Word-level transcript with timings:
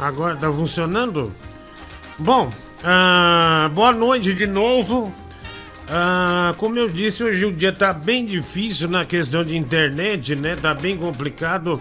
Agora 0.00 0.34
tá 0.34 0.50
funcionando? 0.50 1.30
Bom, 2.18 2.50
ah, 2.82 3.70
boa 3.74 3.92
noite 3.92 4.32
de 4.32 4.46
novo. 4.46 5.14
Ah, 5.86 6.54
como 6.56 6.78
eu 6.78 6.88
disse, 6.88 7.22
hoje 7.22 7.44
o 7.44 7.52
dia 7.52 7.72
tá 7.72 7.92
bem 7.92 8.24
difícil 8.24 8.88
na 8.88 9.04
questão 9.04 9.44
de 9.44 9.56
internet, 9.56 10.34
né? 10.34 10.56
Tá 10.56 10.72
bem 10.72 10.96
complicado. 10.96 11.78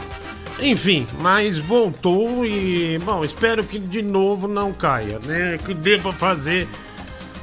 Enfim, 0.60 1.08
mas 1.22 1.58
voltou 1.58 2.46
e, 2.46 3.00
bom, 3.00 3.24
espero 3.24 3.64
que 3.64 3.80
de 3.80 4.02
novo 4.02 4.48
não 4.48 4.74
caia, 4.74 5.20
né? 5.24 5.58
Que 5.58 5.74
pra 6.00 6.12
fazer 6.12 6.68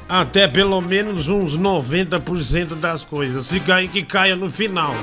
até 0.07 0.47
pelo 0.47 0.81
menos 0.83 1.27
uns 1.29 1.57
90% 1.57 2.75
das 2.75 3.03
coisas. 3.03 3.47
Se 3.47 3.61
cair, 3.61 3.89
que 3.89 4.03
caia 4.03 4.37
no 4.37 4.51
final. 4.51 4.95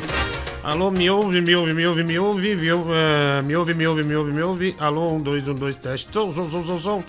Alô, 0.63 0.89
me 0.89 1.09
ouve, 1.09 1.41
me 1.41 1.53
ouve, 1.57 1.73
me 1.73 1.85
ouve, 1.85 2.03
me 2.05 2.17
ouve, 2.17 2.55
me 2.55 2.71
ouve, 2.71 2.89
uh, 2.89 3.45
me 3.45 3.53
ouve, 3.53 3.73
me 3.73 3.85
ouve, 3.85 4.01
me 4.01 4.15
ouve, 4.15 4.31
me 4.31 4.41
ouve. 4.41 4.75
Alô, 4.79 5.11
um, 5.11 5.21
dois, 5.21 5.45
um, 5.49 5.53
dois, 5.53 5.75
teste. 5.75 6.07
Som, 6.13 6.33
som, 6.33 6.49
som, 6.49 6.65
som, 6.65 6.79
som. 6.79 7.03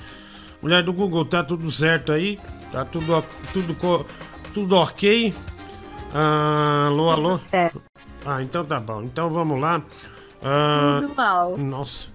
Mulher 0.60 0.82
do 0.82 0.92
Google, 0.92 1.24
tá 1.24 1.44
tudo 1.44 1.70
certo 1.70 2.10
aí? 2.10 2.36
Tá 2.72 2.84
tudo, 2.84 3.24
tudo, 3.52 4.06
tudo 4.52 4.74
ok? 4.74 5.32
Uh, 5.32 6.88
alô, 6.88 7.10
alô? 7.10 7.38
Tudo 7.38 7.48
certo. 7.48 7.82
Ah, 8.26 8.42
então 8.42 8.64
tá 8.64 8.80
bom. 8.80 9.04
Então 9.04 9.30
vamos 9.30 9.60
lá. 9.60 9.78
Uh, 9.78 11.02
tudo 11.02 11.14
mal. 11.14 11.56
Nossa, 11.56 12.08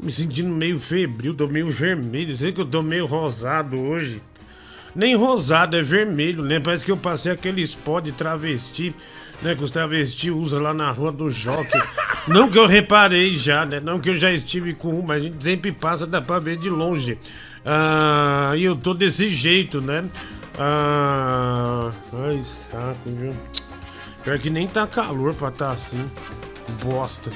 me 0.00 0.10
sentindo 0.10 0.48
meio 0.48 0.80
febril, 0.80 1.34
tô 1.34 1.48
meio 1.48 1.70
vermelho. 1.70 2.34
Sei 2.34 2.50
que 2.50 2.62
eu 2.62 2.66
tô 2.66 2.80
meio 2.80 3.04
rosado 3.04 3.78
hoje. 3.78 4.22
Nem 4.94 5.14
rosado, 5.14 5.76
é 5.76 5.82
vermelho, 5.82 6.42
né? 6.44 6.58
Parece 6.58 6.82
que 6.82 6.90
eu 6.90 6.96
passei 6.96 7.30
aquele 7.30 7.60
spot 7.60 8.04
de 8.04 8.12
travesti, 8.12 8.94
né? 9.42 9.54
Que 9.54 9.64
os 9.64 9.70
travestis 9.70 10.30
usam 10.30 10.60
lá 10.60 10.74
na 10.74 10.90
rua 10.90 11.12
do 11.12 11.30
Jockey. 11.30 11.80
Não 12.28 12.50
que 12.50 12.58
eu 12.58 12.66
reparei 12.66 13.34
já, 13.36 13.64
né? 13.64 13.80
Não 13.80 13.98
que 13.98 14.10
eu 14.10 14.18
já 14.18 14.30
estive 14.30 14.74
com 14.74 14.98
um, 14.98 15.02
mas 15.02 15.22
a 15.22 15.24
gente 15.24 15.42
sempre 15.42 15.72
passa, 15.72 16.06
dá 16.06 16.20
pra 16.20 16.38
ver 16.38 16.58
de 16.58 16.68
longe. 16.68 17.16
Ah, 17.64 18.52
e 18.56 18.64
eu 18.64 18.76
tô 18.76 18.92
desse 18.94 19.28
jeito, 19.28 19.80
né? 19.80 20.04
Ah, 20.58 21.90
ai, 22.12 22.42
saco, 22.44 22.98
viu? 23.06 23.34
Pior 24.24 24.38
que 24.38 24.50
nem 24.50 24.68
tá 24.68 24.86
calor 24.86 25.32
pra 25.34 25.50
tá 25.50 25.72
assim. 25.72 26.04
Bosta. 26.82 27.30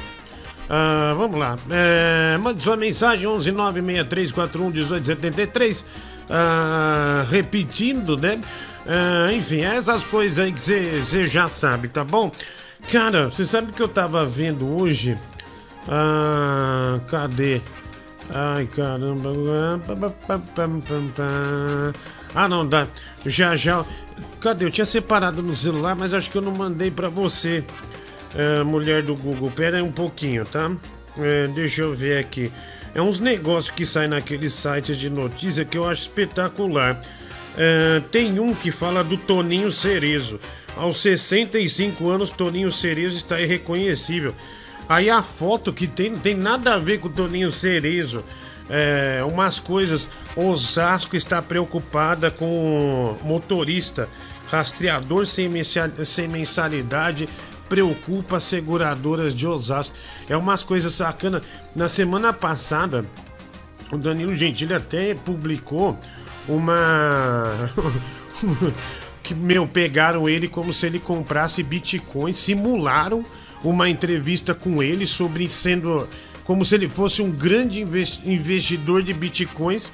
Ah, 0.68 1.14
vamos 1.16 1.38
lá. 1.38 1.56
É, 1.70 2.36
mande 2.38 2.62
sua 2.62 2.76
mensagem 2.76 3.26
11963411873. 3.28 5.84
Ah, 6.28 7.24
repetindo, 7.30 8.16
né? 8.16 8.40
Ah, 8.86 9.32
enfim, 9.32 9.60
essas 9.60 10.02
coisas 10.04 10.38
aí 10.38 10.52
que 10.52 10.60
você 10.60 11.24
já 11.24 11.48
sabe, 11.48 11.88
tá 11.88 12.04
bom? 12.04 12.30
Cara, 12.90 13.30
você 13.30 13.44
sabe 13.44 13.72
que 13.72 13.82
eu 13.82 13.88
tava 13.88 14.26
vendo 14.26 14.68
hoje? 14.80 15.16
Ah, 15.88 17.00
cadê? 17.08 17.60
Ai, 18.30 18.66
caramba. 18.66 19.30
Ah, 22.34 22.48
não, 22.48 22.66
dá. 22.66 22.86
Já, 23.26 23.54
já. 23.54 23.84
Cadê? 24.40 24.64
Eu 24.64 24.70
tinha 24.70 24.84
separado 24.84 25.42
no 25.42 25.54
celular, 25.54 25.94
mas 25.94 26.14
acho 26.14 26.30
que 26.30 26.38
eu 26.38 26.42
não 26.42 26.52
mandei 26.52 26.90
para 26.90 27.08
você, 27.08 27.64
é, 28.34 28.62
mulher 28.62 29.02
do 29.02 29.14
Google. 29.14 29.50
Pera 29.50 29.76
aí 29.76 29.82
um 29.82 29.92
pouquinho, 29.92 30.44
tá? 30.44 30.70
É, 31.18 31.46
deixa 31.48 31.82
eu 31.82 31.92
ver 31.92 32.18
aqui. 32.18 32.50
É 32.94 33.00
uns 33.00 33.18
negócios 33.18 33.70
que 33.70 33.86
saem 33.86 34.08
naqueles 34.08 34.52
sites 34.52 34.96
de 34.96 35.08
notícia 35.10 35.64
que 35.64 35.78
eu 35.78 35.88
acho 35.88 36.02
espetacular. 36.02 37.00
É, 37.56 38.00
tem 38.10 38.38
um 38.40 38.54
que 38.54 38.70
fala 38.70 39.02
do 39.04 39.16
Toninho 39.16 39.70
Cerezo. 39.70 40.40
Aos 40.76 40.98
65 40.98 42.08
anos, 42.08 42.30
Toninho 42.30 42.70
Cerezo 42.70 43.16
está 43.16 43.40
irreconhecível. 43.40 44.34
Aí 44.88 45.10
a 45.10 45.22
foto 45.22 45.72
que 45.72 45.86
tem 45.86 46.10
não 46.10 46.18
tem 46.18 46.34
nada 46.34 46.74
a 46.74 46.78
ver 46.78 46.98
com 46.98 47.08
o 47.08 47.12
Toninho 47.12 47.52
Cerezo. 47.52 48.24
É, 48.70 49.22
umas 49.26 49.58
coisas. 49.58 50.08
Osasco 50.34 51.14
está 51.14 51.42
preocupada 51.42 52.30
com 52.30 53.16
motorista. 53.22 54.08
Rastreador 54.46 55.26
sem, 55.26 55.50
sem 56.04 56.28
mensalidade 56.28 57.28
preocupa 57.72 58.38
seguradoras 58.38 59.34
de 59.34 59.46
Osasco. 59.46 59.94
É 60.28 60.36
umas 60.36 60.62
coisas 60.62 60.92
sacanas. 60.92 61.42
Na 61.74 61.88
semana 61.88 62.30
passada, 62.30 63.02
o 63.90 63.96
Danilo 63.96 64.36
Gentili 64.36 64.74
até 64.74 65.14
publicou 65.14 65.98
uma. 66.48 67.70
que, 69.22 69.34
meu, 69.34 69.66
pegaram 69.66 70.28
ele 70.28 70.48
como 70.48 70.72
se 70.72 70.86
ele 70.86 70.98
comprasse 70.98 71.62
Bitcoin, 71.62 72.32
simularam 72.32 73.24
uma 73.62 73.88
entrevista 73.88 74.54
com 74.54 74.82
ele 74.82 75.06
sobre 75.06 75.48
sendo 75.48 76.08
como 76.44 76.64
se 76.64 76.74
ele 76.74 76.88
fosse 76.88 77.22
um 77.22 77.30
grande 77.30 77.80
investidor 77.80 79.02
de 79.02 79.12
bitcoins 79.12 79.90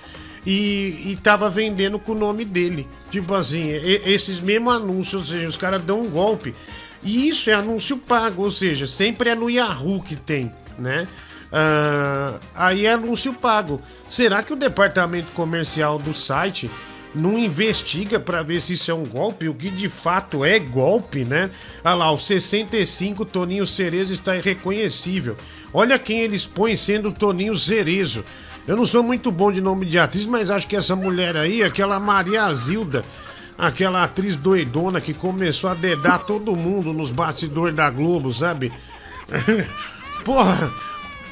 e 0.47 1.12
estava 1.12 1.50
vendendo 1.50 1.98
com 1.98 2.12
o 2.12 2.19
nome 2.19 2.44
dele. 2.44 2.88
Tipo 3.10 3.34
assim, 3.34 3.69
esses 3.69 4.41
mesmos 4.41 4.75
anúncios, 4.75 5.15
ou 5.15 5.25
seja, 5.25 5.47
os 5.47 5.56
caras 5.56 5.82
dão 5.82 6.00
um 6.00 6.09
golpe. 6.09 6.54
E 7.03 7.28
isso 7.28 7.50
é 7.50 7.54
anúncio 7.54 7.97
pago, 7.97 8.42
ou 8.42 8.50
seja, 8.50 8.86
sempre 8.86 9.30
é 9.30 9.34
no 9.34 9.50
Yahoo 9.50 10.03
que 10.03 10.16
tem, 10.16 10.53
né? 10.78 11.06
Uh, 11.53 12.38
aí 12.54 12.86
é 12.86 12.92
anúncio 12.92 13.32
pago. 13.32 13.81
Será 14.09 14.42
que 14.42 14.53
o 14.53 14.56
departamento 14.56 15.32
comercial 15.32 15.98
do 15.98 16.12
site 16.12 16.70
não 17.14 17.38
investiga 17.38 18.20
para 18.20 18.42
ver 18.42 18.60
se 18.60 18.75
isso 18.75 18.91
é 18.91 18.94
um 18.94 19.04
golpe, 19.04 19.48
o 19.48 19.54
que 19.54 19.70
de 19.70 19.88
fato 19.88 20.44
é 20.44 20.59
golpe, 20.59 21.25
né? 21.25 21.50
Olha 21.84 21.94
lá, 21.94 22.12
o 22.12 22.19
65 22.19 23.25
Toninho 23.25 23.66
Cerezo 23.66 24.12
está 24.12 24.36
irreconhecível. 24.36 25.36
Olha 25.72 25.98
quem 25.98 26.20
eles 26.20 26.44
põem 26.44 26.76
sendo 26.76 27.12
Toninho 27.12 27.56
Cerezo. 27.59 28.25
Eu 28.66 28.76
não 28.76 28.84
sou 28.84 29.03
muito 29.03 29.32
bom 29.32 29.50
de 29.50 29.60
nome 29.60 29.86
de 29.86 29.98
atriz, 29.98 30.26
mas 30.26 30.50
acho 30.50 30.66
que 30.66 30.76
essa 30.76 30.94
mulher 30.94 31.36
aí, 31.36 31.62
aquela 31.62 31.98
Maria 31.98 32.53
Zilda, 32.53 33.03
aquela 33.56 34.04
atriz 34.04 34.36
doidona 34.36 35.00
que 35.00 35.15
começou 35.15 35.70
a 35.70 35.75
dedar 35.75 36.19
todo 36.20 36.54
mundo 36.54 36.92
nos 36.92 37.10
bastidores 37.10 37.75
da 37.75 37.88
Globo, 37.88 38.32
sabe? 38.32 38.70
Porra, 40.25 40.70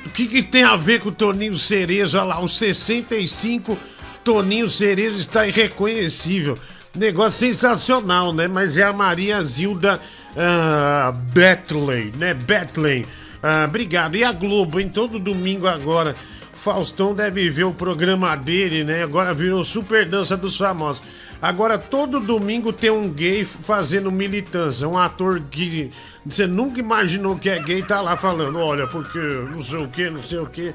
o 0.07 0.09
que, 0.09 0.27
que 0.27 0.43
tem 0.43 0.63
a 0.63 0.77
ver 0.77 1.01
com 1.01 1.09
o 1.09 1.13
Toninho 1.13 1.59
Cerezo? 1.59 2.17
Olha 2.17 2.27
lá, 2.27 2.41
o 2.41 2.49
65 2.49 3.77
Toninho 4.25 4.71
Cerezo 4.71 5.17
está 5.17 5.47
irreconhecível. 5.47 6.57
Negócio 6.95 7.47
sensacional, 7.47 8.33
né? 8.33 8.49
Mas 8.49 8.77
é 8.79 8.85
a 8.85 8.93
Maria 8.93 9.43
Zilda 9.43 10.01
uh, 10.33 11.13
Betley, 11.33 12.13
né? 12.17 12.33
Betley. 12.33 13.03
Uh, 13.03 13.67
obrigado. 13.67 14.17
E 14.17 14.25
a 14.25 14.33
Globo, 14.33 14.81
em 14.81 14.89
todo 14.89 15.19
domingo 15.19 15.67
agora. 15.67 16.15
Faustão 16.55 17.15
deve 17.15 17.51
ver 17.51 17.65
o 17.65 17.73
programa 17.73 18.35
dele, 18.35 18.83
né? 18.83 19.03
Agora 19.03 19.35
virou 19.35 19.63
Super 19.63 20.07
Dança 20.07 20.37
dos 20.37 20.57
Famosos. 20.57 21.03
Agora 21.41 21.79
todo 21.79 22.19
domingo 22.19 22.73
tem 22.73 22.91
um 22.91 23.11
gay 23.11 23.45
fazendo 23.45 24.11
militância. 24.11 24.89
Um 24.89 24.99
ator 24.99 25.43
que 25.51 25.91
você 26.25 26.47
nunca 26.47 26.81
imaginou 26.81 27.37
que 27.37 27.49
é 27.49 27.59
gay 27.59 27.83
tá 27.83 28.01
lá 28.01 28.17
falando: 28.17 28.59
olha, 28.59 28.87
porque 28.87 29.19
não 29.19 29.63
sei 29.63 29.79
o 29.79 29.89
que, 29.89 30.11
não 30.11 30.23
sei 30.23 30.39
o 30.39 30.47
que. 30.47 30.75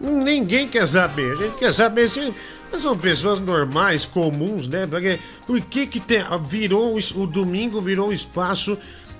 Ninguém 0.00 0.66
quer 0.66 0.88
saber. 0.88 1.32
A 1.32 1.36
gente 1.36 1.56
quer 1.56 1.72
saber 1.72 2.08
se 2.08 2.32
são 2.80 2.96
pessoas 2.96 3.38
normais, 3.38 4.06
comuns, 4.06 4.66
né? 4.66 4.86
Porque, 4.86 5.18
por 5.46 5.60
que 5.60 5.86
que 5.86 6.00
tem, 6.00 6.22
virou 6.48 6.96
o 7.16 7.26
domingo 7.26 7.82
virou 7.82 8.08
o 8.08 8.12
espaço 8.12 8.78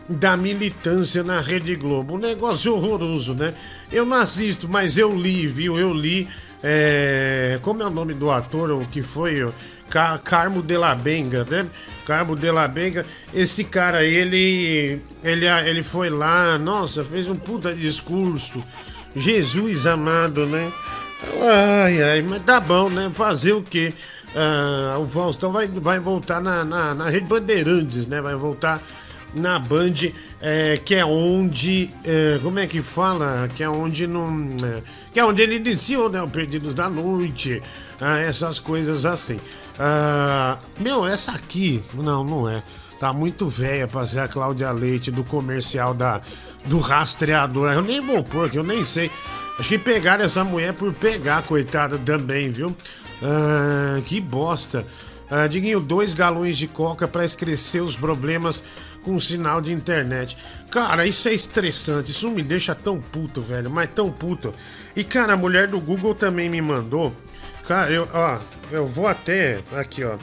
da 0.09 0.37
militância 0.37 1.23
na 1.23 1.41
Rede 1.41 1.77
Globo? 1.77 2.15
Um 2.15 2.19
negócio 2.19 2.75
horroroso, 2.75 3.35
né? 3.35 3.53
Eu 3.93 4.07
não 4.07 4.17
assisto, 4.17 4.69
mas 4.69 4.97
eu 4.97 5.15
li, 5.15 5.47
viu? 5.47 5.79
Eu 5.79 5.93
li. 5.93 6.27
É, 6.63 7.59
como 7.63 7.83
é 7.83 7.87
o 7.87 7.91
nome 7.91 8.13
do 8.15 8.31
ator, 8.31 8.71
o 8.71 8.87
que 8.87 9.03
foi? 9.03 9.47
Car 9.91 10.19
Carmo 10.21 10.63
de 10.63 10.79
la 10.79 10.95
Benga, 10.95 11.45
né? 11.45 11.67
Carmo 12.07 12.37
de 12.37 12.51
la 12.51 12.67
Benga. 12.69 13.05
Esse 13.35 13.65
cara, 13.65 14.05
ele, 14.05 15.03
ele, 15.23 15.47
ele 15.47 15.83
foi 15.83 16.09
lá, 16.09 16.57
nossa, 16.57 17.05
fez 17.05 17.29
um 17.29 17.37
puta 17.37 17.75
discurso 17.75 18.65
Jesus 19.15 19.87
amado, 19.87 20.47
né? 20.47 20.73
Ai, 21.83 22.03
ai, 22.03 22.23
mas 22.23 22.43
tá 22.43 22.61
bom, 22.61 22.89
né? 22.89 23.11
Fazer 23.13 23.53
o 23.53 23.63
quê? 23.63 23.93
Ah, 24.35 24.97
o 24.99 25.07
Faustão 25.07 25.51
vai, 25.51 25.67
vai 25.67 25.99
voltar 25.99 26.41
na, 26.41 26.65
na, 26.65 26.95
na 26.95 27.09
Rede 27.11 27.27
Bandeirantes, 27.27 28.07
né? 28.07 28.21
Vai 28.21 28.35
voltar 28.35 28.81
na 29.35 29.59
Band, 29.59 30.13
é, 30.41 30.79
que 30.85 30.95
é 30.95 31.05
onde. 31.05 31.91
É, 32.05 32.39
como 32.43 32.59
é 32.59 32.67
que 32.67 32.83
fala? 32.83 33.49
Que 33.55 33.63
é 33.63 33.69
onde 33.69 34.07
não. 34.07 34.51
É, 34.65 34.83
que 35.13 35.21
é 35.21 35.25
onde 35.25 35.43
ele 35.43 35.57
iniciou, 35.57 36.09
né? 36.09 36.23
O 36.23 36.29
Perdidos 36.29 36.75
da 36.75 36.89
Noite, 36.89 37.63
ah, 38.01 38.19
essas 38.19 38.59
coisas 38.59 39.05
assim. 39.05 39.39
Ah, 39.83 40.59
meu, 40.79 41.07
essa 41.07 41.33
aqui. 41.33 41.83
Não, 41.95 42.23
não 42.23 42.47
é. 42.47 42.63
Tá 43.01 43.15
muito 43.15 43.49
velha 43.49 43.89
pra 43.89 44.05
ser 44.05 44.21
a 44.21 44.29
Cláudia 44.29 44.71
Leite 44.73 45.11
do 45.11 45.25
comercial 45.25 45.95
da, 45.95 46.21
do 46.67 46.79
rastreador. 46.79 47.73
Eu 47.73 47.81
nem 47.81 47.99
vou 47.99 48.23
pôr, 48.23 48.51
que 48.51 48.59
eu 48.59 48.63
nem 48.63 48.85
sei. 48.85 49.11
Acho 49.59 49.71
que 49.71 49.79
pegaram 49.79 50.23
essa 50.23 50.45
mulher 50.45 50.75
por 50.75 50.93
pegar, 50.93 51.43
coitada 51.45 51.97
também, 51.97 52.51
viu? 52.51 52.77
Ah, 53.23 54.03
que 54.05 54.21
bosta. 54.21 54.87
Ah, 55.31 55.47
Diguinho, 55.47 55.81
dois 55.81 56.13
galões 56.13 56.59
de 56.59 56.67
coca 56.67 57.09
para 57.09 57.25
esquecer 57.25 57.81
os 57.81 57.97
problemas 57.97 58.63
com 59.03 59.19
sinal 59.19 59.63
de 59.63 59.73
internet. 59.73 60.37
Cara, 60.71 61.07
isso 61.07 61.27
é 61.27 61.33
estressante, 61.33 62.11
isso 62.11 62.29
me 62.31 62.43
deixa 62.43 62.75
tão 62.75 63.01
puto, 63.01 63.41
velho, 63.41 63.71
mas 63.71 63.89
tão 63.95 64.11
puto. 64.11 64.53
E, 64.95 65.03
cara, 65.03 65.33
a 65.33 65.37
mulher 65.37 65.69
do 65.69 65.81
Google 65.81 66.15
também 66.15 66.51
me 66.51 66.61
mandou. 66.61 67.15
Cara, 67.71 67.93
eu, 67.93 68.09
ó, 68.13 68.37
eu 68.73 68.85
vou 68.85 69.07
até. 69.07 69.63
Aqui, 69.77 70.03
ó. 70.03 70.19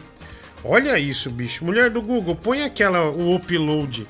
Olha 0.66 1.00
isso, 1.00 1.32
bicho. 1.32 1.64
Mulher 1.64 1.90
do 1.90 2.02
Google, 2.02 2.36
põe 2.36 2.62
aquela, 2.62 3.10
o 3.10 3.34
upload. 3.34 4.06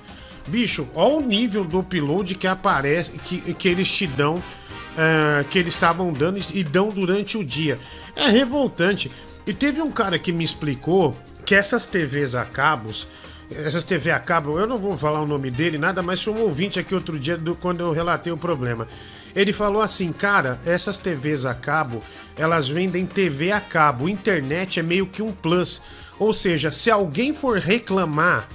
Bicho, 0.48 0.88
olha 0.96 1.18
o 1.18 1.22
nível 1.22 1.64
do 1.64 1.78
upload 1.78 2.34
que 2.34 2.48
aparece, 2.48 3.12
que, 3.12 3.54
que 3.54 3.68
eles 3.68 3.92
te 3.92 4.08
dão, 4.08 4.38
uh, 4.38 5.48
que 5.52 5.60
eles 5.60 5.76
estavam 5.76 6.12
dando 6.12 6.40
e 6.52 6.64
dão 6.64 6.90
durante 6.90 7.38
o 7.38 7.46
dia. 7.46 7.78
É 8.16 8.28
revoltante. 8.28 9.12
E 9.46 9.54
teve 9.54 9.84
um 9.84 9.92
cara 9.92 10.18
que 10.18 10.32
me 10.32 10.44
explicou 10.44 11.16
que 11.46 11.54
essas 11.54 11.86
TVs 11.86 12.34
a 12.34 12.44
cabos 12.44 13.08
essas 13.52 13.84
TV 13.84 14.12
a 14.12 14.20
cabo, 14.20 14.60
eu 14.60 14.68
não 14.68 14.78
vou 14.78 14.98
falar 14.98 15.22
o 15.22 15.26
nome 15.26 15.50
dele, 15.50 15.78
nada, 15.78 16.04
mas 16.04 16.22
foi 16.22 16.34
um 16.34 16.42
ouvinte 16.42 16.80
aqui 16.80 16.94
outro 16.94 17.18
dia 17.18 17.38
do, 17.38 17.56
quando 17.56 17.82
eu 17.82 17.92
relatei 17.92 18.32
o 18.32 18.38
problema. 18.38 18.88
Ele 19.36 19.54
falou 19.54 19.82
assim, 19.82 20.12
cara, 20.12 20.60
essas 20.66 20.98
TVs 20.98 21.46
a 21.46 21.54
cabo, 21.54 22.04
elas 22.36 22.68
vendem 22.68 23.06
TV 23.06 23.52
a 23.52 23.62
cabo, 23.62 24.10
internet 24.10 24.80
é 24.80 24.84
meio 24.84 25.06
que 25.06 25.22
um 25.22 25.32
plus. 25.32 25.82
Ou 26.20 26.34
seja, 26.34 26.72
se 26.72 26.90
alguém 26.90 27.34
for 27.34 27.58
reclamar, 27.58 28.50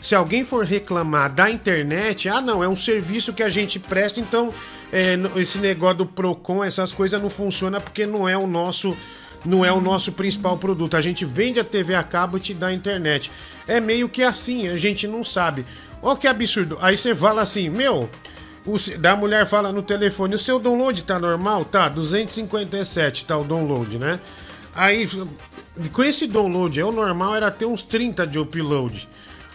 se 0.00 0.14
alguém 0.14 0.44
for 0.44 0.64
reclamar 0.64 1.32
da 1.32 1.50
internet, 1.50 2.28
ah 2.28 2.40
não, 2.40 2.62
é 2.62 2.68
um 2.68 2.76
serviço 2.76 3.32
que 3.32 3.42
a 3.42 3.48
gente 3.48 3.78
presta, 3.78 4.20
então 4.20 4.54
é, 4.92 5.16
esse 5.36 5.58
negócio 5.58 5.98
do 5.98 6.06
Procon, 6.06 6.62
essas 6.62 6.92
coisas 6.92 7.20
não 7.20 7.28
funciona 7.28 7.80
porque 7.80 8.06
não 8.06 8.28
é 8.28 8.38
o 8.38 8.46
nosso 8.46 8.96
não 9.48 9.64
é 9.64 9.72
o 9.72 9.80
nosso 9.80 10.12
principal 10.12 10.58
produto. 10.58 10.96
A 10.96 11.00
gente 11.00 11.24
vende 11.24 11.58
a 11.58 11.64
TV 11.64 11.94
a 11.94 12.02
cabo 12.02 12.36
e 12.36 12.40
te 12.40 12.54
dá 12.54 12.68
a 12.68 12.74
internet. 12.74 13.32
É 13.66 13.80
meio 13.80 14.08
que 14.08 14.22
assim, 14.22 14.68
a 14.68 14.76
gente 14.76 15.08
não 15.08 15.24
sabe. 15.24 15.64
Ó 16.02 16.14
que 16.14 16.28
absurdo. 16.28 16.78
Aí 16.80 16.96
você 16.96 17.14
fala 17.14 17.42
assim, 17.42 17.68
meu, 17.68 18.08
o, 18.66 18.76
da 18.98 19.16
mulher 19.16 19.46
fala 19.46 19.72
no 19.72 19.82
telefone, 19.82 20.34
o 20.34 20.38
seu 20.38 20.58
download 20.58 21.02
tá 21.02 21.18
normal? 21.18 21.64
Tá, 21.64 21.88
257 21.88 23.24
tá 23.24 23.36
o 23.36 23.44
download, 23.44 23.98
né? 23.98 24.20
Aí, 24.74 25.08
com 25.92 26.04
esse 26.04 26.26
download, 26.26 26.80
o 26.82 26.92
normal 26.92 27.34
era 27.34 27.50
ter 27.50 27.64
uns 27.64 27.82
30 27.82 28.26
de 28.26 28.38
upload. 28.38 29.08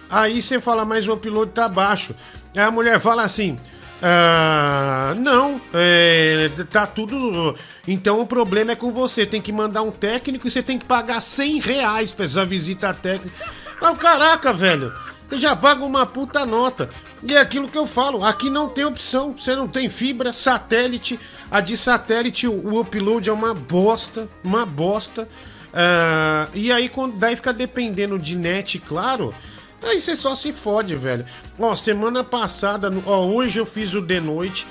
Aí 0.10 0.42
você 0.42 0.60
fala, 0.60 0.84
mas 0.84 1.08
o 1.08 1.14
upload 1.14 1.52
tá 1.52 1.70
baixo. 1.70 2.16
Aí 2.56 2.64
a 2.64 2.72
mulher 2.72 3.00
fala 3.00 3.24
assim, 3.24 3.58
ah, 4.06 5.16
não, 5.18 5.62
é, 5.74 6.52
tá 6.70 6.86
tudo. 6.86 7.56
Então 7.88 8.20
o 8.20 8.28
problema 8.28 8.74
é 8.74 8.76
com 8.76 8.92
você. 8.92 9.26
Tem 9.26 9.42
que 9.42 9.54
mandar 9.54 9.82
um 9.82 9.92
técnico 9.92 10.46
e 10.46 10.52
você 10.52 10.62
tem 10.62 10.78
que 10.78 10.84
pagar 10.84 11.22
100 11.22 11.60
reais 11.62 12.12
pra 12.12 12.26
essa 12.26 12.46
visita 12.46 12.94
técnica. 12.94 13.34
Ah, 13.82 13.96
caraca, 13.96 14.52
velho. 14.52 14.92
Você 15.30 15.38
já 15.38 15.56
paga 15.56 15.86
uma 15.86 16.06
puta 16.06 16.46
nota. 16.46 16.90
E 17.26 17.34
é 17.34 17.40
aquilo 17.40 17.70
que 17.70 17.78
eu 17.78 17.88
falo, 17.88 18.26
aqui 18.26 18.50
não 18.50 18.68
tem 18.68 18.84
opção. 18.84 19.34
Você 19.38 19.56
não 19.56 19.70
tem 19.70 19.88
fibra, 19.88 20.34
satélite. 20.34 21.18
A 21.50 21.62
de 21.62 21.78
satélite, 21.78 22.46
o 22.46 22.82
upload 22.82 23.30
é 23.30 23.34
uma 23.34 23.54
bosta, 23.54 24.28
uma 24.44 24.66
bosta. 24.66 25.30
Uh, 25.70 26.52
e 26.54 26.74
aí, 26.74 26.90
quando 26.90 27.18
daí 27.18 27.38
fica 27.38 27.54
dependendo 27.54 28.20
de 28.20 28.36
net, 28.36 28.80
claro. 28.80 29.34
Aí 29.84 30.00
você 30.00 30.16
só 30.16 30.34
se 30.34 30.54
fode, 30.54 30.96
velho. 30.96 31.26
Ó, 31.60 31.76
semana 31.76 32.24
passada, 32.24 32.92
ó, 33.06 33.26
hoje 33.26 33.60
eu 33.60 33.66
fiz 33.66 33.94
o 33.94 34.02
de 34.02 34.20
noite, 34.20 34.66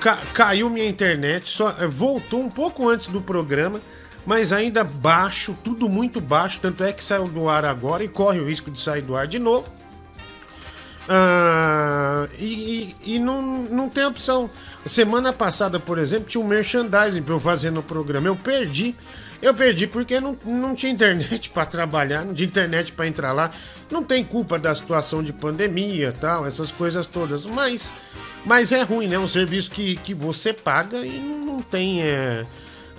ca 0.00 0.16
caiu 0.32 0.70
minha 0.70 0.88
internet, 0.88 1.50
só 1.50 1.74
eh, 1.78 1.86
voltou 1.86 2.40
um 2.40 2.48
pouco 2.48 2.88
antes 2.88 3.08
do 3.08 3.20
programa, 3.20 3.80
mas 4.24 4.52
ainda 4.52 4.84
baixo, 4.84 5.56
tudo 5.64 5.88
muito 5.88 6.20
baixo, 6.20 6.60
tanto 6.60 6.84
é 6.84 6.92
que 6.92 7.04
saiu 7.04 7.26
do 7.26 7.48
ar 7.48 7.64
agora 7.64 8.04
e 8.04 8.08
corre 8.08 8.40
o 8.40 8.46
risco 8.46 8.70
de 8.70 8.80
sair 8.80 9.02
do 9.02 9.16
ar 9.16 9.26
de 9.26 9.38
novo. 9.38 9.68
Ah, 11.08 12.28
e, 12.38 12.94
e, 13.04 13.14
e 13.16 13.18
não, 13.18 13.42
não 13.42 13.88
tem 13.88 14.04
opção. 14.04 14.48
Semana 14.86 15.32
passada, 15.32 15.78
por 15.78 15.98
exemplo, 15.98 16.28
tinha 16.28 16.42
um 16.42 16.46
merchandising 16.46 17.22
pra 17.22 17.34
eu 17.34 17.40
fazer 17.40 17.70
no 17.70 17.82
programa. 17.82 18.28
Eu 18.28 18.36
perdi. 18.36 18.94
Eu 19.42 19.52
perdi 19.52 19.88
porque 19.88 20.20
não, 20.20 20.38
não 20.46 20.72
tinha 20.72 20.92
internet 20.92 21.50
para 21.50 21.66
trabalhar, 21.66 22.24
não 22.24 22.32
tinha 22.32 22.46
internet 22.46 22.92
para 22.92 23.08
entrar 23.08 23.32
lá. 23.32 23.50
Não 23.90 24.02
tem 24.02 24.22
culpa 24.24 24.56
da 24.56 24.72
situação 24.72 25.20
de 25.20 25.32
pandemia 25.32 26.14
tal, 26.18 26.46
essas 26.46 26.70
coisas 26.70 27.04
todas. 27.04 27.44
Mas, 27.44 27.92
mas 28.46 28.70
é 28.70 28.82
ruim, 28.82 29.08
né? 29.08 29.18
Um 29.18 29.26
serviço 29.26 29.70
que, 29.72 29.96
que 29.96 30.14
você 30.14 30.52
paga 30.52 31.04
e 31.04 31.18
não 31.18 31.60
tem. 31.60 32.02
É, 32.02 32.46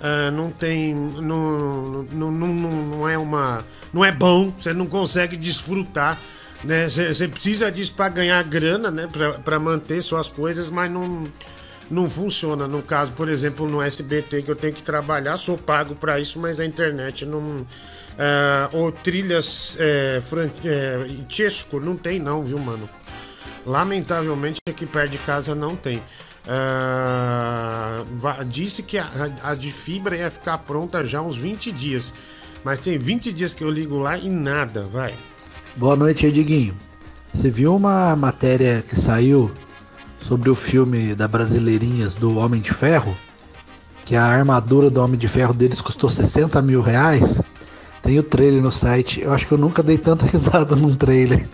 é, 0.02 0.30
não 0.30 0.50
tem. 0.50 0.94
Não, 0.94 2.02
não, 2.12 2.30
não, 2.30 2.48
não 2.52 3.08
é 3.08 3.16
uma. 3.16 3.64
Não 3.90 4.04
é 4.04 4.12
bom, 4.12 4.52
você 4.58 4.74
não 4.74 4.86
consegue 4.86 5.38
desfrutar. 5.38 6.20
Né? 6.62 6.88
Você 6.88 7.26
precisa 7.26 7.72
disso 7.72 7.94
para 7.94 8.08
ganhar 8.10 8.42
grana, 8.44 8.90
né? 8.90 9.08
Para 9.44 9.58
manter 9.58 10.02
suas 10.02 10.28
coisas, 10.28 10.68
mas 10.68 10.90
não 10.90 11.24
não 11.90 12.08
funciona. 12.08 12.66
No 12.66 12.82
caso, 12.82 13.12
por 13.12 13.28
exemplo, 13.28 13.68
no 13.68 13.82
SBT 13.82 14.42
que 14.42 14.50
eu 14.50 14.56
tenho 14.56 14.72
que 14.72 14.82
trabalhar, 14.82 15.36
sou 15.36 15.56
pago 15.56 15.94
para 15.94 16.18
isso, 16.20 16.38
mas 16.38 16.60
a 16.60 16.64
internet 16.64 17.24
não. 17.26 17.40
Uh, 17.40 17.66
ou 18.72 18.92
trilhas 18.92 19.76
é, 19.80 20.22
fran... 20.24 20.48
é, 20.64 21.04
Chesco, 21.28 21.80
não 21.80 21.96
tem 21.96 22.20
não, 22.20 22.44
viu, 22.44 22.58
mano? 22.58 22.88
Lamentavelmente 23.66 24.60
aqui 24.68 24.86
perto 24.86 25.12
de 25.12 25.18
casa 25.18 25.54
não 25.54 25.74
tem. 25.74 26.00
Uh, 26.46 28.44
disse 28.44 28.82
que 28.82 28.98
a, 28.98 29.32
a, 29.42 29.54
de 29.54 29.72
fibra 29.72 30.16
ia 30.16 30.30
ficar 30.30 30.58
pronta 30.58 31.04
já 31.04 31.20
uns 31.20 31.36
20 31.36 31.72
dias. 31.72 32.12
Mas 32.62 32.78
tem 32.80 32.96
20 32.98 33.32
dias 33.32 33.52
que 33.52 33.62
eu 33.62 33.70
ligo 33.70 33.98
lá 33.98 34.16
e 34.16 34.28
nada, 34.28 34.86
vai. 34.92 35.12
Boa 35.76 35.96
noite, 35.96 36.26
Ediguinho. 36.26 36.74
Você 37.34 37.50
viu 37.50 37.74
uma 37.74 38.14
matéria 38.14 38.82
que 38.86 38.94
saiu 38.94 39.50
sobre 40.26 40.50
o 40.50 40.54
filme 40.54 41.14
da 41.14 41.28
Brasileirinhas 41.28 42.14
do 42.14 42.38
Homem 42.38 42.60
de 42.60 42.72
Ferro? 42.72 43.16
Que 44.04 44.16
a 44.16 44.24
armadura 44.24 44.90
do 44.90 45.02
Homem 45.02 45.18
de 45.18 45.28
Ferro 45.28 45.54
deles 45.54 45.80
custou 45.80 46.10
60 46.10 46.60
mil 46.62 46.80
reais? 46.80 47.40
Tem 48.02 48.18
o 48.18 48.22
trailer 48.22 48.62
no 48.62 48.70
site. 48.70 49.22
Eu 49.22 49.32
acho 49.32 49.46
que 49.46 49.52
eu 49.52 49.58
nunca 49.58 49.82
dei 49.82 49.96
tanta 49.96 50.26
risada 50.30 50.76
num 50.76 50.94
trailer. 50.94 51.48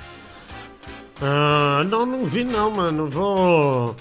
Ah, 1.23 1.85
não, 1.89 2.05
não 2.05 2.25
vi 2.25 2.45
não, 2.45 2.71
mano. 2.71 3.09
Vou. 3.09 3.95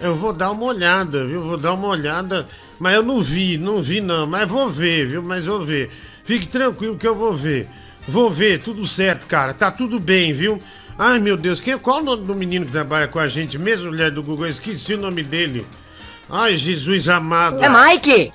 Eu 0.00 0.16
vou 0.16 0.32
dar 0.32 0.50
uma 0.50 0.64
olhada, 0.64 1.24
viu? 1.24 1.42
Vou 1.42 1.56
dar 1.56 1.74
uma 1.74 1.88
olhada. 1.88 2.48
Mas 2.80 2.94
eu 2.94 3.02
não 3.04 3.20
vi, 3.20 3.56
não 3.56 3.80
vi 3.80 4.00
não. 4.00 4.26
Mas 4.26 4.48
vou 4.48 4.68
ver, 4.68 5.06
viu? 5.06 5.22
Mas 5.22 5.46
vou 5.46 5.60
ver. 5.60 5.90
Fique 6.24 6.46
tranquilo 6.46 6.96
que 6.96 7.06
eu 7.06 7.14
vou 7.14 7.34
ver. 7.36 7.68
Vou 8.08 8.28
ver, 8.28 8.60
tudo 8.60 8.84
certo, 8.84 9.26
cara. 9.26 9.54
Tá 9.54 9.70
tudo 9.70 10.00
bem, 10.00 10.32
viu? 10.32 10.58
Ai, 11.04 11.18
meu 11.18 11.36
Deus, 11.36 11.60
quem, 11.60 11.76
qual 11.76 11.98
o 11.98 12.02
nome 12.04 12.24
do 12.24 12.32
menino 12.32 12.64
que 12.64 12.70
trabalha 12.70 13.08
com 13.08 13.18
a 13.18 13.26
gente 13.26 13.58
mesmo, 13.58 13.88
mulher 13.88 14.12
do 14.12 14.22
Google? 14.22 14.46
Eu 14.46 14.50
esqueci 14.50 14.94
o 14.94 14.98
nome 14.98 15.24
dele. 15.24 15.66
Ai, 16.30 16.54
Jesus 16.54 17.08
amado. 17.08 17.60
É 17.60 17.68
Mike! 17.68 18.32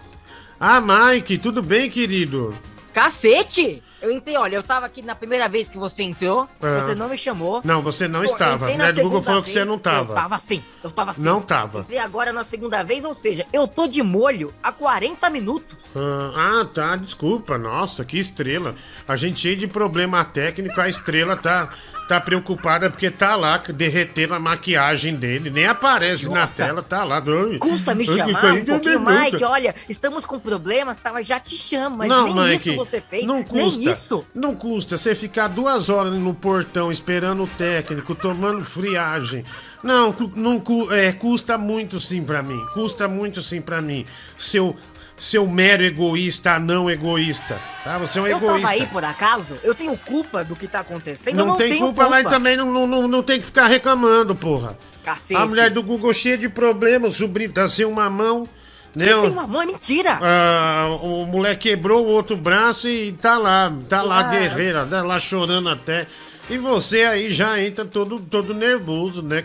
Ah, 0.59 0.81
Mike, 0.81 1.37
tudo 1.37 1.63
bem, 1.63 1.89
querido? 1.89 2.53
Cacete! 2.93 3.81
Eu 4.01 4.11
entrei, 4.11 4.35
olha, 4.35 4.57
eu 4.57 4.63
tava 4.63 4.85
aqui 4.85 5.01
na 5.01 5.15
primeira 5.15 5.47
vez 5.47 5.69
que 5.69 5.77
você 5.77 6.03
entrou, 6.03 6.47
é. 6.61 6.81
você 6.81 6.93
não 6.93 7.07
me 7.07 7.17
chamou. 7.17 7.61
Não, 7.63 7.81
você 7.81 8.05
não 8.05 8.19
Pô, 8.19 8.25
estava. 8.25 8.69
O 8.69 8.93
do 8.93 9.01
Google 9.01 9.21
falou 9.21 9.41
que 9.41 9.51
você 9.51 9.63
não 9.63 9.79
tava. 9.79 10.11
Eu 10.11 10.15
tava 10.15 10.37
sim, 10.37 10.61
eu 10.83 10.91
tava 10.91 11.13
sim. 11.13 11.21
Não 11.21 11.41
tava. 11.41 11.79
Entrei 11.79 11.99
agora 11.99 12.33
na 12.33 12.43
segunda 12.43 12.83
vez, 12.83 13.05
ou 13.05 13.15
seja, 13.15 13.45
eu 13.53 13.65
tô 13.65 13.87
de 13.87 14.03
molho 14.03 14.53
há 14.61 14.73
40 14.73 15.29
minutos. 15.29 15.77
Ah, 15.95 16.59
ah, 16.61 16.65
tá, 16.65 16.95
desculpa. 16.97 17.57
Nossa, 17.57 18.03
que 18.03 18.19
estrela. 18.19 18.75
A 19.07 19.15
gente 19.15 19.39
cheio 19.39 19.55
de 19.55 19.67
problema 19.67 20.23
técnico, 20.25 20.79
a 20.81 20.89
estrela 20.89 21.37
tá 21.37 21.69
tá 22.07 22.21
preocupada 22.21 22.89
porque 22.89 23.11
tá 23.11 23.35
lá 23.35 23.57
derretendo 23.57 24.33
a 24.33 24.39
maquiagem 24.39 25.15
dele, 25.15 25.49
nem 25.49 25.65
aparece 25.65 26.23
Jota. 26.23 26.35
na 26.35 26.47
tela, 26.47 26.81
tá 26.81 27.03
lá. 27.03 27.21
Custa 27.59 27.93
me 27.93 28.05
chamar 28.05 28.53
um 28.53 28.65
pouquinho, 28.65 29.01
Mike, 29.01 29.43
olha, 29.43 29.75
estamos 29.89 30.25
com 30.25 30.39
problemas, 30.39 30.97
tava, 30.97 31.21
já 31.21 31.39
te 31.39 31.57
chamo, 31.57 31.97
mas 31.97 32.09
não, 32.09 32.33
nem 32.33 32.53
Mike, 32.53 32.69
isso 32.69 32.77
você 32.77 33.01
fez, 33.01 33.25
não 33.25 33.43
custa, 33.43 33.79
nem 33.79 33.91
isso. 33.91 34.25
Não 34.33 34.55
custa 34.55 34.97
você 34.97 35.13
ficar 35.13 35.47
duas 35.47 35.89
horas 35.89 36.13
no 36.13 36.33
portão 36.33 36.91
esperando 36.91 37.43
o 37.43 37.47
técnico, 37.47 38.15
tomando 38.15 38.63
friagem. 38.63 39.43
Não, 39.83 40.15
não 40.35 40.63
é, 40.91 41.11
custa 41.11 41.57
muito 41.57 41.99
sim 41.99 42.23
para 42.23 42.41
mim, 42.41 42.59
custa 42.73 43.07
muito 43.07 43.41
sim 43.41 43.61
para 43.61 43.81
mim. 43.81 44.05
Seu 44.37 44.75
seu 45.17 45.47
mero 45.47 45.83
egoísta, 45.83 46.59
não 46.59 46.89
egoísta. 46.89 47.59
Tá? 47.83 47.97
Você 47.97 48.19
é 48.19 48.21
um 48.21 48.27
eu 48.27 48.37
egoísta. 48.37 48.57
Eu 48.57 48.61
tava 48.61 48.73
aí 48.73 48.87
por 48.87 49.03
acaso? 49.03 49.57
Eu 49.63 49.73
tenho 49.73 49.97
culpa 49.97 50.43
do 50.43 50.55
que 50.55 50.67
tá 50.67 50.79
acontecendo? 50.79 51.35
Não, 51.35 51.47
não 51.47 51.57
tem 51.57 51.77
culpa, 51.79 52.03
culpa, 52.03 52.09
mas 52.09 52.27
também 52.27 52.55
não, 52.55 52.87
não, 52.87 53.07
não 53.07 53.23
tem 53.23 53.39
que 53.39 53.45
ficar 53.45 53.67
reclamando, 53.67 54.35
porra. 54.35 54.77
Cacete. 55.03 55.39
A 55.39 55.45
mulher 55.45 55.71
do 55.71 55.81
Google 55.81 56.13
cheia 56.13 56.37
de 56.37 56.49
problemas, 56.49 57.15
o 57.15 57.17
sobrinho 57.17 57.51
tá 57.51 57.67
sem 57.67 57.85
uma 57.85 58.09
mão. 58.09 58.47
Né? 58.93 59.05
Sem 59.05 59.29
uma 59.29 59.47
mão 59.47 59.61
é 59.61 59.65
mentira! 59.65 60.19
Ah, 60.21 60.87
o 61.01 61.25
moleque 61.25 61.69
quebrou 61.69 62.05
o 62.05 62.09
outro 62.09 62.35
braço 62.35 62.89
e 62.89 63.11
tá 63.13 63.37
lá, 63.37 63.71
tá 63.87 64.01
lá, 64.01 64.23
guerreira, 64.23 64.85
tá 64.85 65.03
lá 65.03 65.19
chorando 65.19 65.69
até. 65.69 66.07
E 66.49 66.57
você 66.57 67.03
aí 67.03 67.29
já 67.31 67.61
entra 67.61 67.85
todo, 67.85 68.19
todo 68.19 68.53
nervoso, 68.53 69.21
né? 69.21 69.43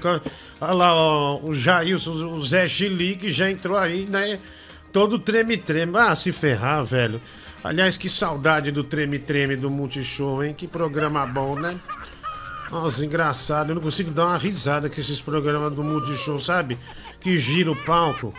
Olha 0.61 0.73
lá, 0.73 0.95
ó, 0.95 1.41
o 1.43 1.52
Jailson, 1.52 2.12
o 2.12 2.43
Zé 2.43 2.69
Chilique 2.69 3.31
já 3.31 3.50
entrou 3.50 3.76
aí, 3.76 4.07
né? 4.09 4.38
Todo 4.92 5.18
treme-treme. 5.18 5.96
Ah, 5.96 6.14
se 6.14 6.30
ferrar, 6.30 6.84
velho. 6.84 7.20
Aliás, 7.64 7.96
que 7.96 8.08
saudade 8.08 8.70
do 8.70 8.84
treme-treme 8.84 9.56
do 9.56 9.70
Multishow, 9.70 10.44
hein? 10.44 10.52
Que 10.52 10.68
programa 10.68 11.25
bom, 11.26 11.54
né? 11.58 11.78
Nossa, 12.70 13.04
engraçado. 13.04 13.70
Eu 13.70 13.76
não 13.76 13.82
consigo 13.82 14.11
dar 14.11 14.26
uma 14.26 14.38
risada 14.38 14.90
com 14.90 15.00
esses 15.00 15.20
programas 15.20 15.75
do 15.75 15.82
Multishow, 15.82 16.38
sabe? 16.38 16.78
Que 17.20 17.38
gira 17.38 17.70
o 17.70 17.76
palco. 17.76 18.34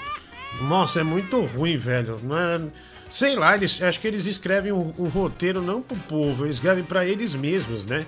Nossa, 0.62 1.00
é 1.00 1.04
muito 1.04 1.42
ruim, 1.42 1.78
velho. 1.78 2.20
Não 2.22 2.38
é... 2.38 2.62
Sei 3.10 3.36
lá, 3.36 3.56
eles, 3.56 3.80
acho 3.82 4.00
que 4.00 4.08
eles 4.08 4.26
escrevem 4.26 4.72
o 4.72 4.78
um, 4.78 5.06
um 5.06 5.08
roteiro 5.08 5.62
não 5.62 5.84
pro 5.84 5.96
povo, 5.96 6.46
eles 6.46 6.56
escrevem 6.56 6.84
para 6.84 7.06
eles 7.06 7.36
mesmos, 7.36 7.86
né? 7.86 8.08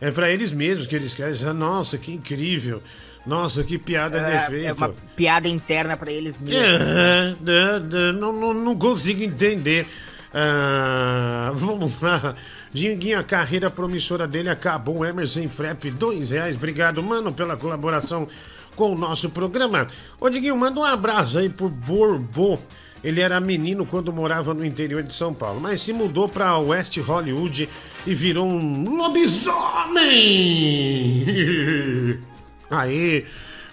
É 0.00 0.10
para 0.10 0.30
eles 0.30 0.50
mesmos 0.50 0.86
que 0.86 0.96
eles 0.96 1.08
escrevem. 1.08 1.52
Nossa, 1.52 1.98
que 1.98 2.12
incrível. 2.12 2.82
Nossa, 3.28 3.62
que 3.62 3.76
piada 3.76 4.18
é, 4.18 4.64
É 4.64 4.72
uma 4.72 4.88
piada 5.14 5.46
interna 5.46 5.98
para 5.98 6.10
eles 6.10 6.38
mesmos. 6.38 6.64
É, 6.66 7.36
é, 7.46 8.08
é, 8.08 8.12
não, 8.12 8.32
não, 8.32 8.54
não 8.54 8.74
consigo 8.74 9.22
entender. 9.22 9.86
Ah, 10.32 11.52
vamos 11.54 12.00
lá. 12.00 12.34
Dinguinho, 12.72 13.18
a 13.18 13.22
carreira 13.22 13.70
promissora 13.70 14.26
dele 14.26 14.48
acabou. 14.48 15.04
Emerson 15.04 15.46
Frep, 15.50 15.90
dois 15.90 16.30
reais. 16.30 16.56
Obrigado, 16.56 17.02
mano, 17.02 17.30
pela 17.30 17.54
colaboração 17.54 18.26
com 18.74 18.92
o 18.92 18.98
nosso 18.98 19.28
programa. 19.28 19.86
Ô, 20.18 20.30
Diguinho, 20.30 20.56
manda 20.56 20.80
um 20.80 20.84
abraço 20.84 21.38
aí 21.38 21.50
pro 21.50 21.68
Borbô. 21.68 22.58
Ele 23.04 23.20
era 23.20 23.38
menino 23.40 23.84
quando 23.84 24.10
morava 24.10 24.54
no 24.54 24.64
interior 24.64 25.02
de 25.02 25.12
São 25.14 25.34
Paulo, 25.34 25.60
mas 25.60 25.82
se 25.82 25.92
mudou 25.92 26.28
para 26.28 26.58
West 26.58 26.96
Hollywood 26.98 27.68
e 28.06 28.14
virou 28.14 28.46
um 28.46 28.96
lobisomem. 28.96 30.08
Aí, 32.70 33.24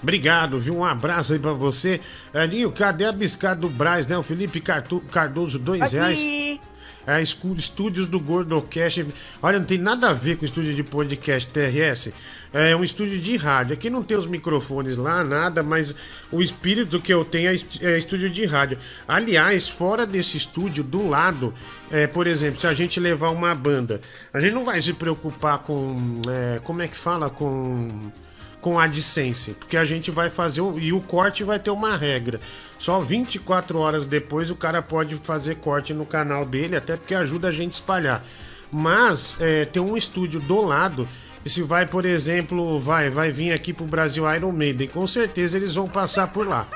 obrigado, 0.02 0.60
viu? 0.60 0.78
Um 0.78 0.86
abraço 0.86 1.34
aí 1.34 1.40
pra 1.40 1.54
você. 1.54 2.00
Aninho, 2.34 2.72
cadê 2.72 3.06
a 3.06 3.12
biscada 3.12 3.62
do 3.62 3.70
Braz, 3.70 4.08
né? 4.08 4.18
O 4.18 4.24
Felipe 4.24 4.62
Cardoso, 4.62 5.60
dois 5.60 5.82
Aqui. 5.82 5.96
reais. 5.96 6.60
É, 7.08 7.22
estúdios 7.22 8.08
do 8.08 8.20
Gordocast. 8.20 9.06
Olha, 9.42 9.60
não 9.60 9.66
tem 9.66 9.78
nada 9.78 10.10
a 10.10 10.14
ver 10.14 10.38
com 10.38 10.42
o 10.42 10.46
estúdio 10.46 10.74
de 10.74 10.84
podcast 10.84 11.52
TRS. 11.52 12.12
É 12.52 12.76
um 12.76 12.84
estúdio 12.84 13.22
de 13.22 13.38
rádio. 13.38 13.74
Aqui 13.74 13.92
não 13.92 14.02
tem 14.02 14.18
os 14.18 14.26
microfones 14.26 14.98
lá, 14.98 15.24
nada, 15.24 15.62
mas 15.62 15.94
o 16.32 16.42
espírito 16.42 17.00
que 17.00 17.14
eu 17.14 17.24
tenho 17.24 17.52
é, 17.52 17.56
é 17.82 17.98
estúdio 17.98 18.28
de 18.30 18.46
rádio. 18.46 18.80
Aliás, 19.08 19.70
fora 19.70 20.06
desse 20.08 20.36
estúdio, 20.36 20.84
do 20.84 21.08
lado, 21.08 21.54
é, 21.92 22.08
por 22.08 22.26
exemplo, 22.26 22.60
se 22.60 22.66
a 22.66 22.74
gente 22.74 23.00
levar 23.00 23.30
uma 23.30 23.54
banda, 23.54 24.02
a 24.34 24.40
gente 24.40 24.54
não 24.54 24.66
vai 24.66 24.82
se 24.82 24.94
preocupar 24.94 25.60
com. 25.60 26.22
É, 26.28 26.60
como 26.64 26.82
é 26.82 26.88
que 26.88 26.98
fala? 26.98 27.30
Com 27.30 28.10
com 28.66 28.80
a 28.80 28.86
AdSense, 28.86 29.52
porque 29.52 29.78
a 29.78 29.86
gente 29.86 30.10
vai 30.10 30.28
fazer 30.28 30.62
o, 30.62 30.80
e 30.80 30.92
o 30.92 31.00
corte 31.00 31.44
vai 31.44 31.60
ter 31.60 31.70
uma 31.70 31.96
regra. 31.96 32.42
Só 32.80 33.00
24 33.00 33.78
horas 33.78 34.06
depois 34.06 34.50
o 34.50 34.56
cara 34.56 34.82
pode 34.82 35.16
fazer 35.18 35.58
corte 35.58 35.94
no 35.94 36.04
canal 36.04 36.44
dele, 36.44 36.76
até 36.76 36.98
porque 36.98 37.14
ajuda 37.14 37.50
a 37.50 37.52
gente 37.52 37.74
a 37.74 37.76
espalhar. 37.76 38.26
Mas 38.72 39.38
é, 39.40 39.66
tem 39.66 39.80
um 39.80 39.96
estúdio 39.96 40.40
do 40.40 40.62
lado. 40.62 41.08
E 41.46 41.50
se 41.50 41.62
vai, 41.62 41.86
por 41.86 42.06
exemplo, 42.06 42.80
vai, 42.80 43.12
vai 43.12 43.32
vir 43.32 43.54
aqui 43.54 43.72
pro 43.72 43.86
Brasil 43.86 44.26
Iron 44.34 44.52
Maiden, 44.52 44.88
com 44.88 45.06
certeza 45.06 45.58
eles 45.58 45.76
vão 45.76 45.88
passar 45.88 46.30
por 46.34 46.48
lá. 46.48 46.68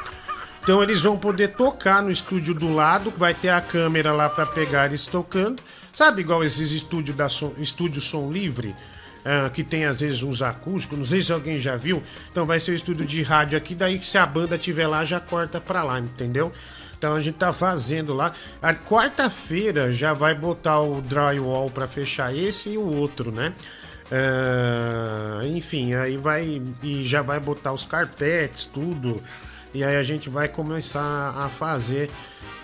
Então 0.61 0.83
eles 0.83 1.01
vão 1.01 1.17
poder 1.17 1.53
tocar 1.55 2.03
no 2.03 2.11
estúdio 2.11 2.53
do 2.53 2.71
lado, 2.71 3.11
vai 3.17 3.33
ter 3.33 3.49
a 3.49 3.61
câmera 3.61 4.13
lá 4.13 4.29
para 4.29 4.45
pegar 4.45 4.85
eles 4.85 5.07
tocando. 5.07 5.63
Sabe 5.91 6.21
igual 6.21 6.43
esses 6.43 6.71
estúdios 6.71 7.17
da 7.17 7.27
som, 7.27 7.51
estúdio 7.57 7.99
som 7.99 8.31
livre? 8.31 8.75
Uh, 9.19 9.49
que 9.51 9.63
tem 9.63 9.85
às 9.85 10.01
vezes 10.01 10.23
uns 10.23 10.41
acústicos, 10.41 10.97
não 10.97 11.05
sei 11.05 11.21
se 11.21 11.31
alguém 11.31 11.59
já 11.59 11.75
viu. 11.75 12.01
Então 12.31 12.45
vai 12.45 12.59
ser 12.59 12.71
o 12.71 12.75
estúdio 12.75 13.05
de 13.05 13.21
rádio 13.21 13.57
aqui, 13.57 13.75
daí 13.75 13.99
que 13.99 14.07
se 14.07 14.17
a 14.17 14.25
banda 14.25 14.57
tiver 14.57 14.87
lá, 14.87 15.03
já 15.03 15.19
corta 15.19 15.59
pra 15.59 15.83
lá, 15.83 15.99
entendeu? 15.99 16.51
Então 16.97 17.15
a 17.15 17.21
gente 17.21 17.35
tá 17.35 17.53
fazendo 17.53 18.13
lá. 18.13 18.33
A 18.61 18.73
quarta-feira 18.73 19.91
já 19.91 20.13
vai 20.13 20.35
botar 20.35 20.81
o 20.81 21.01
drywall 21.01 21.69
para 21.69 21.87
fechar 21.87 22.35
esse 22.35 22.71
e 22.71 22.77
o 22.77 22.85
outro, 22.85 23.31
né? 23.31 23.53
Uh, 24.11 25.45
enfim, 25.45 25.93
aí 25.93 26.17
vai 26.17 26.61
e 26.81 27.03
já 27.03 27.21
vai 27.21 27.39
botar 27.39 27.71
os 27.71 27.85
carpetes, 27.85 28.65
tudo. 28.65 29.23
E 29.73 29.83
aí 29.83 29.95
a 29.95 30.03
gente 30.03 30.29
vai 30.29 30.47
começar 30.47 31.35
a 31.37 31.47
fazer, 31.47 32.09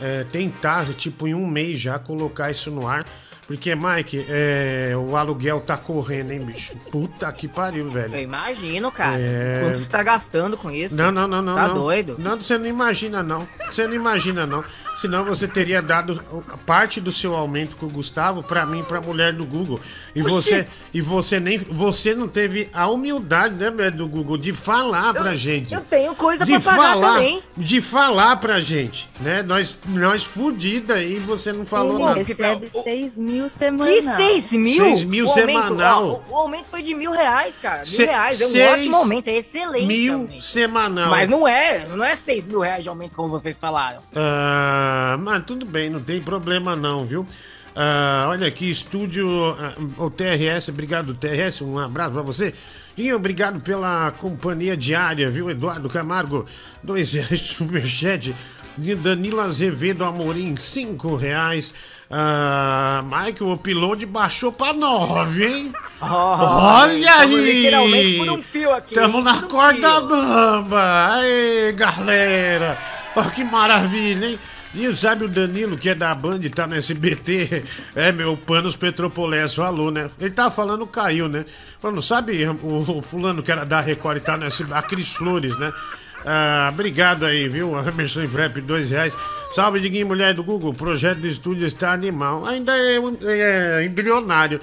uh, 0.01 0.25
tentar, 0.31 0.85
tipo, 0.95 1.27
em 1.27 1.35
um 1.35 1.47
mês 1.47 1.79
já 1.79 1.97
colocar 1.99 2.51
isso 2.51 2.71
no 2.71 2.87
ar. 2.87 3.05
Porque, 3.47 3.75
Mike, 3.75 4.25
é, 4.27 4.93
o 4.97 5.15
aluguel 5.15 5.61
tá 5.61 5.77
correndo, 5.77 6.31
hein, 6.31 6.39
bicho? 6.39 6.75
Puta 6.91 7.31
que 7.31 7.47
pariu, 7.47 7.91
velho. 7.91 8.15
Eu 8.15 8.21
imagino, 8.21 8.91
cara. 8.91 9.19
É... 9.19 9.61
Quanto 9.61 9.77
você 9.77 9.89
tá 9.89 10.01
gastando 10.01 10.57
com 10.57 10.71
isso? 10.71 10.95
Não, 10.95 11.11
não, 11.11 11.27
não, 11.27 11.43
não. 11.43 11.53
Tá 11.53 11.67
não. 11.67 11.75
doido? 11.75 12.15
Não, 12.17 12.37
você 12.41 12.57
não 12.57 12.65
imagina, 12.65 13.21
não. 13.21 13.47
Você 13.69 13.85
não 13.85 13.93
imagina, 13.93 14.47
não. 14.47 14.63
Senão 14.95 15.25
você 15.25 15.47
teria 15.47 15.81
dado 15.81 16.23
parte 16.65 17.01
do 17.01 17.11
seu 17.11 17.35
aumento 17.35 17.75
com 17.75 17.85
o 17.85 17.89
Gustavo 17.89 18.41
para 18.41 18.65
mim, 18.65 18.83
pra 18.83 19.01
mulher 19.01 19.33
do 19.33 19.45
Google. 19.45 19.79
E 20.15 20.21
Oxi. 20.21 20.31
você 20.31 20.67
e 20.93 21.01
você 21.01 21.39
nem 21.39 21.57
você 21.57 22.15
não 22.15 22.27
teve 22.27 22.69
a 22.71 22.87
humildade, 22.87 23.55
né, 23.55 23.69
mulher 23.69 23.91
do 23.91 24.07
Google, 24.07 24.37
de 24.37 24.53
falar 24.53 25.13
pra 25.13 25.31
eu, 25.31 25.37
gente. 25.37 25.73
Eu 25.73 25.81
tenho 25.81 26.15
coisa 26.15 26.45
pagar 26.45 26.61
falar, 26.61 27.13
também. 27.15 27.43
De 27.57 27.81
falar 27.81 28.37
pra 28.37 28.59
gente, 28.59 29.09
né? 29.19 29.43
Nós 29.43 29.77
nós 29.87 30.23
fudida 30.23 30.95
aí, 30.95 31.19
você 31.19 31.51
não 31.51 31.65
falou 31.65 31.97
Sim, 31.97 32.03
nada. 32.05 32.23
recebe 32.23 32.69
6 32.69 33.15
mil 33.17 33.49
semanal. 33.49 33.87
Que 33.93 34.01
6 34.01 34.53
mil? 34.53 34.83
6 34.85 35.03
mil 35.03 35.25
o 35.25 35.29
semanal. 35.29 36.03
Aumento, 36.03 36.23
ó, 36.29 36.33
o, 36.33 36.37
aumento 36.37 36.65
foi 36.65 36.81
de 36.81 36.93
mil 36.93 37.11
reais, 37.11 37.57
cara. 37.61 37.77
Mil 37.79 37.85
Se, 37.85 38.05
reais. 38.05 38.41
É 38.41 38.47
um 38.47 38.73
ótimo 38.73 38.95
aumento, 38.95 39.27
é 39.27 39.37
excelente. 39.37 39.85
Mil 39.85 40.13
aumento. 40.13 40.41
semanal. 40.41 41.09
Mas 41.09 41.27
não 41.27 41.47
é, 41.47 41.85
não 41.89 42.03
é 42.03 42.15
6 42.15 42.47
mil 42.47 42.59
reais 42.61 42.83
de 42.83 42.89
aumento 42.89 43.15
como 43.15 43.27
vocês 43.29 43.59
falaram. 43.59 43.99
Ah, 44.15 44.84
mas 45.19 45.43
tudo 45.45 45.65
bem, 45.65 45.89
não 45.89 46.01
tem 46.01 46.21
problema 46.21 46.75
não, 46.75 47.05
viu? 47.05 47.25
Ah, 47.75 48.27
olha 48.29 48.47
aqui, 48.47 48.69
estúdio, 48.69 49.27
ah, 49.59 49.73
o 49.97 50.09
TRS, 50.09 50.69
obrigado 50.69 51.13
TRS, 51.13 51.61
um 51.61 51.77
abraço 51.77 52.13
para 52.13 52.21
você. 52.21 52.53
E 52.97 53.13
obrigado 53.13 53.59
pela 53.61 54.11
companhia 54.11 54.77
diária, 54.77 55.29
viu, 55.29 55.49
Eduardo 55.49 55.89
Camargo? 55.89 56.45
Dois 56.81 57.11
reais 57.13 57.41
superchat. 57.41 58.33
Danilo 59.01 59.39
Azevedo 59.39 60.03
Amorim, 60.03 60.55
cinco 60.57 61.15
reais. 61.15 61.73
Ah, 62.09 63.03
Michael, 63.05 63.49
o 63.49 63.53
upload 63.53 64.05
baixou 64.05 64.51
pra 64.51 64.73
nove, 64.73 65.45
hein? 65.45 65.73
Oh, 66.01 66.05
Olha 66.07 67.19
aí! 67.19 67.35
Literalmente 67.35 68.17
por 68.17 68.29
um 68.29 68.41
fio 68.41 68.71
aqui. 68.73 68.93
Tamo 68.93 69.21
na 69.21 69.43
corda 69.43 69.91
fio. 69.91 70.07
bamba. 70.07 71.13
Aí, 71.13 71.71
galera. 71.71 72.77
Oh, 73.15 73.23
que 73.31 73.43
maravilha, 73.45 74.27
hein? 74.27 74.39
E 74.75 74.93
sabe 74.95 75.23
o 75.23 75.29
Danilo, 75.29 75.77
que 75.77 75.89
é 75.89 75.95
da 75.95 76.13
Band, 76.13 76.41
tá 76.53 76.67
no 76.67 76.75
SBT, 76.75 77.63
é, 77.95 78.11
meu, 78.11 78.35
Panos 78.35 78.75
Petropolés 78.75 79.53
falou, 79.53 79.89
né? 79.89 80.09
Ele 80.19 80.31
tava 80.31 80.51
falando, 80.51 80.85
caiu, 80.85 81.29
né? 81.29 81.45
Falando, 81.79 82.01
sabe 82.01 82.45
o, 82.45 82.97
o 82.97 83.01
fulano 83.01 83.41
que 83.41 83.51
era 83.51 83.65
da 83.65 83.79
Record 83.79 84.17
e 84.17 84.19
tá 84.19 84.35
no 84.35 84.45
SBT, 84.45 84.77
a 84.77 84.81
Cris 84.81 85.13
Flores, 85.13 85.57
né? 85.57 85.71
Ah, 86.25 86.69
obrigado 86.73 87.23
aí, 87.25 87.47
viu? 87.47 87.77
Emerson 87.87 88.27
Frep, 88.27 88.59
dois 88.61 88.89
reais. 88.89 89.15
Salve, 89.53 89.79
Diguinho, 89.79 90.07
mulher 90.07 90.33
do 90.33 90.43
Google. 90.43 90.71
O 90.71 90.73
projeto 90.73 91.19
do 91.19 91.27
estúdio 91.27 91.65
está 91.65 91.93
animal. 91.93 92.45
Ainda 92.45 92.75
é, 92.75 92.97
é 92.97 93.85
embrionário. 93.85 94.59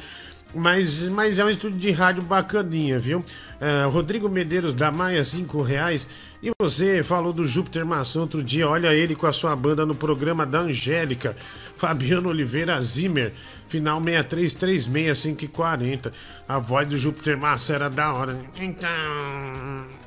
Mas, 0.55 1.09
mas 1.09 1.39
é 1.39 1.45
um 1.45 1.49
estúdio 1.49 1.79
de 1.79 1.91
rádio 1.91 2.23
bacaninha, 2.23 2.99
viu? 2.99 3.21
Uh, 3.21 3.89
Rodrigo 3.89 4.29
Medeiros 4.29 4.75
da 4.75 4.91
Maia, 4.91 5.25
cinco 5.25 5.63
reais. 5.63 6.07
E 6.43 6.51
você 6.61 7.03
falou 7.03 7.33
do 7.33 7.47
Júpiter 7.47 7.87
Maçã 7.87 8.21
outro 8.21 8.43
dia, 8.43 8.69
olha 8.69 8.93
ele 8.93 9.15
com 9.15 9.27
a 9.27 9.33
sua 9.33 9.55
banda 9.55 9.87
no 9.87 9.95
programa 9.95 10.45
da 10.45 10.59
Angélica, 10.59 11.37
Fabiano 11.77 12.29
Oliveira 12.29 12.83
Zimmer, 12.83 13.33
final 13.69 14.03
6336, 14.03 15.23
540. 15.23 16.13
A 16.49 16.59
voz 16.59 16.89
do 16.89 16.99
Júpiter 16.99 17.39
Maçã 17.39 17.75
era 17.75 17.89
da 17.89 18.13
hora. 18.13 18.37
Então, 18.57 18.91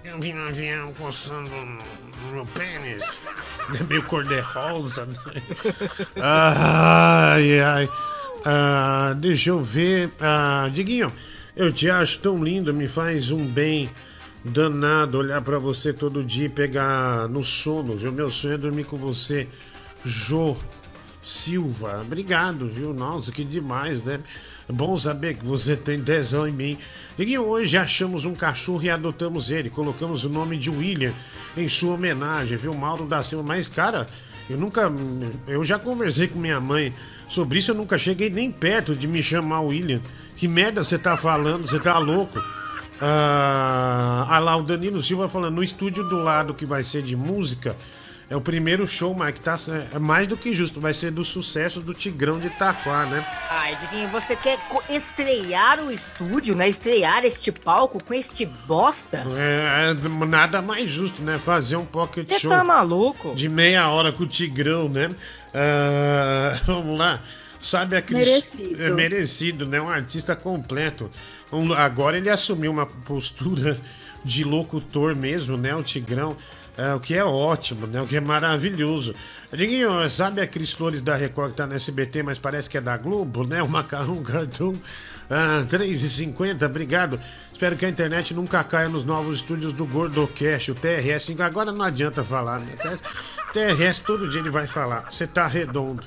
eu 0.04 0.20
vim 0.20 0.34
no 0.34 0.48
avião 0.48 0.94
coçando 0.94 1.50
meu 2.32 2.46
pênis, 2.48 3.02
é 3.80 3.84
meio 3.84 4.04
cor-de-rosa. 4.04 5.06
Né? 5.06 5.42
ai, 6.22 7.60
ai. 7.62 7.90
Ah, 8.48 9.16
deixa 9.20 9.50
eu 9.50 9.60
ver. 9.60 10.12
Ah, 10.20 10.70
Diguinho, 10.72 11.12
eu 11.56 11.72
te 11.72 11.90
acho 11.90 12.20
tão 12.20 12.44
lindo, 12.44 12.72
me 12.72 12.88
faz 12.88 13.32
um 13.32 13.44
bem 13.44 13.90
danado 14.44 15.18
olhar 15.18 15.42
para 15.42 15.58
você 15.58 15.92
todo 15.92 16.24
dia 16.24 16.46
e 16.46 16.50
pegar 16.50 17.28
no 17.28 17.44
sono, 17.44 17.96
viu? 17.96 18.12
Meu 18.12 18.30
sonho 18.30 18.54
é 18.54 18.58
dormir 18.58 18.84
com 18.84 18.98
você. 18.98 19.48
Jô 20.04 20.56
Silva, 21.24 22.02
obrigado, 22.02 22.68
viu? 22.68 22.94
Nossa, 22.94 23.32
que 23.32 23.44
demais, 23.44 24.04
né? 24.04 24.20
É 24.70 24.72
bom 24.72 24.96
saber 24.96 25.34
que 25.36 25.44
você 25.44 25.75
tem 25.75 26.00
tesão 26.00 26.48
em 26.48 26.52
mim. 26.52 26.78
E 27.18 27.38
hoje 27.40 27.78
achamos 27.78 28.25
um 28.25 28.36
cachorro 28.36 28.84
e 28.84 28.92
adotamos 28.92 29.50
ele. 29.50 29.72
Colocamos 29.72 30.24
o 30.24 30.30
nome 30.30 30.56
de 30.56 30.70
William 30.70 31.14
em 31.58 31.68
sua 31.68 31.96
homenagem, 31.96 32.56
viu? 32.58 32.75
Mauro 32.75 33.08
da 33.08 33.24
Silva. 33.24 33.44
Mas, 33.44 33.68
cara, 33.68 34.06
eu 34.48 34.58
nunca. 34.58 34.92
Eu 35.48 35.64
já 35.64 35.80
conversei 35.80 36.28
com 36.28 36.38
minha 36.38 36.60
mãe 36.60 36.94
sobre 37.27 37.60
isso, 37.60 37.72
eu 37.72 37.75
nunca 37.75 37.98
cheguei 37.98 38.29
nem 38.29 38.51
perto 38.51 38.96
de 38.96 39.08
me 39.08 39.22
chamar 39.22 39.62
William. 39.62 40.01
Que 40.36 40.48
merda 40.48 40.84
você 40.84 40.98
tá 40.98 41.15
falando? 41.15 41.67
Você 41.67 41.79
tá 41.79 41.98
louco? 41.98 42.39
Ah, 43.01 44.25
ah 44.29 44.39
lá, 44.39 44.55
o 44.55 44.63
Danilo 44.63 45.01
Silva 45.01 45.27
falando, 45.27 45.55
no 45.55 45.63
estúdio 45.63 46.03
do 46.03 46.17
lado 46.17 46.53
que 46.53 46.65
vai 46.65 46.84
ser 46.84 47.01
de 47.01 47.15
música, 47.15 47.75
É 48.27 48.36
o 48.36 48.41
primeiro 48.41 48.88
show, 48.88 49.15
Mike, 49.15 49.39
tá 49.39 49.55
é 49.94 50.00
mais 50.00 50.27
do 50.27 50.36
que 50.36 50.55
justo. 50.55 50.82
Vai 50.82 50.96
ser 50.96 51.12
do 51.12 51.24
sucesso 51.24 51.79
do 51.79 51.94
Tigrão 51.94 52.39
de 52.39 52.48
Itaquá, 52.48 53.05
né? 53.05 53.24
Ai, 53.51 53.75
Diguinho, 53.75 54.10
você 54.10 54.36
quer 54.36 54.58
estrear 54.89 55.79
o 55.79 55.91
estúdio, 55.91 56.55
né? 56.55 56.67
Estrear 56.67 57.24
este 57.24 57.51
palco 57.51 58.03
com 58.03 58.13
este 58.15 58.44
bosta? 58.44 59.24
É, 59.38 59.91
é 59.91 60.25
nada 60.25 60.60
mais 60.60 60.89
justo, 60.89 61.22
né? 61.22 61.38
Fazer 61.38 61.75
um 61.75 61.86
pocket 61.86 62.25
Cê 62.25 62.39
show. 62.39 62.51
Você 62.51 62.58
tá 62.58 62.63
maluco? 62.63 63.36
De 63.36 63.48
meia 63.48 63.88
hora 63.89 64.12
com 64.12 64.24
o 64.24 64.27
Tigrão, 64.27 64.89
né? 64.89 65.10
Uh, 65.55 66.59
vamos 66.67 66.97
lá. 66.97 67.21
Sabe 67.59 67.95
aquele. 67.95 68.19
Merecido. 68.19 68.83
É 68.83 68.89
merecido, 68.91 69.65
né? 69.65 69.81
Um 69.81 69.89
artista 69.89 70.35
completo. 70.35 71.09
Um, 71.51 71.71
agora 71.74 72.17
ele 72.17 72.29
assumiu 72.29 72.71
uma 72.71 72.85
postura 72.85 73.79
de 74.24 74.43
locutor 74.43 75.15
mesmo, 75.15 75.57
né? 75.57 75.74
O 75.75 75.81
Tigrão. 75.81 76.35
É, 76.77 76.93
o 76.93 77.00
que 77.00 77.13
é 77.13 77.24
ótimo, 77.24 77.88
né? 77.88 78.01
O 78.01 78.07
que 78.07 78.17
é 78.17 78.19
maravilhoso. 78.19 79.15
Diguinho, 79.53 80.09
sabe 80.09 80.41
aqueles 80.41 80.74
flores 80.74 81.01
da 81.01 81.15
Record 81.15 81.51
que 81.51 81.57
tá 81.57 81.65
na 81.65 81.75
SBT, 81.75 82.21
mas 82.21 82.38
parece 82.38 82.69
que 82.69 82.77
é 82.77 82.81
da 82.81 82.97
Globo, 82.97 83.47
né? 83.47 83.63
O 83.63 83.69
macarrão 83.69 84.21
cartão 84.21 84.77
ah, 85.29 85.65
3,50, 85.67 86.65
obrigado. 86.65 87.19
Espero 87.51 87.75
que 87.75 87.85
a 87.85 87.89
internet 87.89 88.33
nunca 88.33 88.63
caia 88.63 88.89
nos 88.89 89.03
novos 89.03 89.38
estúdios 89.38 89.71
do 89.74 89.85
Gordocast, 89.85 90.71
o 90.71 90.75
TRS. 90.75 91.33
Agora 91.39 91.71
não 91.71 91.83
adianta 91.83 92.24
falar, 92.24 92.59
né? 92.59 92.74
TRS 93.55 94.00
todo 94.00 94.27
dia 94.29 94.41
ele 94.41 94.50
vai 94.50 94.67
falar. 94.67 95.09
Você 95.09 95.25
tá 95.25 95.47
redondo. 95.47 96.03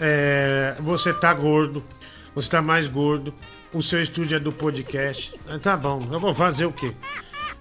É, 0.00 0.74
você 0.80 1.12
tá 1.12 1.32
gordo. 1.32 1.84
Você 2.34 2.50
tá 2.50 2.60
mais 2.60 2.88
gordo. 2.88 3.32
O 3.72 3.80
seu 3.80 4.02
estúdio 4.02 4.36
é 4.36 4.40
do 4.40 4.50
podcast. 4.50 5.32
Ah, 5.48 5.58
tá 5.58 5.76
bom, 5.76 6.06
eu 6.10 6.18
vou 6.18 6.34
fazer 6.34 6.66
o 6.66 6.72
quê? 6.72 6.92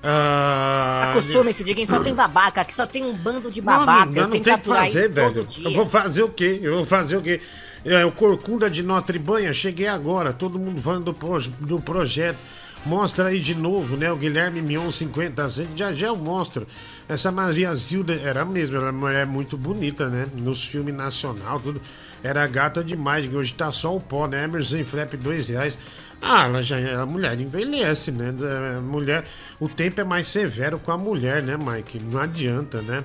Ah, 0.03 1.11
Acostume-se, 1.11 1.63
Diguinho, 1.63 1.87
só 1.87 1.99
tem 1.99 2.15
babaca, 2.15 2.61
aqui 2.61 2.73
só 2.73 2.87
tem 2.87 3.05
um 3.05 3.13
bando 3.13 3.51
de 3.51 3.61
babaca. 3.61 4.07
Não, 4.07 4.13
não, 4.13 4.29
não 4.29 4.41
tem 4.41 4.57
que 4.57 4.67
fazer, 4.67 5.09
velho. 5.09 5.47
Eu 5.63 5.73
vou 5.73 5.85
fazer 5.85 6.23
o 6.23 6.29
quê? 6.29 6.59
Eu 6.61 6.77
vou 6.77 6.85
fazer 6.85 7.17
o 7.17 7.21
quê? 7.21 7.39
É, 7.85 8.03
o 8.03 8.11
Corcunda 8.11 8.69
de 8.69 8.81
Notre 8.81 9.19
Banha, 9.19 9.53
cheguei 9.53 9.87
agora, 9.87 10.33
todo 10.33 10.57
mundo 10.57 10.81
falando 10.81 11.13
do, 11.13 11.39
do 11.65 11.79
projeto. 11.79 12.39
Mostra 12.85 13.27
aí 13.27 13.39
de 13.39 13.53
novo, 13.53 13.95
né? 13.95 14.11
O 14.11 14.17
Guilherme 14.17 14.61
Mion 14.61 14.89
50 14.89 15.47
já 15.75 15.93
já 15.93 16.07
eu 16.07 16.15
mostro. 16.15 16.65
Essa 17.07 17.31
Maria 17.31 17.73
Zilda 17.75 18.13
era 18.13 18.43
mesmo, 18.43 18.77
ela 18.77 19.11
é 19.13 19.25
muito 19.25 19.55
bonita, 19.55 20.09
né? 20.09 20.27
Nos 20.35 20.65
filmes 20.65 20.95
nacional, 20.95 21.59
tudo. 21.59 21.79
Era 22.23 22.45
gata 22.47 22.83
demais, 22.83 23.31
hoje 23.31 23.53
tá 23.53 23.71
só 23.71 23.95
o 23.95 23.99
pó, 23.99 24.27
né? 24.27 24.43
Emerson 24.43 24.83
Flap, 24.83 25.13
dois 25.13 25.47
reais. 25.49 25.77
Ah, 26.21 26.45
ela 26.45 26.61
já 26.61 27.01
a 27.01 27.05
mulher 27.05 27.39
envelhece, 27.39 28.11
né? 28.11 28.33
A 28.77 28.81
mulher, 28.81 29.25
o 29.59 29.67
tempo 29.67 30.01
é 30.01 30.03
mais 30.03 30.27
severo 30.27 30.79
com 30.79 30.91
a 30.91 30.97
mulher, 30.97 31.41
né, 31.41 31.57
Mike? 31.57 31.99
Não 32.03 32.19
adianta, 32.19 32.81
né? 32.81 33.03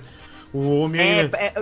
O 0.53 0.81
homem 0.81 1.01
é, 1.01 1.31
é, 1.33 1.53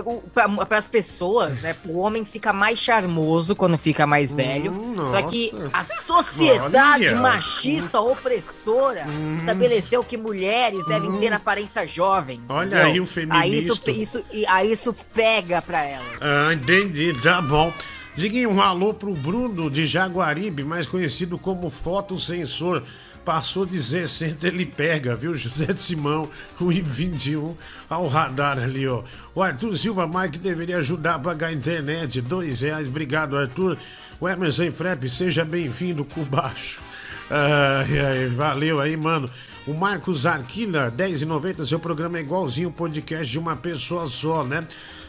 para 0.65 0.77
as 0.77 0.87
pessoas, 0.87 1.61
né? 1.61 1.75
O 1.85 1.97
homem 1.97 2.23
fica 2.23 2.53
mais 2.53 2.79
charmoso 2.79 3.55
quando 3.55 3.77
fica 3.77 4.05
mais 4.07 4.31
hum, 4.31 4.35
velho. 4.35 4.71
Hum, 4.71 5.05
só 5.05 5.21
que 5.23 5.51
a 5.73 5.83
sociedade 5.83 7.07
Olha. 7.07 7.15
machista 7.15 7.99
opressora 7.99 9.05
hum. 9.07 9.35
estabeleceu 9.35 10.03
que 10.03 10.17
mulheres 10.17 10.85
devem 10.85 11.11
ter 11.19 11.31
hum. 11.31 11.35
aparência 11.35 11.85
jovem. 11.85 12.41
Olha 12.47 12.67
entendeu? 12.67 12.85
aí 12.85 12.99
o 12.99 13.05
feminismo. 13.05 13.43
Aí 13.43 13.57
isso, 13.57 13.91
isso, 13.91 14.23
aí 14.47 14.71
isso 14.71 14.95
pega 15.13 15.61
para 15.61 15.83
elas. 15.83 16.21
Ah, 16.21 16.53
entendi, 16.53 17.13
tá 17.21 17.41
bom. 17.41 17.73
Diguinho 18.15 18.49
um 18.49 18.61
alô 18.61 18.93
pro 18.93 19.13
Bruno 19.13 19.69
de 19.69 19.85
Jaguaribe, 19.85 20.63
mais 20.63 20.87
conhecido 20.87 21.37
como 21.37 21.69
Fotossensor. 21.69 22.81
Passou 23.25 23.65
de 23.65 23.81
60, 23.81 24.47
ele 24.47 24.67
pega, 24.67 25.15
viu? 25.15 25.33
José 25.33 25.65
de 25.73 25.79
Simão, 25.81 26.29
1,21 26.61 27.55
ao 27.89 28.05
radar 28.07 28.59
ali, 28.59 28.87
ó. 28.87 29.03
O 29.33 29.41
Arthur 29.41 29.75
Silva 29.75 30.07
Mike 30.07 30.37
deveria 30.37 30.77
ajudar 30.77 31.15
a 31.15 31.19
pagar 31.19 31.47
a 31.47 31.53
internet, 31.53 32.21
dois 32.21 32.61
reais. 32.61 32.87
Obrigado, 32.87 33.35
Arthur. 33.35 33.79
O 34.21 34.29
Emerson 34.29 34.71
Frep, 34.71 35.09
seja 35.09 35.43
bem-vindo, 35.43 36.05
Cubacho. 36.05 36.79
Ai, 37.27 37.99
ai, 37.99 38.27
valeu 38.27 38.79
aí, 38.79 38.95
mano. 38.95 39.27
O 39.65 39.73
Marcos 39.73 40.27
Arquila, 40.27 40.91
10,90. 40.91 41.65
Seu 41.65 41.79
programa 41.79 42.19
é 42.19 42.21
igualzinho 42.21 42.69
o 42.69 42.71
podcast 42.71 43.31
de 43.31 43.39
uma 43.39 43.55
pessoa 43.55 44.05
só, 44.05 44.43
né? 44.43 44.63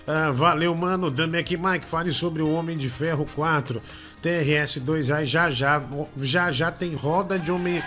Ah, 0.06 0.30
valeu, 0.30 0.74
mano. 0.74 1.10
Damek 1.10 1.58
Mike, 1.58 1.84
fale 1.84 2.10
sobre 2.12 2.40
o 2.40 2.50
Homem 2.54 2.78
de 2.78 2.88
Ferro 2.88 3.26
4. 3.34 3.82
TRS 4.22 4.78
2 4.78 5.10
aí 5.10 5.26
já 5.26 5.50
já. 5.50 5.82
Já 6.16 6.52
já 6.52 6.70
tem 6.70 6.94
roda 6.94 7.38
de 7.38 7.50
homem. 7.50 7.82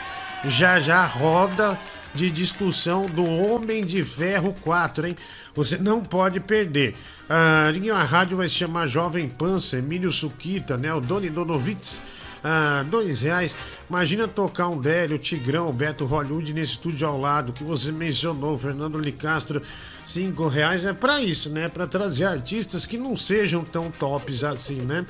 Já 0.45 0.79
já 0.79 1.05
roda 1.05 1.77
de 2.13 2.31
discussão 2.31 3.05
do 3.05 3.23
Homem 3.25 3.85
de 3.85 4.03
Ferro 4.03 4.55
4, 4.61 5.07
hein? 5.07 5.15
Você 5.53 5.77
não 5.77 6.01
pode 6.01 6.39
perder. 6.39 6.95
A 7.29 8.03
rádio 8.03 8.37
vai 8.37 8.47
se 8.47 8.55
chamar 8.55 8.87
Jovem 8.87 9.27
Pança, 9.27 9.77
Emílio 9.77 10.11
Suquita, 10.11 10.77
né? 10.77 10.93
O 10.93 11.01
Doni 11.01 11.29
Donovitz 11.29 12.01
ah, 12.43 12.85
dois 12.89 13.21
reais. 13.21 13.55
Imagina 13.89 14.27
tocar 14.27 14.69
um 14.69 14.79
Délio, 14.79 15.17
Tigrão, 15.17 15.71
Beto 15.71 16.05
Hollywood 16.05 16.53
nesse 16.53 16.71
estúdio 16.71 17.07
ao 17.07 17.19
lado 17.19 17.53
que 17.53 17.63
você 17.63 17.91
mencionou, 17.91 18.57
Fernando 18.57 18.97
Licastro, 18.97 19.61
cinco 20.05 20.47
reais 20.47 20.85
é 20.85 20.93
para 20.93 21.21
isso, 21.21 21.49
né? 21.49 21.67
Para 21.67 21.87
trazer 21.87 22.25
artistas 22.25 22.85
que 22.85 22.97
não 22.97 23.17
sejam 23.17 23.63
tão 23.63 23.91
tops 23.91 24.43
assim, 24.43 24.81
né? 24.81 25.05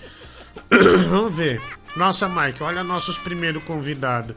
Vamos 1.10 1.36
ver. 1.36 1.62
Nossa, 1.96 2.28
Mike, 2.30 2.62
olha 2.64 2.84
nossos 2.84 3.18
primeiros 3.18 3.64
convidados. 3.64 4.36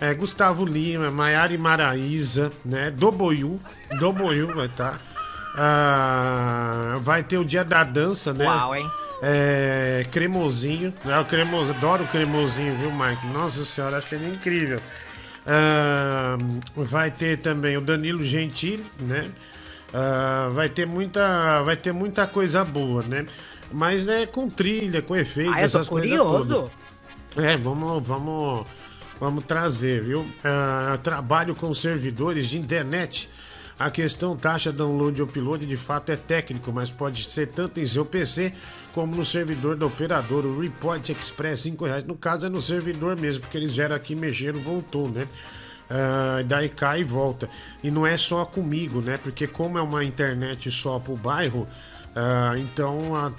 É, 0.00 0.14
Gustavo 0.14 0.64
Lima, 0.64 1.10
Maiara 1.10 1.56
Maraíza, 1.56 2.52
né? 2.64 2.90
Doboiu, 2.90 3.60
Doboiu 3.98 4.48
vai 4.54 4.66
estar. 4.66 4.92
Tá. 4.92 5.00
Ah, 5.54 6.98
vai 7.00 7.22
ter 7.22 7.38
o 7.38 7.44
dia 7.44 7.62
da 7.62 7.84
dança, 7.84 8.32
né? 8.32 8.46
Uau, 8.46 8.74
hein? 8.74 8.90
É, 9.22 10.06
cremosinho. 10.10 10.92
É 11.04 11.18
o 11.18 11.24
cremoso, 11.24 11.72
adoro 11.72 12.04
o 12.04 12.08
cremosinho, 12.08 12.76
viu, 12.76 12.90
Mike? 12.90 13.26
Nossa 13.28 13.64
senhora, 13.64 13.98
achei 13.98 14.18
ele 14.18 14.34
incrível. 14.34 14.80
Uh, 15.44 16.82
vai 16.82 17.10
ter 17.10 17.38
também 17.38 17.76
o 17.76 17.80
Danilo 17.80 18.24
Gentili, 18.24 18.84
né? 18.98 19.28
Uh, 19.88 20.50
vai 20.52 20.68
ter 20.68 20.86
muita 20.86 21.62
vai 21.62 21.76
ter 21.76 21.92
muita 21.92 22.26
coisa 22.26 22.64
boa, 22.64 23.02
né? 23.02 23.26
Mas 23.72 24.04
né, 24.04 24.26
com 24.26 24.48
trilha, 24.48 25.02
com 25.02 25.16
efeito, 25.16 25.52
ah, 25.52 25.60
essas 25.60 25.88
coisas 25.88 26.10
curioso. 26.10 26.70
É, 27.36 27.56
vamos 27.56 28.06
vamos 28.06 28.66
vamos 29.18 29.44
trazer, 29.44 30.02
viu? 30.02 30.20
Uh, 30.20 30.98
trabalho 31.02 31.54
com 31.54 31.72
servidores 31.72 32.48
de 32.48 32.58
internet 32.58 33.28
a 33.82 33.90
questão 33.90 34.36
taxa 34.36 34.72
download 34.72 35.20
ou 35.20 35.26
upload 35.26 35.66
de 35.66 35.76
fato 35.76 36.12
é 36.12 36.16
técnico, 36.16 36.72
mas 36.72 36.88
pode 36.88 37.24
ser 37.24 37.48
tanto 37.48 37.80
em 37.80 37.84
seu 37.84 38.04
PC 38.04 38.52
como 38.92 39.16
no 39.16 39.24
servidor 39.24 39.74
da 39.74 39.86
operadora. 39.86 40.46
O 40.46 40.60
Report 40.60 41.08
Express, 41.08 41.62
5 41.62 41.84
reais. 41.86 42.04
No 42.04 42.16
caso 42.16 42.46
é 42.46 42.48
no 42.48 42.60
servidor 42.60 43.18
mesmo, 43.18 43.40
porque 43.40 43.56
eles 43.56 43.74
vieram 43.74 43.96
aqui, 43.96 44.14
mexeram, 44.14 44.60
voltou, 44.60 45.08
né? 45.08 45.26
Uh, 45.90 46.44
daí 46.44 46.68
cai 46.68 47.00
e 47.00 47.04
volta. 47.04 47.50
E 47.82 47.90
não 47.90 48.06
é 48.06 48.16
só 48.16 48.44
comigo, 48.44 49.00
né? 49.00 49.16
Porque 49.16 49.48
como 49.48 49.76
é 49.76 49.82
uma 49.82 50.04
internet 50.04 50.70
só 50.70 51.00
pro 51.00 51.16
bairro, 51.16 51.66
uh, 52.16 52.58
então 52.58 53.14
a, 53.14 53.32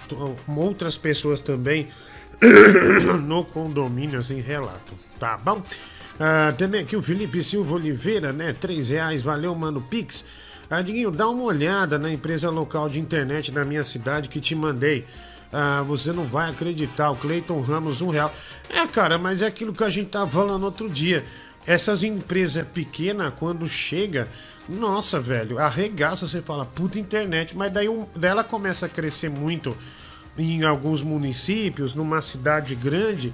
outras 0.55 0.97
pessoas 0.97 1.39
também 1.39 1.87
no 3.23 3.45
condomínio 3.45 4.19
assim 4.19 4.39
relatam. 4.39 4.97
Tá 5.19 5.37
bom? 5.37 5.63
Ah, 6.19 6.53
também 6.57 6.81
aqui 6.81 6.95
o 6.95 7.01
Felipe 7.01 7.43
Silva 7.43 7.75
Oliveira, 7.75 8.31
né? 8.31 8.53
Três 8.53 8.89
reais, 8.89 9.23
valeu, 9.23 9.53
mano. 9.55 9.81
Pix. 9.81 10.23
Ah, 10.69 10.81
Diguinho, 10.81 11.11
dá 11.11 11.27
uma 11.27 11.43
olhada 11.43 11.97
na 11.97 12.11
empresa 12.11 12.49
local 12.49 12.89
de 12.89 12.99
internet 12.99 13.51
da 13.51 13.65
minha 13.65 13.83
cidade 13.83 14.29
que 14.29 14.39
te 14.39 14.55
mandei. 14.55 15.05
Ah, 15.51 15.83
você 15.85 16.11
não 16.11 16.25
vai 16.25 16.49
acreditar, 16.49 17.11
o 17.11 17.15
Cleiton 17.15 17.61
Ramos, 17.61 18.01
um 18.01 18.09
real. 18.09 18.33
É, 18.69 18.85
cara, 18.87 19.17
mas 19.17 19.41
é 19.41 19.47
aquilo 19.47 19.73
que 19.73 19.83
a 19.83 19.89
gente 19.89 20.09
tava 20.09 20.29
falando 20.29 20.63
outro 20.63 20.89
dia. 20.89 21.23
Essas 21.65 22.03
empresas 22.03 22.65
pequenas, 22.67 23.33
quando 23.37 23.67
chega, 23.67 24.27
nossa, 24.67 25.19
velho, 25.19 25.59
arregaça, 25.59 26.27
você 26.27 26.41
fala, 26.41 26.65
puta 26.65 26.99
internet, 26.99 27.55
mas 27.55 27.71
daí, 27.71 27.89
um, 27.89 28.05
daí 28.15 28.31
ela 28.31 28.43
começa 28.43 28.85
a 28.85 28.89
crescer 28.89 29.29
muito 29.29 29.75
em 30.37 30.63
alguns 30.63 31.01
municípios, 31.01 31.93
numa 31.93 32.21
cidade 32.21 32.73
grande, 32.75 33.33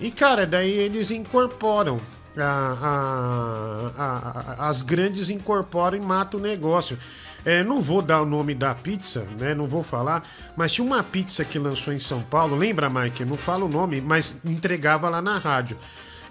e 0.00 0.10
cara, 0.10 0.46
daí 0.46 0.70
eles 0.70 1.10
incorporam 1.10 2.00
a, 2.36 3.92
a, 3.96 4.62
a, 4.62 4.68
as 4.68 4.82
grandes 4.82 5.30
incorporam 5.30 5.98
e 5.98 6.00
matam 6.00 6.38
o 6.38 6.42
negócio. 6.42 6.98
É, 7.44 7.62
não 7.62 7.80
vou 7.80 8.02
dar 8.02 8.20
o 8.20 8.26
nome 8.26 8.54
da 8.54 8.74
pizza, 8.74 9.26
né? 9.38 9.54
Não 9.54 9.66
vou 9.66 9.82
falar, 9.82 10.28
mas 10.56 10.72
tinha 10.72 10.84
uma 10.86 11.02
pizza 11.02 11.44
que 11.44 11.58
lançou 11.58 11.94
em 11.94 11.98
São 11.98 12.20
Paulo, 12.20 12.56
lembra, 12.56 12.90
Mike? 12.90 13.24
Não 13.24 13.36
falo 13.36 13.66
o 13.66 13.68
nome, 13.68 14.00
mas 14.00 14.36
entregava 14.44 15.08
lá 15.08 15.22
na 15.22 15.38
rádio. 15.38 15.78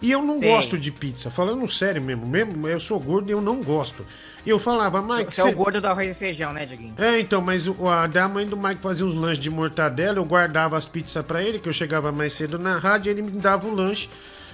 E 0.02 0.12
eu 0.12 0.22
não 0.22 0.38
Sim. 0.38 0.46
gosto 0.46 0.78
de 0.78 0.92
pizza, 0.92 1.32
falando 1.32 1.68
sério 1.70 2.02
mesmo, 2.02 2.26
mesmo, 2.26 2.68
eu 2.68 2.80
sou 2.80 3.00
gordo 3.00 3.30
e 3.30 3.34
eu 3.34 3.42
não 3.42 3.62
gosto. 3.62 4.06
E 4.46 4.50
eu 4.50 4.60
falava, 4.60 5.02
Mike. 5.02 5.34
Você 5.34 5.42
cê... 5.42 5.50
é 5.50 5.52
o 5.52 5.56
gordo 5.56 5.82
do 5.82 5.88
arroz 5.88 6.10
e 6.10 6.14
feijão, 6.14 6.54
né, 6.54 6.66
Diguinho? 6.66 6.94
É, 6.98 7.20
então, 7.20 7.42
mas 7.42 7.68
a 7.68 8.08
da 8.08 8.28
mãe 8.28 8.46
do 8.46 8.56
Mike 8.56 8.82
fazia 8.82 9.06
uns 9.06 9.14
lanches 9.14 9.40
de 9.40 9.50
mortadela, 9.50 10.20
eu 10.20 10.26
guardava 10.26 10.78
as 10.78 10.86
pizzas 10.86 11.26
para 11.26 11.42
ele, 11.42 11.60
que 11.60 11.68
eu 11.68 11.74
chegava 11.74 12.12
mais 12.12 12.34
cedo 12.34 12.60
na 12.60 12.78
rádio, 12.78 13.10
ele 13.12 13.22
me 13.22 13.32
dava 13.32 13.68
o 13.68 13.74
lanche 13.74 14.10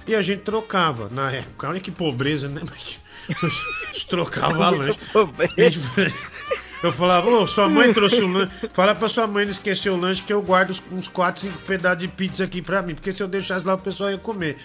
e 0.06 0.14
a 0.14 0.22
gente 0.22 0.42
trocava 0.42 1.08
na 1.10 1.30
época. 1.30 1.68
Olha 1.68 1.80
que 1.80 1.90
pobreza, 1.90 2.48
né? 2.48 2.62
A 3.26 3.46
gente 3.86 4.06
trocava 4.06 4.68
lanche. 4.68 4.98
Eu 6.82 6.92
falava, 6.92 7.30
ô, 7.30 7.46
sua 7.46 7.66
mãe 7.70 7.90
trouxe 7.94 8.20
o 8.20 8.30
lanche. 8.30 8.52
Fala 8.74 8.94
pra 8.94 9.08
sua 9.08 9.26
mãe 9.26 9.46
não 9.46 9.50
esquecer 9.50 9.88
o 9.88 9.96
lanche 9.96 10.20
que 10.20 10.30
eu 10.30 10.42
guardo 10.42 10.78
uns 10.92 11.08
4, 11.08 11.40
5 11.40 11.58
pedaços 11.60 12.00
de 12.00 12.08
pizza 12.08 12.44
aqui 12.44 12.60
pra 12.60 12.82
mim. 12.82 12.94
Porque 12.94 13.10
se 13.10 13.22
eu 13.22 13.28
deixasse 13.28 13.64
lá, 13.64 13.72
o 13.72 13.78
pessoal 13.78 14.10
ia 14.10 14.18
comer. 14.18 14.58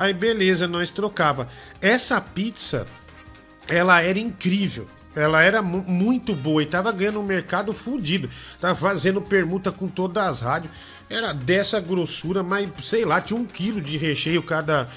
Aí, 0.00 0.14
beleza, 0.14 0.66
nós 0.66 0.88
trocava. 0.88 1.46
Essa 1.78 2.18
pizza, 2.22 2.86
ela 3.68 4.00
era 4.00 4.18
incrível. 4.18 4.86
Ela 5.14 5.42
era 5.42 5.60
muito 5.60 6.34
boa 6.34 6.62
e 6.62 6.66
tava 6.66 6.90
ganhando 6.90 7.20
um 7.20 7.22
mercado 7.22 7.74
fudido. 7.74 8.26
Tava 8.58 8.74
fazendo 8.74 9.20
permuta 9.20 9.70
com 9.70 9.88
todas 9.88 10.24
as 10.24 10.40
rádios. 10.40 10.72
Era 11.10 11.34
dessa 11.34 11.78
grossura, 11.80 12.42
mas 12.42 12.66
sei 12.82 13.04
lá, 13.04 13.20
tinha 13.20 13.38
um 13.38 13.44
quilo 13.44 13.78
de 13.78 13.98
recheio 13.98 14.42
cada. 14.42 14.88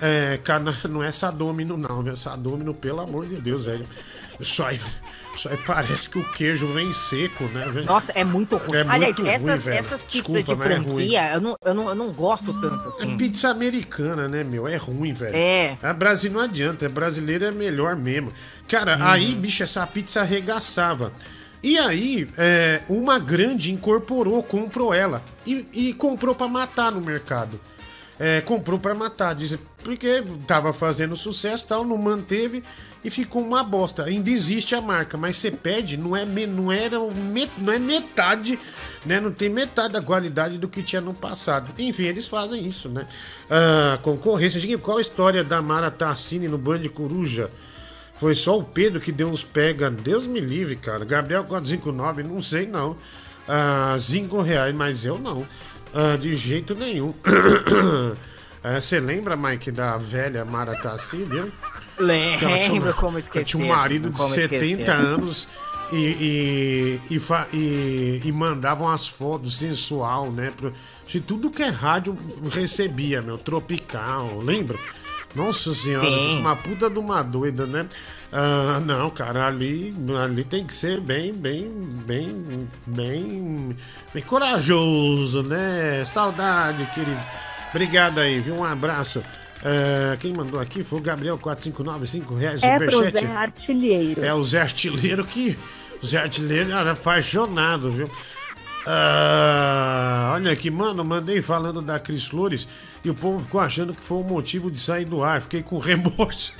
É, 0.00 0.40
cada 0.42 0.74
não 0.90 1.04
é 1.04 1.12
sadômino, 1.12 1.76
não, 1.76 2.04
é 2.08 2.16
sadômino, 2.16 2.74
pelo 2.74 2.98
amor 2.98 3.28
de 3.28 3.36
Deus, 3.36 3.64
velho. 3.64 3.86
Isso 4.40 4.64
aí, 4.64 4.80
aí 5.46 5.56
parece 5.58 6.08
que 6.08 6.18
o 6.18 6.24
queijo 6.32 6.66
vem 6.68 6.92
seco, 6.92 7.44
né? 7.44 7.66
Nossa, 7.84 8.10
é 8.12 8.24
muito 8.24 8.56
ruim. 8.56 8.78
É 8.78 8.84
Aliás, 8.88 9.18
muito 9.18 9.30
essas, 9.30 9.64
ruim, 9.64 9.74
essas 9.74 10.04
pizzas 10.04 10.06
Desculpa, 10.08 10.42
de 10.42 10.52
é 10.52 10.56
franquia, 10.56 11.20
é 11.20 11.36
eu, 11.36 11.40
não, 11.40 11.56
eu, 11.64 11.74
não, 11.74 11.88
eu 11.90 11.94
não 11.94 12.12
gosto 12.12 12.58
tanto 12.60 12.88
assim. 12.88 13.14
É 13.14 13.16
pizza 13.16 13.50
americana, 13.50 14.26
né, 14.26 14.42
meu? 14.42 14.66
É 14.66 14.76
ruim, 14.76 15.12
velho. 15.12 15.36
É. 15.36 15.76
A 15.82 15.92
Brasil 15.92 16.32
não 16.32 16.40
adianta, 16.40 16.86
a 16.86 16.88
brasileira 16.88 17.48
é 17.48 17.52
melhor 17.52 17.94
mesmo. 17.94 18.32
Cara, 18.66 18.96
hum. 18.96 19.02
aí, 19.02 19.34
bicho, 19.34 19.62
essa 19.62 19.86
pizza 19.86 20.22
arregaçava. 20.22 21.12
E 21.62 21.78
aí, 21.78 22.28
é, 22.38 22.82
uma 22.88 23.18
grande 23.18 23.72
incorporou, 23.72 24.42
comprou 24.42 24.94
ela. 24.94 25.22
E, 25.46 25.66
e 25.72 25.92
comprou 25.92 26.34
para 26.34 26.48
matar 26.48 26.92
no 26.92 27.00
mercado. 27.00 27.60
É, 28.18 28.40
comprou 28.40 28.78
para 28.80 28.94
matar, 28.94 29.34
diz, 29.34 29.56
porque 29.82 30.22
tava 30.46 30.72
fazendo 30.72 31.16
sucesso 31.16 31.66
tal, 31.66 31.84
não 31.84 31.96
manteve 31.96 32.64
e 33.04 33.10
ficou 33.10 33.42
uma 33.42 33.62
bosta. 33.62 34.04
Ainda 34.04 34.30
existe 34.30 34.74
a 34.74 34.80
marca, 34.80 35.16
mas 35.16 35.36
você 35.36 35.50
pede, 35.50 35.96
não 35.96 36.16
é, 36.16 36.24
não 36.24 36.72
era, 36.72 36.98
não 37.58 37.72
é 37.72 37.78
metade, 37.78 38.58
né? 39.06 39.20
Não 39.20 39.30
tem 39.30 39.48
metade 39.48 39.92
da 39.92 40.02
qualidade 40.02 40.58
do 40.58 40.68
que 40.68 40.82
tinha 40.82 41.00
no 41.00 41.14
passado. 41.14 41.70
Enfim, 41.78 42.04
eles 42.04 42.26
fazem 42.26 42.66
isso, 42.66 42.88
né? 42.88 43.06
Ah, 43.48 43.98
concorrência. 44.02 44.60
Diga 44.60 44.78
qual 44.78 44.98
a 44.98 45.00
história 45.00 45.44
da 45.44 45.62
Mara 45.62 45.90
Tassini 45.90 46.48
no 46.48 46.58
Band 46.58 46.82
Coruja? 46.88 47.50
Foi 48.18 48.34
só 48.34 48.58
o 48.58 48.64
Pedro 48.64 49.00
que 49.00 49.12
deu 49.12 49.28
uns 49.28 49.44
pega. 49.44 49.90
Deus 49.90 50.26
me 50.26 50.40
livre, 50.40 50.74
cara. 50.74 51.04
Gabriel 51.04 51.44
459, 51.44 52.22
não 52.24 52.42
sei 52.42 52.66
não. 52.66 52.96
Ah, 53.46 53.96
cinco 53.98 54.42
reais, 54.42 54.74
mas 54.74 55.04
eu 55.04 55.18
não. 55.18 55.46
Ah, 55.94 56.16
de 56.16 56.34
jeito 56.34 56.74
nenhum. 56.74 57.14
Ah, 58.62 58.80
você 58.80 58.98
lembra, 58.98 59.36
Mike, 59.36 59.70
da 59.70 59.96
velha 59.96 60.44
Mara 60.44 60.74
Tassini? 60.74 61.50
Lembro 61.98 62.94
como 62.94 63.18
esquecer. 63.18 63.44
Tinha 63.44 63.64
um 63.64 63.68
marido 63.68 64.10
de 64.10 64.22
70 64.22 64.64
esquecer. 64.64 64.90
anos 64.90 65.48
e, 65.92 67.00
e, 67.10 67.20
e, 67.52 68.20
e, 68.24 68.32
mandavam 68.32 68.88
as 68.88 69.06
fotos 69.08 69.58
sensual, 69.58 70.30
né? 70.30 70.52
De 71.06 71.20
tudo 71.20 71.50
que 71.50 71.62
é 71.62 71.68
rádio 71.68 72.16
recebia, 72.50 73.22
meu. 73.22 73.38
Tropical, 73.38 74.38
lembra? 74.38 74.78
Nossa 75.34 75.74
senhora, 75.74 76.06
Sim. 76.06 76.40
uma 76.40 76.56
puta 76.56 76.88
de 76.88 76.98
uma 76.98 77.22
doida, 77.22 77.66
né? 77.66 77.86
Ah, 78.32 78.80
não, 78.84 79.10
cara, 79.10 79.46
ali, 79.46 79.94
ali 80.22 80.44
tem 80.44 80.64
que 80.64 80.74
ser 80.74 81.00
bem, 81.00 81.32
bem, 81.32 81.70
bem, 82.06 82.68
bem, 82.86 83.76
bem 84.12 84.22
corajoso, 84.22 85.42
né? 85.42 86.04
Saudade, 86.04 86.84
querido. 86.94 87.20
Obrigado 87.70 88.18
aí, 88.18 88.40
viu? 88.40 88.56
Um 88.56 88.64
abraço. 88.64 89.22
Uh, 89.58 90.16
quem 90.18 90.32
mandou 90.32 90.60
aqui 90.60 90.84
foi 90.84 90.98
o 90.98 91.02
Gabriel 91.02 91.38
4595 91.38 92.34
reais. 92.34 92.62
É 92.62 92.78
pro 92.78 93.10
Zé 93.10 93.26
Artilheiro. 93.26 94.24
É 94.24 94.32
o 94.32 94.42
Zé 94.42 94.60
Artilheiro 94.60 95.24
que. 95.24 95.58
O 96.00 96.06
Zé 96.06 96.18
Artilheiro 96.18 96.70
era 96.70 96.92
apaixonado, 96.92 97.90
viu? 97.90 98.06
Uh, 98.06 100.32
olha 100.32 100.52
aqui, 100.52 100.70
mano, 100.70 101.04
mandei 101.04 101.42
falando 101.42 101.82
da 101.82 101.98
Cris 101.98 102.26
Flores 102.26 102.68
e 103.04 103.10
o 103.10 103.14
povo 103.14 103.44
ficou 103.44 103.60
achando 103.60 103.92
que 103.92 104.02
foi 104.02 104.18
o 104.18 104.24
motivo 104.24 104.70
de 104.70 104.80
sair 104.80 105.04
do 105.04 105.22
ar. 105.22 105.42
Fiquei 105.42 105.62
com 105.62 105.76
remorso. 105.78 106.52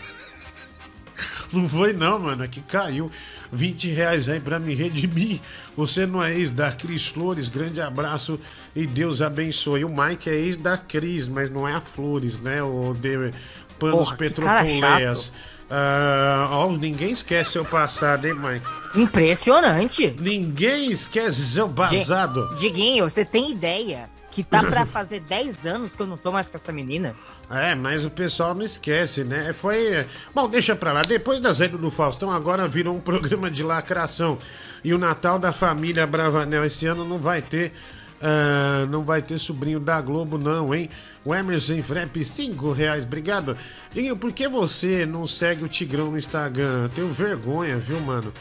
Não 1.53 1.69
foi 1.69 1.93
não, 1.93 2.19
mano, 2.19 2.45
é 2.45 2.49
que 2.49 2.61
caiu 2.61 3.11
20 3.53 3.89
reais 3.89 4.29
aí 4.29 4.41
pra 4.41 4.59
me 4.59 4.75
redimir. 4.75 5.41
Você 5.77 6.07
não 6.07 6.23
é 6.23 6.35
ex 6.35 6.51
da 6.51 6.71
Cris 6.73 7.07
Flores, 7.07 7.49
grande 7.49 7.81
abraço 7.81 8.39
e 8.75 8.87
Deus 8.87 9.23
abençoe. 9.23 9.85
O 9.85 9.89
Mike 9.89 10.29
é 10.29 10.35
ex 10.35 10.57
da 10.57 10.77
Cris, 10.77 11.27
mas 11.27 11.51
não 11.51 11.67
é 11.67 11.75
a 11.75 11.81
Flores, 11.81 12.39
né? 12.39 12.63
O 12.63 12.95
de 12.95 13.33
Panos 13.79 14.13
Petropoleias. 14.13 15.33
Uh, 15.69 16.55
oh, 16.55 16.73
ninguém 16.73 17.11
esquece 17.11 17.53
seu 17.53 17.65
passado, 17.65 18.27
hein, 18.27 18.35
Mike? 18.35 18.67
Impressionante. 18.99 20.17
Ninguém 20.19 20.91
esquece 20.91 21.45
seu 21.45 21.69
passado. 21.69 22.57
Diguinho, 22.57 23.09
você 23.09 23.23
tem 23.23 23.51
ideia 23.51 24.09
que 24.31 24.43
tá 24.43 24.63
para 24.63 24.87
fazer 24.87 25.21
10 25.21 25.67
anos 25.67 25.95
que 25.95 26.01
eu 26.01 26.07
não 26.07 26.17
tô 26.17 26.33
mais 26.33 26.49
com 26.49 26.57
essa 26.57 26.73
menina? 26.73 27.15
É, 27.51 27.75
mas 27.75 28.05
o 28.05 28.11
pessoal 28.11 28.55
não 28.55 28.63
esquece, 28.63 29.25
né? 29.25 29.55
Foi. 29.55 30.07
Bom, 30.35 30.49
deixa 30.49 30.77
pra 30.77 30.93
lá. 30.93 31.03
Depois 31.03 31.41
da 31.41 31.53
saída 31.55 31.79
do 31.79 31.91
Faustão, 31.91 32.31
agora 32.31 32.69
virou 32.69 32.95
um 32.95 33.01
programa 33.01 33.51
de 33.51 33.63
lacração. 33.63 34.39
E 34.85 34.93
o 34.93 34.99
Natal 34.99 35.39
da 35.39 35.53
família 35.53 36.07
Bravanel 36.07 36.65
esse 36.65 36.87
ano 36.87 37.05
não 37.05 37.17
vai 37.17 37.41
ter. 37.41 37.73
Uh, 38.19 38.85
não 38.91 39.05
vai 39.05 39.23
ter 39.23 39.39
sobrinho 39.39 39.79
da 39.79 40.01
Globo, 40.01 40.37
não, 40.37 40.75
hein? 40.75 40.91
O 41.25 41.33
Emerson 41.33 41.81
Frep, 41.85 42.25
5 42.25 42.73
reais, 42.73 43.05
obrigado. 43.05 43.57
Diguinho, 43.93 44.17
por 44.17 44.33
que 44.33 44.49
você 44.49 45.07
não 45.07 45.25
segue 45.25 45.63
o 45.63 45.69
Tigrão 45.69 46.11
no 46.11 46.19
Instagram? 46.19 46.83
Eu 46.83 46.89
tenho 46.89 47.09
vergonha, 47.09 47.79
viu, 47.79 48.01
mano? 48.01 48.33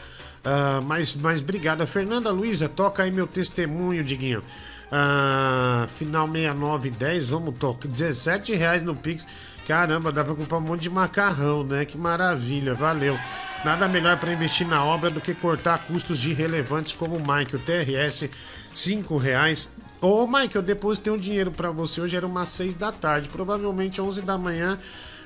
Uh, 0.44 0.82
mas, 0.84 1.14
mas 1.14 1.40
obrigado. 1.40 1.86
Fernanda 1.86 2.30
Luiza, 2.30 2.68
toca 2.68 3.04
aí 3.04 3.10
meu 3.12 3.26
testemunho, 3.26 4.02
Diguinho. 4.02 4.42
Ah, 4.90 5.86
final 5.88 6.26
6910, 6.26 7.28
vamos 7.28 7.58
tocar. 7.58 7.88
17 7.88 8.54
reais 8.54 8.82
no 8.82 8.94
Pix. 8.94 9.26
Caramba, 9.66 10.10
dá 10.10 10.24
pra 10.24 10.34
comprar 10.34 10.58
um 10.58 10.62
monte 10.62 10.82
de 10.82 10.90
macarrão, 10.90 11.62
né? 11.62 11.84
Que 11.84 11.98
maravilha, 11.98 12.74
valeu. 12.74 13.18
Nada 13.64 13.88
melhor 13.88 14.16
para 14.16 14.32
investir 14.32 14.66
na 14.66 14.82
obra 14.84 15.10
do 15.10 15.20
que 15.20 15.34
cortar 15.34 15.84
custos 15.86 16.18
de 16.18 16.32
relevantes 16.32 16.92
como 16.92 17.16
o 17.16 17.20
Mike, 17.20 17.56
o 17.56 17.58
TRS, 17.58 18.30
5 18.72 19.16
reais. 19.16 19.68
Ô, 20.00 20.26
Mike, 20.26 20.56
eu 20.56 20.62
depositei 20.62 21.12
um 21.12 21.18
dinheiro 21.18 21.50
para 21.50 21.70
você 21.70 22.00
hoje, 22.00 22.16
era 22.16 22.26
umas 22.26 22.48
6 22.50 22.76
da 22.76 22.92
tarde. 22.92 23.28
Provavelmente 23.28 24.00
11 24.00 24.22
da 24.22 24.38
manhã 24.38 24.78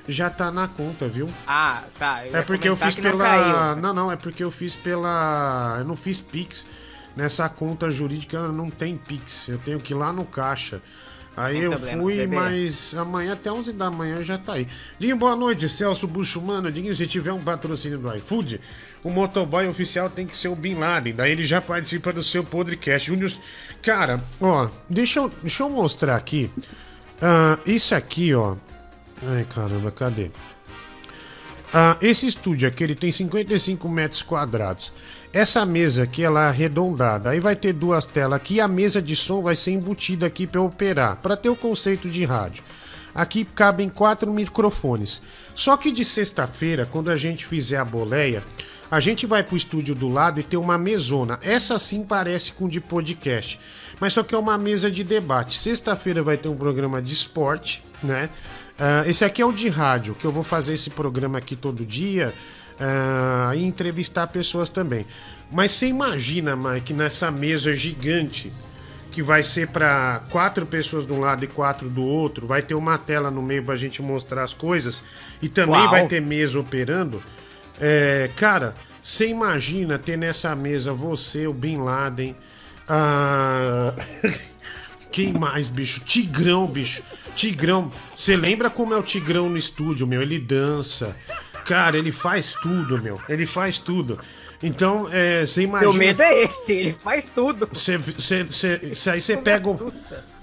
já 0.07 0.29
tá 0.29 0.51
na 0.51 0.67
conta, 0.67 1.07
viu? 1.07 1.29
Ah, 1.47 1.83
tá. 1.97 2.23
é 2.25 2.41
porque 2.41 2.67
eu 2.67 2.75
fiz 2.75 2.95
pela. 2.95 3.75
Não, 3.75 3.81
não, 3.81 3.93
não, 3.93 4.11
é 4.11 4.15
porque 4.15 4.43
eu 4.43 4.51
fiz 4.51 4.75
pela. 4.75 5.77
Eu 5.79 5.85
não 5.85 5.95
fiz 5.95 6.19
Pix 6.19 6.65
nessa 7.15 7.47
conta 7.49 7.89
jurídica 7.91 8.47
não 8.49 8.69
tem 8.69 8.97
Pix. 8.97 9.49
Eu 9.49 9.57
tenho 9.57 9.79
que 9.79 9.93
ir 9.93 9.95
lá 9.95 10.11
no 10.11 10.25
caixa. 10.25 10.81
Aí 11.35 11.63
eu 11.63 11.77
fui, 11.77 12.27
mas 12.27 12.93
amanhã 12.93 13.33
até 13.33 13.51
11 13.51 13.73
da 13.73 13.89
manhã 13.89 14.21
já 14.21 14.37
tá 14.37 14.53
aí. 14.53 14.67
Dinho, 14.99 15.15
boa 15.17 15.35
noite, 15.35 15.67
Celso 15.67 16.07
Buchumano. 16.07 16.71
Dinho, 16.71 16.93
se 16.93 17.07
tiver 17.07 17.33
um 17.33 17.43
patrocínio 17.43 17.97
do 17.97 18.15
iFood, 18.15 18.61
o 19.03 19.09
motoboy 19.09 19.67
oficial 19.67 20.09
tem 20.09 20.27
que 20.27 20.37
ser 20.37 20.49
o 20.49 20.55
Bin 20.55 20.75
Laden. 20.75 21.15
Daí 21.15 21.31
ele 21.31 21.43
já 21.43 21.59
participa 21.59 22.13
do 22.13 22.21
seu 22.21 22.43
podcast. 22.43 23.07
Júnior, 23.07 23.31
cara, 23.81 24.23
ó, 24.39 24.69
deixa 24.87 25.21
eu, 25.21 25.31
deixa 25.41 25.63
eu 25.63 25.69
mostrar 25.69 26.15
aqui. 26.15 26.51
Uh, 27.17 27.57
isso 27.65 27.95
aqui, 27.95 28.33
ó. 28.35 28.55
Ai, 29.23 29.43
caramba, 29.45 29.89
cadê? 29.89 30.29
Uh, 31.73 31.97
esse 32.01 32.27
estúdio 32.27 32.67
aqui, 32.67 32.83
ele 32.83 32.93
tem 32.93 33.11
55 33.11 33.89
metros 33.89 34.21
quadrados. 34.21 34.93
Essa 35.33 35.65
mesa 35.65 36.03
aqui 36.03 36.23
ela 36.23 36.45
é 36.45 36.47
arredondada. 36.49 37.31
Aí 37.31 37.39
vai 37.39 37.55
ter 37.55 37.73
duas 37.73 38.05
telas 38.05 38.37
aqui. 38.37 38.61
A 38.61 38.67
mesa 38.67 39.01
de 39.01 39.15
som 39.15 39.41
vai 39.41 39.55
ser 39.55 39.71
embutida 39.71 40.27
aqui 40.27 40.45
para 40.45 40.61
operar, 40.61 41.17
para 41.17 41.35
ter 41.35 41.49
o 41.49 41.55
conceito 41.55 42.07
de 42.07 42.23
rádio. 42.23 42.63
Aqui 43.15 43.43
cabem 43.43 43.89
quatro 43.89 44.31
microfones. 44.31 45.23
Só 45.55 45.75
que 45.75 45.91
de 45.91 46.05
sexta-feira, 46.05 46.85
quando 46.85 47.09
a 47.09 47.17
gente 47.17 47.43
fizer 47.45 47.77
a 47.77 47.85
boleia, 47.85 48.43
a 48.91 48.99
gente 48.99 49.25
vai 49.25 49.41
pro 49.41 49.57
estúdio 49.57 49.95
do 49.95 50.07
lado 50.07 50.39
e 50.39 50.43
ter 50.43 50.57
uma 50.57 50.77
mesona. 50.77 51.39
Essa 51.41 51.79
sim 51.79 52.03
parece 52.03 52.51
com 52.51 52.67
de 52.67 52.79
podcast, 52.79 53.59
mas 53.99 54.13
só 54.13 54.21
que 54.21 54.35
é 54.35 54.37
uma 54.37 54.55
mesa 54.55 54.91
de 54.91 55.03
debate. 55.03 55.57
Sexta-feira 55.57 56.21
vai 56.21 56.37
ter 56.37 56.49
um 56.49 56.55
programa 56.55 57.01
de 57.01 57.11
esporte, 57.11 57.83
né? 58.03 58.29
Uh, 58.79 59.07
esse 59.07 59.23
aqui 59.23 59.41
é 59.41 59.45
o 59.45 59.51
de 59.51 59.69
rádio, 59.69 60.15
que 60.15 60.25
eu 60.25 60.31
vou 60.31 60.43
fazer 60.43 60.73
esse 60.73 60.89
programa 60.89 61.37
aqui 61.37 61.55
todo 61.55 61.85
dia 61.85 62.33
uh, 62.79 63.53
e 63.53 63.63
entrevistar 63.63 64.27
pessoas 64.27 64.69
também. 64.69 65.05
Mas 65.51 65.71
você 65.73 65.87
imagina, 65.87 66.55
Mike, 66.55 66.93
nessa 66.93 67.29
mesa 67.29 67.75
gigante 67.75 68.51
que 69.11 69.21
vai 69.21 69.43
ser 69.43 69.67
para 69.67 70.23
quatro 70.31 70.65
pessoas 70.65 71.05
de 71.05 71.13
um 71.13 71.19
lado 71.19 71.45
e 71.45 71.47
quatro 71.47 71.87
do 71.87 72.03
outro, 72.03 72.47
vai 72.47 72.63
ter 72.63 72.73
uma 72.73 72.97
tela 72.97 73.29
no 73.29 73.43
meio 73.43 73.63
para 73.63 73.75
a 73.75 73.77
gente 73.77 74.01
mostrar 74.01 74.41
as 74.41 74.55
coisas 74.55 75.03
e 75.39 75.47
também 75.47 75.79
Uau. 75.79 75.91
vai 75.91 76.07
ter 76.07 76.19
mesa 76.19 76.59
operando. 76.59 77.21
É, 77.79 78.31
cara, 78.35 78.75
você 79.03 79.27
imagina 79.27 79.99
ter 79.99 80.17
nessa 80.17 80.55
mesa 80.55 80.93
você, 80.93 81.45
o 81.45 81.53
Bin 81.53 81.77
Laden, 81.77 82.35
a... 82.87 83.93
quem 85.13 85.31
mais, 85.31 85.69
bicho? 85.69 86.01
Tigrão, 86.01 86.65
bicho. 86.65 87.03
Tigrão. 87.35 87.91
Você 88.15 88.35
lembra 88.35 88.67
como 88.67 88.95
é 88.95 88.97
o 88.97 89.03
Tigrão 89.03 89.47
no 89.47 89.55
estúdio, 89.55 90.07
meu? 90.07 90.23
Ele 90.23 90.39
dança. 90.39 91.15
Cara, 91.65 91.95
ele 91.95 92.11
faz 92.11 92.55
tudo, 92.55 92.99
meu. 93.01 93.21
Ele 93.29 93.45
faz 93.45 93.77
tudo. 93.77 94.19
Então, 94.61 95.07
é, 95.11 95.45
você 95.45 95.61
imagina. 95.61 95.91
Meu 95.91 95.99
medo 95.99 96.23
é 96.23 96.43
esse, 96.43 96.73
ele 96.73 96.93
faz 96.93 97.29
tudo. 97.29 97.69
Você, 97.71 97.97
você, 97.97 98.43
você, 98.43 99.09
aí 99.11 99.21
você 99.21 99.37
pega, 99.37 99.69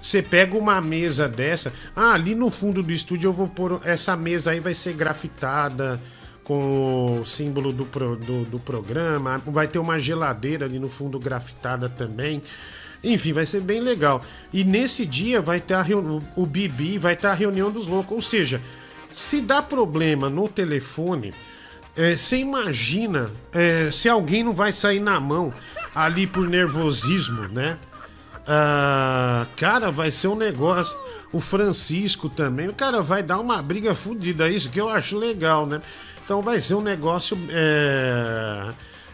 você 0.00 0.22
pega 0.22 0.56
uma 0.56 0.80
mesa 0.80 1.28
dessa. 1.28 1.72
Ah, 1.96 2.12
ali 2.12 2.36
no 2.36 2.48
fundo 2.48 2.80
do 2.80 2.92
estúdio 2.92 3.28
eu 3.28 3.32
vou 3.32 3.48
pôr. 3.48 3.80
Essa 3.84 4.16
mesa 4.16 4.52
aí 4.52 4.60
vai 4.60 4.74
ser 4.74 4.92
grafitada 4.92 6.00
com 6.44 7.20
o 7.20 7.26
símbolo 7.26 7.72
do, 7.72 7.86
pro, 7.86 8.14
do, 8.14 8.44
do 8.44 8.60
programa. 8.60 9.42
Vai 9.46 9.66
ter 9.66 9.80
uma 9.80 9.98
geladeira 9.98 10.66
ali 10.66 10.78
no 10.78 10.88
fundo 10.88 11.18
grafitada 11.18 11.88
também. 11.88 12.40
Enfim, 13.02 13.32
vai 13.32 13.46
ser 13.46 13.60
bem 13.60 13.80
legal. 13.80 14.22
E 14.52 14.62
nesse 14.62 15.06
dia 15.06 15.40
vai 15.40 15.60
ter 15.60 15.76
o 16.36 16.46
Bibi 16.46 16.98
vai 16.98 17.16
ter 17.16 17.28
a 17.28 17.34
reunião 17.34 17.70
dos 17.70 17.86
loucos. 17.86 18.12
Ou 18.14 18.20
seja, 18.20 18.60
se 19.12 19.40
dá 19.40 19.62
problema 19.62 20.28
no 20.28 20.48
telefone, 20.48 21.32
é, 21.96 22.16
você 22.16 22.38
imagina 22.38 23.30
é, 23.52 23.90
se 23.90 24.08
alguém 24.08 24.44
não 24.44 24.52
vai 24.52 24.72
sair 24.72 25.00
na 25.00 25.18
mão 25.18 25.52
ali 25.94 26.26
por 26.26 26.48
nervosismo, 26.48 27.48
né? 27.48 27.78
Ah, 28.46 29.46
cara, 29.56 29.90
vai 29.90 30.10
ser 30.10 30.28
um 30.28 30.36
negócio. 30.36 30.96
O 31.32 31.40
Francisco 31.40 32.28
também, 32.28 32.68
o 32.68 32.74
cara 32.74 33.02
vai 33.02 33.22
dar 33.22 33.38
uma 33.38 33.62
briga 33.62 33.94
fodida. 33.94 34.48
É 34.48 34.52
isso 34.52 34.70
que 34.70 34.80
eu 34.80 34.88
acho 34.88 35.16
legal, 35.16 35.66
né? 35.66 35.80
Então 36.24 36.42
vai 36.42 36.60
ser 36.60 36.74
um 36.74 36.80
negócio. 36.80 37.38
É, 37.50 38.72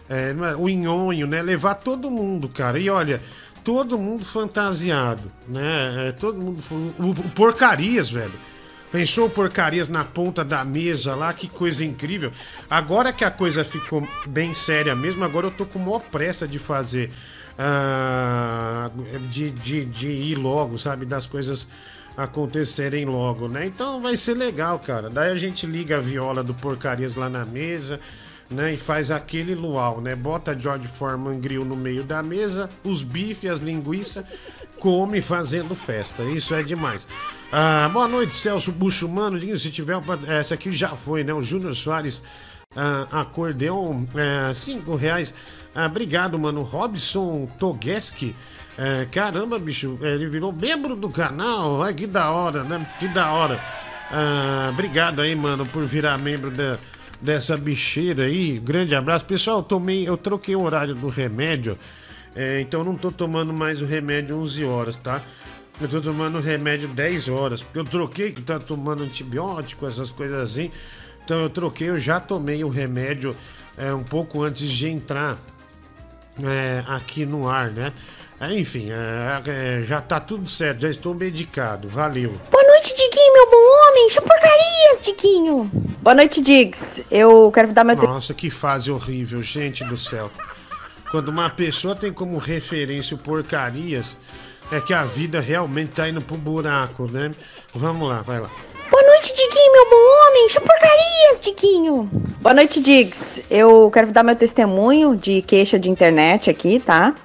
é, 0.09 0.29
é 0.29 0.55
o 0.55 0.67
nhonho, 0.67 1.27
né? 1.27 1.41
Levar 1.41 1.75
todo 1.75 2.09
mundo, 2.09 2.47
cara. 2.47 2.79
E 2.79 2.89
olha, 2.89 3.21
todo 3.67 3.99
mundo 3.99 4.23
fantasiado, 4.23 5.29
né? 5.45 6.07
É, 6.07 6.11
todo 6.13 6.39
mundo. 6.39 6.63
O, 6.97 7.09
o 7.09 7.29
porcarias, 7.31 8.09
velho. 8.09 8.31
Pensou 8.89 9.29
porcarias 9.29 9.89
na 9.89 10.05
ponta 10.05 10.45
da 10.45 10.63
mesa 10.63 11.13
lá, 11.15 11.33
que 11.33 11.49
coisa 11.49 11.83
incrível. 11.83 12.31
Agora 12.69 13.11
que 13.11 13.25
a 13.25 13.29
coisa 13.29 13.65
ficou 13.65 14.07
bem 14.25 14.53
séria 14.53 14.95
mesmo, 14.95 15.21
agora 15.25 15.47
eu 15.47 15.51
tô 15.51 15.65
com 15.65 15.79
maior 15.79 15.99
pressa 15.99 16.47
de 16.47 16.57
fazer. 16.57 17.11
Uh, 17.59 19.19
de, 19.27 19.51
de, 19.51 19.83
de 19.83 20.07
ir 20.07 20.35
logo, 20.35 20.77
sabe? 20.77 21.05
Das 21.05 21.25
coisas 21.27 21.67
acontecerem 22.15 23.03
logo, 23.03 23.49
né? 23.49 23.65
Então 23.65 24.01
vai 24.01 24.15
ser 24.15 24.35
legal, 24.35 24.79
cara. 24.79 25.09
Daí 25.09 25.29
a 25.29 25.37
gente 25.37 25.65
liga 25.65 25.97
a 25.97 25.99
viola 25.99 26.41
do 26.41 26.53
porcarias 26.53 27.15
lá 27.15 27.29
na 27.29 27.43
mesa 27.43 27.99
né? 28.49 28.73
E 28.73 28.77
faz 28.77 29.11
aquele 29.11 29.53
luau, 29.53 30.01
né? 30.01 30.15
Bota 30.15 30.57
George 30.59 30.87
Foreman 30.87 31.39
Grill 31.39 31.65
no 31.65 31.75
meio 31.75 32.03
da 32.03 32.23
mesa, 32.23 32.69
os 32.83 33.01
bifes, 33.01 33.49
as 33.51 33.59
linguiças, 33.59 34.25
come 34.79 35.21
fazendo 35.21 35.75
festa. 35.75 36.23
Isso 36.23 36.53
é 36.53 36.63
demais. 36.63 37.07
Ah, 37.51 37.89
boa 37.91 38.07
noite, 38.07 38.35
Celso 38.35 38.71
Buchumano. 38.71 39.39
Diga 39.39 39.57
se 39.57 39.69
tiver. 39.71 39.97
Essa 40.27 40.53
aqui 40.53 40.71
já 40.71 40.89
foi, 40.89 41.23
né? 41.23 41.33
O 41.33 41.43
Júnior 41.43 41.75
Soares 41.75 42.23
ah, 42.75 43.07
acordeon, 43.21 44.05
é, 44.15 44.53
cinco 44.53 44.95
reais. 44.95 45.33
Ah, 45.75 45.85
obrigado, 45.85 46.37
mano. 46.37 46.61
Robson 46.61 47.47
Togeski. 47.59 48.35
É, 48.77 49.05
caramba, 49.05 49.57
bicho, 49.57 49.97
ele 50.01 50.27
virou 50.27 50.53
membro 50.53 50.95
do 50.95 51.09
canal. 51.09 51.81
Ai, 51.81 51.93
que 51.93 52.05
da 52.05 52.31
hora, 52.31 52.63
né? 52.63 52.85
Que 52.99 53.07
da 53.07 53.31
hora. 53.31 53.59
Ah, 54.11 54.69
obrigado 54.71 55.21
aí, 55.21 55.35
mano, 55.35 55.65
por 55.65 55.83
virar 55.83 56.17
membro 56.17 56.51
da 56.51 56.77
dessa 57.21 57.57
bicheira 57.57 58.23
aí. 58.23 58.59
Grande 58.59 58.95
abraço. 58.95 59.25
Pessoal, 59.25 59.57
eu 59.57 59.63
tomei, 59.63 60.07
eu 60.07 60.17
troquei 60.17 60.55
o 60.55 60.61
horário 60.61 60.95
do 60.95 61.07
remédio. 61.07 61.77
É, 62.35 62.61
então 62.61 62.83
não 62.83 62.95
tô 62.95 63.11
tomando 63.11 63.51
mais 63.51 63.81
o 63.81 63.85
remédio 63.85 64.37
11 64.37 64.63
horas, 64.65 64.97
tá? 64.97 65.23
Eu 65.79 65.87
tô 65.87 66.01
tomando 66.01 66.37
o 66.37 66.41
remédio 66.41 66.87
10 66.89 67.29
horas. 67.29 67.61
Porque 67.61 67.79
eu 67.79 67.85
troquei 67.85 68.31
que 68.31 68.41
tá 68.41 68.59
tomando 68.59 69.03
antibiótico, 69.03 69.85
essas 69.85 70.11
coisas 70.11 70.37
assim. 70.37 70.71
Então 71.23 71.41
eu 71.41 71.49
troquei, 71.49 71.89
eu 71.89 71.97
já 71.97 72.19
tomei 72.19 72.63
o 72.63 72.69
remédio 72.69 73.35
é, 73.77 73.93
um 73.93 74.03
pouco 74.03 74.43
antes 74.43 74.69
de 74.69 74.87
entrar 74.87 75.37
é, 76.43 76.83
aqui 76.87 77.25
no 77.25 77.49
ar, 77.49 77.69
né? 77.69 77.91
É, 78.39 78.53
enfim, 78.53 78.89
é, 78.91 79.79
é, 79.79 79.83
já 79.83 79.99
tá 79.99 80.19
tudo 80.19 80.47
certo, 80.49 80.81
já 80.81 80.89
estou 80.89 81.13
medicado. 81.13 81.89
Valeu. 81.89 82.39
Boa 82.51 82.63
noite, 82.63 82.95
Diguinho, 82.95 83.33
meu 83.33 83.49
bom 83.49 83.86
Deixa 83.99 84.21
porcarias, 84.21 85.01
Diguinho. 85.01 85.69
Boa 86.01 86.13
noite, 86.13 86.39
Diggs. 86.39 87.03
Eu 87.09 87.51
quero 87.51 87.73
dar 87.73 87.83
meu. 87.83 87.95
Nossa, 87.95 88.31
que 88.31 88.49
fase 88.49 88.91
horrível, 88.91 89.41
gente 89.41 89.83
do 89.83 89.97
céu. 89.97 90.29
Quando 91.09 91.29
uma 91.29 91.49
pessoa 91.49 91.95
tem 91.95 92.13
como 92.13 92.37
referência 92.37 93.15
o 93.15 93.17
porcarias, 93.17 94.15
é 94.71 94.79
que 94.79 94.93
a 94.93 95.03
vida 95.03 95.39
realmente 95.39 95.93
tá 95.93 96.07
indo 96.07 96.21
pro 96.21 96.37
buraco, 96.37 97.07
né? 97.11 97.31
Vamos 97.73 98.07
lá, 98.07 98.21
vai 98.21 98.39
lá. 98.39 98.51
Boa 98.89 99.03
noite, 99.03 99.33
Diguinho, 99.33 99.73
meu 99.73 99.89
bom 99.89 99.95
homem. 99.95 100.43
Deixa 100.43 100.61
porcarias, 100.61 101.39
Diguinho. 101.41 102.09
Boa 102.39 102.53
noite, 102.53 102.79
Diggs. 102.79 103.43
Eu 103.49 103.89
quero 103.91 104.11
dar 104.11 104.21
meu 104.21 104.35
testemunho 104.35 105.17
de 105.17 105.41
queixa 105.41 105.79
de 105.79 105.89
internet 105.89 106.51
aqui, 106.51 106.79
tá? 106.79 107.15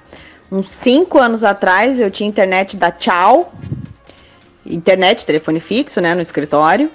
Uns 0.51 0.69
cinco 0.69 1.19
anos 1.19 1.43
atrás 1.43 1.99
eu 1.99 2.09
tinha 2.09 2.27
internet 2.27 2.75
da 2.75 2.91
Tchau, 2.91 3.53
internet, 4.65 5.25
telefone 5.25 5.59
fixo, 5.59 5.99
né, 6.01 6.13
no 6.15 6.21
escritório. 6.21 6.89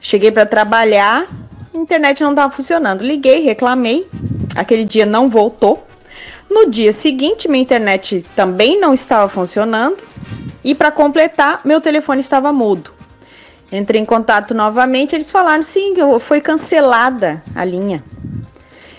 Cheguei 0.00 0.30
para 0.30 0.46
trabalhar, 0.46 1.26
a 1.74 1.78
internet 1.78 2.22
não 2.22 2.30
estava 2.30 2.52
funcionando. 2.52 3.02
Liguei, 3.02 3.42
reclamei. 3.42 4.06
Aquele 4.54 4.84
dia 4.84 5.04
não 5.04 5.28
voltou. 5.28 5.86
No 6.48 6.68
dia 6.68 6.92
seguinte, 6.92 7.48
minha 7.48 7.62
internet 7.62 8.24
também 8.34 8.80
não 8.80 8.92
estava 8.92 9.28
funcionando. 9.28 9.98
E 10.64 10.74
para 10.74 10.90
completar, 10.90 11.60
meu 11.64 11.80
telefone 11.80 12.20
estava 12.20 12.52
mudo. 12.52 12.92
Entrei 13.72 14.00
em 14.00 14.04
contato 14.04 14.52
novamente, 14.52 15.14
eles 15.14 15.30
falaram 15.30 15.62
sim, 15.62 15.94
foi 16.18 16.40
cancelada 16.40 17.40
a 17.54 17.64
linha. 17.64 18.02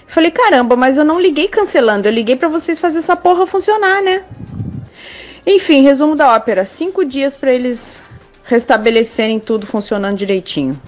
Falei, 0.08 0.32
caramba, 0.32 0.76
mas 0.76 0.98
eu 0.98 1.04
não 1.04 1.20
liguei 1.20 1.48
cancelando, 1.48 2.08
eu 2.08 2.12
liguei 2.12 2.36
para 2.36 2.48
vocês 2.48 2.80
fazer 2.80 3.00
essa 3.00 3.16
porra 3.16 3.46
funcionar, 3.46 4.02
né? 4.02 4.24
Enfim, 5.46 5.82
resumo 5.82 6.16
da 6.16 6.34
ópera: 6.34 6.66
cinco 6.66 7.04
dias 7.04 7.36
para 7.36 7.52
eles 7.52 8.02
restabelecerem 8.44 9.40
tudo 9.40 9.66
funcionando 9.66 10.18
direitinho. 10.18 10.80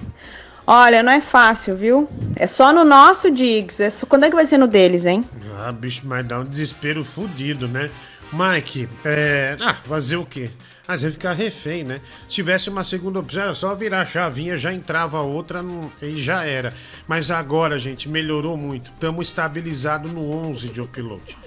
Olha, 0.66 1.02
não 1.02 1.12
é 1.12 1.20
fácil, 1.20 1.76
viu? 1.76 2.08
É 2.36 2.46
só 2.46 2.72
no 2.72 2.84
nosso 2.84 3.30
Diggs. 3.30 3.82
É 3.82 3.90
só... 3.90 4.06
Quando 4.06 4.24
é 4.24 4.30
que 4.30 4.34
vai 4.34 4.46
ser 4.46 4.56
no 4.56 4.66
deles, 4.66 5.04
hein? 5.04 5.24
Ah, 5.58 5.70
bicho, 5.70 6.02
mas 6.04 6.26
dá 6.26 6.40
um 6.40 6.44
desespero 6.44 7.04
fudido, 7.04 7.68
né? 7.68 7.90
Mike, 8.32 8.88
é. 9.04 9.56
Ah, 9.60 9.74
fazer 9.74 10.16
o 10.16 10.24
quê? 10.24 10.50
Às 10.88 11.02
vezes 11.02 11.16
ficar 11.16 11.32
refém, 11.32 11.84
né? 11.84 12.00
Se 12.22 12.34
tivesse 12.34 12.68
uma 12.68 12.82
segunda 12.82 13.18
opção, 13.18 13.42
era 13.42 13.54
só 13.54 13.74
virar 13.74 14.00
a 14.00 14.04
chavinha, 14.04 14.56
já 14.56 14.72
entrava 14.72 15.20
outra 15.20 15.62
no... 15.62 15.92
e 16.02 16.16
já 16.16 16.44
era. 16.44 16.74
Mas 17.06 17.30
agora, 17.30 17.78
gente, 17.78 18.08
melhorou 18.08 18.56
muito. 18.56 18.90
Estamos 18.90 19.28
estabilizados 19.28 20.10
no 20.10 20.30
11 20.30 20.68
de 20.70 20.80
upload. 20.80 21.38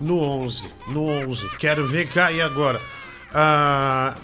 No 0.00 0.20
11, 0.20 0.68
no 0.88 1.08
11. 1.08 1.48
Quero 1.58 1.86
ver 1.86 2.08
cair 2.08 2.42
agora. 2.42 2.80
Ah, 3.32 4.14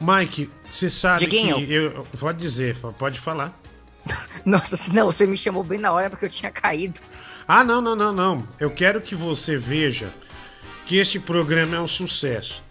Mike, 0.00 0.50
você 0.70 0.88
sabe 0.88 1.20
Diguinho. 1.20 1.56
que... 1.56 1.72
Eu... 1.72 2.06
Pode 2.18 2.38
dizer, 2.38 2.76
pode 2.98 3.18
falar. 3.18 3.58
Nossa, 4.44 4.92
não, 4.92 5.06
você 5.06 5.26
me 5.26 5.36
chamou 5.36 5.64
bem 5.64 5.78
na 5.78 5.92
hora 5.92 6.10
porque 6.10 6.24
eu 6.24 6.30
tinha 6.30 6.50
caído. 6.50 7.00
Ah, 7.46 7.64
não, 7.64 7.80
não, 7.80 7.96
não, 7.96 8.12
não. 8.12 8.48
Eu 8.60 8.70
quero 8.70 9.00
que 9.00 9.14
você 9.14 9.56
veja 9.56 10.12
que 10.86 10.96
este 10.96 11.18
programa 11.18 11.76
é 11.76 11.80
um 11.80 11.86
sucesso. 11.86 12.62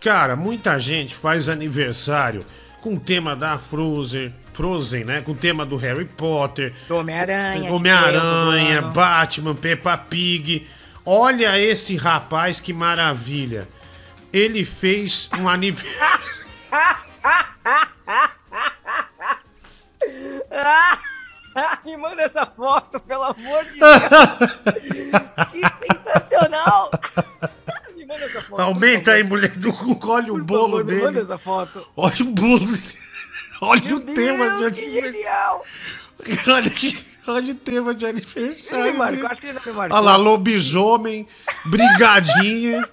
Cara, 0.00 0.34
muita 0.34 0.78
gente 0.78 1.14
faz 1.14 1.48
aniversário 1.48 2.44
com 2.80 2.96
o 2.96 3.00
tema 3.00 3.36
da 3.36 3.58
Frozen, 3.58 4.34
Frozen, 4.52 5.04
né? 5.04 5.20
Com 5.20 5.32
o 5.32 5.36
tema 5.36 5.64
do 5.64 5.76
Harry 5.76 6.04
Potter, 6.04 6.72
Homem-Aranha, 6.90 7.72
Homem-Aranha, 7.72 8.82
Batman, 8.82 9.54
Peppa 9.54 9.96
Pig. 9.96 10.66
Olha 11.04 11.58
esse 11.58 11.96
rapaz 11.96 12.58
que 12.58 12.72
maravilha. 12.72 13.68
Ele 14.32 14.64
fez 14.64 15.28
um 15.38 15.46
aniversário. 15.48 16.41
Me 21.84 21.96
manda 21.96 22.22
essa 22.22 22.46
foto, 22.46 22.98
pelo 23.00 23.24
amor 23.24 23.64
de 23.64 23.78
Deus! 23.78 23.92
que 25.52 25.60
sensacional! 25.96 26.90
manda 28.12 28.24
essa 28.24 28.42
foto. 28.42 28.60
Aumenta 28.60 29.12
aí, 29.12 29.24
mulher 29.24 29.50
do 29.50 29.72
cu. 29.72 29.98
Olha 30.08 30.32
o 30.32 30.44
bolo 30.44 30.78
favor, 30.78 30.84
dele. 30.84 31.02
manda 31.02 31.20
essa 31.20 31.38
foto. 31.38 31.86
Olha 31.96 32.22
o 32.22 32.32
bolo. 32.32 32.78
Olha 33.60 33.82
Meu 33.82 33.96
o 33.96 34.00
Deus, 34.00 34.16
tema 34.16 34.56
de 34.56 34.64
aniversário. 34.64 35.60
Olha 36.48 36.70
que. 36.70 37.12
Olha 37.26 37.52
o 37.52 37.54
tema 37.54 37.94
de 37.94 38.06
aniversário. 38.06 38.86
Ele 38.86 38.98
marcou, 38.98 39.26
acho 39.28 39.40
que 39.40 39.46
ele 39.46 39.58
não 39.64 39.74
marcou. 39.74 39.96
Olha 39.96 40.04
lá, 40.04 40.16
lobisomem, 40.16 41.28
brigadinha, 41.66 42.88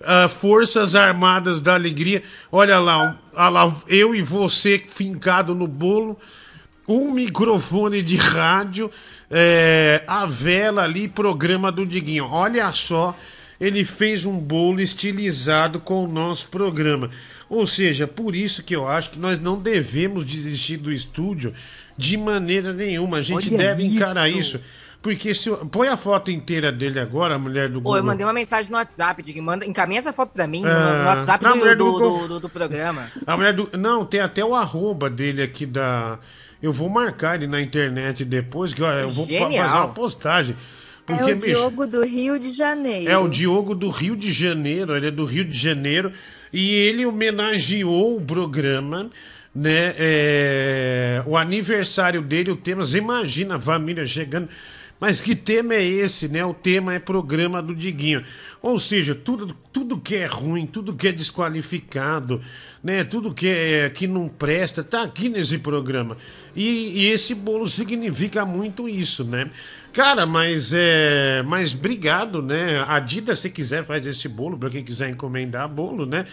uh, 0.00 0.28
Forças 0.28 0.94
Armadas 0.94 1.60
da 1.60 1.74
Alegria. 1.74 2.22
Olha 2.50 2.78
lá, 2.78 3.16
olha 3.32 3.48
lá, 3.48 3.76
eu 3.88 4.14
e 4.14 4.22
você 4.22 4.78
fincado 4.78 5.54
no 5.54 5.66
bolo, 5.66 6.18
um 6.86 7.10
microfone 7.10 8.02
de 8.02 8.16
rádio, 8.16 8.90
é, 9.30 10.02
a 10.06 10.26
vela 10.26 10.82
ali, 10.82 11.08
programa 11.08 11.72
do 11.72 11.86
Diguinho. 11.86 12.26
Olha 12.30 12.72
só 12.72 13.16
ele 13.60 13.84
fez 13.84 14.26
um 14.26 14.38
bolo 14.38 14.80
estilizado 14.80 15.80
com 15.80 16.04
o 16.04 16.08
nosso 16.08 16.48
programa. 16.48 17.10
Ou 17.48 17.66
seja, 17.66 18.06
por 18.06 18.34
isso 18.34 18.62
que 18.62 18.74
eu 18.74 18.86
acho 18.86 19.10
que 19.10 19.18
nós 19.18 19.38
não 19.38 19.58
devemos 19.58 20.24
desistir 20.24 20.76
do 20.76 20.92
estúdio 20.92 21.52
de 21.96 22.16
maneira 22.16 22.72
nenhuma. 22.72 23.18
A 23.18 23.22
gente 23.22 23.48
Olha 23.48 23.58
deve 23.58 23.84
isso. 23.84 23.96
encarar 23.96 24.28
isso. 24.28 24.60
Porque 25.04 25.34
se 25.34 25.50
eu- 25.50 25.58
põe 25.66 25.86
a 25.88 25.98
foto 25.98 26.30
inteira 26.30 26.72
dele 26.72 26.98
agora, 26.98 27.34
a 27.34 27.38
mulher 27.38 27.68
do 27.68 27.78
Ô, 27.78 27.82
Google. 27.82 27.98
eu 27.98 28.04
mandei 28.04 28.24
uma 28.24 28.32
mensagem 28.32 28.70
no 28.72 28.78
WhatsApp, 28.78 29.22
Dig, 29.22 29.38
manda, 29.38 29.66
encaminha 29.66 29.98
essa 30.00 30.14
foto 30.14 30.30
pra 30.32 30.46
mim 30.46 30.62
no, 30.62 30.68
Ah, 30.68 30.98
no 31.02 31.06
WhatsApp 31.08 31.44
não, 31.44 31.52
do, 31.52 31.58
mulher 31.58 31.76
do 31.76 31.84
do, 31.84 31.92
Google- 31.92 32.18
do- 32.20 32.28
do- 32.28 32.40
do 32.40 32.48
programa. 32.48 33.06
A 33.26 33.36
mulher 33.36 33.52
do. 33.52 33.68
Não, 33.76 34.06
tem 34.06 34.20
até 34.20 34.42
o 34.42 34.54
arroba 34.54 35.10
dele 35.10 35.42
aqui 35.42 35.66
da. 35.66 36.18
Eu 36.62 36.72
vou 36.72 36.88
marcar 36.88 37.34
ele 37.34 37.46
na 37.46 37.60
internet 37.60 38.24
depois, 38.24 38.72
que 38.72 38.80
eu 38.80 39.10
vou 39.10 39.26
Genial. 39.26 39.66
fazer 39.66 39.76
uma 39.76 39.88
postagem. 39.88 40.56
Porque, 41.04 41.30
é 41.30 41.34
o 41.34 41.36
bicho, 41.36 41.46
Diogo 41.48 41.86
do 41.86 42.02
Rio 42.02 42.38
de 42.38 42.50
Janeiro. 42.50 43.10
é 43.10 43.18
o 43.18 43.28
Diogo 43.28 43.74
do 43.74 43.90
Rio 43.90 44.16
de 44.16 44.32
Janeiro, 44.32 44.96
ele 44.96 45.08
é 45.08 45.10
do 45.10 45.26
Rio 45.26 45.44
de 45.44 45.54
Janeiro, 45.58 46.10
e 46.50 46.72
ele 46.72 47.04
homenageou 47.04 48.16
o 48.16 48.22
programa, 48.22 49.10
né? 49.54 49.92
é, 49.98 51.22
o 51.26 51.36
aniversário 51.36 52.22
dele, 52.22 52.50
o 52.50 52.56
tema, 52.56 52.82
você 52.82 52.96
imagina 52.96 53.56
a 53.56 53.60
família 53.60 54.06
chegando. 54.06 54.48
Mas 55.04 55.20
que 55.20 55.36
tema 55.36 55.74
é 55.74 55.84
esse, 55.84 56.28
né? 56.28 56.42
O 56.46 56.54
tema 56.54 56.94
é 56.94 56.98
programa 56.98 57.60
do 57.60 57.74
Diguinho. 57.74 58.24
Ou 58.62 58.78
seja, 58.78 59.14
tudo, 59.14 59.54
tudo 59.70 59.98
que 59.98 60.16
é 60.16 60.24
ruim, 60.24 60.64
tudo 60.64 60.94
que 60.94 61.08
é 61.08 61.12
desqualificado, 61.12 62.40
né? 62.82 63.04
Tudo 63.04 63.34
que, 63.34 63.46
é, 63.46 63.90
que 63.90 64.06
não 64.06 64.28
presta, 64.30 64.82
tá 64.82 65.02
aqui 65.02 65.28
nesse 65.28 65.58
programa. 65.58 66.16
E, 66.56 67.02
e 67.02 67.10
esse 67.10 67.34
bolo 67.34 67.68
significa 67.68 68.46
muito 68.46 68.88
isso, 68.88 69.24
né? 69.24 69.50
Cara, 69.92 70.24
mas 70.24 70.72
é. 70.72 71.42
Mas 71.44 71.74
obrigado, 71.74 72.40
né? 72.40 72.82
A 72.88 72.98
Dida, 72.98 73.36
se 73.36 73.50
quiser, 73.50 73.84
faz 73.84 74.06
esse 74.06 74.26
bolo, 74.26 74.56
para 74.56 74.70
quem 74.70 74.82
quiser 74.82 75.10
encomendar 75.10 75.68
bolo, 75.68 76.06
né? 76.06 76.24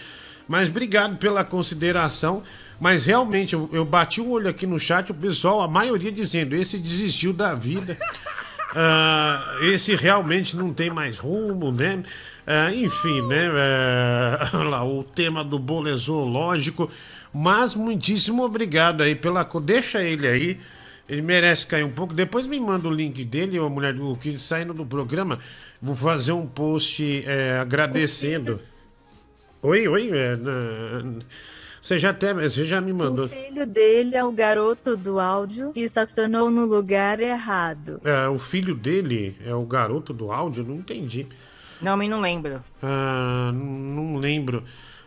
Mas 0.48 0.70
obrigado 0.70 1.18
pela 1.18 1.44
consideração. 1.44 2.42
Mas 2.80 3.04
realmente, 3.04 3.54
eu, 3.54 3.70
eu 3.74 3.84
bati 3.84 4.22
o 4.22 4.30
olho 4.30 4.48
aqui 4.48 4.66
no 4.66 4.80
chat, 4.80 5.12
o 5.12 5.14
pessoal, 5.14 5.60
a 5.60 5.68
maioria 5.68 6.10
dizendo, 6.10 6.56
esse 6.56 6.78
desistiu 6.78 7.34
da 7.34 7.54
vida. 7.54 7.98
Ah, 8.76 9.58
esse 9.62 9.96
realmente 9.96 10.56
não 10.56 10.74
tem 10.74 10.90
mais 10.90 11.18
rumo, 11.18 11.72
né? 11.72 12.02
Ah, 12.48 12.74
enfim, 12.74 13.22
né? 13.28 13.50
Olha 14.54 14.70
lá, 14.70 14.86
o 14.86 15.04
tema 15.04 15.44
do 15.44 15.60
bolo 15.60 15.96
zoológico. 15.96 16.90
Mas 17.34 17.76
muitíssimo 17.76 18.44
obrigado 18.44 19.02
aí 19.02 19.16
pela. 19.16 19.44
Deixa 19.64 20.02
ele 20.04 20.28
aí. 20.28 20.60
Ele 21.08 21.22
merece 21.22 21.66
cair 21.66 21.84
um 21.84 21.92
pouco. 21.92 22.14
Depois 22.14 22.48
me 22.48 22.60
manda 22.60 22.88
o 22.88 22.92
link 22.92 23.24
dele, 23.26 23.60
ô 23.60 23.70
mulher 23.70 23.94
do 23.94 24.16
que 24.16 24.38
saindo 24.40 24.74
do 24.74 24.86
programa. 24.86 25.40
Vou 25.82 25.96
fazer 25.96 26.32
um 26.32 26.46
post 26.48 27.24
é, 27.28 27.58
agradecendo. 27.60 28.62
Oi, 29.62 29.88
oi. 29.88 30.10
é, 30.14 30.36
na- 30.38 31.20
você 31.82 31.98
já 31.98 32.12
até, 32.12 32.34
você 32.34 32.64
já 32.64 32.80
me 32.80 32.94
mandou. 32.94 33.26
O 33.26 33.30
filho 33.30 33.66
dele 33.66 34.16
é 34.16 34.24
o 34.24 34.32
garoto 34.32 34.96
do 34.96 35.20
áudio 35.20 35.72
que 35.74 35.82
estacionou 35.82 36.52
no 36.52 36.66
lugar 36.66 37.20
errado. 37.20 38.00
É, 38.04 38.28
o 38.28 38.38
filho 38.38 38.76
dele 38.76 39.36
é 39.46 39.54
o 39.56 39.64
garoto 39.64 40.14
do 40.14 40.32
áudio? 40.32 40.64
Não 40.64 40.76
entendi. 40.76 41.26
Não, 41.82 41.98
mas 41.98 42.10
não 42.10 42.22
lembro. 42.22 42.64
Ah, 42.84 43.52
não 43.54 44.18
lembro. 44.18 44.64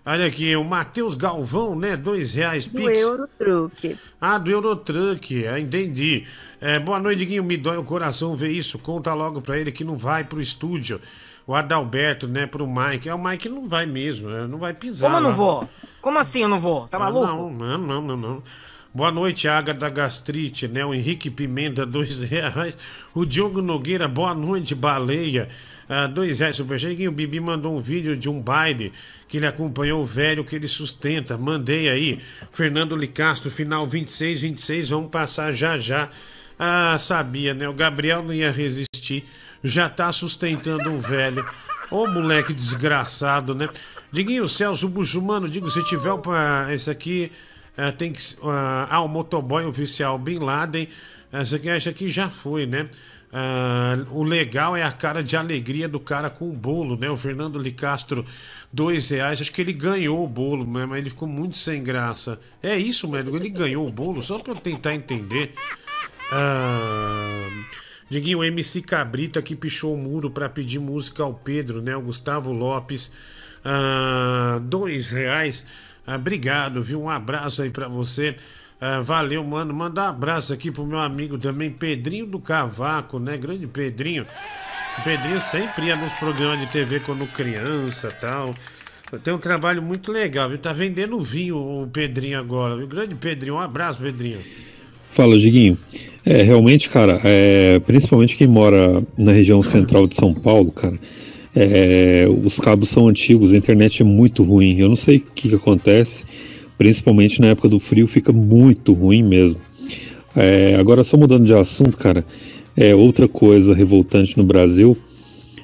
Olha 0.06 0.26
aqui, 0.26 0.54
o 0.54 0.62
Matheus 0.62 1.14
Galvão, 1.14 1.74
né? 1.74 1.96
Dois 1.96 2.34
reais 2.34 2.66
Do 2.66 2.76
Pix. 2.76 3.00
Eurotruque. 3.00 3.96
Ah, 4.20 4.36
do 4.36 4.50
Eurotruck, 4.50 5.46
é, 5.46 5.58
entendi. 5.58 6.26
É, 6.60 6.78
boa 6.78 6.98
noite, 6.98 7.24
Guinho. 7.24 7.42
Me 7.42 7.56
dói 7.56 7.78
o 7.78 7.84
coração 7.84 8.36
ver 8.36 8.50
isso. 8.50 8.78
Conta 8.78 9.14
logo 9.14 9.40
pra 9.40 9.58
ele 9.58 9.72
que 9.72 9.82
não 9.82 9.96
vai 9.96 10.22
pro 10.24 10.42
estúdio. 10.42 11.00
O 11.46 11.54
Adalberto, 11.54 12.26
né, 12.26 12.46
pro 12.46 12.66
Mike. 12.66 13.08
É, 13.08 13.14
o 13.14 13.22
Mike 13.22 13.48
não 13.48 13.68
vai 13.68 13.84
mesmo, 13.86 14.28
né, 14.30 14.46
não 14.46 14.58
vai 14.58 14.72
pisar. 14.72 15.08
Como 15.08 15.18
eu 15.18 15.22
não 15.22 15.30
lá. 15.30 15.36
vou? 15.36 15.68
Como 16.00 16.18
assim 16.18 16.42
eu 16.42 16.48
não 16.48 16.58
vou? 16.60 16.88
Tá 16.88 16.96
Ah, 16.96 17.00
maluco? 17.00 17.26
Não, 17.26 17.50
não, 17.50 17.78
não, 17.78 18.02
não, 18.02 18.16
não. 18.16 18.42
Boa 18.94 19.10
noite, 19.10 19.48
Ágata 19.48 19.80
da 19.80 19.88
Gastrite, 19.90 20.68
né? 20.68 20.84
O 20.86 20.94
Henrique 20.94 21.28
Pimenta, 21.28 21.84
dois 21.86 22.18
reais. 22.20 22.78
O 23.12 23.24
Diogo 23.26 23.60
Nogueira, 23.60 24.06
boa 24.06 24.32
noite, 24.32 24.72
baleia. 24.74 25.48
Ah, 25.88 26.06
dois 26.06 26.38
reais, 26.38 26.54
superchat. 26.56 27.06
O 27.08 27.12
Bibi 27.12 27.40
mandou 27.40 27.76
um 27.76 27.80
vídeo 27.80 28.16
de 28.16 28.30
um 28.30 28.40
baile 28.40 28.92
que 29.26 29.36
ele 29.36 29.46
acompanhou 29.46 30.00
o 30.00 30.06
velho 30.06 30.44
que 30.44 30.54
ele 30.54 30.68
sustenta. 30.68 31.36
Mandei 31.36 31.88
aí. 31.88 32.20
Fernando 32.52 32.94
Licastro, 32.96 33.50
final 33.50 33.84
26, 33.86 34.42
26. 34.42 34.88
Vamos 34.90 35.10
passar 35.10 35.52
já 35.52 35.76
já. 35.76 36.08
Ah, 36.56 36.96
sabia, 37.00 37.52
né? 37.52 37.68
O 37.68 37.72
Gabriel 37.74 38.22
não 38.22 38.32
ia 38.32 38.52
resistir. 38.52 39.24
Já 39.64 39.88
tá 39.88 40.12
sustentando 40.12 40.90
um 40.90 41.00
velho. 41.00 41.44
Ô 41.90 42.06
moleque 42.06 42.52
desgraçado, 42.52 43.54
né? 43.54 43.68
Diguinho, 44.12 44.46
Celso 44.46 44.88
Buchumano, 44.88 45.48
digo, 45.48 45.68
se 45.70 45.82
tiver 45.84 46.12
o 46.12 46.18
pa- 46.18 46.68
esse 46.70 46.90
aqui, 46.90 47.32
eh, 47.76 47.90
tem 47.90 48.12
que. 48.12 48.18
s- 48.20 48.36
ah, 48.44 48.86
ah, 48.90 49.00
o 49.00 49.08
motoboy 49.08 49.64
oficial 49.64 50.18
Bin 50.18 50.38
Laden. 50.38 50.88
Essa 51.32 51.56
aqui, 51.56 51.68
essa 51.68 51.90
aqui 51.90 52.08
já 52.08 52.30
foi, 52.30 52.66
né? 52.66 52.88
Ah, 53.32 53.96
o 54.10 54.22
legal 54.22 54.76
é 54.76 54.82
a 54.84 54.92
cara 54.92 55.22
de 55.22 55.36
alegria 55.36 55.88
do 55.88 55.98
cara 55.98 56.30
com 56.30 56.48
o 56.48 56.52
bolo, 56.52 56.96
né? 56.96 57.10
O 57.10 57.16
Fernando 57.16 57.58
Licastro, 57.58 58.24
dois 58.72 59.08
reais. 59.08 59.40
Acho 59.40 59.50
que 59.50 59.60
ele 59.62 59.72
ganhou 59.72 60.22
o 60.24 60.28
bolo, 60.28 60.64
né? 60.64 60.86
mas 60.86 60.98
ele 60.98 61.10
ficou 61.10 61.26
muito 61.26 61.56
sem 61.58 61.82
graça. 61.82 62.38
É 62.62 62.76
isso, 62.76 63.08
mano. 63.08 63.34
Ele 63.34 63.48
ganhou 63.48 63.88
o 63.88 63.90
bolo, 63.90 64.22
só 64.22 64.40
eu 64.46 64.54
tentar 64.54 64.94
entender. 64.94 65.54
Ah, 66.30 67.48
Diguinho, 68.08 68.38
o 68.38 68.44
MC 68.44 68.82
Cabrita 68.82 69.40
que 69.40 69.54
pichou 69.54 69.94
o 69.94 69.96
muro 69.96 70.30
para 70.30 70.48
pedir 70.48 70.78
música 70.78 71.22
ao 71.22 71.34
Pedro, 71.34 71.80
né? 71.80 71.96
O 71.96 72.02
Gustavo 72.02 72.52
Lopes. 72.52 73.10
Ah, 73.64 74.60
dois 74.62 75.10
reais. 75.10 75.66
Ah, 76.06 76.16
obrigado, 76.16 76.82
viu? 76.82 77.02
Um 77.02 77.08
abraço 77.08 77.62
aí 77.62 77.70
para 77.70 77.88
você. 77.88 78.36
Ah, 78.80 79.00
valeu, 79.00 79.42
mano. 79.42 79.72
Manda 79.72 80.02
um 80.02 80.06
abraço 80.06 80.52
aqui 80.52 80.70
pro 80.70 80.86
meu 80.86 80.98
amigo 80.98 81.38
também, 81.38 81.70
Pedrinho 81.70 82.26
do 82.26 82.38
Cavaco, 82.38 83.18
né? 83.18 83.36
Grande 83.36 83.66
Pedrinho. 83.66 84.26
O 84.98 85.02
Pedrinho 85.02 85.40
sempre 85.40 85.86
ia 85.86 85.96
nos 85.96 86.12
programas 86.14 86.60
de 86.60 86.66
TV 86.66 87.00
quando 87.00 87.26
criança 87.26 88.10
tal. 88.10 88.54
Tem 89.22 89.32
um 89.32 89.38
trabalho 89.38 89.82
muito 89.82 90.12
legal, 90.12 90.48
viu? 90.48 90.58
Tá 90.58 90.72
vendendo 90.72 91.20
vinho 91.22 91.56
o 91.56 91.86
Pedrinho 91.86 92.38
agora, 92.38 92.76
viu? 92.76 92.86
Grande 92.86 93.14
Pedrinho, 93.14 93.54
um 93.56 93.60
abraço, 93.60 94.00
Pedrinho. 94.00 94.40
Fala, 95.12 95.38
Diguinho. 95.38 95.78
É, 96.26 96.42
realmente, 96.42 96.88
cara, 96.88 97.20
é, 97.22 97.78
principalmente 97.80 98.36
quem 98.36 98.46
mora 98.46 99.02
na 99.16 99.32
região 99.32 99.62
central 99.62 100.06
de 100.06 100.14
São 100.14 100.32
Paulo, 100.32 100.72
cara, 100.72 100.98
é, 101.54 102.26
os 102.44 102.58
cabos 102.58 102.88
são 102.88 103.08
antigos, 103.08 103.52
a 103.52 103.56
internet 103.56 104.02
é 104.02 104.04
muito 104.04 104.42
ruim. 104.42 104.78
Eu 104.78 104.88
não 104.88 104.96
sei 104.96 105.18
o 105.18 105.20
que, 105.34 105.48
que 105.50 105.54
acontece, 105.54 106.24
principalmente 106.78 107.40
na 107.40 107.48
época 107.48 107.68
do 107.68 107.78
frio, 107.78 108.06
fica 108.06 108.32
muito 108.32 108.92
ruim 108.92 109.22
mesmo. 109.22 109.60
É, 110.34 110.76
agora, 110.76 111.04
só 111.04 111.16
mudando 111.16 111.44
de 111.44 111.54
assunto, 111.54 111.96
cara, 111.96 112.24
é 112.76 112.94
outra 112.94 113.28
coisa 113.28 113.74
revoltante 113.74 114.36
no 114.36 114.44
Brasil 114.44 114.96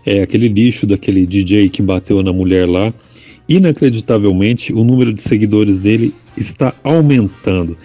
é 0.05 0.23
aquele 0.23 0.49
lixo 0.49 0.87
daquele 0.87 1.27
DJ 1.27 1.69
que 1.69 1.83
bateu 1.83 2.23
na 2.23 2.33
mulher 2.33 2.67
lá. 2.69 2.93
Inacreditavelmente, 3.49 4.73
o 4.73 4.85
número 4.85 5.13
de 5.13 5.21
seguidores 5.21 5.79
dele 5.79 6.15
está 6.37 6.75
aumentando. 6.83 7.77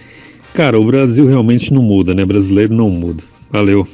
Cara, 0.56 0.80
o 0.80 0.84
Brasil 0.86 1.26
realmente 1.26 1.70
não 1.70 1.82
muda, 1.82 2.14
né? 2.14 2.24
Brasileiro 2.24 2.72
não 2.72 2.88
muda. 2.88 3.22
Valeu. 3.50 3.86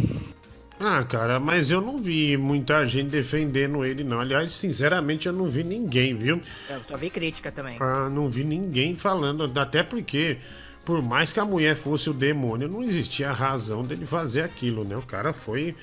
Ah, 0.79 1.03
cara, 1.03 1.41
mas 1.41 1.73
eu 1.73 1.81
não 1.81 1.99
vi 1.99 2.37
muita 2.37 2.87
gente 2.87 3.11
defendendo 3.11 3.85
ele, 3.85 4.05
não. 4.05 4.21
Aliás, 4.21 4.53
sinceramente, 4.53 5.27
eu 5.27 5.33
não 5.33 5.47
vi 5.47 5.65
ninguém, 5.65 6.15
viu? 6.15 6.41
Eu 6.71 6.81
só 6.89 6.97
vi 6.97 7.11
crítica 7.11 7.51
também. 7.51 7.77
Ah, 7.81 8.09
não 8.09 8.29
vi 8.29 8.45
ninguém 8.45 8.95
falando, 8.95 9.51
até 9.59 9.83
porque, 9.83 10.37
por 10.85 11.03
mais 11.03 11.33
que 11.33 11.41
a 11.41 11.45
mulher 11.45 11.75
fosse 11.75 12.09
o 12.09 12.13
demônio, 12.13 12.69
não 12.69 12.85
existia 12.85 13.33
razão 13.33 13.83
dele 13.83 14.07
fazer 14.07 14.43
aquilo, 14.43 14.85
né? 14.85 14.97
O 14.97 15.03
cara 15.03 15.33
foi. 15.33 15.75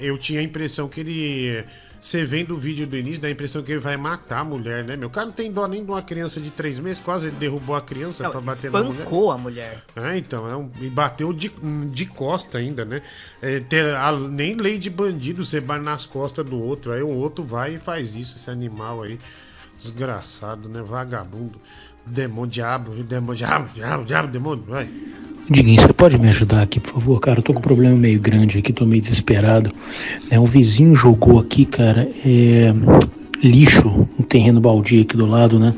Eu 0.00 0.16
tinha 0.18 0.40
a 0.40 0.42
impressão 0.42 0.88
que 0.88 1.00
ele. 1.00 1.64
Você 2.00 2.24
vendo 2.24 2.54
o 2.54 2.56
vídeo 2.56 2.86
do 2.86 2.96
início, 2.96 3.20
dá 3.20 3.26
a 3.26 3.30
impressão 3.32 3.62
que 3.64 3.72
ele 3.72 3.80
vai 3.80 3.96
matar 3.96 4.40
a 4.40 4.44
mulher, 4.44 4.84
né, 4.84 4.94
meu? 4.94 5.10
Cara 5.10 5.26
não 5.26 5.32
tem 5.32 5.50
dó 5.50 5.66
nem 5.66 5.82
de 5.84 5.90
uma 5.90 6.02
criança 6.02 6.40
de 6.40 6.50
três 6.50 6.78
meses, 6.78 7.00
quase 7.02 7.28
ele 7.28 7.36
derrubou 7.36 7.74
a 7.74 7.80
criança 7.82 8.22
Não, 8.22 8.30
pra 8.30 8.40
bater 8.40 8.70
na 8.70 8.78
mulher. 8.78 8.92
espancou 8.92 9.32
a 9.32 9.38
mulher. 9.38 9.82
Ah, 9.96 10.16
então, 10.16 10.48
é 10.48 10.54
um, 10.56 10.70
e 10.80 10.88
bateu 10.88 11.32
de, 11.32 11.50
de 11.90 12.06
costa 12.06 12.58
ainda, 12.58 12.84
né? 12.84 13.02
É, 13.42 13.58
ter- 13.58 13.92
a- 13.96 14.12
nem 14.12 14.54
lei 14.54 14.78
de 14.78 14.88
bandido 14.88 15.44
você 15.44 15.60
bate 15.60 15.84
nas 15.84 16.06
costas 16.06 16.44
do 16.44 16.60
outro. 16.60 16.92
Aí 16.92 17.02
o 17.02 17.08
outro 17.08 17.42
vai 17.42 17.74
e 17.74 17.78
faz 17.78 18.14
isso, 18.14 18.36
esse 18.36 18.50
animal 18.50 19.02
aí. 19.02 19.18
Desgraçado, 19.76 20.68
né? 20.68 20.82
Vagabundo. 20.82 21.60
Demônio, 22.06 22.50
diabo, 22.50 22.92
demônio, 23.02 23.36
diabo, 23.36 23.68
diabo, 23.74 24.04
diabo, 24.04 24.28
demônio, 24.28 24.64
vai. 24.68 24.88
Diguinho, 25.50 25.80
você 25.80 25.92
pode 25.92 26.18
me 26.18 26.28
ajudar 26.28 26.62
aqui, 26.62 26.78
por 26.78 26.94
favor, 26.94 27.20
cara? 27.20 27.40
Eu 27.40 27.42
tô 27.42 27.52
com 27.52 27.58
um 27.58 27.62
problema 27.62 27.96
meio 27.96 28.20
grande 28.20 28.58
aqui, 28.58 28.72
tô 28.72 28.84
meio 28.84 29.02
desesperado. 29.02 29.72
É, 30.30 30.38
um 30.38 30.44
vizinho 30.44 30.94
jogou 30.94 31.38
aqui, 31.38 31.64
cara, 31.64 32.08
é, 32.24 32.72
lixo, 33.42 34.08
um 34.18 34.22
terreno 34.22 34.60
baldio 34.60 35.02
aqui 35.02 35.16
do 35.16 35.26
lado, 35.26 35.58
né? 35.58 35.74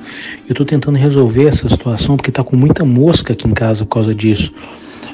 Eu 0.49 0.55
tô 0.55 0.65
tentando 0.65 0.97
resolver 0.97 1.47
essa 1.47 1.69
situação 1.69 2.17
porque 2.17 2.31
tá 2.31 2.45
com 2.45 2.57
muita 2.57 2.85
mosca 2.85 3.33
aqui 3.33 3.47
em 3.47 3.53
casa 3.53 3.85
por 3.85 3.95
causa 3.95 4.15
disso. 4.15 4.53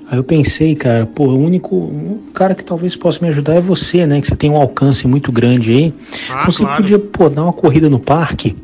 Aí 0.09 0.19
eu 0.19 0.25
pensei, 0.25 0.75
cara, 0.75 1.07
pô, 1.07 1.27
o 1.27 1.39
único 1.39 2.21
cara 2.33 2.55
que 2.55 2.63
talvez 2.63 2.95
possa 2.95 3.21
me 3.23 3.29
ajudar 3.29 3.55
é 3.55 3.61
você, 3.61 4.07
né? 4.07 4.21
Que 4.21 4.29
você 4.29 4.37
tem 4.37 4.51
um 4.51 4.57
alcance 4.57 5.07
muito 5.07 5.33
grande 5.33 5.71
aí. 5.71 5.95
Ah, 6.29 6.41
então 6.43 6.53
você 6.53 6.63
claro. 6.63 6.83
podia, 6.83 6.99
pô, 6.99 7.29
dar 7.29 7.45
uma 7.45 7.53
corrida 7.53 7.89
no 7.89 7.99
parque 7.99 8.57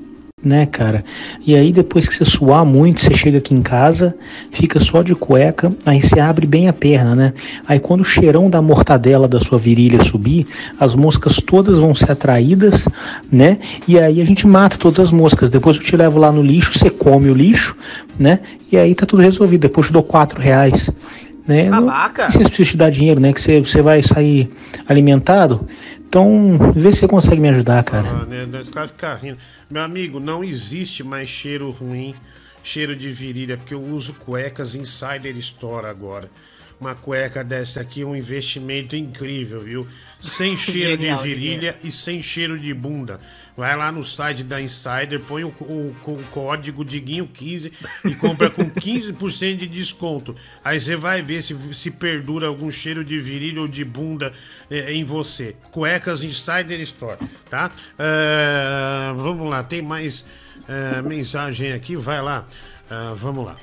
né, 0.43 0.67
cara? 0.67 1.05
E 1.47 1.55
aí 1.55 1.73
depois 1.73 2.09
que 2.09 2.15
você 2.15 2.25
suar 2.25 2.65
muito, 2.65 3.01
você 3.01 3.15
chega 3.15 3.39
aqui 3.39 3.55
em 3.55 3.63
casa, 3.63 4.15
fica 4.51 4.81
só 4.81 5.03
de 5.03 5.15
cueca, 5.15 5.73
aí 5.85 6.01
você 6.01 6.19
abre 6.19 6.47
bem 6.47 6.69
a 6.69 6.73
perna, 6.73 7.15
né? 7.15 7.33
Aí 7.67 7.79
quando 7.79 8.01
o 8.01 8.05
cheirão 8.05 8.49
da 8.49 8.63
mortadela 8.63 9.29
da 9.29 9.39
sua 9.41 9.59
virilha 9.59 10.03
subir, 10.03 10.47
as 10.79 10.95
moscas 10.95 11.37
todas 11.37 11.79
vão 11.79 11.95
ser 11.95 12.13
atraídas, 12.13 12.89
né? 13.31 13.59
E 13.87 13.99
aí 13.99 14.21
a 14.21 14.25
gente 14.25 14.47
mata 14.47 14.79
todas 14.79 14.99
as 14.99 15.11
moscas. 15.11 15.51
Depois 15.51 15.77
eu 15.77 15.83
te 15.83 15.97
levo 15.97 16.19
lá 16.19 16.33
no 16.33 16.43
lixo, 16.43 16.79
você 16.79 16.89
come 16.89 17.29
o 17.29 17.35
lixo, 17.35 17.77
né? 18.19 18.41
E 18.73 18.77
aí 18.77 18.95
tá 18.95 19.05
tudo 19.05 19.23
resolvido. 19.23 19.63
Depois 19.63 19.87
eu 19.87 19.91
te 19.91 19.93
dou 19.93 20.03
quatro 20.03 20.41
reais. 20.41 20.91
Né? 21.47 21.69
Babaca. 21.69 22.25
Não, 22.25 22.31
se 22.31 22.39
você 22.39 22.45
precisa 22.45 22.71
te 22.71 22.77
dar 22.77 22.91
dinheiro, 22.91 23.21
né? 23.21 23.33
Que 23.33 23.41
você, 23.41 23.61
você 23.61 23.83
vai 23.83 24.03
sair 24.03 24.49
alimentado. 24.87 25.67
Então, 26.11 26.59
vê 26.75 26.91
se 26.91 26.99
você 26.99 27.07
consegue 27.07 27.41
me 27.41 27.49
ajudar, 27.51 27.85
cara. 27.85 28.09
Ah, 28.09 28.27
né? 28.27 28.65
Ficam 28.65 29.17
rindo. 29.17 29.39
Meu 29.71 29.81
amigo, 29.81 30.19
não 30.19 30.43
existe 30.43 31.05
mais 31.05 31.29
cheiro 31.29 31.71
ruim, 31.71 32.17
cheiro 32.65 32.97
de 32.97 33.13
virilha, 33.13 33.57
porque 33.57 33.75
eu 33.75 33.81
uso 33.81 34.15
cuecas 34.15 34.75
Insider 34.75 35.37
Store 35.37 35.87
agora. 35.87 36.29
Uma 36.81 36.95
cueca 36.95 37.45
dessa 37.45 37.83
aqui 37.83 38.01
é 38.01 38.07
um 38.07 38.17
investimento 38.17 38.97
incrível, 38.97 39.61
viu? 39.63 39.87
Sem 40.19 40.57
cheiro 40.57 40.97
Genial, 40.97 41.23
de 41.23 41.29
virilha 41.29 41.79
e 41.85 41.93
sem 41.93 42.23
cheiro 42.23 42.59
de 42.59 42.73
bunda. 42.73 43.21
Vai 43.55 43.77
lá 43.77 43.93
no 43.93 44.03
site 44.03 44.43
da 44.43 44.59
Insider, 44.63 45.21
põe 45.21 45.45
o, 45.45 45.49
o- 45.61 45.95
o 46.07 46.23
código 46.31 46.83
Diguinho15 46.83 47.71
e 48.07 48.15
compra 48.15 48.49
com 48.49 48.65
15% 48.73 49.59
de 49.59 49.67
desconto. 49.67 50.35
Aí 50.65 50.81
você 50.81 50.97
vai 50.97 51.21
ver 51.21 51.43
se, 51.43 51.55
se 51.75 51.91
perdura 51.91 52.47
algum 52.47 52.71
cheiro 52.71 53.05
de 53.05 53.21
virilha 53.21 53.61
ou 53.61 53.69
de 53.69 53.85
bunda 53.85 54.33
eh, 54.71 54.95
em 54.95 55.05
você. 55.05 55.55
Cuecas 55.71 56.25
Insider 56.25 56.81
Store, 56.81 57.19
tá? 57.51 57.71
Eh, 57.99 59.13
vamos 59.17 59.51
lá, 59.51 59.63
tem 59.63 59.83
mais 59.83 60.25
eh, 60.67 61.03
mensagem 61.03 61.73
aqui, 61.73 61.95
vai 61.95 62.23
lá. 62.23 62.47
Ah, 62.89 63.15
vamos 63.17 63.45
lá. 63.45 63.57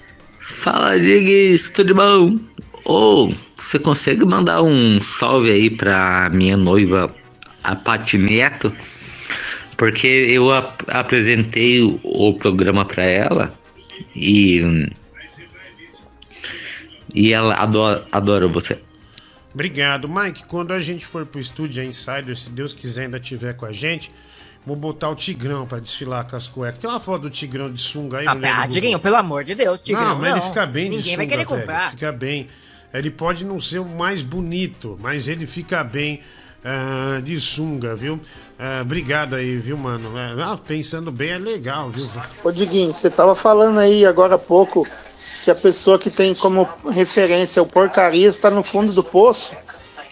Fala, 0.50 0.98
Diggs, 0.98 1.70
tudo 1.74 1.94
bom? 1.94 2.40
Ô, 2.86 3.30
você 3.56 3.78
consegue 3.78 4.24
mandar 4.24 4.62
um 4.62 5.02
salve 5.02 5.52
aí 5.52 5.70
pra 5.70 6.30
minha 6.32 6.56
noiva, 6.56 7.14
a 7.64 7.76
Pati 7.76 8.18
Neto? 8.18 8.74
Porque 9.76 10.08
eu 10.08 10.50
ap- 10.52 10.90
apresentei 10.90 11.82
o, 11.82 12.00
o 12.02 12.34
programa 12.34 12.86
pra 12.86 13.04
ela 13.04 13.54
e. 14.16 14.62
E 17.14 17.34
ela 17.34 17.56
adora, 17.56 18.08
adora 18.12 18.48
você. 18.48 18.80
Obrigado, 19.54 20.08
Mike. 20.08 20.46
Quando 20.46 20.72
a 20.72 20.80
gente 20.80 21.06
for 21.06 21.26
pro 21.26 21.42
estúdio 21.42 21.84
Insider, 21.84 22.38
se 22.38 22.50
Deus 22.50 22.74
quiser 22.74 23.04
ainda 23.04 23.20
tiver 23.20 23.54
com 23.56 23.66
a 23.66 23.74
gente, 23.74 24.12
vou 24.68 24.76
botar 24.76 25.10
o 25.10 25.16
Tigrão 25.16 25.66
pra 25.66 25.80
desfilar 25.80 26.28
com 26.28 26.36
as 26.36 26.48
cuecas. 26.48 26.80
Tem 26.80 26.90
uma 26.90 27.00
foto 27.00 27.22
do 27.24 27.30
Tigrão 27.30 27.72
de 27.72 27.82
sunga 27.82 28.18
aí, 28.18 28.28
Ah, 28.28 28.36
mulher 28.36 28.54
ah? 28.54 28.68
Diguinho, 28.68 29.00
pelo 29.00 29.16
amor 29.16 29.46
de 29.46 29.56
Deus, 29.56 29.80
Tigrão. 29.80 30.10
Não, 30.10 30.16
mas 30.20 30.32
ele 30.34 30.42
fica 30.42 30.66
bem 30.66 30.84
de 30.84 30.90
Ninguém 30.98 31.04
sunga, 31.04 31.18
vai 31.18 31.28
querer 31.28 31.46
velho. 31.46 31.60
comprar. 31.60 31.92
Fica 31.92 32.12
bem. 32.12 32.48
Ele 32.94 33.10
pode 33.10 33.46
não 33.46 33.62
ser 33.62 33.80
o 33.80 33.86
mais 33.86 34.22
bonito, 34.22 34.98
mas 35.02 35.28
ele 35.30 35.48
fica 35.48 35.84
bem 35.86 36.20
ah, 36.66 37.22
de 37.24 37.40
sunga, 37.40 37.96
viu? 37.96 38.20
Ah, 38.60 38.80
obrigado 38.82 39.36
aí, 39.36 39.56
viu, 39.58 39.78
mano? 39.78 40.12
Ah, 40.18 40.58
pensando 40.58 41.12
bem 41.12 41.30
é 41.30 41.38
legal, 41.38 41.90
viu? 41.90 42.06
Ô 42.44 42.52
Diguinho, 42.52 42.92
você 42.92 43.10
tava 43.10 43.36
falando 43.36 43.80
aí 43.80 44.06
agora 44.06 44.36
há 44.36 44.40
pouco 44.40 44.86
que 45.44 45.50
a 45.52 45.56
pessoa 45.56 45.98
que 45.98 46.10
tem 46.10 46.36
como 46.36 46.68
referência 46.92 47.64
o 47.64 47.66
porcaria 47.66 48.28
está 48.28 48.50
no 48.50 48.64
fundo 48.64 48.92
do 48.92 49.02
poço. 49.02 49.54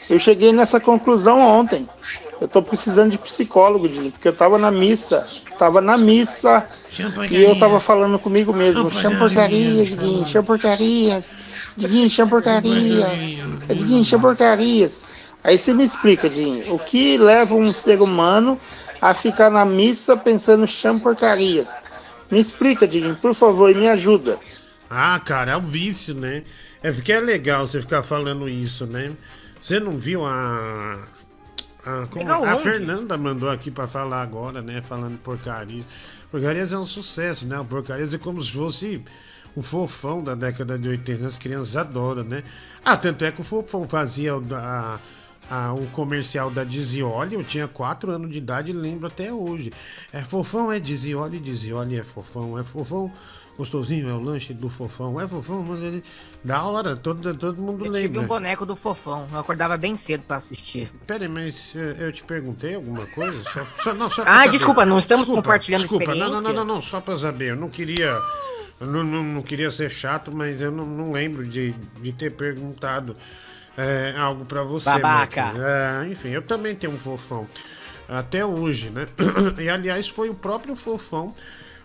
Eu 0.10 0.20
cheguei 0.20 0.52
nessa 0.52 0.80
conclusão 0.80 1.39
ontem. 1.39 1.88
Eu 2.39 2.48
tô 2.48 2.62
precisando 2.62 3.12
de 3.12 3.18
psicólogo, 3.18 3.88
Diguinho, 3.88 4.12
porque 4.12 4.28
eu 4.28 4.36
tava 4.36 4.58
na 4.58 4.70
missa. 4.70 5.26
Tava 5.58 5.80
na 5.80 5.98
missa 5.98 6.66
e 7.32 7.41
eu 7.41 7.58
tava 7.58 7.80
falando 7.80 8.20
comigo 8.20 8.54
mesmo. 8.54 8.91
Chama 8.91 9.18
porcaria, 9.18 9.86
Diguinho, 9.86 10.28
chama 10.28 10.43
porcarias. 10.43 11.34
Diguinho, 11.78 12.10
chama 12.10 12.30
porcaria. 12.30 13.08
Diguinho, 13.68 14.04
chama 14.04 14.24
porcarias. 14.24 15.06
Aí 15.43 15.58
você 15.58 15.74
me 15.74 15.86
explica, 15.86 16.28
Diguinho, 16.28 16.74
o 16.74 16.80
que 16.80 17.18
leva 17.18 17.56
um 17.56 17.72
ser 17.72 18.02
humano 18.02 18.60
a 19.02 19.14
ficar 19.14 19.50
na 19.50 19.64
missa 19.64 20.18
pensando 20.18 20.68
chama 20.68 21.00
porcarias? 21.00 21.82
Me 22.30 22.39
explica, 22.39 22.88
Diguinho, 22.88 23.16
por 23.16 23.34
favor, 23.34 23.72
e 23.72 23.76
me 23.76 23.88
ajuda. 23.88 24.38
Ah, 24.89 25.20
cara, 25.24 25.54
é 25.54 25.58
o 25.58 25.62
vício, 25.62 26.14
né? 26.16 26.43
É 26.84 26.91
porque 26.91 27.14
é 27.14 27.20
legal 27.20 27.66
você 27.68 27.80
ficar 27.80 28.04
falando 28.04 28.50
isso, 28.50 28.86
né? 28.86 29.12
Você 29.66 29.80
não 29.80 29.93
viu 29.97 30.24
a. 30.24 31.03
A, 31.84 32.05
como- 32.05 32.32
a? 32.32 32.55
Fernanda 32.57 33.18
mandou 33.18 33.49
aqui 33.49 33.72
pra 33.72 33.88
falar 33.88 34.22
agora, 34.22 34.61
né? 34.61 34.80
Falando 34.84 35.18
porcarias. 35.18 35.84
Porcarias 36.30 36.72
é 36.72 36.78
um 36.78 36.86
sucesso, 36.86 37.47
né? 37.47 37.59
O 37.59 37.66
porcarias 37.66 38.13
é 38.13 38.20
como 38.20 38.43
se 38.43 38.51
fosse 38.51 39.03
o 39.55 39.63
fofão 39.63 40.24
da 40.24 40.36
década 40.36 40.78
de 40.78 40.88
80. 40.88 41.26
As 41.26 41.36
crianças 41.36 41.76
adoram, 41.76 42.24
né? 42.24 42.43
Ah, 42.84 42.95
tanto 42.95 43.26
é 43.26 43.32
que 43.32 43.41
o 43.41 43.43
fofão 43.43 43.89
fazia 43.89 44.36
o 44.38 44.41
da. 44.41 44.99
a- 45.49 45.74
o 45.74 45.88
comercial 45.88 46.51
da 46.51 46.63
Dizioli, 46.63 47.34
eu 47.34 47.43
tinha 47.43 47.68
4 47.68 48.11
anos 48.11 48.30
de 48.32 48.38
idade 48.38 48.70
e 48.70 48.74
lembro 48.74 49.07
até 49.07 49.34
hoje. 49.34 49.74
É 50.13 50.22
fofão, 50.22 50.72
é 50.72 50.80
Dizioli, 50.80 51.39
Dizioli 51.39 51.97
é 51.99 52.03
fofão, 52.03 52.59
é 52.59 52.63
fofão, 52.63 53.11
gostosinho, 53.58 54.10
é 54.10 54.14
o 54.14 54.20
lanche 54.20 54.53
do 54.53 54.70
fofão, 54.70 55.20
é 55.20 55.28
fofão, 55.28 55.64
mano, 55.64 56.01
da 56.43 56.64
hora, 56.64 56.95
todo, 56.95 57.34
todo 57.36 57.62
mundo 57.62 57.86
Eu 57.86 57.91
tive 57.93 58.08
lembra. 58.08 58.22
um 58.22 58.28
boneco 58.28 58.66
do 58.66 58.76
fofão. 58.76 59.28
Eu 59.32 59.39
acordava 59.39 59.78
bem 59.78 59.95
cedo 59.97 60.24
pra 60.28 60.38
assistir. 60.38 60.91
Pera 61.08 61.24
aí, 61.24 61.30
mas 61.30 61.74
eh, 61.76 61.95
eu 61.99 62.12
te 62.12 62.24
perguntei 62.24 62.76
alguma 62.76 63.06
coisa? 63.08 63.41
Só, 63.43 63.66
só- 63.84 63.93
não, 63.93 64.10
só 64.10 64.24
Ah, 64.24 64.39
saber. 64.39 64.51
desculpa, 64.51 64.86
não 64.86 64.97
estamos 64.97 65.26
compartilhando 65.26 65.82
desculpa. 65.82 66.14
Não, 66.14 66.16
não, 66.16 66.26
não, 66.28 66.32
não, 66.34 66.39
experiências? 66.41 66.68
não, 66.68 66.82
só 66.82 67.01
pra 67.01 67.16
saber. 67.16 67.51
Eu 67.51 67.56
não 67.56 67.70
queria. 67.70 68.20
Eu 68.80 68.88
não, 68.88 69.03
não, 69.03 69.24
não 69.24 69.41
queria 69.41 69.72
ser 69.72 69.89
chato, 69.89 70.32
mas 70.34 70.62
eu 70.62 70.70
não, 70.72 70.86
não 70.86 71.12
lembro 71.14 71.45
de, 71.47 71.72
de 72.01 72.12
ter 72.12 72.32
perguntado 72.32 73.16
eh, 73.78 74.14
algo 74.18 74.43
pra 74.43 74.64
você. 74.64 74.89
Babaca. 74.89 75.53
Eh, 75.56 76.08
enfim, 76.12 76.30
eu 76.30 76.41
também 76.41 76.76
tenho 76.76 76.91
um 76.93 76.97
fofão. 76.97 77.47
Até 78.08 78.45
hoje, 78.45 78.89
né? 78.89 79.08
E 79.60 79.70
aliás, 79.70 80.08
foi 80.10 80.30
o 80.30 80.36
próprio 80.36 80.76
fofão. 80.76 81.34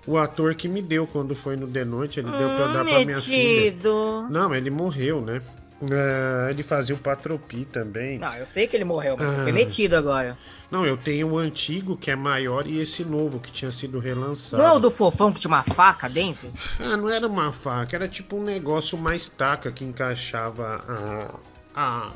O 0.06 0.16
ator 0.18 0.54
que 0.54 0.66
me 0.68 0.80
deu 0.82 1.06
quando 1.06 1.34
foi 1.34 1.56
no 1.56 1.66
The 1.68 1.84
Noite, 1.84 2.20
ele 2.20 2.30
deu 2.30 2.48
pra 2.56 2.66
dar 2.68 2.84
pra 2.84 3.04
minha 3.04 3.16
filha. 3.20 3.64
Metido. 3.64 4.26
Não, 4.30 4.54
ele 4.54 4.70
morreu, 4.70 5.20
né? 5.20 5.40
Eh, 5.82 6.48
ele 6.50 6.62
fazia 6.62 6.94
o 6.94 6.98
Patropi 6.98 7.64
também. 7.64 8.18
Não, 8.18 8.34
eu 8.34 8.44
sei 8.46 8.66
que 8.66 8.76
ele 8.76 8.84
morreu, 8.84 9.16
mas 9.18 9.30
você 9.30 9.36
foi 9.42 9.50
Ah. 9.50 9.54
metido 9.54 9.94
agora. 9.94 10.36
Não, 10.70 10.84
eu 10.84 10.96
tenho 10.96 11.28
o 11.28 11.38
antigo, 11.38 11.96
que 11.96 12.10
é 12.10 12.16
maior, 12.16 12.66
e 12.66 12.78
esse 12.80 13.02
novo, 13.02 13.40
que 13.40 13.50
tinha 13.50 13.70
sido 13.70 13.98
relançado. 13.98 14.62
Não 14.62 14.68
é 14.68 14.72
o 14.74 14.78
do 14.78 14.90
fofão 14.90 15.32
que 15.32 15.40
tinha 15.40 15.48
uma 15.50 15.62
faca 15.62 16.06
dentro? 16.08 16.50
Ah, 16.78 16.96
não 16.98 17.08
era 17.08 17.26
uma 17.26 17.50
faca, 17.50 17.96
era 17.96 18.06
tipo 18.08 18.36
um 18.36 18.44
negócio 18.44 18.98
mais 18.98 19.26
taca 19.26 19.72
que 19.72 19.82
encaixava 19.82 20.84
a, 20.86 21.34
a, 21.74 22.10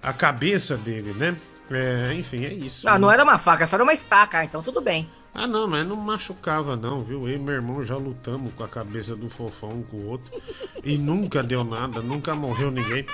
a 0.00 0.12
cabeça 0.12 0.76
dele, 0.76 1.12
né? 1.14 1.36
É, 1.70 2.14
enfim, 2.14 2.44
é 2.44 2.52
isso. 2.52 2.88
Ah, 2.88 2.98
não 2.98 3.10
era 3.10 3.22
uma 3.22 3.38
faca, 3.38 3.66
só 3.66 3.76
era 3.76 3.82
uma 3.82 3.92
estaca, 3.92 4.42
então 4.44 4.62
tudo 4.62 4.80
bem. 4.80 5.08
Ah, 5.34 5.46
não, 5.46 5.68
mas 5.68 5.86
não 5.86 5.96
machucava, 5.96 6.74
não, 6.74 7.04
viu? 7.04 7.28
Eu 7.28 7.36
e 7.36 7.38
meu 7.38 7.54
irmão 7.54 7.84
já 7.84 7.96
lutamos 7.96 8.52
com 8.54 8.64
a 8.64 8.68
cabeça 8.68 9.14
do 9.14 9.28
fofão 9.28 9.70
um 9.70 9.82
com 9.82 9.96
o 9.98 10.08
outro. 10.08 10.40
E 10.82 10.96
nunca 10.96 11.42
deu 11.42 11.62
nada, 11.62 12.00
nunca 12.00 12.34
morreu 12.34 12.70
ninguém. 12.70 13.04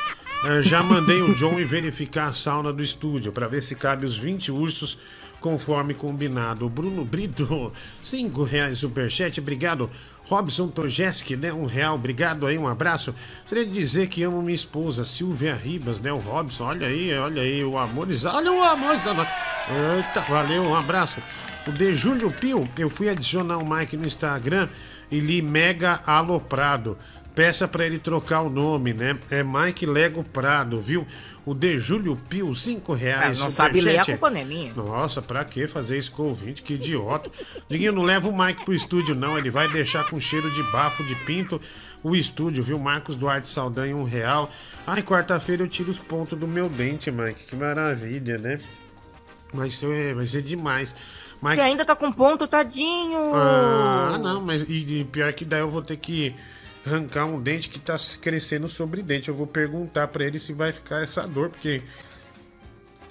Eh, 0.46 0.62
já 0.62 0.82
mandei 0.82 1.22
o 1.22 1.34
John 1.34 1.58
ir 1.58 1.64
verificar 1.64 2.28
a 2.28 2.32
sauna 2.32 2.72
do 2.72 2.82
estúdio 2.82 3.32
para 3.32 3.48
ver 3.48 3.62
se 3.62 3.74
cabe 3.74 4.04
os 4.04 4.16
20 4.16 4.52
ursos 4.52 4.98
conforme 5.40 5.92
combinado. 5.92 6.66
O 6.66 6.70
Bruno 6.70 7.04
Brito, 7.04 7.72
5 8.02 8.42
reais 8.42 8.78
superchat, 8.78 9.40
obrigado. 9.40 9.90
Robson 10.26 10.68
Tojeski, 10.68 11.36
né? 11.36 11.52
Um 11.52 11.64
real, 11.64 11.94
obrigado 11.94 12.46
aí, 12.46 12.56
um 12.56 12.66
abraço. 12.66 13.14
Gostaria 13.42 13.66
de 13.66 13.72
dizer 13.72 14.08
que 14.08 14.22
amo 14.22 14.40
minha 14.42 14.54
esposa, 14.54 15.04
Silvia 15.04 15.54
Ribas, 15.54 16.00
né? 16.00 16.12
O 16.12 16.18
Robson, 16.18 16.64
olha 16.64 16.86
aí, 16.86 17.16
olha 17.16 17.42
aí, 17.42 17.64
o 17.64 17.76
amor. 17.78 18.08
Olha 18.32 18.52
o 18.52 18.62
amor. 18.62 18.94
Eita, 18.94 20.20
valeu, 20.22 20.62
um 20.62 20.74
abraço. 20.74 21.20
O 21.66 21.72
de 21.72 21.94
Júlio 21.94 22.30
Pio, 22.30 22.68
eu 22.76 22.90
fui 22.90 23.08
adicionar 23.08 23.58
o 23.58 23.68
Mike 23.68 23.96
no 23.96 24.04
Instagram 24.04 24.68
e 25.10 25.18
li 25.18 25.40
mega 25.40 26.00
aloprado. 26.06 26.98
Peça 27.34 27.66
pra 27.66 27.84
ele 27.84 27.98
trocar 27.98 28.42
o 28.42 28.48
nome, 28.50 28.92
né? 28.94 29.18
É 29.28 29.42
Mike 29.42 29.84
Lego 29.86 30.22
Prado, 30.22 30.80
viu? 30.80 31.04
O 31.44 31.52
de 31.52 31.76
Júlio 31.78 32.16
Pio, 32.28 32.54
5 32.54 32.92
Ah, 32.92 32.96
reais. 32.96 33.40
não 33.40 33.50
sabe 33.50 33.80
ler, 33.80 33.98
a 33.98 34.04
culpa 34.04 34.30
não 34.30 34.40
é 34.40 34.44
minha. 34.44 34.72
Nossa, 34.72 35.20
pra 35.20 35.44
que 35.44 35.66
fazer 35.66 35.98
isso 35.98 36.12
com 36.12 36.22
o 36.22 36.26
ouvinte? 36.28 36.62
Que 36.62 36.74
idiota. 36.74 37.30
Diguinho, 37.68 37.92
não 37.92 38.02
leva 38.04 38.28
o 38.28 38.38
Mike 38.38 38.64
pro 38.64 38.72
estúdio, 38.72 39.14
não. 39.16 39.36
Ele 39.36 39.50
vai 39.50 39.68
deixar 39.68 40.08
com 40.08 40.18
cheiro 40.20 40.48
de 40.52 40.62
bafo 40.70 41.02
de 41.04 41.14
pinto 41.16 41.60
o 42.04 42.14
estúdio, 42.14 42.62
viu? 42.62 42.78
Marcos 42.78 43.16
Duarte 43.16 43.48
Saldanha, 43.48 43.96
um 43.96 44.04
real. 44.04 44.48
Ai, 44.86 45.02
quarta-feira 45.02 45.62
eu 45.64 45.68
tiro 45.68 45.90
os 45.90 45.98
pontos 45.98 46.38
do 46.38 46.46
meu 46.46 46.68
dente, 46.68 47.10
Mike. 47.10 47.46
Que 47.46 47.56
maravilha, 47.56 48.38
né? 48.38 48.60
Vai 49.52 49.70
ser, 49.70 50.14
vai 50.14 50.26
ser 50.26 50.40
demais. 50.42 50.94
Mike, 51.42 51.60
ainda 51.60 51.84
tá 51.84 51.94
com 51.96 52.10
ponto, 52.12 52.46
tadinho. 52.46 53.34
ah, 53.34 54.18
não, 54.22 54.40
mas 54.40 54.62
e, 54.62 55.00
e 55.00 55.04
pior 55.04 55.32
que 55.32 55.44
daí 55.44 55.60
eu 55.60 55.70
vou 55.70 55.82
ter 55.82 55.96
que 55.96 56.34
arrancar 56.86 57.24
um 57.26 57.40
dente 57.40 57.68
que 57.68 57.78
tá 57.78 57.96
crescendo 58.20 58.68
sobre 58.68 59.02
dente. 59.02 59.28
Eu 59.28 59.34
vou 59.34 59.46
perguntar 59.46 60.08
pra 60.08 60.24
ele 60.24 60.38
se 60.38 60.52
vai 60.52 60.72
ficar 60.72 61.02
essa 61.02 61.26
dor, 61.26 61.50
porque 61.50 61.82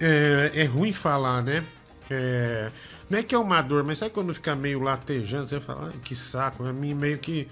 é, 0.00 0.50
é 0.54 0.64
ruim 0.64 0.92
falar, 0.92 1.42
né? 1.42 1.64
É, 2.10 2.70
não 3.08 3.18
é 3.18 3.22
que 3.22 3.34
é 3.34 3.38
uma 3.38 3.62
dor, 3.62 3.82
mas 3.82 3.98
sabe 3.98 4.12
quando 4.12 4.34
fica 4.34 4.54
meio 4.54 4.80
latejando, 4.80 5.48
você 5.48 5.60
fala, 5.60 5.90
"Ai, 5.92 6.00
que 6.04 6.14
saco, 6.14 6.64
a 6.64 6.72
mim 6.72 6.92
meio 6.94 7.18
que 7.18 7.48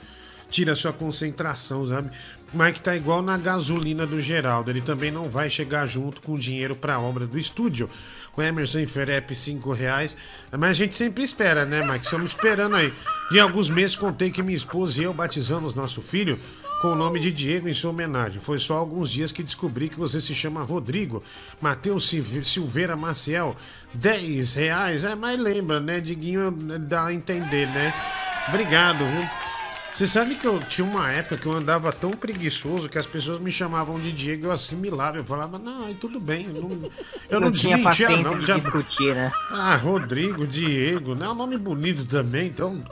tira 0.51 0.73
a 0.73 0.77
sua 0.77 0.93
concentração, 0.93 1.87
sabe? 1.87 2.11
Mike 2.53 2.81
tá 2.81 2.95
igual 2.95 3.23
na 3.23 3.39
gasolina 3.39 4.07
do 4.07 4.21
Geraldo, 4.21 4.71
ele 4.71 4.83
também 4.83 5.11
não 5.11 5.29
vai 5.29 5.49
chegar 5.49 5.87
junto 5.87 6.21
com 6.21 6.35
o 6.35 6.39
dinheiro 6.39 6.77
pra 6.77 7.01
obra 7.01 7.27
do 7.27 7.39
estúdio. 7.39 7.89
O 8.37 8.41
Emerson 8.43 8.87
Ferep, 8.87 9.35
5 9.35 9.73
reais. 9.73 10.17
Mas 10.51 10.71
a 10.71 10.73
gente 10.73 10.97
sempre 10.97 11.23
espera, 11.23 11.65
né, 11.67 11.83
Mike? 11.87 12.05
Estamos 12.05 12.31
esperando 12.33 12.77
aí. 12.77 12.93
Em 13.31 13.39
alguns 13.39 13.69
meses 13.69 13.95
contei 13.95 14.31
que 14.31 14.43
minha 14.43 14.57
esposa 14.57 15.01
e 15.01 15.05
eu 15.05 15.13
batizamos 15.13 15.75
nosso 15.75 16.01
filho 16.01 16.39
com 16.81 16.89
o 16.89 16.95
nome 16.97 17.21
de 17.21 17.31
Diego 17.31 17.69
em 17.69 17.73
sua 17.73 17.91
homenagem. 17.91 18.41
Foi 18.41 18.59
só 18.59 18.77
alguns 18.79 19.11
dias 19.11 19.31
que 19.31 19.43
descobri 19.43 19.89
que 19.89 19.99
você 19.99 20.21
se 20.21 20.35
chama 20.35 20.63
Rodrigo. 20.63 21.23
Matheus 21.61 22.09
Silve- 22.09 22.45
Silveira 22.45 22.97
Maciel, 22.97 23.55
10 23.95 24.55
reais. 24.55 25.05
É, 25.05 25.15
mas 25.15 25.39
lembra, 25.39 25.79
né? 25.79 26.01
Diguinho 26.01 26.51
dá 26.81 27.07
a 27.07 27.13
entender, 27.13 27.69
né? 27.69 27.95
Obrigado, 28.49 29.05
viu? 29.07 29.29
Você 29.95 30.07
sabe 30.07 30.37
que 30.37 30.47
eu 30.47 30.59
tinha 30.61 30.87
uma 30.87 31.11
época 31.13 31.37
que 31.37 31.47
eu 31.47 31.53
andava 31.53 31.93
tão 31.93 32.11
preguiçoso 32.13 32.89
que 32.89 32.97
as 32.99 33.07
pessoas 33.07 33.39
me 33.39 33.51
chamavam 33.53 34.01
de 34.01 34.11
Diego 34.11 34.45
e 34.45 34.47
eu 34.47 34.51
assimilava. 34.53 35.19
Eu 35.19 35.25
falava, 35.25 35.59
não, 35.59 35.93
tudo 35.95 36.19
bem. 36.19 36.47
Eu 36.47 36.63
não, 36.63 36.71
eu 37.29 37.41
não, 37.41 37.49
Não 37.49 37.53
tinha 37.53 37.79
paciência 37.79 38.23
não, 38.23 38.39
de 38.39 38.47
já- 38.47 38.55
discutir, 38.57 39.15
né? 39.15 39.31
Ah, 39.51 39.77
Rodrigo, 39.77 40.47
Diego, 40.47 41.15
né? 41.15 41.27
É 41.27 41.29
um 41.29 41.35
nome 41.35 41.59
bonito 41.59 42.07
também, 42.07 42.47
então, 42.47 42.83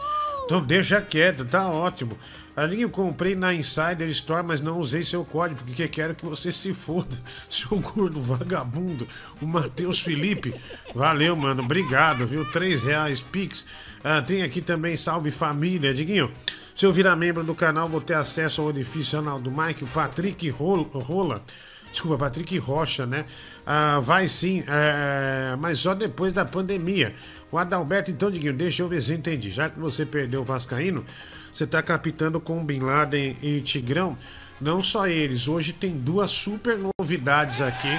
então 0.44 0.62
deixa 0.62 1.00
quieto, 1.00 1.44
tá 1.46 1.68
ótimo. 1.68 2.16
Ali 2.62 2.82
eu 2.82 2.90
comprei 2.90 3.34
na 3.34 3.54
Insider 3.54 4.08
Store, 4.08 4.46
mas 4.46 4.60
não 4.60 4.78
usei 4.78 5.02
seu 5.02 5.24
código, 5.24 5.62
porque 5.64 5.88
quero 5.88 6.14
que 6.14 6.26
você 6.26 6.52
se 6.52 6.74
foda, 6.74 7.16
seu 7.48 7.78
gordo 7.80 8.20
vagabundo. 8.20 9.08
O 9.40 9.46
Matheus 9.46 10.00
Felipe, 10.00 10.54
valeu, 10.94 11.34
mano, 11.34 11.62
obrigado, 11.62 12.26
viu? 12.26 12.44
Três 12.44 12.82
reais, 12.82 13.18
Pix. 13.20 13.64
Ah, 14.04 14.20
tem 14.20 14.42
aqui 14.42 14.60
também, 14.60 14.94
salve 14.96 15.30
família, 15.30 15.94
Diguinho. 15.94 16.30
Se 16.76 16.84
eu 16.84 16.92
virar 16.92 17.16
membro 17.16 17.42
do 17.42 17.54
canal, 17.54 17.88
vou 17.88 18.00
ter 18.00 18.14
acesso 18.14 18.60
ao 18.60 18.66
orifício 18.68 19.18
anal 19.18 19.40
do 19.40 19.50
Mike, 19.50 19.84
o 19.84 19.86
Patrick 19.86 20.48
Rol- 20.50 20.82
Rola. 20.92 21.42
Desculpa, 21.90 22.18
Patrick 22.18 22.56
Rocha, 22.58 23.04
né? 23.04 23.24
Ah, 23.72 24.00
vai 24.00 24.26
sim, 24.26 24.64
é, 24.66 25.54
mas 25.56 25.78
só 25.78 25.94
depois 25.94 26.32
da 26.32 26.44
pandemia. 26.44 27.14
O 27.52 27.56
Adalberto, 27.56 28.10
então, 28.10 28.28
Diguinho, 28.28 28.52
deixa 28.52 28.82
eu 28.82 28.88
ver 28.88 29.00
se 29.00 29.12
eu 29.12 29.16
entendi. 29.16 29.48
Já 29.48 29.70
que 29.70 29.78
você 29.78 30.04
perdeu 30.04 30.40
o 30.40 30.44
Vascaíno, 30.44 31.04
você 31.52 31.64
tá 31.68 31.80
capitando 31.80 32.40
com 32.40 32.64
Bin 32.64 32.80
Laden 32.80 33.36
e 33.40 33.60
Tigrão. 33.60 34.18
Não 34.60 34.82
só 34.82 35.06
eles, 35.06 35.46
hoje 35.46 35.72
tem 35.72 35.92
duas 35.96 36.32
super 36.32 36.76
novidades 36.98 37.60
aqui. 37.60 37.96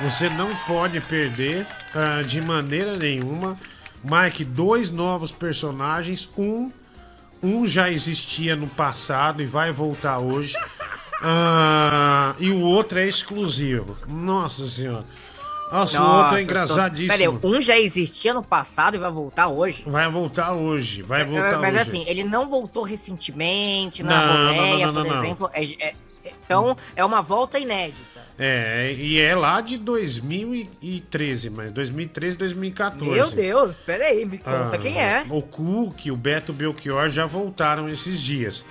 Você 0.00 0.30
não 0.30 0.48
pode 0.66 1.02
perder 1.02 1.66
ah, 1.94 2.22
de 2.22 2.40
maneira 2.40 2.96
nenhuma. 2.96 3.58
Mike, 4.02 4.42
dois 4.42 4.90
novos 4.90 5.30
personagens. 5.30 6.30
Um, 6.34 6.72
um 7.42 7.66
já 7.66 7.90
existia 7.90 8.56
no 8.56 8.68
passado 8.68 9.42
e 9.42 9.44
vai 9.44 9.70
voltar 9.70 10.18
hoje. 10.18 10.56
Ah, 11.22 12.34
e 12.38 12.50
o 12.50 12.60
outro 12.60 12.98
é 12.98 13.06
exclusivo. 13.06 13.96
Nossa 14.08 14.66
senhora. 14.66 15.04
Nossa, 15.70 16.02
o 16.02 16.04
outro 16.06 16.22
Nossa, 16.24 16.38
é 16.38 16.42
engraçadíssimo. 16.42 17.38
Peraí, 17.40 17.54
um 17.56 17.62
já 17.62 17.78
existia 17.78 18.34
no 18.34 18.42
passado 18.42 18.94
e 18.96 18.98
vai 18.98 19.10
voltar 19.10 19.48
hoje? 19.48 19.82
Vai 19.86 20.06
voltar 20.10 20.52
hoje, 20.52 21.00
vai 21.00 21.24
voltar 21.24 21.58
Mas 21.60 21.72
hoje. 21.74 21.78
assim, 21.82 22.04
ele 22.06 22.24
não 22.24 22.46
voltou 22.46 22.82
recentemente 22.82 24.02
Não, 24.02 24.10
na 24.10 24.26
não, 24.26 24.44
Roleia, 24.54 24.86
não, 24.88 24.92
não, 24.92 25.02
por 25.02 25.08
não, 25.08 25.16
não. 25.16 25.24
exemplo. 25.24 25.50
É- 25.54 25.64
é- 25.64 25.94
é- 26.24 26.32
então, 26.44 26.76
é 26.94 27.02
uma 27.02 27.22
volta 27.22 27.58
inédita. 27.58 28.20
É, 28.38 28.92
e 28.98 29.18
é 29.18 29.34
lá 29.34 29.60
de 29.62 29.78
2013, 29.78 31.48
mas 31.48 31.70
2013, 31.70 32.36
2014. 32.36 33.10
Meu 33.10 33.30
Deus, 33.30 33.76
peraí, 33.86 34.24
me 34.24 34.38
conta 34.38 34.72
Ah, 34.74 34.78
quem 34.78 34.98
é. 35.00 35.24
O 35.30 35.40
Cook, 35.42 36.06
o 36.10 36.16
Beto 36.16 36.52
Belchior 36.52 37.08
já 37.08 37.24
voltaram 37.26 37.88
esses 37.88 38.20
dias. 38.20 38.64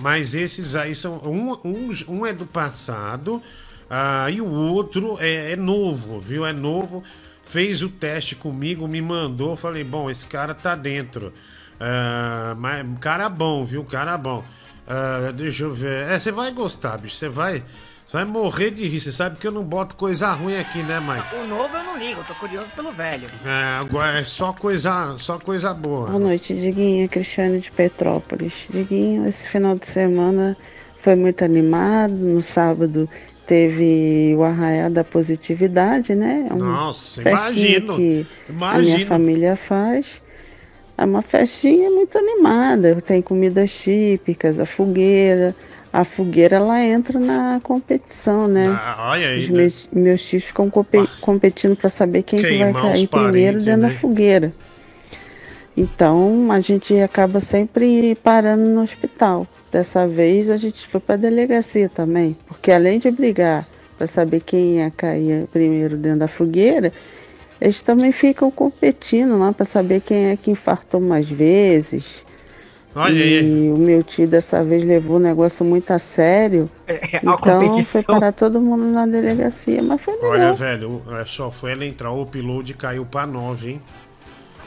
Mas 0.00 0.34
esses 0.34 0.74
aí 0.74 0.94
são. 0.94 1.20
Um, 1.24 1.52
um, 1.64 1.90
um 2.08 2.26
é 2.26 2.32
do 2.32 2.46
passado 2.46 3.42
ah, 3.88 4.30
e 4.30 4.40
o 4.40 4.48
outro 4.48 5.16
é, 5.20 5.52
é 5.52 5.56
novo, 5.56 6.18
viu? 6.18 6.46
É 6.46 6.52
novo. 6.52 7.02
Fez 7.42 7.82
o 7.82 7.88
teste 7.88 8.36
comigo, 8.36 8.86
me 8.86 9.02
mandou. 9.02 9.56
Falei, 9.56 9.84
bom, 9.84 10.08
esse 10.08 10.26
cara 10.26 10.54
tá 10.54 10.74
dentro. 10.74 11.32
Ah, 11.78 12.54
mas 12.56 12.86
cara 13.00 13.28
bom, 13.28 13.64
viu? 13.64 13.84
Cara 13.84 14.16
bom. 14.16 14.44
Ah, 14.86 15.32
deixa 15.34 15.64
eu 15.64 15.72
ver. 15.72 16.08
É, 16.08 16.18
você 16.18 16.30
vai 16.32 16.52
gostar, 16.52 16.98
bicho. 16.98 17.16
Você 17.16 17.28
vai. 17.28 17.64
Você 18.10 18.16
vai 18.16 18.24
morrer 18.24 18.72
de 18.72 18.88
rir. 18.88 19.00
Você 19.00 19.12
sabe 19.12 19.38
que 19.38 19.46
eu 19.46 19.52
não 19.52 19.62
boto 19.62 19.94
coisa 19.94 20.32
ruim 20.32 20.58
aqui, 20.58 20.82
né, 20.82 20.98
Mike? 20.98 21.44
O 21.44 21.46
novo 21.46 21.76
eu 21.76 21.84
não 21.84 21.96
ligo, 21.96 22.20
eu 22.20 22.24
tô 22.24 22.34
curioso 22.34 22.66
pelo 22.74 22.90
velho. 22.90 23.28
É, 23.46 23.78
agora 23.78 24.18
é 24.18 24.24
só 24.24 24.52
coisa, 24.52 25.14
só 25.18 25.38
coisa 25.38 25.72
boa. 25.72 26.08
Boa 26.08 26.18
noite, 26.18 26.52
Diguinho. 26.52 27.08
Cristiane 27.08 27.60
de 27.60 27.70
Petrópolis. 27.70 28.66
Diguinho, 28.68 29.28
esse 29.28 29.48
final 29.48 29.76
de 29.76 29.86
semana 29.86 30.56
foi 30.98 31.14
muito 31.14 31.44
animado. 31.44 32.12
No 32.12 32.42
sábado 32.42 33.08
teve 33.46 34.34
o 34.36 34.42
arraial 34.42 34.90
da 34.90 35.04
positividade, 35.04 36.12
né? 36.16 36.48
É 36.50 36.52
uma 36.52 36.66
Nossa, 36.66 37.20
imagino. 37.20 37.94
que 37.94 38.26
a 38.48 38.52
Imagino. 38.52 38.96
minha 38.96 39.06
família 39.06 39.56
faz. 39.56 40.20
É 40.98 41.04
uma 41.04 41.22
festinha 41.22 41.88
muito 41.88 42.18
animada. 42.18 43.00
Tem 43.02 43.22
comidas 43.22 43.72
típicas, 43.72 44.58
a 44.58 44.66
fogueira. 44.66 45.54
A 45.92 46.04
fogueira 46.04 46.56
ela 46.56 46.80
entra 46.84 47.18
na 47.18 47.60
competição, 47.62 48.46
né? 48.46 48.68
Ah, 48.80 49.10
olha 49.10 49.28
aí, 49.28 49.38
Os 49.38 49.48
né? 49.48 49.56
meus, 49.58 49.88
meus 49.92 50.22
tios 50.22 50.44
ficam 50.44 50.70
compe- 50.70 51.08
competindo 51.20 51.74
para 51.74 51.88
saber 51.88 52.22
quem 52.22 52.38
que 52.38 52.58
vai 52.58 52.72
cair 52.72 53.08
primeiro 53.08 53.58
dentro 53.58 53.82
né? 53.82 53.88
da 53.88 53.94
fogueira. 53.94 54.52
Então 55.76 56.50
a 56.50 56.60
gente 56.60 56.98
acaba 57.00 57.40
sempre 57.40 58.14
parando 58.16 58.68
no 58.68 58.82
hospital. 58.82 59.46
Dessa 59.72 60.06
vez 60.06 60.50
a 60.50 60.56
gente 60.56 60.86
foi 60.86 61.00
para 61.00 61.14
a 61.14 61.18
delegacia 61.18 61.88
também, 61.88 62.36
porque 62.46 62.72
além 62.72 62.98
de 62.98 63.10
brigar 63.10 63.66
para 63.96 64.06
saber 64.06 64.40
quem 64.40 64.76
ia 64.78 64.90
cair 64.90 65.46
primeiro 65.52 65.96
dentro 65.96 66.20
da 66.20 66.28
fogueira, 66.28 66.92
eles 67.60 67.80
também 67.80 68.10
ficam 68.10 68.50
competindo 68.50 69.36
lá 69.38 69.52
para 69.52 69.64
saber 69.64 70.00
quem 70.00 70.26
é 70.30 70.36
que 70.36 70.50
infartou 70.50 71.00
mais 71.00 71.30
vezes. 71.30 72.24
Olha 72.94 73.12
e 73.12 73.38
aí. 73.38 73.70
o 73.70 73.76
meu 73.76 74.02
tio 74.02 74.26
dessa 74.26 74.62
vez 74.64 74.82
levou 74.84 75.16
o 75.16 75.20
negócio 75.20 75.64
muito 75.64 75.92
a 75.92 75.98
sério. 75.98 76.68
É, 76.86 76.94
a 76.94 77.18
então 77.18 77.38
competição. 77.38 78.02
foi 78.02 78.14
parar 78.14 78.32
todo 78.32 78.60
mundo 78.60 78.84
na 78.86 79.06
delegacia, 79.06 79.82
mas 79.82 80.00
foi 80.02 80.14
legal. 80.14 80.30
Olha, 80.30 80.52
velho, 80.52 81.02
é 81.20 81.24
só 81.24 81.50
foi 81.50 81.72
ela 81.72 81.84
entrar, 81.84 82.10
o 82.10 82.22
upload 82.22 82.74
caiu 82.74 83.06
pra 83.06 83.26
9, 83.26 83.70
hein? 83.70 83.80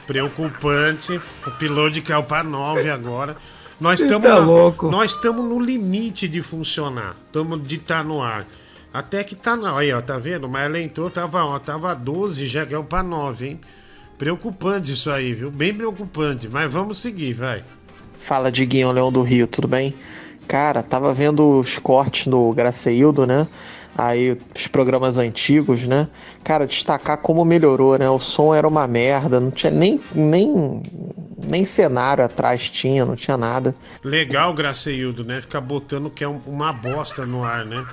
Preocupante. 0.07 1.19
O 1.45 1.49
upload 1.49 2.01
caiu 2.01 2.23
pra 2.23 2.43
9 2.43 2.89
agora. 2.89 3.35
Nós 3.79 3.99
estamos 3.99 4.27
tá 4.27 4.37
louco. 4.37 4.89
Nós 4.89 5.11
estamos 5.11 5.43
no 5.43 5.59
limite 5.59 6.27
de 6.27 6.41
funcionar. 6.41 7.15
Estamos 7.25 7.61
de 7.67 7.75
estar 7.75 8.03
no 8.03 8.21
ar. 8.21 8.45
Até 8.93 9.23
que 9.23 9.35
tá 9.35 9.57
na. 9.57 9.77
Aí, 9.77 9.91
ó, 9.91 10.01
tá 10.01 10.17
vendo? 10.17 10.47
Mas 10.47 10.65
ela 10.65 10.79
entrou, 10.79 11.09
tava, 11.09 11.43
ó, 11.43 11.59
tava 11.59 11.93
12, 11.93 12.45
já 12.45 12.65
caiu 12.65 12.83
pra 12.83 13.03
9, 13.03 13.47
hein? 13.47 13.59
Preocupante 14.17 14.93
isso 14.93 15.11
aí, 15.11 15.33
viu? 15.33 15.51
Bem 15.51 15.73
preocupante. 15.73 16.47
Mas 16.47 16.71
vamos 16.71 16.99
seguir, 16.99 17.33
vai. 17.33 17.63
Fala, 18.23 18.49
Diguinho 18.49 18.89
Leão 18.91 19.11
do 19.11 19.21
Rio, 19.21 19.45
tudo 19.47 19.67
bem? 19.67 19.93
Cara, 20.47 20.81
tava 20.81 21.13
vendo 21.13 21.59
os 21.59 21.77
cortes 21.77 22.25
no 22.25 22.53
Graceildo, 22.53 23.27
né? 23.27 23.45
Aí 23.97 24.39
os 24.55 24.65
programas 24.67 25.17
antigos, 25.17 25.83
né? 25.83 26.07
Cara, 26.43 26.65
destacar 26.65 27.17
como 27.17 27.43
melhorou, 27.43 27.97
né? 27.97 28.09
O 28.09 28.19
som 28.19 28.53
era 28.53 28.65
uma 28.67 28.87
merda, 28.87 29.39
não 29.41 29.51
tinha 29.51 29.71
nem, 29.71 29.99
nem, 30.15 30.81
nem 31.37 31.65
cenário 31.65 32.23
atrás 32.23 32.69
tinha, 32.69 33.05
não 33.05 33.15
tinha 33.15 33.35
nada. 33.35 33.75
Legal, 34.03 34.53
Graceildo, 34.53 35.23
né? 35.25 35.41
Ficar 35.41 35.59
botando 35.61 36.09
que 36.09 36.23
é 36.23 36.27
um- 36.27 36.41
uma 36.47 36.71
bosta 36.71 37.25
no 37.25 37.43
ar, 37.43 37.65
né? 37.65 37.85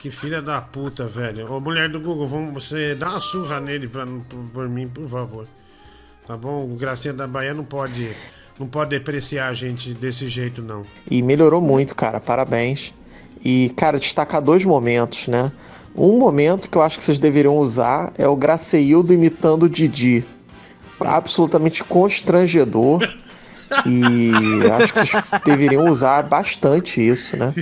Que 0.00 0.10
filha 0.12 0.40
da 0.40 0.60
puta, 0.60 1.06
velho. 1.06 1.52
Ô, 1.52 1.60
mulher 1.60 1.88
do 1.88 1.98
Google, 2.00 2.28
vamos, 2.28 2.64
você 2.64 2.94
dá 2.94 3.10
uma 3.10 3.20
surra 3.20 3.58
nele 3.60 3.88
pra, 3.88 4.06
por, 4.06 4.38
por 4.52 4.68
mim, 4.68 4.86
por 4.86 5.08
favor. 5.08 5.48
Tá 6.24 6.36
bom? 6.36 6.64
O 6.64 6.76
Gracinha 6.76 7.12
da 7.12 7.26
Bahia 7.26 7.52
não 7.52 7.64
pode, 7.64 8.08
não 8.58 8.66
pode 8.66 8.90
depreciar 8.90 9.48
a 9.48 9.54
gente 9.54 9.92
desse 9.92 10.28
jeito, 10.28 10.62
não. 10.62 10.82
E 11.10 11.22
melhorou 11.22 11.60
muito, 11.60 11.94
cara, 11.94 12.20
parabéns. 12.20 12.92
E, 13.44 13.70
cara, 13.76 13.98
destacar 13.98 14.40
dois 14.40 14.64
momentos, 14.64 15.28
né? 15.28 15.52
Um 15.94 16.18
momento 16.18 16.68
que 16.68 16.76
eu 16.76 16.82
acho 16.82 16.98
que 16.98 17.04
vocês 17.04 17.18
deveriam 17.18 17.56
usar 17.56 18.12
é 18.18 18.26
o 18.26 18.36
Graceildo 18.36 19.12
imitando 19.12 19.64
o 19.64 19.68
Didi. 19.68 20.24
Absolutamente 21.00 21.84
constrangedor. 21.84 23.00
E 23.84 24.30
acho 24.70 24.92
que 24.92 25.06
vocês 25.06 25.24
deveriam 25.44 25.90
usar 25.90 26.22
bastante 26.22 27.06
isso, 27.06 27.36
né? 27.36 27.52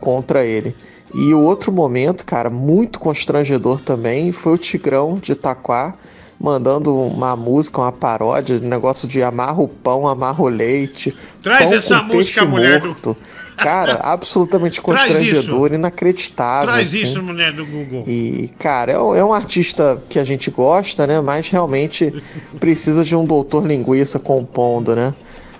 Contra 0.00 0.44
ele. 0.44 0.74
E 1.14 1.34
o 1.34 1.40
outro 1.40 1.70
momento, 1.70 2.24
cara, 2.24 2.48
muito 2.48 2.98
constrangedor 2.98 3.80
também, 3.80 4.32
foi 4.32 4.54
o 4.54 4.58
Tigrão 4.58 5.18
de 5.18 5.32
Itaquá 5.32 5.94
mandando 6.42 6.94
uma 6.96 7.36
música, 7.36 7.80
uma 7.80 7.92
paródia, 7.92 8.56
um 8.56 8.68
negócio 8.68 9.06
de 9.06 9.22
amarra 9.22 9.62
o 9.62 9.68
pão, 9.68 10.08
amarra 10.08 10.42
o 10.42 10.48
leite. 10.48 11.14
Traz 11.40 11.66
pão 11.68 11.74
essa 11.74 12.00
com 12.00 12.16
música, 12.16 12.40
peixe 12.40 12.44
mulher 12.44 12.80
do- 12.80 12.88
morto. 12.88 13.16
Cara, 13.56 14.00
absolutamente 14.02 14.80
constrangedor, 14.80 15.72
inacreditável. 15.72 16.66
Traz 16.72 16.88
assim. 16.88 17.02
isso, 17.02 17.22
mulher 17.22 17.52
do 17.52 17.64
Google. 17.64 18.02
E, 18.08 18.50
cara, 18.58 18.90
é 18.92 18.98
um, 18.98 19.14
é 19.14 19.24
um 19.24 19.32
artista 19.32 20.02
que 20.08 20.18
a 20.18 20.24
gente 20.24 20.50
gosta, 20.50 21.06
né? 21.06 21.20
Mas 21.20 21.48
realmente 21.48 22.12
precisa 22.58 23.04
de 23.04 23.14
um 23.14 23.24
doutor 23.24 23.64
linguiça 23.64 24.18
compondo, 24.18 24.96
né? 24.96 25.14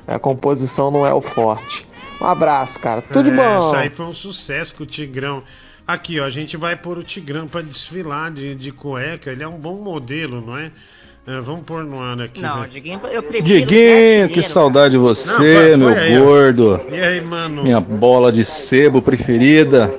A 0.06 0.18
composição 0.18 0.90
não 0.90 1.06
é 1.06 1.14
o 1.14 1.20
forte. 1.20 1.86
Um 2.20 2.26
abraço, 2.26 2.80
cara. 2.80 3.00
Tudo 3.02 3.22
de 3.22 3.30
É, 3.30 3.36
bom. 3.36 3.58
Isso 3.60 3.76
aí 3.76 3.88
foi 3.90 4.06
um 4.06 4.12
sucesso 4.12 4.74
com 4.74 4.82
o 4.82 4.86
Tigrão. 4.86 5.42
Aqui, 5.92 6.18
ó, 6.18 6.24
a 6.24 6.30
gente 6.30 6.56
vai 6.56 6.74
pôr 6.74 6.96
o 6.96 7.02
Tigrão 7.02 7.46
pra 7.46 7.60
desfilar 7.60 8.30
de, 8.30 8.54
de 8.54 8.72
cueca. 8.72 9.30
Ele 9.30 9.42
é 9.42 9.48
um 9.48 9.58
bom 9.58 9.76
modelo, 9.76 10.40
não 10.40 10.56
é? 10.56 10.70
É, 11.26 11.38
vamos 11.40 11.64
pôr 11.66 11.84
no 11.84 12.00
ar 12.00 12.18
aqui. 12.20 12.40
Não, 12.40 12.62
né? 12.62 12.68
Diguinho, 12.70 12.98
eu 13.12 13.22
prefiro 13.22 13.46
Diguinho, 13.46 14.28
que 14.30 14.42
saudade 14.42 14.92
de 14.92 14.96
Não, 14.96 15.04
você, 15.04 15.76
põe- 15.78 15.94
meu 16.10 16.24
gordo. 16.24 16.80
E 16.90 17.00
aí, 17.00 17.20
mano? 17.20 17.62
Minha 17.62 17.78
bola 17.78 18.32
de 18.32 18.42
sebo 18.44 19.02
preferida. 19.02 19.92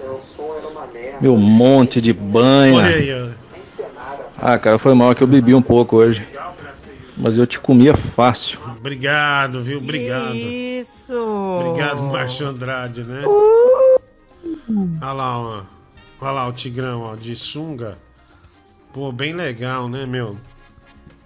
Meu 1.22 1.38
monte 1.38 2.02
de 2.02 2.12
banha. 2.12 2.76
Olha 2.76 2.96
aí, 2.96 3.14
ó. 3.14 3.30
Ah, 4.42 4.58
cara, 4.58 4.80
foi 4.80 4.94
mal 4.96 5.14
que 5.14 5.22
eu 5.22 5.28
bebi 5.28 5.54
um 5.54 5.62
pouco 5.62 5.98
hoje. 5.98 6.28
Mas 7.16 7.38
eu 7.38 7.46
te 7.46 7.60
comia 7.60 7.96
fácil. 7.96 8.60
Obrigado, 8.78 9.62
viu? 9.62 9.78
Obrigado. 9.78 10.36
Isso. 10.36 11.14
Obrigado, 11.14 12.02
Márcio 12.02 12.48
Andrade, 12.48 13.04
né? 13.04 13.22
Olha 15.02 15.14
lá, 15.14 15.40
ó. 15.40 15.73
Olha 16.24 16.32
lá 16.32 16.48
o 16.48 16.54
Tigrão, 16.54 17.02
ó, 17.02 17.16
de 17.18 17.36
sunga. 17.36 17.98
Pô, 18.94 19.12
bem 19.12 19.34
legal, 19.34 19.90
né, 19.90 20.06
meu? 20.06 20.38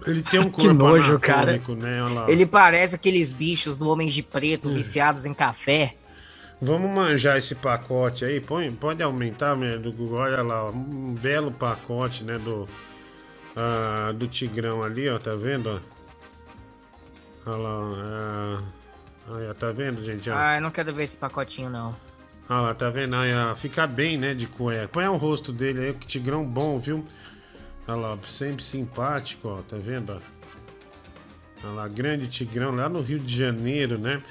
Ele 0.04 0.24
tem 0.24 0.40
um 0.40 0.50
Que 0.50 0.62
corpo 0.62 0.74
nojo, 0.74 1.20
cara. 1.20 1.52
né? 1.52 2.02
Olha 2.02 2.14
lá. 2.14 2.28
Ele 2.28 2.44
parece 2.44 2.96
aqueles 2.96 3.30
bichos 3.30 3.76
do 3.76 3.88
Homem 3.88 4.08
de 4.08 4.24
Preto 4.24 4.68
viciados 4.68 5.24
em 5.24 5.32
café. 5.32 5.94
Vamos 6.60 6.92
manjar 6.92 7.36
esse 7.36 7.54
pacote 7.54 8.24
aí. 8.24 8.40
Põe, 8.40 8.72
pode 8.72 9.00
aumentar, 9.00 9.54
mulher 9.54 9.78
do 9.78 9.92
Google. 9.92 10.18
Olha 10.18 10.42
lá, 10.42 10.64
ó, 10.64 10.70
um 10.72 11.14
belo 11.14 11.52
pacote, 11.52 12.24
né, 12.24 12.36
do 12.36 12.68
ah, 13.54 14.12
do 14.12 14.26
Tigrão 14.26 14.82
ali, 14.82 15.08
ó, 15.08 15.16
tá 15.16 15.36
vendo? 15.36 15.80
Olha 17.46 17.56
lá, 17.56 18.62
ah, 19.28 19.54
tá 19.54 19.70
vendo, 19.70 20.04
gente? 20.04 20.28
ó? 20.28 20.34
Ah, 20.36 20.56
eu 20.56 20.60
não 20.62 20.72
quero 20.72 20.92
ver 20.92 21.04
esse 21.04 21.16
pacotinho, 21.16 21.70
não. 21.70 22.07
Olha 22.50 22.60
lá, 22.60 22.74
tá 22.74 22.88
vendo? 22.88 23.14
Aí, 23.14 23.32
ó, 23.34 23.54
fica 23.54 23.86
bem, 23.86 24.16
né, 24.16 24.32
de 24.32 24.46
cueca. 24.46 24.88
Põe 24.88 25.06
o 25.06 25.16
rosto 25.16 25.52
dele 25.52 25.80
aí, 25.80 25.94
que 25.94 26.06
Tigrão 26.06 26.44
bom, 26.44 26.78
viu? 26.78 27.04
Olha 27.86 27.96
lá, 27.96 28.18
sempre 28.26 28.64
simpático, 28.64 29.48
ó, 29.48 29.56
tá 29.58 29.76
vendo? 29.76 30.12
Olha 31.62 31.72
lá, 31.72 31.88
grande 31.88 32.26
Tigrão 32.26 32.74
lá 32.74 32.88
no 32.88 33.00
Rio 33.02 33.18
de 33.18 33.36
Janeiro, 33.36 33.98
né? 33.98 34.22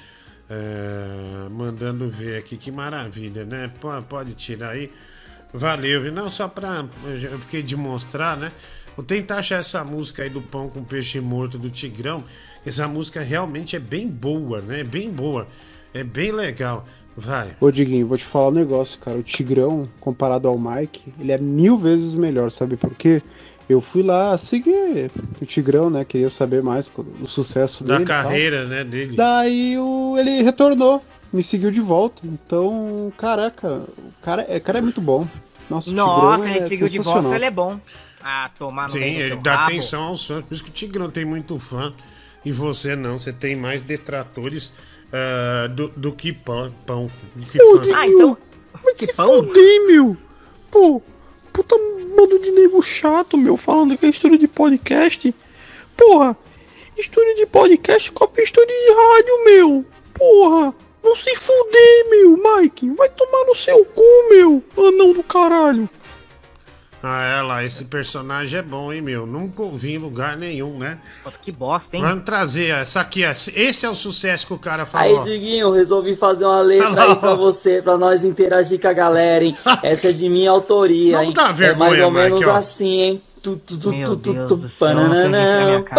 É, 0.50 1.48
mandando 1.50 2.08
ver 2.08 2.38
aqui, 2.38 2.56
que 2.56 2.72
maravilha, 2.72 3.44
né? 3.44 3.70
Pode 4.08 4.32
tirar 4.32 4.70
aí. 4.70 4.90
Valeu, 5.52 6.02
viu? 6.02 6.12
Não, 6.12 6.30
só 6.30 6.48
pra. 6.48 6.84
Eu 7.30 7.38
fiquei 7.40 7.62
de 7.62 7.76
mostrar, 7.76 8.36
né? 8.36 8.50
Vou 8.96 9.04
tentar 9.04 9.36
achar 9.38 9.60
essa 9.60 9.84
música 9.84 10.22
aí 10.22 10.30
do 10.30 10.40
Pão 10.40 10.68
com 10.68 10.82
Peixe 10.82 11.20
Morto 11.20 11.56
do 11.56 11.70
Tigrão. 11.70 12.24
Essa 12.66 12.88
música 12.88 13.20
realmente 13.22 13.76
é 13.76 13.78
bem 13.78 14.08
boa, 14.08 14.60
né? 14.60 14.82
Bem 14.82 15.10
boa. 15.10 15.46
É 15.94 16.02
bem 16.02 16.32
legal. 16.32 16.84
Vai. 17.20 17.50
Ô 17.60 17.70
Diguinho, 17.70 18.06
vou 18.06 18.16
te 18.16 18.24
falar 18.24 18.48
um 18.48 18.52
negócio, 18.52 18.98
cara. 19.00 19.16
O 19.18 19.22
Tigrão, 19.22 19.88
comparado 20.00 20.46
ao 20.46 20.58
Mike, 20.58 21.12
ele 21.18 21.32
é 21.32 21.38
mil 21.38 21.76
vezes 21.76 22.14
melhor, 22.14 22.50
sabe 22.50 22.76
por 22.76 22.94
quê? 22.94 23.20
Eu 23.68 23.80
fui 23.80 24.02
lá 24.02 24.38
seguir 24.38 25.10
o 25.42 25.44
Tigrão, 25.44 25.90
né? 25.90 26.04
Queria 26.04 26.30
saber 26.30 26.62
mais 26.62 26.88
do 26.88 27.26
sucesso 27.26 27.82
Da 27.84 27.94
dele. 27.94 28.06
tal. 28.06 28.22
carreira, 28.22 28.64
né, 28.66 28.84
dele. 28.84 29.16
Daí 29.16 29.76
o, 29.78 30.16
ele 30.16 30.42
retornou, 30.42 31.02
me 31.32 31.42
seguiu 31.42 31.70
de 31.70 31.80
volta. 31.80 32.22
Então, 32.24 33.12
caraca, 33.18 33.82
o 33.98 34.12
cara, 34.22 34.42
é- 34.42 34.56
o 34.56 34.60
cara 34.60 34.78
é 34.78 34.82
muito 34.82 35.00
bom. 35.00 35.26
Nossa, 35.68 35.90
o 35.90 35.92
Nossa, 35.92 36.48
ele 36.48 36.60
é 36.60 36.66
seguiu 36.66 36.88
de 36.88 36.98
volta, 36.98 37.10
sensacional. 37.20 37.34
ele 37.34 37.44
é 37.44 37.50
bom. 37.50 37.78
Ah, 38.22 38.50
tomar 38.58 38.86
no 38.88 38.94
Sim, 38.94 39.00
ele 39.00 39.36
dá 39.36 39.54
rabo. 39.56 39.64
atenção 39.64 40.02
aos 40.04 40.26
fãs. 40.26 40.46
Por 40.46 40.54
isso 40.54 40.64
que 40.64 40.70
o 40.70 40.72
Tigrão 40.72 41.10
tem 41.10 41.24
muito 41.26 41.58
fã. 41.58 41.92
E 42.44 42.52
você 42.52 42.94
não. 42.96 43.18
Você 43.18 43.32
tem 43.32 43.56
mais 43.56 43.82
detratores 43.82 44.72
ah, 45.12 45.66
do, 45.68 45.88
do 45.88 46.12
que 46.12 46.32
pão. 46.32 46.72
pão 46.86 47.10
do 47.34 47.46
que 47.46 47.58
fã. 47.58 47.72
Diguinho, 47.80 47.96
Ah, 47.96 48.06
então. 48.08 48.36
Vai 48.82 48.94
Que 48.94 49.06
se 49.06 49.12
pão? 49.14 49.42
fuder, 49.42 49.86
meu. 49.86 50.16
Pô, 50.70 51.02
puta 51.52 51.76
bando 52.16 52.38
de 52.38 52.50
nego 52.50 52.82
chato, 52.82 53.36
meu, 53.38 53.56
falando 53.56 53.96
que 53.96 54.06
é 54.06 54.08
estúdio 54.08 54.38
de 54.38 54.48
podcast. 54.48 55.34
Porra, 55.96 56.36
estúdio 56.96 57.34
de 57.36 57.46
podcast 57.46 58.10
copia 58.12 58.44
estúdio 58.44 58.68
de 58.74 58.92
rádio, 58.92 59.44
meu. 59.44 59.84
Porra, 60.14 60.74
não 61.02 61.16
se 61.16 61.34
fuder, 61.36 62.10
meu, 62.10 62.36
Mike. 62.36 62.90
Vai 62.90 63.08
tomar 63.08 63.44
no 63.46 63.54
seu 63.54 63.84
cu, 63.84 64.02
meu. 64.30 64.62
Anão 64.76 65.12
do 65.12 65.22
caralho. 65.22 65.88
Ah, 67.02 67.22
é 67.24 67.42
lá. 67.42 67.64
Esse 67.64 67.84
personagem 67.84 68.58
é 68.58 68.62
bom, 68.62 68.92
hein, 68.92 69.00
meu? 69.00 69.26
Nunca 69.26 69.62
ouvi 69.62 69.94
em 69.94 69.98
lugar 69.98 70.36
nenhum, 70.36 70.78
né? 70.78 70.98
Que 71.40 71.52
bosta, 71.52 71.96
hein? 71.96 72.02
Vamos 72.02 72.24
trazer 72.24 72.70
essa 72.70 73.00
aqui. 73.00 73.24
ó. 73.24 73.30
Esse 73.30 73.86
é 73.86 73.90
o 73.90 73.94
sucesso 73.94 74.46
que 74.46 74.52
o 74.54 74.58
cara 74.58 74.82
Aí, 74.82 74.88
falou. 75.12 75.24
Diguinho, 75.24 75.72
resolvi 75.72 76.16
fazer 76.16 76.44
uma 76.44 76.60
letra 76.60 77.02
aí 77.04 77.16
pra 77.16 77.34
você, 77.34 77.80
pra 77.82 77.96
nós 77.96 78.24
interagir 78.24 78.80
com 78.80 78.88
a 78.88 78.92
galera, 78.92 79.44
hein? 79.44 79.56
Essa 79.82 80.08
é 80.08 80.12
de 80.12 80.28
minha 80.28 80.50
autoria, 80.50 81.16
Não 81.18 81.24
hein? 81.24 81.32
dá 81.32 81.52
vergonha, 81.52 81.88
é 81.88 81.90
mais 81.90 82.04
ou 82.04 82.10
menos 82.10 82.42
ó. 82.42 82.56
assim, 82.56 83.00
hein? 83.00 83.22
Tu, 83.40 83.56
tu, 83.56 83.78
tu, 83.78 83.90
Meu 83.90 84.08
tu, 84.08 84.16
tu, 84.16 84.32
Deus 84.32 84.48
tu, 84.48 84.56
do 84.56 84.68
céu, 84.68 84.94
não 84.94 85.08
que 85.84 85.92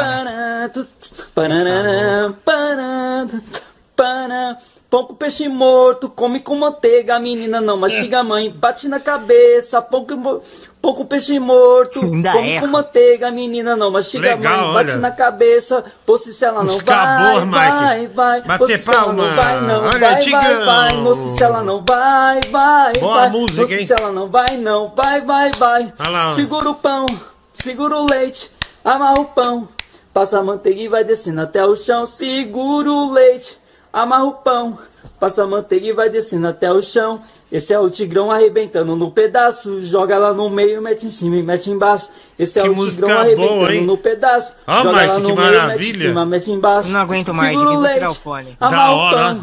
Pão 4.89 5.05
com 5.05 5.13
peixe 5.13 5.47
morto, 5.47 6.09
come 6.09 6.39
com 6.39 6.55
manteiga, 6.55 7.15
a 7.15 7.19
menina 7.19 7.61
não 7.61 7.77
mastiga 7.77 8.21
a 8.21 8.23
mãe, 8.23 8.49
bate 8.49 8.87
na 8.87 8.99
cabeça, 8.99 9.79
pão 9.83 10.03
com, 10.03 10.41
pão 10.81 10.93
com 10.95 11.05
peixe 11.05 11.37
morto, 11.39 12.01
Ainda 12.05 12.31
come 12.31 12.51
erra. 12.53 12.61
com 12.65 12.71
manteiga, 12.71 13.27
a 13.27 13.31
menina 13.31 13.75
não 13.75 13.91
mastiga 13.91 14.29
Legal, 14.29 14.51
a 14.51 14.57
mãe, 14.63 14.73
bate 14.73 14.89
olha. 14.89 14.97
na 14.99 15.11
cabeça, 15.11 15.83
poxa, 16.07 16.31
se 16.31 16.43
ela 16.43 16.63
não 16.63 16.73
Os 16.75 16.81
vai, 16.81 16.95
cabor, 16.95 17.45
Mike. 17.45 17.51
vai, 17.59 18.07
vai, 18.07 18.41
Bater 18.41 18.81
se 18.81 18.89
ela 18.89 19.03
palma. 19.03 19.13
não 19.27 19.35
vai, 19.35 19.61
não, 19.61 19.79
Olha, 19.83 19.89
vai, 19.91 19.99
vai, 19.99 20.19
Tigrão. 20.21 20.65
vai, 20.65 20.93
moço, 20.97 21.29
se 21.37 21.43
ela 21.43 21.61
não 21.63 21.83
vai, 21.87 22.39
vai, 22.49 22.93
Boa 22.99 23.13
vai, 23.13 23.29
música, 23.29 23.61
moço, 23.61 23.73
hein? 23.75 23.85
se 23.85 23.93
ela 23.93 24.11
não 24.11 24.27
vai, 24.27 24.57
não, 24.57 24.91
vai, 24.95 25.21
vai, 25.21 25.51
vai, 25.59 25.93
Olha 25.99 26.09
lá, 26.09 26.29
ó. 26.31 26.33
segura 26.33 26.67
o 26.67 26.73
pão, 26.73 27.05
segura 27.53 27.95
o 27.95 28.07
leite, 28.09 28.49
amarra 28.83 29.19
o 29.19 29.25
pão, 29.25 29.69
passa 30.11 30.39
a 30.39 30.43
manteiga 30.43 30.81
e 30.81 30.87
vai 30.87 31.03
descendo 31.03 31.41
até 31.41 31.63
o 31.63 31.75
chão, 31.75 32.07
segura 32.07 32.89
o 32.91 33.11
leite, 33.13 33.55
amarra 33.91 34.25
o 34.25 34.33
pão, 34.33 34.77
passa 35.19 35.43
a 35.43 35.47
manteiga 35.47 35.87
e 35.87 35.93
vai 35.93 36.09
descendo 36.09 36.47
até 36.47 36.71
o 36.71 36.81
chão, 36.81 37.21
esse 37.51 37.73
é 37.73 37.79
o 37.79 37.89
tigrão 37.89 38.29
arrebentando 38.29 38.95
no 38.95 39.09
pedaço, 39.11 39.83
joga 39.83 40.17
lá 40.17 40.33
no 40.33 40.49
meio, 40.49 40.81
mete 40.81 41.07
em 41.07 41.09
cima 41.09 41.35
e 41.35 41.43
mete 41.43 41.69
embaixo, 41.71 42.09
esse 42.37 42.59
é 42.59 42.61
Que 42.63 42.69
o 42.69 42.75
música 42.75 43.01
tigrão 43.07 43.15
boa, 43.15 43.21
arrebentando 43.25 43.71
hein? 43.73 43.85
no 43.85 43.97
pedaço, 43.97 44.55
Ó, 44.67 44.83
joga 44.83 44.91
Mike, 44.93 45.07
lá 45.07 45.15
que 45.15 45.21
no 45.21 45.27
meio, 45.27 45.37
mete 45.37 45.55
em 45.55 45.61
maravilha. 45.61 46.07
cima, 46.09 46.25
mete 46.25 46.51
embaixo, 46.51 46.89
Não 46.89 46.99
aguento 46.99 47.33
mais, 47.33 47.57
segura 47.57 47.75
vou 47.77 47.89
tirar 47.89 48.11
o 48.11 48.13
fone. 48.15 48.55
Da 48.59 48.67
amarra 48.67 48.91
o 48.91 48.97
hora. 48.97 49.37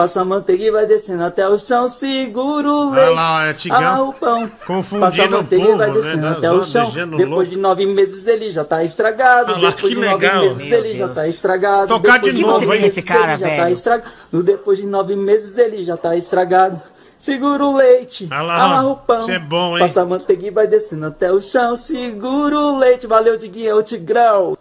Passa 0.00 0.22
a 0.22 0.24
manteiga 0.24 0.64
e 0.64 0.70
vai 0.70 0.86
descendo 0.86 1.22
até 1.24 1.46
o 1.46 1.58
chão, 1.58 1.86
segura 1.86 2.66
o 2.70 2.90
Olha 2.90 3.00
leite. 3.02 3.14
lá, 3.14 3.44
é 3.46 3.52
Tigrão 3.52 3.78
amarra 3.80 4.02
o 4.04 4.12
pão. 4.14 4.50
confundindo 4.66 5.00
Passa 5.10 5.22
a 5.24 5.28
manteiga 5.28 5.64
povo, 5.66 5.74
e 5.74 5.78
vai 5.78 5.88
né, 5.88 5.94
descendo 5.94 6.22
das 6.22 6.36
até 6.38 6.50
o 6.52 6.64
chão. 6.64 6.90
Depois 6.90 7.28
louco. 7.28 7.46
de 7.46 7.56
nove 7.58 7.84
meses 7.86 8.26
ele 8.26 8.50
já 8.50 8.64
tá 8.64 8.82
estragado. 8.82 9.52
Ah 9.52 9.58
lá, 9.58 9.70
Depois 9.70 9.74
que 9.82 9.88
de 9.88 9.94
nove 10.06 10.14
legal. 10.26 10.42
meses 10.42 10.68
Meu 10.70 10.78
ele 10.78 10.92
já 10.94 11.04
Deus. 11.04 11.16
tá 11.18 11.28
estragado. 11.28 11.86
Tocar 11.88 12.12
Depois 12.18 12.34
de 12.34 12.42
nove 12.42 12.52
novo, 12.60 12.74
hein? 12.74 12.80
meses 12.80 12.96
Esse 12.96 13.06
cara, 13.06 13.36
já 13.36 13.48
tá 13.48 13.56
velho. 13.56 13.72
estragado. 13.72 14.42
Depois 14.42 14.78
de 14.78 14.86
nove 14.86 15.16
meses 15.16 15.58
ele 15.58 15.84
já 15.84 15.96
tá 15.98 16.16
estragado. 16.16 16.80
Segura 17.18 17.62
o 17.62 17.76
leite, 17.76 18.26
Ah 18.30 18.40
lá, 18.40 18.54
amarra 18.64 18.88
o 18.88 18.96
pão. 18.96 19.20
isso 19.20 19.30
é 19.30 19.38
bom, 19.38 19.74
hein? 19.74 19.80
Passa 19.80 20.00
a 20.00 20.04
manteiga 20.06 20.46
e 20.46 20.50
vai 20.50 20.66
descendo 20.66 21.04
até 21.04 21.30
o 21.30 21.42
chão. 21.42 21.76
Segura 21.76 22.58
o 22.58 22.78
leite, 22.78 23.06
valeu, 23.06 23.36
Diguinho, 23.36 23.68
é 23.68 23.74
o 23.74 23.82
Tigrão. 23.82 24.56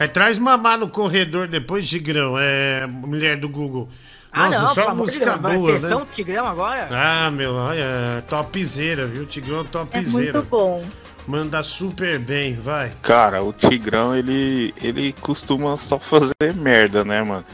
Aí 0.00 0.08
traz 0.08 0.38
mamar 0.38 0.78
no 0.78 0.88
corredor 0.88 1.46
depois, 1.46 1.86
Tigrão. 1.86 2.38
É 2.38 2.86
mulher 2.86 3.36
do 3.36 3.50
Google. 3.50 3.88
Ah, 4.32 4.46
Nossa, 4.46 4.60
não, 4.60 4.68
só 4.68 4.74
pelo 4.74 4.88
amor 4.90 5.06
de 5.06 5.18
música 5.18 5.30
Deus. 5.30 5.40
Vai 5.42 5.56
boa, 5.56 5.78
sessão 5.80 6.00
né? 6.00 6.06
Tigrão 6.12 6.46
agora? 6.46 6.88
Ah, 6.92 7.30
meu, 7.30 7.54
olha, 7.54 8.24
topzera, 8.28 9.06
viu? 9.06 9.24
Tigrão 9.26 9.58
é 9.58 9.60
É 9.60 9.64
topzera. 9.64 10.10
muito 10.12 10.42
bom. 10.44 10.84
Manda 11.26 11.62
super 11.62 12.18
bem, 12.18 12.54
vai. 12.54 12.92
Cara, 13.02 13.42
o 13.42 13.52
Tigrão, 13.52 14.14
ele, 14.16 14.74
ele 14.82 15.12
costuma 15.20 15.76
só 15.76 15.98
fazer 15.98 16.54
merda, 16.54 17.04
né, 17.04 17.22
mano? 17.22 17.44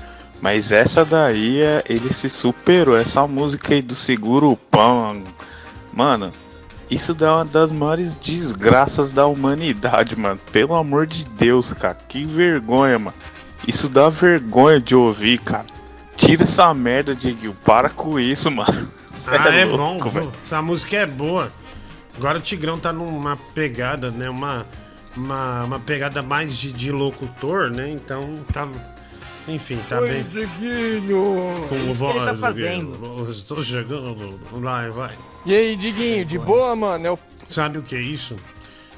Mas 0.41 0.71
essa 0.73 1.05
daí, 1.05 1.61
é, 1.63 1.83
ele 1.89 2.13
se 2.13 2.29
superou. 2.29 2.97
Essa 2.97 3.27
música 3.27 3.75
aí 3.75 3.83
do 3.83 3.97
Seguro 3.97 4.51
o 4.51 4.57
Pão, 4.57 5.25
mano, 5.93 6.31
isso 6.91 7.15
dá 7.15 7.37
uma 7.37 7.45
das 7.45 7.73
maiores 7.73 8.15
desgraças 8.15 9.11
da 9.11 9.27
humanidade, 9.27 10.17
mano. 10.19 10.39
Pelo 10.53 10.75
amor 10.75 11.07
de 11.07 11.25
Deus, 11.25 11.73
cara. 11.73 11.97
Que 12.09 12.25
vergonha, 12.25 12.99
mano. 12.99 13.17
Isso 13.67 13.89
dá 13.89 14.09
vergonha 14.09 14.79
de 14.79 14.95
ouvir, 14.95 15.39
cara. 15.39 15.67
Tira 16.17 16.43
essa 16.45 16.73
merda, 16.73 17.15
Dieguinho. 17.15 17.55
Para 17.65 17.91
com 17.91 18.19
isso, 18.19 18.51
mano. 18.51 18.89
Ah, 19.27 19.49
é, 19.55 19.65
louco, 19.65 20.11
bom. 20.11 20.31
Essa 20.43 20.61
música 20.61 20.97
é 20.97 21.07
boa. 21.07 21.51
Agora 22.17 22.39
o 22.39 22.41
Tigrão 22.41 22.79
tá 22.79 22.93
numa 22.93 23.37
pegada, 23.37 24.11
né? 24.11 24.29
Uma, 24.29 24.67
uma, 25.17 25.65
uma 25.65 25.81
pegada 25.81 26.23
mais 26.23 26.57
de, 26.57 26.71
de 26.73 26.93
locutor, 26.93 27.71
né? 27.71 27.91
Então 27.91 28.39
tá. 28.53 28.69
Enfim, 29.49 29.79
tá 29.89 30.01
Oi, 30.01 30.09
bem. 30.09 30.23
Diguinho. 30.25 31.67
Com 31.69 31.77
que 31.77 31.93
voz, 31.93 32.17
ele 32.17 32.25
tá 32.25 32.35
fazendo. 32.35 33.31
Estou 33.31 33.63
chegando. 33.63 34.41
Vai, 34.53 34.91
vai. 34.91 35.15
E 35.45 35.55
aí, 35.55 35.77
Diguinho, 35.77 36.25
de 36.25 36.39
boa, 36.39 36.75
mano? 36.75 37.07
Eu... 37.07 37.19
Sabe 37.45 37.79
o 37.79 37.83
que 37.83 37.95
é 37.95 38.01
isso? 38.01 38.37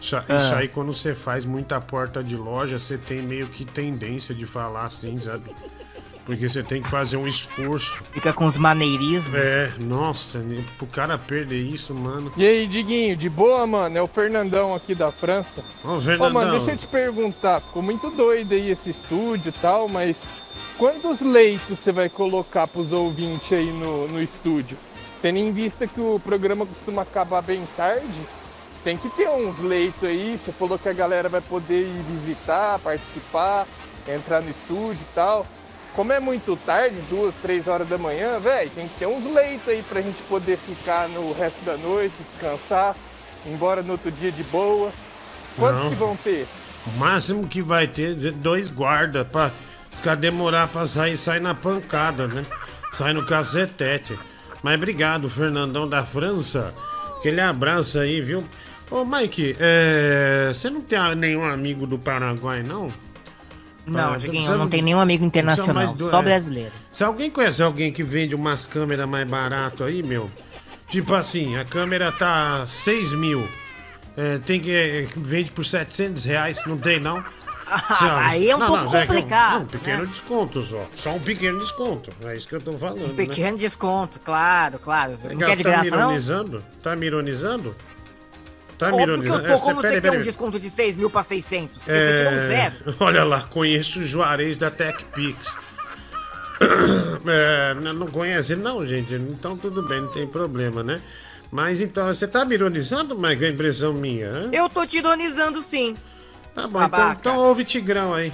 Isso, 0.00 0.16
Ah. 0.16 0.36
isso 0.36 0.54
aí, 0.54 0.68
quando 0.68 0.92
você 0.92 1.14
faz 1.14 1.44
muita 1.44 1.80
porta 1.80 2.22
de 2.22 2.36
loja, 2.36 2.78
você 2.78 2.96
tem 2.96 3.22
meio 3.22 3.48
que 3.48 3.64
tendência 3.64 4.34
de 4.34 4.46
falar 4.46 4.84
assim, 4.84 5.18
sabe? 5.18 5.50
Porque 6.26 6.48
você 6.48 6.60
tem 6.60 6.82
que 6.82 6.90
fazer 6.90 7.16
um 7.16 7.26
esforço. 7.28 8.02
Fica 8.12 8.32
com 8.32 8.46
os 8.46 8.58
maneirismos. 8.58 9.38
É, 9.38 9.72
nossa, 9.78 10.40
né? 10.40 10.62
pro 10.76 10.86
cara 10.88 11.16
perder 11.16 11.60
isso, 11.60 11.94
mano. 11.94 12.32
E 12.36 12.44
aí, 12.44 12.66
Diguinho, 12.66 13.16
de 13.16 13.28
boa, 13.28 13.64
mano? 13.64 13.96
É 13.96 14.02
o 14.02 14.08
Fernandão 14.08 14.74
aqui 14.74 14.92
da 14.92 15.12
França. 15.12 15.62
Ô, 15.84 16.00
Fernandão. 16.00 16.32
mano, 16.32 16.50
deixa 16.50 16.72
eu 16.72 16.76
te 16.76 16.86
perguntar. 16.88 17.60
Ficou 17.60 17.80
muito 17.80 18.10
doido 18.10 18.52
aí 18.52 18.70
esse 18.70 18.90
estúdio 18.90 19.50
e 19.50 19.52
tal, 19.52 19.88
mas 19.88 20.26
quantos 20.76 21.20
leitos 21.20 21.78
você 21.78 21.92
vai 21.92 22.08
colocar 22.08 22.66
pros 22.66 22.92
ouvintes 22.92 23.52
aí 23.52 23.70
no, 23.70 24.08
no 24.08 24.20
estúdio? 24.20 24.76
Tendo 25.22 25.38
em 25.38 25.52
vista 25.52 25.86
que 25.86 26.00
o 26.00 26.20
programa 26.22 26.66
costuma 26.66 27.02
acabar 27.02 27.40
bem 27.40 27.62
tarde, 27.76 28.20
tem 28.82 28.96
que 28.96 29.08
ter 29.10 29.28
uns 29.28 29.60
leitos 29.60 30.02
aí. 30.02 30.36
Você 30.36 30.50
falou 30.50 30.76
que 30.76 30.88
a 30.88 30.92
galera 30.92 31.28
vai 31.28 31.40
poder 31.40 31.82
ir 31.82 32.02
visitar, 32.10 32.80
participar, 32.80 33.64
entrar 34.08 34.42
no 34.42 34.50
estúdio 34.50 35.00
e 35.00 35.14
tal. 35.14 35.46
Como 35.96 36.12
é 36.12 36.20
muito 36.20 36.54
tarde, 36.56 36.94
duas, 37.08 37.34
três 37.36 37.66
horas 37.66 37.88
da 37.88 37.96
manhã, 37.96 38.38
velho, 38.38 38.70
tem 38.70 38.86
que 38.86 38.98
ter 38.98 39.06
uns 39.06 39.24
leitos 39.32 39.66
aí 39.66 39.82
pra 39.82 40.02
gente 40.02 40.20
poder 40.28 40.58
ficar 40.58 41.08
no 41.08 41.32
resto 41.32 41.64
da 41.64 41.74
noite, 41.78 42.12
descansar, 42.30 42.94
embora 43.46 43.82
no 43.82 43.92
outro 43.92 44.12
dia 44.12 44.30
de 44.30 44.42
boa. 44.44 44.92
Quantos 45.56 45.84
Não. 45.84 45.88
que 45.88 45.96
vão 45.96 46.14
ter? 46.16 46.46
O 46.86 46.98
máximo 46.98 47.48
que 47.48 47.62
vai 47.62 47.86
ter 47.86 48.14
dois 48.14 48.68
guardas 48.68 49.26
pra 49.26 49.50
ficar 49.90 50.16
demorar 50.16 50.68
pra 50.68 50.84
sair, 50.84 51.16
sai 51.16 51.40
na 51.40 51.54
pancada, 51.54 52.28
né? 52.28 52.44
Sai 52.92 53.14
no 53.14 53.24
cacetete. 53.24 54.18
Mas 54.62 54.74
obrigado, 54.74 55.30
Fernandão 55.30 55.88
da 55.88 56.04
França. 56.04 56.74
Aquele 57.18 57.40
abraço 57.40 57.98
aí, 57.98 58.20
viu? 58.20 58.44
Ô, 58.90 59.02
Mike, 59.02 59.56
é, 59.58 60.50
você 60.52 60.68
não 60.68 60.82
tem 60.82 60.98
nenhum 61.16 61.44
amigo 61.44 61.86
do 61.86 61.98
Paraguai, 61.98 62.62
não? 62.62 62.88
Não, 63.86 64.18
Diguinho, 64.18 64.58
não 64.58 64.66
tenho 64.68 64.84
nenhum 64.84 65.00
amigo 65.00 65.24
internacional, 65.24 65.94
do- 65.94 66.10
só 66.10 66.20
é. 66.20 66.22
brasileiro. 66.24 66.72
Se 66.92 67.04
alguém 67.04 67.30
conhece 67.30 67.62
alguém 67.62 67.92
que 67.92 68.02
vende 68.02 68.34
umas 68.34 68.66
câmeras 68.66 69.08
mais 69.08 69.30
barato 69.30 69.84
aí, 69.84 70.02
meu, 70.02 70.28
tipo 70.88 71.14
assim, 71.14 71.56
a 71.56 71.64
câmera 71.64 72.10
tá 72.10 72.66
6 72.66 73.12
mil, 73.12 73.48
é, 74.16 74.38
tem 74.38 74.60
que 74.60 74.74
é, 74.74 75.06
vende 75.16 75.52
por 75.52 75.64
700 75.64 76.24
reais, 76.24 76.58
não 76.66 76.76
tem 76.76 76.98
não? 76.98 77.22
aí 78.22 78.48
é 78.48 78.56
um 78.56 78.60
pouco 78.60 78.96
é 78.96 79.00
que 79.02 79.06
complicado, 79.08 79.52
Não, 79.54 79.62
um 79.62 79.66
pequeno 79.66 80.02
né? 80.04 80.08
desconto 80.10 80.62
só, 80.62 80.86
só 80.94 81.10
um 81.14 81.18
pequeno 81.20 81.58
desconto, 81.58 82.10
é 82.24 82.36
isso 82.36 82.46
que 82.46 82.54
eu 82.54 82.60
tô 82.60 82.72
falando, 82.78 83.04
Um 83.04 83.08
né? 83.08 83.14
pequeno 83.16 83.56
desconto, 83.58 84.20
claro, 84.20 84.78
claro. 84.78 85.16
Você 85.16 85.26
É 85.26 85.30
não 85.30 85.38
que 85.38 85.44
quer 85.46 85.56
de 85.56 85.62
tá 85.64 85.70
me 85.70 85.74
graça, 85.76 85.90
não? 85.90 85.98
ironizando? 86.06 86.64
Tá 86.82 86.94
me 86.96 87.06
ironizando? 87.06 87.74
Tá 88.78 88.88
Óbvio 88.88 89.22
que 89.22 89.28
eu 89.30 89.40
tô, 89.40 89.46
É, 89.46 89.58
como 89.58 89.82
você 89.82 90.00
quer 90.00 90.10
um 90.12 90.20
desconto 90.20 90.60
de 90.60 90.68
6 90.68 90.96
mil 90.96 91.08
pra 91.08 91.22
600? 91.22 91.82
Você 91.82 92.14
tirou 92.16 92.32
um 92.32 92.46
zero. 92.46 92.74
Olha 93.00 93.24
lá, 93.24 93.42
conheço 93.42 94.00
o 94.00 94.04
Juarez 94.04 94.56
da 94.56 94.70
TechPix. 94.70 95.56
É, 97.28 97.74
não 97.74 97.92
não 97.92 98.06
conhece 98.06 98.56
não, 98.56 98.86
gente? 98.86 99.12
Então 99.14 99.58
tudo 99.58 99.82
bem, 99.82 100.00
não 100.00 100.08
tem 100.08 100.26
problema, 100.26 100.82
né? 100.82 101.02
Mas 101.50 101.80
então, 101.80 102.06
você 102.06 102.26
tá 102.26 102.44
me 102.44 102.54
ironizando, 102.54 103.18
Mike? 103.18 103.44
É 103.44 103.48
impressão 103.50 103.92
minha, 103.92 104.30
né? 104.30 104.50
Eu 104.52 104.68
tô 104.68 104.86
te 104.86 104.98
ironizando 104.98 105.60
sim. 105.62 105.94
Tá 106.54 106.66
bom, 106.66 106.82
então, 106.82 107.12
então 107.12 107.36
ouve 107.36 107.64
Tigrão 107.64 108.14
aí. 108.14 108.32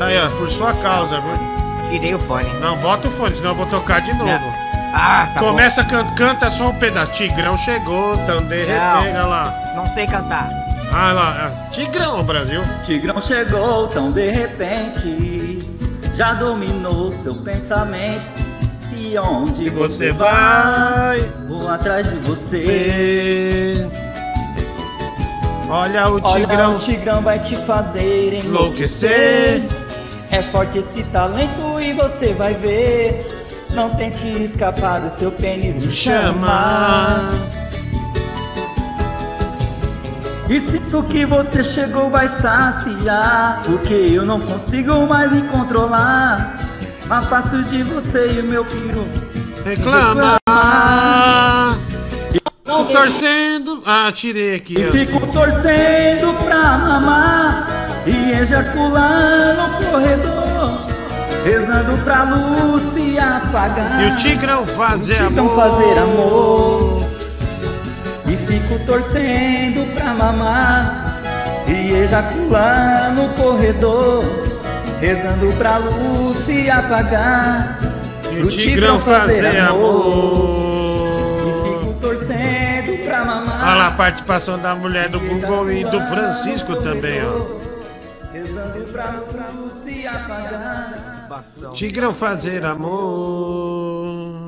Aí, 0.00 0.18
ó, 0.18 0.28
por 0.36 0.50
sua 0.50 0.74
causa, 0.74 1.20
viu? 1.20 1.90
Tirei 1.90 2.14
o 2.14 2.18
fone. 2.18 2.52
Não, 2.60 2.76
bota 2.78 3.08
o 3.08 3.10
fone, 3.10 3.36
senão 3.36 3.50
eu 3.50 3.56
vou 3.56 3.66
tocar 3.66 4.00
de 4.00 4.12
novo. 4.16 4.65
Ah, 4.98 5.28
tá 5.34 5.40
Começa, 5.40 5.84
can 5.84 6.06
canta 6.14 6.50
só 6.50 6.68
um 6.70 6.74
pedaço. 6.74 7.12
Tigrão 7.12 7.56
chegou, 7.58 8.16
tão 8.26 8.38
de 8.38 8.64
repente, 8.64 9.08
olha 9.10 9.26
lá. 9.26 9.64
Não 9.74 9.86
sei 9.86 10.06
cantar. 10.06 10.48
Ah 10.92 11.12
lá, 11.12 11.36
ah, 11.50 11.70
Tigrão, 11.70 12.22
Brasil. 12.24 12.62
Tigrão 12.86 13.20
chegou 13.20 13.86
tão 13.88 14.08
de 14.08 14.30
repente, 14.30 15.58
já 16.14 16.32
dominou 16.32 17.10
seu 17.10 17.34
pensamento. 17.34 18.24
E 18.98 19.18
onde 19.18 19.68
você 19.68 20.10
vai? 20.12 21.18
Vou 21.46 21.68
atrás 21.68 22.08
de 22.08 22.16
você. 22.20 23.86
Olha 25.68 26.08
o 26.08 26.20
Olha, 26.22 26.46
Tigrão. 26.46 26.76
o 26.76 26.78
Tigrão 26.78 27.20
vai 27.22 27.38
te 27.40 27.56
fazer 27.56 28.32
Enlouquecer. 28.42 29.58
enlouquecer. 29.60 29.86
É 30.30 30.42
forte 30.50 30.78
esse 30.78 31.02
talento 31.04 31.78
e 31.80 31.92
você 31.92 32.32
vai 32.32 32.54
ver. 32.54 33.26
Não 33.76 33.90
tente 33.90 34.26
escapar 34.42 35.02
do 35.02 35.10
seu 35.10 35.30
pênis 35.30 35.84
me 35.84 35.94
chamar. 35.94 37.30
E 40.48 40.58
sinto 40.58 41.02
que 41.02 41.26
você 41.26 41.62
chegou 41.62 42.08
vai 42.08 42.28
saciar 42.28 43.62
Porque 43.66 43.92
eu 43.92 44.24
não 44.24 44.40
consigo 44.40 45.04
mais 45.06 45.32
me 45.32 45.42
controlar 45.48 46.56
Mas 47.08 47.26
faço 47.26 47.64
de 47.64 47.82
você 47.82 48.28
e 48.28 48.40
o 48.40 48.44
meu 48.44 48.64
piru 48.64 49.08
Reclama. 49.64 50.38
Tô 52.64 52.84
torcendo. 52.84 53.82
Ah, 53.84 54.12
tirei 54.12 54.54
aqui. 54.54 54.74
E 54.78 54.90
fico 54.92 55.26
torcendo 55.32 56.32
pra 56.44 56.78
mamar 56.78 57.66
E 58.06 58.30
ejacular 58.32 59.56
no 59.56 59.86
corredor 59.90 60.45
Rezando 61.46 61.96
pra 62.02 62.24
luz 62.24 62.82
se 62.92 63.18
apagar. 63.18 64.02
E 64.02 64.10
o 64.10 64.16
Tigrão 64.16 64.66
fazer 64.66 65.22
O 65.22 65.28
Tigrão 65.28 65.44
amor. 65.46 65.56
fazer 65.56 65.98
amor. 65.98 67.02
E 68.26 68.36
fico 68.46 68.78
torcendo 68.84 69.94
pra 69.94 70.12
mamar. 70.14 71.04
E 71.68 71.92
ejacular 71.92 73.14
no 73.14 73.28
corredor. 73.34 74.24
Rezando 75.00 75.52
pra 75.56 75.78
luz 75.78 76.36
se 76.38 76.68
apagar. 76.68 77.78
E 78.32 78.40
o 78.40 78.48
Tigrão 78.48 78.98
fazer 78.98 79.58
amor. 79.60 81.36
E 81.46 81.78
fico 81.78 81.92
torcendo 82.00 83.04
pra 83.04 83.24
mamar. 83.24 83.68
Olha 83.68 83.74
lá 83.76 83.86
a 83.86 83.92
participação 83.92 84.58
da 84.58 84.74
mulher 84.74 85.08
do 85.08 85.20
Google 85.20 85.70
e 85.70 85.84
do 85.84 86.00
Francisco 86.02 86.74
também, 86.76 87.20
ó. 87.24 87.66
Rezando 88.32 88.84
pra, 88.90 89.10
luz 89.12 89.35
Tigrão 91.74 92.14
fazer 92.14 92.64
amor. 92.64 94.42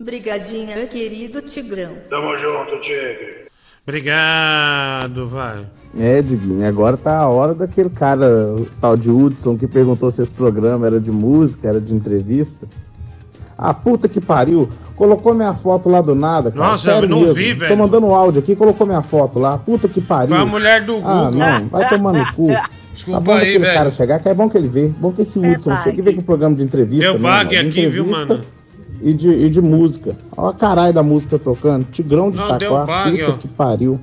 Brigadinha, 0.00 0.86
querido 0.86 1.40
Tigrão. 1.42 1.92
Tamo 2.10 2.36
junto, 2.36 2.80
Tigre. 2.80 3.42
Obrigado, 3.86 5.26
vai. 5.28 5.66
É, 5.98 6.22
Diguinho, 6.22 6.66
agora 6.66 6.96
tá 6.96 7.18
a 7.18 7.28
hora 7.28 7.52
daquele 7.54 7.90
cara, 7.90 8.26
o 8.54 8.66
tal 8.80 8.96
de 8.96 9.10
Hudson, 9.10 9.58
que 9.58 9.66
perguntou 9.66 10.10
se 10.10 10.22
esse 10.22 10.32
programa 10.32 10.86
era 10.86 10.98
de 11.00 11.10
música, 11.10 11.68
era 11.68 11.80
de 11.80 11.92
entrevista. 11.94 12.66
Ah, 13.58 13.74
puta 13.74 14.08
que 14.08 14.20
pariu. 14.20 14.68
Colocou 14.96 15.34
minha 15.34 15.52
foto 15.54 15.88
lá 15.88 16.00
do 16.00 16.14
nada, 16.14 16.50
cara. 16.50 16.64
Nossa, 16.64 16.88
eu 16.90 16.94
Sério 16.94 17.08
não 17.08 17.18
mesmo. 17.20 17.34
vi, 17.34 17.52
Tô 17.54 17.60
velho. 17.60 17.76
mandando 17.78 18.06
um 18.06 18.14
áudio 18.14 18.40
aqui, 18.40 18.56
colocou 18.56 18.86
minha 18.86 19.02
foto 19.02 19.38
lá. 19.38 19.58
Puta 19.58 19.88
que 19.88 20.00
pariu. 20.00 20.28
Foi 20.34 20.44
a 20.44 20.46
mulher 20.46 20.82
do 20.84 20.94
Ah, 20.96 21.24
Google. 21.24 21.30
não, 21.32 21.68
vai 21.68 21.88
tomar 21.88 22.12
no 22.12 22.32
cu. 22.34 22.48
Desculpa 22.94 23.20
tá 23.20 23.24
bom 23.24 23.32
aí, 23.34 23.58
velho. 23.58 23.74
cara 23.74 23.90
chegar, 23.90 24.18
que 24.20 24.28
é 24.28 24.34
bom 24.34 24.48
que 24.50 24.56
ele 24.58 24.68
vê. 24.68 24.88
Bom 24.88 25.12
que 25.12 25.22
esse 25.22 25.38
Hudson 25.38 25.70
bag. 25.70 25.82
chega 25.82 25.98
e 25.98 26.02
vê 26.02 26.12
com 26.14 26.20
o 26.20 26.24
programa 26.24 26.54
de 26.56 26.62
entrevista. 26.62 27.12
Deu 27.12 27.14
ó, 27.24 27.42
de 27.44 27.56
aqui, 27.56 27.86
viu, 27.86 28.04
entrevista 28.04 28.26
mano? 28.26 28.44
E 29.00 29.12
de, 29.12 29.30
e 29.30 29.50
de 29.50 29.60
música. 29.60 30.16
Olha 30.36 30.50
a 30.50 30.54
caralho 30.54 30.92
da 30.94 31.02
música 31.02 31.38
tocando. 31.38 31.84
Tigrão 31.90 32.30
de 32.30 32.38
Não, 32.38 32.56
deu 32.58 32.72
Itaquá. 32.72 32.86
bag, 33.04 33.18
Puta 33.18 33.32
ó. 33.32 33.36
que 33.36 33.48
pariu. 33.48 34.00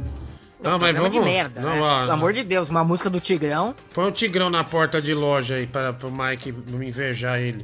Não, 0.61 0.77
mas 0.77 0.93
vamos. 0.95 1.11
de 1.11 1.19
merda, 1.21 1.61
não, 1.61 1.69
né? 1.69 1.79
ó, 1.81 1.99
Pelo 2.01 2.11
amor 2.11 2.33
de 2.33 2.43
Deus, 2.43 2.67
uma 2.69 2.83
música 2.83 3.09
do 3.09 3.17
Tigrão. 3.19 3.73
Põe 3.93 4.09
o 4.09 4.11
Tigrão 4.11 4.49
na 4.49 4.61
porta 4.63 5.01
de 5.01 5.13
loja 5.13 5.55
aí 5.55 5.65
para 5.65 5.95
o 6.03 6.11
Mike 6.11 6.53
não 6.67 6.83
invejar 6.83 7.39
ele. 7.39 7.63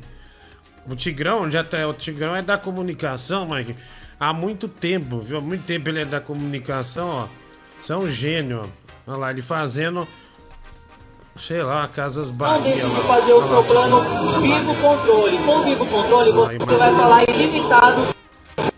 O 0.90 0.96
Tigrão 0.96 1.50
já 1.52 1.62
tá. 1.64 1.86
O 1.88 1.94
Tigrão 1.94 2.34
é 2.36 2.42
da 2.42 2.58
comunicação, 2.58 3.46
Mike. 3.50 3.76
Há 4.18 4.32
muito 4.32 4.70
tempo, 4.70 5.20
viu? 5.20 5.40
Há 5.40 5.42
muito 5.42 5.66
tempo 5.66 5.90
ele 5.90 6.02
é 6.02 6.06
da 6.06 6.22
comunicação, 6.22 7.08
ó. 7.10 7.28
Você 7.82 7.92
é 7.92 7.98
um 7.98 8.08
gênio, 8.10 8.62
ó. 8.64 9.12
Olha 9.12 9.18
lá, 9.18 9.32
ele 9.32 9.42
fazendo. 9.42 10.08
Sei 11.38 11.62
lá, 11.62 11.88
Casas 11.88 12.30
Não 12.30 12.36
Bahia. 12.36 12.60
deixe 12.62 12.88
de 12.88 13.02
fazer 13.02 13.34
o 13.34 13.48
seu 13.48 13.64
plano 13.64 14.00
Vivo 14.40 14.76
Controle. 14.76 15.38
Com 15.40 15.62
Vivo 15.64 15.86
Controle 15.86 16.32
você 16.32 16.58
vai 16.78 16.96
falar 16.96 17.24
ilimitado. 17.30 18.16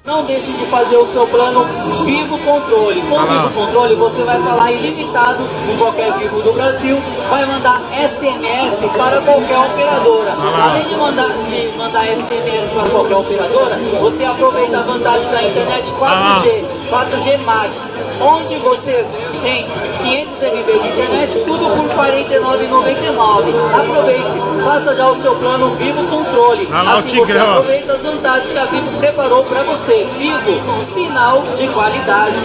Não 0.04 0.26
deixe 0.26 0.52
de 0.52 0.66
fazer 0.66 0.98
o 0.98 1.12
seu 1.12 1.28
plano 1.28 1.64
Vivo 2.04 2.38
Controle. 2.40 3.02
Com 3.02 3.20
Vivo 3.20 3.50
Controle 3.54 3.96
você 3.96 4.24
vai 4.24 4.42
falar 4.42 4.72
ilimitado 4.72 5.44
em 5.72 5.78
qualquer 5.78 6.12
Vivo 6.18 6.42
do 6.42 6.54
Brasil. 6.54 6.98
Vai 7.30 7.46
mandar 7.46 7.80
SMS 7.92 8.92
para 8.98 9.22
qualquer 9.22 9.58
operadora. 9.60 10.32
Além 10.64 10.88
de 10.88 10.96
mandar, 10.96 11.28
de 11.30 11.78
mandar 11.78 12.06
SMS 12.08 12.72
para 12.74 12.90
qualquer 12.90 13.16
operadora, 13.18 13.76
você 14.02 14.26
aproveita 14.26 14.80
a 14.80 14.82
vantagem 14.82 15.30
da 15.32 15.44
internet 15.44 15.86
4G, 15.92 16.66
4G 16.90 17.38
Max, 17.46 17.76
onde 18.22 18.58
você 18.58 19.06
tem 19.42 19.66
500 19.66 20.42
MB 20.42 20.80
de 20.80 20.88
internet, 20.88 21.34
tudo 21.46 21.66
por 21.76 22.06
R$ 22.06 22.24
49,99. 22.24 23.54
Aproveite, 23.74 24.64
faça 24.64 24.96
já 24.96 25.10
o 25.10 25.22
seu 25.22 25.36
plano 25.36 25.76
Vivo 25.76 26.04
Controle. 26.08 26.68
Olha 26.68 26.82
lá 26.82 26.96
o 26.96 27.00
assim 27.00 27.26
você 27.26 27.38
aproveita 27.38 27.94
as 27.94 28.02
vantagens 28.02 28.52
que 28.52 28.58
a 28.58 28.66
Vivo 28.66 28.98
preparou 28.98 29.44
para 29.44 29.64
você. 29.64 30.08
Vivo, 30.18 30.94
sinal 30.94 31.44
de 31.58 31.68
qualidade. 31.70 32.36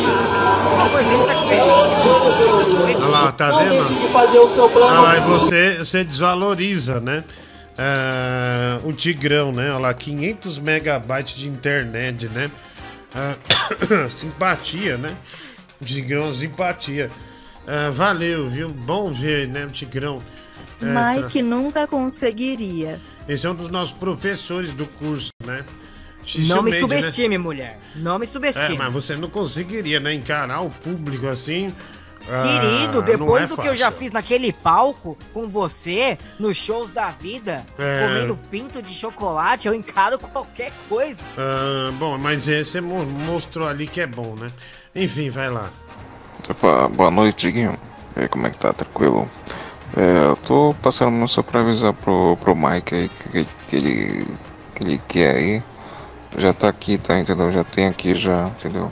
Olha 2.97 3.09
lá, 3.09 3.33
tá 3.33 3.59
vendo? 3.59 3.71
deixe 3.71 3.95
de 3.95 4.09
fazer 4.13 4.39
o 4.39 4.55
seu 4.55 4.69
plano 4.69 4.95
Ah 4.95 5.01
lá, 5.01 5.17
e 5.17 5.21
você, 5.21 5.79
você 5.79 6.05
desvaloriza, 6.05 7.01
né? 7.01 7.25
Ah, 7.79 8.79
o 8.85 8.93
Tigrão, 8.93 9.53
né? 9.53 9.71
Olha 9.71 9.79
lá, 9.79 9.95
500 9.95 10.59
megabytes 10.59 11.35
de 11.35 11.49
internet, 11.49 12.29
né? 12.29 12.51
Ah, 13.15 13.35
simpatia, 14.11 14.97
né? 14.97 15.17
Tigrão, 15.85 16.33
simpatia. 16.33 17.11
Ah, 17.67 17.91
valeu, 17.91 18.49
viu? 18.49 18.69
Bom 18.69 19.13
ver, 19.13 19.47
né, 19.49 19.67
Tigrão. 19.73 20.23
É, 20.81 21.21
Mike 21.21 21.39
tá- 21.43 21.45
nunca 21.49 21.87
conseguiria. 21.87 23.01
Esse 23.29 23.47
é 23.47 23.51
um 23.51 23.55
dos 23.55 23.69
nossos 23.69 23.95
professores 23.95 24.73
do 24.73 24.87
curso, 24.87 25.31
né? 25.45 25.65
Não 25.65 26.63
me 26.63 26.71
Dificilmente, 26.71 26.75
né? 26.75 26.81
subestime, 26.81 27.39
mulher. 27.39 27.79
Não 27.97 28.19
me 28.19 28.25
É, 28.27 28.29
subestime. 28.29 28.79
mas 28.79 28.93
você 28.93 29.17
não 29.17 29.29
conseguiria, 29.29 29.99
né? 30.01 30.13
Encarar 30.15 30.61
o 30.61 30.71
público 30.71 31.27
assim. 31.27 31.73
Ah, 32.31 32.43
Querido, 32.43 33.03
depois 33.03 33.45
é 33.45 33.47
do 33.47 33.57
que 33.57 33.67
eu 33.67 33.75
já 33.75 33.87
fácil. 33.87 33.99
fiz 34.01 34.11
naquele 34.13 34.53
palco 34.53 35.17
com 35.33 35.49
você, 35.49 36.19
nos 36.39 36.57
shows 36.57 36.91
da 36.91 37.11
vida, 37.11 37.65
É. 37.79 38.07
comendo 38.07 38.39
pinto 38.51 38.81
de 38.83 38.95
chocolate, 38.95 39.67
eu 39.69 39.75
encaro 39.75 40.19
qualquer 40.19 40.73
coisa. 40.89 41.23
Ah, 41.37 41.91
bom, 41.95 42.17
mas 42.19 42.49
é, 42.49 42.63
você 42.65 42.81
mo- 42.81 43.05
mostrou 43.05 43.67
ali 43.69 43.87
que 43.87 44.01
é 44.01 44.07
bom, 44.07 44.35
né? 44.37 44.51
Enfim, 44.95 45.31
vai 45.31 45.49
lá. 45.51 45.71
Opa, 46.49 46.89
boa 46.89 47.11
noite, 47.11 47.47
Diguinho. 47.47 47.79
E 48.17 48.21
aí, 48.21 48.29
como 48.29 48.47
é 48.47 48.51
que 48.51 48.59
tá? 48.59 48.73
Tranquilo? 48.73 49.29
É, 49.97 50.25
eu 50.27 50.37
tô 50.37 50.75
passando 50.83 51.27
só 51.29 51.43
pra 51.43 51.61
avisar 51.61 51.93
pro, 51.93 52.37
pro 52.41 52.55
Mike 52.57 52.95
aí 52.95 53.09
que, 53.31 53.45
que 53.69 53.77
ele, 53.77 54.27
que 54.75 54.85
ele 54.85 55.01
quer 55.09 55.37
aí. 55.37 55.63
Já 56.37 56.53
tá 56.53 56.69
aqui, 56.69 56.97
tá? 56.97 57.19
Entendeu? 57.19 57.53
Já 57.53 57.63
tem 57.63 57.87
aqui 57.87 58.15
já, 58.15 58.45
entendeu? 58.47 58.91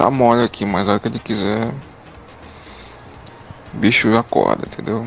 Tá 0.00 0.08
mole 0.10 0.42
aqui, 0.42 0.64
mas 0.64 0.88
a 0.88 0.92
hora 0.92 1.00
que 1.00 1.08
ele 1.08 1.18
quiser. 1.18 1.70
Bicho 3.74 4.16
acorda, 4.16 4.66
entendeu? 4.66 5.06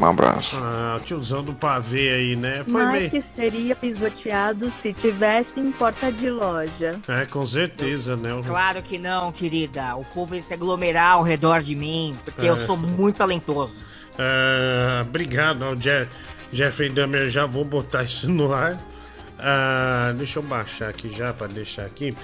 Um 0.00 0.06
abraço. 0.06 0.56
Ah, 0.58 0.96
o 0.98 1.04
tiozão 1.04 1.44
do 1.44 1.52
pavê 1.52 2.08
aí, 2.08 2.34
né? 2.34 2.64
Foi 2.64 2.82
Mike 2.86 3.10
meio. 3.10 3.22
seria 3.22 3.76
pisoteado 3.76 4.70
se 4.70 4.90
tivesse 4.94 5.60
em 5.60 5.70
porta 5.70 6.10
de 6.10 6.30
loja. 6.30 6.98
É, 7.06 7.26
com 7.26 7.46
certeza, 7.46 8.16
né? 8.16 8.32
O- 8.32 8.40
Claro 8.42 8.80
que 8.82 8.96
não, 8.96 9.30
querida. 9.32 9.94
O 9.96 10.04
povo 10.06 10.34
ia 10.34 10.40
se 10.40 10.54
aglomerar 10.54 11.16
ao 11.16 11.22
redor 11.22 11.60
de 11.60 11.76
mim, 11.76 12.16
porque 12.24 12.46
eu 12.46 12.54
É. 12.54 12.58
sou 12.58 12.74
muito 12.78 13.16
talentoso. 13.18 13.84
Ah, 14.18 15.02
obrigado 15.06 15.76
Je- 15.78 16.08
Jeffrey 16.50 16.88
Dahmer, 16.88 17.28
já 17.28 17.44
vou 17.44 17.66
botar 17.66 18.02
isso 18.02 18.30
no 18.30 18.50
ar. 18.54 18.78
Ah, 19.38 20.14
deixa 20.16 20.38
eu 20.38 20.42
baixar 20.42 20.88
aqui 20.88 21.10
já 21.10 21.34
para 21.34 21.48
deixar 21.48 21.84
aqui. 21.84 22.16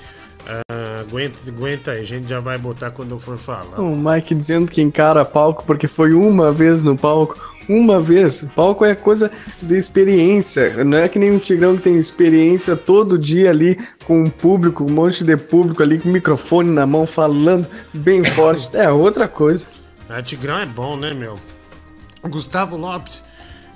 Ah, 0.48 1.00
aguenta, 1.00 1.38
aguenta 1.46 1.90
aí, 1.92 2.00
a 2.00 2.04
gente 2.04 2.26
já 2.28 2.40
vai 2.40 2.56
botar 2.56 2.90
quando 2.90 3.10
eu 3.10 3.18
for 3.18 3.36
falar. 3.36 3.78
O 3.80 3.94
Mike 3.94 4.34
dizendo 4.34 4.70
que 4.70 4.80
encara 4.80 5.22
palco 5.24 5.62
porque 5.66 5.86
foi 5.86 6.14
uma 6.14 6.50
vez 6.52 6.82
no 6.82 6.96
palco. 6.96 7.36
Uma 7.68 8.00
vez. 8.00 8.46
Palco 8.56 8.82
é 8.82 8.94
coisa 8.94 9.30
de 9.60 9.76
experiência. 9.76 10.82
Não 10.84 10.96
é 10.96 11.06
que 11.06 11.18
nem 11.18 11.30
um 11.30 11.38
Tigrão 11.38 11.76
que 11.76 11.82
tem 11.82 11.98
experiência 11.98 12.74
todo 12.74 13.18
dia 13.18 13.50
ali 13.50 13.76
com 14.06 14.22
um 14.22 14.30
público, 14.30 14.84
um 14.84 14.88
monte 14.90 15.22
de 15.22 15.36
público 15.36 15.82
ali 15.82 15.98
com 15.98 16.08
o 16.08 16.12
microfone 16.12 16.70
na 16.70 16.86
mão 16.86 17.06
falando 17.06 17.68
bem 17.92 18.24
forte. 18.24 18.74
É 18.74 18.90
outra 18.90 19.28
coisa. 19.28 19.66
A 20.08 20.22
Tigrão 20.22 20.58
é 20.58 20.64
bom, 20.64 20.96
né, 20.96 21.12
meu? 21.12 21.34
Gustavo 22.22 22.74
Lopes, 22.74 23.22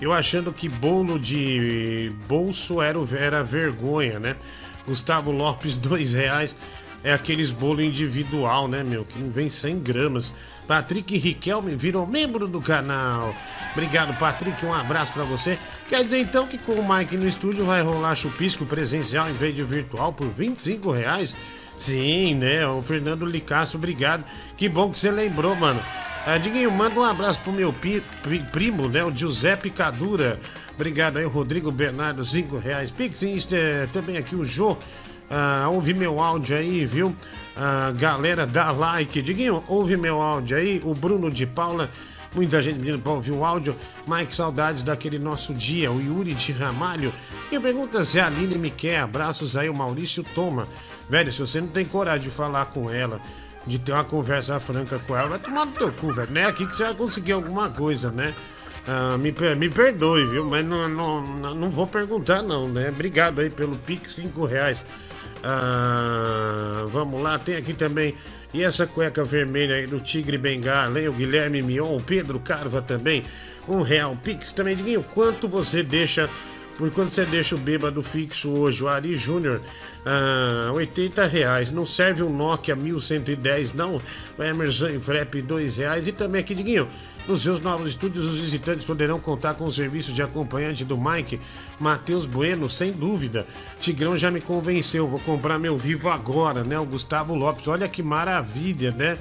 eu 0.00 0.10
achando 0.10 0.54
que 0.54 0.70
bolo 0.70 1.18
de 1.18 2.10
bolso 2.26 2.80
era, 2.80 2.98
o- 2.98 3.06
era 3.14 3.42
vergonha, 3.44 4.18
né? 4.18 4.36
Gustavo 4.86 5.30
Lopes, 5.30 5.74
dois 5.76 6.12
reais. 6.14 6.54
É 7.04 7.12
aqueles 7.12 7.50
bolo 7.50 7.82
individual, 7.82 8.68
né, 8.68 8.84
meu? 8.84 9.04
Que 9.04 9.18
não 9.18 9.28
vem 9.28 9.48
100 9.48 9.80
gramas. 9.80 10.32
Patrick 10.68 11.18
Riquelme 11.18 11.74
virou 11.74 12.06
membro 12.06 12.46
do 12.46 12.60
canal. 12.60 13.34
Obrigado, 13.72 14.16
Patrick. 14.18 14.64
Um 14.64 14.72
abraço 14.72 15.12
pra 15.12 15.24
você. 15.24 15.58
Quer 15.88 16.04
dizer 16.04 16.20
então 16.20 16.46
que 16.46 16.56
com 16.58 16.74
o 16.74 16.88
Mike 16.96 17.16
no 17.16 17.26
estúdio 17.26 17.64
vai 17.66 17.82
rolar 17.82 18.14
chupisco 18.14 18.64
presencial 18.64 19.28
em 19.28 19.32
vez 19.32 19.52
de 19.52 19.64
virtual 19.64 20.12
por 20.12 20.28
25 20.28 20.92
reais? 20.92 21.34
Sim, 21.76 22.36
né? 22.36 22.64
O 22.68 22.80
Fernando 22.82 23.26
Licasso, 23.26 23.76
obrigado. 23.76 24.24
Que 24.56 24.68
bom 24.68 24.88
que 24.88 24.98
você 25.00 25.10
lembrou, 25.10 25.56
mano. 25.56 25.80
Ah, 26.24 26.38
Diguinho, 26.38 26.70
manda 26.70 27.00
um 27.00 27.02
abraço 27.04 27.40
pro 27.40 27.52
meu 27.52 27.72
pi- 27.72 28.00
pri- 28.22 28.44
primo, 28.52 28.88
né? 28.88 29.02
O 29.02 29.10
Giuseppe 29.10 29.70
Cadura. 29.70 30.38
Obrigado 30.74 31.18
aí, 31.18 31.24
Rodrigo 31.24 31.70
Bernardo, 31.70 32.24
5 32.24 32.56
reais. 32.56 32.90
Pix, 32.90 33.22
Insta, 33.22 33.56
também 33.92 34.16
aqui 34.16 34.34
o 34.34 34.44
Jô. 34.44 34.76
Ah, 35.30 35.68
ouve 35.70 35.94
meu 35.94 36.20
áudio 36.20 36.56
aí, 36.56 36.84
viu? 36.84 37.14
Ah, 37.56 37.92
galera, 37.96 38.46
dá 38.46 38.70
like. 38.70 39.22
Diguinho, 39.22 39.62
ouve 39.68 39.96
meu 39.96 40.20
áudio 40.20 40.56
aí. 40.56 40.80
O 40.84 40.94
Bruno 40.94 41.30
de 41.30 41.46
Paula, 41.46 41.88
muita 42.34 42.62
gente 42.62 42.78
pedindo 42.78 42.98
pra 42.98 43.12
ouvir 43.12 43.32
o 43.32 43.44
áudio. 43.44 43.76
Mike, 44.06 44.34
saudades 44.34 44.82
daquele 44.82 45.18
nosso 45.18 45.54
dia. 45.54 45.90
O 45.90 46.00
Yuri 46.00 46.34
de 46.34 46.52
Ramalho. 46.52 47.12
E 47.50 47.60
pergunta 47.60 48.04
se 48.04 48.18
a 48.18 48.26
Aline 48.26 48.56
me 48.56 48.70
quer. 48.70 49.00
Abraços 49.00 49.56
aí, 49.56 49.68
o 49.68 49.74
Maurício 49.74 50.24
Toma. 50.34 50.66
Velho, 51.08 51.32
se 51.32 51.40
você 51.40 51.60
não 51.60 51.68
tem 51.68 51.84
coragem 51.84 52.28
de 52.28 52.34
falar 52.34 52.66
com 52.66 52.90
ela, 52.90 53.20
de 53.66 53.78
ter 53.78 53.92
uma 53.92 54.04
conversa 54.04 54.58
franca 54.58 54.98
com 54.98 55.16
ela, 55.16 55.28
vai 55.28 55.38
tomar 55.38 55.66
no 55.66 55.72
teu 55.72 55.92
cu, 55.92 56.12
velho. 56.12 56.32
Não 56.32 56.40
é 56.40 56.46
aqui 56.46 56.66
que 56.66 56.76
você 56.76 56.84
vai 56.84 56.94
conseguir 56.94 57.32
alguma 57.32 57.68
coisa, 57.70 58.10
né? 58.10 58.34
Ah, 58.86 59.16
me, 59.16 59.32
me 59.56 59.68
perdoe, 59.68 60.26
viu? 60.26 60.44
Mas 60.44 60.64
não, 60.64 60.88
não, 60.88 61.22
não, 61.22 61.54
não 61.54 61.70
vou 61.70 61.86
perguntar, 61.86 62.42
não, 62.42 62.68
né? 62.68 62.88
Obrigado 62.88 63.40
aí 63.40 63.48
pelo 63.48 63.76
Pix, 63.76 64.14
5 64.14 64.44
reais. 64.44 64.84
Ah, 65.42 66.84
vamos 66.88 67.22
lá, 67.22 67.38
tem 67.38 67.56
aqui 67.56 67.72
também. 67.72 68.14
E 68.52 68.62
essa 68.62 68.86
cueca 68.86 69.24
vermelha 69.24 69.76
aí 69.76 69.86
do 69.86 70.00
Tigre 70.00 70.36
Bengala, 70.36 71.00
hein? 71.00 71.08
O 71.08 71.12
Guilherme 71.12 71.62
Mion, 71.62 71.96
o 71.96 72.02
Pedro 72.02 72.38
Carva 72.40 72.82
também. 72.82 73.24
Um 73.68 73.82
real. 73.82 74.16
Pix 74.22 74.52
também, 74.52 74.76
Diguinho, 74.76 75.04
quanto 75.14 75.48
você 75.48 75.82
deixa 75.82 76.28
por 76.76 76.90
quanto 76.90 77.12
você 77.12 77.24
deixa 77.24 77.54
o 77.54 77.58
bêbado 77.58 78.02
fixo 78.02 78.50
hoje? 78.50 78.82
O 78.82 78.88
Ari 78.88 79.16
Júnior, 79.16 79.60
ah, 80.04 80.72
80 80.74 81.26
reais. 81.26 81.70
Não 81.70 81.84
serve 81.84 82.22
um 82.22 82.34
Nokia 82.34 82.74
1110, 82.74 83.74
não. 83.74 84.00
O 84.38 84.42
Emerson 84.42 84.98
Frep, 85.00 85.42
2 85.42 85.76
reais. 85.76 86.06
E 86.08 86.12
também 86.12 86.40
aqui, 86.40 86.54
Diguinho, 86.54 86.88
nos 87.28 87.42
seus 87.42 87.60
novos 87.60 87.90
estúdios, 87.90 88.24
os 88.24 88.38
visitantes 88.38 88.84
poderão 88.84 89.20
contar 89.20 89.54
com 89.54 89.64
o 89.64 89.70
serviço 89.70 90.12
de 90.12 90.22
acompanhante 90.22 90.84
do 90.84 90.98
Mike, 90.98 91.40
Matheus 91.78 92.26
Bueno, 92.26 92.68
sem 92.68 92.90
dúvida. 92.90 93.46
Tigrão 93.80 94.16
já 94.16 94.30
me 94.30 94.40
convenceu, 94.40 95.06
vou 95.06 95.20
comprar 95.20 95.58
meu 95.58 95.78
vivo 95.78 96.08
agora, 96.08 96.64
né? 96.64 96.78
O 96.78 96.84
Gustavo 96.84 97.34
Lopes, 97.34 97.68
olha 97.68 97.88
que 97.88 98.02
maravilha, 98.02 98.90
né? 98.90 99.16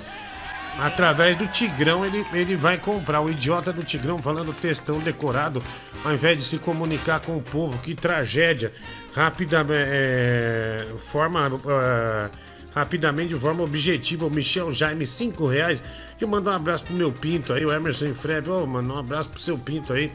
Através 0.81 1.37
do 1.37 1.47
Tigrão 1.47 2.03
ele, 2.03 2.25
ele 2.33 2.55
vai 2.55 2.75
comprar. 2.75 3.21
O 3.21 3.29
idiota 3.29 3.71
do 3.71 3.83
Tigrão 3.83 4.17
falando 4.17 4.51
textão 4.51 4.97
decorado, 4.99 5.61
ao 6.03 6.11
invés 6.11 6.35
de 6.35 6.43
se 6.43 6.57
comunicar 6.57 7.19
com 7.19 7.37
o 7.37 7.41
povo. 7.41 7.77
Que 7.77 7.93
tragédia. 7.93 8.73
Rapidamente, 9.13 9.83
é, 9.87 10.87
forma. 10.97 11.51
ah, 11.67 12.29
rapidamente, 12.73 13.35
de 13.35 13.39
forma 13.39 13.63
objetiva, 13.63 14.25
o 14.25 14.29
Michel 14.31 14.71
Jaime, 14.73 15.05
5 15.05 15.45
reais. 15.45 15.83
Que 16.17 16.25
manda 16.25 16.49
um 16.49 16.55
abraço 16.55 16.85
pro 16.85 16.95
meu 16.95 17.11
pinto 17.11 17.53
aí, 17.53 17.63
o 17.63 17.71
Emerson 17.71 18.15
Freb. 18.15 18.49
Ô, 18.49 18.65
mano, 18.65 18.95
um 18.95 18.97
abraço 18.97 19.29
pro 19.29 19.39
seu 19.39 19.59
pinto 19.59 19.93
aí. 19.93 20.11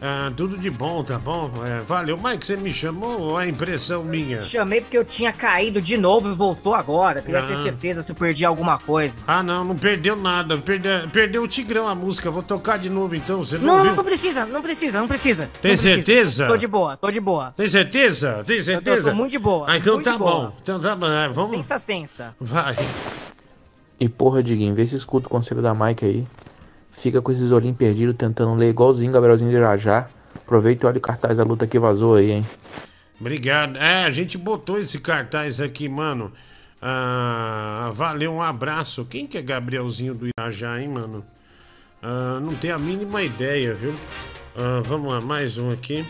Ah, 0.00 0.30
tudo 0.36 0.58
de 0.58 0.68
bom, 0.70 1.02
tá 1.02 1.18
bom? 1.18 1.50
É, 1.64 1.80
valeu. 1.80 2.18
Mike, 2.22 2.46
você 2.46 2.54
me 2.56 2.70
chamou 2.70 3.18
ou 3.18 3.40
é 3.40 3.48
impressão 3.48 4.04
minha? 4.04 4.42
Chamei 4.42 4.82
porque 4.82 4.98
eu 4.98 5.04
tinha 5.04 5.32
caído 5.32 5.80
de 5.80 5.96
novo 5.96 6.30
e 6.30 6.34
voltou 6.34 6.74
agora. 6.74 7.22
Queria 7.22 7.42
ter 7.42 7.54
Ah. 7.54 7.62
certeza 7.62 8.02
se 8.02 8.12
eu 8.12 8.14
perdi 8.14 8.44
alguma 8.44 8.78
coisa. 8.78 9.18
Ah, 9.26 9.42
não, 9.42 9.64
não 9.64 9.74
perdeu 9.74 10.14
nada. 10.14 10.58
Perdeu, 10.58 11.08
perdeu 11.08 11.42
o 11.42 11.48
Tigrão 11.48 11.88
a 11.88 11.94
música. 11.94 12.30
Vou 12.30 12.42
tocar 12.42 12.78
de 12.78 12.90
novo 12.90 13.14
então. 13.14 13.38
Você 13.38 13.56
não, 13.56 13.78
Não, 13.78 13.82
viu? 13.84 13.94
não 13.96 14.04
precisa, 14.04 14.44
não 14.44 14.60
precisa, 14.60 15.00
não 15.00 15.08
precisa. 15.08 15.48
Tem 15.62 15.72
Não 15.72 15.78
precisa. 15.78 15.94
certeza? 15.94 16.46
Tô 16.46 16.56
de 16.58 16.66
boa, 16.66 16.96
tô 16.98 17.10
de 17.10 17.20
boa. 17.20 17.54
Tem 17.56 17.66
certeza? 17.66 18.44
Tem 18.46 18.60
certeza? 18.62 19.08
Eu 19.08 19.12
tô 19.14 19.16
muito 19.18 19.32
de 19.32 19.38
boa. 19.38 19.64
Ah, 19.66 19.78
então 19.78 20.02
tá 20.02 20.12
de 20.12 20.18
boa. 20.18 20.30
bom. 20.50 20.52
Então 20.62 20.78
tá 20.78 20.94
bom. 20.94 21.06
é, 21.10 21.28
vamos. 21.30 21.56
Sensa, 21.56 21.78
sensa. 21.78 22.34
Vai. 22.38 22.76
E 23.98 24.08
porra, 24.10 24.42
Diguinho, 24.42 24.74
vê 24.74 24.86
se 24.86 24.94
escuta 24.94 25.26
o 25.26 25.30
conselho 25.30 25.62
da 25.62 25.74
Mike 25.74 26.04
aí. 26.04 26.26
Fica 26.96 27.20
com 27.20 27.30
esses 27.30 27.52
olhinhos 27.52 27.76
perdidos 27.76 28.16
tentando 28.16 28.54
ler 28.54 28.70
igualzinho 28.70 29.12
Gabrielzinho 29.12 29.50
de 29.50 29.56
Irajá. 29.56 30.08
Aproveita 30.34 30.86
e 30.86 30.88
olha 30.88 30.98
o 30.98 31.00
cartaz 31.00 31.38
da 31.38 31.44
luta 31.44 31.66
que 31.66 31.78
vazou 31.78 32.14
aí, 32.14 32.30
hein? 32.30 32.46
Obrigado. 33.20 33.76
É, 33.76 34.04
a 34.04 34.10
gente 34.10 34.36
botou 34.38 34.78
esse 34.78 34.98
cartaz 34.98 35.60
aqui, 35.60 35.88
mano. 35.88 36.32
Ah, 36.80 37.90
valeu, 37.94 38.32
um 38.32 38.42
abraço. 38.42 39.04
Quem 39.04 39.26
que 39.26 39.36
é 39.38 39.42
Gabrielzinho 39.42 40.14
do 40.14 40.26
Irajá, 40.26 40.80
hein, 40.80 40.88
mano? 40.88 41.24
Ah, 42.02 42.38
não 42.40 42.54
tenho 42.54 42.74
a 42.74 42.78
mínima 42.78 43.22
ideia, 43.22 43.74
viu? 43.74 43.94
Ah, 44.56 44.80
vamos 44.84 45.12
lá, 45.12 45.20
mais 45.20 45.58
um 45.58 45.70
aqui. 45.70 46.04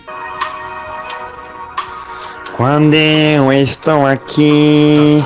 Quando 2.56 2.94
eu 2.94 3.52
estou 3.52 4.06
aqui 4.06 5.18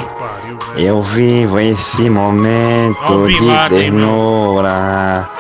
Eu 0.77 1.01
vivo 1.01 1.61
esse 1.61 2.11
momento 2.11 2.99
Ó 3.03 3.13
o 3.13 3.27
Bin 3.27 3.35
de 3.35 3.69
ternura. 3.69 5.31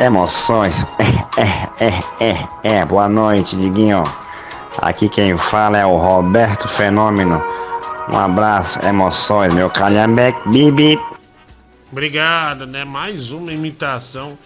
Emoções. 0.00 0.86
É, 1.36 1.84
é, 1.84 1.88
é, 1.88 2.30
é, 2.30 2.78
é. 2.78 2.84
Boa 2.84 3.08
noite, 3.08 3.54
Diguinho. 3.54 4.02
Aqui 4.78 5.08
quem 5.08 5.36
fala 5.36 5.78
é 5.78 5.84
o 5.86 5.96
Roberto 5.96 6.68
Fenômeno. 6.68 7.42
Um 8.08 8.18
abraço, 8.18 8.84
emoções, 8.84 9.54
meu 9.54 9.70
calhambeque, 9.70 10.48
bibi. 10.48 10.98
Obrigado, 11.92 12.66
né? 12.66 12.84
Mais 12.84 13.30
uma 13.30 13.52
imitação. 13.52 14.38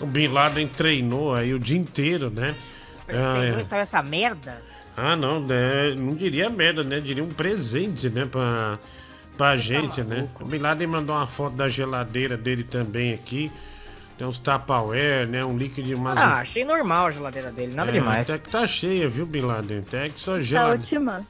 O 0.00 0.06
Bin 0.06 0.28
Laden 0.28 0.68
treinou 0.68 1.34
aí 1.34 1.52
o 1.54 1.58
dia 1.58 1.78
inteiro, 1.78 2.30
né? 2.30 2.54
Ah, 3.08 3.38
Entendeu? 3.38 3.58
é. 3.60 3.64
Sabe 3.64 3.82
essa 3.82 4.02
merda? 4.02 4.62
Ah, 4.96 5.16
não, 5.16 5.40
né? 5.40 5.94
não 5.96 6.14
diria 6.14 6.50
merda, 6.50 6.84
né? 6.84 7.00
Diria 7.00 7.24
um 7.24 7.30
presente, 7.30 8.08
né? 8.10 8.26
Pra, 8.30 8.78
pra 9.36 9.56
gente, 9.56 10.02
né? 10.02 10.28
O 10.40 10.44
Bin 10.44 10.58
Laden 10.58 10.86
mandou 10.86 11.16
uma 11.16 11.26
foto 11.26 11.56
da 11.56 11.68
geladeira 11.68 12.36
dele 12.36 12.64
também 12.64 13.14
aqui. 13.14 13.50
Tem 14.20 14.26
uns 14.28 14.36
Tupperware, 14.36 15.26
né? 15.26 15.42
Um 15.42 15.56
líquido, 15.56 15.96
umas... 15.96 16.18
Ah, 16.18 16.40
achei 16.40 16.62
normal 16.62 17.06
a 17.06 17.10
geladeira 17.10 17.50
dele, 17.50 17.72
nada 17.74 17.88
É, 17.88 17.92
demais. 17.92 18.28
Até 18.28 18.38
que 18.38 18.50
tá 18.50 18.66
cheia, 18.66 19.08
viu, 19.08 19.24
Bin 19.24 19.40
Laden? 19.40 19.78
Até 19.78 20.10
que 20.10 20.20
só 20.20 20.32
Tá 20.32 20.38
geladeira. 20.40 20.78
ótima. 20.82 21.20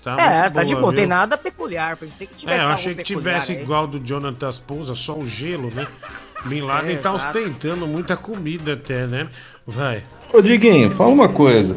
Tá 0.00 0.12
é, 0.20 0.48
tá 0.48 0.62
de 0.62 0.72
boa, 0.74 0.82
boa, 0.82 0.94
tem 0.94 1.08
nada 1.08 1.36
peculiar. 1.36 1.96
Pensei 1.96 2.24
que 2.28 2.36
tivesse 2.36 2.56
É, 2.56 2.60
eu 2.60 2.66
algo 2.66 2.74
achei 2.74 2.94
que 2.94 3.02
tivesse 3.02 3.50
aí. 3.50 3.60
igual 3.60 3.88
do 3.88 3.98
Jonathan 3.98 4.52
Pousa, 4.64 4.94
só 4.94 5.14
o 5.18 5.26
gelo, 5.26 5.72
né? 5.74 5.88
Bin 6.46 6.60
Laden 6.60 6.94
É, 6.94 6.98
tá 6.98 7.12
exato. 7.12 7.36
ostentando 7.36 7.84
muita 7.84 8.16
comida 8.16 8.74
até, 8.74 9.08
né? 9.08 9.26
Vai. 9.66 10.04
Ô 10.32 10.40
Diguinho, 10.40 10.92
fala 10.92 11.10
uma 11.10 11.28
coisa. 11.28 11.76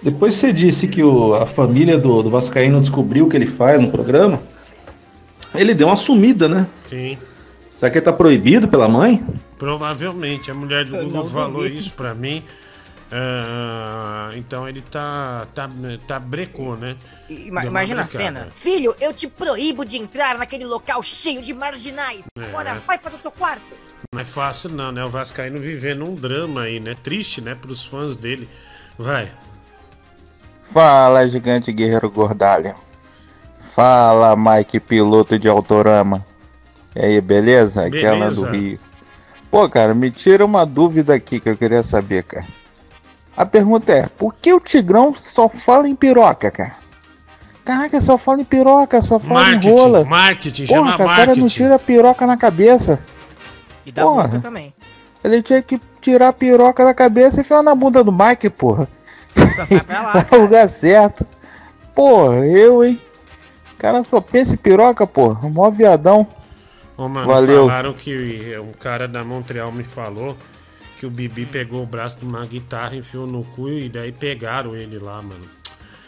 Depois 0.00 0.36
você 0.36 0.52
disse 0.52 0.86
que 0.86 1.02
o- 1.02 1.34
a 1.34 1.44
família 1.44 1.98
do, 1.98 2.22
do 2.22 2.30
Vascaíno 2.30 2.80
descobriu 2.80 3.26
o 3.26 3.28
que 3.28 3.36
ele 3.36 3.46
faz 3.46 3.82
no 3.82 3.90
programa. 3.90 4.40
Ele 5.52 5.74
deu 5.74 5.88
uma 5.88 5.96
sumida, 5.96 6.48
né? 6.48 6.68
Sim. 6.88 7.18
Será 7.76 7.90
que 7.90 7.98
ele 7.98 8.04
tá 8.04 8.12
proibido 8.12 8.68
pela 8.68 8.88
mãe? 8.88 9.20
Provavelmente, 9.64 10.50
a 10.50 10.54
mulher 10.54 10.84
do 10.84 10.94
Eu 10.94 11.04
Google 11.04 11.24
falou 11.24 11.64
isso 11.64 11.90
pra 11.94 12.14
mim. 12.14 12.44
Ah, 13.10 14.30
então 14.36 14.68
ele 14.68 14.82
tá, 14.82 15.46
tá, 15.54 15.70
tá 16.06 16.18
brecou, 16.18 16.76
né? 16.76 16.96
Ima- 17.30 17.64
imagina 17.64 18.02
a 18.02 18.06
cena. 18.06 18.48
Filho, 18.54 18.94
eu 19.00 19.14
te 19.14 19.26
proíbo 19.26 19.82
de 19.82 19.96
entrar 19.96 20.36
naquele 20.36 20.66
local 20.66 21.02
cheio 21.02 21.40
de 21.40 21.54
marginais. 21.54 22.26
É. 22.38 22.44
Agora 22.44 22.74
vai 22.86 22.98
para 22.98 23.14
o 23.14 23.18
seu 23.18 23.30
quarto. 23.30 23.62
Não 24.12 24.20
é 24.20 24.24
fácil 24.24 24.68
não, 24.68 24.92
né? 24.92 25.02
O 25.02 25.08
Vascaíno 25.08 25.58
vivendo 25.58 26.06
um 26.06 26.14
drama 26.14 26.64
aí, 26.64 26.78
né? 26.78 26.94
Triste, 27.02 27.40
né? 27.40 27.54
Pros 27.54 27.82
fãs 27.82 28.16
dele. 28.16 28.46
Vai. 28.98 29.32
Fala, 30.62 31.26
gigante 31.26 31.72
guerreiro 31.72 32.10
gordalha. 32.10 32.76
Fala, 33.74 34.36
Mike, 34.36 34.78
piloto 34.78 35.38
de 35.38 35.48
Autorama. 35.48 36.24
E 36.94 37.00
aí, 37.02 37.20
beleza? 37.22 37.86
Aquela 37.86 38.18
Beleza. 38.26 38.44
do 38.44 38.50
Rio. 38.50 38.78
Pô, 39.54 39.68
cara, 39.68 39.94
me 39.94 40.10
tira 40.10 40.44
uma 40.44 40.66
dúvida 40.66 41.14
aqui 41.14 41.38
que 41.38 41.48
eu 41.48 41.56
queria 41.56 41.84
saber, 41.84 42.24
cara. 42.24 42.44
A 43.36 43.46
pergunta 43.46 43.92
é, 43.92 44.08
por 44.08 44.34
que 44.34 44.52
o 44.52 44.58
Tigrão 44.58 45.14
só 45.14 45.48
fala 45.48 45.88
em 45.88 45.94
piroca, 45.94 46.50
cara? 46.50 46.74
Caraca, 47.64 48.00
só 48.00 48.18
fala 48.18 48.40
em 48.40 48.44
piroca, 48.44 49.00
só 49.00 49.20
fala 49.20 49.42
Marketing, 49.52 49.68
em 49.68 49.78
rola. 49.78 50.04
marketing, 50.06 50.66
Porra, 50.66 50.80
chama 50.80 50.96
cara, 50.98 51.04
o 51.04 51.06
cara 51.06 51.26
não 51.26 51.42
marketing. 51.42 51.46
tira 51.54 51.74
a 51.76 51.78
piroca 51.78 52.26
na 52.26 52.36
cabeça. 52.36 52.98
E 53.86 53.92
dá 53.92 54.02
Porra. 54.02 54.24
boca 54.26 54.40
também. 54.40 54.74
Ele 55.22 55.40
tinha 55.40 55.62
que 55.62 55.80
tirar 56.00 56.28
a 56.30 56.32
piroca 56.32 56.84
da 56.84 56.92
cabeça 56.92 57.36
e 57.36 57.40
enfiar 57.42 57.62
na 57.62 57.76
bunda 57.76 58.02
do 58.02 58.10
Mike, 58.10 58.50
porra. 58.50 58.88
no 60.32 60.38
lugar 60.38 60.68
certo. 60.68 61.24
Porra, 61.94 62.44
eu, 62.44 62.84
hein? 62.84 63.00
O 63.72 63.76
cara 63.78 64.02
só 64.02 64.20
pensa 64.20 64.54
em 64.54 64.56
piroca, 64.58 65.06
porra. 65.06 65.48
Mó 65.48 65.70
viadão. 65.70 66.26
Ô, 66.96 67.08
mano, 67.08 67.26
Valeu. 67.26 67.66
falaram 67.66 67.92
que 67.92 68.56
um 68.58 68.72
cara 68.72 69.08
da 69.08 69.24
Montreal 69.24 69.72
me 69.72 69.82
falou 69.84 70.36
que 70.98 71.06
o 71.06 71.10
Bibi 71.10 71.44
pegou 71.46 71.82
o 71.82 71.86
braço 71.86 72.18
de 72.18 72.24
uma 72.24 72.44
guitarra, 72.46 72.94
enfiou 72.96 73.26
no 73.26 73.42
cu 73.44 73.68
e 73.68 73.88
daí 73.88 74.12
pegaram 74.12 74.76
ele 74.76 74.98
lá, 74.98 75.20
mano. 75.20 75.44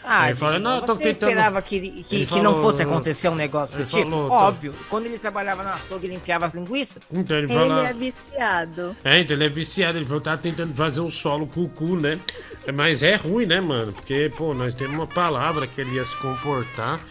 Ah, 0.09 0.21
Aí 0.23 0.35
fala, 0.35 0.53
Diguinho, 0.53 0.69
não, 0.69 0.75
eu 0.77 0.85
tô 0.85 0.95
você 0.95 1.03
tentando- 1.03 1.29
esperava 1.31 1.61
que, 1.61 1.79
que, 2.03 2.15
Ele 2.15 2.25
que 2.25 2.35
não 2.41 2.53
falou- 2.53 2.61
fosse 2.71 2.81
acontecer 2.83 3.27
um 3.27 3.35
negócio 3.35 3.75
do 3.75 3.81
ele 3.81 3.89
tipo? 3.89 4.09
falou, 4.09 4.29
tô- 4.29 4.35
Óbvio. 4.35 4.73
Quando 4.89 5.05
ele 5.05 5.19
trabalhava 5.19 5.63
na 5.63 5.71
açougue, 5.73 6.07
ele 6.07 6.15
enfiava 6.15 6.45
as 6.45 6.53
linguiças. 6.53 7.03
Então 7.11 7.35
ele 7.37 7.47
Ele 7.47 7.53
fala. 7.53 7.89
é 7.89 7.93
viciado. 7.93 8.95
É, 9.03 9.19
então 9.19 9.35
ele 9.35 9.43
é 9.45 9.49
viciado, 9.49 9.97
ele 9.97 10.05
falou 10.05 10.21
que 10.21 10.25
tava 10.25 10.37
tentando 10.41 10.73
fazer 10.73 11.01
um 11.01 11.11
solo 11.11 11.45
com 11.45 11.63
o 11.63 11.67
cu, 11.67 11.97
né? 11.97 12.17
Mas 12.73 13.03
é 13.03 13.17
ruim, 13.17 13.45
né, 13.45 13.59
mano? 13.59 13.91
Porque, 13.91 14.31
pô, 14.37 14.53
nós 14.53 14.73
temos 14.73 14.95
uma 14.95 15.07
palavra 15.07 15.67
que 15.67 15.81
ele 15.81 15.95
ia 15.95 16.05
se 16.05 16.15
comportar. 16.15 17.01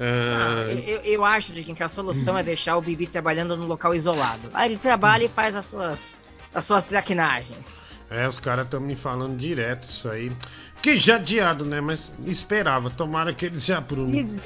Ah, 0.00 0.72
Eu, 0.86 0.98
eu 0.98 1.24
acho, 1.24 1.52
Diguinho, 1.52 1.76
que 1.76 1.82
a 1.82 1.88
solução 1.88 2.36
é 2.36 2.42
deixar 2.42 2.76
o 2.76 2.82
Bibi 2.82 3.06
trabalhando 3.06 3.56
num 3.56 3.66
local 3.66 3.94
isolado. 3.94 4.48
Aí 4.52 4.70
ele 4.70 4.78
trabalha 4.78 5.24
e 5.24 5.28
faz 5.28 5.56
as 5.56 5.66
suas, 5.66 6.16
as 6.54 6.64
suas 6.64 6.84
traquinagens. 6.84 7.86
É, 8.10 8.28
os 8.28 8.38
caras 8.38 8.66
estão 8.66 8.80
me 8.80 8.94
falando 8.94 9.36
direto 9.36 9.88
isso 9.88 10.08
aí. 10.08 10.30
Fiquei 10.76 10.98
jadeado, 10.98 11.64
né? 11.64 11.80
Mas 11.80 12.12
esperava. 12.24 12.90
Tomara 12.90 13.32
que 13.32 13.46
eles 13.46 13.64
se 13.64 13.72
aprumem. 13.72 14.40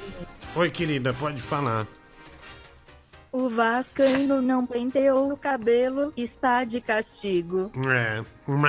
Oi, 0.54 0.70
querida, 0.70 1.12
pode 1.12 1.42
falar. 1.42 1.86
O 3.32 3.48
Vascaíno 3.48 4.42
não 4.42 4.66
penteou 4.66 5.32
o 5.32 5.36
cabelo, 5.36 6.12
está 6.16 6.64
de 6.64 6.80
castigo. 6.80 7.70
É, 7.88 8.24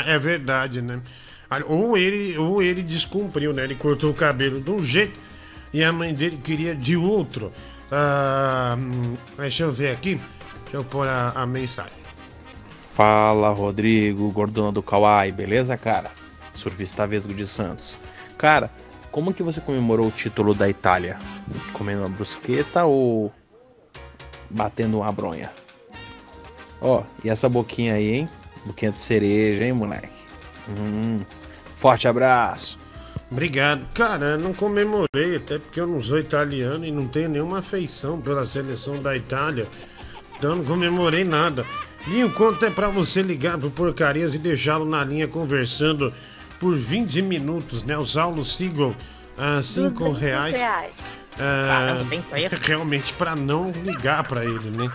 é 0.06 0.20
verdade, 0.20 0.82
né? 0.82 1.02
Ah, 1.50 1.62
Ou 1.66 1.98
ele, 1.98 2.38
ou 2.38 2.62
ele 2.62 2.84
descumpriu, 2.84 3.54
né? 3.54 3.64
Ele 3.64 3.76
cortou 3.76 4.12
o 4.12 4.14
cabelo 4.14 4.62
de 4.62 4.70
um 4.70 4.84
jeito 4.84 5.20
e 5.74 5.84
a 5.84 5.92
mãe 5.92 6.14
dele 6.14 6.38
queria 6.38 6.76
de 6.76 6.96
outro. 6.98 7.52
Ah, 7.92 8.76
hum, 8.78 9.16
deixa 9.38 9.64
eu 9.64 9.72
ver 9.72 9.92
aqui. 9.92 10.16
Deixa 10.64 10.78
eu 10.78 10.84
pôr 10.84 11.08
a, 11.08 11.32
a 11.36 11.46
mensagem. 11.46 11.92
Fala, 12.94 13.50
Rodrigo, 13.52 14.30
gordona 14.32 14.72
do 14.72 14.84
Kawaii, 14.84 15.32
beleza, 15.32 15.78
cara? 15.78 16.12
Surfista 16.54 17.08
Vesgo 17.08 17.34
de 17.34 17.46
Santos. 17.46 17.98
Cara, 18.38 18.70
como 19.12 19.34
que 19.34 19.44
você 19.44 19.60
comemorou 19.60 20.08
o 20.08 20.12
título 20.12 20.54
da 20.54 20.70
Itália? 20.70 21.18
Comendo 21.74 22.02
uma 22.02 22.10
brusqueta 22.10 22.86
ou 22.86 23.32
batendo 24.50 25.00
uma 25.00 25.12
bronha? 25.12 25.52
Ó, 26.82 27.04
e 27.24 27.30
essa 27.30 27.48
boquinha 27.48 27.96
aí, 27.96 28.16
hein? 28.16 28.28
Boquinha 28.66 28.92
de 28.92 29.00
cereja, 29.00 29.66
hein, 29.66 29.74
moleque? 29.74 30.10
Hum, 30.70 31.22
forte 31.74 32.08
abraço. 32.08 32.80
Obrigado. 33.32 33.88
Cara, 33.94 34.32
eu 34.32 34.40
não 34.40 34.54
comemorei, 34.54 35.38
até 35.38 35.58
porque 35.58 35.80
eu 35.80 35.88
não 35.88 36.02
sou 36.02 36.20
italiano 36.20 36.86
e 36.86 36.92
não 36.92 37.08
tenho 37.08 37.30
nenhuma 37.30 37.60
afeição 37.60 38.20
pela 38.20 38.46
seleção 38.46 39.02
da 39.02 39.16
Itália. 39.16 39.68
Então 40.38 40.52
eu 40.52 40.56
não 40.58 40.64
comemorei 40.66 41.24
nada. 41.24 41.66
Linho, 42.08 42.32
quanto 42.32 42.66
é 42.66 42.70
pra 42.70 42.90
você 42.90 43.22
ligar 43.22 43.58
pro 43.58 43.70
Porcarias 43.72 44.36
e 44.36 44.40
deixá-lo 44.40 44.86
na 44.86 45.04
linha 45.04 45.28
conversando 45.28 46.12
por 46.60 46.76
20 46.76 47.22
minutos, 47.22 47.84
né? 47.84 47.98
O 47.98 48.06
Saulo 48.06 48.44
Sigel, 48.44 48.96
a 49.38 49.64
5 49.64 49.90
200 49.92 50.18
reais. 50.20 50.58
reais. 50.58 50.94
Ah, 51.40 51.68
Caramba. 51.68 52.26
Realmente 52.68 53.14
pra 53.14 53.36
não 53.36 53.72
ligar 53.72 54.24
pra 54.24 54.44
ele, 54.44 54.70
né? 54.72 54.92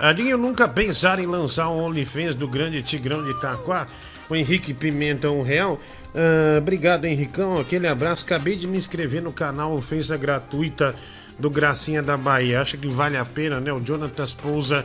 Adinho 0.00 0.36
nunca 0.38 0.68
pensar 0.68 1.18
em 1.18 1.26
lançar 1.26 1.68
um 1.70 1.82
OnlyFans 1.82 2.34
do 2.34 2.46
grande 2.46 2.82
Tigrão 2.82 3.24
de 3.24 3.30
Itaquá. 3.32 3.86
O 4.28 4.36
Henrique 4.36 4.72
Pimenta, 4.72 5.30
um 5.30 5.42
real. 5.42 5.80
Ah, 6.14 6.58
obrigado, 6.58 7.04
Henricão. 7.04 7.58
Aquele 7.58 7.88
abraço. 7.88 8.24
Acabei 8.24 8.56
de 8.56 8.66
me 8.66 8.78
inscrever 8.78 9.20
no 9.22 9.32
canal 9.32 9.72
Ofensa 9.74 10.16
Gratuita 10.16 10.94
do 11.38 11.50
Gracinha 11.50 12.02
da 12.02 12.16
Bahia. 12.16 12.60
Acha 12.60 12.76
que 12.76 12.86
vale 12.86 13.16
a 13.16 13.24
pena, 13.24 13.60
né? 13.60 13.72
O 13.72 13.80
Jonathan 13.80 14.24
Pousa, 14.40 14.84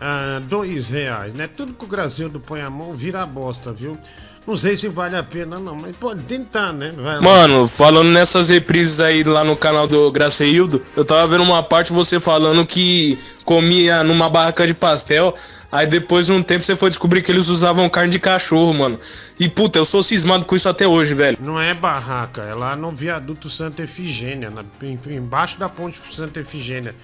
ah, 0.00 0.40
dois 0.44 0.88
reais, 0.88 1.34
né? 1.34 1.46
Tudo 1.46 1.74
que 1.74 1.84
o 1.84 1.88
Gracildo 1.88 2.40
põe 2.40 2.62
a 2.62 2.70
mão 2.70 2.92
vira 2.92 3.24
bosta, 3.26 3.72
viu? 3.72 3.98
Não 4.46 4.56
sei 4.56 4.74
se 4.74 4.88
vale 4.88 5.16
a 5.16 5.22
pena, 5.22 5.60
não, 5.60 5.76
mas 5.76 5.94
pode 5.94 6.22
tentar, 6.22 6.72
né? 6.72 6.92
Mano, 7.20 7.68
falando 7.68 8.08
nessas 8.08 8.48
reprises 8.48 8.98
aí 8.98 9.22
lá 9.22 9.44
no 9.44 9.54
canal 9.54 9.86
do 9.86 10.10
Graceildo, 10.10 10.82
eu 10.96 11.04
tava 11.04 11.26
vendo 11.26 11.42
uma 11.42 11.62
parte 11.62 11.92
você 11.92 12.18
falando 12.18 12.64
que 12.64 13.18
comia 13.44 14.02
numa 14.02 14.30
barraca 14.30 14.66
de 14.66 14.72
pastel. 14.72 15.34
Aí 15.72 15.86
depois 15.86 16.26
de 16.26 16.32
um 16.32 16.42
tempo 16.42 16.64
você 16.64 16.74
foi 16.74 16.90
descobrir 16.90 17.22
que 17.22 17.30
eles 17.30 17.48
usavam 17.48 17.88
carne 17.88 18.10
de 18.10 18.18
cachorro, 18.18 18.74
mano. 18.74 18.98
E 19.38 19.48
puta, 19.48 19.78
eu 19.78 19.84
sou 19.84 20.02
cismado 20.02 20.44
com 20.44 20.56
isso 20.56 20.68
até 20.68 20.86
hoje, 20.86 21.14
velho. 21.14 21.38
Não 21.40 21.60
é 21.60 21.72
barraca, 21.72 22.42
é 22.42 22.54
lá 22.54 22.74
no 22.74 22.90
viaduto 22.90 23.48
Santa 23.48 23.82
Efigênia, 23.82 24.50
na- 24.50 24.64
em- 24.82 24.98
embaixo 25.14 25.58
da 25.58 25.68
ponte 25.68 26.00
Santa 26.10 26.40
Efigênia, 26.40 26.94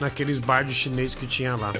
naqueles 0.00 0.38
bar 0.38 0.64
de 0.64 0.72
chinês 0.72 1.14
que 1.14 1.26
tinha 1.26 1.54
lá. 1.56 1.74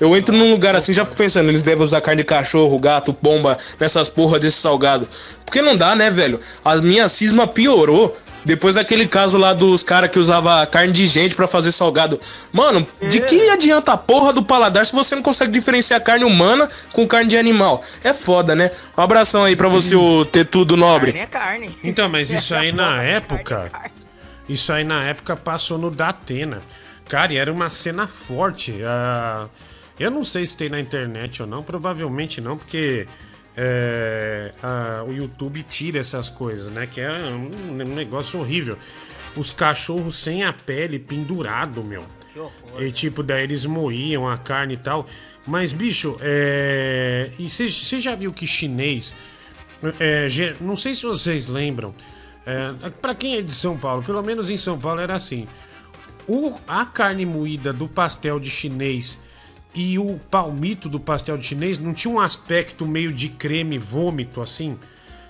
Eu 0.00 0.16
entro 0.16 0.36
num 0.36 0.50
lugar 0.52 0.76
assim 0.76 0.92
já 0.94 1.04
fico 1.04 1.16
pensando, 1.16 1.48
eles 1.48 1.62
devem 1.62 1.82
usar 1.82 2.00
carne 2.00 2.22
de 2.22 2.26
cachorro, 2.26 2.78
gato, 2.78 3.12
pomba, 3.12 3.58
nessas 3.80 4.08
porra 4.08 4.38
desse 4.38 4.58
salgado. 4.58 5.08
Porque 5.44 5.60
não 5.62 5.76
dá, 5.76 5.96
né, 5.96 6.10
velho? 6.10 6.40
A 6.64 6.76
minha 6.76 7.08
cisma 7.08 7.46
piorou. 7.46 8.16
Depois 8.44 8.76
daquele 8.76 9.06
caso 9.06 9.36
lá 9.36 9.52
dos 9.52 9.82
caras 9.82 10.10
que 10.10 10.18
usava 10.18 10.64
carne 10.64 10.92
de 10.92 11.04
gente 11.06 11.34
pra 11.34 11.46
fazer 11.46 11.72
salgado. 11.72 12.20
Mano, 12.52 12.86
de 13.10 13.20
que 13.20 13.50
adianta 13.50 13.92
a 13.92 13.96
porra 13.96 14.32
do 14.32 14.42
paladar 14.42 14.86
se 14.86 14.94
você 14.94 15.14
não 15.14 15.22
consegue 15.22 15.50
diferenciar 15.52 16.00
carne 16.00 16.24
humana 16.24 16.68
com 16.92 17.06
carne 17.06 17.28
de 17.28 17.36
animal? 17.36 17.82
É 18.02 18.14
foda, 18.14 18.54
né? 18.54 18.70
Um 18.96 19.02
abração 19.02 19.44
aí 19.44 19.56
pra 19.56 19.68
você, 19.68 19.96
o 19.96 20.24
Tetudo 20.24 20.76
Nobre. 20.76 21.12
Carne 21.12 21.24
é 21.24 21.26
carne. 21.26 21.76
Então, 21.84 22.08
mas 22.08 22.30
isso 22.30 22.54
aí 22.54 22.72
na 22.72 23.02
época. 23.02 23.70
Isso 24.48 24.72
aí 24.72 24.84
na 24.84 25.04
época 25.04 25.36
passou 25.36 25.76
no 25.76 25.90
Datena. 25.90 26.62
Cara, 27.08 27.32
e 27.32 27.36
era 27.36 27.52
uma 27.52 27.68
cena 27.68 28.06
forte. 28.06 28.80
ah, 28.84 29.46
eu 29.98 30.10
não 30.10 30.24
sei 30.24 30.46
se 30.46 30.56
tem 30.56 30.68
na 30.68 30.80
internet 30.80 31.42
ou 31.42 31.48
não, 31.48 31.62
provavelmente 31.62 32.40
não, 32.40 32.56
porque 32.56 33.06
é, 33.56 34.52
ah, 34.62 35.04
o 35.04 35.12
YouTube 35.12 35.64
tira 35.64 35.98
essas 35.98 36.28
coisas, 36.28 36.68
né? 36.68 36.86
Que 36.86 37.00
é 37.00 37.10
um, 37.10 37.50
um 37.72 37.94
negócio 37.94 38.38
horrível. 38.38 38.78
Os 39.36 39.50
cachorros 39.50 40.16
sem 40.16 40.44
a 40.44 40.52
pele 40.52 40.98
pendurado, 40.98 41.82
meu. 41.82 42.04
E 42.78 42.92
tipo, 42.92 43.22
daí 43.22 43.42
eles 43.42 43.66
moíam 43.66 44.28
a 44.28 44.38
carne 44.38 44.74
e 44.74 44.76
tal. 44.76 45.04
Mas, 45.44 45.72
bicho, 45.72 46.16
é. 46.20 47.30
E 47.36 47.48
você 47.48 47.98
já 47.98 48.14
viu 48.14 48.32
que 48.32 48.46
chinês. 48.46 49.12
é, 49.98 50.28
não 50.60 50.76
sei 50.76 50.94
se 50.94 51.02
vocês 51.02 51.48
lembram. 51.48 51.92
É, 52.46 52.90
para 52.90 53.14
quem 53.14 53.36
é 53.36 53.42
de 53.42 53.52
São 53.52 53.76
Paulo, 53.76 54.02
pelo 54.04 54.22
menos 54.22 54.50
em 54.50 54.56
São 54.56 54.78
Paulo 54.78 55.00
era 55.00 55.16
assim. 55.16 55.48
O, 56.28 56.54
a 56.68 56.84
carne 56.86 57.26
moída 57.26 57.72
do 57.72 57.88
pastel 57.88 58.38
de 58.38 58.50
chinês 58.50 59.18
e 59.78 59.96
o 59.96 60.18
palmito 60.28 60.88
do 60.88 60.98
pastel 60.98 61.38
de 61.38 61.46
chinês 61.46 61.78
não 61.78 61.94
tinha 61.94 62.12
um 62.12 62.18
aspecto 62.18 62.84
meio 62.84 63.12
de 63.12 63.28
creme 63.28 63.78
vômito 63.78 64.40
assim? 64.40 64.76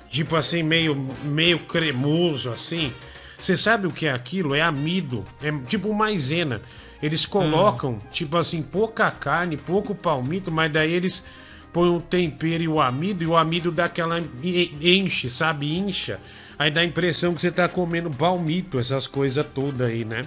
Tipo 0.09 0.37
assim, 0.37 0.63
meio, 0.63 0.97
meio 1.23 1.59
cremoso 1.59 2.51
assim. 2.51 2.91
Você 3.39 3.59
sabe 3.59 3.87
o 3.87 3.91
que 3.93 4.07
é 4.07 4.11
aquilo? 4.11 4.55
É 4.55 4.63
amido. 4.63 5.23
É 5.43 5.53
tipo 5.67 5.93
maisena. 5.93 6.63
Eles 7.03 7.27
colocam, 7.27 8.01
tipo 8.11 8.39
assim, 8.39 8.63
pouca 8.63 9.11
carne, 9.11 9.59
pouco 9.59 9.95
palmito, 9.95 10.51
mas 10.51 10.73
daí 10.73 10.95
eles 10.95 11.27
põem 11.71 11.91
o 11.95 12.01
tempero 12.01 12.63
e 12.63 12.69
o 12.69 12.81
amido, 12.81 13.23
e 13.23 13.27
o 13.27 13.37
amido 13.37 13.71
dá 13.71 13.85
aquela 13.85 14.19
en- 14.19 14.79
enche, 14.81 15.29
sabe? 15.29 15.77
Incha. 15.77 16.19
Aí 16.59 16.71
dá 16.71 16.81
a 16.81 16.85
impressão 16.85 17.35
que 17.35 17.41
você 17.43 17.53
tá 17.53 17.69
comendo 17.69 18.11
palmito, 18.11 18.79
essas 18.79 19.07
coisas 19.07 19.45
todas 19.55 19.89
aí, 19.89 20.07
né? 20.07 20.23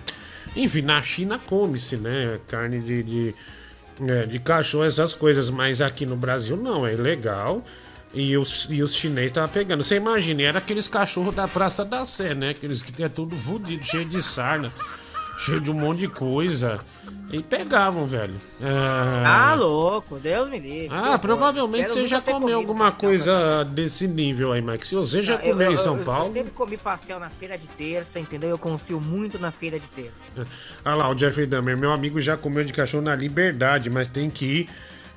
Enfim, 0.56 0.84
na 0.84 1.02
China 1.02 1.40
come-se, 1.40 1.98
né? 1.98 2.40
Carne 2.48 2.80
de, 2.80 3.04
de, 3.04 3.36
é, 4.08 4.26
de 4.26 4.40
cachorro, 4.40 4.84
essas 4.84 5.14
coisas, 5.14 5.50
mas 5.50 5.82
aqui 5.82 6.06
no 6.06 6.16
Brasil 6.16 6.58
não, 6.58 6.86
é 6.86 6.94
ilegal. 6.94 7.64
E 8.14 8.38
os, 8.38 8.68
e 8.70 8.84
os 8.84 8.94
chineses 8.94 9.32
estavam 9.32 9.50
pegando. 9.50 9.86
Você 9.86 9.96
imagina, 9.96 10.42
era 10.42 10.60
aqueles 10.60 10.86
cachorros 10.86 11.34
da 11.34 11.48
Praça 11.48 11.86
da 11.86 12.06
Sé, 12.06 12.34
né? 12.36 12.50
Aqueles 12.50 12.82
que 12.82 13.02
é 13.02 13.08
tudo 13.08 13.38
fudido, 13.38 13.86
cheio 13.86 14.04
de 14.04 14.22
sarna, 14.22 14.70
cheio 15.42 15.60
de 15.60 15.70
um 15.72 15.74
monte 15.74 16.00
de 16.00 16.08
coisa. 16.08 16.80
E 17.32 17.42
pegavam, 17.42 18.06
velho. 18.06 18.36
Ah, 18.62 19.56
louco, 19.58 20.20
Deus 20.20 20.50
me 20.50 20.60
livre. 20.60 20.90
Ah, 20.92 21.18
provavelmente 21.18 21.90
você 21.90 22.06
já 22.06 22.20
comeu 22.20 22.58
alguma 22.58 22.92
coisa 22.92 23.64
desse 23.64 24.06
nível 24.06 24.52
aí, 24.52 24.62
Mike. 24.62 24.86
Se 24.86 24.96
você 24.96 25.22
já 25.22 25.38
comeu 25.38 25.68
eu- 25.68 25.72
em 25.72 25.78
São 25.78 25.98
eu- 25.98 26.04
Paulo. 26.04 26.28
Eu 26.28 26.34
sempre 26.34 26.52
comi 26.52 26.78
pastel 26.78 27.20
na 27.22 27.30
feira 27.30 27.58
de 27.58 27.68
terça, 27.68 28.20
entendeu? 28.20 28.50
Eu 28.50 28.58
confio 28.58 29.00
muito 29.00 29.40
na 29.40 29.50
feira 29.50 29.80
de 29.80 29.88
terça. 29.88 30.28
Olha 30.84 30.96
lá, 30.96 31.10
o 31.10 31.18
Jeffrey 31.18 31.46
Dahmer. 31.48 31.78
Meu 31.78 31.92
amigo 31.94 32.20
já 32.20 32.36
comeu 32.36 32.66
de 32.66 32.74
cachorro 32.74 33.04
na 33.04 33.16
Liberdade, 33.16 33.90
mas 33.90 34.10
tem 34.10 34.30
que 34.30 34.46
ir 34.46 34.70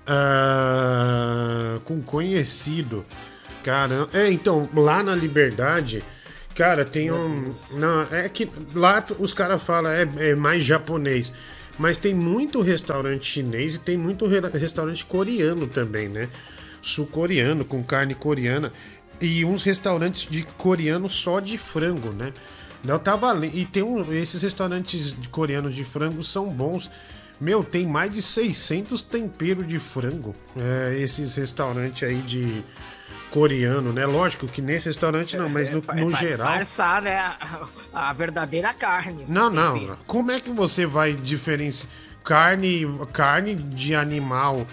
ah, 0.07 1.79
com 1.85 2.01
conhecido. 2.01 3.05
Caramba. 3.62 4.09
É, 4.12 4.31
então, 4.31 4.68
lá 4.75 5.03
na 5.03 5.14
Liberdade, 5.14 6.05
cara, 6.55 6.85
tem 6.85 7.11
um. 7.11 7.51
Não, 7.73 8.03
é 8.11 8.29
que 8.29 8.49
lá 8.75 9.05
os 9.19 9.35
caras 9.35 9.63
falam 9.63 9.91
é, 9.93 10.09
é 10.31 10.35
mais 10.35 10.65
japonês. 10.65 11.33
Mas 11.79 11.97
tem 11.97 12.15
muito 12.15 12.61
restaurante 12.61 13.27
chinês 13.27 13.75
e 13.75 13.79
tem 13.81 13.97
muito 13.97 14.27
re- 14.27 14.41
restaurante 14.57 15.05
coreano 15.05 15.67
também, 15.67 16.09
né? 16.09 16.29
Sul-coreano, 16.81 17.65
com 17.65 17.83
carne 17.83 18.15
coreana. 18.15 18.73
E 19.21 19.45
uns 19.45 19.63
restaurantes 19.63 20.27
de 20.31 20.45
coreano 20.57 21.09
só 21.09 21.41
de 21.41 21.59
frango, 21.59 22.11
né? 22.11 22.33
Eu 22.87 22.99
tava 22.99 23.29
ali. 23.29 23.51
E 23.55 23.65
tem 23.65 23.83
um, 23.83 24.13
esses 24.13 24.43
restaurantes 24.43 25.17
coreanos 25.31 25.75
de 25.75 25.85
frango 25.85 26.23
são 26.23 26.49
bons. 26.49 26.91
Meu, 27.41 27.65
tem 27.65 27.87
mais 27.87 28.13
de 28.13 28.23
600 28.23 29.03
temperos 29.03 29.67
de 29.67 29.79
frango. 29.81 30.35
É, 30.57 30.97
esses 30.99 31.35
restaurantes 31.35 32.09
aí 32.09 32.23
de 32.23 32.63
coreano, 33.35 33.93
né? 33.93 34.07
Lógico 34.07 34.47
que 34.47 34.62
nesse 34.62 34.87
restaurante 34.89 35.37
não, 35.37 35.49
mas 35.49 35.68
no, 35.68 35.82
É, 35.89 36.01
no 36.01 36.11
pra 36.11 36.18
geral. 36.20 36.59
disfarçar, 36.59 37.03
né? 37.03 37.18
A, 37.18 37.66
a 37.93 38.12
verdadeira 38.12 38.72
carne. 38.72 39.24
Não, 39.28 39.51
não. 39.51 39.74
temperos. 39.76 40.07
Como 40.07 40.30
é 40.30 40.39
que 40.39 40.51
você 40.51 40.87
vai 40.87 41.14
diferenciar 41.14 41.91
carne, 42.22 42.87
carne 43.12 43.57
de 43.57 43.93
animal? 43.93 44.64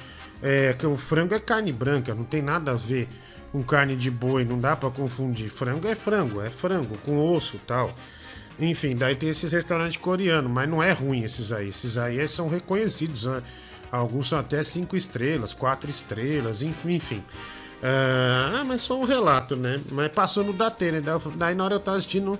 É, 0.43 0.73
que 0.73 0.85
o 0.85 0.95
frango 0.95 1.33
é 1.33 1.39
carne 1.39 1.71
branca, 1.71 2.13
não 2.13 2.23
tem 2.23 2.41
nada 2.41 2.71
a 2.71 2.75
ver 2.75 3.07
com 3.51 3.63
carne 3.63 3.95
de 3.95 4.09
boi, 4.11 4.45
não 4.45 4.59
dá 4.59 4.75
pra 4.75 4.91
confundir. 4.91 5.49
Frango 5.49 5.87
é 5.87 5.95
frango, 5.95 6.39
é 6.39 6.49
frango 6.51 6.95
com 6.99 7.17
osso, 7.17 7.57
tal. 7.65 7.93
Enfim, 8.59 8.95
daí 8.95 9.15
tem 9.15 9.29
esses 9.29 9.51
restaurantes 9.51 9.97
coreanos, 9.97 10.51
mas 10.51 10.69
não 10.69 10.83
é 10.83 10.91
ruim 10.91 11.23
esses 11.23 11.51
aí. 11.51 11.69
Esses 11.69 11.97
aí 11.97 12.27
são 12.27 12.47
reconhecidos, 12.47 13.25
né? 13.25 13.41
Alguns 13.91 14.29
são 14.29 14.37
até 14.39 14.63
cinco 14.63 14.95
estrelas, 14.95 15.51
quatro 15.53 15.89
estrelas, 15.89 16.61
enfim. 16.61 17.23
Enfim. 17.83 18.55
Ah, 18.59 18.63
mas 18.65 18.81
só 18.81 18.99
um 18.99 19.03
relato, 19.03 19.55
né? 19.55 19.79
Mas 19.91 20.09
passou 20.09 20.43
no 20.43 20.53
Datena, 20.53 21.01
eu- 21.05 21.33
daí 21.35 21.55
na 21.55 21.63
hora 21.63 21.75
eu 21.75 21.79
tava 21.79 21.97
assistindo, 21.97 22.37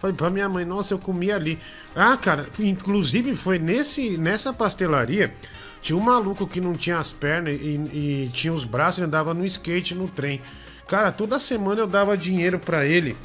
falei 0.00 0.14
pra 0.16 0.30
minha 0.30 0.48
mãe, 0.48 0.64
nossa, 0.64 0.94
eu 0.94 0.98
comi 0.98 1.30
ali. 1.32 1.58
Ah, 1.94 2.16
cara, 2.16 2.46
inclusive 2.60 3.34
foi 3.34 3.58
nesse, 3.58 4.16
nessa 4.16 4.52
pastelaria, 4.52 5.34
tinha 5.82 5.96
um 5.96 6.00
maluco 6.00 6.46
que 6.46 6.60
não 6.60 6.74
tinha 6.74 6.98
as 6.98 7.12
pernas 7.12 7.54
e, 7.60 7.74
e 7.92 8.30
tinha 8.32 8.52
os 8.52 8.64
braços 8.64 9.00
e 9.00 9.02
andava 9.04 9.34
no 9.34 9.44
skate 9.44 9.94
no 9.94 10.08
trem. 10.08 10.40
Cara, 10.86 11.10
toda 11.10 11.38
semana 11.38 11.80
eu 11.80 11.86
dava 11.86 12.16
dinheiro 12.16 12.58
pra 12.58 12.86
ele 12.86 13.16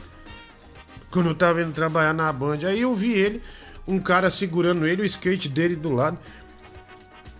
quando 1.11 1.29
eu 1.29 1.35
tava 1.35 1.61
indo 1.61 1.71
trabalhar 1.71 2.13
na 2.13 2.31
Band. 2.31 2.59
Aí 2.65 2.81
eu 2.81 2.95
vi 2.95 3.11
ele, 3.13 3.41
um 3.87 3.99
cara 3.99 4.29
segurando 4.29 4.85
ele, 4.85 5.01
o 5.01 5.05
skate 5.05 5.49
dele 5.49 5.75
do 5.75 5.91
lado. 5.91 6.17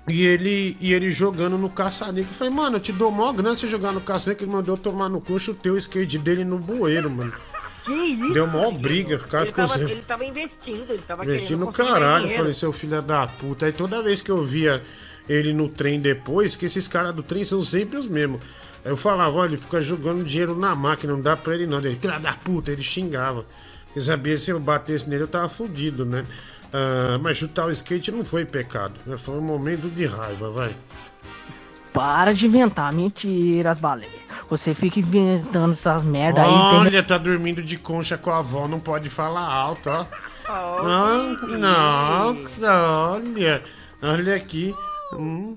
E 0.10 0.26
ele, 0.26 0.78
e 0.80 0.94
ele 0.94 1.10
jogando 1.10 1.58
no 1.58 1.70
caça-níquel. 1.70 2.32
Eu 2.32 2.36
falei, 2.36 2.54
mano, 2.54 2.78
eu 2.78 2.80
te 2.80 2.92
dou 2.92 3.12
mó 3.12 3.32
grana 3.32 3.56
você 3.56 3.68
jogar 3.68 3.92
no 3.92 4.02
caça-níquel. 4.02 4.48
Ele 4.48 4.56
mandou 4.56 4.76
eu 4.76 4.82
tomar 4.82 5.10
no 5.10 5.22
cu, 5.22 5.40
chutei 5.40 5.72
o 5.72 5.78
skate 5.78 6.18
dele 6.18 6.44
no 6.44 6.58
bueiro, 6.58 7.10
mano. 7.10 7.34
Que 7.86 7.94
isso? 7.94 8.34
Deu 8.34 8.48
mó 8.48 8.72
briga, 8.72 9.16
o 9.16 9.20
cara 9.20 9.44
Ele 9.44 9.52
ficou 9.52 9.68
tava, 9.68 9.84
assim, 9.84 9.92
ele 9.92 10.02
tava 10.02 10.26
investindo, 10.26 10.90
ele 10.92 11.02
tava 11.08 11.24
investindo 11.24 11.48
querendo 11.48 11.66
mais 11.66 11.76
caralho. 11.76 12.30
Eu 12.30 12.38
falei, 12.38 12.54
seu 12.54 12.74
filho 12.74 13.02
da 13.02 13.28
puta. 13.28 13.66
Aí 13.66 13.72
toda 13.72 14.04
vez 14.04 14.22
que 14.22 14.30
eu 14.30 14.46
via 14.46 14.84
ele 15.28 15.54
no 15.54 15.70
trem 15.70 16.00
depois, 16.00 16.56
que 16.56 16.66
esses 16.66 16.88
caras 16.88 17.14
do 17.14 17.24
trem 17.24 17.44
são 17.44 17.64
sempre 17.64 17.98
os 17.98 18.08
mesmos. 18.08 18.42
Aí 18.84 18.92
eu 18.92 18.98
falava, 18.98 19.38
olha, 19.38 19.52
ele 19.52 19.58
fica 19.58 19.80
jogando 19.82 20.24
dinheiro 20.24 20.58
na 20.58 20.76
máquina, 20.76 21.14
não 21.14 21.22
dá 21.22 21.38
pra 21.38 21.54
ele 21.54 21.68
não. 21.68 21.80
Ele, 21.80 21.98
filha 21.98 22.20
da 22.20 22.34
puta, 22.34 22.72
ele 22.72 22.82
xingava. 22.82 23.46
Porque 23.86 24.02
sabia 24.02 24.38
se 24.38 24.52
eu 24.52 24.60
batesse 24.60 25.10
nele, 25.10 25.24
eu 25.24 25.28
tava 25.28 25.50
fudido, 25.50 26.06
né? 26.06 26.26
Ah, 26.74 27.18
mas 27.22 27.38
chutar 27.38 27.66
o 27.66 27.72
skate 27.72 28.12
não 28.12 28.24
foi 28.24 28.46
pecado. 28.46 28.94
né? 29.06 29.18
Foi 29.18 29.36
um 29.36 29.42
momento 29.42 29.90
de 29.90 30.06
raiva, 30.06 30.50
vai. 30.52 30.76
Para 31.94 32.34
de 32.34 32.46
inventar 32.46 32.94
mentiras, 32.94 33.80
baleia. 33.80 34.10
Você 34.50 34.74
fica 34.74 35.00
inventando 35.00 35.74
essas 35.74 36.04
merda 36.04 36.42
aí. 36.42 36.48
tem- 36.48 36.80
Olha, 36.80 37.04
tá 37.04 37.18
dormindo 37.18 37.62
de 37.62 37.78
concha 37.78 38.18
com 38.18 38.30
a 38.32 38.40
avó, 38.40 38.68
não 38.68 38.80
pode 38.80 39.10
falar 39.10 39.42
alto, 39.52 39.90
ó. 39.90 40.06
Ah, 40.48 41.36
nossa, 41.58 43.12
olha. 43.12 43.62
Olha 44.02 44.36
aqui. 44.36 44.74
Hum. 45.14 45.56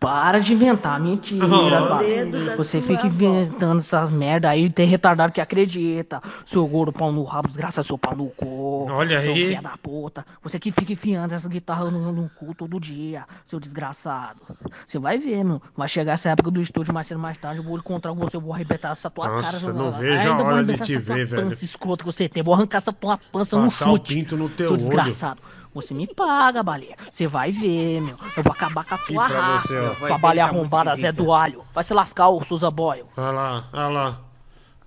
Para 0.00 0.38
de 0.38 0.52
inventar 0.52 1.00
Oh. 1.00 1.98
Dedo 1.98 2.46
da 2.46 2.56
Você 2.56 2.80
fica 2.80 3.06
inventando 3.06 3.80
essas 3.80 4.10
merda 4.12 4.48
aí. 4.48 4.70
Tem 4.70 4.86
retardado 4.86 5.32
que 5.32 5.40
acredita. 5.40 6.22
Seu 6.46 6.64
gordo 6.68 6.92
pau 6.92 7.10
no 7.10 7.24
rabo, 7.24 7.48
desgraça 7.48 7.82
seu 7.82 7.98
pau 7.98 8.14
no 8.14 8.26
cu. 8.26 8.86
Olha 8.90 9.20
seu 9.20 9.32
aí. 9.32 9.48
filho 9.48 9.62
da 9.62 9.76
puta. 9.82 10.24
Você 10.42 10.58
que 10.60 10.70
fica 10.70 10.92
enfiando 10.92 11.32
essa 11.32 11.48
guitarra 11.48 11.90
no, 11.90 12.12
no 12.12 12.30
cu 12.30 12.54
todo 12.54 12.78
dia, 12.78 13.24
seu 13.46 13.58
desgraçado. 13.58 14.38
Você 14.86 15.00
vai 15.00 15.18
ver, 15.18 15.42
meu. 15.44 15.60
Vai 15.76 15.88
chegar 15.88 16.12
essa 16.12 16.30
época 16.30 16.50
do 16.52 16.62
estúdio 16.62 16.94
mais 16.94 17.08
cedo 17.08 17.18
mais 17.18 17.36
tarde. 17.36 17.58
Eu 17.58 17.64
vou 17.64 17.76
encontrar 17.76 18.12
você, 18.12 18.36
eu 18.36 18.40
vou 18.40 18.54
arrebentar 18.54 18.92
essa 18.92 19.10
tua 19.10 19.26
Nossa, 19.28 19.42
cara. 19.50 19.58
seu 19.58 19.74
não 19.74 19.90
vejo 19.90 20.14
a 20.28 20.30
Ainda 20.30 20.44
vou 20.44 20.52
hora 20.52 20.64
de 20.64 20.78
te 20.78 20.96
ver, 20.96 21.26
velho. 21.26 21.48
pança 21.48 21.64
escrota 21.64 22.04
que 22.04 22.12
você 22.12 22.28
tem. 22.28 22.42
Vou 22.42 22.54
arrancar 22.54 22.78
essa 22.78 22.92
tua 22.92 23.18
pança 23.32 23.56
no 23.56 23.64
Passar 23.64 23.88
o 23.88 23.92
chute. 23.94 24.14
pinto 24.14 24.36
no 24.36 24.48
teu 24.48 24.68
seu 24.68 24.76
olho. 24.76 24.78
desgraçado. 24.78 25.40
Você 25.80 25.94
me 25.94 26.06
paga, 26.06 26.62
baleia. 26.62 26.96
Você 27.12 27.26
vai 27.26 27.50
ver, 27.52 28.00
meu. 28.00 28.16
Eu 28.36 28.42
vou 28.42 28.52
acabar 28.52 28.84
com 28.84 28.94
a 28.94 28.98
tua 28.98 29.26
raça. 29.26 29.68
você, 29.94 30.06
Sua 30.06 30.18
baleia 30.18 30.44
tá 30.44 30.50
arrombada, 30.50 30.96
Zé 30.96 31.12
do 31.12 31.32
Alho. 31.32 31.64
Vai 31.74 31.84
se 31.84 31.94
lascar, 31.94 32.28
ô 32.28 32.42
Souza 32.44 32.70
Boyle. 32.70 33.04
Olha 33.16 33.30
lá, 33.32 33.64
olha 33.72 33.88
lá. 33.88 34.20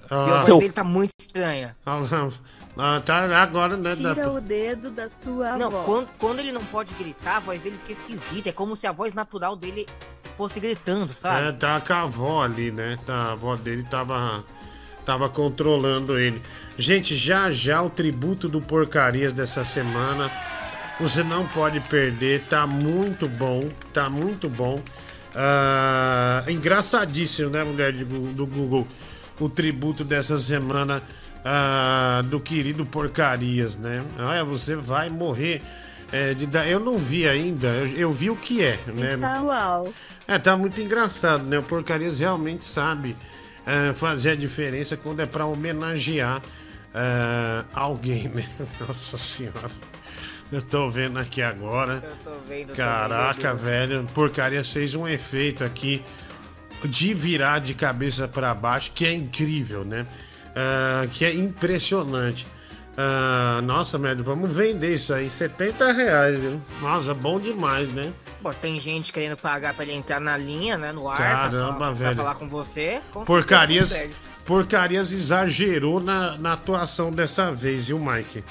E 0.09 0.13
Olha 0.13 0.23
a 0.23 0.35
lá. 0.35 0.43
voz 0.43 0.59
dele 0.59 0.73
tá 0.73 0.83
muito 0.83 1.11
estranha. 1.19 1.75
Olha 1.85 2.01
lá. 2.11 2.31
Ah, 2.77 3.01
tá 3.03 3.41
agora, 3.41 3.75
né? 3.75 3.93
Tira 3.95 4.15
da- 4.15 4.31
o 4.31 4.39
dedo 4.39 4.89
da 4.91 5.09
sua 5.09 5.57
Não, 5.57 5.67
avó. 5.67 5.83
quando, 5.83 6.07
quando 6.17 6.39
ele 6.39 6.53
não 6.53 6.63
pode 6.63 6.93
gritar, 6.95 7.37
a 7.37 7.39
voz 7.41 7.61
dele 7.61 7.77
fica 7.77 7.91
esquisita. 7.91 8.49
É 8.49 8.51
como 8.53 8.75
se 8.77 8.87
a 8.87 8.91
voz 8.93 9.13
natural 9.13 9.55
dele 9.57 9.85
fosse 10.37 10.57
gritando, 10.59 11.11
sabe? 11.13 11.47
É, 11.49 11.51
tá 11.51 11.81
com 11.81 11.93
a 11.93 12.01
avó 12.03 12.43
ali, 12.43 12.71
né? 12.71 12.97
Tá, 13.05 13.13
a 13.13 13.31
avó 13.33 13.55
dele 13.57 13.83
tava, 13.83 14.43
tava 15.05 15.27
controlando 15.29 16.17
ele. 16.17 16.41
Gente, 16.77 17.15
já 17.17 17.51
já 17.51 17.81
o 17.81 17.89
tributo 17.89 18.47
do 18.47 18.61
Porcarias 18.61 19.33
dessa 19.33 19.65
semana. 19.65 20.31
Você 21.01 21.23
não 21.23 21.47
pode 21.47 21.79
perder, 21.79 22.43
tá 22.47 22.67
muito 22.67 23.27
bom, 23.27 23.67
tá 23.91 24.07
muito 24.07 24.47
bom. 24.47 24.79
Ah, 25.35 26.43
engraçadíssimo, 26.47 27.49
né, 27.49 27.63
mulher 27.63 27.91
de 27.91 28.05
do 28.05 28.45
Google? 28.45 28.87
O 29.39 29.49
tributo 29.49 30.03
dessa 30.03 30.37
semana 30.37 31.01
ah, 31.43 32.21
do 32.25 32.39
querido 32.39 32.85
Porcarias, 32.85 33.75
né? 33.75 34.03
Olha, 34.19 34.43
você 34.43 34.75
vai 34.75 35.09
morrer. 35.09 35.63
é, 36.11 36.35
de 36.35 36.45
dar... 36.45 36.67
Eu 36.67 36.79
não 36.79 36.99
vi 36.99 37.27
ainda, 37.27 37.67
eu, 37.69 37.87
eu 37.87 38.11
vi 38.11 38.29
o 38.29 38.35
que 38.35 38.61
é, 38.61 38.77
né? 38.85 39.15
Está 39.15 39.41
uau. 39.41 39.91
É, 40.27 40.37
tá 40.37 40.55
muito 40.55 40.79
engraçado, 40.79 41.45
né? 41.45 41.57
O 41.57 41.63
Porcarias 41.63 42.19
realmente 42.19 42.63
sabe 42.63 43.15
é, 43.65 43.91
fazer 43.93 44.31
a 44.31 44.35
diferença 44.35 44.95
quando 44.95 45.21
é 45.21 45.25
pra 45.25 45.47
homenagear 45.47 46.43
é, 46.93 47.65
alguém, 47.73 48.27
né? 48.27 48.47
Nossa 48.87 49.17
senhora. 49.17 49.71
Eu 50.51 50.61
tô 50.61 50.89
vendo 50.89 51.17
aqui 51.17 51.41
agora. 51.41 52.01
Eu 52.03 52.31
tô 52.33 52.39
vendo 52.47 52.73
Caraca, 52.75 53.49
também, 53.55 53.63
velho. 53.63 54.03
Porcaria 54.13 54.63
fez 54.63 54.95
um 54.95 55.07
efeito 55.07 55.63
aqui 55.63 56.03
de 56.83 57.13
virar 57.13 57.59
de 57.59 57.73
cabeça 57.73 58.27
pra 58.27 58.53
baixo, 58.53 58.91
que 58.93 59.05
é 59.05 59.13
incrível, 59.13 59.85
né? 59.85 60.05
Ah, 60.55 61.07
que 61.11 61.23
é 61.23 61.33
impressionante. 61.33 62.45
Ah, 62.97 63.61
nossa, 63.63 63.97
velho, 63.97 64.21
vamos 64.23 64.53
vender 64.53 64.93
isso 64.93 65.13
aí, 65.13 65.29
70 65.29 65.93
reais, 65.93 66.37
viu? 66.39 66.61
Nossa, 66.81 67.13
bom 67.13 67.39
demais, 67.39 67.89
né? 67.93 68.11
Bom, 68.41 68.51
tem 68.51 68.77
gente 68.79 69.13
querendo 69.13 69.37
pagar 69.37 69.73
pra 69.73 69.85
ele 69.85 69.93
entrar 69.93 70.19
na 70.19 70.35
linha, 70.35 70.77
né? 70.77 70.91
No 70.91 71.07
ar. 71.09 71.15
pra 71.15 71.25
Caramba, 71.25 71.73
falar- 71.77 71.91
velho. 71.93 72.15
Pra 72.15 72.23
falar 72.25 72.35
com 72.35 72.49
você. 72.49 72.99
com 73.13 73.23
Porcarias, 73.23 74.05
porcarias 74.45 75.13
exagerou 75.13 76.01
na, 76.01 76.35
na 76.37 76.53
atuação 76.53 77.09
dessa 77.11 77.49
vez, 77.51 77.87
viu, 77.87 77.97
Mike? 77.99 78.43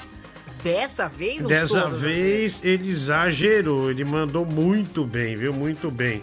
Dessa 0.63 1.07
vez 1.09 1.41
ou 1.41 1.47
Dessa 1.47 1.89
vez 1.89 2.63
ele 2.63 2.89
exagerou, 2.89 3.89
ele 3.89 4.03
mandou 4.03 4.45
muito 4.45 5.05
bem, 5.05 5.35
viu? 5.35 5.53
Muito 5.53 5.89
bem. 5.89 6.21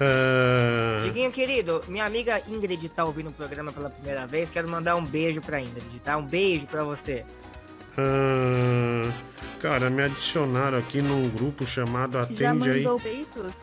Ah, 0.00 1.02
Diguinho, 1.04 1.30
querido, 1.30 1.82
minha 1.86 2.04
amiga 2.04 2.42
Ingrid 2.48 2.88
tá 2.88 3.04
ouvindo 3.04 3.28
o 3.28 3.32
programa 3.32 3.72
pela 3.72 3.88
primeira 3.90 4.26
vez. 4.26 4.50
Quero 4.50 4.68
mandar 4.68 4.96
um 4.96 5.04
beijo 5.04 5.40
pra 5.40 5.60
Ingrid, 5.60 6.00
tá? 6.02 6.16
Um 6.16 6.26
beijo 6.26 6.66
pra 6.66 6.82
você. 6.82 7.24
ah, 7.96 9.12
cara, 9.60 9.88
me 9.90 10.02
adicionaram 10.02 10.78
aqui 10.78 11.00
num 11.00 11.28
grupo 11.28 11.64
chamado 11.66 12.14
Já 12.30 12.50
Atende 12.50 12.70
aí. 12.70 12.82
mandou 12.82 12.98
peitos? 13.00 13.54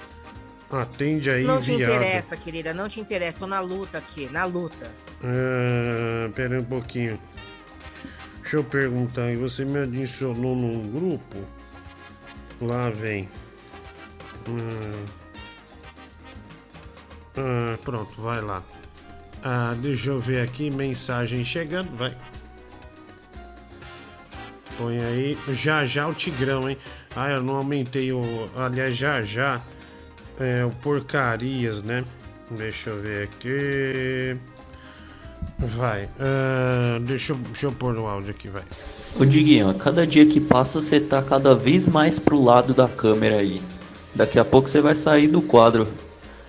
Atende 0.71 1.29
aí, 1.29 1.43
não 1.43 1.59
te 1.59 1.75
viado. 1.75 1.91
interessa, 1.91 2.37
querida, 2.37 2.73
não 2.73 2.87
te 2.87 3.01
interessa. 3.01 3.37
Tô 3.39 3.45
na 3.45 3.59
luta 3.59 3.97
aqui, 3.97 4.29
na 4.31 4.45
luta. 4.45 4.89
Ah, 5.21 6.29
pera 6.33 6.55
aí 6.55 6.61
um 6.61 6.65
pouquinho. 6.65 7.19
Deixa 8.51 8.67
eu 8.67 8.69
perguntar 8.69 9.21
aí, 9.21 9.37
você 9.37 9.63
me 9.63 9.79
adicionou 9.79 10.53
num 10.53 10.91
grupo? 10.91 11.37
Lá 12.59 12.89
vem. 12.89 13.29
Ah, 14.45 15.05
ah, 17.37 17.77
pronto, 17.81 18.21
vai 18.21 18.41
lá. 18.41 18.61
Ah, 19.41 19.73
deixa 19.81 20.09
eu 20.09 20.19
ver 20.19 20.41
aqui, 20.41 20.69
mensagem 20.69 21.45
chegando, 21.45 21.95
vai. 21.95 22.13
Põe 24.77 24.99
aí, 24.99 25.37
já 25.53 25.85
já 25.85 26.05
o 26.09 26.13
Tigrão, 26.13 26.69
hein? 26.69 26.77
Ah, 27.15 27.29
eu 27.29 27.41
não 27.41 27.55
aumentei 27.55 28.11
o. 28.11 28.21
Aliás, 28.57 28.97
já 28.97 29.21
já. 29.21 29.61
É, 30.37 30.65
o 30.65 30.71
Porcarias, 30.71 31.81
né? 31.83 32.03
Deixa 32.49 32.89
eu 32.89 33.01
ver 33.01 33.29
aqui. 33.29 34.37
Vai. 35.59 36.09
ah, 36.19 36.99
deixa, 37.01 37.33
eu, 37.33 37.37
deixa 37.37 37.67
eu 37.67 37.71
pôr 37.71 37.93
no 37.93 38.07
áudio 38.07 38.31
aqui, 38.31 38.47
vai. 38.47 38.63
Ô 39.19 39.25
Diguinho, 39.25 39.69
a 39.69 39.73
cada 39.73 40.07
dia 40.07 40.25
que 40.25 40.39
passa 40.39 40.81
você 40.81 40.99
tá 40.99 41.21
cada 41.21 41.53
vez 41.53 41.87
mais 41.87 42.17
pro 42.17 42.41
lado 42.41 42.73
da 42.73 42.87
câmera 42.87 43.37
aí. 43.37 43.61
Daqui 44.15 44.39
a 44.39 44.45
pouco 44.45 44.69
você 44.69 44.81
vai 44.81 44.95
sair 44.95 45.27
do 45.27 45.41
quadro. 45.41 45.87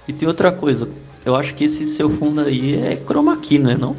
E 0.09 0.12
tem 0.12 0.27
outra 0.27 0.51
coisa, 0.51 0.89
eu 1.24 1.36
acho 1.36 1.55
que 1.55 1.64
esse 1.64 1.86
seu 1.86 2.10
fundo 2.10 2.40
aí 2.40 2.74
é 2.74 2.97
chroma 2.97 3.36
key, 3.36 3.59
não 3.59 3.70
é 3.70 3.77
não? 3.77 3.97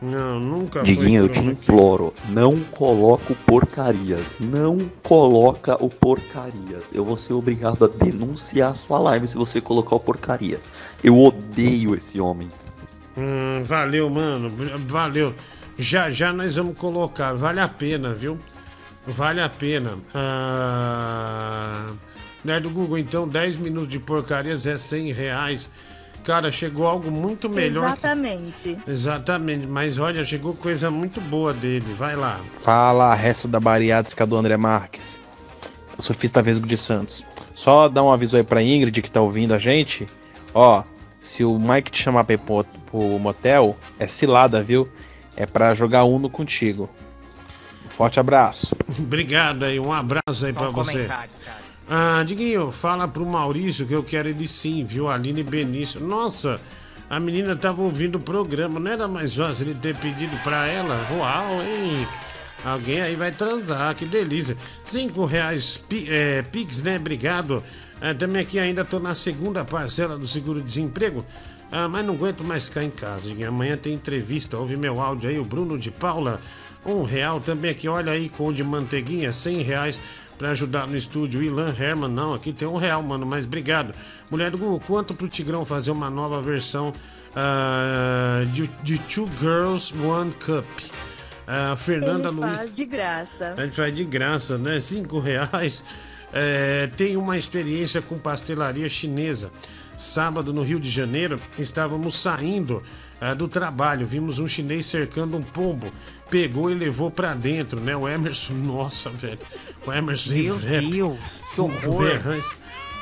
Não, 0.00 0.38
nunca 0.38 0.82
Diguinho, 0.82 1.22
eu 1.22 1.28
te 1.28 1.40
imploro, 1.40 2.12
não 2.28 2.60
coloca 2.60 3.32
o 3.32 3.36
porcarias. 3.36 4.24
Não 4.38 4.78
coloca 5.02 5.82
o 5.82 5.88
porcarias. 5.88 6.84
Eu 6.92 7.04
vou 7.04 7.16
ser 7.16 7.32
obrigado 7.32 7.84
a 7.84 7.88
denunciar 7.88 8.70
a 8.70 8.74
sua 8.74 8.98
live 8.98 9.26
se 9.26 9.36
você 9.36 9.60
colocar 9.60 9.96
o 9.96 10.00
porcarias. 10.00 10.68
Eu 11.02 11.20
odeio 11.20 11.96
esse 11.96 12.20
homem. 12.20 12.48
Hum, 13.18 13.62
valeu, 13.64 14.08
mano. 14.08 14.50
Valeu. 14.86 15.34
Já 15.76 16.08
já 16.10 16.32
nós 16.32 16.54
vamos 16.56 16.78
colocar. 16.78 17.34
Vale 17.34 17.58
a 17.60 17.66
pena, 17.68 18.14
viu? 18.14 18.38
Vale 19.06 19.40
a 19.40 19.48
pena. 19.48 19.98
Ah... 20.14 21.86
Né, 22.44 22.60
do 22.60 22.70
Google, 22.70 22.98
então, 22.98 23.26
10 23.26 23.56
minutos 23.56 23.88
de 23.88 23.98
porcarias 23.98 24.66
é 24.66 24.76
100 24.76 25.12
reais. 25.12 25.70
Cara, 26.22 26.52
chegou 26.52 26.86
algo 26.86 27.10
muito 27.10 27.48
melhor. 27.48 27.82
que- 27.92 27.98
Exatamente. 27.98 28.78
Exatamente, 28.86 29.66
mas 29.66 29.98
olha, 29.98 30.24
chegou 30.24 30.54
coisa 30.54 30.90
muito 30.90 31.20
boa 31.20 31.52
dele. 31.52 31.94
Vai 31.98 32.14
lá. 32.16 32.40
Fala, 32.60 33.12
resto 33.14 33.48
da 33.48 33.58
bariátrica 33.58 34.24
do 34.26 34.36
André 34.36 34.56
Marques. 34.56 35.18
O 35.96 36.02
surfista 36.02 36.40
Vesgo 36.42 36.66
de 36.66 36.76
Santos. 36.76 37.24
Só 37.54 37.88
dar 37.88 38.04
um 38.04 38.12
aviso 38.12 38.36
aí 38.36 38.44
pra 38.44 38.62
Ingrid 38.62 39.02
que 39.02 39.10
tá 39.10 39.20
ouvindo 39.20 39.52
a 39.52 39.58
gente. 39.58 40.06
Ó, 40.54 40.84
se 41.28 41.44
o 41.44 41.58
Mike 41.58 41.90
te 41.90 42.02
chamar 42.02 42.24
pra 42.24 42.34
ir 42.34 42.38
pro, 42.38 42.64
pro 42.90 43.18
motel, 43.18 43.76
é 43.98 44.06
cilada, 44.06 44.62
viu? 44.62 44.88
É 45.36 45.44
pra 45.44 45.74
jogar 45.74 46.04
Uno 46.04 46.30
contigo. 46.30 46.88
Um 47.86 47.90
forte 47.90 48.18
abraço. 48.18 48.74
Obrigado 48.98 49.64
aí, 49.64 49.78
um 49.78 49.92
abraço 49.92 50.46
aí 50.46 50.54
pra 50.54 50.70
um 50.70 50.72
você. 50.72 51.06
Ah, 51.86 52.22
Diguinho, 52.26 52.72
fala 52.72 53.06
pro 53.06 53.26
Maurício 53.26 53.86
que 53.86 53.92
eu 53.92 54.02
quero 54.02 54.30
ele 54.30 54.48
sim, 54.48 54.84
viu? 54.84 55.10
Aline 55.10 55.42
Benício. 55.42 56.00
Nossa, 56.00 56.58
a 57.10 57.20
menina 57.20 57.54
tava 57.54 57.82
ouvindo 57.82 58.16
o 58.16 58.22
programa, 58.22 58.80
não 58.80 58.90
era 58.90 59.06
mais 59.06 59.34
fácil 59.34 59.66
ele 59.66 59.74
ter 59.74 59.94
pedido 59.96 60.34
pra 60.42 60.66
ela? 60.66 60.96
Uau, 61.12 61.62
hein? 61.62 62.08
Alguém 62.64 63.02
aí 63.02 63.14
vai 63.14 63.32
transar, 63.32 63.94
que 63.94 64.06
delícia. 64.06 64.56
Cinco 64.86 65.26
reais 65.26 65.76
pi, 65.76 66.06
é, 66.08 66.42
Pix, 66.42 66.80
né? 66.80 66.96
Obrigado. 66.96 67.62
Ah, 68.00 68.14
também 68.14 68.42
aqui 68.42 68.58
ainda 68.58 68.84
tô 68.84 68.98
na 68.98 69.14
segunda 69.14 69.64
parcela 69.64 70.16
do 70.16 70.26
seguro-desemprego. 70.26 71.24
Ah, 71.70 71.88
mas 71.88 72.06
não 72.06 72.14
aguento 72.14 72.42
mais 72.42 72.68
ficar 72.68 72.84
em 72.84 72.90
casa. 72.90 73.22
Diguinho. 73.24 73.48
Amanhã 73.48 73.76
tem 73.76 73.92
entrevista. 73.94 74.56
Ouve 74.56 74.76
meu 74.76 75.00
áudio 75.00 75.28
aí, 75.30 75.38
o 75.38 75.44
Bruno 75.44 75.78
de 75.78 75.90
Paula. 75.90 76.40
Um 76.86 77.02
real 77.02 77.40
também 77.40 77.72
aqui, 77.72 77.88
olha 77.88 78.12
aí, 78.12 78.28
com 78.28 78.52
de 78.52 78.62
manteiguinha, 78.64 79.32
cem 79.32 79.60
reais 79.62 80.00
pra 80.38 80.50
ajudar 80.50 80.86
no 80.86 80.96
estúdio. 80.96 81.42
Ilan 81.42 81.74
Herman, 81.76 82.08
não, 82.08 82.32
aqui 82.32 82.52
tem 82.52 82.66
um 82.66 82.76
real, 82.76 83.02
mano, 83.02 83.26
mas 83.26 83.44
obrigado. 83.44 83.92
Mulher 84.30 84.50
do 84.50 84.56
Google, 84.56 84.80
quanto 84.86 85.12
pro 85.12 85.28
Tigrão 85.28 85.64
fazer 85.64 85.90
uma 85.90 86.08
nova 86.08 86.40
versão 86.40 86.94
ah, 87.34 88.44
de, 88.52 88.70
de 88.82 88.98
Two 89.00 89.28
Girls, 89.40 89.92
One 89.98 90.32
Cup? 90.32 90.64
Ah, 91.46 91.74
Fernanda 91.76 92.28
Ele 92.28 92.40
Luiz. 92.40 92.56
faz 92.56 92.76
de 92.76 92.84
graça. 92.84 93.54
A 93.56 93.64
gente 93.66 93.74
faz 93.76 93.94
de 93.94 94.04
graça, 94.04 94.56
né? 94.56 94.78
Cinco 94.80 95.18
reais. 95.18 95.84
É, 96.32 96.88
tem 96.96 97.16
uma 97.16 97.36
experiência 97.36 98.02
com 98.02 98.18
pastelaria 98.18 98.88
chinesa. 98.88 99.50
Sábado, 99.96 100.52
no 100.52 100.62
Rio 100.62 100.78
de 100.78 100.88
Janeiro, 100.88 101.40
estávamos 101.58 102.16
saindo 102.16 102.82
ah, 103.20 103.34
do 103.34 103.48
trabalho. 103.48 104.06
Vimos 104.06 104.38
um 104.38 104.46
chinês 104.46 104.86
cercando 104.86 105.36
um 105.36 105.42
pombo. 105.42 105.88
Pegou 106.30 106.70
e 106.70 106.74
levou 106.74 107.10
pra 107.10 107.34
dentro, 107.34 107.80
né? 107.80 107.96
O 107.96 108.08
Emerson, 108.08 108.54
nossa, 108.64 109.10
velho. 109.10 109.38
O 109.86 109.92
Emerson 109.92 110.34
Meu 110.34 110.56
Ivete. 110.56 110.90
Deus, 110.90 111.42
que 111.54 111.60
horror. 111.60 112.20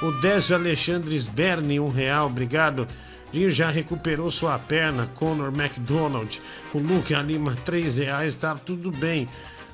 O 0.03 0.12
Décio 0.12 0.55
Alexandre 0.55 1.15
Sberni, 1.16 1.81
um 1.81 1.89
real, 1.89 2.27
obrigado. 2.27 2.86
Dinho 3.32 3.51
já 3.51 3.69
recuperou 3.70 4.31
sua 4.31 4.59
perna, 4.59 5.07
Conor 5.15 5.48
McDonald. 5.48 6.40
O 6.73 6.78
Luke 6.78 7.15
Lima, 7.15 7.57
três 7.65 7.98
reais, 7.98 8.35
tá 8.35 8.55
tudo 8.55 8.90
bem. 8.90 9.28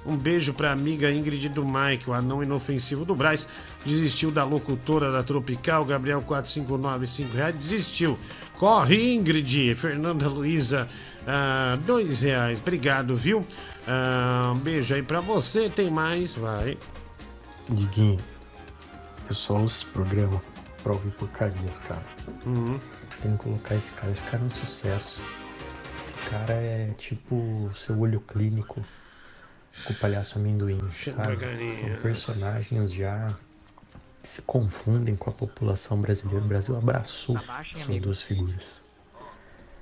Um 0.05 0.17
beijo 0.17 0.53
pra 0.53 0.73
amiga 0.73 1.13
Ingrid 1.13 1.49
do 1.49 1.65
Mike, 1.65 2.11
o 2.11 2.13
anão 2.13 2.43
inofensivo 2.43 3.05
do 3.05 3.15
Braz. 3.15 3.47
Desistiu 3.85 4.31
da 4.31 4.45
locutora 4.45 5.13
da 5.13 5.23
Tropical, 5.23 5.85
Gabriel 5.85 6.21
459, 6.23 7.07
5 7.07 7.37
reais. 7.37 7.57
Desistiu. 7.57 8.19
Corre, 8.59 9.15
Ingrid. 9.15 9.75
Fernanda 9.77 10.29
Luiza, 10.29 10.89
ah, 11.27 11.79
dois 11.85 12.21
reais. 12.21 12.59
Obrigado, 12.61 13.17
viu? 13.17 13.45
Ah, 13.87 14.53
um 14.55 14.59
beijo 14.59 14.95
aí 14.95 15.03
pra 15.03 15.21
você. 15.21 15.71
Tem 15.71 15.91
mais? 15.91 16.35
Vai. 16.35 16.77
Diguinho, 17.69 18.19
eu 19.29 19.35
só 19.35 19.57
ouço 19.57 19.85
esse 19.85 19.93
programa 19.93 20.43
pra 20.83 20.93
ouvir 20.93 21.13
porcarias, 21.13 21.79
cara. 21.79 22.03
Uhum. 22.45 22.79
Tem 23.23 23.37
que 23.37 23.45
colocar 23.45 23.77
esse 23.77 23.93
cara. 23.95 24.11
Esse 24.11 24.23
cara 24.25 24.43
é 24.43 24.47
um 24.47 24.51
sucesso. 24.51 25.23
Esse 25.97 26.15
cara 26.29 26.53
é 26.55 26.91
tipo 26.99 27.71
seu 27.75 27.99
olho 28.01 28.21
clínico 28.21 28.85
com 29.85 29.93
o 29.93 29.97
palhaço 29.97 30.39
amendoim, 30.39 30.79
sabe? 30.91 31.39
São 31.75 31.97
personagens 32.03 32.93
já 32.93 33.35
que 34.23 34.29
se 34.29 34.43
confundem 34.43 35.17
com 35.17 35.31
a 35.31 35.33
população 35.33 36.01
brasileira. 36.01 36.45
O 36.45 36.49
Brasil 36.49 36.77
abraçou 36.77 37.37
essas 37.37 37.99
duas 37.99 38.23
figuras. 38.23 38.83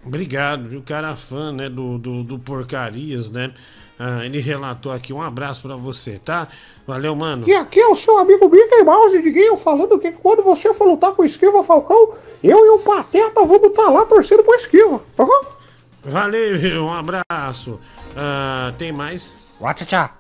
Obrigado, 0.05 0.67
viu? 0.67 0.81
O 0.81 0.83
cara 0.83 1.15
fã, 1.15 1.53
né, 1.53 1.69
do, 1.69 1.99
do, 1.99 2.23
do 2.23 2.39
Porcarias, 2.39 3.29
né? 3.29 3.53
Ah, 3.99 4.25
ele 4.25 4.39
relatou 4.39 4.91
aqui. 4.91 5.13
Um 5.13 5.21
abraço 5.21 5.61
pra 5.61 5.77
você, 5.77 6.19
tá? 6.19 6.49
Valeu, 6.87 7.15
mano. 7.15 7.47
E 7.47 7.53
aqui 7.53 7.79
é 7.81 7.87
o 7.87 7.95
seu 7.95 8.17
amigo 8.17 8.49
Mickey 8.49 8.83
Mouse 8.83 9.21
Diguinho 9.21 9.59
falando 9.59 9.99
que 9.99 10.11
quando 10.13 10.43
você 10.43 10.73
for 10.73 10.89
lutar 10.89 11.13
com 11.13 11.21
o 11.21 11.25
Esquiva 11.27 11.63
Falcão, 11.63 12.15
eu 12.43 12.65
e 12.65 12.71
o 12.71 12.79
Pateta 12.79 13.45
vamos 13.45 13.69
estar 13.69 13.91
lá 13.91 14.07
torcendo 14.07 14.43
pro 14.43 14.55
Esquiva, 14.55 15.03
tá 15.15 15.25
bom? 15.25 15.45
Valeu, 16.03 16.57
um 16.83 16.93
abraço. 16.93 17.79
Ah, 18.17 18.73
tem 18.79 18.91
mais? 18.91 19.35
Watcha-cha. 19.61 20.11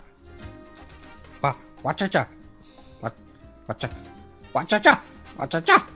Watcha-cha. 1.83 2.29
Watcha. 3.03 3.91
Watcha-cha. 4.55 5.03
Watcha-cha. 5.39 5.87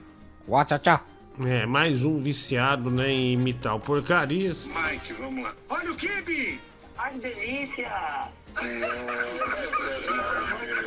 Watcha-cha. 0.47 1.01
É, 1.45 1.65
mais 1.65 2.03
um 2.03 2.17
viciado, 2.19 2.89
né, 2.89 3.09
em 3.11 3.33
imitar 3.33 3.75
o 3.75 3.79
porcarias. 3.79 4.67
Mike, 4.67 5.13
vamos 5.13 5.43
lá. 5.43 5.53
Olha 5.69 5.91
o 5.91 5.95
Kibe! 5.95 6.59
Ai, 6.97 7.11
que 7.13 7.19
delícia! 7.19 7.91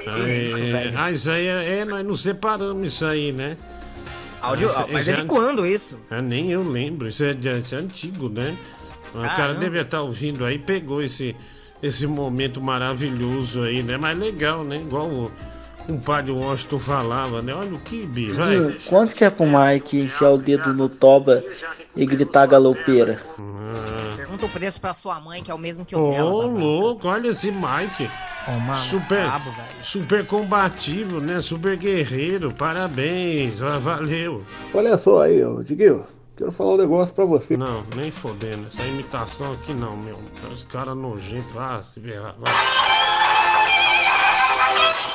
É, 0.06 0.92
ah, 0.96 1.10
isso 1.12 1.30
aí 1.30 1.46
é, 1.46 1.78
é, 1.80 1.84
nós 1.84 2.04
nos 2.04 2.22
separamos 2.22 2.86
isso 2.86 3.04
aí, 3.04 3.30
né? 3.30 3.56
Ah, 4.40 4.52
mas 4.90 5.02
isso 5.06 5.10
é 5.10 5.14
de 5.22 5.24
quando 5.26 5.66
isso? 5.66 5.98
Ah, 6.10 6.22
nem 6.22 6.50
eu 6.50 6.62
lembro, 6.66 7.08
isso 7.08 7.22
é, 7.24 7.34
de- 7.34 7.60
isso 7.60 7.74
é 7.74 7.78
antigo, 7.78 8.28
né? 8.30 8.56
O 9.12 9.18
cara 9.20 9.34
Caramba. 9.36 9.60
devia 9.60 9.82
estar 9.82 10.00
ouvindo 10.00 10.44
aí, 10.46 10.58
pegou 10.58 11.02
esse, 11.02 11.36
esse 11.82 12.06
momento 12.06 12.60
maravilhoso 12.60 13.62
aí, 13.62 13.82
né? 13.82 13.96
Mas 13.96 14.18
legal, 14.18 14.64
né? 14.64 14.76
Igual 14.76 15.06
o 15.06 15.30
compadre 15.86 16.32
Washington 16.32 16.78
falava, 16.78 17.40
né? 17.42 17.54
Olha 17.54 17.72
o 17.74 17.78
Kibe, 17.78 18.30
vai. 18.30 18.50
Diguinho, 18.50 18.76
quanto 18.88 19.14
que 19.16 19.24
é 19.24 19.30
pro 19.30 19.46
Mike 19.46 20.00
enfiar 20.00 20.30
o 20.30 20.38
dedo 20.38 20.74
no 20.74 20.88
toba 20.88 21.42
e 21.96 22.04
gritar 22.04 22.46
galopeira? 22.46 23.22
Pergunta 24.16 24.46
o 24.46 24.48
preço 24.48 24.80
pra 24.80 24.92
sua 24.92 25.18
mãe, 25.20 25.42
que 25.42 25.50
é 25.50 25.54
o 25.54 25.58
mesmo 25.58 25.84
que 25.84 25.96
o 25.96 25.98
Ô, 25.98 26.10
dela. 26.10 26.30
louco, 26.46 27.08
olha 27.08 27.28
esse 27.28 27.50
Mike. 27.50 28.08
mano, 28.46 28.74
super, 28.76 29.22
brabo, 29.22 29.50
velho. 29.50 29.68
super 29.82 30.26
combativo, 30.26 31.20
né? 31.20 31.40
Super 31.40 31.76
guerreiro. 31.76 32.52
Parabéns, 32.52 33.62
ah, 33.62 33.78
valeu. 33.78 34.42
Olha 34.74 34.98
só 34.98 35.22
aí, 35.22 35.42
ô, 35.44 35.62
Diguinho. 35.62 36.04
Quero 36.38 36.52
falar 36.52 36.74
um 36.74 36.76
negócio 36.76 37.12
pra 37.12 37.24
você. 37.24 37.56
Não, 37.56 37.82
nem 37.96 38.12
fodendo. 38.12 38.68
Essa 38.68 38.84
imitação 38.84 39.50
aqui 39.54 39.74
não, 39.74 39.96
meu. 39.96 40.16
Os 40.52 40.62
caras 40.62 40.96
nojentos. 40.96 41.56
Ah, 41.56 41.82
se 41.82 42.00
ferrar. 42.00 42.36
vai. 42.38 42.52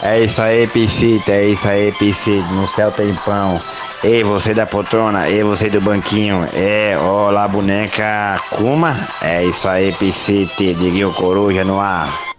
É 0.01 0.21
isso 0.21 0.41
aí, 0.41 0.67
Piscita, 0.67 1.31
é 1.31 1.47
isso 1.47 1.65
aí, 1.65 1.93
Piscita. 1.93 2.45
No 2.49 2.67
céu 2.67 2.91
tem 2.91 3.15
pão. 3.23 3.61
Ei, 4.03 4.21
você 4.21 4.53
da 4.53 4.65
poltrona, 4.65 5.29
ei, 5.29 5.43
você 5.43 5.69
do 5.69 5.79
banquinho. 5.79 6.45
É, 6.53 6.97
ó 6.99 7.31
lá, 7.31 7.47
boneca 7.47 8.37
Kuma. 8.49 8.93
É 9.21 9.45
isso 9.45 9.65
aí, 9.69 9.93
Piscita. 9.93 10.57
Diguinho 10.57 11.13
Coruja 11.13 11.63
no 11.63 11.79
ar. 11.79 12.33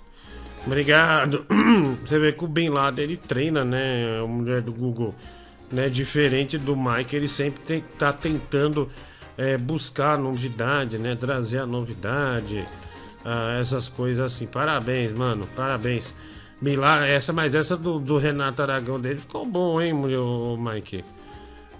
Obrigado. 0.67 1.47
Você 2.05 2.19
vê 2.19 2.33
que 2.33 2.43
o 2.43 2.49
Bin 2.49 2.71
Laden 2.71 3.05
ele 3.05 3.17
treina, 3.19 3.65
né? 3.65 4.21
A 4.23 4.27
mulher 4.27 4.63
do 4.63 4.73
Google, 4.73 5.15
né? 5.75 5.89
Diferente 5.89 6.57
do 6.57 6.75
Mike, 6.77 7.15
ele 7.15 7.29
sempre 7.29 7.61
tem, 7.63 7.85
tá 7.99 8.13
tentando 8.13 8.89
é, 9.37 9.59
buscar 9.59 10.15
a 10.15 10.17
novidade, 10.17 10.97
né? 10.99 11.15
Trazer 11.17 11.59
a 11.59 11.67
novidade, 11.67 12.65
ah, 13.25 13.59
essas 13.61 13.89
coisas 13.89 14.33
assim. 14.33 14.47
Parabéns, 14.47 15.13
mano. 15.13 15.47
Parabéns. 15.57 16.15
Laden, 16.63 17.11
essa, 17.11 17.31
mas 17.33 17.55
essa 17.55 17.77
do, 17.77 17.99
do 17.99 18.17
Renato 18.17 18.63
Aragão 18.63 18.99
dele 18.99 19.19
ficou 19.19 19.45
bom, 19.45 19.81
hein, 19.83 19.93
ô, 20.17 20.57
Mike? 20.57 21.05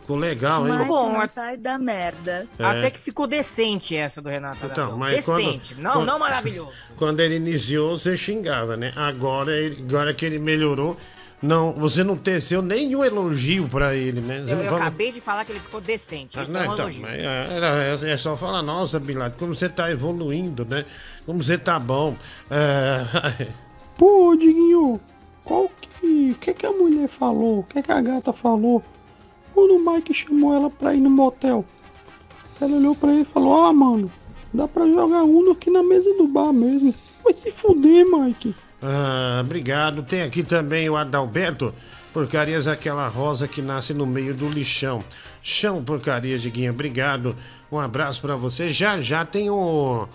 Ficou 0.01 0.17
legal, 0.19 0.67
hein? 0.69 0.75
Mike 0.75 0.89
Bom, 0.89 1.11
não 1.15 1.27
sai 1.27 1.57
da 1.57 1.79
merda. 1.79 2.47
É. 2.59 2.65
Até 2.65 2.91
que 2.91 2.99
ficou 2.99 3.27
decente 3.27 3.97
essa 3.97 4.21
do 4.21 4.29
Renato 4.29 4.59
Então, 4.67 4.85
Aragão. 4.85 4.99
mas 4.99 5.25
quando- 5.25 5.45
decente. 5.47 5.75
não, 5.81 5.93
quando- 5.93 6.07
não 6.07 6.19
maravilhoso. 6.19 6.73
Quando 6.99 7.21
ele 7.21 7.37
iniciou, 7.37 7.97
você 7.97 8.15
xingava, 8.15 8.77
né? 8.77 8.93
Agora, 8.95 9.57
ele- 9.57 9.83
agora 9.89 10.13
que 10.13 10.27
ele 10.27 10.39
melhorou, 10.39 10.99
não, 11.43 11.73
você 11.73 12.03
não 12.03 12.17
teceu 12.17 12.63
nenhum 12.63 13.05
elogio 13.05 13.69
pra 13.69 13.95
ele, 13.95 14.21
né? 14.21 14.43
Você 14.43 14.53
Eu, 14.55 14.59
eu 14.59 14.65
fala- 14.71 14.77
acabei 14.81 15.13
de 15.13 15.21
falar 15.21 15.45
que 15.45 15.53
ele 15.53 15.61
ficou 15.61 15.81
decente. 15.81 16.39
Ah, 16.39 16.43
Isso 16.43 16.53
não, 16.53 16.61
é 16.61 16.69
um 16.69 16.73
então, 16.73 16.85
elogio. 16.87 17.07
é, 17.07 17.57
era- 17.57 18.09
é 18.11 18.17
só 18.17 18.37
falar, 18.37 18.63
nossa, 18.63 18.99
Bin 18.99 19.15
Laden, 19.15 19.39
como 19.39 19.55
você 19.55 19.69
tá 19.69 19.91
evoluindo, 19.91 20.65
né? 20.65 20.85
Como 21.27 21.43
você 21.43 21.59
tá 21.59 21.79
bom. 21.79 22.17
É... 22.51 23.47
Pô, 23.99 24.35
Diguinho, 24.37 25.01
qual 25.45 25.71
que. 25.81 26.31
O 26.33 26.35
que, 26.35 26.53
que 26.53 26.67
a 26.67 26.73
mulher 26.73 27.09
falou? 27.09 27.61
O 27.61 27.63
que, 27.63 27.83
que 27.83 27.93
a 27.93 28.01
gata 28.01 28.33
falou? 28.33 28.83
Quando 29.55 29.77
o 29.77 29.93
Mike 29.93 30.13
chamou 30.13 30.53
ela 30.55 30.69
pra 30.69 30.93
ir 30.95 31.01
no 31.01 31.09
motel. 31.11 31.65
Ela 32.61 32.77
olhou 32.77 32.95
pra 32.95 33.13
ele 33.13 33.23
e 33.23 33.25
falou: 33.25 33.65
Ah, 33.65 33.73
mano, 33.73 34.11
dá 34.53 34.67
pra 34.69 34.85
jogar 34.87 35.23
Uno 35.23 35.53
aqui 35.53 35.71
na 35.71 35.83
mesa 35.83 36.13
do 36.15 36.27
bar 36.27 36.53
mesmo. 36.53 36.95
Vai 37.23 37.33
se 37.35 37.51
fuder, 37.53 38.05
Mike. 38.05 38.55
Ah, 38.87 39.41
obrigado. 39.41 40.03
Tem 40.03 40.21
aqui 40.21 40.43
também 40.43 40.91
o 40.91 40.97
Adalberto. 40.97 41.75
Porcarias, 42.13 42.69
aquela 42.69 43.09
rosa 43.09 43.49
que 43.49 43.63
nasce 43.63 43.95
no 43.95 44.07
meio 44.07 44.35
do 44.35 44.47
lixão. 44.47 45.03
Chão, 45.43 45.83
porcarias, 45.83 46.43
Diguinha. 46.43 46.71
Obrigado. 46.71 47.35
Um 47.73 47.81
abraço 47.81 48.21
pra 48.21 48.37
você. 48.37 48.69
Já 48.69 49.01
já 49.01 49.25
tem 49.25 49.49
o. 49.49 50.07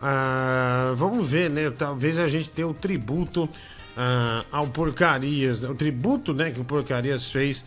ah, 0.00 0.92
vamos 0.96 1.28
ver, 1.28 1.50
né? 1.50 1.70
Talvez 1.70 2.18
a 2.18 2.26
gente 2.26 2.48
tenha 2.48 2.66
o 2.66 2.72
tributo 2.72 3.46
ah, 3.94 4.42
ao 4.50 4.68
Porcarias. 4.68 5.62
O 5.62 5.74
tributo, 5.74 6.32
né, 6.32 6.50
que 6.50 6.60
o 6.60 6.64
Porcarias 6.64 7.30
fez 7.30 7.62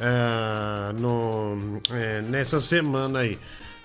ah, 0.00 0.92
no, 0.98 1.82
é, 1.92 2.22
nessa 2.22 2.58
semana 2.58 3.20
aí. 3.20 3.38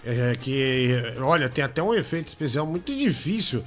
É, 0.05 0.35
que, 0.39 0.89
olha, 1.21 1.49
tem 1.49 1.63
até 1.63 1.83
um 1.83 1.93
efeito 1.93 2.27
especial 2.27 2.65
muito 2.65 2.95
difícil 2.95 3.63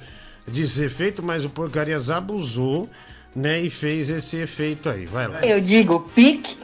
de 0.47 0.67
ser 0.67 0.89
feito, 0.89 1.21
mas 1.21 1.43
o 1.45 1.49
Porcarias 1.49 2.09
abusou, 2.09 2.89
né, 3.35 3.61
e 3.61 3.69
fez 3.69 4.09
esse 4.09 4.37
efeito 4.37 4.89
aí. 4.89 5.05
Vai 5.05 5.27
lá. 5.27 5.41
Eu 5.45 5.59
digo 5.61 5.99
pique, 6.15 6.57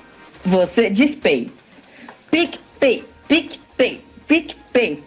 você 0.46 0.90
diz 0.90 1.16
pay. 1.16 1.52
Pique, 2.32 2.60
pay, 2.80 3.06
pique, 3.28 3.60
pay, 3.78 4.04
pique, 4.28 4.56
pay. 4.72 5.04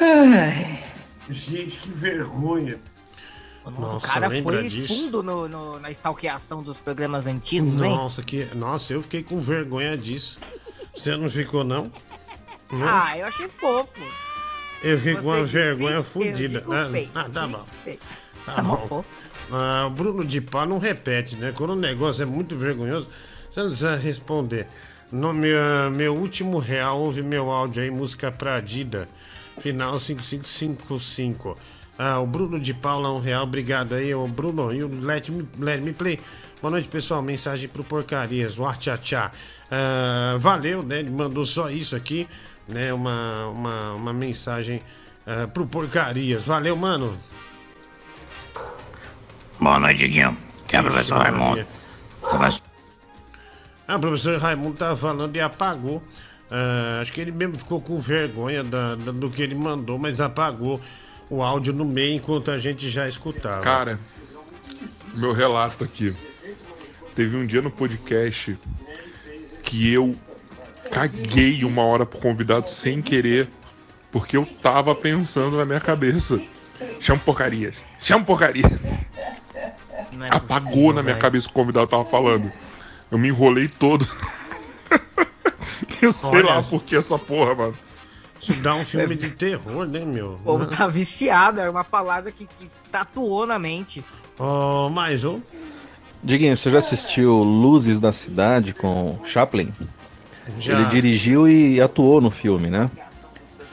Ai. 0.00 0.84
Gente, 1.28 1.78
que 1.78 1.90
vergonha. 1.90 2.78
Nossa, 3.78 3.96
o 3.96 4.00
cara 4.00 4.28
lembra 4.28 4.58
foi 4.60 4.68
disso? 4.68 4.94
fundo 4.94 5.22
no, 5.24 5.48
no- 5.48 5.80
na 5.80 5.90
stalkeação 5.90 6.62
dos 6.62 6.78
programas 6.78 7.26
antigos, 7.26 7.82
hein? 7.82 7.90
Nossa, 7.90 8.22
que, 8.22 8.44
nossa, 8.54 8.92
eu 8.92 9.02
fiquei 9.02 9.24
com 9.24 9.40
vergonha 9.40 9.96
disso. 9.96 10.38
Você 10.94 11.16
não 11.16 11.28
ficou, 11.28 11.64
não? 11.64 11.90
Não? 12.70 12.88
Ah, 12.88 13.16
eu 13.18 13.26
achei 13.26 13.48
fofo. 13.48 13.92
eu 14.82 14.98
fiquei 14.98 15.14
com 15.16 15.22
uma 15.28 15.44
vergonha 15.44 16.02
fodida. 16.02 16.60
digo 16.60 16.72
Ah, 17.14 17.28
tá 17.32 17.46
bom. 17.46 17.66
Tá 18.44 18.52
Tá 18.54 18.62
bom. 18.62 18.76
fofo. 18.88 19.04
Ah, 19.52 19.84
o 19.86 19.90
Bruno 19.90 20.24
de 20.24 20.40
Pá 20.40 20.66
não 20.66 20.78
repete, 20.78 21.36
né? 21.36 21.52
Quando 21.54 21.70
o 21.70 21.76
negócio 21.76 22.22
é 22.22 22.26
muito 22.26 22.56
vergonhoso, 22.56 23.08
você 23.50 23.60
não 23.60 23.68
precisa 23.68 23.96
responder. 23.96 24.66
No 25.12 25.32
meu, 25.32 25.90
meu 25.94 26.14
último 26.16 26.58
real, 26.58 26.98
ouve 27.00 27.22
meu 27.22 27.50
áudio 27.50 27.82
aí, 27.82 27.90
música 27.90 28.32
Pradida, 28.32 29.08
final 29.60 29.98
5555. 30.00 31.56
Ah, 31.98 32.18
o 32.20 32.26
Bruno 32.26 32.60
de 32.60 32.74
Paula, 32.74 33.10
um 33.12 33.20
real, 33.20 33.44
obrigado 33.44 33.94
aí, 33.94 34.14
o 34.14 34.26
Bruno. 34.26 34.74
E 34.74 34.82
o 34.82 35.00
Let 35.00 35.28
Me, 35.30 35.48
Let 35.58 35.80
Me 35.80 35.92
Play. 35.92 36.20
Boa 36.60 36.70
noite, 36.72 36.88
pessoal. 36.88 37.22
Mensagem 37.22 37.68
pro 37.68 37.84
Porcarias, 37.84 38.58
o 38.58 38.64
Tchá. 38.74 39.30
Ah, 39.70 40.36
valeu, 40.38 40.82
né? 40.82 40.98
Ele 40.98 41.10
mandou 41.10 41.46
só 41.46 41.70
isso 41.70 41.94
aqui, 41.96 42.28
né? 42.68 42.92
Uma, 42.92 43.46
uma, 43.48 43.92
uma 43.92 44.12
mensagem 44.12 44.82
ah, 45.26 45.46
pro 45.46 45.66
Porcarias. 45.66 46.42
Valeu, 46.42 46.76
mano. 46.76 47.18
Boa 49.60 49.78
noite, 49.78 49.98
Diguinho. 49.98 50.36
Que 50.68 50.76
é 50.76 50.80
o 50.80 50.84
professor. 50.84 51.18
Raimundo. 51.18 51.66
Conversa- 52.20 52.60
Ah, 53.88 53.96
o 53.96 54.00
professor 54.00 54.38
Raimundo 54.38 54.76
tava 54.76 54.96
falando 54.96 55.34
e 55.36 55.40
apagou. 55.40 56.02
Ah, 56.50 56.98
acho 57.00 57.12
que 57.12 57.20
ele 57.20 57.32
mesmo 57.32 57.58
ficou 57.58 57.80
com 57.80 57.98
vergonha 57.98 58.62
da- 58.62 58.94
da- 58.96 59.12
do 59.12 59.30
que 59.30 59.42
ele 59.42 59.54
mandou, 59.54 59.98
mas 59.98 60.20
apagou 60.20 60.80
o 61.30 61.42
áudio 61.42 61.72
no 61.72 61.84
meio 61.84 62.14
enquanto 62.16 62.50
a 62.50 62.58
gente 62.58 62.88
já 62.88 63.08
escutava. 63.08 63.62
Cara, 63.62 63.98
meu 65.14 65.32
relato 65.32 65.82
aqui. 65.84 66.14
Teve 67.14 67.36
um 67.36 67.46
dia 67.46 67.62
no 67.62 67.70
podcast 67.70 68.56
que 69.62 69.90
eu 69.92 70.14
caguei 70.90 71.64
uma 71.64 71.82
hora 71.82 72.06
pro 72.06 72.18
convidado 72.18 72.70
sem 72.70 73.02
querer, 73.02 73.48
porque 74.10 74.36
eu 74.36 74.46
tava 74.46 74.94
pensando 74.94 75.56
na 75.56 75.64
minha 75.64 75.80
cabeça. 75.80 76.40
Chama 77.00 77.20
porcarias, 77.20 77.82
chama 78.00 78.24
porcaria. 78.24 78.64
É 79.54 80.26
Apagou 80.30 80.68
possível, 80.68 80.92
na 80.92 81.02
minha 81.02 81.14
velho. 81.14 81.18
cabeça 81.18 81.46
o 81.46 81.48
que 81.48 81.54
o 81.54 81.62
convidado 81.62 81.86
tava 81.86 82.04
falando. 82.04 82.50
Eu 83.10 83.18
me 83.18 83.28
enrolei 83.28 83.68
todo. 83.68 84.06
eu 86.00 86.12
sei 86.12 86.30
Olha. 86.30 86.44
lá 86.46 86.62
por 86.62 86.82
que 86.82 86.96
essa 86.96 87.18
porra, 87.18 87.54
mano. 87.54 87.74
Isso 88.40 88.54
dá 88.54 88.74
um 88.74 88.84
filme 88.84 89.16
de 89.16 89.30
terror, 89.30 89.86
né, 89.86 90.04
meu? 90.04 90.34
O 90.34 90.38
povo 90.38 90.66
tá 90.66 90.86
viciado, 90.86 91.60
é 91.60 91.68
uma 91.68 91.84
palavra 91.84 92.30
que, 92.30 92.46
que 92.46 92.70
tatuou 92.90 93.46
na 93.46 93.58
mente. 93.58 94.04
Oh, 94.38 94.88
mais 94.90 95.24
um. 95.24 95.40
Diguinho, 96.22 96.56
você 96.56 96.70
já 96.70 96.78
assistiu 96.78 97.42
Luzes 97.42 97.98
da 97.98 98.12
Cidade 98.12 98.74
com 98.74 99.18
Chaplin? 99.24 99.72
Já. 100.56 100.74
Ele 100.74 100.84
dirigiu 100.86 101.48
e 101.48 101.80
atuou 101.80 102.20
no 102.20 102.30
filme, 102.30 102.68
né? 102.68 102.90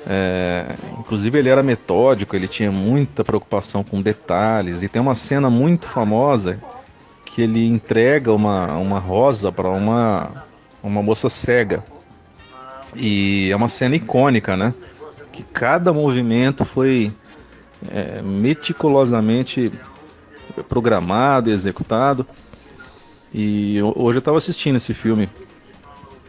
É, 0.05 0.75
inclusive 0.99 1.37
ele 1.37 1.49
era 1.49 1.63
metódico, 1.63 2.35
ele 2.35 2.47
tinha 2.47 2.71
muita 2.71 3.23
preocupação 3.23 3.83
com 3.83 4.01
detalhes 4.01 4.83
e 4.83 4.89
tem 4.89 5.01
uma 5.01 5.15
cena 5.15 5.49
muito 5.49 5.87
famosa 5.87 6.59
que 7.25 7.41
ele 7.41 7.65
entrega 7.65 8.33
uma, 8.33 8.75
uma 8.77 8.99
rosa 8.99 9.51
para 9.51 9.69
uma, 9.69 10.29
uma 10.83 11.01
moça 11.01 11.29
cega. 11.29 11.83
E 12.95 13.49
é 13.51 13.55
uma 13.55 13.67
cena 13.67 13.95
icônica, 13.95 14.55
né? 14.55 14.73
Que 15.31 15.41
cada 15.41 15.91
movimento 15.91 16.63
foi 16.63 17.11
é, 17.89 18.21
meticulosamente 18.21 19.71
programado 20.69 21.49
executado. 21.49 22.27
E 23.33 23.79
hoje 23.95 24.17
eu 24.17 24.19
estava 24.19 24.37
assistindo 24.37 24.75
esse 24.75 24.93
filme 24.93 25.27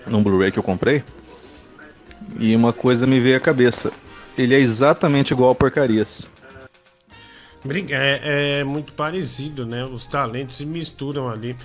num 0.06 0.22
Blu-ray 0.22 0.52
que 0.52 0.59
eu 0.59 0.62
comprei. 0.62 1.02
E 2.39 2.55
uma 2.55 2.72
coisa 2.72 3.06
me 3.06 3.20
veio 3.20 3.36
à 3.36 3.40
cabeça. 3.40 3.93
Ele 4.36 4.55
é 4.55 4.59
exatamente 4.59 5.32
igual 5.32 5.51
ao 5.51 5.55
Porcarias. 5.55 6.28
É, 7.90 8.59
é 8.60 8.64
muito 8.64 8.93
parecido, 8.93 9.64
né? 9.64 9.85
Os 9.85 10.06
talentos 10.06 10.56
se 10.56 10.66
misturam 10.66 11.28
ali. 11.28 11.56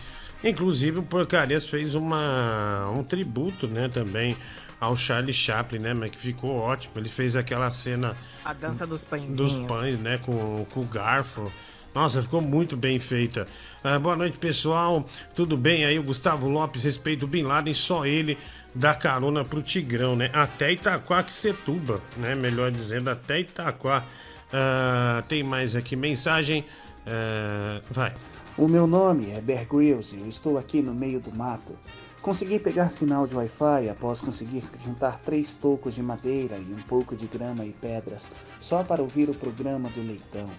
Inclusive 0.44 1.00
o 1.00 1.04
Porcarias 1.04 1.66
fez 1.66 1.96
uma, 1.96 2.90
um 2.92 3.04
tributo, 3.04 3.68
né, 3.68 3.90
também 3.90 4.38
ao 4.80 4.96
Charlie 4.96 5.34
Chaplin, 5.34 5.80
né, 5.80 5.94
mas 5.94 6.12
que 6.12 6.18
ficou 6.18 6.56
ótimo. 6.56 6.94
Ele 6.96 7.10
fez 7.10 7.36
aquela 7.36 7.70
cena 7.70 8.16
A 8.46 8.54
dança 8.54 8.88
dos 8.88 9.04
pãezinhos. 9.04 9.36
dos 9.36 9.54
pães, 9.68 9.98
né, 9.98 10.18
com, 10.20 10.66
com 10.72 10.80
o 10.80 10.86
garfo. 10.86 11.52
Nossa, 11.94 12.22
ficou 12.22 12.42
muito 12.42 12.78
bem 12.78 13.00
feita. 13.00 13.48
Ah, 13.84 13.98
boa 13.98 14.16
noite, 14.16 14.38
pessoal. 14.38 15.06
Tudo 15.36 15.58
bem? 15.58 15.86
Aí 15.86 15.98
o 15.98 16.04
Gustavo 16.04 16.48
Lopes, 16.48 16.84
respeito 16.84 17.24
o 17.24 17.28
Bin 17.28 17.44
Laden, 17.44 17.74
só 17.74 18.06
ele 18.06 18.38
dá 18.76 18.94
carona 18.94 19.44
pro 19.44 19.62
Tigrão, 19.62 20.16
né? 20.16 20.30
Até 20.32 20.72
Itaquaquecetuba, 20.72 22.00
né? 22.18 22.36
Melhor 22.36 22.72
dizendo, 22.72 23.10
até 23.10 23.40
Itaquá. 23.40 24.06
Ah, 24.54 25.24
tem 25.28 25.44
mais 25.44 25.76
aqui 25.76 25.96
mensagem. 25.96 26.64
Ah, 27.08 27.82
vai. 27.90 28.14
O 28.58 28.68
meu 28.68 28.86
nome 28.86 29.32
é 29.32 29.42
Bear 29.42 29.66
Grylls 29.66 30.16
e 30.16 30.20
eu 30.20 30.28
estou 30.28 30.58
aqui 30.58 30.82
no 30.82 30.94
meio 30.94 31.20
do 31.20 31.36
mato. 31.36 31.76
Consegui 32.22 32.60
pegar 32.60 32.90
sinal 32.90 33.26
de 33.26 33.34
Wi-Fi 33.34 33.90
após 33.90 34.20
conseguir 34.20 34.62
juntar 34.84 35.20
três 35.20 35.54
tocos 35.54 35.96
de 35.96 36.04
madeira 36.04 36.58
e 36.58 36.74
um 36.74 36.82
pouco 36.84 37.16
de 37.16 37.26
grama 37.26 37.64
e 37.66 37.72
pedras 37.72 38.24
só 38.60 38.84
para 38.84 39.02
ouvir 39.02 39.30
o 39.30 39.34
programa 39.34 39.90
do 39.90 40.06
leitão. 40.06 40.50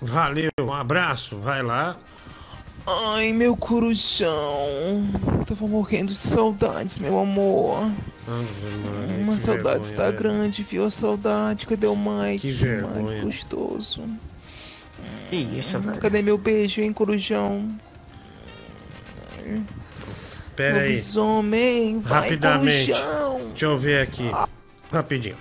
Valeu, 0.00 0.50
um 0.60 0.72
abraço, 0.72 1.36
vai 1.38 1.62
lá. 1.62 1.96
Ai, 2.86 3.32
meu 3.32 3.56
corujão. 3.56 4.30
Tava 5.46 5.66
morrendo 5.68 6.12
de 6.12 6.18
saudades, 6.18 6.98
meu 6.98 7.18
amor. 7.20 7.90
Uma 9.20 9.34
que 9.34 9.40
saudade 9.40 9.64
vergonha, 9.64 9.80
está 9.80 10.06
né? 10.06 10.12
grande, 10.12 10.62
viu 10.62 10.84
a 10.84 10.90
saudade? 10.90 11.66
Cadê 11.66 11.86
o 11.86 11.94
Mike? 11.96 12.38
Que 12.40 12.52
vergonha. 12.52 13.02
Mike 13.02 13.20
gostoso. 13.26 14.04
Que 15.28 15.36
isso, 15.36 15.76
Hum, 15.76 15.80
velho. 15.80 15.98
Cadê 16.00 16.22
meu 16.22 16.38
beijo, 16.38 16.80
hein, 16.80 16.92
corujão? 16.92 17.70
Pera 20.56 20.80
aí. 20.80 21.00
Vai, 22.00 22.22
Rapidamente. 22.22 22.92
corujão. 22.92 23.48
Deixa 23.50 23.66
eu 23.66 23.78
ver 23.78 24.02
aqui. 24.02 24.30
Rapidinho. 24.90 25.36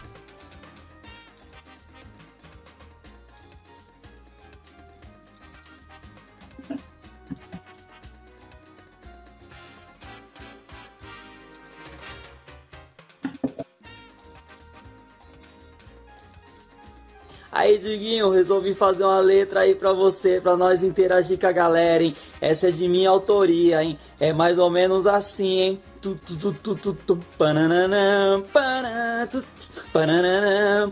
Aí, 17.59 17.77
Diguinho, 17.77 18.29
resolvi 18.29 18.73
fazer 18.73 19.03
uma 19.03 19.19
letra 19.19 19.59
aí 19.59 19.75
pra 19.75 19.91
você, 19.91 20.39
pra 20.39 20.55
nós 20.55 20.81
interagir 20.81 21.37
com 21.37 21.45
a 21.45 21.51
galera, 21.51 22.01
hein? 22.01 22.15
Essa 22.39 22.69
é 22.69 22.71
de 22.71 22.87
minha 22.87 23.09
autoria, 23.09 23.83
hein? 23.83 23.99
É 24.17 24.31
mais 24.31 24.57
ou 24.57 24.69
menos 24.69 25.05
assim, 25.05 25.59
hein? 25.59 25.81
Tu, 25.99 26.15
tu, 26.25 26.37
tu, 26.37 26.53
tu, 26.53 26.75
tu, 26.75 26.93
tu, 26.93 27.17
pananã, 27.37 28.41
panã, 28.53 29.27
tu, 29.29 29.43
pananã, 29.91 30.89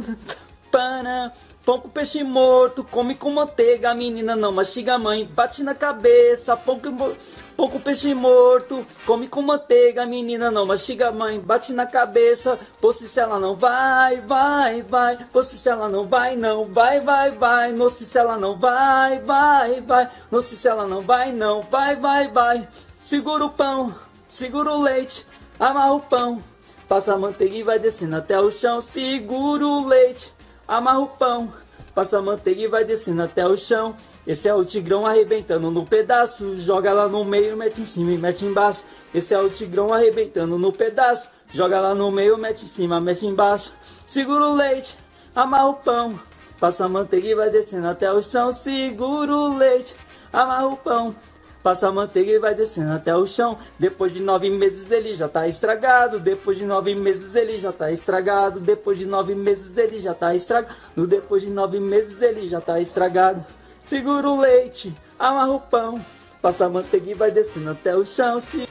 tu, 0.00 0.16
panã. 0.70 1.30
Pão 1.66 1.80
com 1.80 1.88
peixe 1.88 2.22
morto, 2.22 2.84
come 2.84 3.16
com 3.16 3.28
manteiga, 3.28 3.92
menina 3.92 4.36
não 4.36 4.52
mastiga 4.52 4.94
a 4.94 4.98
mãe, 5.00 5.24
bate 5.24 5.64
na 5.64 5.74
cabeça, 5.74 6.56
pão 6.56 6.78
com, 6.78 6.96
pão 7.56 7.68
com 7.68 7.80
peixe 7.80 8.14
morto, 8.14 8.86
come 9.04 9.26
com 9.26 9.42
manteiga, 9.42 10.06
menina 10.06 10.48
não 10.48 10.64
mastiga 10.64 11.08
a 11.08 11.10
mãe, 11.10 11.40
bate 11.40 11.72
na 11.72 11.84
cabeça, 11.84 12.56
posto 12.80 13.08
se 13.08 13.18
ela 13.18 13.40
não 13.40 13.56
vai, 13.56 14.20
vai, 14.20 14.82
vai, 14.82 15.16
posto 15.32 15.56
se 15.56 15.68
ela 15.68 15.88
não 15.88 16.06
vai, 16.06 16.36
não, 16.36 16.66
vai, 16.66 17.00
vai, 17.00 17.32
vai, 17.32 17.72
no 17.72 17.90
se 17.90 18.16
ela 18.16 18.38
não 18.38 18.56
vai, 18.56 19.18
vai, 19.18 19.80
vai, 19.80 20.08
no 20.30 20.40
se 20.40 20.68
ela 20.68 20.86
não 20.86 21.00
vai, 21.00 21.32
não, 21.32 21.62
vai, 21.62 21.96
vai, 21.96 22.28
vai, 22.28 22.68
segura 23.02 23.44
o 23.44 23.50
pão, 23.50 23.92
segura 24.28 24.70
o 24.70 24.82
leite, 24.82 25.26
amarra 25.58 25.94
o 25.94 26.00
pão, 26.00 26.38
passa 26.88 27.12
a 27.12 27.18
manteiga 27.18 27.56
e 27.56 27.64
vai 27.64 27.80
descendo 27.80 28.14
até 28.14 28.38
o 28.38 28.52
chão, 28.52 28.80
segura 28.80 29.66
o 29.66 29.84
leite, 29.84 30.35
amarra 30.66 31.00
o 31.00 31.06
pão, 31.06 31.52
passa 31.94 32.18
a 32.18 32.22
manteiga 32.22 32.62
e 32.62 32.68
vai 32.68 32.84
descendo 32.84 33.22
até 33.22 33.46
o 33.46 33.56
chão. 33.56 33.96
Esse 34.26 34.48
é 34.48 34.54
o 34.54 34.64
tigrão 34.64 35.06
arrebentando 35.06 35.70
no 35.70 35.86
pedaço, 35.86 36.58
joga 36.58 36.92
lá 36.92 37.08
no 37.08 37.24
meio, 37.24 37.56
mete 37.56 37.80
em 37.80 37.84
cima 37.84 38.12
e 38.12 38.18
mete 38.18 38.44
embaixo. 38.44 38.84
Esse 39.14 39.32
é 39.32 39.38
o 39.38 39.48
tigrão 39.48 39.92
arrebentando 39.92 40.58
no 40.58 40.72
pedaço, 40.72 41.30
joga 41.52 41.80
lá 41.80 41.94
no 41.94 42.10
meio, 42.10 42.36
mete 42.36 42.64
em 42.64 42.68
cima, 42.68 43.00
mete 43.00 43.24
embaixo. 43.24 43.72
Segura 44.06 44.48
o 44.48 44.54
leite, 44.54 44.96
amarra 45.34 45.68
o 45.68 45.74
pão, 45.74 46.18
passa 46.58 46.86
a 46.86 46.88
manteiga 46.88 47.28
e 47.28 47.34
vai 47.36 47.50
descendo 47.50 47.86
até 47.86 48.12
o 48.12 48.20
chão. 48.20 48.52
Segura 48.52 49.32
o 49.32 49.56
leite, 49.56 49.94
amarra 50.32 50.66
o 50.66 50.76
pão, 50.76 51.14
Passa 51.66 51.90
manteiga 51.90 52.30
e 52.30 52.38
vai 52.38 52.54
descendo 52.54 52.92
até 52.92 53.16
o 53.16 53.26
chão. 53.26 53.58
Depois 53.76 54.14
de 54.14 54.20
nove 54.20 54.48
meses 54.48 54.88
ele 54.88 55.16
já 55.16 55.28
tá 55.28 55.48
estragado. 55.48 56.20
Depois 56.20 56.56
de 56.56 56.64
nove 56.64 56.94
meses 56.94 57.34
ele 57.34 57.58
já 57.58 57.72
tá 57.72 57.90
estragado. 57.90 58.60
Depois 58.60 58.96
de 58.96 59.04
nove 59.04 59.34
meses 59.34 59.76
ele 59.76 59.98
já 59.98 60.14
tá 60.14 60.32
estragado. 60.32 61.08
Depois 61.08 61.42
de 61.42 61.50
nove 61.50 61.80
meses 61.80 62.22
ele 62.22 62.46
já 62.46 62.60
tá 62.60 62.80
estragado. 62.80 63.44
Segura 63.82 64.28
o 64.28 64.40
leite, 64.40 64.96
amarra 65.18 65.54
o 65.54 65.60
pão. 65.60 66.06
Passa 66.40 66.68
manteiga 66.68 67.10
e 67.10 67.14
vai 67.14 67.32
descendo 67.32 67.70
até 67.70 67.96
o 67.96 68.06
chão. 68.06 68.40
Se... 68.40 68.68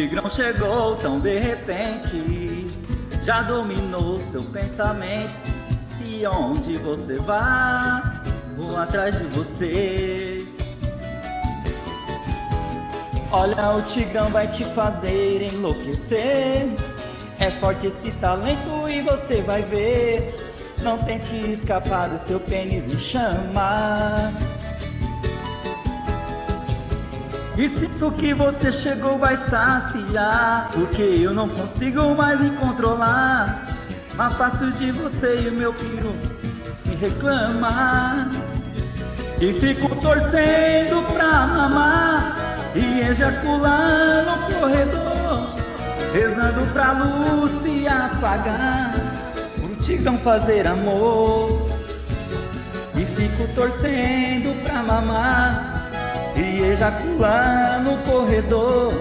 Tigrão 0.00 0.30
chegou 0.30 0.96
tão 0.96 1.18
de 1.18 1.40
repente, 1.40 2.66
já 3.22 3.42
dominou 3.42 4.18
seu 4.18 4.42
pensamento. 4.42 5.34
E 6.00 6.26
onde 6.26 6.78
você 6.78 7.16
vai, 7.16 8.00
vou 8.56 8.78
atrás 8.78 9.14
de 9.18 9.24
você. 9.24 10.46
Olha, 13.30 13.72
o 13.72 13.82
Tigrão 13.82 14.30
vai 14.30 14.48
te 14.48 14.64
fazer 14.64 15.42
enlouquecer. 15.52 16.72
É 17.38 17.50
forte 17.60 17.88
esse 17.88 18.10
talento 18.12 18.88
e 18.88 19.02
você 19.02 19.42
vai 19.42 19.62
ver. 19.64 20.34
Não 20.82 20.96
tente 20.96 21.36
escapar 21.52 22.08
do 22.08 22.18
seu 22.18 22.40
pênis 22.40 22.90
em 22.90 22.98
chama. 22.98 24.32
E 27.56 27.68
sinto 27.68 28.10
que 28.12 28.32
você 28.32 28.72
chegou 28.72 29.18
vai 29.18 29.36
saciar 29.36 30.70
Porque 30.72 31.02
eu 31.02 31.34
não 31.34 31.48
consigo 31.48 32.14
mais 32.14 32.40
me 32.40 32.50
controlar. 32.56 33.66
Afasto 34.18 34.70
de 34.72 34.92
você 34.92 35.40
e 35.40 35.48
o 35.48 35.52
meu 35.52 35.72
piro 35.72 36.14
me 36.86 36.94
reclama 36.94 38.30
E 39.40 39.52
fico 39.54 39.94
torcendo 39.96 41.02
pra 41.12 41.46
mamar 41.46 42.36
E 42.74 43.00
ejacular 43.00 44.24
no 44.24 44.54
corredor 44.60 45.56
Rezando 46.12 46.66
pra 46.72 46.92
luz 46.92 47.62
se 47.62 47.86
apagar 47.86 49.10
tigrão 49.90 50.18
fazer 50.18 50.66
amor. 50.66 51.68
E 52.94 53.04
fico 53.04 53.48
torcendo 53.54 54.62
pra 54.62 54.82
mamar 54.82 55.79
e 56.40 56.62
ejacular 56.72 57.82
no 57.84 57.98
corredor, 57.98 58.92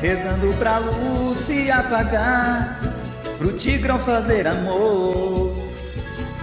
rezando 0.00 0.52
pra 0.54 0.78
luz 0.78 1.38
se 1.40 1.70
apagar, 1.70 2.80
pro 3.38 3.52
tigrão 3.52 3.98
fazer 3.98 4.46
amor. 4.46 5.52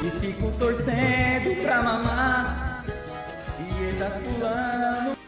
E 0.03 0.09
fico 0.19 0.51
torcendo 0.59 1.61
pra 1.61 1.81
mamar 1.81 2.83
e 3.59 3.85
ejaculando. 3.85 5.18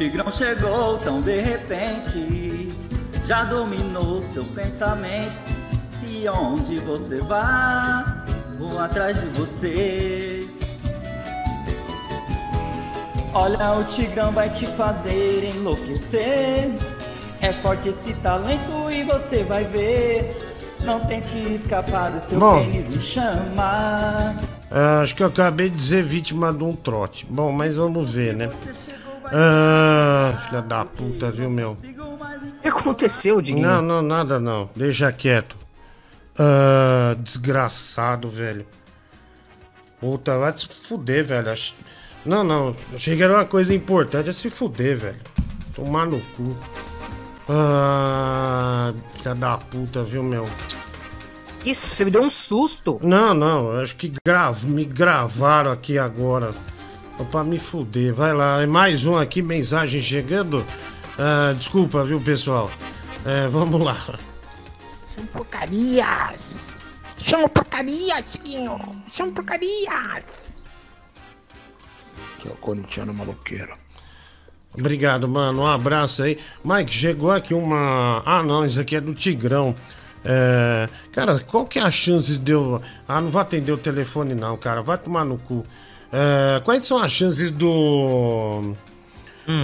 Tigrão 0.00 0.32
chegou 0.32 0.96
tão 0.96 1.18
de 1.18 1.42
repente, 1.42 2.70
já 3.26 3.44
dominou 3.44 4.22
seu 4.22 4.42
pensamento. 4.46 5.36
que 6.00 6.26
onde 6.26 6.78
você 6.78 7.18
vá, 7.18 8.24
vou 8.58 8.78
atrás 8.78 9.20
de 9.20 9.26
você. 9.38 10.48
Olha, 13.34 13.72
o 13.72 13.84
Tigrão 13.84 14.32
vai 14.32 14.48
te 14.48 14.64
fazer 14.68 15.50
enlouquecer. 15.54 16.72
É 17.42 17.52
forte 17.62 17.90
esse 17.90 18.14
talento 18.22 18.90
e 18.90 19.04
você 19.04 19.44
vai 19.44 19.64
ver. 19.64 20.34
Não 20.82 20.98
tente 20.98 21.36
escapar 21.52 22.10
do 22.10 22.22
seu 22.22 22.40
Bom. 22.40 22.58
pênis 22.58 22.88
me 22.88 23.02
chama. 23.02 24.34
Ah, 24.70 25.02
acho 25.02 25.14
que 25.14 25.22
eu 25.22 25.26
acabei 25.26 25.68
de 25.68 25.76
dizer 25.76 26.02
vítima 26.02 26.54
de 26.54 26.64
um 26.64 26.74
trote. 26.74 27.26
Bom, 27.28 27.52
mas 27.52 27.76
vamos 27.76 28.14
ver, 28.14 28.34
né? 28.34 28.48
Ah, 29.32 30.36
filha 30.46 30.62
da 30.62 30.84
puta, 30.84 31.30
viu, 31.30 31.50
meu? 31.50 31.72
O 31.72 32.62
que 32.62 32.68
aconteceu, 32.68 33.40
Diguinho? 33.40 33.66
Não, 33.66 33.82
não, 33.82 34.02
nada 34.02 34.38
não. 34.38 34.68
Deixa 34.74 35.12
quieto. 35.12 35.56
Ah, 36.38 37.14
desgraçado, 37.18 38.28
velho. 38.28 38.66
Puta, 40.00 40.38
vai 40.38 40.52
se 40.58 40.68
fuder, 40.84 41.24
velho. 41.24 41.48
Não, 42.24 42.42
não. 42.42 42.74
Achei 42.94 43.16
que 43.16 43.22
era 43.22 43.34
uma 43.34 43.44
coisa 43.44 43.74
importante. 43.74 44.30
É 44.30 44.32
se 44.32 44.50
fuder, 44.50 44.96
velho. 44.96 45.20
Tomar 45.74 46.06
no 46.06 46.20
cu. 46.36 46.56
Ah, 47.48 48.92
filha 49.14 49.34
da 49.34 49.58
puta, 49.58 50.02
viu, 50.02 50.22
meu? 50.22 50.48
Isso, 51.64 51.86
você 51.88 52.04
me 52.04 52.10
deu 52.10 52.22
um 52.22 52.30
susto. 52.30 52.98
Não, 53.02 53.34
não, 53.34 53.72
acho 53.72 53.94
que 53.96 54.12
gravo, 54.26 54.66
me 54.66 54.84
gravaram 54.84 55.70
aqui 55.70 55.98
agora. 55.98 56.52
Pra 57.24 57.44
me 57.44 57.58
fuder. 57.58 58.14
Vai 58.14 58.32
lá, 58.32 58.62
é 58.62 58.66
mais 58.66 59.04
um 59.04 59.16
aqui, 59.16 59.42
mensagem 59.42 60.00
chegando. 60.02 60.64
Ah, 61.18 61.52
desculpa, 61.52 62.02
viu, 62.02 62.20
pessoal? 62.20 62.70
É, 63.26 63.46
vamos 63.46 63.80
lá. 63.80 63.96
São 65.14 65.26
porcarias! 65.26 66.74
São 67.22 67.46
porcarias, 67.48 68.32
Chiquinho! 68.32 68.78
São 69.06 69.30
porcarias! 69.32 70.52
Que 72.38 72.48
é 72.48 72.50
o 72.50 72.56
corintiano 72.56 73.12
maloqueiro. 73.12 73.76
Obrigado, 74.72 75.28
mano. 75.28 75.62
Um 75.62 75.66
abraço 75.66 76.22
aí. 76.22 76.38
Mike, 76.64 76.92
chegou 76.92 77.30
aqui 77.30 77.52
uma. 77.52 78.22
Ah, 78.24 78.42
não, 78.42 78.64
isso 78.64 78.80
aqui 78.80 78.96
é 78.96 79.00
do 79.00 79.14
Tigrão. 79.14 79.74
É... 80.24 80.88
Cara, 81.12 81.38
qual 81.40 81.66
que 81.66 81.78
é 81.78 81.82
a 81.82 81.90
chance 81.90 82.38
de 82.38 82.52
eu. 82.52 82.80
Ah, 83.06 83.20
não 83.20 83.30
vou 83.30 83.40
atender 83.40 83.72
o 83.72 83.78
telefone, 83.78 84.34
não, 84.34 84.56
cara. 84.56 84.80
Vai 84.80 84.96
tomar 84.96 85.24
no 85.24 85.38
cu. 85.38 85.66
É... 86.12 86.60
Quais 86.64 86.86
são 86.86 86.98
as 86.98 87.12
chances 87.12 87.50
do. 87.50 88.74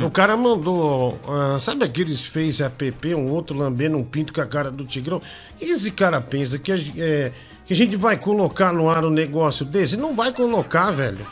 O 0.04 0.10
cara 0.10 0.36
mandou. 0.36 1.18
ah, 1.28 1.58
sabe 1.60 1.84
aqueles 1.84 2.20
Face 2.20 2.62
app, 2.62 3.14
um 3.14 3.30
outro 3.30 3.56
lambendo 3.56 3.96
um 3.96 4.04
pinto 4.04 4.32
com 4.32 4.40
a 4.40 4.46
cara 4.46 4.70
do 4.70 4.84
Tigrão? 4.84 5.18
O 5.18 5.58
que 5.58 5.64
esse 5.66 5.90
cara 5.90 6.20
pensa? 6.20 6.58
Que 6.58 6.72
a, 6.72 6.76
é, 6.76 7.32
que 7.64 7.72
a 7.72 7.76
gente 7.76 7.96
vai 7.96 8.16
colocar 8.16 8.72
no 8.72 8.90
ar 8.90 9.04
um 9.04 9.10
negócio 9.10 9.64
desse? 9.64 9.96
Não 9.96 10.14
vai 10.14 10.32
colocar, 10.32 10.90
velho. 10.90 11.24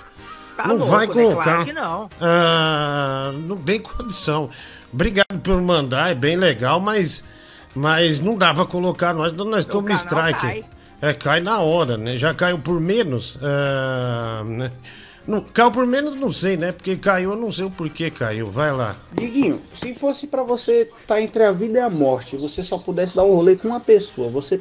Tá 0.57 0.69
não 0.69 0.77
louco, 0.77 0.93
vai 0.93 1.07
né? 1.07 1.13
colocar. 1.13 1.43
Claro 1.43 1.65
que 1.65 1.73
não. 1.73 2.11
Ah, 2.21 3.33
não 3.35 3.57
tem 3.57 3.81
condição. 3.81 4.51
Obrigado 4.93 5.41
por 5.43 5.61
mandar, 5.61 6.13
é 6.13 6.15
bem 6.15 6.37
legal, 6.37 6.79
mas, 6.79 7.25
mas 7.75 8.21
não 8.21 8.39
dá 8.39 8.55
pra 8.55 8.65
colocar 8.65 9.13
nós, 9.13 9.33
nós 9.33 9.65
estamos 9.65 10.03
canal 10.03 10.31
strike. 10.31 10.41
cai. 10.41 10.65
É, 11.05 11.13
cai 11.13 11.39
na 11.41 11.61
hora, 11.61 11.99
né? 11.99 12.17
Já 12.17 12.33
caiu 12.33 12.59
por 12.59 12.81
menos. 12.81 13.39
ah, 13.43 14.43
né? 14.47 14.73
Não, 15.27 15.43
caiu 15.43 15.71
por 15.71 15.87
menos, 15.87 16.17
não 16.17 16.33
sei, 16.33 16.57
né? 16.57 16.73
Porque 16.73 16.97
caiu, 16.97 17.31
eu 17.31 17.37
não 17.37 17.53
sei 17.53 17.67
o 17.67 17.71
porquê 17.71 18.11
caiu. 18.11 18.47
Vai 18.47 18.73
lá. 18.73 18.97
Diguinho, 19.13 19.61
se 19.75 19.93
fosse 19.95 20.27
pra 20.27 20.43
você 20.43 20.89
estar 21.01 21.21
entre 21.21 21.43
a 21.43 21.53
vida 21.53 21.79
e 21.79 21.81
a 21.83 21.91
morte, 21.91 22.39
você 22.39 22.63
só 22.63 22.79
pudesse 22.79 23.15
dar 23.17 23.25
um 23.25 23.35
rolê 23.35 23.55
com 23.55 23.69
uma 23.69 23.81
pessoa, 23.81 24.31
você 24.31 24.59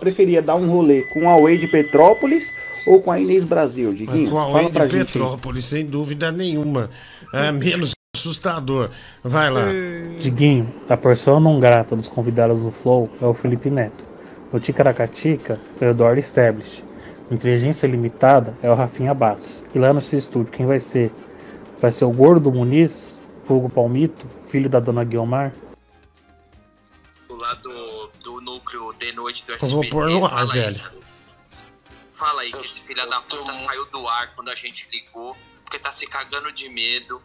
preferia 0.00 0.40
dar 0.40 0.54
um 0.54 0.70
rolê 0.70 1.02
com 1.12 1.28
a 1.28 1.38
Way 1.38 1.58
de 1.58 1.66
Petrópolis 1.66 2.44
ou 2.86 3.02
com 3.02 3.12
a 3.12 3.20
Inês 3.20 3.44
Brasil, 3.44 3.92
Diguinho? 3.92 4.30
Com 4.30 4.38
a 4.38 4.70
pra 4.70 4.86
de. 4.86 4.96
Petrópolis, 4.96 5.66
sem 5.66 5.84
dúvida 5.84 6.32
nenhuma. 6.32 6.88
É 7.34 7.52
menos 7.52 7.92
assustador. 8.14 8.90
Vai 9.22 9.50
lá. 9.50 9.66
Diguinho, 10.18 10.72
a 10.88 10.96
pessoa 10.96 11.38
não 11.38 11.60
grata 11.60 11.94
dos 11.96 12.08
convidados 12.08 12.62
do 12.62 12.70
Flow 12.70 13.10
é 13.20 13.26
o 13.26 13.34
Felipe 13.34 13.70
Neto. 13.70 14.11
O 14.52 14.60
Ticaracatica 14.60 15.58
é 15.80 15.86
o 15.86 15.90
Eduardo 15.90 16.20
Stablish. 16.20 16.84
O 17.30 17.34
Inteligência 17.34 17.86
Limitada 17.86 18.56
é 18.62 18.70
o 18.70 18.74
Rafinha 18.74 19.14
Bastos. 19.14 19.64
E 19.74 19.78
lá 19.78 19.92
no 19.92 20.00
seu 20.02 20.18
estúdio, 20.18 20.52
quem 20.52 20.66
vai 20.66 20.78
ser? 20.78 21.10
Vai 21.80 21.90
ser 21.90 22.04
o 22.04 22.10
Gordo 22.12 22.52
Muniz, 22.52 23.20
Fogo 23.44 23.68
Palmito, 23.70 24.28
filho 24.48 24.68
da 24.68 24.78
Dona 24.78 25.04
Guilmar? 25.04 25.52
lá 27.42 27.54
do, 27.54 28.06
do 28.22 28.40
núcleo 28.40 28.92
de 28.92 29.12
noite 29.12 29.44
do 29.44 29.52
Eu 29.52 29.58
vou 29.58 29.82
SBT. 29.82 29.90
pôr 29.90 30.08
no 30.08 30.24
ar, 30.24 30.30
Fala 30.30 30.52
aí, 30.52 30.60
velho. 30.60 31.02
Fala 32.12 32.42
aí 32.42 32.52
que 32.52 32.66
esse 32.66 32.80
filho 32.82 33.10
da 33.10 33.20
puta 33.20 33.56
saiu 33.56 33.84
do 33.86 34.06
ar 34.06 34.32
quando 34.34 34.48
a 34.48 34.54
gente 34.54 34.88
ligou, 34.92 35.36
porque 35.64 35.78
tá 35.78 35.90
se 35.90 36.06
cagando 36.06 36.52
de 36.52 36.68
medo. 36.68 37.20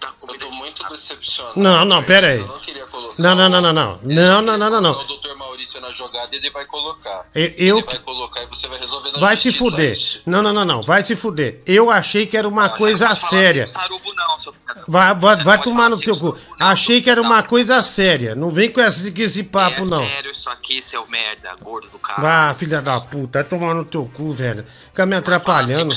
Tá 0.00 0.12
Eu 0.28 0.38
tô 0.38 0.50
muito 0.52 0.86
decepcionado. 0.88 1.58
Não, 1.60 1.84
não, 1.84 2.02
pera 2.02 2.28
aí. 2.28 2.38
Eu 2.40 2.46
não 2.46 2.58
queria 2.60 2.86
colocar. 2.86 3.20
Não, 3.22 3.34
não, 3.34 3.48
não, 3.48 3.60
não, 3.60 3.72
não. 3.72 3.98
Não, 4.02 4.42
não, 4.42 4.56
não, 4.58 4.70
não, 4.70 4.80
não. 4.80 4.92
O 5.00 5.04
Dr. 5.04 5.34
Maurício 5.36 5.80
na 5.80 5.90
jogada 5.90 6.34
ele 6.36 6.50
vai 6.50 6.64
colocar. 6.66 7.26
Eu- 7.34 7.76
Ele 7.78 7.82
vai 7.82 7.98
colocar 7.98 8.42
e 8.42 8.46
você 8.46 8.68
vai 8.68 8.78
resolver 8.78 9.10
na 9.12 9.18
Vai 9.18 9.36
se 9.36 9.50
fuder. 9.52 9.92
isso. 9.92 10.22
Não, 10.26 10.42
não, 10.42 10.52
não, 10.52 10.64
não. 10.64 10.82
Vai 10.82 11.02
se 11.02 11.16
fuder. 11.16 11.60
Eu 11.66 11.90
achei 11.90 12.26
que 12.26 12.36
era 12.36 12.46
uma 12.46 12.68
coisa 12.68 13.12
séria. 13.14 13.66
Sarubo 13.66 14.14
não, 14.14 14.38
seu 14.38 14.52
filho 14.52 14.64
da 14.74 14.84
Vai, 14.86 15.14
vai, 15.14 15.36
vai 15.44 15.60
tomar 15.60 15.88
no 15.90 15.98
teu 15.98 16.16
cu. 16.16 16.36
Achei 16.60 17.00
que 17.02 17.10
era 17.10 17.20
uma 17.20 17.42
coisa 17.42 17.82
séria. 17.82 18.34
Não 18.34 18.50
vem 18.50 18.70
com 18.70 18.80
esse, 18.80 19.10
com 19.10 19.20
esse 19.20 19.42
papo, 19.44 19.82
é 19.82 19.86
não. 19.86 20.04
sério 20.04 20.30
isso 20.30 20.48
aqui, 20.50 20.80
seu 20.80 21.06
merda, 21.08 21.54
gordo 21.60 21.88
do 21.88 21.98
cara. 21.98 22.20
Vá, 22.22 22.54
filha 22.54 22.80
da 22.80 23.00
puta. 23.00 23.40
Vai 23.40 23.48
tomar 23.48 23.74
no 23.74 23.84
teu 23.84 24.08
cu, 24.14 24.32
velho. 24.32 24.64
Fica 24.86 25.04
me 25.06 25.16
atrapalhando. 25.16 25.94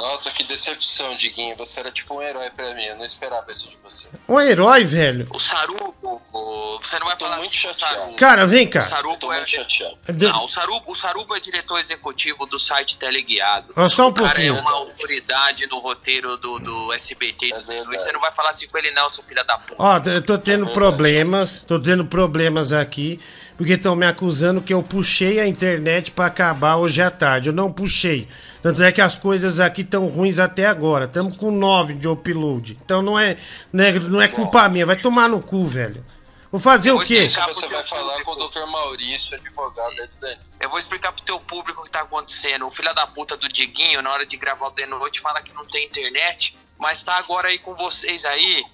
Nossa, 0.00 0.30
que 0.30 0.44
decepção, 0.44 1.16
Diguinho. 1.16 1.56
Você 1.56 1.80
era 1.80 1.90
tipo 1.90 2.14
um 2.16 2.22
herói 2.22 2.50
pra 2.50 2.74
mim. 2.74 2.84
Eu 2.84 2.96
não 2.96 3.04
esperava 3.04 3.23
isso 3.48 3.68
de 3.70 3.76
você. 3.82 4.08
Um 4.28 4.40
herói, 4.40 4.84
velho. 4.84 5.26
O 5.30 5.38
Sarubo, 5.40 6.22
o- 6.32 6.78
você 6.82 6.98
não 6.98 7.06
vai 7.06 7.16
falar 7.18 7.36
muito 7.38 7.54
assim, 7.68 7.72
Sarubo. 7.80 8.16
Cara, 8.16 8.46
vem 8.46 8.66
cá. 8.66 8.80
O 8.80 8.82
Sarubo 8.82 9.32
é... 9.32 9.44
De- 9.44 10.26
Não, 10.26 10.44
o 10.44 10.48
Sarubo, 10.48 10.90
o 10.92 10.94
Sarubo 10.94 11.34
é 11.36 11.40
diretor 11.40 11.78
executivo 11.78 12.46
do 12.46 12.58
site 12.58 12.96
Teleguiado. 12.98 13.72
Só 13.88 14.06
um 14.06 14.08
o 14.08 14.12
cara 14.12 14.28
pouquinho. 14.28 14.56
é 14.56 14.60
uma 14.60 14.72
autoridade 14.72 15.66
no 15.66 15.78
roteiro 15.80 16.36
do, 16.36 16.58
do 16.58 16.92
SBT. 16.92 17.50
do 17.50 17.84
Luiz. 17.86 18.02
Você 18.02 18.12
não 18.12 18.20
vai 18.20 18.32
falar 18.32 18.50
assim 18.50 18.66
com 18.68 18.76
ele 18.78 18.90
não, 18.90 19.08
seu 19.08 19.24
filho 19.24 19.44
da 19.44 19.56
puta. 19.58 19.74
Ó, 19.78 19.98
eu 20.06 20.22
tô 20.22 20.36
tendo 20.38 20.66
problemas. 20.72 21.62
Tô 21.66 21.78
tendo 21.78 22.04
problemas 22.04 22.72
aqui. 22.72 23.20
Porque 23.56 23.74
estão 23.74 23.94
me 23.94 24.04
acusando 24.04 24.60
que 24.60 24.74
eu 24.74 24.82
puxei 24.82 25.38
a 25.38 25.46
internet 25.46 26.10
pra 26.10 26.26
acabar 26.26 26.76
hoje 26.76 27.00
à 27.00 27.10
tarde. 27.10 27.50
Eu 27.50 27.52
não 27.54 27.72
puxei. 27.72 28.26
Tanto 28.64 28.82
é 28.82 28.90
que 28.90 29.02
as 29.02 29.14
coisas 29.14 29.60
aqui 29.60 29.82
estão 29.82 30.06
ruins 30.08 30.38
até 30.38 30.64
agora. 30.64 31.04
Estamos 31.04 31.36
com 31.36 31.50
9 31.50 31.92
de 31.92 32.08
upload. 32.08 32.78
Então 32.82 33.02
não 33.02 33.18
é, 33.18 33.36
não 33.70 33.84
é, 33.84 33.92
não 33.92 34.22
é 34.22 34.26
culpa 34.26 34.66
minha. 34.70 34.86
Vai 34.86 34.96
tomar 34.96 35.28
no 35.28 35.42
cu, 35.42 35.68
velho. 35.68 36.02
Vou 36.50 36.58
fazer 36.58 36.90
o 36.90 36.98
quê? 37.00 37.28
Você 37.28 37.68
vai 37.68 37.84
falar 37.84 38.22
com 38.22 38.30
o 38.30 38.48
Dr. 38.48 38.64
Maurício, 38.66 39.36
advogado 39.36 40.00
aí 40.00 40.08
do 40.08 40.16
Dani. 40.18 40.40
Eu 40.58 40.70
vou 40.70 40.78
explicar 40.78 41.12
pro 41.12 41.22
teu 41.22 41.38
público 41.40 41.82
o 41.82 41.84
que 41.84 41.90
tá 41.90 42.00
acontecendo. 42.00 42.66
O 42.66 42.70
filho 42.70 42.94
da 42.94 43.06
puta 43.06 43.36
do 43.36 43.50
Diguinho, 43.50 44.00
na 44.00 44.10
hora 44.10 44.24
de 44.24 44.34
gravar 44.38 44.68
o 44.68 44.70
de 44.70 44.86
noite, 44.86 45.20
fala 45.20 45.42
que 45.42 45.52
não 45.52 45.66
tem 45.66 45.84
internet, 45.84 46.56
mas 46.78 47.02
tá 47.02 47.18
agora 47.18 47.48
aí 47.48 47.58
com 47.58 47.74
vocês 47.74 48.24
aí, 48.24 48.64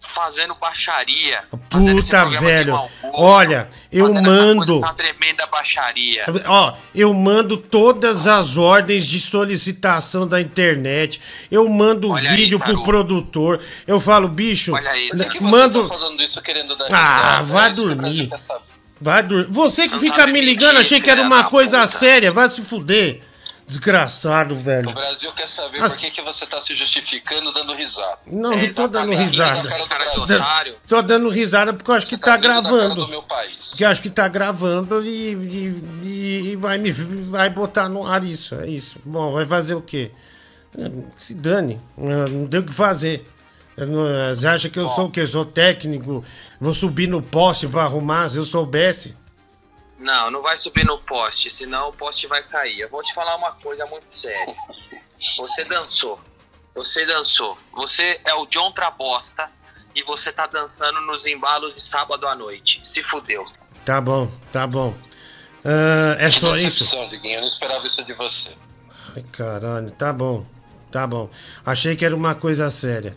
fazendo 0.00 0.54
baixaria. 0.54 1.42
fazendo 1.70 2.00
Puta, 2.00 2.24
velho. 2.26 2.72
gosto, 2.72 2.90
Olha, 3.12 3.68
eu 3.92 4.08
essa 4.08 4.22
mando. 4.22 4.56
coisa, 4.66 4.72
Uma 4.74 4.94
tremenda 4.94 5.46
baixaria. 5.46 6.24
Ó, 6.46 6.74
eu 6.94 7.12
mando 7.12 7.56
todas 7.56 8.26
as 8.26 8.56
ordens 8.56 9.06
de 9.06 9.20
solicitação 9.20 10.26
da 10.26 10.40
internet. 10.40 11.20
Eu 11.50 11.68
mando 11.68 12.10
Olha 12.10 12.30
aí, 12.30 12.36
vídeo 12.36 12.58
pro 12.58 12.68
Saru. 12.72 12.82
produtor. 12.84 13.60
Eu 13.86 14.00
falo, 14.00 14.28
bicho, 14.28 14.72
Olha. 14.72 14.90
Por 15.10 15.30
que 15.30 15.42
mando. 15.42 15.82
tá 15.88 15.94
falando 15.94 16.22
isso 16.22 16.40
querendo 16.42 16.74
dar 16.76 16.86
Ah, 16.92 17.38
risada? 17.40 17.42
vai 17.44 17.68
É 17.68 17.72
o 17.72 17.74
Brasil 17.74 17.84
dormir. 17.88 18.30
Vai 19.00 19.22
dormir. 19.22 19.46
Você 19.52 19.86
que 19.86 19.94
Não 19.94 20.00
fica 20.00 20.26
me 20.26 20.32
mentir, 20.34 20.48
ligando, 20.48 20.78
achei 20.78 21.00
que 21.00 21.08
era 21.10 21.22
uma 21.22 21.44
coisa 21.44 21.82
puta. 21.82 21.98
séria. 21.98 22.32
Vai 22.32 22.50
se 22.50 22.60
fuder. 22.62 23.22
Desgraçado, 23.68 24.56
velho. 24.56 24.88
O 24.88 24.94
Brasil 24.94 25.30
quer 25.34 25.48
saber 25.48 25.82
As- 25.82 25.92
por 25.92 26.00
que, 26.00 26.10
que 26.10 26.22
você 26.22 26.46
tá 26.46 26.60
se 26.60 26.74
justificando 26.74 27.52
dando 27.52 27.74
risada. 27.74 28.16
Não, 28.26 28.50
não 28.56 28.72
tô 28.74 28.88
dando 28.88 29.14
risada. 29.14 29.68
Otário. 30.16 30.76
Tô 30.88 31.02
dando 31.02 31.28
risada 31.28 31.74
porque 31.74 31.90
eu 31.90 31.94
acho 31.94 32.06
que 32.06 32.16
tá 32.16 32.36
da 32.36 32.42
cara 32.48 32.60
gravando. 32.62 32.94
do 32.94 33.08
meu 33.08 33.22
país. 33.22 33.74
Que 33.76 33.84
eu 33.84 33.88
acho 33.88 34.00
que 34.00 34.08
tá 34.08 34.26
gravando 34.26 35.04
e, 35.04 35.34
e- 35.34 36.50
e 36.52 36.56
vai 36.56 36.78
me 36.78 36.90
vai 36.90 37.50
botar 37.50 37.88
no 37.90 38.06
ar 38.06 38.24
isso. 38.24 38.54
É 38.54 38.66
isso. 38.66 38.98
Bom, 39.04 39.32
vai 39.32 39.44
fazer 39.44 39.74
o 39.74 39.82
quê? 39.82 40.10
Se 41.18 41.34
dane. 41.34 41.78
Não 41.96 42.46
tem 42.46 42.60
o 42.60 42.64
que 42.64 42.72
fazer. 42.72 43.24
Você 44.34 44.46
acha 44.48 44.68
que 44.70 44.78
eu 44.78 44.86
sou 44.88 45.06
o 45.06 45.10
quê? 45.10 45.20
Eu 45.20 45.26
sou 45.26 45.44
técnico? 45.44 46.24
Vou 46.60 46.74
subir 46.74 47.06
no 47.06 47.20
poste 47.22 47.68
pra 47.68 47.82
arrumar? 47.82 48.28
Se 48.30 48.36
eu 48.38 48.44
soubesse. 48.44 49.14
Não, 49.98 50.30
não 50.30 50.42
vai 50.42 50.56
subir 50.56 50.84
no 50.84 50.98
poste, 50.98 51.50
senão 51.50 51.88
o 51.88 51.92
poste 51.92 52.26
vai 52.26 52.42
cair. 52.42 52.80
Eu 52.80 52.88
vou 52.88 53.02
te 53.02 53.12
falar 53.12 53.36
uma 53.36 53.52
coisa 53.52 53.84
muito 53.86 54.06
séria. 54.12 54.54
Você 55.36 55.64
dançou. 55.64 56.20
Você 56.74 57.04
dançou. 57.04 57.58
Você 57.72 58.20
é 58.24 58.34
o 58.34 58.46
John 58.46 58.70
Trabosta 58.70 59.50
e 59.94 60.02
você 60.02 60.32
tá 60.32 60.46
dançando 60.46 61.00
nos 61.00 61.26
embalos 61.26 61.74
de 61.74 61.82
sábado 61.82 62.26
à 62.28 62.34
noite. 62.34 62.80
Se 62.84 63.02
fudeu. 63.02 63.44
Tá 63.84 64.00
bom, 64.00 64.30
tá 64.52 64.66
bom. 64.66 64.94
Ah, 65.64 66.16
é 66.18 66.30
que 66.30 66.38
só 66.38 66.52
isso? 66.52 66.64
decepção, 66.64 67.08
Diguinho. 67.08 67.36
Eu 67.36 67.40
não 67.40 67.48
esperava 67.48 67.86
isso 67.86 68.04
de 68.04 68.12
você. 68.14 68.56
Ai, 69.16 69.24
caralho, 69.32 69.90
tá 69.90 70.12
bom. 70.12 70.46
Tá 70.90 71.06
bom. 71.06 71.28
Achei 71.66 71.96
que 71.96 72.04
era 72.04 72.14
uma 72.14 72.34
coisa 72.34 72.70
séria. 72.70 73.16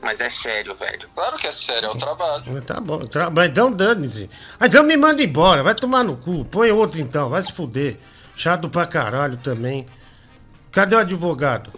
Mas 0.00 0.20
é 0.20 0.30
sério, 0.30 0.74
velho. 0.74 1.08
Claro 1.14 1.36
que 1.36 1.46
é 1.46 1.52
sério, 1.52 1.88
é 1.88 1.90
o 1.90 1.98
trabalho. 1.98 2.44
Mas 2.46 2.64
Tá 2.64 2.80
bom, 2.80 3.04
tra... 3.06 3.30
mas 3.30 3.50
então 3.50 3.72
dane-se. 3.72 4.30
Ah, 4.58 4.66
então 4.66 4.82
me 4.84 4.96
manda 4.96 5.22
embora, 5.22 5.62
vai 5.62 5.74
tomar 5.74 6.04
no 6.04 6.16
cu. 6.16 6.44
Põe 6.44 6.70
outro 6.70 7.00
então, 7.00 7.28
vai 7.28 7.42
se 7.42 7.52
fuder. 7.52 7.96
Chato 8.36 8.68
pra 8.68 8.86
caralho 8.86 9.36
também. 9.38 9.86
Cadê 10.70 10.94
o 10.94 10.98
advogado? 10.98 11.72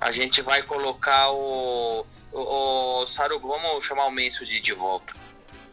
A 0.00 0.12
gente 0.12 0.42
vai 0.42 0.62
colocar 0.62 1.30
o. 1.30 2.04
O, 2.32 3.00
o 3.02 3.06
Sarugo, 3.06 3.48
vamos 3.48 3.82
chamar 3.82 4.06
o 4.06 4.10
Menso 4.10 4.44
de, 4.44 4.60
de 4.60 4.74
volta. 4.74 5.14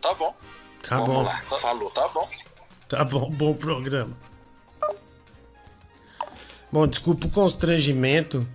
Tá 0.02 0.14
bom. 0.14 0.34
Tá 0.82 0.98
vamos 0.98 1.14
bom. 1.16 1.24
lá, 1.24 1.42
falou. 1.60 1.92
Tá 1.92 2.08
bom. 2.08 2.30
Tá 2.88 3.04
bom, 3.04 3.30
bom 3.30 3.54
programa. 3.54 4.14
Bom, 6.72 6.88
desculpa 6.88 7.28
o 7.28 7.30
constrangimento. 7.32 8.48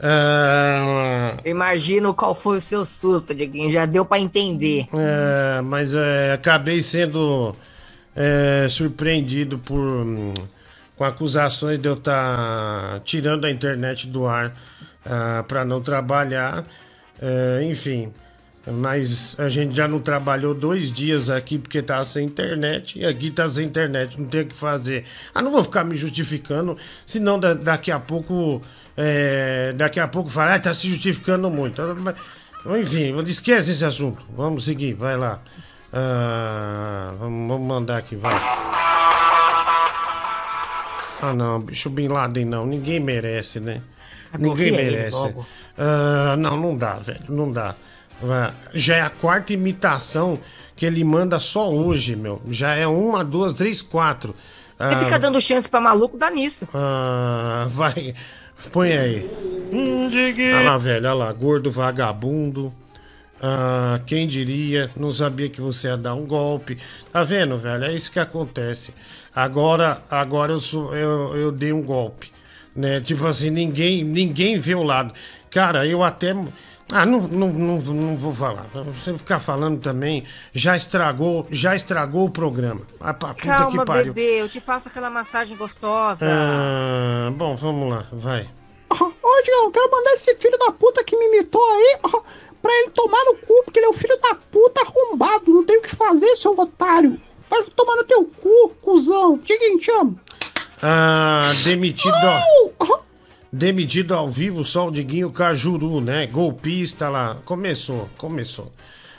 Ah, 0.00 1.36
Eu 1.44 1.50
imagino 1.50 2.14
qual 2.14 2.34
foi 2.34 2.58
o 2.58 2.60
seu 2.60 2.84
susto, 2.84 3.34
Diguinho. 3.34 3.70
Já 3.70 3.84
deu 3.86 4.04
pra 4.04 4.18
entender. 4.18 4.86
é, 4.92 5.60
mas 5.60 5.94
é, 5.94 6.32
acabei 6.32 6.80
sendo 6.80 7.54
é, 8.14 8.66
surpreendido 8.68 9.58
por 9.58 10.06
com 10.96 11.04
acusações 11.04 11.78
de 11.78 11.88
eu 11.88 11.94
estar 11.94 13.00
tirando 13.04 13.44
a 13.44 13.50
internet 13.50 14.06
do 14.08 14.26
ar 14.26 14.52
para 15.46 15.64
não 15.64 15.80
trabalhar. 15.80 16.64
É, 17.20 17.62
enfim, 17.64 18.12
mas 18.72 19.34
a 19.38 19.48
gente 19.48 19.74
já 19.74 19.86
não 19.88 20.00
trabalhou 20.00 20.54
dois 20.54 20.90
dias 20.92 21.30
aqui 21.30 21.58
porque 21.58 21.80
tá 21.82 22.04
sem 22.04 22.24
internet 22.26 22.98
e 22.98 23.04
aqui 23.06 23.30
tá 23.30 23.48
sem 23.48 23.64
internet, 23.66 24.20
não 24.20 24.28
tem 24.28 24.42
o 24.42 24.46
que 24.46 24.54
fazer. 24.54 25.04
Ah, 25.34 25.40
não 25.42 25.50
vou 25.50 25.62
ficar 25.64 25.84
me 25.84 25.96
justificando, 25.96 26.76
senão 27.06 27.38
da- 27.38 27.54
daqui 27.54 27.90
a 27.90 27.98
pouco, 28.00 28.60
é, 28.96 29.72
daqui 29.76 29.98
a 30.00 30.08
pouco 30.08 30.28
falar, 30.30 30.54
ah, 30.54 30.58
tá 30.60 30.72
se 30.74 30.88
justificando 30.88 31.50
muito. 31.50 31.80
Enfim, 32.80 33.14
esquece 33.26 33.70
esse 33.72 33.84
assunto. 33.84 34.22
Vamos 34.36 34.64
seguir, 34.64 34.94
vai 34.94 35.16
lá. 35.16 35.40
Ah, 35.92 37.12
vamos, 37.18 37.48
vamos 37.48 37.66
mandar 37.68 37.98
aqui, 37.98 38.16
vai. 38.16 38.34
Ah 41.20 41.32
não, 41.34 41.60
bicho 41.60 41.90
Bin 41.90 42.08
Laden 42.08 42.44
não, 42.44 42.64
ninguém 42.64 43.00
merece, 43.00 43.58
né? 43.58 43.80
Ninguém 44.38 44.70
merece. 44.72 45.34
Ah, 45.76 46.36
não, 46.38 46.56
não 46.56 46.76
dá, 46.76 46.94
velho, 46.94 47.24
não 47.28 47.52
dá. 47.52 47.74
Já 48.74 48.96
é 48.96 49.00
a 49.02 49.10
quarta 49.10 49.52
imitação 49.52 50.38
que 50.74 50.86
ele 50.86 51.02
manda 51.04 51.38
só 51.40 51.70
hoje, 51.72 52.14
meu. 52.16 52.40
Já 52.50 52.74
é 52.74 52.86
uma, 52.86 53.24
duas, 53.24 53.52
três, 53.52 53.80
quatro. 53.82 54.34
Você 54.78 54.94
Ah, 54.94 54.98
fica 54.98 55.18
dando 55.18 55.40
chance 55.40 55.68
pra 55.68 55.80
maluco, 55.80 56.16
dá 56.16 56.30
nisso. 56.30 56.66
ah, 56.72 57.66
vai, 57.68 58.14
põe 58.72 58.92
aí. 58.92 59.28
Olha 60.52 60.70
lá, 60.70 60.78
velho, 60.78 61.04
olha 61.06 61.14
lá, 61.14 61.32
gordo 61.32 61.70
vagabundo. 61.70 62.72
Ah, 63.40 64.00
quem 64.06 64.26
diria, 64.26 64.90
não 64.96 65.10
sabia 65.12 65.48
que 65.48 65.60
você 65.60 65.88
ia 65.88 65.96
dar 65.96 66.14
um 66.14 66.26
golpe. 66.26 66.76
Tá 67.12 67.22
vendo, 67.24 67.56
velho? 67.58 67.84
É 67.84 67.94
isso 67.94 68.10
que 68.10 68.18
acontece. 68.18 68.92
Agora, 69.34 70.02
agora 70.10 70.52
eu, 70.52 70.60
sou, 70.60 70.94
eu, 70.96 71.36
eu 71.36 71.52
dei 71.52 71.72
um 71.72 71.82
golpe. 71.82 72.32
Né? 72.74 73.00
Tipo 73.00 73.26
assim, 73.26 73.50
ninguém, 73.50 74.02
ninguém 74.04 74.58
vê 74.58 74.74
o 74.74 74.82
lado. 74.82 75.12
Cara, 75.50 75.86
eu 75.86 76.02
até. 76.02 76.34
Ah, 76.90 77.04
não, 77.04 77.20
não, 77.20 77.48
não, 77.48 77.78
não 77.78 78.16
vou 78.16 78.32
falar. 78.34 78.66
Você 78.94 79.14
ficar 79.16 79.40
falando 79.40 79.78
também, 79.80 80.24
já 80.54 80.74
estragou, 80.76 81.46
já 81.50 81.76
estragou 81.76 82.24
o 82.26 82.30
programa. 82.30 82.80
Ah, 82.98 83.12
pra 83.12 83.34
puta 83.34 83.46
Calma, 83.46 83.70
que 83.80 83.84
pariu. 83.84 84.14
bebê, 84.14 84.40
eu 84.40 84.48
te 84.48 84.58
faço 84.58 84.88
aquela 84.88 85.10
massagem 85.10 85.54
gostosa. 85.56 86.26
Ah, 86.26 87.30
bom, 87.32 87.54
vamos 87.54 87.90
lá, 87.90 88.06
vai. 88.10 88.48
Ô, 88.90 89.42
Diego, 89.42 89.64
eu 89.66 89.70
quero 89.70 89.90
mandar 89.90 90.12
esse 90.12 90.34
filho 90.36 90.58
da 90.58 90.72
puta 90.72 91.04
que 91.04 91.14
me 91.16 91.26
imitou 91.26 91.62
aí, 91.62 91.98
ó, 92.04 92.20
pra 92.62 92.72
ele 92.72 92.90
tomar 92.90 93.22
no 93.26 93.34
cu, 93.36 93.62
porque 93.64 93.78
ele 93.78 93.86
é 93.86 93.90
um 93.90 93.92
filho 93.94 94.18
da 94.22 94.34
puta 94.34 94.80
arrombado. 94.80 95.52
Não 95.52 95.64
tem 95.64 95.76
o 95.78 95.82
que 95.82 95.94
fazer, 95.94 96.34
seu 96.36 96.58
otário. 96.58 97.20
Vai 97.50 97.62
tomar 97.76 97.96
no 97.96 98.04
teu 98.04 98.24
cu, 98.24 98.70
cuzão. 98.80 99.36
Diguinho, 99.38 99.78
te 99.78 99.90
amo. 99.90 100.18
Ah, 100.82 101.42
demitido. 101.64 102.14
ó. 102.80 102.98
Demitido 103.52 104.14
ao 104.14 104.28
vivo, 104.28 104.64
só 104.64 104.88
o 104.88 104.90
Diguinho 104.90 105.30
Cajuru, 105.30 106.00
né? 106.00 106.26
Golpista 106.26 107.08
lá. 107.08 107.38
Começou, 107.44 108.08
começou. 108.18 108.70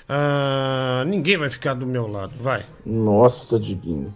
Ah, 0.08 1.04
ninguém 1.08 1.38
vai 1.38 1.50
ficar 1.50 1.74
do 1.74 1.86
meu 1.86 2.08
lado, 2.08 2.34
vai. 2.40 2.66
Nossa, 2.86 3.60
Diguinho. 3.60 4.14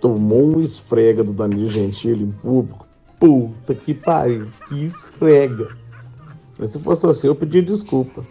Tomou 0.00 0.56
um 0.56 0.60
esfrega 0.60 1.24
do 1.24 1.32
Danilo 1.32 1.68
Gentili 1.70 2.24
em 2.24 2.30
público. 2.30 2.86
Puta 3.18 3.74
que 3.74 3.94
pariu. 3.94 4.48
Que 4.68 4.84
esfrega. 4.84 5.76
Mas 6.58 6.70
se 6.70 6.78
fosse 6.78 7.06
você, 7.06 7.28
eu 7.28 7.34
pedia 7.34 7.62
desculpa. 7.62 8.24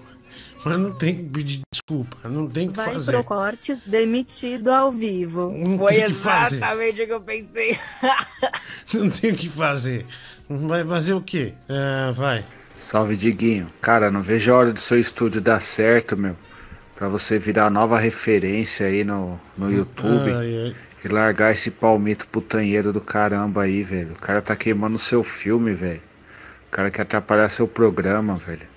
Mas 0.63 0.79
não 0.79 0.91
tem 0.91 1.15
que 1.17 1.23
pedir 1.23 1.61
desculpa, 1.71 2.27
não 2.27 2.47
tem 2.47 2.67
que 2.69 2.75
Vai 2.75 2.93
fazer. 2.93 3.11
pro 3.11 3.23
cortes 3.23 3.79
demitido 3.85 4.69
ao 4.69 4.91
vivo. 4.91 5.53
Foi 5.77 5.93
que 5.93 6.11
fazer. 6.13 6.55
exatamente 6.55 7.01
o 7.03 7.05
que 7.05 7.13
eu 7.13 7.21
pensei. 7.21 7.77
Não 8.93 9.09
tem 9.09 9.31
o 9.31 9.35
que 9.35 9.49
fazer. 9.49 10.05
Vai 10.49 10.83
fazer 10.83 11.13
o 11.13 11.21
quê? 11.21 11.53
Ah, 11.67 12.11
vai. 12.15 12.45
Salve, 12.77 13.15
Diguinho. 13.15 13.71
Cara, 13.81 14.11
não 14.11 14.21
vejo 14.21 14.51
a 14.51 14.57
hora 14.57 14.71
do 14.71 14.79
seu 14.79 14.99
estúdio 14.99 15.41
dar 15.41 15.61
certo, 15.61 16.15
meu. 16.15 16.35
Pra 16.95 17.09
você 17.09 17.39
virar 17.39 17.69
nova 17.69 17.97
referência 17.97 18.85
aí 18.85 19.03
no, 19.03 19.39
no 19.57 19.71
YouTube. 19.71 20.31
Ai, 20.31 20.65
ai. 20.65 20.75
E 21.03 21.07
largar 21.07 21.51
esse 21.51 21.71
palmito 21.71 22.27
putanheiro 22.27 22.91
do 22.93 23.01
caramba 23.01 23.63
aí, 23.63 23.83
velho. 23.83 24.13
O 24.13 24.19
cara 24.19 24.41
tá 24.41 24.55
queimando 24.55 24.95
o 24.95 24.99
seu 24.99 25.23
filme, 25.23 25.73
velho. 25.73 26.01
O 26.67 26.71
cara 26.71 26.91
quer 26.91 27.03
atrapalhar 27.03 27.49
seu 27.49 27.67
programa, 27.67 28.37
velho. 28.37 28.67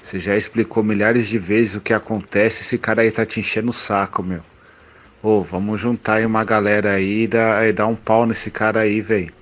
Você 0.00 0.18
já 0.18 0.36
explicou 0.36 0.84
milhares 0.84 1.28
de 1.28 1.38
vezes 1.38 1.74
o 1.74 1.80
que 1.80 1.92
acontece. 1.92 2.62
Esse 2.62 2.78
cara 2.78 3.02
aí 3.02 3.10
tá 3.10 3.24
te 3.24 3.40
enchendo 3.40 3.70
o 3.70 3.74
saco, 3.74 4.22
meu. 4.22 4.42
Ô, 5.22 5.42
vamos 5.42 5.80
juntar 5.80 6.14
aí 6.14 6.26
uma 6.26 6.44
galera 6.44 6.92
aí 6.92 7.22
e 7.22 7.26
dar, 7.26 7.66
e 7.66 7.72
dar 7.72 7.86
um 7.86 7.96
pau 7.96 8.26
nesse 8.26 8.50
cara 8.50 8.80
aí, 8.80 9.00
velho. 9.00 9.32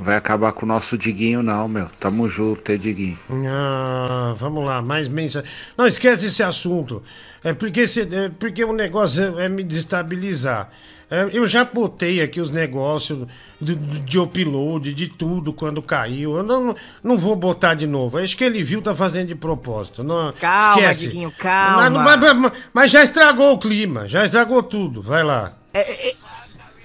Não 0.00 0.06
vai 0.06 0.16
acabar 0.16 0.50
com 0.54 0.64
o 0.64 0.68
nosso 0.68 0.96
Diguinho, 0.96 1.42
não, 1.42 1.68
meu. 1.68 1.86
Tamo 2.00 2.26
junto, 2.26 2.72
hein, 2.72 2.78
Diguinho. 2.78 3.18
Ah, 3.46 4.32
vamos 4.34 4.64
lá, 4.64 4.80
mais 4.80 5.08
mensagem. 5.08 5.46
Não 5.76 5.86
esquece 5.86 6.24
esse 6.24 6.42
assunto. 6.42 7.02
É 7.44 7.52
porque, 7.52 7.86
se- 7.86 8.08
é 8.10 8.30
porque 8.30 8.64
o 8.64 8.72
negócio 8.72 9.38
é, 9.38 9.44
é 9.44 9.48
me 9.50 9.62
destabilizar. 9.62 10.70
É, 11.10 11.28
eu 11.34 11.46
já 11.46 11.64
botei 11.66 12.22
aqui 12.22 12.40
os 12.40 12.50
negócios 12.50 13.26
de, 13.60 13.74
de 13.74 14.18
upload, 14.18 14.90
de 14.94 15.06
tudo 15.06 15.52
quando 15.52 15.82
caiu. 15.82 16.34
Eu 16.38 16.42
não, 16.44 16.74
não 17.04 17.18
vou 17.18 17.36
botar 17.36 17.74
de 17.74 17.86
novo. 17.86 18.16
Acho 18.16 18.34
que 18.34 18.44
ele 18.44 18.62
viu, 18.62 18.80
tá 18.80 18.94
fazendo 18.94 19.28
de 19.28 19.34
propósito. 19.34 20.02
Não, 20.02 20.32
Calma, 20.32 20.80
esquece. 20.80 21.08
Diguinho, 21.08 21.30
calma. 21.38 21.90
Mas, 21.90 22.18
mas- 22.20 22.36
mas- 22.38 22.52
mas 22.72 22.90
já 22.90 23.02
estragou 23.02 23.52
o 23.52 23.58
clima, 23.58 24.08
já 24.08 24.24
estragou 24.24 24.62
tudo. 24.62 25.02
Vai 25.02 25.22
lá. 25.22 25.52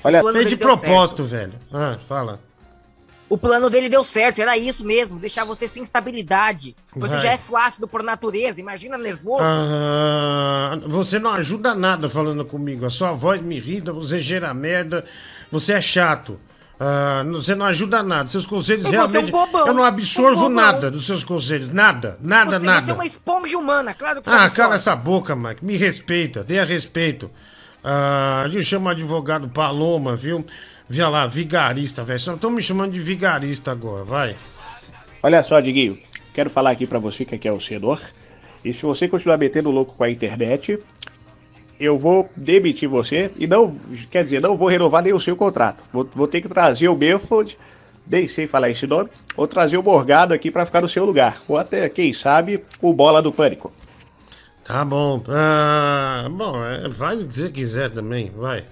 Olha, 0.03 0.21
Fez 0.33 0.49
de 0.49 0.57
propósito, 0.57 1.23
velho. 1.23 1.53
Ah, 1.73 1.97
fala. 2.09 2.41
O 3.27 3.37
plano 3.39 3.71
dele 3.71 3.89
deu 3.89 4.03
certo, 4.03 4.39
era 4.39 4.55
isso 4.55 4.85
mesmo, 4.85 5.17
deixar 5.17 5.43
você 5.45 5.67
sem 5.67 5.81
estabilidade. 5.81 6.75
Você 6.95 7.13
Vai. 7.13 7.19
já 7.19 7.31
é 7.31 7.37
flácido 7.39 7.87
por 7.87 8.03
natureza, 8.03 8.61
imagina 8.61 8.97
nervoso. 8.99 9.43
Ah, 9.43 10.79
você 10.85 11.17
não 11.17 11.31
ajuda 11.31 11.73
nada 11.73 12.07
falando 12.07 12.45
comigo. 12.45 12.85
A 12.85 12.89
sua 12.89 13.13
voz 13.13 13.41
me 13.41 13.55
irrita, 13.57 13.91
você 13.91 14.19
gera 14.19 14.53
merda, 14.53 15.03
você 15.51 15.73
é 15.73 15.81
chato. 15.81 16.39
Ah, 16.79 17.23
você 17.31 17.55
não 17.55 17.65
ajuda 17.65 18.03
nada. 18.03 18.29
Seus 18.29 18.45
conselhos 18.45 18.85
E 18.85 18.89
você 18.89 18.95
é 18.95 19.01
um 19.01 19.07
realmente. 19.07 19.31
bobão, 19.31 19.65
eu 19.67 19.73
não 19.73 19.83
absorvo 19.83 20.45
um 20.45 20.49
nada 20.49 20.91
dos 20.91 21.05
seus 21.07 21.23
conselhos. 21.23 21.73
Nada, 21.73 22.19
nada, 22.21 22.51
você, 22.51 22.59
você 22.59 22.65
nada. 22.65 22.91
é 22.91 22.93
uma 22.93 23.05
esponja 23.05 23.57
humana, 23.57 23.93
claro 23.93 24.21
que 24.21 24.29
Ah, 24.29 24.47
você 24.49 24.55
cala 24.55 24.75
essa 24.75 24.95
boca, 24.95 25.35
Mike. 25.35 25.65
Me 25.65 25.75
respeita, 25.77 26.43
tenha 26.43 26.63
respeito. 26.63 27.31
Ah, 27.87 28.49
eu 28.51 28.63
chamo 28.63 28.87
o 28.87 28.89
advogado 28.89 29.47
Paloma, 29.47 30.15
viu? 30.15 30.43
Via 30.89 31.07
lá, 31.07 31.27
vigarista, 31.27 32.03
velho. 32.03 32.19
Só 32.19 32.33
estão 32.33 32.49
me 32.49 32.59
chamando 32.59 32.93
de 32.93 32.99
vigarista 32.99 33.71
agora, 33.71 34.03
vai. 34.03 34.35
Olha 35.21 35.43
só, 35.43 35.59
Diguinho, 35.59 35.95
quero 36.33 36.49
falar 36.49 36.71
aqui 36.71 36.87
pra 36.87 36.97
você 36.97 37.23
que 37.23 37.35
aqui 37.35 37.47
é 37.47 37.51
o 37.51 37.59
senhor. 37.59 38.01
E 38.63 38.73
se 38.73 38.81
você 38.81 39.07
continuar 39.07 39.37
metendo 39.37 39.69
louco 39.69 39.95
com 39.95 40.03
a 40.03 40.09
internet, 40.09 40.79
eu 41.79 41.99
vou 41.99 42.27
demitir 42.35 42.89
você 42.89 43.29
e 43.35 43.45
não, 43.45 43.79
quer 44.09 44.23
dizer, 44.23 44.41
não 44.41 44.57
vou 44.57 44.67
renovar 44.67 45.03
nem 45.03 45.13
o 45.13 45.19
seu 45.19 45.35
contrato. 45.35 45.83
Vou, 45.93 46.09
vou 46.11 46.27
ter 46.27 46.41
que 46.41 46.49
trazer 46.49 46.89
o 46.89 46.95
Belford, 46.95 47.55
nem 48.07 48.27
sei 48.27 48.47
falar 48.47 48.71
esse 48.71 48.87
nome, 48.87 49.11
ou 49.37 49.47
trazer 49.47 49.77
o 49.77 49.83
Morgado 49.83 50.33
aqui 50.33 50.49
pra 50.49 50.65
ficar 50.65 50.81
no 50.81 50.89
seu 50.89 51.05
lugar. 51.05 51.39
Ou 51.47 51.55
até, 51.55 51.87
quem 51.87 52.11
sabe, 52.13 52.65
o 52.81 52.91
Bola 52.91 53.21
do 53.21 53.31
Pânico. 53.31 53.71
Tá 54.65 54.83
bom. 54.83 55.21
Ah, 55.27 56.27
bom, 56.31 56.63
é, 56.63 56.89
faz 56.89 57.21
o 57.21 57.27
que 57.27 57.35
você 57.35 57.49
quiser 57.49 57.91
também, 57.91 58.31
vai. 58.35 58.63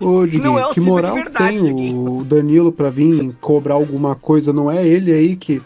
Ô, 0.00 0.24
Diguinho, 0.24 0.44
Não 0.44 0.58
é 0.58 0.66
o 0.66 0.70
que 0.70 0.80
moral 0.80 1.14
verdade, 1.14 1.58
tem 1.58 1.94
o 1.94 2.24
Danilo 2.24 2.72
pra 2.72 2.88
vir 2.88 3.34
cobrar 3.40 3.74
alguma 3.74 4.14
coisa? 4.14 4.52
Não 4.52 4.70
é 4.70 4.86
ele 4.86 5.12
aí 5.12 5.36
que 5.36 5.60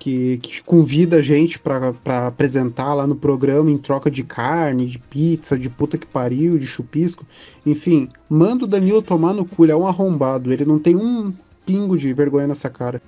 que, 0.00 0.38
que 0.38 0.62
convida 0.62 1.18
a 1.18 1.22
gente 1.22 1.58
pra, 1.58 1.92
pra 1.92 2.26
apresentar 2.28 2.94
lá 2.94 3.06
no 3.06 3.14
programa 3.14 3.70
em 3.70 3.76
troca 3.76 4.10
de 4.10 4.24
carne, 4.24 4.86
de 4.86 4.98
pizza, 4.98 5.58
de 5.58 5.68
puta 5.68 5.98
que 5.98 6.06
pariu, 6.06 6.58
de 6.58 6.66
chupisco. 6.66 7.24
Enfim, 7.66 8.08
manda 8.28 8.64
o 8.64 8.66
Danilo 8.66 9.02
tomar 9.02 9.34
no 9.34 9.44
cu, 9.44 9.64
ele 9.64 9.72
é 9.72 9.76
um 9.76 9.86
arrombado, 9.86 10.50
ele 10.52 10.64
não 10.64 10.78
tem 10.78 10.96
um 10.96 11.32
pingo 11.66 11.98
de 11.98 12.12
vergonha 12.14 12.46
nessa 12.46 12.70
cara. 12.70 13.02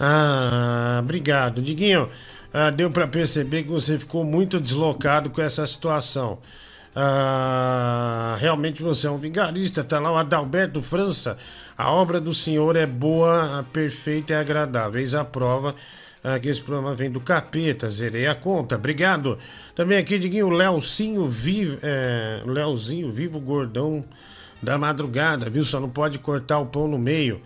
Ah, 0.00 0.98
obrigado. 1.00 1.62
Diguinho, 1.62 2.08
ah, 2.52 2.70
deu 2.70 2.90
pra 2.90 3.06
perceber 3.06 3.62
que 3.62 3.70
você 3.70 3.98
ficou 3.98 4.24
muito 4.24 4.60
deslocado 4.60 5.30
com 5.30 5.40
essa 5.40 5.66
situação. 5.66 6.38
Ah, 6.94 8.36
realmente 8.38 8.82
você 8.82 9.06
é 9.06 9.10
um 9.10 9.18
vigarista. 9.18 9.82
Tá 9.82 9.98
lá 9.98 10.12
o 10.12 10.16
Adalberto 10.16 10.82
França. 10.82 11.36
A 11.76 11.90
obra 11.90 12.20
do 12.20 12.34
senhor 12.34 12.76
é 12.76 12.86
boa, 12.86 13.66
perfeita 13.72 14.34
e 14.34 14.36
agradável. 14.36 15.00
Eis 15.00 15.14
a 15.14 15.24
prova 15.24 15.74
ah, 16.22 16.38
que 16.38 16.48
esse 16.48 16.60
programa 16.60 16.94
vem 16.94 17.10
do 17.10 17.20
capeta. 17.20 17.88
Zerei 17.88 18.26
a 18.26 18.34
conta. 18.34 18.76
Obrigado. 18.76 19.38
Também 19.74 19.96
aqui, 19.98 20.18
Diguinho, 20.18 20.50
Leozinho 20.50 21.26
vivo, 21.26 21.78
é, 21.82 22.42
Leozinho 22.44 23.10
vivo 23.10 23.40
gordão 23.40 24.04
da 24.60 24.76
madrugada, 24.78 25.48
viu? 25.48 25.64
Só 25.64 25.80
não 25.80 25.88
pode 25.88 26.18
cortar 26.18 26.58
o 26.58 26.66
pão 26.66 26.86
no 26.86 26.98
meio. 26.98 27.40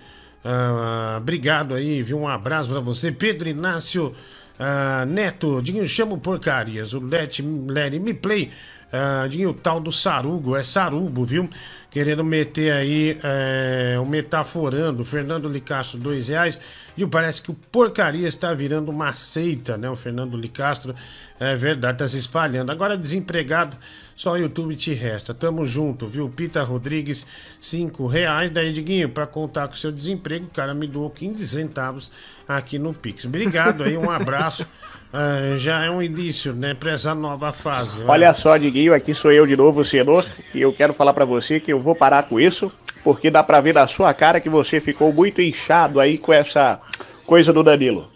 Ah, 0.44 1.18
obrigado 1.18 1.74
aí, 1.74 2.02
viu? 2.02 2.18
Um 2.18 2.28
abraço 2.28 2.68
pra 2.68 2.80
você. 2.80 3.12
Pedro 3.12 3.48
Inácio 3.48 4.14
ah, 4.58 5.04
Neto, 5.06 5.60
Dinho, 5.62 5.86
chamo 5.86 6.18
porcarias. 6.18 6.94
O 6.94 7.00
Let, 7.00 7.40
Let 7.68 7.92
Me 8.00 8.14
Play. 8.14 8.50
Ah, 8.92 9.26
Dinho, 9.28 9.52
tal 9.52 9.80
do 9.80 9.90
Sarugo, 9.92 10.56
é 10.56 10.62
Sarubo, 10.62 11.24
viu? 11.24 11.48
Querendo 11.90 12.22
meter 12.22 12.72
aí 12.72 13.18
é, 13.22 13.98
o 14.00 14.06
metaforando. 14.06 15.04
Fernando 15.04 15.48
Licastro, 15.48 15.98
dois 15.98 16.28
reais. 16.28 16.58
Dinho, 16.96 17.08
parece 17.08 17.42
que 17.42 17.50
o 17.50 17.54
porcaria 17.54 18.28
está 18.28 18.54
virando 18.54 18.90
uma 18.90 19.12
seita, 19.14 19.76
né? 19.76 19.90
O 19.90 19.96
Fernando 19.96 20.36
Licastro, 20.36 20.94
é 21.40 21.54
verdade, 21.56 21.98
tá 21.98 22.08
se 22.08 22.18
espalhando. 22.18 22.70
Agora 22.70 22.96
desempregado, 22.96 23.76
só 24.16 24.32
o 24.32 24.36
YouTube 24.38 24.74
te 24.74 24.92
resta. 24.94 25.32
Tamo 25.34 25.66
junto, 25.66 26.06
viu? 26.06 26.28
Pita 26.28 26.62
Rodrigues, 26.62 27.26
cinco 27.60 28.06
reais. 28.06 28.50
Daí, 28.50 28.72
Diguinho, 28.72 29.08
pra 29.10 29.26
contar 29.26 29.68
com 29.68 29.74
o 29.74 29.76
seu 29.76 29.92
desemprego, 29.92 30.46
o 30.46 30.50
cara 30.50 30.72
me 30.74 30.86
doou 30.86 31.10
15 31.10 31.46
centavos 31.46 32.10
aqui 32.48 32.78
no 32.78 32.94
Pix. 32.94 33.26
Obrigado 33.26 33.84
aí, 33.84 33.96
um 33.96 34.10
abraço. 34.10 34.66
Ah, 35.12 35.56
já 35.56 35.82
é 35.84 35.88
um 35.88 36.02
início, 36.02 36.52
né, 36.52 36.74
pra 36.74 36.90
essa 36.92 37.14
nova 37.14 37.50
fase. 37.50 38.00
né? 38.00 38.04
Olha 38.08 38.34
só, 38.34 38.56
Diguinho, 38.58 38.92
aqui 38.92 39.14
sou 39.14 39.32
eu 39.32 39.46
de 39.46 39.56
novo, 39.56 39.80
o 39.80 39.84
senhor, 39.84 40.26
e 40.52 40.60
eu 40.60 40.72
quero 40.74 40.92
falar 40.92 41.14
pra 41.14 41.24
você 41.24 41.58
que 41.58 41.72
eu 41.72 41.80
vou 41.80 41.94
parar 41.94 42.24
com 42.24 42.38
isso, 42.38 42.70
porque 43.02 43.30
dá 43.30 43.42
pra 43.42 43.60
ver 43.60 43.72
na 43.72 43.86
sua 43.86 44.12
cara 44.12 44.40
que 44.40 44.50
você 44.50 44.78
ficou 44.78 45.12
muito 45.14 45.40
inchado 45.40 46.00
aí 46.00 46.18
com 46.18 46.32
essa 46.34 46.80
coisa 47.24 47.50
do 47.50 47.62
Danilo. 47.62 48.10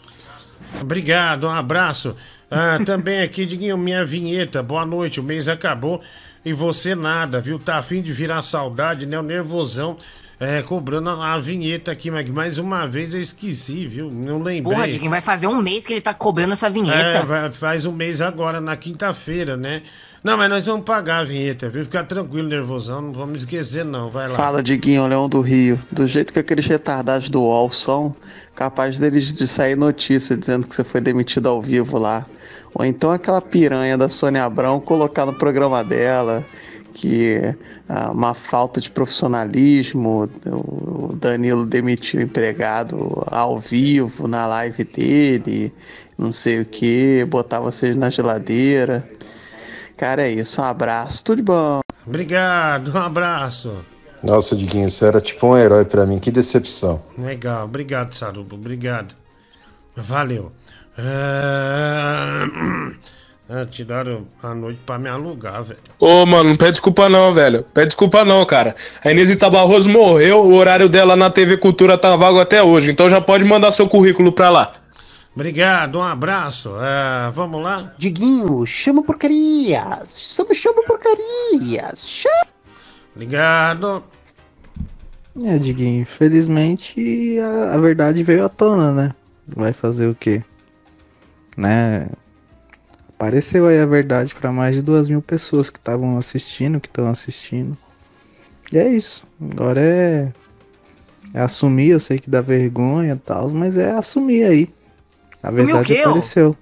Obrigado, 0.80 1.46
um 1.46 1.50
abraço. 1.50 2.14
Ah, 2.50 2.78
também 2.84 3.20
aqui, 3.22 3.46
Diguinho, 3.46 3.78
minha 3.78 4.04
vinheta. 4.04 4.62
Boa 4.62 4.84
noite, 4.84 5.20
o 5.20 5.22
mês 5.22 5.48
acabou 5.48 6.00
e 6.44 6.52
você 6.52 6.94
nada, 6.94 7.40
viu? 7.40 7.58
Tá 7.58 7.76
afim 7.76 8.02
de 8.02 8.12
virar 8.12 8.42
saudade, 8.42 9.06
né? 9.06 9.18
O 9.18 9.22
nervosão 9.22 9.96
é, 10.40 10.60
cobrando 10.62 11.10
a, 11.10 11.34
a 11.34 11.38
vinheta 11.38 11.92
aqui, 11.92 12.10
mas 12.10 12.28
mais 12.28 12.58
uma 12.58 12.86
vez 12.88 13.14
eu 13.14 13.20
esqueci, 13.20 13.86
viu? 13.86 14.10
Não 14.10 14.42
lembrei. 14.42 14.62
Porra, 14.74 14.88
Diguinho, 14.88 15.10
vai 15.10 15.20
fazer 15.20 15.46
um 15.46 15.60
mês 15.62 15.86
que 15.86 15.92
ele 15.92 16.00
tá 16.00 16.12
cobrando 16.12 16.54
essa 16.54 16.66
É, 16.66 16.70
vinheta. 16.70 17.24
vai- 17.24 17.52
faz 17.52 17.86
um 17.86 17.92
mês 17.92 18.20
agora, 18.20 18.60
na 18.60 18.76
quinta-feira, 18.76 19.56
né? 19.56 19.82
Não, 20.24 20.36
mas 20.36 20.50
nós 20.50 20.66
vamos 20.66 20.84
pagar 20.84 21.18
a 21.20 21.24
vinheta, 21.24 21.68
viu? 21.68 21.84
Fica 21.84 22.02
tranquilo, 22.02 22.48
nervosão, 22.48 23.00
não 23.00 23.12
vamos 23.12 23.42
esquecer, 23.42 23.84
não. 23.84 24.10
Vai 24.10 24.28
lá. 24.28 24.36
Fala, 24.36 24.62
Diguinho, 24.62 25.06
Leão 25.06 25.28
do 25.28 25.40
Rio. 25.40 25.78
Do 25.92 26.06
jeito 26.08 26.32
que 26.32 26.38
aqueles 26.40 26.66
retardados 26.66 27.28
do 27.30 27.40
UOL 27.42 27.70
são, 27.72 28.14
capaz 28.56 28.98
deles 28.98 29.32
de 29.34 29.46
sair 29.46 29.76
notícia 29.76 30.36
dizendo 30.36 30.66
que 30.66 30.74
você 30.74 30.82
foi 30.84 31.00
demitido 31.00 31.46
ao 31.48 31.62
vivo 31.62 31.96
lá. 31.96 32.26
Ou 32.74 32.84
então 32.84 33.10
aquela 33.10 33.40
piranha 33.40 33.96
da 33.98 34.08
Sônia 34.08 34.44
Abrão 34.44 34.80
colocar 34.80 35.26
no 35.26 35.32
programa 35.32 35.82
dela 35.82 36.44
que 36.92 37.40
ah, 37.88 38.10
uma 38.10 38.34
falta 38.34 38.80
de 38.80 38.90
profissionalismo, 38.90 40.28
o 40.46 41.14
Danilo 41.16 41.64
demitiu 41.66 42.20
o 42.20 42.22
empregado 42.22 43.24
ao 43.26 43.58
vivo 43.58 44.28
na 44.28 44.46
live 44.46 44.84
dele, 44.84 45.72
não 46.18 46.32
sei 46.32 46.60
o 46.60 46.64
que, 46.64 47.24
botar 47.24 47.60
vocês 47.60 47.96
na 47.96 48.10
geladeira. 48.10 49.08
Cara, 49.96 50.26
é 50.26 50.30
isso, 50.30 50.60
um 50.60 50.64
abraço, 50.64 51.24
tudo 51.24 51.36
de 51.36 51.42
bom. 51.42 51.80
Obrigado, 52.06 52.92
um 52.94 52.98
abraço. 52.98 53.72
Nossa, 54.22 54.54
Diguinho, 54.54 54.90
você 54.90 55.06
era 55.06 55.20
tipo 55.20 55.46
um 55.46 55.56
herói 55.56 55.84
pra 55.84 56.04
mim, 56.04 56.18
que 56.18 56.30
decepção. 56.30 57.00
Legal, 57.16 57.64
obrigado, 57.64 58.14
Sarubo, 58.14 58.56
obrigado. 58.56 59.14
Valeu. 59.96 60.52
É... 60.98 62.40
Ah, 63.52 63.66
tiraram 63.68 64.28
a 64.40 64.54
noite 64.54 64.78
pra 64.86 64.96
me 64.96 65.08
alugar, 65.08 65.64
velho. 65.64 65.80
Ô, 65.98 66.24
mano, 66.24 66.50
não 66.50 66.56
pede 66.56 66.72
desculpa 66.72 67.08
não, 67.08 67.32
velho. 67.34 67.64
Pede 67.74 67.88
desculpa 67.88 68.24
não, 68.24 68.46
cara. 68.46 68.76
A 69.04 69.10
Inesita 69.10 69.50
Barroso 69.50 69.88
morreu, 69.88 70.44
o 70.44 70.54
horário 70.54 70.88
dela 70.88 71.16
na 71.16 71.28
TV 71.30 71.56
Cultura 71.56 71.98
tá 71.98 72.14
vago 72.14 72.38
até 72.38 72.62
hoje, 72.62 72.92
então 72.92 73.10
já 73.10 73.20
pode 73.20 73.44
mandar 73.44 73.72
seu 73.72 73.88
currículo 73.88 74.30
pra 74.30 74.50
lá. 74.50 74.72
Obrigado, 75.34 75.98
um 75.98 76.02
abraço. 76.02 76.70
É, 76.80 77.30
vamos 77.32 77.60
lá? 77.60 77.92
Diguinho, 77.98 78.64
chama 78.66 79.02
porcarias. 79.02 80.34
Chama, 80.36 80.54
chama 80.54 80.82
porcarias. 80.84 82.06
Chama. 82.06 82.46
Obrigado. 83.16 84.04
É, 85.44 85.58
Diguinho, 85.58 86.02
infelizmente 86.02 87.38
a, 87.40 87.74
a 87.74 87.78
verdade 87.78 88.22
veio 88.22 88.44
à 88.44 88.48
tona, 88.48 88.92
né? 88.92 89.14
Vai 89.48 89.72
fazer 89.72 90.06
o 90.06 90.14
quê? 90.14 90.42
Né? 91.56 92.08
Apareceu 93.08 93.66
aí 93.66 93.78
a 93.78 93.86
verdade 93.86 94.34
para 94.34 94.50
mais 94.50 94.76
de 94.76 94.82
duas 94.82 95.08
mil 95.08 95.20
pessoas 95.20 95.68
que 95.68 95.78
estavam 95.78 96.16
assistindo, 96.16 96.80
que 96.80 96.88
estão 96.88 97.06
assistindo. 97.06 97.76
E 98.72 98.78
é 98.78 98.88
isso. 98.88 99.26
Agora 99.40 99.80
é, 99.80 100.32
é 101.34 101.40
assumir, 101.40 101.90
eu 101.90 102.00
sei 102.00 102.18
que 102.18 102.30
dá 102.30 102.40
vergonha 102.40 103.14
e 103.14 103.18
tal, 103.18 103.50
mas 103.50 103.76
é 103.76 103.92
assumir 103.92 104.44
aí. 104.44 104.74
A 105.42 105.50
verdade 105.50 105.86
quê, 105.86 106.02
ó? 106.04 106.10
apareceu. 106.10 106.56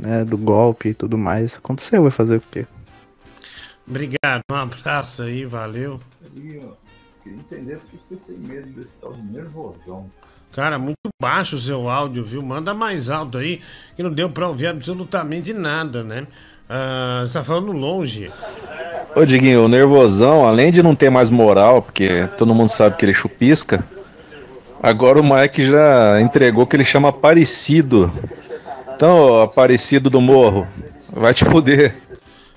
Né, 0.00 0.24
do 0.24 0.38
golpe 0.38 0.90
e 0.90 0.94
tudo 0.94 1.18
mais. 1.18 1.56
Aconteceu, 1.56 2.02
vai 2.02 2.10
fazer 2.10 2.36
o 2.36 2.40
quê? 2.40 2.66
Obrigado, 3.86 4.42
um 4.50 4.54
abraço 4.54 5.22
aí, 5.22 5.44
valeu. 5.44 6.00
Queria 6.32 7.38
entender 7.38 7.78
por 7.78 7.90
que 7.90 8.06
vocês 8.06 8.20
têm 8.26 8.38
medo 8.38 8.68
desse 8.68 8.96
tal 9.00 9.12
de 9.12 9.22
nervosão. 9.24 10.10
Cara, 10.52 10.78
muito 10.78 10.96
baixo 11.20 11.56
o 11.56 11.58
seu 11.58 11.88
áudio, 11.88 12.24
viu? 12.24 12.42
Manda 12.42 12.74
mais 12.74 13.08
alto 13.08 13.38
aí, 13.38 13.60
que 13.96 14.02
não 14.02 14.12
deu 14.12 14.28
pra 14.28 14.48
ouvir 14.48 14.66
absolutamente 14.66 15.52
nada, 15.52 16.02
né? 16.02 16.26
Ah, 16.68 17.24
você 17.26 17.34
tá 17.34 17.44
falando 17.44 17.72
longe. 17.72 18.30
Ô 19.14 19.24
Diguinho, 19.24 19.64
o 19.64 19.68
nervosão, 19.68 20.46
além 20.46 20.70
de 20.70 20.82
não 20.82 20.94
ter 20.94 21.10
mais 21.10 21.30
moral, 21.30 21.82
porque 21.82 22.28
todo 22.38 22.54
mundo 22.54 22.68
sabe 22.68 22.96
que 22.96 23.04
ele 23.04 23.14
chupisca, 23.14 23.84
agora 24.82 25.20
o 25.20 25.24
Mike 25.24 25.66
já 25.66 26.20
entregou 26.20 26.66
que 26.66 26.76
ele 26.76 26.84
chama 26.84 27.08
Aparecido. 27.08 28.12
Então, 28.94 29.18
ô, 29.18 29.40
Aparecido 29.42 30.10
do 30.10 30.20
Morro, 30.20 30.66
vai 31.12 31.34
te 31.34 31.44
fuder. 31.44 31.96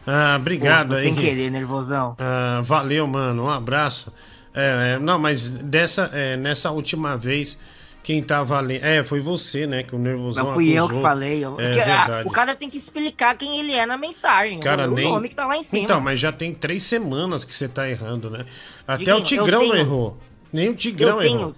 Ah, 0.05 0.35
obrigado 0.39 0.89
Pô, 0.89 0.95
aí. 0.95 1.03
Sem 1.03 1.15
querer, 1.15 1.49
nervosão. 1.49 2.15
Ah, 2.19 2.59
valeu, 2.63 3.07
mano. 3.07 3.45
Um 3.45 3.49
abraço. 3.49 4.11
É, 4.53 4.93
é, 4.95 4.99
não, 4.99 5.17
mas 5.17 5.49
dessa, 5.49 6.09
é, 6.13 6.37
nessa 6.37 6.69
última 6.69 7.17
vez, 7.17 7.57
quem 8.03 8.21
tava 8.21 8.57
ali. 8.57 8.79
É, 8.83 9.03
foi 9.03 9.21
você, 9.21 9.65
né? 9.65 9.81
Que 9.83 9.95
o 9.95 9.97
nervosão. 9.99 10.45
Não 10.45 10.53
fui 10.53 10.69
eu 10.69 10.83
que 10.85 10.91
acusou. 10.91 11.01
falei. 11.01 11.43
eu- 11.45 11.59
É 11.59 11.67
porque, 11.67 11.79
ah, 11.89 11.97
verdade. 12.05 12.27
o 12.27 12.31
cara 12.31 12.53
tem 12.55 12.69
que 12.69 12.77
explicar 12.77 13.35
quem 13.37 13.57
ele 13.59 13.73
é 13.73 13.85
na 13.85 13.97
mensagem. 13.97 14.59
Cara, 14.59 14.89
o 14.89 14.93
nem... 14.93 15.09
nome 15.09 15.29
que 15.29 15.35
tá 15.35 15.45
lá 15.45 15.57
em 15.57 15.63
cima. 15.63 15.83
Então, 15.83 15.99
mas 16.01 16.19
já 16.19 16.31
tem 16.31 16.53
três 16.53 16.83
semanas 16.83 17.43
que 17.45 17.53
você 17.53 17.67
tá 17.67 17.89
errando, 17.89 18.29
né? 18.29 18.45
Até 18.85 18.97
Diguinho, 19.05 19.17
o 19.17 19.23
Tigrão 19.23 19.61
eu 19.63 19.69
tenho- 19.71 19.75
errou. 19.81 20.17
Nem 20.51 20.69
o 20.69 20.75
Tigrão 20.75 21.15
eu 21.17 21.21
tenho 21.21 21.39
errou. 21.39 21.51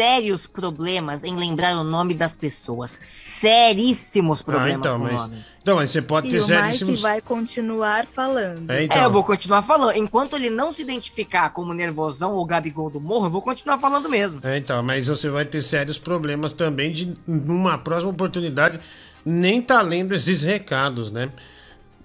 Sérios 0.00 0.46
problemas 0.46 1.24
em 1.24 1.36
lembrar 1.36 1.76
o 1.76 1.84
nome 1.84 2.14
das 2.14 2.34
pessoas. 2.34 2.98
Seríssimos 3.02 4.40
Ah, 4.40 4.44
problemas 4.44 4.78
então, 4.80 4.98
com 4.98 5.04
o 5.04 5.12
mas. 5.12 5.20
nome. 5.20 5.44
Então, 5.60 5.76
mas 5.76 5.90
você 5.90 6.00
pode 6.00 6.28
E 6.28 6.30
ter 6.30 6.36
o 6.38 6.40
Mike 6.40 6.46
seríssimos. 6.62 7.02
vai 7.02 7.20
continuar 7.20 8.06
falando. 8.06 8.70
É, 8.70 8.84
então. 8.84 8.96
É, 8.96 9.04
eu 9.04 9.10
vou 9.10 9.22
continuar 9.22 9.60
falando. 9.60 9.94
Enquanto 9.98 10.36
ele 10.36 10.48
não 10.48 10.72
se 10.72 10.80
identificar 10.80 11.50
como 11.50 11.74
nervosão 11.74 12.32
ou 12.32 12.46
Gabigol 12.46 12.88
do 12.88 12.98
Morro, 12.98 13.26
eu 13.26 13.30
vou 13.30 13.42
continuar 13.42 13.76
falando 13.76 14.08
mesmo. 14.08 14.40
É, 14.42 14.56
então, 14.56 14.82
mas 14.82 15.06
você 15.08 15.28
vai 15.28 15.44
ter 15.44 15.60
sérios 15.60 15.98
problemas 15.98 16.50
também 16.52 16.90
de, 16.92 17.14
numa 17.26 17.76
próxima 17.76 18.10
oportunidade, 18.10 18.80
nem 19.22 19.60
tá 19.60 19.82
lendo 19.82 20.14
esses 20.14 20.42
recados, 20.42 21.10
né? 21.10 21.28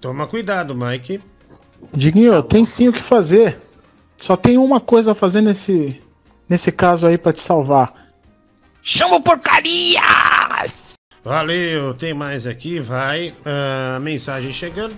Toma 0.01 0.27
cuidado, 0.27 0.75
Mike. 0.75 1.21
Diguinho, 1.93 2.43
tem 2.43 2.65
sim 2.65 2.89
o 2.89 2.93
que 2.93 3.01
fazer. 3.01 3.57
Só 4.17 4.35
tem 4.35 4.57
uma 4.57 4.81
coisa 4.81 5.13
a 5.13 5.15
fazer 5.15 5.39
nesse, 5.39 6.01
nesse 6.47 6.71
caso 6.71 7.07
aí 7.07 7.17
pra 7.17 7.33
te 7.33 7.41
salvar. 7.41 7.93
Chama 8.81 9.15
o 9.15 9.21
porcarias! 9.21 10.95
Valeu, 11.23 11.93
tem 11.95 12.13
mais 12.13 12.45
aqui, 12.45 12.79
vai. 12.79 13.33
Ah, 13.43 13.99
mensagem 13.99 14.53
chegando. 14.53 14.93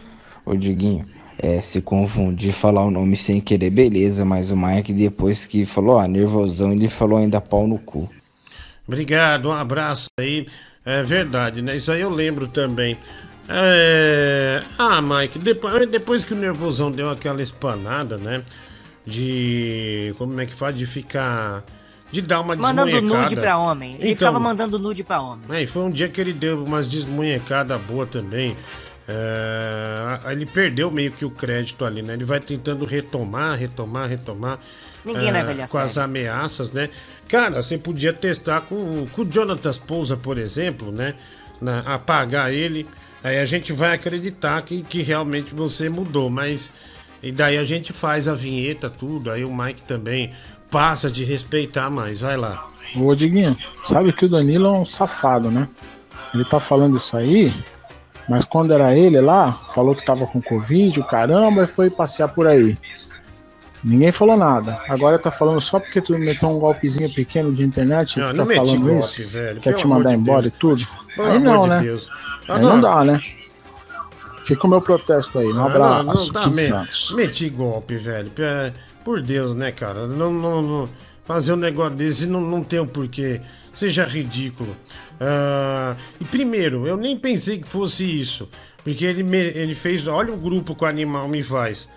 Ô 0.45 0.55
Diguinho, 0.55 1.05
é, 1.39 1.61
se 1.61 1.81
confundir 1.81 2.51
falar 2.51 2.83
o 2.83 2.91
nome 2.91 3.15
sem 3.15 3.39
querer, 3.39 3.69
beleza, 3.69 4.25
mas 4.25 4.51
o 4.51 4.57
Mike 4.57 4.91
depois 4.91 5.45
que 5.45 5.65
falou, 5.65 5.99
ah, 5.99 6.07
nervosão, 6.07 6.73
ele 6.73 6.87
falou 6.87 7.17
ainda 7.17 7.39
pau 7.39 7.65
no 7.65 7.77
cu. 7.77 8.09
Obrigado, 8.87 9.49
um 9.49 9.53
abraço 9.53 10.07
aí. 10.19 10.47
É 10.85 11.03
verdade, 11.03 11.61
né? 11.61 11.75
Isso 11.75 11.91
aí 11.91 12.01
eu 12.01 12.09
lembro 12.09 12.47
também. 12.47 12.97
É... 13.49 14.63
Ah, 14.77 15.01
Mike, 15.01 15.39
depois, 15.39 15.89
depois 15.89 16.23
que 16.23 16.33
o 16.33 16.37
nervosão 16.37 16.91
deu 16.91 17.09
aquela 17.09 17.41
espanada, 17.41 18.17
né? 18.17 18.43
De. 19.07 20.13
Como 20.17 20.39
é 20.39 20.45
que 20.45 20.53
faz? 20.53 20.75
De 20.75 20.85
ficar. 20.85 21.63
De 22.11 22.21
dar 22.21 22.41
uma 22.41 22.55
Mandando 22.55 23.01
nude 23.01 23.35
pra 23.35 23.57
homem. 23.57 23.95
Ele 23.95 24.11
Então, 24.11 24.29
ficava 24.29 24.39
mandando 24.39 24.77
nude 24.79 25.03
pra 25.03 25.19
homem. 25.21 25.43
é, 25.49 25.63
e 25.63 25.67
foi 25.67 25.83
um 25.83 25.89
dia 25.89 26.07
que 26.07 26.19
ele 26.21 26.33
deu 26.33 26.63
umas 26.63 26.87
desmunhecadas 26.87 27.81
boas 27.81 28.09
também. 28.09 28.55
É, 29.09 30.31
ele 30.31 30.45
perdeu 30.45 30.91
meio 30.91 31.11
que 31.11 31.23
o 31.25 31.29
crédito 31.31 31.83
ali, 31.85 32.01
né? 32.01 32.13
Ele 32.13 32.25
vai 32.25 32.39
tentando 32.39 32.85
retomar, 32.85 33.57
retomar, 33.57 34.07
retomar. 34.09 34.59
Ninguém 35.05 35.29
é, 35.29 35.31
leva 35.31 35.51
ele 35.51 35.61
a 35.61 35.67
Com 35.67 35.77
as 35.79 35.91
sério. 35.93 36.09
ameaças, 36.09 36.71
né? 36.73 36.89
Cara, 37.27 37.61
você 37.63 37.77
podia 37.77 38.11
testar 38.13 38.61
com, 38.61 39.05
com 39.11 39.21
o 39.21 39.25
Jonathan 39.25 39.73
Pousa, 39.85 40.15
por 40.17 40.37
exemplo, 40.37 40.91
né? 40.91 41.13
Na, 41.61 41.79
apagar 41.79 42.53
ele. 42.53 42.85
Aí 43.23 43.39
a 43.39 43.45
gente 43.45 43.73
vai 43.73 43.93
acreditar 43.95 44.61
que, 44.61 44.81
que 44.83 45.01
realmente 45.01 45.53
você 45.53 45.89
mudou, 45.89 46.29
mas. 46.29 46.71
E 47.27 47.31
daí 47.31 47.57
a 47.57 47.65
gente 47.65 47.91
faz 47.91 48.25
a 48.29 48.33
vinheta, 48.33 48.89
tudo. 48.89 49.29
Aí 49.29 49.43
o 49.43 49.53
Mike 49.53 49.83
também 49.83 50.31
passa 50.71 51.11
de 51.11 51.25
respeitar 51.25 51.89
mais. 51.89 52.21
Vai 52.21 52.37
lá. 52.37 52.67
Ô 52.95 53.13
Diguinho, 53.13 53.57
sabe 53.83 54.13
que 54.13 54.23
o 54.25 54.29
Danilo 54.29 54.67
é 54.67 54.71
um 54.71 54.85
safado, 54.85 55.51
né? 55.51 55.67
Ele 56.33 56.45
tá 56.45 56.57
falando 56.57 56.95
isso 56.95 57.17
aí, 57.17 57.53
mas 58.29 58.45
quando 58.45 58.71
era 58.71 58.95
ele 58.95 59.19
lá, 59.19 59.51
falou 59.51 59.93
que 59.93 60.05
tava 60.05 60.25
com 60.25 60.41
Covid, 60.41 60.97
o 61.01 61.03
caramba, 61.03 61.63
e 61.63 61.67
foi 61.67 61.89
passear 61.89 62.29
por 62.29 62.47
aí. 62.47 62.77
Ninguém 63.83 64.11
falou 64.13 64.37
nada. 64.37 64.79
Agora 64.87 65.19
tá 65.19 65.29
falando 65.29 65.59
só 65.59 65.81
porque 65.81 65.99
tu 65.99 66.17
meteu 66.17 66.47
um 66.49 66.59
golpezinho 66.59 67.13
pequeno 67.13 67.51
de 67.53 67.63
internet 67.63 68.15
e 68.15 68.19
Não, 68.19 68.27
fica 68.27 68.37
não 68.37 68.45
meti 68.45 68.59
falando 68.59 68.87
golpe, 68.87 69.19
isso. 69.21 69.37
velho, 69.37 69.59
Quer 69.59 69.73
te 69.75 69.85
mandar 69.85 70.09
de 70.11 70.15
embora 70.15 70.41
Deus. 70.43 70.53
e 70.55 70.59
tudo. 70.59 70.87
Pelo 71.15 71.27
aí 71.27 71.39
não, 71.39 71.63
de 71.63 71.69
né? 71.69 71.79
Deus. 71.81 72.09
Ah, 72.47 72.55
Aí 72.55 72.61
não. 72.61 72.69
não 72.69 72.81
dá, 72.81 73.03
né? 73.03 73.21
Fica 74.47 74.65
o 74.65 74.69
meu 74.69 74.81
protesto 74.81 75.39
aí. 75.39 75.51
Um 75.51 75.59
Ah, 75.59 75.65
abraço. 75.65 76.03
Não, 76.05 76.13
não, 76.13 76.29
tá, 76.31 76.47
me- 76.47 77.15
meti 77.17 77.49
golpe, 77.49 77.97
velho. 77.97 78.31
Por 79.03 79.21
Deus, 79.21 79.53
né, 79.53 79.73
cara? 79.73 80.07
Não, 80.07 80.31
não, 80.31 80.61
não- 80.61 80.89
fazer 81.25 81.51
um 81.51 81.57
negócio 81.57 81.95
desse 81.95 82.25
não, 82.25 82.39
não 82.39 82.63
tem 82.63 82.79
o 82.79 82.87
porquê. 82.87 83.41
Seja 83.75 84.05
ridículo. 84.05 84.73
Ah, 85.19 85.97
e 86.21 86.23
primeiro, 86.23 86.87
eu 86.87 86.95
nem 86.95 87.17
pensei 87.17 87.57
que 87.59 87.67
fosse 87.67 88.05
isso. 88.05 88.47
Porque 88.85 89.03
ele, 89.03 89.21
me- 89.21 89.35
ele 89.37 89.75
fez. 89.75 90.07
Olha 90.07 90.33
o 90.33 90.37
grupo 90.37 90.73
que 90.73 90.85
o 90.85 90.87
animal 90.87 91.27
me 91.27 91.43
faz. 91.43 91.89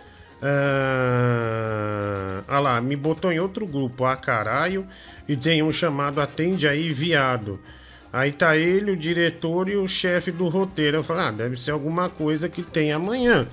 Ah, 0.43 2.43
ah 2.49 2.59
lá, 2.59 2.81
me 2.81 2.97
botou 2.97 3.31
em 3.31 3.39
outro 3.39 3.67
grupo, 3.67 4.05
ah 4.05 4.17
caralho, 4.17 4.87
e 5.29 5.37
tem 5.37 5.63
um 5.63 5.71
chamado 5.73 6.21
Atende 6.21 6.67
aí, 6.67 6.93
viado. 6.93 7.61
Aí 8.12 8.32
tá 8.32 8.57
ele, 8.57 8.91
o 8.93 8.97
diretor 8.97 9.69
e 9.69 9.77
o 9.77 9.87
chefe 9.87 10.32
do 10.32 10.49
roteiro. 10.49 10.97
Eu 10.99 11.05
falei, 11.05 11.24
ah, 11.27 11.31
deve 11.31 11.57
ser 11.57 11.70
alguma 11.70 12.09
coisa 12.09 12.49
que 12.49 12.62
tem 12.62 12.93
amanhã. 12.93 13.47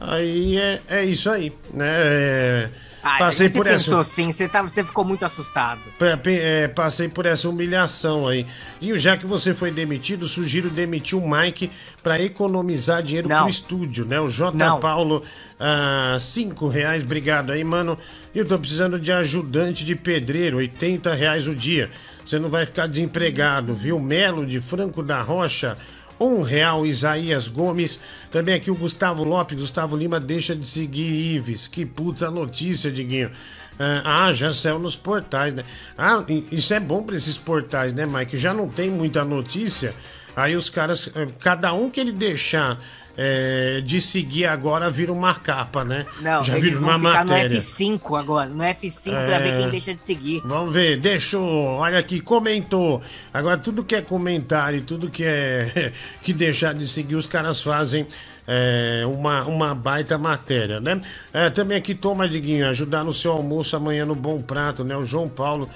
Aí 0.00 0.56
é, 0.58 0.80
é 0.88 1.04
isso 1.04 1.30
aí, 1.30 1.50
né? 1.72 1.86
É, 1.88 2.70
Ah, 3.02 3.16
passei 3.18 3.48
você 3.48 3.54
por 3.54 3.64
pensou 3.66 4.00
essa. 4.02 4.10
sim, 4.12 4.30
você, 4.30 4.46
tá, 4.46 4.60
você 4.60 4.84
ficou 4.84 5.02
muito 5.04 5.24
assustado. 5.24 5.80
É, 6.26 6.68
passei 6.68 7.08
por 7.08 7.24
essa 7.24 7.48
humilhação 7.48 8.28
aí. 8.28 8.46
E 8.80 8.96
já 8.98 9.16
que 9.16 9.24
você 9.26 9.54
foi 9.54 9.70
demitido, 9.70 10.28
sugiro 10.28 10.68
demitir 10.68 11.18
o 11.18 11.26
Mike 11.26 11.70
para 12.02 12.20
economizar 12.20 13.02
dinheiro 13.02 13.26
Não. 13.28 13.38
pro 13.38 13.48
estúdio, 13.48 14.04
né? 14.04 14.20
O 14.20 14.28
J. 14.28 14.54
Não. 14.56 14.78
Paulo, 14.80 15.22
ah, 15.58 16.18
cinco 16.20 16.68
reais, 16.68 17.02
obrigado 17.02 17.50
aí, 17.50 17.64
mano. 17.64 17.98
Eu 18.34 18.44
tô 18.44 18.58
precisando 18.58 19.00
de 19.00 19.10
ajudante 19.10 19.82
de 19.82 19.96
pedreiro, 19.96 20.58
80 20.58 21.14
reais 21.14 21.48
o 21.48 21.54
dia. 21.54 21.88
Você 22.26 22.40
não 22.40 22.50
vai 22.50 22.66
ficar 22.66 22.88
desempregado, 22.88 23.72
viu? 23.72 24.00
Melo 24.00 24.44
de 24.44 24.60
Franco 24.60 25.00
da 25.00 25.22
Rocha. 25.22 25.78
Um 26.18 26.42
real, 26.42 26.84
Isaías 26.84 27.46
Gomes. 27.46 28.00
Também 28.32 28.54
aqui 28.54 28.68
o 28.68 28.74
Gustavo 28.74 29.22
Lopes. 29.22 29.56
Gustavo 29.56 29.96
Lima 29.96 30.18
deixa 30.18 30.56
de 30.56 30.66
seguir 30.66 31.36
Ives. 31.36 31.68
Que 31.68 31.86
puta 31.86 32.28
notícia, 32.28 32.90
Diguinho. 32.90 33.30
Ah, 33.78 34.26
ah, 34.26 34.32
já 34.32 34.52
saiu 34.52 34.80
nos 34.80 34.96
portais, 34.96 35.54
né? 35.54 35.62
Ah, 35.96 36.24
isso 36.50 36.74
é 36.74 36.80
bom 36.80 37.02
pra 37.04 37.14
esses 37.14 37.36
portais, 37.36 37.92
né, 37.92 38.06
Mike? 38.06 38.36
Já 38.36 38.52
não 38.52 38.68
tem 38.68 38.90
muita 38.90 39.24
notícia. 39.24 39.94
Aí 40.34 40.56
os 40.56 40.68
caras, 40.68 41.08
eh, 41.14 41.28
cada 41.38 41.72
um 41.74 41.88
que 41.88 42.00
ele 42.00 42.12
deixar 42.12 42.80
eh, 43.16 43.80
de 43.84 44.00
seguir 44.00 44.46
agora 44.46 44.90
vira 44.90 45.12
uma 45.12 45.34
capa, 45.34 45.84
né? 45.84 46.04
Não, 46.20 46.44
já 46.44 46.58
vira 46.58 46.78
uma 46.78 46.98
matéria. 46.98 47.48
no 47.48 47.54
F5 47.56 48.18
agora, 48.18 48.48
no 48.48 48.62
F5 48.62 49.10
pra 49.10 49.38
ver 49.38 49.54
É. 49.54 49.58
quem 49.58 49.70
deixa 49.70 49.94
de 49.94 50.02
seguir. 50.02 50.42
Vamos 50.44 50.72
ver, 50.74 50.98
deixou, 50.98 51.42
olha 51.78 51.98
aqui, 51.98 52.20
comentou. 52.20 53.00
Agora, 53.32 53.56
tudo 53.58 53.82
que 53.84 53.94
é 53.94 54.02
comentário, 54.02 54.82
tudo 54.82 55.08
que 55.10 55.24
é 55.24 55.92
que 56.20 56.32
deixar 56.32 56.74
de 56.74 56.86
seguir, 56.86 57.14
os 57.16 57.26
caras 57.26 57.62
fazem 57.62 58.06
é, 58.46 59.02
uma, 59.06 59.44
uma 59.44 59.74
baita 59.74 60.16
matéria, 60.18 60.80
né? 60.80 61.00
É, 61.32 61.50
também 61.50 61.78
aqui, 61.78 61.94
toma, 61.94 62.28
Diguinho, 62.28 62.68
ajudar 62.68 63.02
no 63.02 63.14
seu 63.14 63.32
almoço 63.32 63.74
amanhã 63.76 64.04
no 64.04 64.14
Bom 64.14 64.40
Prato, 64.42 64.84
né? 64.84 64.96
O 64.96 65.04
João 65.04 65.28
Paulo 65.28 65.68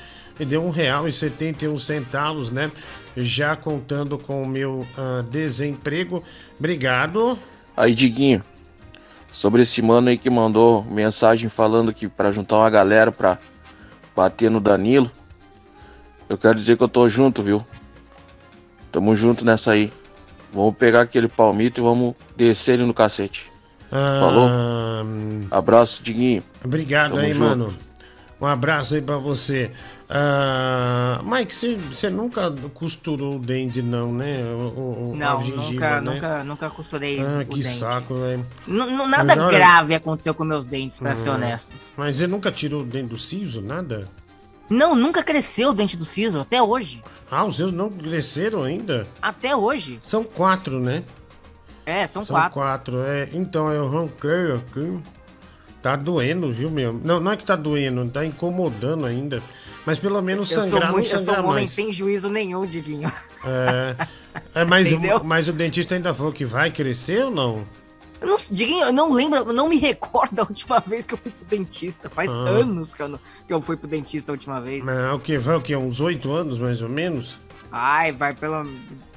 deu 0.44 0.64
um 0.64 0.70
real 0.70 1.06
e 1.06 1.12
setenta 1.12 1.66
centavos, 1.78 2.50
né? 2.50 2.70
Já 3.16 3.56
contando 3.56 4.18
com 4.18 4.42
o 4.42 4.46
meu 4.46 4.86
ah, 4.96 5.24
desemprego. 5.28 6.22
Obrigado. 6.58 7.38
Aí, 7.76 7.94
Diguinho, 7.94 8.42
sobre 9.32 9.62
esse 9.62 9.80
mano 9.82 10.08
aí 10.08 10.18
que 10.18 10.30
mandou 10.30 10.84
mensagem 10.84 11.48
falando 11.48 11.92
que 11.92 12.08
pra 12.08 12.30
juntar 12.30 12.56
uma 12.56 12.70
galera 12.70 13.10
pra 13.10 13.38
bater 14.14 14.50
no 14.50 14.60
Danilo, 14.60 15.10
eu 16.28 16.36
quero 16.36 16.58
dizer 16.58 16.76
que 16.76 16.82
eu 16.82 16.88
tô 16.88 17.08
junto, 17.08 17.42
viu? 17.42 17.64
Tamo 18.92 19.14
junto 19.14 19.44
nessa 19.44 19.72
aí. 19.72 19.92
Vamos 20.52 20.76
pegar 20.76 21.02
aquele 21.02 21.28
palmito 21.28 21.80
e 21.80 21.82
vamos 21.82 22.14
descer 22.36 22.74
ele 22.74 22.84
no 22.84 22.94
cacete. 22.94 23.50
Falou? 23.88 24.48
Ah, 24.48 25.02
Abraço, 25.50 26.02
Diguinho. 26.02 26.42
Obrigado 26.64 27.14
Tamo 27.14 27.22
aí, 27.22 27.32
junto. 27.32 27.44
mano. 27.44 27.89
Um 28.40 28.46
abraço 28.46 28.94
aí 28.94 29.02
pra 29.02 29.16
você. 29.18 29.70
Ah, 30.08 31.20
Mike, 31.24 31.54
você- 31.92 32.08
nunca 32.10 32.50
costurou 32.72 33.36
o 33.36 33.38
dente, 33.38 33.82
não, 33.82 34.12
né? 34.12 34.42
O, 34.44 35.10
o- 35.10 35.16
Não, 35.16 35.42
gengiva, 35.42 35.60
nunca, 35.70 36.00
né? 36.00 36.14
nunca, 36.14 36.44
nunca 36.44 36.70
costurei 36.70 37.20
Ah, 37.20 37.40
o 37.42 37.46
que 37.46 37.62
dente. 37.62 37.68
saco, 37.78 38.14
velho. 38.14 38.46
N- 38.66 38.80
n- 38.86 39.06
nada 39.06 39.34
grave 39.50 39.94
aconteceu 39.94 40.34
com 40.34 40.44
meus 40.44 40.64
dentes, 40.64 40.98
pra 40.98 41.14
ser 41.14 41.30
Hum. 41.30 41.34
honesto. 41.34 41.70
Mas 41.96 42.16
você 42.16 42.26
nunca 42.26 42.50
tirou 42.50 42.82
o 42.82 42.84
dente 42.84 43.08
do 43.08 43.18
siso, 43.18 43.60
nada? 43.60 44.08
Não, 44.68 44.94
nunca 44.94 45.22
cresceu 45.22 45.70
o 45.70 45.74
dente 45.74 45.96
do 45.96 46.04
siso, 46.04 46.40
até 46.40 46.62
hoje. 46.62 47.02
Ah, 47.30 47.44
os 47.44 47.56
seus 47.56 47.72
não 47.72 47.90
cresceram 47.90 48.62
ainda? 48.62 49.06
Até 49.20 49.54
hoje. 49.54 50.00
São 50.02 50.24
quatro, 50.24 50.80
né? 50.80 51.02
É, 51.84 52.06
são, 52.06 52.24
São 52.24 52.36
quatro. 52.36 52.52
quatro, 52.52 53.02
é. 53.02 53.28
Então, 53.32 53.70
eu 53.72 53.86
arranquei 53.86 54.52
aqui. 54.54 54.98
Tá 55.82 55.96
doendo, 55.96 56.52
viu, 56.52 56.70
meu? 56.70 56.92
Não, 56.92 57.18
não 57.20 57.32
é 57.32 57.36
que 57.36 57.44
tá 57.44 57.56
doendo, 57.56 58.06
tá 58.10 58.24
incomodando 58.24 59.06
ainda. 59.06 59.42
Mas 59.86 59.98
pelo 59.98 60.20
menos 60.20 60.50
Eu 60.52 60.62
sangrar 60.62 60.92
muito, 60.92 61.06
não 61.06 61.12
eu 61.12 61.18
sou 61.18 61.18
sangra 61.20 61.40
um 61.40 61.44
homem 61.46 61.54
mais. 61.60 61.70
sem 61.70 61.90
juízo 61.90 62.28
nenhum, 62.28 62.66
Diguinho. 62.66 63.10
É, 63.44 63.96
é 64.54 64.64
mas, 64.66 64.92
Entendeu? 64.92 65.24
mas 65.24 65.48
o 65.48 65.52
dentista 65.54 65.94
ainda 65.94 66.12
falou 66.12 66.32
que 66.32 66.44
vai 66.44 66.70
crescer 66.70 67.24
ou 67.24 67.30
não? 67.30 67.62
Eu 68.20 68.28
não, 68.28 68.36
Diguinho, 68.50 68.84
eu 68.84 68.92
não 68.92 69.10
lembro, 69.10 69.38
eu 69.38 69.52
não 69.54 69.66
me 69.70 69.78
recordo 69.78 70.34
da 70.34 70.42
última 70.42 70.78
vez 70.86 71.06
que 71.06 71.14
eu 71.14 71.18
fui 71.18 71.32
pro 71.32 71.46
dentista. 71.46 72.10
Faz 72.10 72.30
Ah. 72.30 72.34
anos 72.34 72.92
que 72.92 73.02
eu, 73.02 73.08
não, 73.08 73.18
que 73.46 73.52
eu 73.54 73.62
fui 73.62 73.78
pro 73.78 73.88
dentista 73.88 74.30
a 74.30 74.34
última 74.34 74.60
vez. 74.60 74.86
É, 74.86 75.10
o 75.12 75.18
que? 75.18 75.38
Vai 75.38 75.56
o 75.56 75.62
que? 75.62 75.74
Uns 75.74 76.02
oito 76.02 76.30
anos, 76.30 76.58
mais 76.58 76.82
ou 76.82 76.88
menos? 76.90 77.38
Ai, 77.72 78.12
vai 78.12 78.34
pelo. 78.34 78.68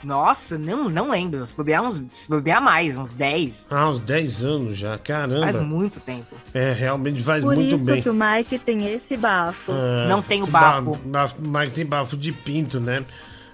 Nossa, 0.03 0.57
não, 0.57 0.89
não 0.89 1.09
lembro. 1.09 1.45
Se 1.47 1.55
bobear, 1.55 1.81
uns, 1.81 2.01
se 2.13 2.27
bobear 2.27 2.61
mais, 2.61 2.97
uns 2.97 3.09
10. 3.09 3.67
Ah, 3.71 3.89
uns 3.89 3.99
10 3.99 4.43
anos 4.43 4.77
já, 4.77 4.97
caramba. 4.97 5.51
Faz 5.51 5.57
muito 5.65 5.99
tempo. 5.99 6.35
É, 6.53 6.71
realmente 6.71 7.23
faz 7.23 7.43
Por 7.43 7.55
muito 7.55 7.75
isso 7.75 7.85
bem. 7.85 8.01
que 8.01 8.09
o 8.09 8.13
Mike 8.13 8.59
tem 8.59 8.91
esse 8.93 9.15
bafo. 9.17 9.71
É, 9.71 10.07
Não 10.07 10.21
tenho 10.21 10.45
bafo. 10.45 10.95
bafo. 11.05 11.35
Mas 11.41 11.71
tem 11.71 11.85
bafo 11.85 12.15
de 12.17 12.31
pinto, 12.31 12.79
né? 12.79 13.03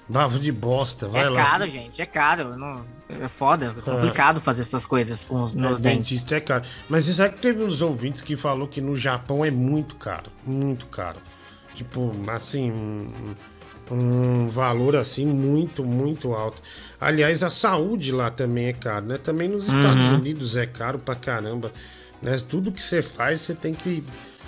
Bafo 0.07 0.39
de 0.39 0.51
bosta, 0.51 1.07
vai 1.07 1.21
é 1.23 1.29
lá. 1.29 1.35
caro, 1.45 1.67
gente, 1.67 2.01
é 2.01 2.05
caro. 2.05 2.57
Não, 2.57 2.83
é 3.21 3.27
foda, 3.27 3.75
é 3.77 3.81
complicado 3.81 4.41
fazer 4.41 4.61
essas 4.61 4.83
coisas 4.83 5.23
com 5.23 5.43
os 5.43 5.53
meus 5.53 5.77
É, 5.77 5.81
dentes. 5.81 6.09
dentista 6.09 6.35
é 6.35 6.39
caro. 6.39 6.63
Mas 6.89 7.05
você 7.05 7.13
sabe 7.13 7.35
que 7.35 7.41
teve 7.41 7.63
uns 7.63 7.83
ouvintes 7.83 8.21
que 8.21 8.35
falou 8.35 8.67
que 8.67 8.81
no 8.81 8.95
Japão 8.95 9.45
é 9.45 9.51
muito 9.51 9.95
caro. 9.97 10.31
Muito 10.43 10.87
caro. 10.87 11.19
Tipo, 11.75 12.11
assim, 12.33 12.73
um, 13.91 14.47
valor 14.47 14.95
assim 14.95 15.25
muito, 15.25 15.83
muito 15.83 16.33
alto. 16.33 16.61
Aliás, 16.99 17.43
a 17.43 17.49
saúde 17.49 18.11
lá 18.11 18.29
também 18.29 18.67
é 18.67 18.73
caro, 18.73 19.05
né? 19.05 19.17
Também 19.17 19.47
nos 19.47 19.65
Estados 19.65 20.07
Uhum. 20.07 20.15
Unidos 20.15 20.55
é 20.57 20.65
caro 20.65 20.99
pra 20.99 21.15
caramba. 21.15 21.71
Né? 22.21 22.37
Tudo 22.47 22.71
que 22.71 22.83
você 22.83 23.01
faz, 23.01 23.41
você 23.41 23.53
tem 23.55 23.73
que. 23.73 24.03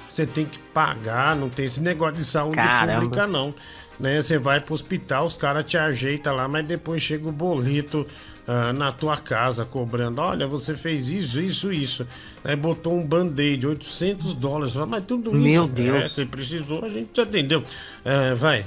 Você 0.09 0.25
tem 0.25 0.43
que 0.45 0.59
pagar, 0.73 1.35
não 1.37 1.47
tem 1.49 1.65
esse 1.65 1.79
negócio 1.81 2.15
de 2.17 2.25
saúde 2.25 2.57
Caramba. 2.57 2.99
pública, 3.01 3.25
não. 3.25 3.55
né? 3.97 4.21
Você 4.21 4.37
vai 4.37 4.59
pro 4.59 4.73
hospital, 4.73 5.25
os 5.25 5.37
caras 5.37 5.63
te 5.63 5.77
ajeitam 5.77 6.35
lá, 6.35 6.49
mas 6.49 6.65
depois 6.65 7.01
chega 7.01 7.29
o 7.29 7.31
boleto 7.31 8.05
ah, 8.53 8.73
na 8.73 8.91
tua 8.91 9.15
casa 9.15 9.63
cobrando. 9.63 10.19
Olha, 10.19 10.45
você 10.45 10.75
fez 10.75 11.07
isso, 11.07 11.39
isso, 11.39 11.71
isso. 11.71 12.07
Aí 12.43 12.53
botou 12.53 12.93
um 12.93 13.05
band-aid, 13.05 13.65
800 13.65 14.33
dólares. 14.33 14.75
Mas 14.75 15.05
tudo 15.05 15.29
isso. 15.29 15.39
Meu 15.39 15.63
é, 15.63 15.67
Deus. 15.67 16.11
você 16.11 16.25
precisou, 16.25 16.83
a 16.83 16.89
gente 16.89 17.11
te 17.13 17.21
atendeu. 17.21 17.63
É, 18.03 18.33
vai. 18.33 18.65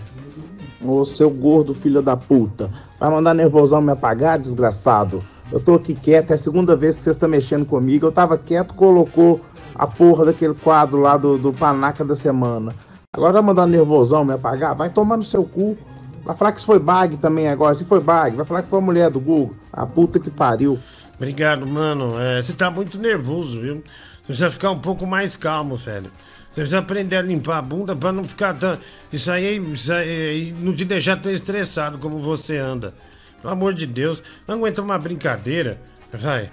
Ô 0.83 1.05
seu 1.05 1.29
gordo 1.29 1.75
filho 1.75 2.01
da 2.01 2.17
puta. 2.17 2.71
Vai 2.99 3.11
mandar 3.11 3.35
nervosão 3.35 3.83
me 3.83 3.93
apagar, 3.93 4.39
desgraçado? 4.39 5.23
Eu 5.53 5.61
tô 5.61 5.75
aqui 5.75 5.95
quieto, 5.95 6.31
é 6.31 6.35
a 6.35 6.39
segunda 6.39 6.75
vez 6.75 6.97
que 6.97 7.03
você 7.03 7.11
está 7.11 7.29
mexendo 7.29 7.67
comigo. 7.67 8.07
Eu 8.07 8.13
tava 8.13 8.39
quieto, 8.39 8.73
colocou 8.73 9.39
a 9.75 9.87
porra 9.87 10.25
daquele 10.25 10.55
quadro 10.55 10.99
lá 10.99 11.19
do, 11.19 11.37
do 11.37 11.53
Panaca 11.53 12.03
da 12.03 12.15
semana. 12.15 12.75
Agora 13.13 13.35
vai 13.35 13.43
mandar 13.43 13.67
nervosão 13.67 14.25
me 14.25 14.33
apagar? 14.33 14.75
Vai 14.75 14.89
tomar 14.89 15.19
no 15.19 15.23
seu 15.23 15.45
cu. 15.45 15.77
Vai 16.25 16.37
falar 16.37 16.53
que 16.53 16.59
isso 16.59 16.67
foi 16.67 16.79
bag 16.79 17.17
também 17.19 17.49
agora. 17.49 17.75
Se 17.75 17.85
foi 17.85 18.01
bag, 18.01 18.35
vai 18.37 18.47
falar 18.47 18.63
que 18.63 18.69
foi 18.69 18.79
a 18.79 18.83
mulher 18.83 19.11
do 19.11 19.21
Google. 19.21 19.55
A 19.73 19.85
puta 19.85 20.19
que 20.19 20.31
pariu. 20.31 20.79
Obrigado, 21.17 21.67
mano. 21.67 22.19
É, 22.19 22.43
você 22.43 22.53
tá 22.53 22.71
muito 22.71 22.99
nervoso, 22.99 23.61
viu? 23.61 23.75
Você 23.75 24.27
precisa 24.27 24.51
ficar 24.51 24.71
um 24.71 24.79
pouco 24.79 25.07
mais 25.07 25.37
calmo, 25.37 25.77
velho. 25.77 26.11
Você 26.51 26.61
precisa 26.61 26.79
aprender 26.79 27.17
a 27.17 27.23
limpar 27.23 27.59
a 27.59 27.63
bunda 27.63 27.95
pra 27.95 28.13
não 28.13 28.25
ficar 28.25 28.55
tão. 28.55 28.79
Isso 29.13 29.31
aí, 29.31 29.59
isso 29.59 29.93
aí 29.93 30.55
não 30.59 30.75
te 30.75 30.85
deixar 30.85 31.17
tão 31.17 31.31
estressado 31.31 31.99
como 31.99 32.23
você 32.23 32.57
anda. 32.57 32.95
Pelo 33.43 33.53
amor 33.53 33.75
de 33.75 33.87
Deus, 33.87 34.23
não 34.49 34.57
aguenta 34.57 34.81
uma 34.81 34.99
brincadeira. 34.99 35.79
Vai. 36.13 36.51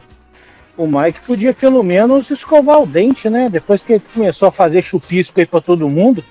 O 0.76 0.88
Mike 0.88 1.22
podia 1.26 1.54
pelo 1.54 1.84
menos 1.84 2.30
escovar 2.30 2.82
o 2.82 2.88
dente, 2.88 3.30
né? 3.30 3.48
Depois 3.50 3.84
que 3.84 3.94
ele 3.94 4.04
começou 4.14 4.48
a 4.48 4.52
fazer 4.52 4.82
chupisco 4.82 5.40
aí 5.40 5.46
pra 5.46 5.62
todo 5.62 5.88
mundo. 5.90 6.24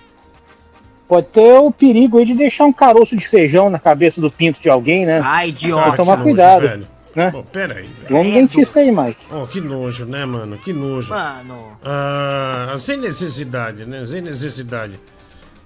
Pode 1.11 1.27
ter 1.27 1.59
o 1.59 1.73
perigo 1.73 2.19
aí 2.19 2.24
de 2.24 2.35
deixar 2.35 2.66
um 2.66 2.73
caroço 2.73 3.16
de 3.16 3.27
feijão 3.27 3.69
na 3.69 3.81
cabeça 3.81 4.20
do 4.20 4.31
pinto 4.31 4.61
de 4.61 4.70
alguém, 4.70 5.05
né? 5.05 5.20
Ai, 5.24 5.49
idiota. 5.49 5.82
Tem 5.82 5.91
que 5.91 5.97
tomar 5.97 6.12
que 6.12 6.19
nojo, 6.19 6.37
cuidado. 6.37 6.61
velho. 6.61 6.89
Né? 7.16 7.31
Pô, 7.32 7.43
pera 7.43 7.74
aí. 7.74 7.87
velho. 7.89 8.09
Vamos 8.09 8.27
no 8.28 8.32
dentista 8.35 8.78
aí, 8.78 8.93
Mike. 8.93 9.20
Oh, 9.28 9.45
que 9.45 9.61
nojo, 9.61 10.05
né, 10.05 10.24
mano? 10.24 10.57
Que 10.57 10.73
nojo. 10.73 11.11
Mano. 11.12 11.77
Ah, 11.85 12.77
sem 12.78 12.97
necessidade, 12.97 13.85
né? 13.87 14.07
Sem 14.07 14.20
necessidade. 14.20 15.01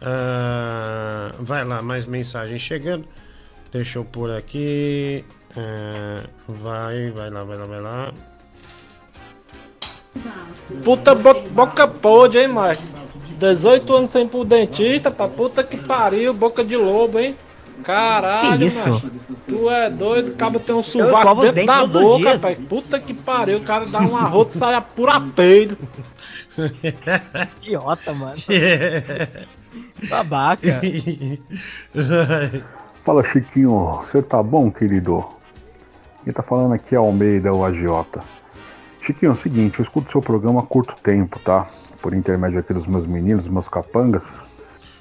Ah, 0.01 1.35
vai 1.39 1.63
lá, 1.63 1.83
mais 1.83 2.07
mensagem 2.07 2.57
chegando. 2.57 3.05
Deixa 3.71 3.99
eu 3.99 4.05
pôr 4.07 4.31
aqui. 4.31 5.27
Ah, 5.55 6.25
vai, 6.49 7.11
vai 7.11 7.29
lá, 7.29 7.45
vai 7.45 7.59
lá, 7.59 7.67
vai 7.67 7.81
lá. 7.83 8.15
Puta 10.83 11.15
bo 11.15 11.35
boca 11.51 11.87
podre, 11.87 12.41
hein, 12.41 12.49
Mike? 12.49 12.83
18 13.39 13.95
anos 13.95 14.11
sem 14.11 14.25
ir 14.25 14.29
pro 14.29 14.45
dentista, 14.45 15.11
pra 15.11 15.29
puta 15.29 15.63
que 15.63 15.77
pariu, 15.77 16.33
boca 16.33 16.65
de 16.65 16.77
lobo, 16.77 17.19
hein? 17.19 17.37
Caralho, 17.83 18.59
Que 18.59 18.65
isso? 18.67 18.89
macho. 18.89 19.11
Tu 19.49 19.69
é 19.71 19.91
doido, 19.91 20.29
o 20.31 20.35
cabo 20.37 20.61
tem 20.61 20.75
um 20.75 20.83
sovaco 20.83 21.41
dentro 21.43 21.67
da 21.67 21.87
boca, 21.87 22.39
pai. 22.39 22.55
Puta 22.55 23.01
que 23.01 23.13
pariu, 23.13 23.59
o 23.59 23.63
cara 23.63 23.85
dá 23.87 24.01
um 24.01 24.17
arroto 24.17 24.55
e 24.55 24.59
sai 24.59 24.75
a 24.75 24.81
pura 24.81 25.21
peido. 25.21 25.77
Idiota, 27.59 28.13
mano. 28.15 28.37
Babaca. 30.09 30.81
Fala 33.05 33.25
Chiquinho, 33.25 34.01
você 34.03 34.23
tá 34.23 34.43
bom, 34.43 34.71
querido? 34.71 35.25
Quem 36.23 36.33
tá 36.33 36.43
falando 36.43 36.73
aqui 36.75 36.95
é 36.95 36.99
Almeida, 36.99 37.53
o 37.53 37.65
agiota. 37.65 38.23
Chiquinho, 39.05 39.31
é 39.31 39.33
o 39.33 39.37
seguinte, 39.37 39.79
eu 39.79 39.83
escuto 39.83 40.11
seu 40.11 40.23
programa 40.23 40.61
há 40.61 40.63
curto 40.63 40.95
tempo, 41.03 41.39
tá? 41.41 41.67
Por 42.05 42.13
intermédio 42.13 42.59
aqui 42.59 42.75
dos 42.75 42.87
meus 42.87 43.07
meninos, 43.07 43.49
meus 43.49 43.67
capangas. 43.67 44.23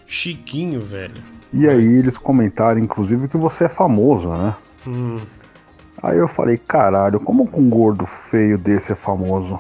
Chiquinho, 0.08 0.80
velho. 0.80 1.22
E 1.52 1.68
aí 1.68 1.98
eles 1.98 2.18
comentaram, 2.18 2.80
inclusive, 2.80 3.28
que 3.28 3.36
você 3.36 3.66
é 3.66 3.68
famoso, 3.68 4.30
né? 4.30 4.56
Hum. 4.88 5.20
Aí 6.02 6.18
eu 6.18 6.30
falei, 6.30 6.58
caralho, 6.58 7.20
como 7.20 7.46
que 7.46 7.60
um 7.60 7.70
gordo 7.70 8.06
feio 8.06 8.58
desse 8.58 8.94
é 8.94 8.96
famoso? 8.96 9.60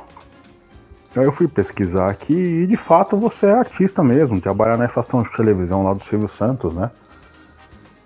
Aí 1.13 1.25
eu 1.25 1.33
fui 1.33 1.49
pesquisar 1.49 2.09
aqui 2.09 2.33
e 2.33 2.65
de 2.65 2.77
fato 2.77 3.17
você 3.17 3.47
é 3.47 3.51
artista 3.51 4.01
mesmo, 4.01 4.39
trabalha 4.39 4.77
na 4.77 4.85
estação 4.85 5.21
de 5.21 5.29
televisão 5.33 5.83
lá 5.83 5.93
do 5.93 6.03
Silvio 6.05 6.29
Santos, 6.29 6.73
né? 6.73 6.91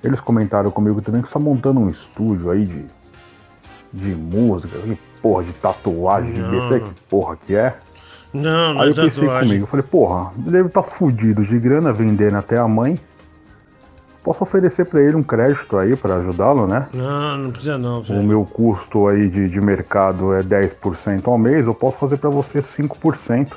Eles 0.04 0.20
comentaram 0.20 0.72
comigo 0.72 1.00
também 1.00 1.22
que 1.22 1.28
você 1.28 1.36
tá 1.36 1.40
montando 1.40 1.80
um 1.80 1.90
estúdio 1.90 2.50
aí 2.50 2.66
de, 2.66 2.86
de 3.94 4.16
música, 4.16 4.80
de 4.80 4.96
porra, 5.22 5.44
de 5.44 5.54
tatuagem, 5.54 6.34
de 6.34 6.42
Não. 6.42 6.68
sei 6.70 6.80
que 6.80 6.90
porra 7.02 7.38
que 7.46 7.56
é. 7.56 7.78
Não, 8.34 8.74
não 8.74 8.82
Aí 8.82 8.88
é 8.88 8.92
eu 8.92 8.96
pensei 8.96 9.10
tatuagem. 9.24 9.48
comigo, 9.48 9.64
eu 9.64 9.68
falei, 9.68 9.86
porra, 9.90 10.32
ele 10.38 10.52
deve 10.52 10.68
estar 10.68 10.84
fudido 10.84 11.46
de 11.46 11.58
grana 11.60 11.92
vendendo 11.94 12.38
até 12.38 12.58
a 12.58 12.68
mãe. 12.68 12.98
Posso 14.24 14.44
oferecer 14.44 14.86
pra 14.86 15.02
ele 15.02 15.16
um 15.16 15.24
crédito 15.24 15.78
aí 15.78 15.96
pra 15.96 16.16
ajudá-lo, 16.16 16.68
né? 16.68 16.88
Não, 16.94 17.38
não 17.38 17.52
precisa 17.52 17.78
não, 17.78 18.00
O 18.00 18.04
velho. 18.04 18.24
meu 18.24 18.44
custo 18.44 19.08
aí 19.08 19.30
de, 19.30 19.48
de 19.48 19.62
mercado 19.62 20.34
é 20.34 20.44
10% 20.44 21.26
ao 21.28 21.38
mês, 21.38 21.66
eu 21.66 21.74
posso 21.74 21.98
fazer 21.98 22.18
pra 22.18 22.30
você 22.30 22.62
5%. 22.62 23.54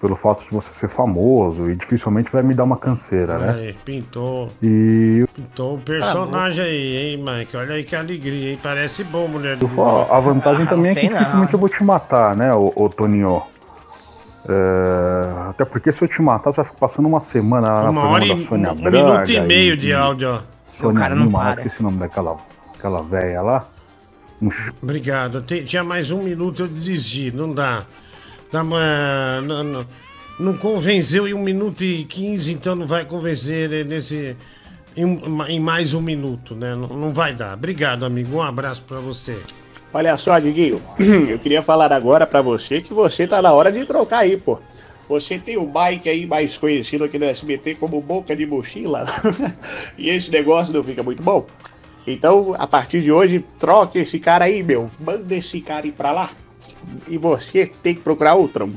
Pelo 0.00 0.16
fato 0.16 0.42
de 0.44 0.50
você 0.50 0.72
ser 0.72 0.88
famoso 0.88 1.70
e 1.70 1.76
dificilmente 1.76 2.32
vai 2.32 2.42
me 2.42 2.54
dar 2.54 2.64
uma 2.64 2.78
canseira, 2.78 3.36
né? 3.38 3.52
Aí, 3.52 3.72
pintou. 3.84 4.50
E 4.62 5.26
Pintou 5.36 5.74
o 5.74 5.78
personagem 5.78 6.64
aí, 6.64 6.96
hein, 6.96 7.22
Mike? 7.22 7.54
Olha 7.54 7.74
aí 7.74 7.84
que 7.84 7.94
alegria, 7.94 8.52
hein? 8.52 8.58
Parece 8.62 9.04
bom, 9.04 9.28
mulher 9.28 9.56
do 9.58 9.70
Ó, 9.76 10.06
a 10.10 10.18
vantagem 10.18 10.62
Ah, 10.62 10.70
também 10.70 10.90
é 10.90 10.94
que 10.94 11.10
não. 11.10 11.18
dificilmente 11.18 11.52
eu 11.52 11.60
vou 11.60 11.68
te 11.68 11.84
matar, 11.84 12.34
né, 12.34 12.50
ô, 12.54 12.72
ô 12.74 12.88
Toninho? 12.88 13.42
É, 14.48 15.48
até 15.50 15.64
porque 15.64 15.92
se 15.92 16.02
eu 16.02 16.08
te 16.08 16.20
matar, 16.22 16.50
você 16.52 16.56
vai 16.56 16.64
ficar 16.64 16.78
passando 16.78 17.06
uma 17.06 17.20
semana 17.20 17.68
lá 17.68 17.82
na 17.84 17.90
Uma 17.90 18.00
programa 18.00 18.10
hora 18.14 18.24
e 18.24 18.28
da 18.42 18.48
Sônia 18.48 18.72
um 18.72 18.76
Braga 18.76 18.90
minuto 18.98 19.30
e 19.32 19.40
meio 19.40 19.76
de 19.76 19.92
áudio, 19.92 20.28
ó. 20.30 20.40
Sônia 20.78 20.90
O 20.90 20.94
cara 20.94 21.14
não 21.14 21.26
Lima, 21.26 21.38
para. 21.38 21.62
esqueci 21.62 21.80
o 21.80 21.82
nome 21.82 21.98
daquela, 21.98 22.36
aquela 22.74 23.02
velha 23.02 23.42
lá. 23.42 23.66
Obrigado. 24.82 25.42
Tinha 25.42 25.84
mais 25.84 26.10
um 26.10 26.22
minuto, 26.22 26.62
eu 26.62 26.68
desisti. 26.68 27.30
Não 27.30 27.52
dá. 27.52 27.84
dá 28.50 28.62
uma- 28.62 29.40
não, 29.42 29.62
não- 29.62 29.86
não 30.40 30.56
convenceu 30.56 31.28
em 31.28 31.34
um 31.34 31.42
minuto 31.42 31.84
e 31.84 32.04
quinze, 32.04 32.52
então 32.52 32.74
não 32.74 32.86
vai 32.86 33.04
convencer 33.04 33.84
nesse. 33.86 34.36
Em, 34.96 35.04
em 35.48 35.60
mais 35.60 35.92
um 35.94 36.00
minuto, 36.00 36.54
né? 36.56 36.74
Não, 36.74 36.88
não 36.88 37.12
vai 37.12 37.32
dar. 37.34 37.54
Obrigado, 37.54 38.04
amigo. 38.04 38.36
Um 38.38 38.42
abraço 38.42 38.82
pra 38.82 38.98
você. 38.98 39.38
Olha 39.92 40.16
só, 40.16 40.38
Diguinho, 40.38 40.80
eu 41.28 41.38
queria 41.38 41.62
falar 41.62 41.92
agora 41.92 42.26
pra 42.26 42.40
você 42.40 42.80
que 42.80 42.94
você 42.94 43.26
tá 43.26 43.42
na 43.42 43.52
hora 43.52 43.72
de 43.72 43.84
trocar 43.84 44.18
aí, 44.18 44.36
pô. 44.36 44.58
Você 45.08 45.38
tem 45.38 45.56
o 45.56 45.66
Mike 45.66 46.08
aí 46.08 46.24
mais 46.24 46.56
conhecido 46.56 47.02
aqui 47.02 47.18
no 47.18 47.24
SBT 47.24 47.74
como 47.74 48.00
Boca 48.00 48.36
de 48.36 48.46
Mochila. 48.46 49.06
e 49.98 50.08
esse 50.08 50.30
negócio 50.30 50.72
não 50.72 50.84
fica 50.84 51.02
muito 51.02 51.20
bom. 51.20 51.44
Então, 52.06 52.54
a 52.56 52.66
partir 52.66 53.02
de 53.02 53.10
hoje, 53.10 53.44
troque 53.58 53.98
esse 53.98 54.20
cara 54.20 54.44
aí, 54.44 54.62
meu. 54.62 54.88
Manda 55.00 55.34
esse 55.34 55.60
cara 55.60 55.86
ir 55.86 55.92
pra 55.92 56.12
lá. 56.12 56.30
E 57.08 57.18
você 57.18 57.66
tem 57.82 57.96
que 57.96 58.00
procurar 58.00 58.34
outro. 58.34 58.72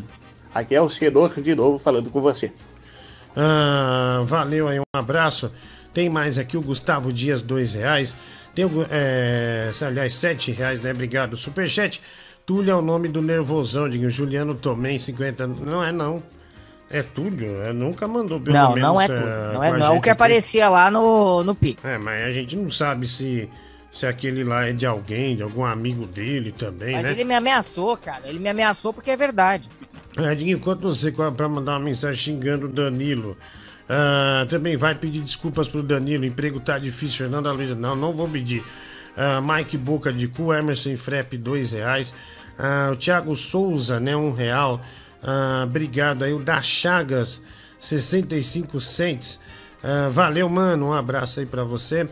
Aqui 0.54 0.74
é 0.74 0.82
o 0.82 0.90
Cedor 0.90 1.40
de 1.40 1.54
novo 1.54 1.78
falando 1.78 2.10
com 2.10 2.20
você. 2.20 2.52
Ah, 3.36 4.22
valeu 4.24 4.68
aí, 4.68 4.80
um 4.80 4.84
abraço. 4.96 5.52
Tem 5.94 6.10
mais 6.10 6.40
aqui 6.40 6.58
o 6.58 6.62
Gustavo 6.62 7.14
Dias, 7.14 7.44
dois 7.44 7.76
reais. 7.76 8.16
Tem 8.56 8.66
é, 8.90 9.72
aliás, 9.82 10.14
sete 10.14 10.52
reais, 10.52 10.80
né? 10.80 10.92
Obrigado. 10.92 11.36
Superchat. 11.36 12.02
Túlio 12.46 12.72
é 12.72 12.76
o 12.76 12.82
nome 12.82 13.08
do 13.08 13.22
nervosão, 13.22 13.90
digo. 13.90 14.10
Juliano 14.10 14.54
Tomem, 14.54 15.00
50. 15.00 15.48
Não 15.48 15.84
é 15.84 15.92
não. 15.92 16.22
É 16.90 17.02
Túlio? 17.02 17.62
É, 17.64 17.74
nunca 17.74 18.08
mandou 18.08 18.40
pelo 18.40 18.56
Não, 18.56 18.74
menos. 18.74 18.90
não 18.90 19.02
é 19.02 19.06
eh, 19.06 19.08
tudo. 19.08 19.54
Não 19.54 19.64
é, 19.64 19.78
não 19.78 19.86
é 19.86 19.90
o 19.90 19.94
que 19.94 19.98
aqui. 20.02 20.10
aparecia 20.10 20.70
lá 20.70 20.92
no, 20.92 21.44
no 21.44 21.56
Pix. 21.56 21.84
É, 21.84 21.98
mas 21.98 22.28
a 22.28 22.32
gente 22.32 22.56
não 22.56 22.70
sabe 22.70 23.08
se, 23.08 23.50
se 23.92 24.06
aquele 24.06 24.44
lá 24.44 24.68
é 24.68 24.74
de 24.74 24.86
alguém, 24.86 25.36
de 25.36 25.42
algum 25.42 25.66
amigo 25.66 26.06
dele 26.06 26.52
também, 26.52 26.94
Mas 26.94 27.06
né? 27.06 27.12
ele 27.14 27.24
me 27.24 27.34
ameaçou, 27.34 27.98
cara. 27.98 28.22
Ele 28.26 28.38
me 28.38 28.50
ameaçou 28.50 28.94
porque 28.94 29.10
é 29.10 29.18
verdade. 29.18 29.68
É, 30.20 30.34
enquanto 30.34 30.82
você 30.82 31.12
para 31.12 31.50
mandar 31.50 31.72
uma 31.74 31.80
mensagem 31.80 32.20
xingando 32.20 32.68
o 32.68 32.70
Danilo. 32.70 33.36
Ah, 33.90 34.46
também 34.50 34.78
vai 34.78 34.96
pedir 34.96 35.22
desculpas 35.22 35.68
pro 35.68 35.84
Danilo. 35.84 36.26
Emprego 36.26 36.60
tá 36.60 36.80
difícil, 36.80 37.26
Fernanda 37.26 37.52
Luiza. 37.52 37.76
Não, 37.76 37.96
não 37.96 38.14
vou 38.14 38.28
pedir. 38.28 38.64
Ah, 39.16 39.42
Mike 39.42 39.78
Boca 39.78 40.12
de 40.12 40.28
Cu, 40.28 40.54
Emerson 40.54 40.96
Frep, 40.96 41.38
dois 41.38 41.72
reais. 41.72 42.14
Ah, 42.58 42.90
o 42.92 42.96
Thiago 42.96 43.36
Souza, 43.36 44.00
né, 44.00 44.16
um 44.16 44.32
real. 44.32 44.82
Ah, 45.22 45.64
obrigado 45.66 46.24
aí. 46.24 46.34
O 46.34 46.40
da 46.40 46.62
Chagas, 46.62 47.42
65 47.80 48.80
cents. 48.80 49.40
Valeu, 50.12 50.48
mano. 50.48 50.88
Um 50.88 50.94
abraço 50.94 51.42
aí 51.42 51.46
pra 51.46 51.64
você. 51.64 52.08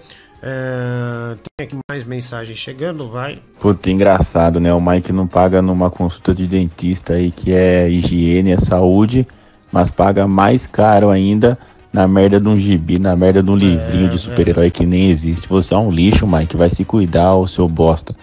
Tem 1.58 1.68
aqui 1.68 1.78
mais 1.90 2.04
mensagem 2.04 2.56
chegando, 2.56 3.10
vai. 3.10 3.42
Puta, 3.60 3.90
engraçado, 3.90 4.60
né? 4.60 4.74
O 4.74 4.82
Mike 4.82 5.14
não 5.14 5.28
paga 5.28 5.62
numa 5.62 5.90
consulta 5.90 6.34
de 6.36 6.48
dentista 6.48 7.14
aí 7.14 7.32
que 7.32 7.54
é 7.54 7.90
higiene, 7.90 8.52
é 8.52 8.58
saúde, 8.58 9.26
mas 9.72 9.90
paga 9.90 10.28
mais 10.28 10.68
caro 10.68 11.10
ainda 11.10 11.58
na 11.92 12.08
merda 12.08 12.40
de 12.40 12.48
um 12.48 12.58
gibi, 12.58 12.98
na 12.98 13.16
merda 13.16 13.44
de 13.44 13.50
um 13.50 13.56
livrinho 13.56 14.10
de 14.10 14.18
super-herói 14.18 14.72
que 14.72 14.86
nem 14.86 15.10
existe. 15.10 15.48
Você 15.50 15.74
é 15.74 15.78
um 15.78 15.92
lixo, 15.92 16.26
Mike, 16.26 16.56
vai 16.56 16.70
se 16.70 16.86
cuidar, 16.86 17.36
ô 17.36 17.48
seu 17.48 17.68
bosta. 17.68 18.16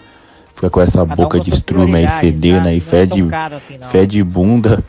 Fica 0.55 0.71
com 0.71 0.81
essa 0.81 1.01
Cada 1.01 1.13
um 1.13 1.17
boca 1.17 1.39
com 1.39 1.45
de 1.45 1.51
estrume 1.51 1.95
aí 1.95 2.09
fedendo 2.21 2.69
aí, 2.69 2.79
é 2.79 2.81
fede, 2.81 3.27
assim, 3.33 3.79
fede 3.91 4.23
bunda, 4.25 4.83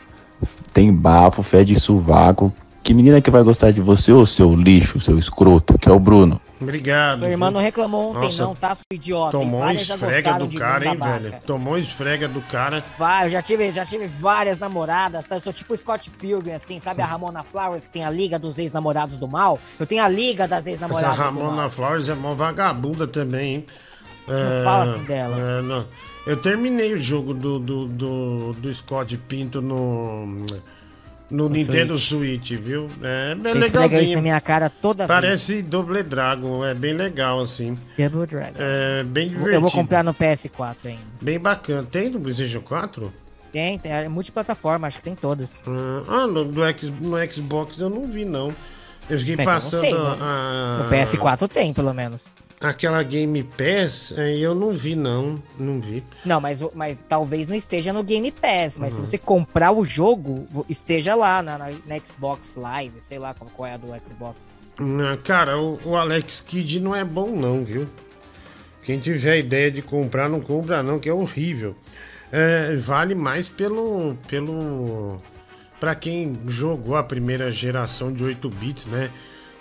tem 0.72 0.92
bafo, 0.92 1.42
fede 1.42 1.78
sovaco. 1.78 2.52
Que 2.82 2.94
menina 2.94 3.20
que 3.20 3.30
vai 3.30 3.42
gostar 3.42 3.70
de 3.70 3.80
você, 3.80 4.10
ô 4.10 4.24
seu 4.24 4.54
lixo, 4.54 5.00
seu 5.00 5.18
escroto, 5.18 5.78
que 5.78 5.88
é 5.88 5.92
o 5.92 6.00
Bruno. 6.00 6.40
Obrigado. 6.60 7.20
Sua 7.20 7.30
irmã 7.30 7.46
viu? 7.46 7.54
não 7.54 7.60
reclamou 7.60 8.10
ontem, 8.10 8.24
Nossa, 8.24 8.44
não, 8.44 8.54
tá, 8.54 8.74
seu 8.74 8.84
idiota? 8.92 9.30
Tomou 9.30 9.70
esfrega 9.70 10.34
do 10.34 10.58
cara, 10.58 10.86
hein, 10.86 10.96
velho? 10.96 11.34
Tomou 11.46 11.78
esfrega 11.78 12.28
do 12.28 12.40
cara. 12.42 12.84
Vai, 12.98 13.26
eu 13.26 13.28
já 13.30 13.40
tive, 13.40 13.72
já 13.72 13.84
tive 13.84 14.06
várias 14.06 14.58
namoradas, 14.58 15.26
tá? 15.26 15.36
Eu 15.36 15.40
sou 15.40 15.52
tipo 15.52 15.72
o 15.72 15.76
Scott 15.76 16.10
Pilgrim, 16.10 16.52
assim, 16.52 16.78
sabe 16.78 17.00
a 17.00 17.06
Ramona 17.06 17.42
Flowers, 17.42 17.84
que 17.84 17.90
tem 17.90 18.04
a 18.04 18.10
Liga 18.10 18.38
dos 18.38 18.58
Ex-Namorados 18.58 19.16
do 19.16 19.26
Mal? 19.26 19.58
Eu 19.78 19.86
tenho 19.86 20.02
a 20.02 20.08
Liga 20.08 20.46
das 20.46 20.60
Essa 20.60 20.70
Ex-Namoradas 20.70 21.16
do 21.16 21.22
Mal. 21.22 21.32
Ramona 21.32 21.70
Flowers 21.70 22.08
é 22.08 22.14
mó 22.14 22.34
vagabunda 22.34 23.06
também, 23.06 23.54
hein? 23.54 23.66
Não 24.28 24.64
fala 24.64 24.84
assim 24.84 25.02
dela. 25.04 25.36
é, 25.38 25.62
não. 25.62 25.86
Eu 26.26 26.36
terminei 26.36 26.92
o 26.92 26.98
jogo 26.98 27.32
do, 27.32 27.58
do, 27.58 27.86
do, 27.86 28.52
do 28.52 28.74
Scott 28.74 29.16
Pinto 29.16 29.62
no, 29.62 30.42
no 31.30 31.48
Nintendo 31.48 31.96
Switch, 31.98 32.50
viu? 32.52 32.88
É 33.02 33.34
bem 33.34 33.52
Você 33.52 33.58
esfrega 33.58 33.66
isso 33.68 33.72
na 33.74 33.80
legalzinho. 33.82 34.22
minha 34.22 34.40
cara 34.40 34.68
toda 34.68 35.06
vez. 35.06 35.20
Parece 35.20 35.62
Double 35.62 36.02
Dragon, 36.02 36.64
é 36.64 36.74
bem 36.74 36.92
legal 36.94 37.40
assim. 37.40 37.76
Double 37.96 38.26
Dragon. 38.26 38.56
É 38.58 39.04
bem 39.04 39.24
Eu 39.24 39.30
divertido. 39.30 39.60
vou 39.60 39.70
comprar 39.70 40.02
no 40.02 40.12
PS4 40.12 40.76
ainda. 40.84 41.00
Bem 41.20 41.38
bacana. 41.38 41.86
Tem 41.90 42.10
no 42.10 42.20
PlayStation 42.20 42.60
4? 42.60 43.12
Tem, 43.52 43.78
tem, 43.78 43.90
é 43.92 44.08
multiplataforma, 44.08 44.86
acho 44.86 44.98
que 44.98 45.04
tem 45.04 45.14
todas. 45.16 45.60
Ah, 46.08 46.26
no, 46.26 46.64
X, 46.66 46.88
no 47.00 47.16
Xbox 47.32 47.78
eu 47.78 47.90
não 47.90 48.06
vi, 48.06 48.24
não. 48.24 48.54
Eu 49.08 49.18
fiquei 49.18 49.34
eu 49.34 49.38
não 49.38 49.44
passando 49.44 49.80
sei, 49.80 49.92
né? 49.92 49.98
a, 50.20 50.84
No 50.84 50.90
PS4 50.90 51.48
tem, 51.48 51.74
pelo 51.74 51.92
menos. 51.92 52.26
Aquela 52.60 53.02
Game 53.02 53.42
Pass, 53.42 54.12
aí 54.18 54.42
eu 54.42 54.54
não 54.54 54.70
vi, 54.72 54.94
não. 54.94 55.42
Não 55.58 55.80
vi. 55.80 56.04
Não, 56.24 56.40
mas, 56.40 56.60
mas 56.74 56.98
talvez 57.08 57.46
não 57.46 57.54
esteja 57.56 57.92
no 57.92 58.02
Game 58.04 58.30
Pass. 58.30 58.76
Mas 58.78 58.94
Uhum. 58.94 59.04
se 59.06 59.10
você 59.12 59.18
comprar 59.18 59.72
o 59.72 59.84
jogo, 59.84 60.46
esteja 60.68 61.14
lá 61.14 61.42
na, 61.42 61.56
na- 61.58 61.70
na 61.86 61.98
Xbox 62.04 62.54
Live, 62.56 63.00
sei 63.00 63.18
lá 63.18 63.34
qual, 63.54 63.68
é 63.68 63.74
a 63.74 63.76
do 63.76 63.86
Xbox. 64.08 64.50
Ah, 64.78 65.16
Cara, 65.24 65.58
o, 65.58 65.78
o 65.84 65.96
Alex 65.96 66.40
Kidd 66.40 66.80
não 66.80 66.94
é 66.94 67.04
bom, 67.04 67.30
não, 67.34 67.64
viu? 67.64 67.86
Quem 68.82 68.98
tiver 68.98 69.38
ideia 69.38 69.70
de 69.70 69.82
comprar, 69.82 70.28
não 70.28 70.40
compra, 70.40 70.82
não, 70.82 70.98
que 70.98 71.08
é 71.08 71.12
horrível. 71.12 71.76
É, 72.32 72.76
vale 72.76 73.14
mais 73.14 73.48
pelo. 73.48 74.14
pelo. 74.28 75.20
Pra 75.78 75.94
quem 75.94 76.38
jogou 76.46 76.96
a 76.96 77.02
primeira 77.02 77.50
geração 77.50 78.12
de 78.12 78.22
8 78.22 78.48
bits, 78.50 78.86
né? 78.86 79.10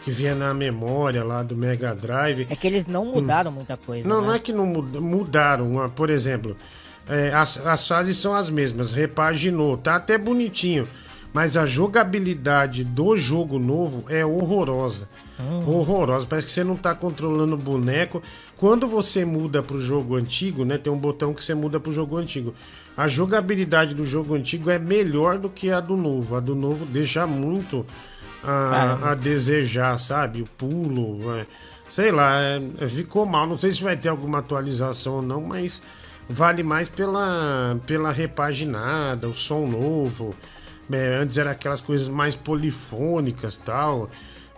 Que 0.10 0.16
vinha 0.16 0.34
na 0.34 0.54
memória 0.56 1.24
lá 1.24 1.44
do 1.44 1.56
Mega 1.56 1.94
Drive. 1.94 2.48
É 2.50 2.56
que 2.56 2.66
eles 2.66 2.88
não 2.88 3.06
mudaram 3.06 3.52
muita 3.52 3.78
coisa. 3.78 4.10
Não, 4.10 4.22
né? 4.22 4.28
não 4.28 4.34
é 4.34 4.40
que 4.40 4.52
não 4.52 4.66
mud- 4.66 5.00
mudaram. 5.00 5.80
ah, 5.80 5.88
Por 5.88 6.10
exemplo, 6.10 6.58
é, 7.08 7.32
as, 7.32 7.64
as 7.64 7.88
fases 7.88 8.18
são 8.18 8.34
as 8.34 8.50
mesmas, 8.50 8.92
repaginou, 8.92 9.78
tá 9.78 9.96
até 9.98 10.18
bonitinho. 10.18 10.88
Mas 11.32 11.56
a 11.56 11.68
jogabilidade 11.68 12.84
do 12.84 13.16
jogo 13.16 13.60
novo 13.60 14.04
é 14.10 14.26
horrorosa. 14.26 15.08
Horrorosa. 15.66 16.26
Parece 16.28 16.48
que 16.48 16.54
você 16.54 16.64
não 16.64 16.76
tá 16.76 16.96
controlando 16.96 17.54
o 17.54 17.58
boneco. 17.58 18.22
Quando 18.58 18.88
você 18.88 19.24
muda 19.24 19.62
pro 19.62 19.78
jogo 19.80 20.16
antigo, 20.16 20.66
né? 20.66 20.80
Tem 20.80 20.92
um 20.92 20.98
botão 20.98 21.32
que 21.34 21.44
você 21.44 21.54
muda 21.54 21.80
pro 21.80 21.92
jogo 21.92 22.18
antigo. 22.18 22.54
A 22.98 23.08
jogabilidade 23.08 23.94
do 23.94 24.04
jogo 24.04 24.34
antigo 24.34 24.72
é 24.72 24.80
melhor 24.80 25.38
do 25.38 25.50
que 25.50 25.70
a 25.72 25.80
do 25.80 25.96
novo. 25.96 26.36
A 26.36 26.40
do 26.40 26.56
novo 26.56 26.84
deixa 26.84 27.28
muito 27.28 27.86
a, 28.44 29.12
a 29.12 29.16
desejar, 29.16 29.98
sabe? 29.98 30.42
O 30.42 30.46
pulo, 30.46 31.20
é, 31.36 31.46
sei 31.90 32.12
lá, 32.12 32.40
é, 32.40 32.88
ficou 32.88 33.26
mal. 33.26 33.48
Não 33.48 33.58
sei 33.58 33.72
se 33.72 33.82
vai 33.84 33.98
ter 33.98 34.10
alguma 34.10 34.40
atualização 34.40 35.18
ou 35.18 35.22
não, 35.22 35.42
mas 35.42 35.82
vale 36.28 36.64
mais 36.64 36.90
pela, 36.90 37.78
pela 37.86 38.12
repaginada, 38.12 39.28
o 39.28 39.36
som 39.36 39.66
novo. 39.68 40.36
É, 40.92 41.18
antes 41.18 41.38
era 41.38 41.52
aquelas 41.52 41.82
coisas 41.82 42.08
mais 42.10 42.36
polifônicas 42.36 43.56
tal. 43.58 44.10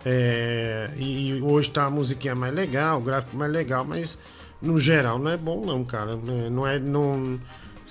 é, 0.04 0.90
e, 0.96 1.28
e 1.38 1.42
hoje 1.42 1.70
tá 1.70 1.84
a 1.86 1.90
musiquinha 1.90 2.34
mais 2.34 2.54
legal, 2.54 2.98
o 2.98 3.02
gráfico 3.02 3.36
mais 3.36 3.52
legal, 3.52 3.84
mas 3.84 4.18
no 4.60 4.78
geral 4.78 5.18
não 5.18 5.30
é 5.30 5.36
bom 5.36 5.64
não, 5.64 5.84
cara. 5.84 6.12
É, 6.12 6.50
não 6.50 6.66
é. 6.66 6.78
Não, 6.78 7.38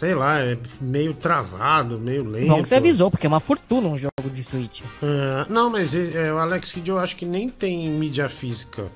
sei 0.02 0.15
lá, 0.15 0.40
é 0.40 0.57
meio 0.82 1.14
travado, 1.14 1.99
meio 1.99 2.28
lento. 2.28 2.48
Bom 2.48 2.64
que 2.64 2.68
você 2.68 2.73
avisou, 2.73 3.11
porque 3.11 3.28
é 3.28 3.30
uma 3.30 3.40
fortuna 3.40 3.88
um 3.88 3.95
jogo 3.95 4.32
de 4.34 4.44
Switch. 4.44 4.82
É, 4.99 5.45
não, 5.48 5.69
mas 5.69 5.94
é, 5.94 6.34
o 6.34 6.40
Alex 6.40 6.72
Kidd 6.72 6.90
eu 6.90 6.98
acho 6.98 7.15
que 7.15 7.23
nem 7.23 7.48
tem 7.48 7.88
mídia 7.88 8.28
física. 8.28 8.91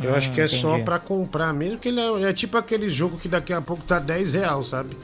Eu 0.00 0.12
Hum, 0.12 0.14
acho 0.14 0.30
que 0.30 0.40
é 0.40 0.46
só 0.46 0.70
entendi. 0.70 0.84
pra 0.84 1.00
comprar 1.00 1.52
mesmo, 1.52 1.78
que 1.78 1.88
ele 1.88 1.98
é, 2.00 2.30
é 2.30 2.32
tipo 2.32 2.56
aquele 2.56 2.88
jogo 2.88 3.16
que 3.18 3.26
daqui 3.26 3.52
a 3.52 3.60
pouco 3.60 3.82
tá 3.82 3.98
10 3.98 4.34
real, 4.34 4.62
sabe? 4.62 4.96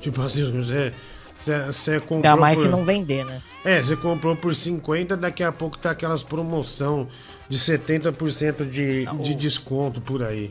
Tipo 0.00 0.22
assim, 0.22 0.50
você, 0.50 0.92
você, 1.40 1.66
você 1.66 2.00
comprou. 2.00 2.16
Ainda 2.32 2.36
mais 2.36 2.58
por, 2.58 2.64
se 2.64 2.68
não 2.68 2.84
vender, 2.84 3.24
né? 3.24 3.40
É, 3.64 3.80
você 3.80 3.94
comprou 3.94 4.34
por 4.34 4.52
50, 4.56 5.16
daqui 5.16 5.44
a 5.44 5.52
pouco 5.52 5.78
tá 5.78 5.92
aquelas 5.92 6.24
promoção 6.24 7.06
de 7.48 7.56
70% 7.58 8.68
de, 8.68 9.06
de 9.22 9.34
desconto 9.36 10.00
por 10.00 10.24
aí. 10.24 10.50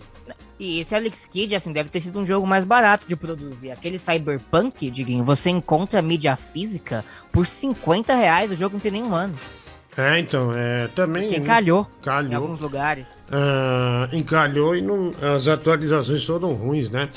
E 0.60 0.80
esse 0.80 0.95
Alex 0.95 1.26
Kidd, 1.26 1.53
assim, 1.56 1.73
deve 1.73 1.90
ter 1.90 1.99
sido 1.99 2.19
um 2.19 2.26
jogo 2.26 2.48
mais 2.48 2.64
barato 2.64 3.06
de 3.07 3.15
produzir. 3.15 3.72
Aquele 3.72 3.99
Cyberpunk, 3.99 4.90
Diguinho, 4.90 5.23
você 5.26 5.49
encontra 5.49 6.02
mídia 6.02 6.36
física 6.36 7.03
por 7.32 7.45
50 7.45 8.15
reais, 8.15 8.52
o 8.52 8.56
jogo 8.56 8.73
não 8.76 8.80
tem 8.80 8.91
nenhum 8.94 9.14
ano. 9.14 9.36
É, 9.98 10.19
então, 10.19 10.52
é 10.53 10.88
também. 10.90 11.27
Porque 11.30 11.41
calhou 11.41 11.88
em 12.02 12.03
Calhou. 12.03 12.41
alguns 12.44 12.60
lugares. 12.60 13.07
Ah, 13.32 14.10
encalhou 14.11 14.76
e 14.76 14.82
não, 14.82 15.14
as 15.36 15.48
atualizações 15.48 16.23
foram 16.26 16.53
ruins, 16.53 16.90
né? 16.90 17.10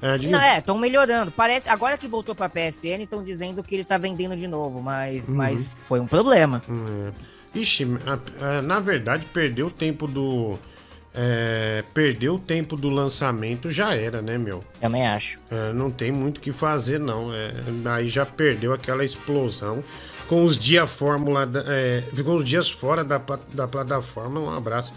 É, 0.00 0.18
de- 0.18 0.28
Não, 0.28 0.40
é, 0.40 0.58
estão 0.58 0.76
melhorando. 0.78 1.30
Parece, 1.30 1.68
agora 1.68 1.96
que 1.96 2.08
voltou 2.08 2.34
pra 2.34 2.48
PSN, 2.48 3.04
estão 3.04 3.22
dizendo 3.22 3.62
que 3.62 3.74
ele 3.74 3.84
tá 3.84 3.96
vendendo 3.98 4.36
de 4.36 4.48
novo, 4.48 4.80
mas, 4.82 5.28
Uhum. 5.28 5.36
mas 5.36 5.70
foi 5.86 6.00
um 6.00 6.06
problema. 6.06 6.60
É. 7.54 7.58
Ixi, 7.58 7.86
a- 8.06 8.58
a- 8.58 8.62
na 8.62 8.80
verdade, 8.80 9.24
perdeu 9.32 9.66
o 9.66 9.70
tempo 9.70 10.06
do. 10.06 10.58
É, 11.14 11.84
perdeu 11.92 12.36
o 12.36 12.38
tempo 12.38 12.76
do 12.76 12.88
lançamento, 12.88 13.70
já 13.70 13.94
era, 13.94 14.22
né, 14.22 14.38
meu? 14.38 14.64
Também 14.80 15.06
acho. 15.06 15.38
É, 15.50 15.72
não 15.72 15.90
tem 15.90 16.10
muito 16.10 16.38
o 16.38 16.40
que 16.40 16.52
fazer, 16.52 16.98
não. 16.98 17.32
É, 17.32 17.52
aí 17.90 18.08
já 18.08 18.24
perdeu 18.24 18.72
aquela 18.72 19.04
explosão. 19.04 19.84
Com 20.28 20.44
os 20.44 20.56
dias 20.56 20.90
fórmula. 20.90 21.48
É, 21.66 22.02
ficou 22.14 22.36
os 22.36 22.44
dias 22.44 22.70
fora 22.70 23.04
da, 23.04 23.20
da 23.52 23.68
plataforma. 23.68 24.40
Um 24.40 24.54
abraço. 24.54 24.94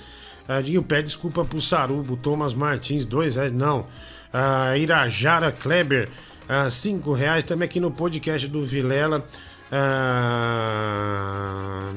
Ah, 0.48 0.62
Dinho, 0.62 0.84
pede 0.84 1.08
desculpa 1.08 1.44
pro 1.44 1.60
Sarubo, 1.60 2.16
Thomas 2.16 2.54
Martins, 2.54 3.04
dois 3.04 3.36
reais. 3.36 3.52
Não. 3.52 3.88
Ah, 4.32 4.78
Irajara 4.78 5.52
Kleber, 5.52 6.08
ah, 6.48 6.70
cinco 6.70 7.12
reais. 7.12 7.44
Também 7.44 7.66
aqui 7.66 7.80
no 7.80 7.92
podcast 7.92 8.48
do 8.48 8.64
Vilela. 8.64 9.26
Ah, 9.72 11.92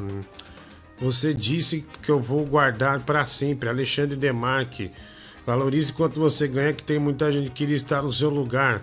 você 1.01 1.33
disse 1.33 1.85
que 2.03 2.11
eu 2.11 2.19
vou 2.19 2.45
guardar 2.45 3.01
para 3.01 3.27
sempre. 3.27 3.69
Alexandre 3.69 4.17
Demarque. 4.17 4.91
Valorize 5.47 5.93
quanto 5.93 6.21
você 6.21 6.47
ganha, 6.47 6.73
que 6.73 6.83
tem 6.83 6.99
muita 6.99 7.33
gente 7.33 7.47
que 7.47 7.57
queria 7.57 7.77
estar 7.77 8.03
no 8.03 8.13
seu 8.13 8.29
lugar. 8.29 8.83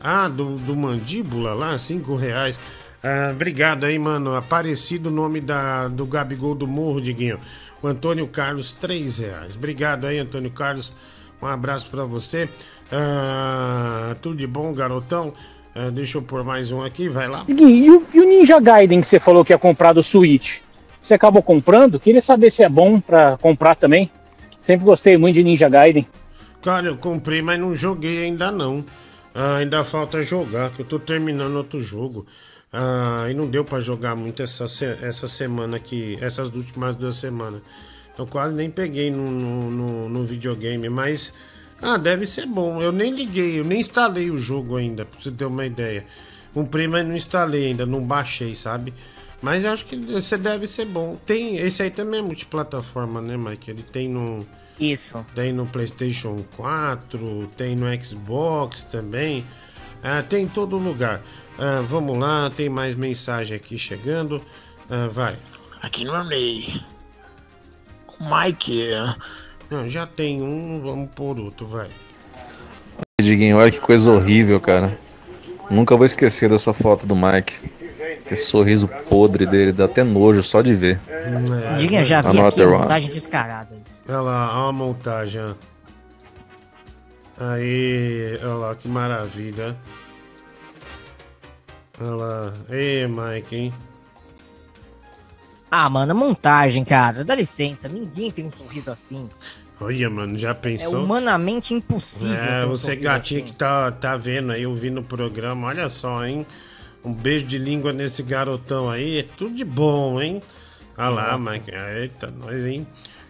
Ah, 0.00 0.28
do, 0.28 0.56
do 0.56 0.74
Mandíbula 0.74 1.52
lá, 1.54 1.76
cinco 1.78 2.16
reais. 2.16 2.58
Ah, 3.02 3.30
obrigado 3.30 3.84
aí, 3.84 3.98
mano. 3.98 4.34
Aparecido 4.34 5.08
o 5.08 5.12
nome 5.12 5.40
da, 5.40 5.88
do 5.88 6.06
Gabigol 6.06 6.54
do 6.54 6.66
Morro, 6.66 7.00
Diguinho. 7.00 7.38
O 7.82 7.86
Antônio 7.86 8.26
Carlos, 8.26 8.72
três 8.72 9.18
reais. 9.18 9.54
Obrigado 9.54 10.06
aí, 10.06 10.18
Antônio 10.18 10.50
Carlos. 10.50 10.92
Um 11.40 11.46
abraço 11.46 11.88
para 11.90 12.04
você. 12.04 12.48
Ah, 12.90 14.16
tudo 14.20 14.36
de 14.36 14.46
bom, 14.46 14.72
garotão? 14.72 15.32
Ah, 15.74 15.90
deixa 15.90 16.18
eu 16.18 16.22
pôr 16.22 16.42
mais 16.42 16.72
um 16.72 16.82
aqui, 16.82 17.08
vai 17.08 17.28
lá. 17.28 17.44
Gui, 17.44 17.62
E 17.62 17.90
o, 17.90 18.06
e 18.12 18.20
o 18.20 18.24
Ninja 18.24 18.58
Gaiden 18.58 19.00
que 19.00 19.06
você 19.06 19.18
falou 19.20 19.44
que 19.44 19.52
ia 19.52 19.58
comprar 19.58 19.92
do 19.92 20.02
Switch? 20.02 20.58
Você 21.10 21.14
acabou 21.14 21.42
comprando? 21.42 21.98
Queria 21.98 22.22
saber 22.22 22.52
se 22.52 22.62
é 22.62 22.68
bom 22.68 23.00
pra 23.00 23.36
comprar 23.38 23.74
também. 23.74 24.08
Sempre 24.60 24.86
gostei 24.86 25.16
muito 25.16 25.34
de 25.34 25.42
Ninja 25.42 25.68
Gaiden. 25.68 26.06
Cara, 26.62 26.86
eu 26.86 26.96
comprei, 26.96 27.42
mas 27.42 27.58
não 27.58 27.74
joguei 27.74 28.22
ainda 28.22 28.52
não. 28.52 28.84
Ah, 29.34 29.56
ainda 29.56 29.82
falta 29.84 30.22
jogar, 30.22 30.70
que 30.70 30.82
eu 30.82 30.86
tô 30.86 31.00
terminando 31.00 31.56
outro 31.56 31.82
jogo. 31.82 32.24
Ah, 32.72 33.26
e 33.28 33.34
não 33.34 33.48
deu 33.48 33.64
pra 33.64 33.80
jogar 33.80 34.14
muito 34.14 34.40
essa, 34.40 34.66
essa 35.02 35.26
semana 35.26 35.78
aqui, 35.78 36.16
essas 36.20 36.48
últimas 36.48 36.94
duas 36.94 37.16
semanas. 37.16 37.60
Então 38.14 38.24
quase 38.24 38.54
nem 38.54 38.70
peguei 38.70 39.10
no, 39.10 39.28
no, 39.28 39.68
no- 39.68 40.08
no 40.08 40.24
videogame, 40.24 40.88
mas. 40.88 41.32
Ah, 41.82 41.96
deve 41.96 42.24
ser 42.28 42.46
bom. 42.46 42.80
Eu 42.80 42.92
nem 42.92 43.12
liguei, 43.12 43.58
eu 43.58 43.64
nem 43.64 43.80
instalei 43.80 44.30
o 44.30 44.38
jogo 44.38 44.76
ainda, 44.76 45.04
pra 45.04 45.18
você 45.20 45.32
ter 45.32 45.44
uma 45.44 45.66
ideia. 45.66 46.06
Comprei, 46.54 46.86
mas 46.86 47.04
não 47.04 47.16
instalei 47.16 47.66
ainda, 47.66 47.84
não 47.84 48.00
baixei, 48.00 48.54
sabe? 48.54 48.94
Mas 49.42 49.64
acho 49.64 49.84
que 49.86 49.96
esse 50.12 50.36
deve 50.36 50.68
ser 50.68 50.86
bom. 50.86 51.16
Tem, 51.24 51.56
esse 51.56 51.82
aí 51.82 51.90
também 51.90 52.20
é 52.20 52.22
multiplataforma, 52.22 53.20
né, 53.20 53.36
Mike? 53.36 53.70
Ele 53.70 53.82
tem 53.82 54.08
no. 54.08 54.46
Isso. 54.78 55.24
Tem 55.34 55.52
no 55.52 55.66
PlayStation 55.66 56.42
4, 56.56 57.50
tem 57.56 57.76
no 57.76 57.86
Xbox 58.04 58.82
também. 58.82 59.44
Ah, 60.02 60.22
tem 60.22 60.44
em 60.44 60.48
todo 60.48 60.76
lugar. 60.76 61.22
Ah, 61.58 61.82
vamos 61.86 62.18
lá, 62.18 62.50
tem 62.50 62.68
mais 62.68 62.94
mensagem 62.94 63.56
aqui 63.56 63.78
chegando. 63.78 64.42
Ah, 64.88 65.08
vai. 65.10 65.38
Aqui 65.82 66.04
no. 66.04 66.12
O 66.12 66.24
Mike. 68.20 68.90
Não, 69.70 69.88
já 69.88 70.06
tem 70.06 70.42
um, 70.42 70.80
vamos 70.80 71.10
por 71.14 71.38
outro, 71.38 71.66
vai. 71.66 71.88
Diguinho, 73.20 73.56
olha 73.58 73.70
que 73.70 73.80
coisa 73.80 74.10
horrível, 74.10 74.60
cara. 74.60 74.98
Nunca 75.70 75.96
vou 75.96 76.04
esquecer 76.04 76.50
dessa 76.50 76.72
foto 76.72 77.06
do 77.06 77.14
Mike. 77.14 77.79
Esse 78.30 78.46
sorriso 78.46 78.86
podre 79.08 79.44
dele 79.44 79.72
dá 79.72 79.86
até 79.86 80.04
nojo 80.04 80.42
só 80.42 80.62
de 80.62 80.72
ver. 80.74 81.00
É, 81.08 81.74
Diguinha, 81.76 82.04
já 82.04 82.20
vi 82.20 82.38
aqui 82.40 82.62
a 82.62 82.68
montagem 82.68 83.10
descarada. 83.10 83.76
Isso. 83.86 84.04
Olha 84.08 84.20
lá, 84.20 84.58
olha 84.60 84.68
a 84.68 84.72
montagem. 84.72 85.54
Aí, 87.38 88.38
olha 88.42 88.54
lá, 88.54 88.74
que 88.74 88.86
maravilha. 88.86 89.76
Olha 92.00 92.10
lá. 92.14 92.52
Ei, 92.70 93.06
Mike, 93.08 93.56
hein? 93.56 93.74
Ah, 95.70 95.88
mano, 95.88 96.14
montagem, 96.14 96.84
cara. 96.84 97.24
Dá 97.24 97.34
licença, 97.34 97.88
ninguém 97.88 98.30
tem 98.30 98.46
um 98.46 98.50
sorriso 98.50 98.90
assim. 98.90 99.28
Olha, 99.80 100.10
mano, 100.10 100.38
já 100.38 100.50
É 100.50 100.54
pensou? 100.54 101.02
humanamente 101.02 101.72
impossível. 101.72 102.34
É, 102.34 102.66
um 102.66 102.70
você 102.70 102.94
gatinho 102.94 103.40
assim. 103.42 103.50
que 103.52 103.56
tá, 103.56 103.90
tá 103.90 104.16
vendo 104.16 104.52
aí, 104.52 104.66
ouvindo 104.66 105.00
o 105.00 105.04
programa, 105.04 105.68
olha 105.68 105.88
só, 105.88 106.24
hein? 106.26 106.46
Um 107.04 107.12
beijo 107.12 107.46
de 107.46 107.58
língua 107.58 107.92
nesse 107.92 108.22
garotão 108.22 108.90
aí, 108.90 109.18
é 109.18 109.22
tudo 109.22 109.54
de 109.54 109.64
bom, 109.64 110.20
hein? 110.20 110.42
Olha 110.96 111.08
lá, 111.08 111.38
Mike. 111.38 111.70
Eita, 111.70 112.30
nós, 112.30 112.64
hein? 112.64 112.86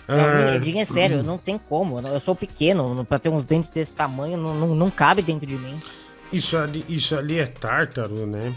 Não, 0.08 0.16
Ah, 0.16 0.80
é 0.80 0.84
sério, 0.84 1.22
não 1.22 1.38
tem 1.38 1.56
como. 1.56 2.00
Eu 2.00 2.18
sou 2.18 2.34
pequeno, 2.34 3.04
pra 3.04 3.20
ter 3.20 3.28
uns 3.28 3.44
dentes 3.44 3.70
desse 3.70 3.94
tamanho, 3.94 4.36
não, 4.36 4.54
não, 4.54 4.74
não 4.74 4.90
cabe 4.90 5.22
dentro 5.22 5.46
de 5.46 5.56
mim. 5.56 5.78
Isso 6.32 6.56
ali, 6.56 6.84
isso 6.88 7.16
ali 7.16 7.38
é 7.38 7.46
tártaro, 7.46 8.26
né? 8.26 8.52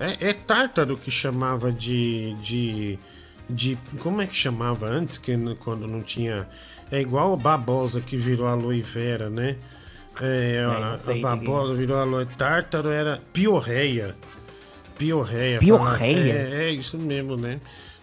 É, 0.00 0.30
é 0.30 0.32
tártaro 0.32 0.96
que 0.96 1.10
chamava 1.10 1.70
de, 1.72 2.34
de, 2.34 2.98
de. 3.48 3.78
Como 4.00 4.20
é 4.20 4.26
que 4.26 4.36
chamava 4.36 4.86
antes, 4.86 5.16
que, 5.16 5.36
quando 5.60 5.86
não 5.86 6.00
tinha. 6.00 6.48
É 6.90 7.00
igual 7.00 7.32
a 7.32 7.36
babosa 7.36 8.00
que 8.00 8.16
virou 8.16 8.46
aloe 8.46 8.80
vera, 8.80 9.30
né? 9.30 9.56
É, 10.20 10.62
não 10.62 10.72
a, 10.72 10.94
a 10.94 11.20
babosa 11.20 11.74
virou 11.74 11.98
aloe. 11.98 12.26
Tártaro 12.36 12.90
era 12.90 13.22
piorreia. 13.32 14.14
Piorreia. 14.98 15.58
Piorreia? 15.58 16.32
É, 16.32 16.64
é 16.64 16.70
isso 16.70 16.98
mesmo, 16.98 17.36
né? 17.36 17.60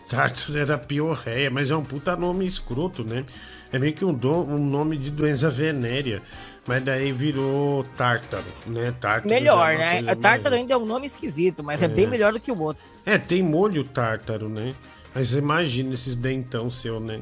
Tártaro 0.09 0.57
era 0.57 0.77
piorreia, 0.77 1.49
mas 1.49 1.71
é 1.71 1.75
um 1.75 1.83
puta 1.83 2.15
nome 2.15 2.45
escroto, 2.45 3.03
né? 3.03 3.25
É 3.71 3.79
meio 3.79 3.93
que 3.93 4.05
um, 4.05 4.13
do- 4.13 4.43
um 4.43 4.59
nome 4.63 4.97
de 4.97 5.09
doença 5.09 5.49
venérea. 5.49 6.21
Mas 6.65 6.81
daí 6.83 7.11
virou 7.11 7.83
tártaro, 7.97 8.45
né? 8.67 8.93
Tártaro 9.01 9.33
é 9.33 9.39
Melhor, 9.39 9.71
uma 9.71 9.77
né? 9.77 9.99
A 10.07 10.15
Tártaro 10.15 10.51
mais- 10.51 10.61
ainda 10.61 10.73
é 10.73 10.77
um 10.77 10.85
nome 10.85 11.07
esquisito, 11.07 11.61
mas 11.63 11.81
é. 11.81 11.85
É. 11.85 11.87
bem 11.89 12.07
melhor 12.07 12.31
do 12.31 12.39
que 12.39 12.51
o 12.51 12.61
outro. 12.61 12.81
É, 13.05 13.17
tem 13.17 13.41
molho 13.43 13.83
tártaro, 13.83 14.47
né? 14.47 14.73
Você 15.13 15.39
imagina 15.39 15.93
esses 15.93 16.15
dentão 16.15 16.69
seu, 16.69 16.99
né? 16.99 17.19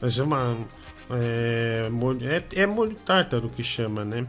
Mas 0.00 0.18
é 0.18 0.22
uma. 0.22 0.56
É 1.10 1.88
molho, 1.90 2.28
é, 2.28 2.42
é 2.54 2.66
molho 2.66 2.94
tártaro 2.94 3.48
que 3.48 3.62
chama, 3.62 4.04
né? 4.04 4.26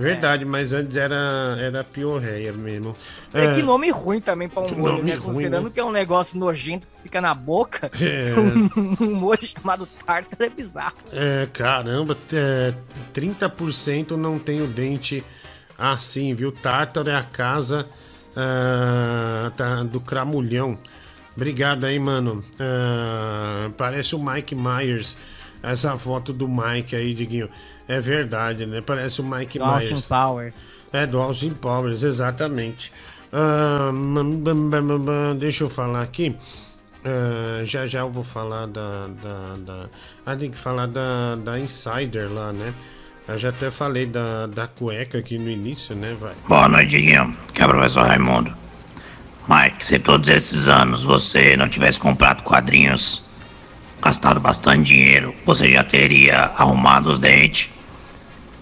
Verdade, 0.00 0.44
mas 0.44 0.72
antes 0.72 0.96
era, 0.96 1.56
era 1.60 1.84
piorreia 1.84 2.52
mesmo. 2.52 2.96
É, 3.32 3.54
que 3.54 3.62
nome 3.62 3.90
ruim 3.90 4.20
também 4.20 4.48
pra 4.48 4.62
um 4.62 4.74
molho, 4.74 5.02
né? 5.04 5.14
ruim, 5.14 5.20
Considerando 5.20 5.64
né? 5.64 5.70
que 5.72 5.80
é 5.80 5.84
um 5.84 5.92
negócio 5.92 6.38
nojento 6.38 6.86
que 6.86 7.02
fica 7.02 7.20
na 7.20 7.34
boca, 7.34 7.90
É. 8.00 8.32
um, 8.38 8.96
um 9.00 9.14
molho 9.14 9.46
chamado 9.46 9.86
Tártaro 10.06 10.42
é 10.42 10.48
bizarro. 10.48 10.96
É, 11.12 11.46
caramba, 11.52 12.16
é, 12.32 12.74
30% 13.12 14.12
não 14.12 14.38
tem 14.38 14.62
o 14.62 14.66
dente 14.66 15.24
assim, 15.78 16.34
viu? 16.34 16.50
Tártaro 16.52 17.10
é 17.10 17.16
a 17.16 17.22
casa 17.22 17.86
ah, 18.36 19.50
tá, 19.56 19.82
do 19.82 20.00
cramulhão. 20.00 20.78
Obrigado 21.36 21.84
aí, 21.84 21.98
mano. 21.98 22.44
Ah, 22.58 23.70
parece 23.76 24.14
o 24.14 24.18
Mike 24.18 24.54
Myers. 24.54 25.16
Essa 25.62 25.96
foto 25.98 26.32
do 26.32 26.48
Mike 26.48 26.96
aí, 26.96 27.14
Diguinho. 27.14 27.48
É 27.86 28.00
verdade, 28.00 28.66
né? 28.66 28.80
Parece 28.80 29.20
o 29.20 29.24
Mike 29.24 29.58
Do 29.58 29.64
Austin 29.64 29.88
Myers. 29.88 30.06
Powers. 30.06 30.56
É, 30.92 31.06
do 31.06 31.20
Austin 31.20 31.50
Powers, 31.50 32.02
exatamente. 32.02 32.92
Ah, 33.32 33.92
deixa 35.38 35.64
eu 35.64 35.70
falar 35.70 36.02
aqui. 36.02 36.34
Ah, 37.04 37.62
já 37.64 37.86
já 37.86 38.00
eu 38.00 38.10
vou 38.10 38.24
falar 38.24 38.66
da. 38.66 39.06
da, 39.06 39.56
da... 39.58 39.86
Ah, 40.26 40.36
tem 40.36 40.50
que 40.50 40.58
falar 40.58 40.86
da, 40.86 41.36
da 41.36 41.58
Insider 41.58 42.30
lá, 42.32 42.52
né? 42.52 42.74
Eu 43.28 43.38
já 43.38 43.50
até 43.50 43.70
falei 43.70 44.06
da, 44.06 44.46
da 44.46 44.66
cueca 44.66 45.18
aqui 45.18 45.38
no 45.38 45.48
início, 45.48 45.94
né? 45.94 46.16
Vai. 46.20 46.34
Boa 46.48 46.68
noite, 46.68 46.90
Diguinho. 46.90 47.36
Que 47.54 47.62
é 47.62 47.66
o 47.66 47.68
professor 47.68 48.04
Raimundo. 48.06 48.52
Mike, 49.48 49.84
se 49.84 49.98
todos 49.98 50.28
esses 50.28 50.68
anos 50.68 51.04
você 51.04 51.56
não 51.56 51.68
tivesse 51.68 51.98
comprado 51.98 52.42
quadrinhos, 52.42 53.22
gastado 54.00 54.40
bastante 54.40 54.92
dinheiro, 54.94 55.34
você 55.44 55.70
já 55.70 55.84
teria 55.84 56.36
arrumado 56.56 57.10
os 57.10 57.18
dentes 57.18 57.68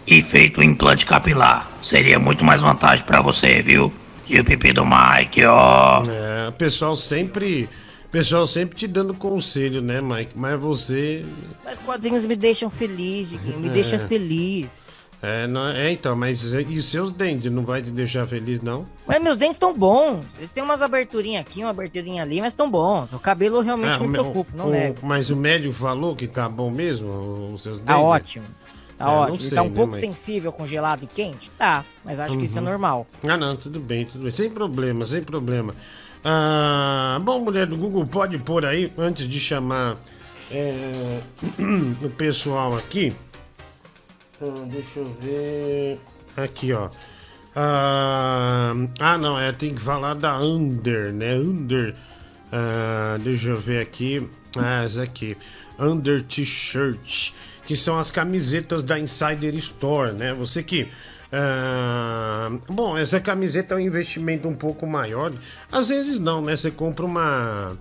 e 0.07 0.23
feito 0.23 0.61
o 0.61 0.65
implante 0.65 1.05
capilar. 1.07 1.71
Seria 1.83 2.19
muito 2.19 2.45
mais 2.45 2.61
vantagem 2.61 3.05
pra 3.05 3.21
você, 3.21 3.63
viu? 3.63 3.93
E 4.27 4.39
o 4.41 4.45
pipi 4.45 4.73
do 4.73 4.85
Mike, 4.85 5.45
ó. 5.45 6.03
É, 6.07 6.49
o 6.49 6.53
pessoal 6.53 6.97
sempre. 6.97 7.69
o 8.07 8.09
Pessoal 8.11 8.47
sempre 8.47 8.77
te 8.77 8.87
dando 8.87 9.15
conselho, 9.15 9.81
né, 9.81 10.01
Mike? 10.01 10.33
Mas 10.35 10.59
você. 10.61 11.25
Mas 11.65 11.79
quadrinhos 11.79 12.27
me 12.27 12.37
deixam 12.37 12.69
feliz, 12.69 13.31
Diguinho, 13.31 13.59
me 13.59 13.69
É. 13.69 13.73
deixa 13.73 13.99
feliz. 13.99 14.87
É, 15.21 15.49
não, 15.49 15.67
é, 15.69 15.91
então, 15.91 16.15
mas 16.15 16.45
e 16.53 16.79
os 16.79 16.85
seus 16.85 17.11
dentes? 17.11 17.51
Não 17.51 17.65
vai 17.65 17.83
te 17.83 17.91
deixar 17.91 18.25
feliz, 18.27 18.61
não? 18.61 18.87
Mas 19.05 19.21
meus 19.21 19.37
dentes 19.37 19.57
estão 19.57 19.77
bons. 19.77 20.25
Eles 20.39 20.53
têm 20.53 20.63
umas 20.63 20.81
aberturinhas 20.81 21.41
aqui, 21.45 21.61
uma 21.61 21.71
aberturinha 21.71 22.23
ali, 22.23 22.41
mas 22.41 22.53
estão 22.53 22.71
bons. 22.71 23.13
O 23.13 23.19
cabelo 23.19 23.61
realmente 23.61 23.97
Ah, 23.97 23.99
me 23.99 24.07
o 24.07 24.09
me- 24.11 24.19
preocupo, 24.19 24.57
não 24.57 24.69
o- 24.69 24.71
nego. 24.71 24.99
Mas 25.03 25.31
o 25.31 25.37
médico 25.37 25.75
falou 25.75 26.15
que 26.15 26.29
tá 26.29 26.49
bom 26.49 26.71
mesmo, 26.71 27.51
os 27.53 27.63
seus 27.65 27.79
dentes? 27.79 27.87
Tá 27.89 27.99
ótimo. 28.01 28.45
Tá 28.97 29.05
É, 29.05 29.09
não 29.09 29.15
ótimo. 29.23 29.35
Ele 29.39 29.43
sei, 29.49 29.57
tá 29.57 29.63
um 29.63 29.69
né, 29.69 29.75
pouco 29.75 29.91
mas- 29.93 30.01
sensível 30.01 30.53
com 30.53 30.65
gelado 30.67 31.03
e 31.03 31.07
quente? 31.09 31.51
Tá, 31.59 31.85
mas 32.05 32.21
acho 32.21 32.39
que 32.39 32.45
isso 32.45 32.57
é 32.59 32.61
Uhum. 32.61 32.69
normal. 32.69 33.07
Ah, 33.27 33.37
não, 33.37 33.57
tudo 33.57 33.81
bem, 33.81 34.05
tudo 34.05 34.23
bem. 34.23 34.31
Sem 34.31 34.49
problema, 34.49 35.05
sem 35.05 35.23
problema. 35.23 35.75
Ah, 36.25 37.19
bom, 37.23 37.41
mulher 37.41 37.67
do 37.67 37.77
Google, 37.77 38.07
pode 38.07 38.39
pôr 38.39 38.65
aí, 38.65 38.93
antes 38.97 39.27
de 39.29 39.41
chamar 39.41 39.97
é, 40.51 40.93
o 42.03 42.09
pessoal 42.11 42.77
aqui. 42.77 43.13
Ah, 44.41 44.65
deixa 44.67 45.01
eu 45.01 45.17
ver. 45.21 46.01
Aqui, 46.37 46.73
ó. 46.73 46.91
Ah, 47.55 48.73
ah, 49.01 49.19
não, 49.19 49.39
é, 49.39 49.51
tem 49.51 49.75
que 49.75 49.81
falar 49.81 50.15
da 50.15 50.41
Under, 50.41 51.13
né? 51.13 51.35
Under. 51.35 51.95
Ah, 52.53 53.19
deixa 53.23 53.49
eu 53.49 53.61
ver 53.61 53.83
aqui. 53.83 54.29
Ah, 54.57 54.85
essa 54.85 55.03
aqui. 55.03 55.37
Under 55.79 56.23
T-shirt. 56.23 57.33
Que 57.67 57.77
são 57.77 57.99
as 57.99 58.11
camisetas 58.11 58.83
da 58.83 58.99
Insider 58.99 59.55
Store, 59.57 60.13
né? 60.13 60.33
Você 60.35 60.63
que. 60.63 60.89
ah, 61.33 62.51
bom, 62.69 62.97
essa 62.97 63.21
camiseta 63.21 63.75
é 63.75 63.79
um 63.79 63.81
investimento 63.81 64.49
um 64.49 64.55
pouco 64.55 64.87
maior. 64.87 65.33
Às 65.71 65.89
vezes 65.89 66.19
não, 66.19 66.43
né? 66.43 66.57
Você 66.57 66.71
compra 66.71 67.05
uma. 67.05 67.77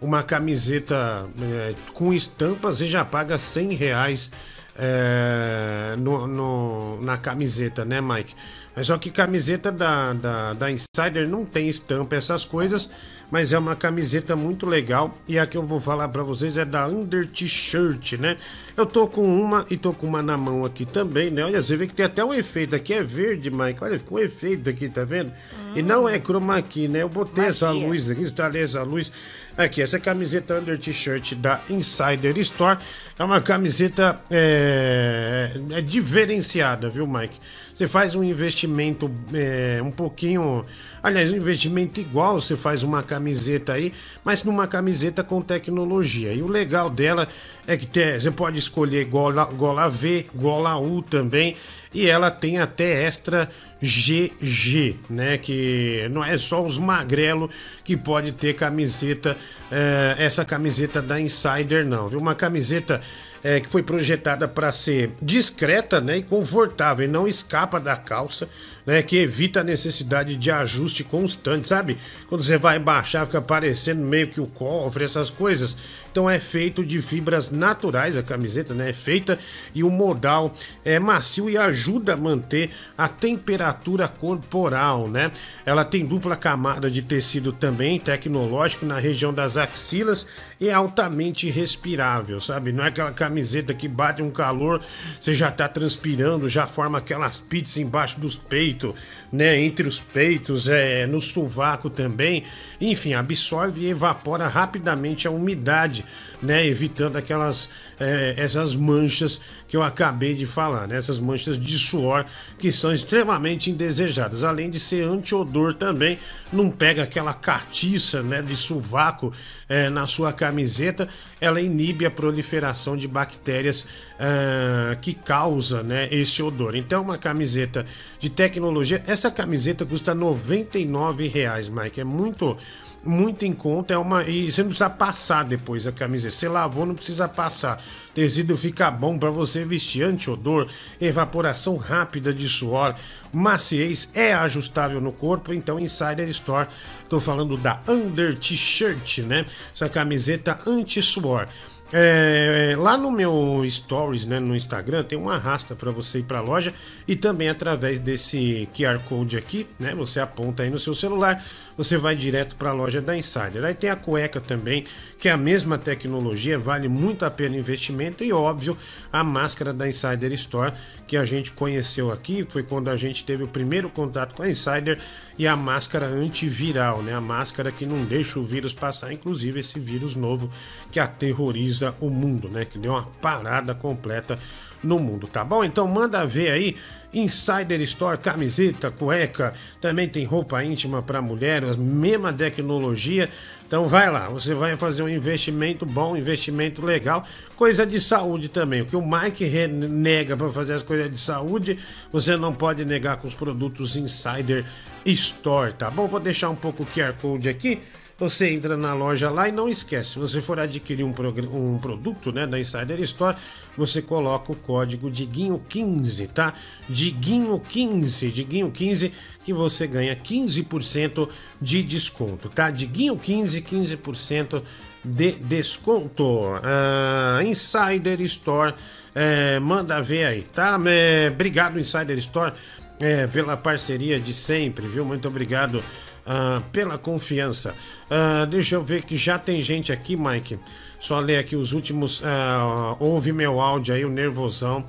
Uma 0.00 0.22
camiseta 0.22 1.28
eh, 1.42 1.74
com 1.92 2.14
estampa, 2.14 2.68
você 2.68 2.86
já 2.86 3.04
paga 3.04 3.36
100 3.36 3.74
reais 3.74 4.30
é, 4.78 5.96
no, 5.98 6.26
no- 6.26 7.00
na 7.02 7.18
camiseta, 7.18 7.84
né, 7.84 8.00
Mike? 8.00 8.34
Mas 8.74 8.86
só 8.86 8.96
que 8.96 9.10
camiseta 9.10 9.72
da, 9.72 10.12
da, 10.12 10.52
da 10.52 10.70
Insider 10.70 11.28
não 11.28 11.44
tem 11.44 11.68
estampa, 11.68 12.14
essas 12.14 12.44
coisas, 12.44 12.88
mas 13.28 13.52
é 13.52 13.58
uma 13.58 13.74
camiseta 13.74 14.36
muito 14.36 14.64
legal. 14.66 15.12
E 15.26 15.36
a 15.36 15.46
que 15.46 15.56
eu 15.56 15.64
vou 15.64 15.80
falar 15.80 16.08
pra 16.08 16.22
vocês 16.22 16.56
é 16.56 16.64
da 16.64 16.86
Under 16.86 17.26
T-shirt, 17.26 18.12
né? 18.14 18.36
Eu 18.76 18.86
tô 18.86 19.08
com 19.08 19.26
uma 19.26 19.66
e 19.68 19.76
tô 19.76 19.92
com 19.92 20.06
uma 20.06 20.22
na 20.22 20.36
mão 20.36 20.64
aqui 20.64 20.86
também, 20.86 21.28
né? 21.28 21.44
Olha, 21.44 21.60
você 21.60 21.76
vê 21.76 21.88
que 21.88 21.94
tem 21.94 22.06
até 22.06 22.24
um 22.24 22.32
efeito 22.32 22.76
aqui, 22.76 22.94
é 22.94 23.02
verde, 23.02 23.50
Mike. 23.50 23.82
Olha, 23.82 23.98
ficou 23.98 24.18
um 24.18 24.22
efeito 24.22 24.70
aqui, 24.70 24.88
tá 24.88 25.04
vendo? 25.04 25.32
E 25.74 25.82
não 25.82 26.08
é 26.08 26.20
chroma 26.20 26.62
key, 26.62 26.86
né? 26.86 27.02
Eu 27.02 27.08
botei 27.08 27.46
essa 27.46 27.70
luz 27.72 28.08
aqui, 28.10 28.20
instalei 28.22 28.62
essa 28.62 28.82
luz. 28.84 29.10
Aqui, 29.58 29.82
essa 29.82 29.98
camiseta 29.98 30.60
Under 30.60 30.78
T-shirt 30.78 31.34
da 31.34 31.60
Insider 31.68 32.38
Store 32.38 32.78
é 33.18 33.24
uma 33.24 33.40
camiseta 33.40 34.22
é, 34.30 35.50
é 35.72 35.80
diferenciada, 35.80 36.88
viu, 36.88 37.08
Mike? 37.08 37.34
Você 37.74 37.88
faz 37.88 38.14
um 38.14 38.22
investimento 38.22 39.10
é, 39.34 39.80
um 39.82 39.90
pouquinho. 39.90 40.64
Aliás, 41.02 41.32
um 41.32 41.36
investimento 41.36 41.98
igual, 41.98 42.40
você 42.40 42.56
faz 42.56 42.84
uma 42.84 43.02
camiseta 43.02 43.72
aí, 43.72 43.92
mas 44.24 44.44
numa 44.44 44.68
camiseta 44.68 45.24
com 45.24 45.42
tecnologia. 45.42 46.32
E 46.32 46.40
o 46.40 46.46
legal 46.46 46.88
dela 46.88 47.26
é 47.66 47.76
que 47.76 47.84
tem- 47.86 48.18
você 48.18 48.30
pode 48.30 48.60
escolher 48.60 49.06
gola, 49.06 49.44
gola 49.46 49.88
V, 49.88 50.26
gola 50.36 50.78
U 50.78 51.02
também. 51.02 51.56
E 51.92 52.06
ela 52.06 52.30
tem 52.30 52.58
até 52.58 53.04
extra 53.04 53.48
GG, 53.80 54.96
né? 55.08 55.38
Que 55.38 56.08
não 56.10 56.24
é 56.24 56.36
só 56.36 56.64
os 56.64 56.78
magrelo 56.78 57.48
que 57.84 57.96
pode 57.96 58.32
ter 58.32 58.54
camiseta, 58.54 59.36
eh, 59.70 60.16
essa 60.18 60.44
camiseta 60.44 61.00
da 61.00 61.20
Insider, 61.20 61.86
não, 61.86 62.08
viu? 62.08 62.18
Uma 62.18 62.34
camiseta 62.34 63.00
eh, 63.42 63.60
que 63.60 63.68
foi 63.68 63.82
projetada 63.82 64.46
para 64.46 64.72
ser 64.72 65.10
discreta, 65.20 66.00
né? 66.00 66.18
E 66.18 66.22
confortável, 66.22 67.04
e 67.04 67.08
não 67.08 67.26
escapa 67.26 67.80
da 67.80 67.96
calça, 67.96 68.48
né? 68.86 69.02
Que 69.02 69.16
evita 69.18 69.60
a 69.60 69.64
necessidade 69.64 70.36
de 70.36 70.50
ajuste 70.50 71.02
constante, 71.04 71.68
sabe? 71.68 71.96
Quando 72.28 72.42
você 72.42 72.58
vai 72.58 72.78
baixar, 72.78 73.26
fica 73.26 73.40
parecendo 73.40 74.02
meio 74.02 74.28
que 74.28 74.40
o 74.40 74.46
cofre, 74.46 75.04
essas 75.04 75.30
coisas. 75.30 75.76
Então 76.10 76.18
Então 76.18 76.28
é 76.28 76.40
feito 76.40 76.84
de 76.84 77.00
fibras 77.00 77.48
naturais, 77.48 78.16
a 78.16 78.24
camiseta 78.24 78.74
né, 78.74 78.90
é 78.90 78.92
feita 78.92 79.38
e 79.72 79.84
o 79.84 79.88
modal 79.88 80.52
é 80.84 80.98
macio 80.98 81.48
e 81.48 81.56
ajuda 81.56 82.14
a 82.14 82.16
manter 82.16 82.70
a 82.96 83.06
temperatura 83.06 84.08
corporal, 84.08 85.06
né? 85.06 85.30
Ela 85.64 85.84
tem 85.84 86.04
dupla 86.04 86.34
camada 86.34 86.90
de 86.90 87.02
tecido 87.02 87.52
também, 87.52 88.00
tecnológico, 88.00 88.84
na 88.84 88.98
região 88.98 89.32
das 89.32 89.56
axilas 89.56 90.26
e 90.60 90.68
é 90.68 90.72
altamente 90.72 91.48
respirável, 91.48 92.40
sabe? 92.40 92.72
Não 92.72 92.82
é 92.82 92.88
aquela 92.88 93.12
camiseta 93.28 93.74
que 93.74 93.86
bate 93.86 94.22
um 94.22 94.30
calor, 94.30 94.80
você 95.20 95.34
já 95.34 95.50
tá 95.50 95.68
transpirando, 95.68 96.48
já 96.48 96.66
forma 96.66 96.98
aquelas 96.98 97.38
pizzas 97.38 97.76
embaixo 97.76 98.18
dos 98.18 98.36
peitos, 98.36 98.94
né? 99.30 99.60
Entre 99.60 99.86
os 99.86 100.00
peitos, 100.00 100.66
é, 100.66 101.06
no 101.06 101.20
sovaco 101.20 101.90
também. 101.90 102.44
Enfim, 102.80 103.12
absorve 103.12 103.82
e 103.82 103.90
evapora 103.90 104.48
rapidamente 104.48 105.28
a 105.28 105.30
umidade, 105.30 106.04
né? 106.42 106.66
Evitando 106.66 107.16
aquelas 107.16 107.68
é, 108.00 108.34
essas 108.36 108.74
manchas 108.74 109.40
que 109.66 109.76
eu 109.76 109.82
acabei 109.82 110.34
de 110.34 110.46
falar, 110.46 110.86
né? 110.86 110.96
Essas 110.96 111.18
manchas 111.18 111.58
de 111.58 111.78
suor 111.78 112.24
que 112.58 112.72
são 112.72 112.92
extremamente 112.92 113.70
indesejadas. 113.70 114.44
Além 114.44 114.70
de 114.70 114.78
ser 114.78 115.04
anti-odor 115.04 115.74
também, 115.74 116.18
não 116.52 116.70
pega 116.70 117.02
aquela 117.02 117.34
catiça, 117.34 118.22
né? 118.22 118.42
De 118.42 118.56
sovaco 118.56 119.32
é, 119.68 119.90
na 119.90 120.06
sua 120.06 120.32
camiseta, 120.32 121.08
ela 121.40 121.60
inibe 121.60 122.06
a 122.06 122.10
proliferação 122.10 122.96
de 122.96 123.06
bactérias 123.06 123.86
ah, 124.18 124.96
que 125.00 125.14
causa, 125.14 125.82
né? 125.82 126.08
Esse 126.10 126.42
odor. 126.42 126.74
Então, 126.74 127.02
uma 127.02 127.18
camiseta 127.18 127.84
de 128.18 128.28
tecnologia, 128.28 129.02
essa 129.06 129.30
camiseta 129.30 129.86
custa 129.86 130.14
99 130.14 131.28
reais, 131.28 131.68
Mike. 131.68 132.00
É 132.00 132.04
muito 132.04 132.56
muito 133.04 133.44
em 133.44 133.52
conta. 133.52 133.94
É 133.94 133.98
uma 133.98 134.22
e 134.24 134.50
você 134.50 134.62
não 134.62 134.68
precisa 134.68 134.90
passar 134.90 135.44
depois 135.44 135.86
a 135.86 135.92
camiseta. 135.92 136.34
Você 136.34 136.48
lavou, 136.48 136.86
não 136.86 136.94
precisa 136.94 137.28
passar. 137.28 137.82
Tecido 138.14 138.56
fica 138.56 138.90
bom 138.90 139.18
para 139.18 139.30
você 139.30 139.64
vestir. 139.64 140.02
Anti-odor, 140.02 140.68
evaporação 141.00 141.76
rápida 141.76 142.32
de 142.32 142.48
suor, 142.48 142.94
maciez, 143.32 144.10
é 144.14 144.34
ajustável 144.34 145.00
no 145.00 145.12
corpo. 145.12 145.52
Então, 145.52 145.78
Insider 145.78 146.28
Store, 146.28 146.68
tô 147.08 147.20
falando 147.20 147.56
da 147.56 147.80
Under 147.88 148.38
T-shirt, 148.38 149.18
né? 149.18 149.44
Essa 149.74 149.88
camiseta 149.88 150.58
anti-suor. 150.66 151.46
É, 151.90 152.74
lá 152.78 152.98
no 152.98 153.10
meu 153.10 153.64
stories, 153.66 154.26
né, 154.26 154.38
no 154.38 154.54
Instagram, 154.54 155.04
tem 155.04 155.18
uma 155.18 155.36
arrasta 155.36 155.74
para 155.74 155.90
você 155.90 156.18
ir 156.18 156.24
para 156.24 156.38
a 156.38 156.42
loja 156.42 156.74
e 157.06 157.16
também 157.16 157.48
através 157.48 157.98
desse 157.98 158.68
QR 158.74 158.98
Code 159.08 159.38
aqui, 159.38 159.66
né, 159.78 159.94
você 159.94 160.20
aponta 160.20 160.62
aí 160.62 160.70
no 160.70 160.78
seu 160.78 160.92
celular, 160.92 161.42
você 161.78 161.96
vai 161.96 162.14
direto 162.14 162.56
para 162.56 162.70
a 162.70 162.72
loja 162.74 163.00
da 163.00 163.16
Insider. 163.16 163.64
Aí 163.64 163.72
tem 163.72 163.88
a 163.88 163.96
cueca 163.96 164.38
também, 164.38 164.84
que 165.18 165.30
é 165.30 165.32
a 165.32 165.36
mesma 165.38 165.78
tecnologia, 165.78 166.58
vale 166.58 166.88
muito 166.88 167.24
a 167.24 167.30
pena 167.30 167.56
o 167.56 167.58
investimento 167.58 168.22
e 168.22 168.32
óbvio, 168.34 168.76
a 169.10 169.24
máscara 169.24 169.72
da 169.72 169.88
Insider 169.88 170.32
Store 170.32 170.72
que 171.06 171.16
a 171.16 171.24
gente 171.24 171.52
conheceu 171.52 172.12
aqui, 172.12 172.46
foi 172.50 172.62
quando 172.62 172.90
a 172.90 172.96
gente 172.96 173.24
teve 173.24 173.44
o 173.44 173.48
primeiro 173.48 173.88
contato 173.88 174.34
com 174.34 174.42
a 174.42 174.50
Insider 174.50 174.98
e 175.38 175.46
a 175.46 175.56
máscara 175.56 176.06
antiviral, 176.06 177.02
né, 177.02 177.14
a 177.14 177.20
máscara 177.20 177.72
que 177.72 177.86
não 177.86 178.04
deixa 178.04 178.38
o 178.38 178.44
vírus 178.44 178.74
passar, 178.74 179.10
inclusive 179.10 179.60
esse 179.60 179.80
vírus 179.80 180.14
novo 180.14 180.50
que 180.92 181.00
aterroriza 181.00 181.77
o 182.00 182.10
mundo, 182.10 182.48
né? 182.48 182.64
Que 182.64 182.78
deu 182.78 182.92
uma 182.92 183.04
parada 183.20 183.74
completa 183.74 184.38
no 184.82 184.98
mundo, 184.98 185.26
tá 185.26 185.42
bom? 185.42 185.64
Então 185.64 185.88
manda 185.88 186.24
ver 186.24 186.50
aí 186.50 186.76
Insider 187.12 187.80
Store, 187.82 188.18
camiseta, 188.18 188.90
cueca, 188.90 189.54
também 189.80 190.08
tem 190.08 190.24
roupa 190.24 190.62
íntima 190.62 191.02
para 191.02 191.20
mulher, 191.20 191.64
a 191.64 191.76
mesma 191.76 192.32
tecnologia. 192.32 193.28
Então 193.66 193.88
vai 193.88 194.10
lá, 194.10 194.28
você 194.28 194.54
vai 194.54 194.76
fazer 194.76 195.02
um 195.02 195.08
investimento 195.08 195.84
bom, 195.84 196.16
investimento 196.16 196.84
legal, 196.84 197.24
coisa 197.56 197.84
de 197.84 198.00
saúde 198.00 198.48
também. 198.48 198.82
O 198.82 198.86
que 198.86 198.96
o 198.96 199.02
Mike 199.04 199.46
nega 199.66 200.36
para 200.36 200.48
fazer 200.50 200.74
as 200.74 200.82
coisas 200.82 201.10
de 201.10 201.20
saúde, 201.20 201.78
você 202.12 202.36
não 202.36 202.54
pode 202.54 202.84
negar 202.84 203.16
com 203.16 203.26
os 203.26 203.34
produtos 203.34 203.96
Insider 203.96 204.64
Store, 205.04 205.72
tá 205.72 205.90
bom? 205.90 206.06
Vou 206.06 206.20
deixar 206.20 206.50
um 206.50 206.56
pouco 206.56 206.82
o 206.82 206.86
QR 206.86 207.14
Code 207.20 207.48
aqui. 207.48 207.80
Você 208.18 208.50
entra 208.50 208.76
na 208.76 208.94
loja 208.94 209.30
lá 209.30 209.48
e 209.48 209.52
não 209.52 209.68
esquece, 209.68 210.10
se 210.10 210.18
você 210.18 210.40
for 210.40 210.58
adquirir 210.58 211.04
um, 211.04 211.14
um 211.52 211.78
produto 211.78 212.32
né, 212.32 212.48
da 212.48 212.58
Insider 212.58 212.98
Store, 213.02 213.36
você 213.76 214.02
coloca 214.02 214.50
o 214.50 214.56
código 214.56 215.08
Diguinho15, 215.08 216.28
tá? 216.34 216.52
Diguinho15, 216.90 218.32
Diguinho15, 218.32 219.12
que 219.44 219.52
você 219.52 219.86
ganha 219.86 220.16
15% 220.16 221.28
de 221.62 221.80
desconto, 221.84 222.48
tá? 222.48 222.72
Diguinho15, 222.72 223.62
15% 223.62 224.62
de 225.04 225.32
desconto. 225.32 226.24
Uh, 226.24 227.42
Insider 227.42 228.20
Store, 228.22 228.74
é, 229.14 229.60
manda 229.60 230.02
ver 230.02 230.24
aí, 230.24 230.42
tá? 230.42 230.76
É, 230.86 231.30
obrigado, 231.32 231.78
Insider 231.78 232.18
Store, 232.18 232.52
é, 232.98 233.28
pela 233.28 233.56
parceria 233.56 234.18
de 234.18 234.32
sempre, 234.32 234.88
viu? 234.88 235.04
Muito 235.04 235.28
obrigado 235.28 235.84
ah, 236.30 236.60
pela 236.70 236.98
confiança. 236.98 237.74
Ah, 238.10 238.44
deixa 238.44 238.74
eu 238.74 238.82
ver 238.82 239.02
que 239.02 239.16
já 239.16 239.38
tem 239.38 239.62
gente 239.62 239.90
aqui, 239.90 240.14
Mike. 240.14 240.58
Só 241.00 241.18
ler 241.20 241.38
aqui 241.38 241.56
os 241.56 241.72
últimos. 241.72 242.22
Ah, 242.22 242.94
ouve 243.00 243.32
meu 243.32 243.58
áudio 243.58 243.94
aí, 243.94 244.04
o 244.04 244.10
nervosão. 244.10 244.84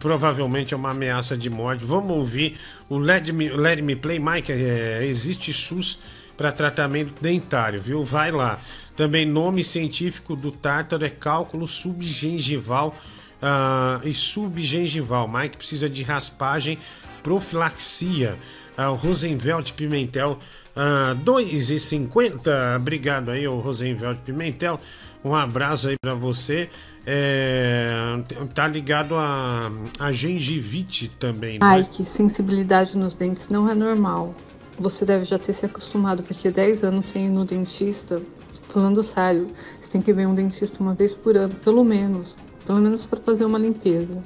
Provavelmente 0.00 0.74
é 0.74 0.76
uma 0.76 0.90
ameaça 0.90 1.36
de 1.36 1.48
morte. 1.48 1.84
Vamos 1.84 2.16
ouvir 2.16 2.56
o 2.88 2.98
Let 2.98 3.30
Me, 3.30 3.48
Let 3.50 3.80
Me 3.80 3.94
Play, 3.94 4.18
Mike. 4.18 4.50
É, 4.50 5.04
existe 5.04 5.52
SUS 5.52 6.00
para 6.36 6.50
tratamento 6.50 7.14
dentário, 7.20 7.80
viu? 7.80 8.02
Vai 8.02 8.32
lá. 8.32 8.58
Também 8.96 9.24
nome 9.24 9.62
científico 9.62 10.34
do 10.34 10.50
tártaro 10.50 11.04
é 11.04 11.10
cálculo 11.10 11.68
subgengival 11.68 12.96
uh, 13.42 14.06
e 14.08 14.12
subgengival. 14.12 15.28
Mike 15.28 15.58
precisa 15.58 15.88
de 15.88 16.02
raspagem, 16.02 16.78
profilaxia 17.22 18.36
ao 18.76 18.94
Rosenveld 18.94 19.72
Pimentel, 19.72 20.38
uh, 20.76 21.16
2,50. 21.24 22.76
Obrigado 22.76 23.30
aí, 23.30 23.48
o 23.48 23.58
Rosenveld 23.58 24.20
Pimentel. 24.24 24.78
Um 25.24 25.34
abraço 25.34 25.88
aí 25.88 25.96
para 26.00 26.14
você. 26.14 26.68
É, 27.04 28.18
tá 28.54 28.66
ligado 28.66 29.14
a, 29.16 29.70
a 29.98 30.12
gengivite 30.12 31.08
também, 31.08 31.52
né? 31.52 31.58
Ai, 31.62 31.88
que 31.90 32.04
sensibilidade 32.04 32.96
nos 32.96 33.14
dentes 33.14 33.48
não 33.48 33.68
é 33.68 33.74
normal. 33.74 34.34
Você 34.78 35.04
deve 35.04 35.24
já 35.24 35.38
ter 35.38 35.52
se 35.52 35.64
acostumado, 35.64 36.22
porque 36.22 36.50
10 36.50 36.84
anos 36.84 37.06
sem 37.06 37.26
ir 37.26 37.28
no 37.30 37.44
dentista, 37.44 38.20
falando 38.68 39.02
sério, 39.02 39.50
você 39.80 39.90
tem 39.90 40.02
que 40.02 40.12
ver 40.12 40.26
um 40.26 40.34
dentista 40.34 40.82
uma 40.82 40.94
vez 40.94 41.14
por 41.14 41.36
ano, 41.36 41.54
pelo 41.56 41.82
menos. 41.82 42.36
Pelo 42.66 42.80
menos 42.80 43.04
para 43.04 43.20
fazer 43.20 43.44
uma 43.44 43.58
limpeza. 43.58 44.22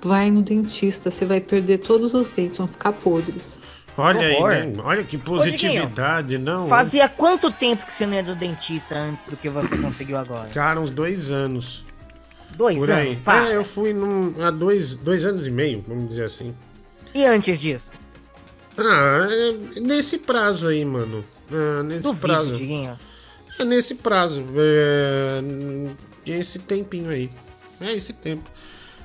Vai 0.00 0.30
no 0.30 0.42
dentista, 0.42 1.10
você 1.10 1.24
vai 1.24 1.40
perder 1.40 1.78
todos 1.78 2.14
os 2.14 2.30
dentes, 2.30 2.58
vão 2.58 2.66
ficar 2.66 2.92
podres. 2.92 3.58
Olha 3.96 4.20
aí, 4.20 4.66
né? 4.66 4.82
olha 4.82 5.04
que 5.04 5.18
positividade, 5.18 6.36
Ô, 6.36 6.38
não. 6.38 6.68
Fazia 6.68 7.08
quanto 7.08 7.50
tempo 7.50 7.84
que 7.84 7.92
você 7.92 8.06
não 8.06 8.14
ia 8.14 8.22
do 8.22 8.34
dentista 8.34 8.94
antes 8.94 9.26
do 9.26 9.36
que 9.36 9.50
você 9.50 9.76
conseguiu 9.76 10.16
agora? 10.16 10.48
Cara, 10.48 10.80
uns 10.80 10.90
dois 10.90 11.30
anos. 11.30 11.84
Dois 12.56 12.78
Por 12.78 12.90
anos? 12.90 13.06
aí. 13.06 13.16
Para. 13.16 13.50
É, 13.50 13.56
eu 13.56 13.64
fui 13.64 13.92
num, 13.92 14.34
há 14.42 14.50
dois, 14.50 14.94
dois 14.94 15.24
anos 15.26 15.46
e 15.46 15.50
meio, 15.50 15.84
vamos 15.86 16.08
dizer 16.08 16.24
assim. 16.24 16.54
E 17.14 17.24
antes 17.24 17.60
disso? 17.60 17.92
Ah, 18.78 19.28
é 19.30 19.80
nesse 19.80 20.18
prazo 20.18 20.68
aí, 20.68 20.84
mano. 20.84 21.22
É, 21.50 21.82
nesse 21.82 22.02
Duvido, 22.02 22.20
prazo. 22.26 22.52
Diguinho. 22.54 22.98
É 23.58 23.64
nesse 23.64 23.94
prazo. 23.96 24.42
É, 24.56 25.42
esse 26.26 26.58
tempinho 26.58 27.10
aí. 27.10 27.30
É 27.80 27.92
esse 27.94 28.14
tempo. 28.14 28.48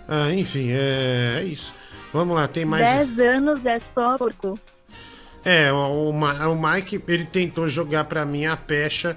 Ah, 0.08 0.32
enfim, 0.32 0.72
é, 0.72 1.40
é 1.40 1.44
isso. 1.44 1.74
Vamos 2.14 2.36
lá, 2.36 2.48
tem 2.48 2.64
mais. 2.64 3.16
10 3.16 3.20
anos 3.20 3.66
é 3.66 3.80
só 3.80 4.18
porco. 4.18 4.58
É, 5.50 5.72
o, 5.72 6.10
o 6.10 6.62
Mike, 6.62 7.02
ele 7.08 7.24
tentou 7.24 7.68
jogar 7.70 8.04
pra 8.04 8.26
mim 8.26 8.46
a 8.46 8.58
pecha, 8.58 9.16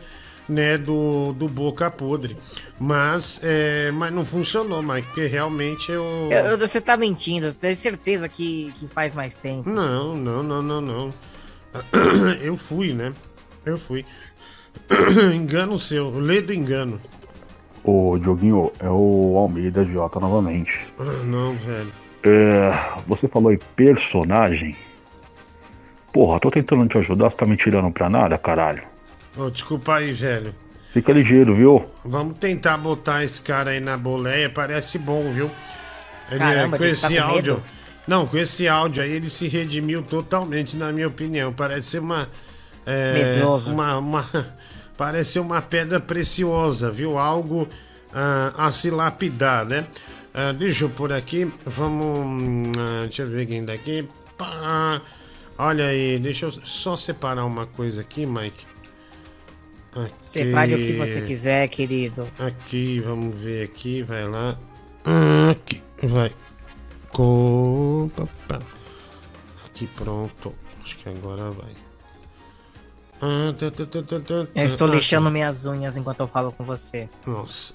né, 0.49 0.79
do, 0.79 1.33
do 1.33 1.49
Boca 1.49 1.91
Podre. 1.91 2.37
Mas, 2.79 3.41
é, 3.43 3.91
mas 3.91 4.13
não 4.13 4.25
funcionou, 4.25 4.81
Mike, 4.83 5.09
porque 5.09 5.27
realmente 5.27 5.91
eu... 5.91 6.29
Eu- 6.31 6.47
eu- 6.51 6.59
você 6.59 6.81
tá 6.81 6.97
mentindo, 6.97 7.51
você 7.51 7.59
tem 7.59 7.75
certeza 7.75 8.29
que, 8.29 8.73
que 8.79 8.87
faz 8.87 9.13
mais 9.13 9.35
tempo. 9.35 9.69
Não, 9.69 10.17
não, 10.17 10.43
não, 10.43 10.63
não, 10.63 10.81
não. 10.81 11.11
Eu 12.43 12.57
fui, 12.57 12.93
né? 12.93 13.13
Eu 13.67 13.77
fui. 13.79 14.05
Engano 15.35 15.79
seu, 15.79 16.11
lê 16.19 16.41
do 16.41 16.53
engano. 16.53 17.01
Ô, 17.85 18.19
Dioguinho, 18.19 18.71
é 18.79 18.89
o 18.89 19.35
Almeida 19.37 19.85
Jota 19.85 20.21
novamente. 20.21 20.79
Ah, 20.99 21.05
não, 21.25 21.55
velho. 21.57 21.93
É, 22.23 22.71
você 23.07 23.27
falou 23.29 23.53
em 23.53 23.59
personagem. 23.77 24.77
Porra, 26.13 26.41
tô 26.41 26.51
tentando 26.51 26.87
te 26.89 26.99
ajudar, 26.99 27.31
você 27.31 27.37
tá 27.37 27.47
me 27.47 27.57
tirando 27.57 27.91
pra 27.93 28.09
nada, 28.11 28.37
caralho. 28.37 28.83
Ô, 29.37 29.49
desculpa 29.49 29.97
aí, 29.97 30.13
velho. 30.13 30.55
Fica 30.93 31.13
ligeiro, 31.13 31.55
viu? 31.55 31.85
Vamos 32.05 32.37
tentar 32.39 32.77
botar 32.77 33.23
esse 33.23 33.41
cara 33.41 33.71
aí 33.71 33.79
na 33.81 33.97
boleia, 33.97 34.51
parece 34.51 34.99
bom, 34.99 35.31
viu? 35.33 35.49
Ele, 36.31 36.39
Caramba, 36.41 36.77
com 36.79 36.85
ele 36.85 36.93
esse 36.93 37.15
tá 37.15 37.23
com 37.23 37.29
áudio. 37.29 37.55
medo? 37.55 37.63
Não, 38.09 38.27
com 38.27 38.37
esse 38.37 38.67
áudio 38.67 39.03
aí 39.03 39.13
ele 39.13 39.31
se 39.31 39.47
redimiu 39.47 40.03
totalmente, 40.03 40.77
na 40.77 40.91
minha 40.91 41.07
opinião. 41.07 41.53
Parece 41.53 41.89
ser 41.89 41.99
uma. 42.01 42.29
É, 42.85 43.35
Medroso. 43.35 43.73
Uma, 43.73 43.99
uma- 43.99 44.27
parece 44.99 45.33
ser 45.35 45.41
uma 45.41 45.63
pedra 45.63 46.01
preciosa, 46.01 46.91
viu? 46.91 47.17
Algo 47.19 47.69
ah, 48.13 48.53
a 48.67 48.73
se 48.73 48.91
lapidar, 48.91 49.65
né? 49.65 49.87
Ah, 50.35 50.51
deixa 50.53 50.85
eu 50.85 50.91
pôr 50.91 51.13
aqui, 51.13 51.53
vamos. 51.65 52.73
ah, 52.79 53.03
deixa 53.03 53.23
eu 53.23 53.29
ver 53.29 53.47
quem 53.47 53.65
daqui. 53.65 54.09
Pá. 54.37 55.01
Olha 55.63 55.89
aí, 55.89 56.19
deixa 56.19 56.47
eu 56.47 56.51
só 56.51 56.97
separar 56.97 57.45
uma 57.45 57.67
coisa 57.67 58.01
aqui, 58.01 58.25
Mike. 58.25 58.65
Aqui. 59.93 60.15
Separe 60.19 60.75
o 60.75 60.79
que 60.79 60.95
você 60.95 61.21
quiser, 61.21 61.69
querido. 61.69 62.27
Aqui, 62.39 62.99
vamos 63.01 63.37
ver 63.37 63.65
aqui, 63.65 64.03
vai 64.03 64.27
lá. 64.27 64.59
Aqui, 65.51 65.83
vai. 66.03 66.33
Aqui, 69.67 69.87
pronto. 69.89 70.55
Acho 70.83 70.97
que 70.97 71.11
agora 71.11 71.51
vai. 71.51 71.73
Ah, 73.21 73.53
tá, 73.59 73.71
tá, 73.71 73.85
tá, 73.85 74.35
Eu 74.55 74.67
estou 74.67 74.89
lixando 74.89 75.31
minhas 75.31 75.67
unhas 75.67 75.95
enquanto 75.95 76.21
eu 76.21 76.27
falo 76.27 76.53
com 76.53 76.65
você. 76.65 77.07
Nossa. 77.27 77.75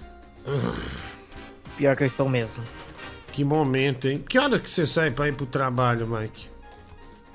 Pior 1.78 1.95
que 1.95 2.02
eu 2.02 2.07
estou 2.07 2.28
mesmo. 2.28 2.64
Que 3.32 3.44
momento, 3.44 4.07
hein? 4.07 4.24
Que 4.28 4.40
hora 4.40 4.57
que 4.57 4.68
você 4.68 4.88
sai 4.88 5.12
pra 5.12 5.28
ir 5.28 5.36
pro 5.36 5.45
trabalho, 5.45 6.07
Mike? 6.07 6.55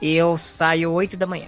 Eu 0.01 0.39
saio 0.39 0.93
8 0.93 1.17
da 1.17 1.27
manhã. 1.27 1.47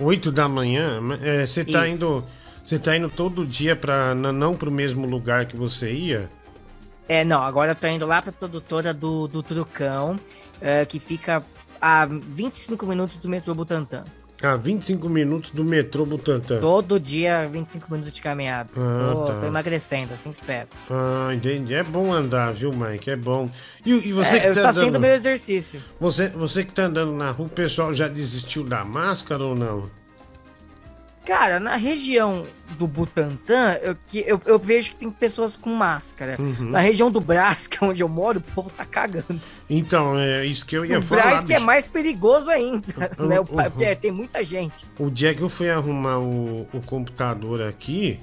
8 0.00 0.32
da 0.32 0.48
manhã? 0.48 1.00
É, 1.22 1.46
Você 1.46 1.64
tá 1.64 1.86
Isso. 1.86 1.96
indo. 1.96 2.24
Você 2.64 2.78
tá 2.78 2.96
indo 2.96 3.08
todo 3.08 3.46
dia 3.46 3.74
pra. 3.74 4.14
n- 4.14 4.32
não 4.32 4.54
pro 4.54 4.70
mesmo 4.70 5.06
lugar 5.06 5.46
que 5.46 5.56
você 5.56 5.92
ia? 5.92 6.30
É, 7.08 7.24
não, 7.24 7.42
agora 7.42 7.72
eu 7.72 7.74
tô 7.74 7.86
indo 7.88 8.06
lá 8.06 8.22
pra 8.22 8.30
produtora 8.32 8.94
do, 8.94 9.26
do 9.26 9.42
Trucão, 9.42 10.16
eh, 10.60 10.84
que 10.86 11.00
fica 11.00 11.42
a 11.80 12.06
25 12.06 12.86
minutos 12.86 13.18
do 13.18 13.28
metrô 13.28 13.54
Butantã. 13.54 14.04
A 14.42 14.56
25 14.56 15.08
minutos 15.08 15.50
do 15.52 15.62
metrô 15.64 16.04
Butantã. 16.04 16.58
Todo 16.60 16.98
dia, 16.98 17.48
25 17.48 17.86
minutos 17.90 18.12
de 18.12 18.20
caminhada. 18.20 18.70
Ah, 18.76 19.12
tô, 19.12 19.24
tá. 19.26 19.40
tô 19.40 19.46
emagrecendo, 19.46 20.12
assim 20.14 20.30
espero. 20.30 20.68
Ah, 20.90 21.32
entendi. 21.32 21.72
É 21.74 21.82
bom 21.84 22.12
andar, 22.12 22.52
viu, 22.52 22.72
Mike? 22.72 23.08
É 23.10 23.16
bom. 23.16 23.48
E, 23.86 23.90
e 23.92 24.12
você 24.12 24.36
É, 24.36 24.40
que 24.40 24.46
tá, 24.48 24.54
tá 24.54 24.60
andando. 24.70 24.84
sendo 24.84 25.00
meu 25.00 25.14
exercício. 25.14 25.80
Você, 26.00 26.28
você 26.28 26.64
que 26.64 26.72
tá 26.72 26.84
andando 26.84 27.12
na 27.12 27.30
rua, 27.30 27.46
o 27.46 27.50
pessoal 27.50 27.94
já 27.94 28.08
desistiu 28.08 28.64
da 28.64 28.84
máscara 28.84 29.44
ou 29.44 29.54
não? 29.54 29.88
Cara, 31.24 31.60
na 31.60 31.76
região 31.76 32.42
do 32.78 32.86
Butantã, 32.86 33.78
eu, 33.80 33.96
que- 34.08 34.24
eu, 34.26 34.40
eu 34.44 34.58
vejo 34.58 34.90
que 34.90 34.96
tem 34.96 35.10
pessoas 35.10 35.56
com 35.56 35.70
máscara. 35.70 36.36
Uhum. 36.38 36.70
Na 36.70 36.80
região 36.80 37.10
do 37.12 37.20
Brás, 37.20 37.66
que 37.68 37.82
é 37.82 37.86
onde 37.86 38.02
eu 38.02 38.08
moro, 38.08 38.40
o 38.40 38.42
povo 38.54 38.70
tá 38.70 38.84
cagando. 38.84 39.40
Então, 39.70 40.18
é 40.18 40.44
isso 40.44 40.66
que 40.66 40.76
eu 40.76 40.84
ia 40.84 40.98
o 40.98 41.02
falar. 41.02 41.22
Brás 41.22 41.44
que 41.44 41.54
é 41.54 41.58
mais 41.60 41.86
perigoso 41.86 42.50
ainda, 42.50 42.86
né? 43.20 43.38
O, 43.38 43.42
Uhum. 43.52 43.82
é, 43.82 43.94
tem 43.94 44.10
muita 44.10 44.42
gente. 44.42 44.84
O 44.98 45.08
dia 45.10 45.32
que 45.34 45.42
eu 45.42 45.48
fui 45.48 45.70
arrumar 45.70 46.18
o, 46.18 46.66
o 46.72 46.80
computador 46.84 47.62
aqui, 47.62 48.18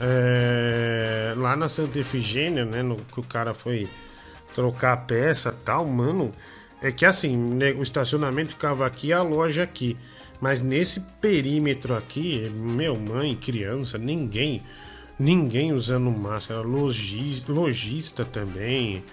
é, 0.00 1.32
lá 1.36 1.54
na 1.56 1.68
Santa 1.68 1.98
Efigênia, 1.98 2.64
né? 2.64 2.82
No, 2.82 2.96
que 2.96 3.20
o 3.20 3.22
cara 3.22 3.54
foi 3.54 3.88
trocar 4.54 4.92
a 4.92 4.96
peça 4.96 5.50
e 5.50 5.64
tal, 5.64 5.86
mano. 5.86 6.32
É 6.82 6.90
que 6.90 7.06
assim, 7.06 7.36
né, 7.36 7.70
o 7.72 7.82
estacionamento 7.82 8.50
ficava 8.50 8.84
aqui 8.86 9.08
e 9.08 9.12
a 9.12 9.22
loja 9.22 9.62
aqui. 9.62 9.96
Mas 10.42 10.60
nesse 10.60 10.98
perímetro 11.20 11.94
aqui, 11.96 12.50
meu, 12.52 12.96
mãe, 12.96 13.36
criança, 13.36 13.96
ninguém, 13.96 14.60
ninguém 15.16 15.72
usando 15.72 16.10
máscara. 16.10 16.60
Logi, 16.62 17.44
lojista 17.48 18.24
também. 18.24 19.04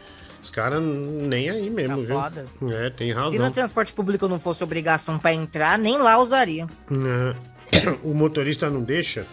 Os 0.44 0.50
caras 0.50 0.82
nem 0.82 1.48
aí 1.52 1.70
mesmo, 1.70 1.98
viu? 1.98 2.16
Tá 2.16 2.32
foda. 2.32 2.46
É, 2.74 2.90
tem 2.90 3.10
Se 3.10 3.14
no 3.16 3.22
razão. 3.22 3.52
transporte 3.52 3.94
público 3.94 4.28
não 4.28 4.40
fosse 4.40 4.64
obrigação 4.64 5.20
pra 5.20 5.32
entrar, 5.32 5.78
nem 5.78 6.00
lá 6.00 6.18
usaria. 6.18 6.66
Né? 6.90 7.36
O 8.04 8.16
motorista 8.16 8.68
não 8.68 8.82
deixa? 8.82 9.28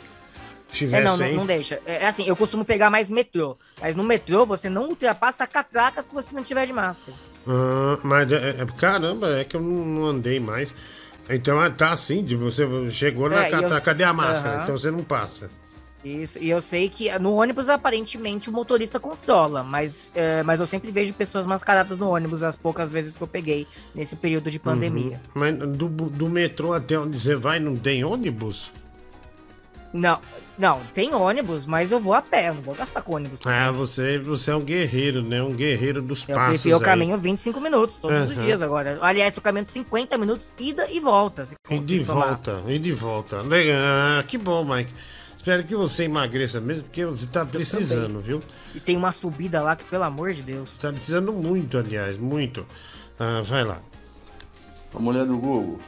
Se 0.71 0.93
É, 0.95 1.01
não, 1.01 1.17
não, 1.17 1.33
não 1.33 1.47
deixa. 1.47 1.81
É 1.87 2.05
é 2.05 2.07
assim, 2.09 2.29
eu 2.29 2.37
costumo 2.37 2.63
pegar 2.63 2.91
mais 2.91 3.09
metrô. 3.09 3.57
Mas 3.81 3.95
no 3.95 4.03
metrô 4.03 4.45
você 4.45 4.69
não 4.69 4.89
ultrapassa 4.89 5.45
a 5.45 5.47
catraca 5.47 6.03
se 6.03 6.15
você 6.15 6.35
não 6.35 6.43
tiver 6.43 6.67
de 6.67 6.75
máscara. 6.75 7.17
Ah, 7.47 7.99
mas 8.03 8.31
é, 8.33 8.51
é- 8.61 8.67
caramba, 8.77 9.39
é 9.39 9.45
que 9.45 9.57
eu 9.57 9.63
não 9.63 10.05
andei 10.05 10.39
mais. 10.39 10.75
Então 11.29 11.61
ah, 11.61 11.71
tá 11.71 11.91
assim, 11.91 12.25
você 12.37 12.65
chegou 12.91 13.29
na 13.29 13.47
É, 13.47 13.53
eu- 13.53 13.81
cadê 13.81 14.05
a 14.05 14.13
máscara? 14.13 14.55
Aham. 14.57 14.63
Então 14.63 14.77
você 14.77 14.91
não 14.91 15.03
passa. 15.03 15.51
Isso, 16.05 16.39
e 16.39 16.49
eu 16.49 16.63
sei 16.63 16.89
que 16.89 17.11
no 17.19 17.33
ônibus 17.35 17.69
aparentemente 17.69 18.49
o 18.49 18.53
motorista 18.53 19.01
controla, 19.01 19.65
mas, 19.65 20.13
é, 20.15 20.41
mas 20.45 20.61
eu 20.61 20.67
sempre 20.67 20.93
vejo 20.93 21.13
pessoas 21.13 21.45
mascaradas 21.45 21.99
no 21.99 22.09
ônibus 22.11 22.45
as 22.45 22.55
poucas 22.55 22.93
vezes 22.93 23.17
que 23.17 23.23
eu 23.23 23.27
peguei 23.27 23.67
nesse 23.93 24.15
período 24.15 24.49
de 24.49 24.59
pandemia. 24.61 25.21
Uhum. 25.35 25.41
Mas 25.41 25.59
do, 25.59 25.89
do 25.89 26.29
metrô 26.29 26.73
até 26.73 26.97
onde 26.97 27.19
você 27.19 27.35
vai 27.35 27.59
não 27.59 27.75
tem 27.77 28.05
ônibus? 28.05 28.71
Não, 29.93 30.21
não, 30.59 30.81
tem 30.95 31.13
ônibus, 31.15 31.67
mas 31.67 31.93
eu 31.93 32.01
vou 32.01 32.15
a 32.15 32.23
pé, 32.23 32.53
não 32.53 32.63
vou 32.63 32.75
gastar 32.75 33.03
com 33.03 33.15
ônibus. 33.17 33.41
Ah, 33.45 33.71
você, 33.71 34.19
você 34.19 34.51
é 34.51 34.57
um 34.57 34.63
guerreiro, 34.63 35.23
né? 35.23 35.43
Um 35.43 35.53
guerreiro 35.53 36.01
dos 36.01 36.27
Eu 36.29 36.35
passos. 36.35 36.53
prefiro 36.61 36.77
eu 36.77 36.81
caminho 36.81 37.19
25 37.19 37.61
minutos 37.61 37.97
todos 37.99 38.31
os 38.31 38.37
Aham. 38.37 38.45
dias 38.45 38.63
agora. 38.63 38.99
Aliás, 39.03 39.35
tô 39.35 39.41
caminhando 39.41 39.69
50 39.69 40.17
minutos 40.19 40.55
ida 40.59 40.91
e 40.91 40.99
volta. 41.01 41.45
E 41.71 41.79
de 41.79 42.05
somar. 42.05 42.29
volta, 42.29 42.63
e 42.69 42.79
de 42.79 42.93
volta. 42.93 43.43
Legal, 43.43 43.77
ah, 43.79 44.25
que 44.27 44.39
bom, 44.39 44.65
Mike. 44.65 44.93
Espero 45.37 45.63
que 45.63 45.77
você 45.77 46.05
emagreça 46.05 46.61
mesmo, 46.61 46.83
porque 46.85 47.05
você 47.05 47.27
tá 47.27 47.47
precisando, 47.47 48.19
viu? 48.19 48.41
E 48.75 48.81
tem 48.81 48.97
uma 48.97 49.13
subida 49.13 49.63
lá 49.63 49.77
que, 49.77 49.85
pelo 49.85 50.03
amor 50.03 50.35
de 50.35 50.43
Deus. 50.43 50.77
Tá 50.77 50.93
precisando 50.93 51.33
muito, 51.33 51.79
aliás, 51.79 52.19
muito. 52.19 52.67
Ah, 53.19 53.43
vai 53.45 53.63
lá. 53.63 53.79
A 54.95 54.99
mulher 54.99 55.25
do 55.25 55.37
Google, 55.37 55.79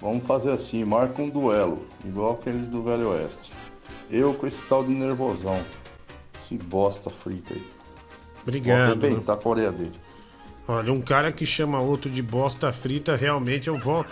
vamos 0.00 0.24
fazer 0.24 0.50
assim, 0.50 0.84
marca 0.84 1.22
um 1.22 1.28
duelo, 1.28 1.86
igual 2.04 2.32
aqueles 2.32 2.66
do 2.68 2.82
Velho 2.82 3.10
Oeste. 3.10 3.52
Eu 4.10 4.34
com 4.34 4.46
esse 4.46 4.62
tal 4.64 4.84
de 4.84 4.90
nervosão. 4.90 5.60
Esse 6.42 6.56
bosta 6.56 7.10
frita 7.10 7.54
aí. 7.54 7.66
Obrigado. 8.42 8.98
Vou 8.98 9.08
arrebentar 9.08 9.32
a 9.34 9.36
Coreia 9.36 9.72
dele. 9.72 9.92
Olha, 10.68 10.92
um 10.92 11.00
cara 11.00 11.30
que 11.30 11.46
chama 11.46 11.80
outro 11.80 12.10
de 12.10 12.22
bosta 12.22 12.72
frita, 12.72 13.14
realmente 13.14 13.68
eu 13.68 13.78
vou, 13.78 14.04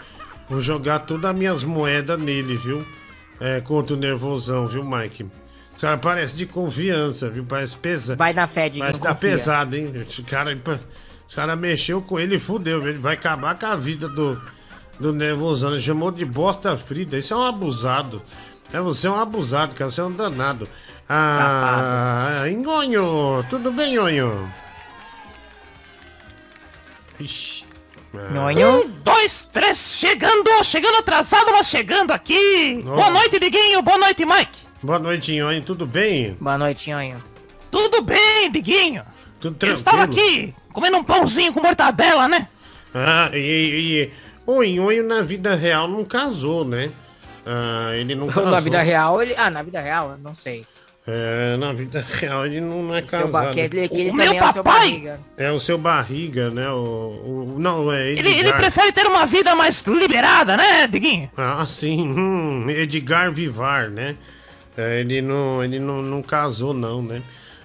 vou 0.49 0.61
jogar 0.61 1.01
todas 1.01 1.25
as 1.31 1.37
minhas 1.37 1.65
moedas 1.65 2.21
nele, 2.21 2.57
viu? 2.57 2.85
É, 3.41 3.61
contra 3.61 3.95
o 3.95 3.99
nervosão, 3.99 4.67
viu, 4.69 4.85
Mike? 4.85 5.27
Esse 5.75 5.85
cara 5.85 5.99
parece 5.99 6.37
de 6.37 6.47
confiança, 6.47 7.29
viu? 7.29 7.45
Parece 7.45 7.77
pesado. 7.77 8.19
Vai 8.19 8.33
na 8.33 8.47
fé 8.47 8.69
de 8.69 8.81
quem 8.81 8.93
tá 8.93 9.15
confia. 9.15 9.31
pesado, 9.31 9.77
hein? 9.77 9.91
Esse 9.97 10.23
cara, 10.23 10.53
esse 10.53 11.35
cara 11.37 11.57
mexeu 11.57 12.01
com 12.01 12.19
ele 12.19 12.37
e 12.37 12.41
fudeu. 12.41 12.81
viu? 12.81 12.91
Ele 12.91 12.99
vai 13.01 13.15
acabar 13.15 13.59
com 13.59 13.67
a 13.67 13.75
vida 13.75 14.09
do, 14.09 14.41
do 15.01 15.13
nervosão. 15.13 15.73
Ele 15.73 15.83
chamou 15.83 16.13
de 16.13 16.25
bosta 16.25 16.77
frita. 16.77 17.19
Isso 17.19 17.35
é 17.35 17.37
um 17.37 17.43
abusado. 17.43 18.23
É, 18.73 18.81
você 18.81 19.07
é 19.07 19.11
um 19.11 19.17
abusado, 19.17 19.75
cara. 19.75 19.91
Você 19.91 20.01
é 20.01 20.05
um 20.05 20.13
danado. 20.13 20.69
Ah, 21.09 22.45
Nhonho, 22.49 23.45
tudo 23.49 23.71
bem, 23.71 23.95
Nhonho? 23.97 24.51
Ixi. 27.21 27.65
Ah. 28.17 28.79
Um, 28.79 28.89
dois, 29.03 29.45
três, 29.53 29.97
chegando, 29.99 30.49
chegando 30.63 30.97
atrasado, 30.99 31.51
mas 31.51 31.67
chegando 31.69 32.13
aqui. 32.13 32.83
Ó. 32.87 32.95
Boa 32.95 33.11
noite, 33.11 33.39
Diguinho, 33.41 33.83
boa 33.83 33.99
noite, 33.99 34.25
Mike. 34.25 34.59
Boa 34.83 34.99
noite, 34.99 35.33
Nhonho, 35.35 35.63
tudo 35.63 35.87
bem? 35.87 36.37
Boa 36.41 36.57
noite, 36.57 36.91
Nhonho. 36.91 37.23
Tudo 37.71 38.03
bem, 38.03 38.51
Diguinho? 38.53 39.03
Tudo 39.41 39.55
Eu 39.55 39.59
tranquilo? 39.59 39.75
estava 39.77 40.03
aqui 40.05 40.55
comendo 40.73 40.97
um 40.99 41.05
pãozinho 41.05 41.53
com 41.53 41.61
mortadela, 41.61 42.29
né? 42.29 42.49
Ah, 42.95 43.31
e, 43.33 43.37
e, 43.37 44.03
e 44.05 44.13
o 44.47 44.63
Nhonho 44.63 45.03
na 45.07 45.21
vida 45.23 45.55
real 45.57 45.89
não 45.89 46.05
casou, 46.05 46.65
né? 46.65 46.93
Ah, 47.47 47.91
ele 47.95 48.15
não 48.15 48.27
casou. 48.33 48.51
Na 48.51 48.61
vida 48.61 48.83
real, 48.83 49.21
ele. 49.23 49.35
Ah, 49.37 49.51
na 49.51 49.63
vida 49.63 49.81
real, 49.81 50.11
eu 50.13 50.19
não 50.19 50.35
sei. 50.35 50.65
É, 51.07 51.57
na 51.59 51.71
vida 51.75 52.03
real 52.15 52.47
ele 52.47 52.63
não 52.63 52.95
é 52.97 53.03
ba- 53.03 53.07
casado. 53.07 53.53
que 53.53 53.61
ele, 53.61 53.89
que 53.91 54.01
ele 54.01 54.11
também 54.11 54.39
é 54.39 54.43
o 54.49 54.53
seu 54.55 54.63
barriga. 54.63 55.21
É 55.37 55.53
o 55.53 55.59
seu 55.61 55.77
barriga, 55.77 56.49
né? 56.49 56.71
O, 56.71 56.75
o- 57.55 57.57
não, 57.59 57.93
é 57.93 58.09
Ele, 58.13 58.21
Edgar. 58.21 58.39
ele 58.39 58.53
prefere 58.55 58.91
ter 58.91 59.07
uma 59.07 59.27
vida 59.27 59.55
mais 59.55 59.83
liberada, 59.83 60.57
né, 60.57 60.87
Diguinho? 60.87 61.31
Ah, 61.37 61.67
sim. 61.69 62.09
Hum, 62.09 62.71
Edgar 62.71 63.31
Vivar, 63.31 63.91
né? 63.91 64.17
É, 64.79 65.01
ele 65.01 65.21
não, 65.21 65.63
ele 65.63 65.79
não, 65.79 66.01
não 66.01 66.23
casou, 66.23 66.73
não, 66.73 67.03
né? 67.03 67.21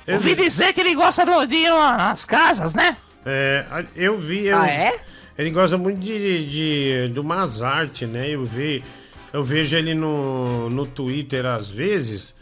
Eu 0.05 0.15
Ouvi 0.15 0.35
dizer 0.35 0.73
que 0.73 0.81
ele 0.81 0.93
gosta 0.93 1.23
de 1.47 1.55
ir 1.55 1.69
nas 1.69 2.25
casas, 2.25 2.75
né? 2.75 2.97
É, 3.25 3.63
eu 3.95 4.17
vi. 4.17 4.47
Eu, 4.47 4.57
Ah, 4.57 4.67
é? 4.69 4.99
Ele 5.37 5.49
gosta 5.51 5.77
muito 5.77 5.99
de, 5.99 6.45
de, 6.45 7.07
de 7.13 7.19
umas 7.21 7.61
artes, 7.61 8.07
né? 8.09 8.27
Eu, 8.29 8.43
vi, 8.43 8.83
eu 9.31 9.43
vejo 9.43 9.75
ele 9.75 9.93
no, 9.93 10.69
no 10.69 10.85
Twitter 10.85 11.45
às 11.45 11.69
vezes. 11.69 12.33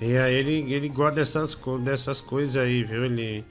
E 0.00 0.16
aí 0.16 0.34
ele, 0.34 0.72
ele 0.72 0.88
gosta 0.88 1.16
dessas, 1.16 1.58
dessas 1.82 2.20
coisas 2.20 2.56
aí, 2.56 2.84
viu? 2.84 3.04
Ele. 3.04 3.44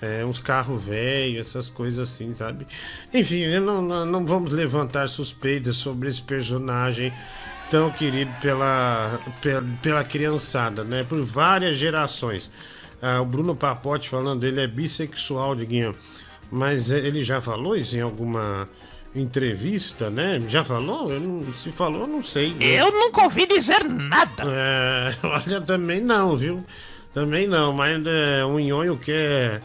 É, 0.00 0.24
uns 0.24 0.38
carros 0.38 0.80
velhos, 0.80 1.48
essas 1.48 1.68
coisas 1.68 1.98
assim, 1.98 2.32
sabe? 2.32 2.64
Enfim, 3.12 3.58
não, 3.58 3.82
não, 3.82 4.06
não 4.06 4.24
vamos 4.24 4.52
levantar 4.52 5.08
suspeitas 5.08 5.74
sobre 5.74 6.08
esse 6.08 6.22
personagem 6.22 7.12
tão 7.68 7.90
querido 7.90 8.30
pela, 8.40 9.18
pela, 9.42 9.64
pela 9.82 10.04
criançada, 10.04 10.84
né? 10.84 11.02
Por 11.02 11.20
várias 11.24 11.76
gerações. 11.76 12.48
Ah, 13.00 13.20
o 13.20 13.24
Bruno 13.24 13.54
Papote 13.54 14.08
falando, 14.08 14.44
ele 14.44 14.60
é 14.60 14.66
bissexual, 14.66 15.54
Diguinho. 15.54 15.94
Mas 16.50 16.90
ele 16.90 17.22
já 17.22 17.40
falou 17.40 17.76
isso 17.76 17.96
em 17.96 18.00
alguma, 18.00 18.68
entrevista, 19.18 20.08
né? 20.10 20.40
Já 20.48 20.62
falou? 20.64 21.12
Eu 21.12 21.20
não- 21.20 21.54
se 21.54 21.70
falou, 21.72 22.02
eu 22.02 22.06
não 22.06 22.22
sei. 22.22 22.54
né? 22.54 22.80
Eu 22.80 22.90
nunca 22.92 23.22
ouvi 23.22 23.46
dizer 23.46 23.84
nada. 23.88 24.42
É, 24.46 25.14
olha, 25.26 25.60
também 25.60 26.00
não, 26.00 26.36
viu? 26.36 26.64
Também 27.14 27.46
não, 27.48 27.72
mas 27.72 28.04
é, 28.06 28.44
o 28.44 28.58
Nhonho 28.58 28.96
quer. 28.96 29.60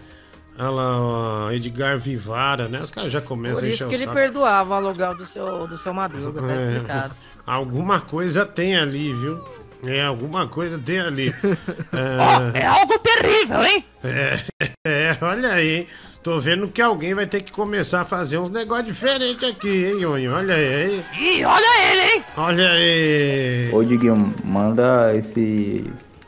Olha 0.58 0.70
lá, 0.70 1.02
ó, 1.02 1.52
Edgar 1.52 1.98
Vivara, 1.98 2.68
né? 2.68 2.82
Os 2.82 2.92
caras 2.92 3.12
já 3.12 3.20
começam 3.22 3.62
Por 3.62 3.66
a 3.66 3.70
isso 3.70 3.84
encher 3.84 3.88
que 3.88 3.94
o 3.94 3.98
ele 3.98 4.04
saco. 4.06 4.16
perdoava 4.16 4.74
o 4.74 4.78
aluguel 4.78 5.18
do 5.18 5.26
seu, 5.26 5.68
do 5.68 5.78
seu 5.78 5.94
Madruga, 5.94 6.42
tá 6.42 6.48
É, 6.54 6.56
explicado. 6.58 7.16
alguma 7.46 8.00
coisa 8.00 8.46
tem 8.46 8.76
ali, 8.78 9.12
viu? 9.14 9.44
É, 9.86 10.02
alguma 10.04 10.48
coisa 10.48 10.80
tem 10.80 11.00
ali. 11.00 11.34
Ó, 11.92 12.58
é 12.58 12.66
algo 12.66 12.98
terrível, 13.00 13.64
hein? 13.64 13.86
É, 14.04 14.40
é, 14.86 15.18
olha 15.22 15.54
aí, 15.54 15.76
hein? 15.80 15.88
Tô 16.22 16.40
vendo 16.40 16.70
que 16.70 16.82
alguém 16.82 17.14
vai 17.14 17.28
ter 17.28 17.42
que 17.42 17.52
começar 17.52 18.02
a 18.02 18.06
fazer 18.06 18.38
uns 18.38 18.50
negócios 18.50 18.88
diferentes 18.88 19.50
aqui, 19.50 19.86
hein, 19.86 20.00
Nhonho? 20.00 20.34
Olha 20.34 20.56
aí. 20.56 21.04
Ih, 21.20 21.44
olha 21.44 21.92
ele, 21.92 22.02
hein? 22.02 22.24
Olha 22.38 22.72
aí. 22.72 23.70
Ô 23.74 23.84
Diguinho, 23.84 24.34
manda 24.46 25.12
esse 25.16 25.84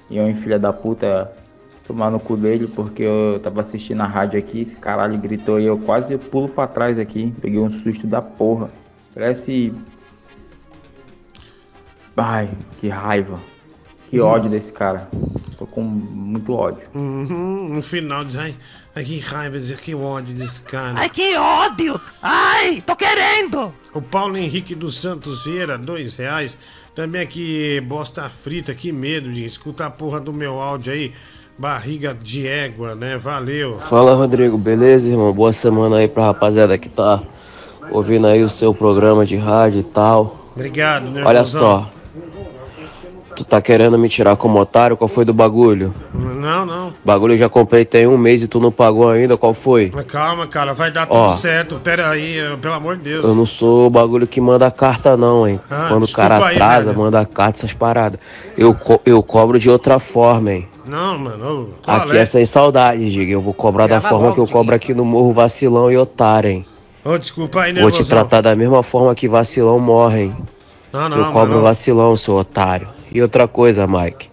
Ion 0.09 0.35
filha 0.35 0.59
da 0.59 0.73
puta 0.73 1.31
tomar 1.87 2.11
no 2.11 2.19
cu 2.19 2.35
dele, 2.35 2.67
porque 2.67 3.03
eu 3.03 3.39
tava 3.41 3.61
assistindo 3.61 4.01
a 4.01 4.07
rádio 4.07 4.37
aqui, 4.39 4.61
esse 4.61 4.75
caralho 4.75 5.17
gritou 5.17 5.59
e 5.59 5.65
eu 5.65 5.77
quase 5.77 6.17
pulo 6.17 6.49
pra 6.49 6.67
trás 6.67 6.99
aqui. 6.99 7.33
Peguei 7.41 7.59
um 7.59 7.71
susto 7.81 8.05
da 8.05 8.21
porra. 8.21 8.69
Parece. 9.13 9.71
Ai, 12.17 12.49
que 12.79 12.87
raiva. 12.87 13.37
Que 14.09 14.19
ódio 14.21 14.49
desse 14.49 14.71
cara. 14.71 15.09
Tô 15.57 15.65
com 15.65 15.81
muito 15.81 16.53
ódio. 16.53 16.83
Uhum, 16.93 17.69
no 17.73 17.81
final 17.81 18.23
diz, 18.23 18.37
ai, 18.37 18.55
ai, 18.95 19.03
que 19.03 19.19
raiva, 19.19 19.57
diz, 19.57 19.71
que 19.71 19.95
ódio 19.95 20.33
desse 20.33 20.61
cara. 20.61 20.99
Ai, 20.99 21.09
que 21.09 21.35
ódio! 21.35 21.99
Ai, 22.21 22.83
tô 22.85 22.95
querendo! 22.95 23.73
O 23.93 24.01
Paulo 24.01 24.37
Henrique 24.37 24.75
dos 24.75 24.97
Santos 24.99 25.43
Vieira, 25.45 25.77
dois 25.77 26.15
reais. 26.15 26.57
Também 26.93 27.21
aqui, 27.21 27.81
bosta 27.81 28.29
frita, 28.29 28.73
que 28.73 28.91
medo 28.91 29.31
de 29.31 29.43
escutar 29.45 29.87
a 29.87 29.89
porra 29.89 30.19
do 30.19 30.31
meu 30.31 30.61
áudio 30.61 30.93
aí. 30.93 31.11
Barriga 31.57 32.13
de 32.13 32.47
égua, 32.47 32.95
né? 32.95 33.17
Valeu. 33.17 33.79
Fala 33.89 34.13
Rodrigo, 34.13 34.57
beleza, 34.57 35.07
irmão? 35.07 35.31
Boa 35.33 35.53
semana 35.53 35.97
aí 35.97 36.07
pra 36.07 36.25
rapaziada 36.25 36.77
que 36.77 36.89
tá 36.89 37.21
ouvindo 37.91 38.27
aí 38.27 38.43
o 38.43 38.49
seu 38.49 38.73
programa 38.73 39.25
de 39.25 39.37
rádio 39.37 39.79
e 39.79 39.83
tal. 39.83 40.51
Obrigado, 40.53 41.09
né? 41.09 41.23
Olha 41.25 41.39
Rosão? 41.39 41.61
só. 41.61 41.94
Tu 43.35 43.43
tá 43.43 43.61
querendo 43.61 43.97
me 43.99 44.07
tirar 44.07 44.37
como 44.37 44.57
otário? 44.59 44.95
Qual 44.95 45.07
foi 45.09 45.25
do 45.25 45.33
bagulho? 45.33 45.93
Não, 46.13 46.65
não. 46.65 46.93
Bagulho 47.03 47.33
eu 47.33 47.37
já 47.37 47.49
comprei 47.49 47.83
tem 47.83 48.07
um 48.07 48.17
mês 48.17 48.41
e 48.41 48.47
tu 48.47 48.59
não 48.61 48.71
pagou 48.71 49.09
ainda, 49.09 49.35
qual 49.35 49.53
foi? 49.53 49.91
Mas 49.93 50.05
calma, 50.05 50.47
cara, 50.47 50.73
vai 50.73 50.89
dar 50.89 51.05
tudo 51.05 51.17
Ó. 51.19 51.29
certo. 51.31 51.75
Pera 51.83 52.09
aí, 52.09 52.37
pelo 52.61 52.73
amor 52.75 52.95
de 52.95 53.03
Deus. 53.03 53.25
Eu 53.25 53.35
não 53.35 53.45
sou 53.45 53.87
o 53.87 53.89
bagulho 53.89 54.25
que 54.25 54.39
manda 54.39 54.71
carta 54.71 55.17
não, 55.17 55.45
hein? 55.47 55.59
Ah, 55.69 55.87
Quando 55.89 56.03
o 56.03 56.11
cara 56.13 56.37
aí, 56.47 56.55
atrasa, 56.55 56.91
velho. 56.91 57.03
manda 57.03 57.25
carta, 57.25 57.59
essas 57.59 57.73
paradas. 57.73 58.19
Eu, 58.57 58.73
co- 58.73 59.01
eu 59.05 59.21
cobro 59.21 59.59
de 59.59 59.69
outra 59.69 59.99
forma, 59.99 60.53
hein? 60.53 60.67
Não, 60.85 61.17
mano. 61.17 61.69
Aqui 61.85 62.17
é 62.17 62.23
sem 62.25 62.45
saudade, 62.45 63.11
diga. 63.11 63.33
Eu 63.33 63.41
vou 63.41 63.53
cobrar 63.53 63.87
da 63.87 63.99
forma 63.99 64.27
logo, 64.27 64.35
que 64.35 64.39
eu 64.39 64.47
cobro 64.47 64.73
aqui 64.75 64.93
no 64.93 65.03
Morro 65.03 65.31
Vacilão 65.33 65.91
e 65.91 65.97
Otário, 65.97 66.51
hein? 66.51 66.65
Ô, 67.03 67.17
desculpa 67.17 67.61
aí, 67.61 67.73
né, 67.73 67.81
Vou 67.81 67.91
te 67.91 68.05
tratar 68.07 68.39
da 68.41 68.55
mesma 68.55 68.81
forma 68.81 69.13
que 69.13 69.27
vacilão 69.27 69.79
morre, 69.79 70.21
hein? 70.23 70.35
Não, 70.93 71.09
não, 71.09 71.17
eu 71.17 71.25
cobro 71.25 71.49
mano. 71.49 71.61
vacilão, 71.63 72.15
seu 72.15 72.35
otário. 72.35 72.87
E 73.11 73.21
outra 73.21 73.47
coisa, 73.47 73.87
Mike. 73.87 74.29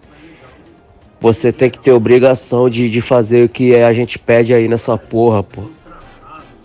Você 1.21 1.53
tem 1.53 1.71
que 1.71 1.79
ter 1.79 1.93
obrigação 1.93 2.69
de, 2.69 2.91
de 2.91 3.01
fazer 3.01 3.45
o 3.45 3.49
que 3.49 3.77
a 3.77 3.93
gente 3.93 4.19
pede 4.19 4.53
aí 4.53 4.67
nessa 4.67 4.99
porra, 4.99 5.43
pô. 5.43 5.63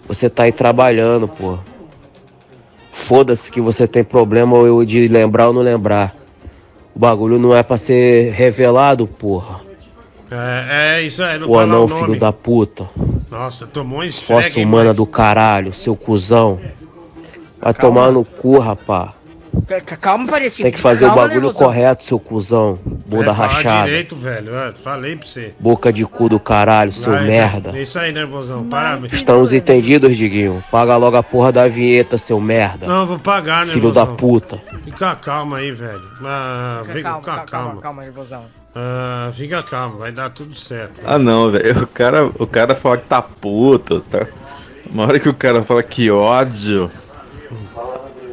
Você 0.07 0.29
tá 0.29 0.43
aí 0.43 0.51
trabalhando, 0.51 1.27
pô. 1.27 1.57
Foda-se 2.91 3.51
que 3.51 3.61
você 3.61 3.87
tem 3.87 4.03
problema 4.03 4.57
ou 4.57 4.83
de 4.83 5.07
lembrar 5.07 5.47
ou 5.47 5.53
não 5.53 5.61
lembrar. 5.61 6.15
O 6.95 6.99
bagulho 6.99 7.37
não 7.37 7.55
é 7.55 7.61
pra 7.61 7.77
ser 7.77 8.31
revelado, 8.33 9.05
porra. 9.05 9.61
É, 10.31 10.97
é 10.97 11.03
isso 11.03 11.23
aí, 11.23 11.39
não 11.39 11.47
Ou 11.47 11.53
falar 11.53 11.67
não, 11.67 11.85
o 11.85 11.87
filho 11.87 12.19
da 12.19 12.33
puta. 12.33 12.89
Nossa, 13.29 13.67
tomou 13.67 13.99
um 13.99 14.03
esfregue, 14.03 14.43
Fossa 14.43 14.59
humana 14.59 14.93
do 14.93 15.05
caralho, 15.05 15.71
seu 15.73 15.95
cuzão. 15.95 16.59
Vai 17.61 17.73
Calma. 17.73 17.73
tomar 17.73 18.11
no 18.11 18.25
cu, 18.25 18.57
rapá. 18.59 19.13
Calma, 19.99 20.27
parecido. 20.27 20.63
Tem 20.63 20.71
que 20.71 20.79
fazer 20.79 21.05
o 21.05 21.07
Calma, 21.09 21.21
bagulho 21.23 21.41
nervosão. 21.41 21.67
correto, 21.67 22.03
seu 22.03 22.19
cuzão. 22.19 22.79
Bunda 23.07 23.31
é, 23.31 23.35
fala 23.35 23.47
rachada. 23.47 23.85
direito, 23.85 24.15
velho. 24.15 24.55
é, 24.55 24.71
falei 24.73 25.15
pra 25.15 25.27
você. 25.27 25.53
Boca 25.59 25.91
de 25.91 26.05
cu 26.05 26.29
do 26.29 26.39
caralho, 26.39 26.91
seu 26.91 27.13
Vai, 27.13 27.25
merda. 27.25 27.71
É 27.77 27.81
isso 27.81 27.97
aí, 27.99 28.11
nervosão. 28.11 28.63
Parabéns. 28.67 29.13
Estamos 29.13 29.51
entendidos, 29.53 30.15
Diguinho. 30.17 30.63
Paga 30.71 30.95
logo 30.97 31.17
a 31.17 31.23
porra 31.23 31.51
da 31.51 31.67
vinheta, 31.67 32.17
seu 32.17 32.39
merda. 32.39 32.85
Não, 32.87 33.05
vou 33.05 33.19
pagar, 33.19 33.65
né, 33.65 33.73
Filho 33.73 33.91
da 33.91 34.05
puta. 34.05 34.61
Fica 34.83 35.15
calma 35.15 35.57
aí, 35.57 35.71
velho. 35.71 36.01
Ah, 36.23 36.81
fica 36.85 37.01
Calma, 37.03 37.17
fica 37.19 37.31
calma, 37.31 37.45
calma, 37.45 37.65
calma. 37.67 37.81
calma, 37.81 38.01
nervosão. 38.03 38.45
Ah, 38.75 39.31
fica 39.33 39.63
calmo, 39.63 39.97
vai 39.97 40.11
dar 40.11 40.29
tudo 40.29 40.53
certo. 40.55 40.95
Ah 41.03 41.17
não, 41.17 41.49
velho. 41.51 41.83
O 41.83 41.87
cara, 41.87 42.25
o 42.25 42.45
cara 42.47 42.75
fala 42.75 42.97
que 42.97 43.07
tá 43.07 43.21
puto, 43.21 44.01
tá? 44.01 44.27
Uma 44.89 45.03
hora 45.03 45.19
que 45.19 45.27
o 45.27 45.33
cara 45.33 45.63
fala 45.63 45.81
que 45.81 46.09
ódio. 46.11 46.89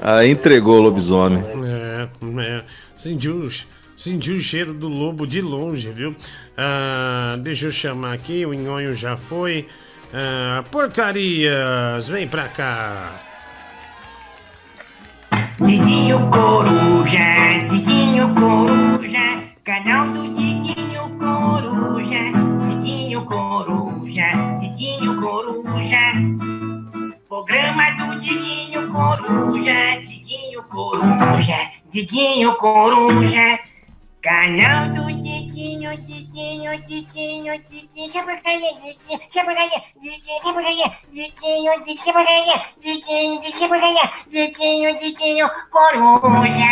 Aí 0.05 0.33
entregou 0.33 0.77
o 0.77 0.83
lobisomem. 0.83 1.43
É, 1.65 2.09
é. 2.43 2.65
Sentiu, 2.95 3.49
sentiu 3.97 4.37
o 4.37 4.41
cheiro 4.41 4.75
do 4.75 4.87
lobo 4.87 5.27
de 5.27 5.41
longe, 5.41 5.91
viu? 5.91 6.15
Ah, 6.59 7.39
deixa 7.41 7.67
eu 7.67 7.71
chamar 7.71 8.13
aqui, 8.13 8.45
o 8.45 8.53
Nhonho 8.53 8.95
já 8.95 9.17
foi. 9.17 9.67
Ah, 10.13 10.63
porcarias, 10.71 12.07
vem 12.07 12.29
pra 12.29 12.49
cá. 12.49 13.13
Diguinho 15.59 16.29
Coruja, 16.31 17.67
Diguinho 17.71 18.35
Coruja, 18.35 19.43
canal 19.65 20.09
do 20.11 20.35
Diguinho 20.35 21.17
Coruja, 21.19 22.19
Diguinho 22.69 23.25
Coruja, 23.25 24.31
Diguinho 24.61 25.21
Coruja, 25.21 26.54
programa 27.35 27.91
do 27.97 28.21
Diguinho 28.21 28.93
Coruja, 28.93 30.01
Diguinho 30.05 30.63
Coruja, 30.69 31.71
Diguinho 31.91 32.55
Coruja, 32.55 33.59
canal 34.23 34.89
do 34.91 35.07
Diguinho, 35.21 35.97
Diguinho, 35.97 36.81
Diguinho, 36.83 37.59
Diguinho, 37.59 37.59
Diguinho, 37.59 38.79
Diguinho, 38.79 39.51
Diguinho, 40.01 40.63
Diguinho, 41.11 41.83
Diguinho, 41.83 42.61
Diguinho, 42.79 44.11
Diguinho, 44.31 44.97
Diguinho, 44.97 45.51
Coruja. 45.73 46.71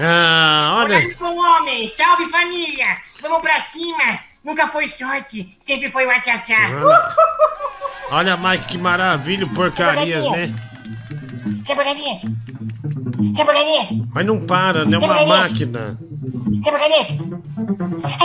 Ah, 0.00 0.82
olha. 0.82 0.98
Olá, 1.20 1.60
homem, 1.60 1.88
salve 1.88 2.26
família, 2.26 2.96
vamos 3.20 3.40
pra 3.42 3.60
cima. 3.60 4.33
Nunca 4.44 4.68
foi 4.68 4.86
sorte, 4.88 5.56
sempre 5.60 5.90
foi 5.90 6.06
o 6.06 6.20
tchá 6.20 6.42
Olha, 8.10 8.36
Mike, 8.36 8.66
que 8.66 8.78
maravilha, 8.78 9.46
porcarias, 9.46 10.24
né? 10.30 10.54
Chapacaia, 11.66 11.96
Mas 14.12 14.26
não 14.26 14.44
para, 14.44 14.84
né? 14.84 14.98
Uma 14.98 15.24
máquina. 15.24 15.98
Ai. 18.02 18.18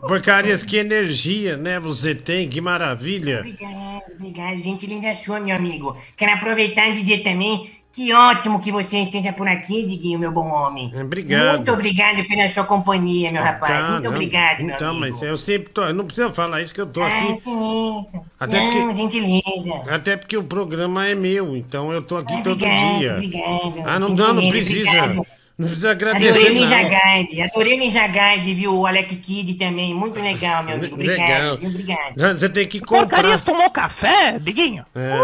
Porcarias, 0.00 0.64
que 0.64 0.76
energia, 0.76 1.56
né? 1.56 1.78
Você 1.78 2.14
tem, 2.14 2.48
que 2.48 2.60
maravilha. 2.60 3.40
Obrigado, 3.40 4.02
obrigado. 4.18 4.62
Gente 4.62 4.86
linda 4.86 5.14
sua, 5.14 5.38
meu 5.38 5.56
amigo. 5.56 5.96
Quero 6.16 6.32
aproveitar 6.32 6.88
e 6.88 6.94
dizer 7.00 7.22
também 7.22 7.70
que 7.96 8.12
ótimo 8.12 8.60
que 8.60 8.70
você 8.70 8.98
esteja 8.98 9.32
por 9.32 9.48
aqui, 9.48 9.86
Diguinho, 9.86 10.18
meu 10.18 10.30
bom 10.30 10.46
homem. 10.50 10.92
Obrigado. 11.00 11.56
Muito 11.56 11.72
obrigado 11.72 12.22
pela 12.28 12.46
sua 12.50 12.64
companhia, 12.64 13.32
meu 13.32 13.42
rapaz. 13.42 13.72
Tá, 13.72 13.90
Muito 13.92 14.04
não. 14.04 14.10
obrigado, 14.10 14.58
meu 14.62 14.74
Então, 14.74 14.90
amigo. 14.90 15.00
mas 15.12 15.22
eu 15.22 15.34
sempre 15.38 15.70
tô. 15.72 15.90
Não 15.94 16.04
precisa 16.04 16.30
falar 16.30 16.60
isso 16.60 16.74
que 16.74 16.80
eu 16.82 16.86
tô 16.86 17.02
Ah, 17.02 17.06
aqui. 17.08 17.26
que 17.40 17.50
isso. 17.50 18.06
Até 18.38 18.58
Não, 18.60 18.70
porque- 18.70 18.94
gentileza. 18.96 19.74
Até 19.88 20.16
porque 20.18 20.36
o 20.36 20.44
programa 20.44 21.06
é 21.08 21.14
meu, 21.14 21.56
então 21.56 21.90
eu 21.90 22.02
tô 22.02 22.18
aqui 22.18 22.34
Ah, 22.34 22.42
todo 22.42 22.52
obrigado, 22.52 22.98
dia. 22.98 23.12
obrigado. 23.14 23.82
Ah, 23.86 23.98
não 23.98 24.08
não 24.10 24.16
Gentileza, 24.16 24.50
precisa. 24.50 24.90
obrigado. 24.90 25.26
Não 25.58 25.68
precisa 25.68 25.90
Adorei 25.92 26.12
agradecer, 26.12 26.50
o 26.50 26.52
Ninja 26.54 26.82
não. 26.82 26.90
Guide, 27.22 27.40
adorei 27.40 27.78
Ninja 27.78 28.06
Guide, 28.08 28.52
viu? 28.52 28.74
O 28.78 28.86
Alec 28.86 29.16
Kid 29.16 29.54
também, 29.54 29.94
muito 29.94 30.20
legal, 30.20 30.62
meu 30.62 30.74
amigo. 30.74 30.92
Obrigado, 30.96 31.18
Legal. 31.18 31.54
Obrigado. 31.54 32.38
Você 32.38 32.48
tem 32.50 32.66
que 32.66 32.78
comprar. 32.78 33.06
Porcarias 33.06 33.42
tomou 33.42 33.70
café, 33.70 34.38
Diguinho? 34.38 34.84
É, 34.94 35.16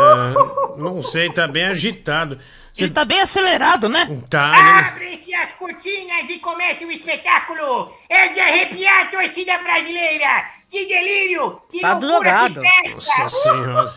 não 0.78 1.02
sei, 1.02 1.28
tá 1.28 1.46
bem 1.46 1.64
agitado. 1.66 2.38
Ele 2.78 2.90
tá 2.90 3.04
bem 3.04 3.20
acelerado, 3.20 3.88
né? 3.88 4.06
Tá, 4.30 4.50
né? 4.50 4.88
Abre-se 4.88 5.34
as 5.34 5.52
cortinas 5.52 6.28
e 6.30 6.38
comece 6.38 6.84
o 6.84 6.90
espetáculo! 6.90 7.92
É 8.08 8.28
de 8.28 8.40
arrepiar 8.40 9.02
a 9.02 9.10
torcida 9.10 9.58
brasileira! 9.58 10.46
Que 10.70 10.86
delírio! 10.86 11.60
Que 11.70 11.80
Tá 11.80 11.92
loucura, 11.92 12.48
drogado. 12.48 12.60
que 12.62 12.94
festa! 12.94 13.22
Nossa 13.22 13.28
senhora. 13.28 13.94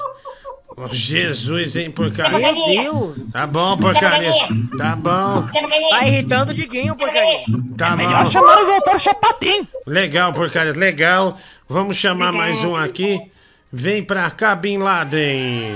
Oh, 0.78 0.88
Jesus, 0.92 1.78
hein, 1.78 1.90
porcaria. 1.90 2.38
Meu 2.38 2.66
Deus. 2.66 3.32
Tá 3.32 3.48
bom, 3.48 3.78
porcaria. 3.78 4.34
Tá 4.78 4.94
bom. 4.98 5.48
Tá 5.90 6.06
irritando 6.06 6.52
o 6.52 6.54
Diguinho, 6.54 6.98
porcaria. 6.98 7.46
Tá 7.78 7.92
bom. 7.92 7.96
Melhor 7.96 8.28
chamar 8.28 8.62
o 8.62 8.66
doutor 8.66 9.00
Chapatin. 9.00 9.66
Legal, 9.88 10.34
porcaria, 10.34 10.74
legal. 10.74 11.38
Vamos 11.70 11.96
chamar 11.96 12.34
mais 12.34 12.62
um 12.66 12.76
aqui. 12.76 13.22
Vem 13.72 14.04
pra 14.04 14.30
cá, 14.32 14.54
Bin 14.54 14.80
Laden. 14.80 15.72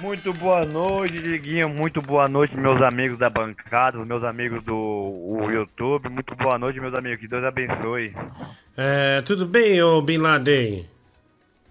Muito 0.00 0.32
boa 0.32 0.64
noite, 0.64 1.20
Diguinho. 1.20 1.68
Muito 1.68 2.00
boa 2.00 2.28
noite, 2.28 2.56
meus 2.56 2.80
amigos 2.80 3.18
da 3.18 3.28
bancada, 3.28 3.98
meus 4.04 4.22
amigos 4.22 4.62
do 4.62 5.38
YouTube. 5.50 6.08
Muito 6.08 6.36
boa 6.36 6.56
noite, 6.56 6.80
meus 6.80 6.94
amigos. 6.94 7.18
Que 7.18 7.26
Deus 7.26 7.42
abençoe. 7.42 8.14
É, 8.76 9.20
tudo 9.22 9.44
bem, 9.44 9.82
ô 9.82 10.00
Bin 10.00 10.18
Laden? 10.18 10.88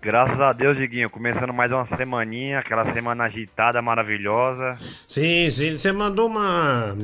Graças 0.02 0.42
a 0.42 0.52
Deus, 0.52 0.76
Diguinho. 0.76 1.10
Começando 1.10 1.54
mais 1.54 1.72
uma 1.72 1.86
semaninha, 1.86 2.60
aquela 2.60 2.84
semana 2.92 3.24
agitada, 3.24 3.82
maravilhosa. 3.82 4.78
Sim, 5.08 5.50
sim. 5.50 5.78
Você 5.78 5.94
mandou 5.94 6.28
uma. 6.28 6.98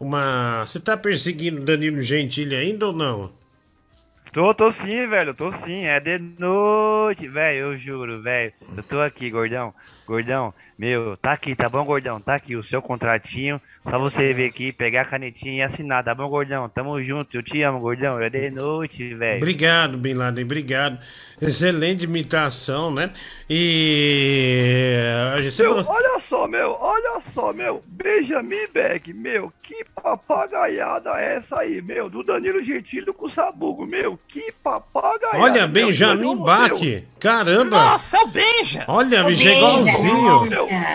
Uma. 0.00 0.64
Você 0.66 0.80
tá 0.80 0.96
perseguindo 0.96 1.64
Danilo 1.64 2.02
Gentili 2.02 2.56
ainda 2.56 2.88
ou 2.88 2.92
não? 2.92 3.43
Tô, 4.34 4.52
tô 4.54 4.70
sim, 4.70 5.06
velho. 5.06 5.34
Tô 5.34 5.50
sim. 5.52 5.86
É 5.86 5.98
de 6.00 6.18
noite, 6.18 7.28
velho. 7.28 7.72
Eu 7.72 7.78
juro, 7.78 8.22
velho. 8.22 8.52
Eu 8.76 8.82
tô 8.84 9.00
aqui, 9.00 9.30
gordão. 9.30 9.74
Gordão, 10.06 10.54
meu, 10.78 11.16
tá 11.16 11.32
aqui, 11.32 11.56
tá 11.56 11.68
bom, 11.68 11.84
gordão? 11.84 12.20
Tá 12.20 12.34
aqui 12.34 12.56
o 12.56 12.62
seu 12.62 12.82
contratinho. 12.82 13.60
Só 13.88 13.98
você 13.98 14.32
vir 14.32 14.48
aqui, 14.48 14.72
pegar 14.72 15.02
a 15.02 15.04
canetinha 15.04 15.56
e 15.56 15.62
assinar, 15.62 16.02
tá 16.02 16.14
bom, 16.14 16.26
gordão? 16.26 16.68
Tamo 16.70 17.02
junto. 17.02 17.36
Eu 17.36 17.42
te 17.42 17.62
amo, 17.62 17.80
gordão. 17.80 18.18
É 18.18 18.30
de 18.30 18.50
noite, 18.50 19.14
velho. 19.14 19.36
Obrigado, 19.36 19.98
Bin 19.98 20.14
Laden, 20.14 20.44
obrigado. 20.44 20.98
Excelente 21.40 22.04
imitação, 22.04 22.90
né? 22.90 23.10
E. 23.48 24.96
Você... 25.42 25.64
Meu, 25.64 25.84
olha 25.86 26.18
só, 26.18 26.48
meu, 26.48 26.78
olha 26.80 27.20
só, 27.20 27.52
meu. 27.52 27.82
Benjamin 27.86 28.66
Beck, 28.72 29.12
meu, 29.12 29.52
que 29.62 29.84
papagaiada 30.02 31.10
é 31.20 31.36
essa 31.36 31.60
aí, 31.60 31.82
meu? 31.82 32.08
Do 32.08 32.22
Danilo 32.22 32.64
Gentili 32.64 33.12
com 33.12 33.26
o 33.26 33.30
Sabugo, 33.30 33.84
meu. 33.84 34.18
Que 34.26 34.50
papagaiada. 34.62 35.38
Olha, 35.38 35.66
meu, 35.66 35.86
Benjamin 35.86 36.34
meu. 36.36 36.44
Caramba. 37.20 37.76
Nossa, 37.76 38.16
é 38.16 38.20
o 38.20 38.26
Benja. 38.28 38.84
Olha, 38.88 39.24
Ô, 39.24 39.26
bicho, 39.26 39.46
é 39.46 39.56
igualzinho. 39.58 40.40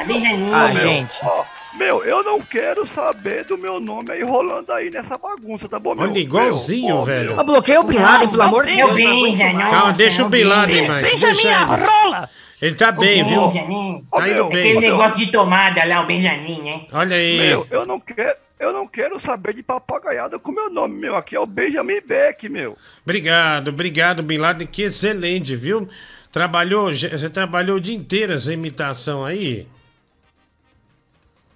Benjamin. 0.07 0.53
Ah, 0.53 0.67
meu, 0.69 0.75
gente. 0.75 1.19
ó, 1.23 1.45
meu, 1.75 2.03
eu 2.03 2.23
não 2.23 2.41
quero 2.41 2.85
saber 2.85 3.45
do 3.45 3.57
meu 3.57 3.79
nome 3.79 4.11
aí 4.11 4.23
rolando 4.23 4.71
aí 4.73 4.89
nessa 4.89 5.17
bagunça, 5.17 5.69
tá 5.69 5.77
bom, 5.79 5.93
meu? 5.95 6.09
Olha, 6.09 6.19
igualzinho, 6.19 6.95
Meu, 6.95 7.03
velho. 7.05 7.31
Eu 7.31 7.45
bloqueei 7.45 7.77
o 7.77 7.83
Bin 7.83 7.97
Laden, 7.97 8.29
pelo 8.29 8.41
amor 8.43 8.65
de 8.65 8.75
Deus. 8.75 8.89
Calma, 8.89 9.69
nossa, 9.71 9.93
deixa 9.93 10.25
o 10.25 10.29
Bin 10.29 10.43
Laden. 10.43 10.81
Mike. 10.81 11.11
Benjamin 11.11 11.53
rola. 11.67 12.29
Ele 12.61 12.75
tá 12.75 12.91
bem, 12.91 13.23
viu? 13.23 13.47
Benjamin. 13.47 14.03
Tá 14.11 14.29
indo 14.29 14.43
Aquele 14.45 14.63
bem. 14.63 14.79
negócio 14.81 15.17
de 15.17 15.31
tomada 15.31 15.83
lá, 15.85 16.01
o 16.01 16.07
Benjamin, 16.07 16.61
né? 16.61 16.81
Olha 16.91 17.15
aí. 17.15 17.37
Meu, 17.37 17.67
eu 17.69 17.85
não 17.85 17.99
quero. 17.99 18.35
Eu 18.59 18.73
não 18.73 18.85
quero 18.85 19.17
saber 19.17 19.53
de 19.53 19.63
papagaiada 19.63 20.37
com 20.37 20.51
meu 20.51 20.69
nome, 20.69 20.93
meu. 20.99 21.15
Aqui 21.15 21.33
é 21.33 21.39
o 21.39 21.45
Benjamin 21.45 22.01
Beck, 22.05 22.49
meu. 22.49 22.77
Obrigado, 23.05 23.69
obrigado, 23.69 24.21
Bin 24.21 24.37
Laden. 24.37 24.67
Que 24.67 24.81
excelente, 24.83 25.55
viu? 25.55 25.87
Trabalhou, 26.29 26.91
você 26.91 27.29
trabalhou 27.29 27.77
o 27.77 27.79
dia 27.79 27.95
inteiro 27.95 28.33
essa 28.33 28.51
imitação 28.51 29.23
aí? 29.23 29.65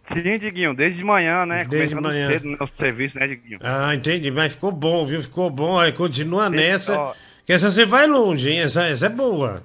Sim, 0.05 0.37
Diguinho, 0.37 0.73
desde 0.73 0.97
de 0.97 1.03
manhã, 1.03 1.45
né? 1.45 1.63
Desde 1.65 1.95
Começando 1.95 2.13
manhã. 2.13 2.27
cedo 2.27 2.49
no 2.49 2.57
nosso 2.57 2.73
serviço, 2.77 3.17
né, 3.19 3.27
Diguinho? 3.27 3.59
Ah, 3.63 3.95
entendi, 3.95 4.29
mas 4.31 4.53
ficou 4.53 4.71
bom, 4.71 5.05
viu? 5.05 5.21
Ficou 5.21 5.49
bom. 5.49 5.79
Aí 5.79 5.93
continua 5.93 6.49
Sim, 6.49 6.55
nessa. 6.55 6.99
ó. 6.99 7.13
Que 7.45 7.53
essa 7.53 7.71
você 7.71 7.85
vai 7.85 8.05
longe, 8.05 8.49
hein? 8.49 8.59
Essa, 8.59 8.85
essa 8.87 9.05
é 9.05 9.09
boa. 9.09 9.63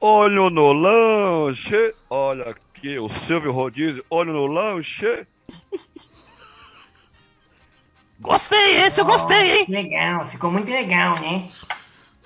Olho 0.00 0.48
no 0.48 0.72
lanche. 0.72 1.94
Olha 2.08 2.50
aqui, 2.50 2.98
o 2.98 3.08
Silvio 3.08 3.50
Rodízio. 3.52 4.04
Olho 4.10 4.32
no 4.32 4.46
lanche. 4.46 5.26
Gostei, 8.20 8.82
esse 8.82 9.00
eu 9.00 9.04
gostei, 9.04 9.58
hein? 9.60 9.66
Legal, 9.68 10.26
ficou 10.26 10.50
muito 10.50 10.70
legal, 10.70 11.14
né? 11.20 11.48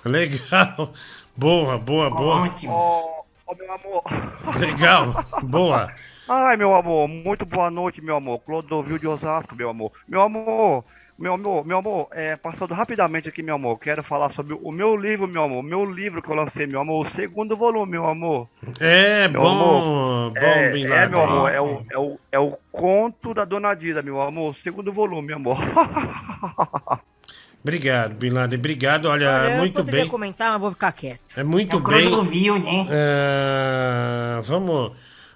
Legal. 0.03 0.91
Boa, 1.37 1.77
boa, 1.77 2.09
boa. 2.09 2.41
Ótimo. 2.43 2.73
Ó, 2.73 3.22
ó, 3.45 3.55
meu 3.55 3.71
amor. 3.71 4.03
Legal. 4.59 5.13
Boa. 5.43 5.93
Ai, 6.27 6.55
meu 6.55 6.73
amor, 6.73 7.07
muito 7.07 7.45
boa 7.45 7.69
noite, 7.69 8.01
meu 8.01 8.15
amor. 8.15 8.39
Clodovil 8.39 8.97
de 8.97 9.07
Osasco, 9.07 9.55
meu 9.55 9.69
amor. 9.69 9.91
Meu 10.07 10.21
amor, 10.21 10.85
meu 11.17 11.33
amor, 11.33 11.65
meu 11.65 11.77
amor, 11.77 12.07
é, 12.11 12.35
passando 12.35 12.73
rapidamente 12.73 13.29
aqui, 13.29 13.43
meu 13.43 13.55
amor, 13.55 13.77
quero 13.77 14.01
falar 14.01 14.29
sobre 14.29 14.53
o 14.59 14.71
meu 14.71 14.95
livro, 14.95 15.27
meu 15.27 15.43
amor, 15.43 15.61
meu 15.61 15.85
livro 15.85 16.21
que 16.21 16.29
eu 16.29 16.35
lancei, 16.35 16.65
meu 16.65 16.81
amor, 16.81 17.05
o 17.05 17.09
segundo 17.09 17.55
volume, 17.55 17.91
meu 17.91 18.07
amor. 18.07 18.49
É 18.79 19.27
Meu 19.27 19.41
bom, 19.41 19.47
amor, 19.49 20.31
bom, 20.31 20.39
é, 20.39 20.69
Bin 20.69 20.85
é, 20.85 20.89
Laden. 20.89 21.09
meu 21.09 21.21
amor, 21.21 21.51
é 21.53 21.61
o, 21.61 21.85
é, 21.91 21.97
o, 21.99 22.19
é 22.31 22.39
o 22.39 22.57
conto 22.71 23.33
da 23.33 23.45
Dona 23.45 23.75
Dida, 23.75 24.01
meu 24.01 24.21
amor, 24.21 24.51
o 24.51 24.53
segundo 24.53 24.91
volume, 24.91 25.27
meu 25.27 25.35
amor. 25.37 25.57
Obrigado, 27.63 28.15
Bin 28.15 28.31
Laden. 28.31 28.59
Obrigado. 28.59 29.05
Olha, 29.05 29.29
Olha, 29.31 29.51
eu 29.53 29.57
muito 29.59 29.75
poderia 29.75 30.01
bem. 30.01 30.09
comentar, 30.09 30.51
mas 30.51 30.61
vou 30.61 30.71
ficar 30.71 30.91
quieto. 30.91 31.19
É 31.37 31.43
muito 31.43 31.77
É 31.77 31.79
bem. 31.79 32.07
Clodovil, 32.09 32.59
né? 32.59 32.87
É, 32.89 34.41
vamos, 34.43 34.91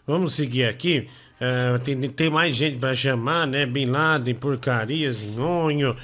vamos 0.06 0.34
seguir 0.34 0.66
aqui. 0.66 1.08
É, 1.40 1.78
tem, 1.78 1.98
tem 2.10 2.30
mais 2.30 2.56
gente 2.56 2.78
pra 2.78 2.94
chamar, 2.94 3.48
né? 3.48 3.66
Bin 3.66 3.86
Laden, 3.86 4.36
porcarias, 4.36 5.22
nhonho. 5.22 5.96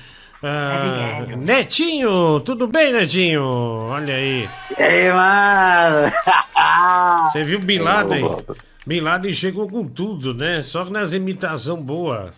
Obrigado. 0.45 1.38
Netinho, 1.41 2.40
tudo 2.41 2.68
bem, 2.68 2.91
Netinho? 2.91 3.44
Olha 3.44 4.14
aí. 4.16 4.50
E 4.78 4.82
aí, 4.82 5.12
mano? 5.12 6.12
Você 7.32 7.44
viu 7.44 7.60
Bin 7.60 7.80
Laden? 7.80 8.38
Bin 8.86 9.00
Laden 9.00 9.34
chegou 9.34 9.70
com 9.70 9.88
tudo, 9.88 10.34
né? 10.34 10.62
Só 10.62 10.84
que 10.86 10.91
nas 10.91 11.14
imitação 11.14 11.82
boa. 11.82 12.34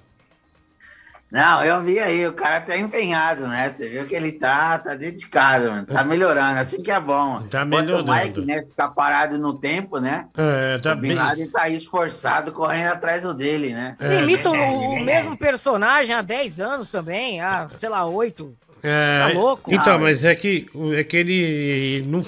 Não, 1.36 1.62
eu 1.66 1.84
vi 1.84 2.00
aí, 2.00 2.26
o 2.26 2.32
cara 2.32 2.62
tá 2.62 2.78
empenhado, 2.78 3.46
né? 3.46 3.70
Você 3.70 3.90
viu 3.90 4.08
que 4.08 4.16
ele 4.16 4.32
tá, 4.32 4.80
tá 4.80 4.96
dedicado, 4.96 5.70
mano. 5.70 5.86
Tá 5.86 6.02
melhorando, 6.02 6.62
assim 6.62 6.82
que 6.82 6.90
é 6.90 6.98
bom. 6.98 7.42
Tá 7.52 7.66
melhorando. 7.66 8.10
O 8.10 8.16
Mike, 8.16 8.40
né, 8.46 8.62
ficar 8.62 8.88
parado 8.88 9.38
no 9.38 9.54
tempo, 9.60 10.00
né? 10.00 10.28
É, 10.38 10.78
tá 10.78 10.94
o 10.94 10.96
Bin 10.96 11.10
bem. 11.10 11.18
Laden 11.18 11.48
tá 11.50 11.64
aí 11.64 11.76
esforçado, 11.76 12.54
correndo 12.54 12.94
atrás 12.94 13.24
do 13.24 13.34
dele, 13.34 13.74
né? 13.74 13.98
Você 14.00 14.22
imita 14.22 14.50
o, 14.50 14.94
o 14.94 15.04
mesmo 15.04 15.36
personagem 15.38 16.16
há 16.16 16.22
10 16.22 16.62
anos 16.62 16.90
também, 16.90 17.42
há, 17.42 17.68
sei 17.68 17.90
lá, 17.90 18.06
8. 18.06 18.56
É, 18.82 19.20
Tá 19.34 19.38
louco? 19.38 19.74
Então, 19.74 19.96
Ah, 19.96 20.00
mas 20.00 20.24
é 20.24 20.34
que, 20.36 20.68
é 20.96 21.04
que 21.04 21.18
ele 21.18 22.06
não, 22.08 22.22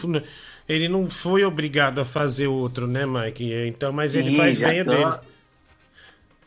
ele 0.67 0.89
não 0.89 1.09
foi 1.09 1.45
obrigado 1.45 2.01
a 2.01 2.05
fazer 2.05 2.47
outro, 2.47 2.85
né, 2.85 3.05
Mike? 3.05 3.53
Então, 3.69 3.93
mas 3.93 4.17
ele 4.17 4.31
Sim, 4.31 4.37
faz 4.37 4.57
já 4.57 4.67
bem 4.67 4.83
tô- 4.83 4.91
dele. 4.91 5.11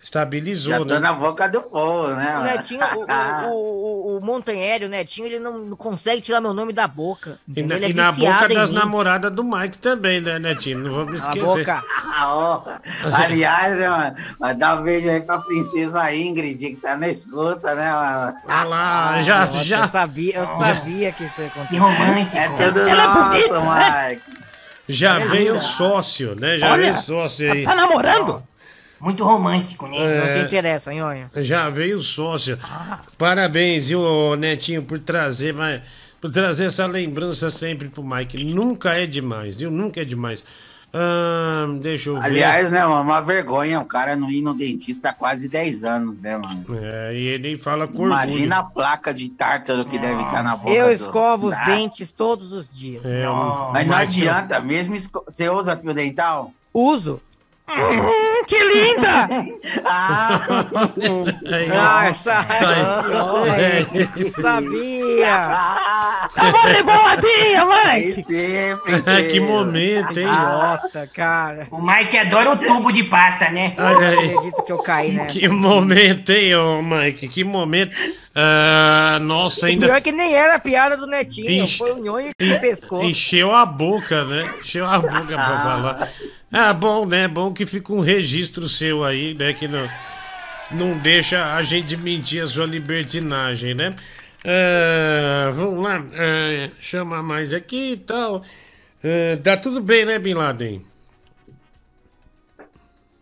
Estabilizou, 0.03 0.73
Já 0.73 0.79
tô 0.79 0.85
né? 0.87 0.99
na 0.99 1.13
boca 1.13 1.47
do 1.47 1.61
povo, 1.61 2.09
né? 2.15 2.39
O? 2.39 2.43
Netinho, 2.43 2.81
o, 2.97 3.51
o, 3.51 4.15
o, 4.15 4.17
o 4.17 4.25
Montanhero, 4.25 4.87
o 4.87 4.89
Netinho, 4.89 5.27
ele 5.27 5.39
não 5.39 5.77
consegue 5.77 6.23
tirar 6.23 6.41
meu 6.41 6.55
nome 6.55 6.73
da 6.73 6.87
boca. 6.89 7.39
E 7.55 7.63
na, 7.63 7.75
é 7.77 7.91
e 7.91 7.93
na 7.93 8.11
boca 8.11 8.49
das 8.49 8.71
mim. 8.71 8.77
namoradas 8.77 9.31
do 9.31 9.45
Mike 9.45 9.79
também, 9.79 10.21
né, 10.21 10.39
Netinho? 10.39 10.79
Não 10.79 10.95
vamos 10.95 11.21
esquecer. 11.21 11.45
boca. 11.45 11.83
Ah. 12.23 12.81
Aliás, 13.13 13.77
né, 13.77 13.89
mano? 13.89 14.17
Mas 14.39 14.59
dá 14.59 14.75
um 14.75 14.83
beijo 14.83 15.09
aí 15.11 15.21
pra 15.21 15.39
princesa 15.39 16.15
Ingrid, 16.15 16.59
que 16.59 16.77
tá 16.77 16.97
na 16.97 17.09
escuta, 17.09 17.75
né, 17.75 17.93
mano? 17.93 18.35
Ah 18.49 18.65
lá, 18.65 19.23
já, 19.23 19.47
já. 19.53 19.81
Eu 19.81 19.89
sabia, 19.89 20.37
eu 20.37 20.47
sabia 20.47 21.13
que 21.13 21.25
isso 21.25 21.41
ia 21.43 21.47
acontecer. 21.49 21.69
Que 21.69 21.77
romântico. 21.77 22.39
É 22.39 22.49
tudo 22.49 22.81
Ela 22.81 23.03
é 23.03 23.07
nosso, 23.07 23.53
né? 23.53 24.09
Mike. 24.11 24.41
Já 24.89 25.15
Olha 25.17 25.29
veio 25.29 25.57
o 25.57 25.63
sócio, 25.63 26.35
né? 26.35 26.57
Já 26.57 26.73
Olha, 26.73 26.83
veio 26.83 26.95
o 26.97 27.03
sócio 27.03 27.53
aí. 27.53 27.65
Tá 27.65 27.75
namorando? 27.77 28.43
Muito 29.01 29.25
romântico, 29.25 29.87
né? 29.87 29.97
É. 29.99 30.25
Não 30.27 30.33
te 30.33 30.47
interessa, 30.47 30.93
Nhonho. 30.93 31.31
Já 31.37 31.69
veio 31.69 31.97
o 31.99 32.03
sócio. 32.03 32.59
Parabéns, 33.17 33.89
viu, 33.89 34.37
Netinho, 34.37 34.83
por 34.83 34.99
trazer, 34.99 35.55
mas, 35.55 35.81
por 36.21 36.31
trazer 36.31 36.67
essa 36.67 36.87
lembrança 36.87 37.49
sempre 37.51 37.89
pro 37.89 38.05
Mike. 38.05 38.45
Nunca 38.55 38.95
é 38.95 39.07
demais, 39.07 39.57
viu? 39.57 39.71
Nunca 39.71 40.01
é 40.03 40.05
demais. 40.05 40.45
Ahn, 40.93 41.79
deixa 41.79 42.11
eu 42.11 42.17
ver. 42.19 42.25
Aliás, 42.27 42.71
né, 42.71 42.85
mano? 42.85 43.03
Uma 43.03 43.21
vergonha 43.21 43.79
o 43.81 43.85
cara 43.85 44.17
não 44.17 44.29
ir 44.29 44.43
no 44.43 44.53
dentista 44.53 45.11
há 45.11 45.13
quase 45.13 45.49
10 45.49 45.85
anos, 45.85 46.19
né, 46.21 46.37
mano? 46.37 46.65
É, 46.83 47.15
e 47.15 47.27
ele 47.29 47.57
fala 47.57 47.87
com 47.87 48.05
Imagina 48.07 48.57
orgulho. 48.57 48.71
a 48.71 48.75
placa 48.75 49.15
de 49.15 49.29
tártaro 49.29 49.85
que 49.85 49.99
deve 50.01 50.21
estar 50.25 50.43
na 50.43 50.57
boca. 50.57 50.71
Eu 50.71 50.87
do- 50.87 50.93
escovo 50.93 51.47
os 51.47 51.55
Ah, 51.55 51.65
dentes 51.65 52.11
todos 52.11 52.51
os 52.53 52.69
dias. 52.69 53.05
É, 53.05 53.29
o 53.31 53.71
Mas 53.73 53.87
não 53.87 53.97
Mike- 53.99 54.19
adianta, 54.21 54.61
mesmo 54.61 54.97
esco... 54.97 55.23
Você 55.31 55.49
usa 55.49 55.77
fio 55.77 55.95
dental? 55.95 56.53
Uso. 56.75 57.21
Hum, 57.73 58.43
que 58.47 58.57
linda! 58.65 59.29
Ah, 61.73 62.07
essa 62.09 62.45
Sabia! 64.41 65.51
Eu 66.37 66.53
vou 66.53 66.73
de 66.73 66.83
boladinha, 66.83 67.67
Mike! 67.67 68.23
Sempre, 68.23 69.25
que 69.31 69.41
momento, 69.41 70.19
hein? 70.19 70.27
Idiota, 70.27 71.11
cara. 71.15 71.67
O 71.71 71.81
Mike 71.81 72.17
adora 72.19 72.53
o 72.53 72.57
tubo 72.57 72.93
de 72.93 73.05
pasta, 73.05 73.51
né? 73.51 73.75
Olha 73.79 74.09
aí. 74.11 74.31
acredito 74.35 74.63
que 74.63 74.73
eu 74.73 74.79
caí 74.79 75.13
nessa. 75.13 75.31
Que 75.39 75.49
momento, 75.49 76.31
hein, 76.31 76.55
ô 76.57 76.83
Mike? 76.83 77.29
Que 77.29 77.45
momento. 77.45 77.93
Ah, 78.35 79.19
nossa, 79.21 79.67
O 79.67 79.69
ainda. 79.69 79.87
pior 79.87 79.97
é 79.97 80.01
que 80.01 80.13
nem 80.13 80.35
era 80.35 80.55
a 80.55 80.59
piada 80.61 80.97
do 80.97 81.07
Netinho. 81.07 81.51
Enche- 81.51 81.79
Foi 81.79 81.93
o 81.93 81.99
nhonho 81.99 82.31
que 82.39 82.59
pescou. 82.59 83.03
Encheu 83.05 83.55
a 83.55 83.67
boca, 83.67 84.25
né? 84.25 84.49
Encheu 84.61 84.87
a 84.89 84.99
boca 84.99 85.25
pra 85.27 85.39
falar. 85.59 86.09
Ah, 86.53 86.73
bom, 86.73 87.07
né? 87.07 87.29
Bom 87.29 87.53
que 87.53 87.65
fica 87.65 87.93
um 87.93 88.01
registro 88.01 88.69
seu 88.69 89.05
aí, 89.05 89.35
né? 89.35 89.53
Que 89.53 89.69
não, 89.69 89.89
não 90.73 90.99
deixa 90.99 91.55
a 91.55 91.63
gente 91.63 91.97
mentir 91.97 92.43
a 92.43 92.47
sua 92.47 92.67
libertinagem, 92.67 93.73
né? 93.75 93.95
Ah, 94.45 95.51
vamos 95.53 95.83
lá, 95.83 95.99
ah, 95.99 96.71
chamar 96.81 97.23
mais 97.23 97.55
aqui 97.55 97.93
e 97.93 97.97
tal. 97.97 98.43
Ah, 99.05 99.39
tá 99.43 99.57
tudo 99.57 99.81
bem, 99.81 100.05
né, 100.05 100.19
Bin 100.19 100.35
Laden? 100.35 100.85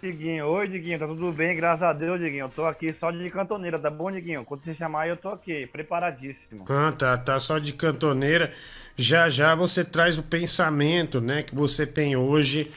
Diguinho, 0.00 0.46
oi 0.46 0.68
Diguinho, 0.68 0.98
tá 0.98 1.08
tudo 1.08 1.32
bem? 1.32 1.56
Graças 1.56 1.82
a 1.82 1.92
Deus, 1.92 2.20
Diguinho. 2.20 2.44
Eu 2.44 2.48
tô 2.48 2.64
aqui 2.64 2.94
só 2.94 3.10
de 3.10 3.28
cantoneira, 3.30 3.78
tá 3.78 3.90
bom, 3.90 4.10
Diguinho? 4.10 4.44
Quando 4.44 4.62
você 4.62 4.72
chamar, 4.72 5.08
eu 5.08 5.16
tô 5.16 5.28
aqui, 5.28 5.66
preparadíssimo. 5.66 6.64
Ah, 6.68 6.92
tá, 6.92 7.18
tá 7.18 7.38
só 7.40 7.58
de 7.58 7.72
cantoneira. 7.72 8.52
Já 8.96 9.28
já 9.28 9.54
você 9.54 9.84
traz 9.84 10.16
o 10.16 10.22
pensamento, 10.22 11.20
né, 11.20 11.42
que 11.42 11.54
você 11.54 11.84
tem 11.84 12.16
hoje 12.16 12.70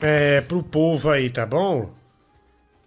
é, 0.00 0.40
pro 0.40 0.62
povo 0.62 1.10
aí, 1.10 1.30
tá 1.30 1.44
bom? 1.44 1.90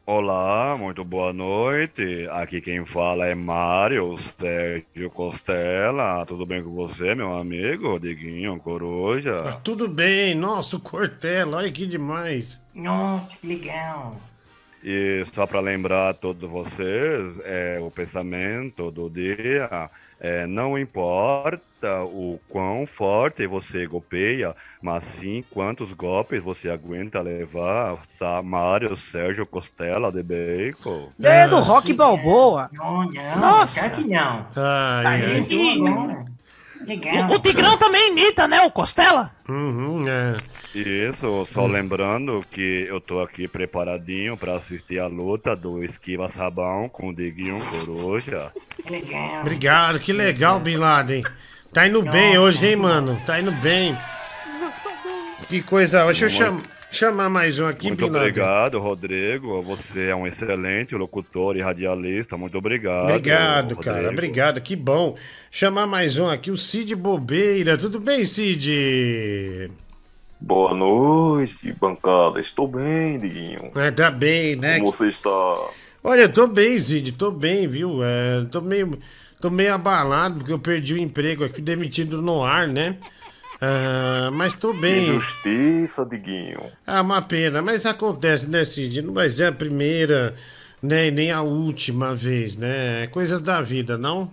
Olá, 0.06 0.76
muito 0.78 1.02
boa 1.06 1.32
noite. 1.32 2.28
Aqui 2.32 2.60
quem 2.60 2.86
fala 2.86 3.26
é 3.26 3.34
Mário 3.34 4.18
Sérgio 4.18 5.10
Costela. 5.10 6.26
Tudo 6.26 6.46
bem 6.46 6.62
com 6.62 6.72
você, 6.72 7.16
meu 7.16 7.38
amigo? 7.38 7.98
Diguinho, 8.00 8.60
Coruja? 8.60 9.44
Tá 9.44 9.54
tudo 9.54 9.88
bem, 9.88 10.36
nossa, 10.36 10.76
o 10.76 10.80
Cortella, 10.82 11.58
olha 11.58 11.72
que 11.72 11.86
demais. 11.86 12.62
Nossa, 12.74 13.34
que 13.38 13.48
legal. 13.48 14.18
E 14.84 15.24
só 15.34 15.48
para 15.48 15.62
lembrar 15.62 16.10
a 16.10 16.14
todos 16.14 16.50
vocês, 16.50 17.40
é, 17.46 17.80
o 17.80 17.90
pensamento 17.90 18.92
do 18.92 19.10
dia 19.10 19.90
é, 20.24 20.48
não 20.48 20.80
importa 20.80 22.02
o 22.06 22.40
quão 22.48 22.88
forte 22.88 23.46
você 23.46 23.86
golpeia, 23.86 24.56
mas 24.82 25.04
sim 25.04 25.44
quantos 25.50 25.92
golpes 25.92 26.42
você 26.42 26.70
aguenta 26.70 27.20
levar. 27.20 27.98
Sa 28.08 28.42
Mário 28.42 28.96
Sérgio 28.96 29.46
Costela 29.46 30.10
de 30.10 30.24
Bacon. 30.24 31.10
É 31.22 31.46
do 31.46 31.60
Rock 31.60 31.94
Balboa. 31.94 32.70
Não, 32.72 33.04
não, 33.04 33.38
Nossa. 33.38 33.90
não. 33.98 34.48
Ai, 34.56 35.04
Tá 35.04 35.10
ai. 35.10 35.46
agora. 35.86 36.26
Legal. 36.86 37.30
O, 37.30 37.36
o 37.36 37.40
Tigrão 37.40 37.78
também 37.78 38.10
imita, 38.10 38.48
né? 38.48 38.62
O 38.62 38.72
Costela. 38.72 39.32
Uhum, 39.48 40.06
é. 40.08 40.38
Isso, 40.78 41.48
só 41.54 41.66
lembrando 41.66 42.44
que 42.52 42.86
eu 42.90 43.00
tô 43.00 43.22
aqui 43.22 43.48
preparadinho 43.48 44.36
para 44.38 44.56
assistir 44.56 45.00
a 45.00 45.08
luta 45.08 45.56
do 45.56 45.84
Esquiva 45.84 46.30
Sabão 46.30 46.90
com 46.90 47.10
o 47.10 47.16
Diguinho 47.16 47.60
Coruja. 47.66 48.52
Legal. 48.90 49.42
Obrigado, 49.42 50.00
que 50.00 50.12
legal, 50.14 50.60
Bin 50.60 50.76
Laden. 50.78 51.24
Tá 51.72 51.88
indo 51.88 52.02
bem 52.04 52.38
hoje, 52.38 52.66
hein, 52.68 52.76
mano? 52.76 53.20
Tá 53.26 53.40
indo 53.40 53.52
bem. 53.52 53.98
Que 55.48 55.62
coisa. 55.62 56.06
Deixa 56.06 56.26
eu 56.26 56.30
cham- 56.30 56.62
chamar 56.94 57.28
mais 57.28 57.60
um 57.60 57.68
aqui, 57.68 57.88
Muito 57.88 58.06
obrigado, 58.06 58.80
Rodrigo. 58.80 59.62
Você 59.64 60.10
é 60.10 60.16
um 60.16 60.28
excelente 60.28 60.94
locutor 60.94 61.58
e 61.58 61.62
radialista. 61.62 62.38
Muito 62.38 62.58
obrigado. 62.58 63.10
Obrigado, 63.10 63.76
cara. 63.78 63.96
Rodrigo. 63.98 64.14
Obrigado, 64.14 64.62
que 64.62 64.76
bom. 64.76 65.18
Chamar 65.50 65.88
mais 65.88 66.18
um 66.18 66.30
aqui, 66.30 66.52
o 66.52 66.58
Cid 66.58 66.96
Bobeira. 66.96 67.78
Tudo 67.78 68.00
bem, 68.00 68.24
Cid? 68.24 69.72
Boa 70.40 70.74
noite, 70.76 71.74
bancada. 71.74 72.40
Estou 72.40 72.68
bem, 72.68 73.20
Diguinho. 73.20 73.72
É, 73.76 73.90
tá 73.90 74.12
bem, 74.12 74.56
né? 74.56 74.80
Como 74.80 74.92
você 74.92 75.08
está? 75.08 75.30
Olha, 76.04 76.22
eu 76.22 76.32
tô 76.32 76.46
bem, 76.48 76.80
Cid, 76.80 77.14
tô 77.14 77.32
bem, 77.32 77.68
viu? 77.68 78.04
É, 78.04 78.46
tô 78.52 78.62
meio, 78.62 79.00
tô 79.42 79.50
meio 79.50 79.74
abalado 79.74 80.36
porque 80.36 80.54
eu 80.54 80.60
perdi 80.60 80.94
o 80.94 80.98
emprego 80.98 81.44
aqui, 81.44 81.60
demitido 81.60 82.22
no 82.22 82.44
ar, 82.44 82.68
né? 82.68 82.98
Ah, 83.66 84.30
mas 84.34 84.52
tô 84.52 84.74
bem. 84.74 85.16
Injustiça, 85.16 86.06
Diguinho. 86.06 86.60
Ah, 86.86 87.02
uma 87.02 87.22
pena, 87.22 87.62
mas 87.62 87.86
acontece, 87.86 88.50
né, 88.50 88.66
Cid? 88.66 89.02
Não 89.02 89.14
vai 89.14 89.30
ser 89.30 89.46
a 89.46 89.52
primeira, 89.54 90.36
né, 90.82 91.08
e 91.08 91.12
nem 91.12 91.32
a 91.32 91.42
última 91.42 92.14
vez, 92.14 92.58
né? 92.58 93.08
Coisas 93.08 93.40
da 93.40 93.62
vida, 93.62 93.98
não? 93.98 94.30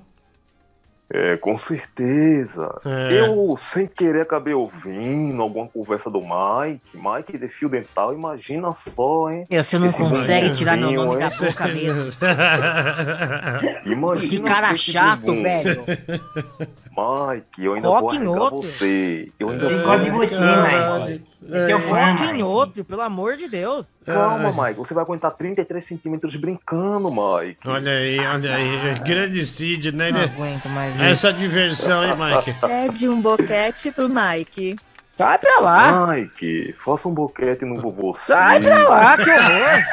É, 1.13 1.37
com 1.37 1.57
certeza. 1.57 2.73
É. 2.85 3.21
Eu, 3.21 3.57
sem 3.57 3.87
querer, 3.87 4.23
acabei 4.23 4.55
ouvindo 4.55 5.43
alguma 5.43 5.69
conversa 5.69 6.11
do 6.11 6.21
Mike. 6.21 6.83
Mike 6.95 7.39
de 7.39 7.49
fio 7.49 7.69
dental, 7.69 8.13
imagina 8.13 8.73
só, 8.73 9.31
hein? 9.31 9.45
E 9.49 9.63
você 9.63 9.79
não 9.79 9.89
Esse 9.89 9.99
consegue 9.99 10.51
tirar 10.55 10.77
meu 10.77 10.91
nome 10.93 11.21
da 11.21 11.31
boca 11.31 11.69
mesmo. 11.69 12.05
Imagina 13.87 14.29
Que 14.29 14.41
cara 14.41 14.77
chato, 14.77 15.33
velho. 15.41 15.85
Mike, 16.91 17.65
eu 17.65 17.75
ainda 17.75 17.89
Foca 17.89 18.01
vou 18.01 18.15
em 18.15 18.17
arregar 18.19 18.41
outro. 18.43 18.63
você. 18.69 19.33
Eu 19.39 19.49
ainda 19.51 19.67
Ele 19.67 19.79
vou 19.79 19.99
de 19.99 20.11
você, 20.11 20.35
Mike. 20.35 21.23
você. 21.43 21.57
Esse 21.57 21.73
é 21.73 21.77
o 21.77 21.81
Foca 21.81 22.25
em 22.27 22.33
Mike. 22.33 22.43
outro, 22.43 22.85
pelo 22.85 23.01
amor 23.01 23.37
de 23.37 23.49
Deus. 23.49 23.99
Calma, 24.05 24.53
Mike. 24.67 24.79
Você 24.79 24.93
vai 24.93 25.05
aguentar 25.05 25.31
33 25.33 25.83
centímetros 25.83 26.37
brincando, 26.37 27.09
Mike. 27.11 27.59
Olha 27.67 27.93
aí, 27.93 28.19
olha 28.21 28.55
aí. 28.55 28.95
Grande 29.07 29.47
Cid, 29.47 29.93
né? 29.93 30.11
Não 30.11 30.19
né? 30.21 30.25
aguento 30.35 30.69
mais 30.69 31.01
Essa 31.01 31.31
isso. 31.31 31.39
diversão, 31.39 32.05
hein, 32.05 32.13
Mike? 32.17 32.55
Pede 32.61 33.09
um 33.09 33.21
boquete 33.21 33.91
pro 33.91 34.09
Mike. 34.09 34.77
Sai 35.15 35.39
pra 35.39 35.61
lá. 35.61 36.07
Mike, 36.07 36.75
faça 36.83 37.09
um 37.09 37.13
boquete 37.13 37.65
no 37.65 37.77
vovô. 37.81 38.15
Sai 38.15 38.61
pra 38.61 38.89
lá, 38.89 39.17
que 39.19 39.31
horror. 39.31 39.85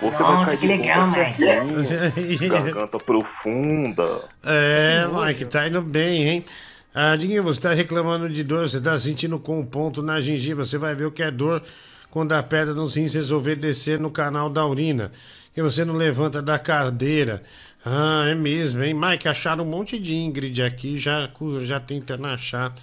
Você 0.00 0.22
Nossa, 0.22 0.34
vai 0.34 0.44
cair 0.46 0.58
que 0.58 0.66
de 0.66 0.76
legal, 0.76 1.06
Mike. 1.06 2.48
Garganta 2.48 2.98
profunda. 2.98 4.20
É, 4.44 5.06
Mike, 5.06 5.44
tá 5.44 5.68
indo 5.68 5.80
bem, 5.82 6.28
hein? 6.28 6.44
Ah, 6.92 7.14
Diguinho, 7.14 7.44
você 7.44 7.60
tá 7.60 7.72
reclamando 7.72 8.28
de 8.28 8.42
dor, 8.42 8.68
você 8.68 8.80
tá 8.80 8.98
sentindo 8.98 9.38
com 9.38 9.60
um 9.60 9.64
ponto 9.64 10.02
na 10.02 10.20
gengiva. 10.20 10.64
Você 10.64 10.76
vai 10.76 10.94
ver 10.94 11.04
o 11.04 11.12
que 11.12 11.22
é 11.22 11.30
dor 11.30 11.62
quando 12.10 12.32
a 12.32 12.42
pedra 12.42 12.74
nos 12.74 12.96
rins 12.96 13.14
resolver 13.14 13.54
descer 13.54 14.00
no 14.00 14.10
canal 14.10 14.50
da 14.50 14.66
urina. 14.66 15.12
Que 15.54 15.62
você 15.62 15.84
não 15.84 15.94
levanta 15.94 16.42
da 16.42 16.58
cadeira. 16.58 17.42
Ah, 17.84 18.24
é 18.26 18.34
mesmo, 18.34 18.82
hein? 18.82 18.92
Mike, 18.92 19.28
acharam 19.28 19.64
um 19.64 19.68
monte 19.68 19.98
de 20.00 20.14
Ingrid 20.16 20.60
aqui, 20.62 20.98
já, 20.98 21.30
já 21.60 21.78
tentando 21.78 22.26
achar 22.26 22.74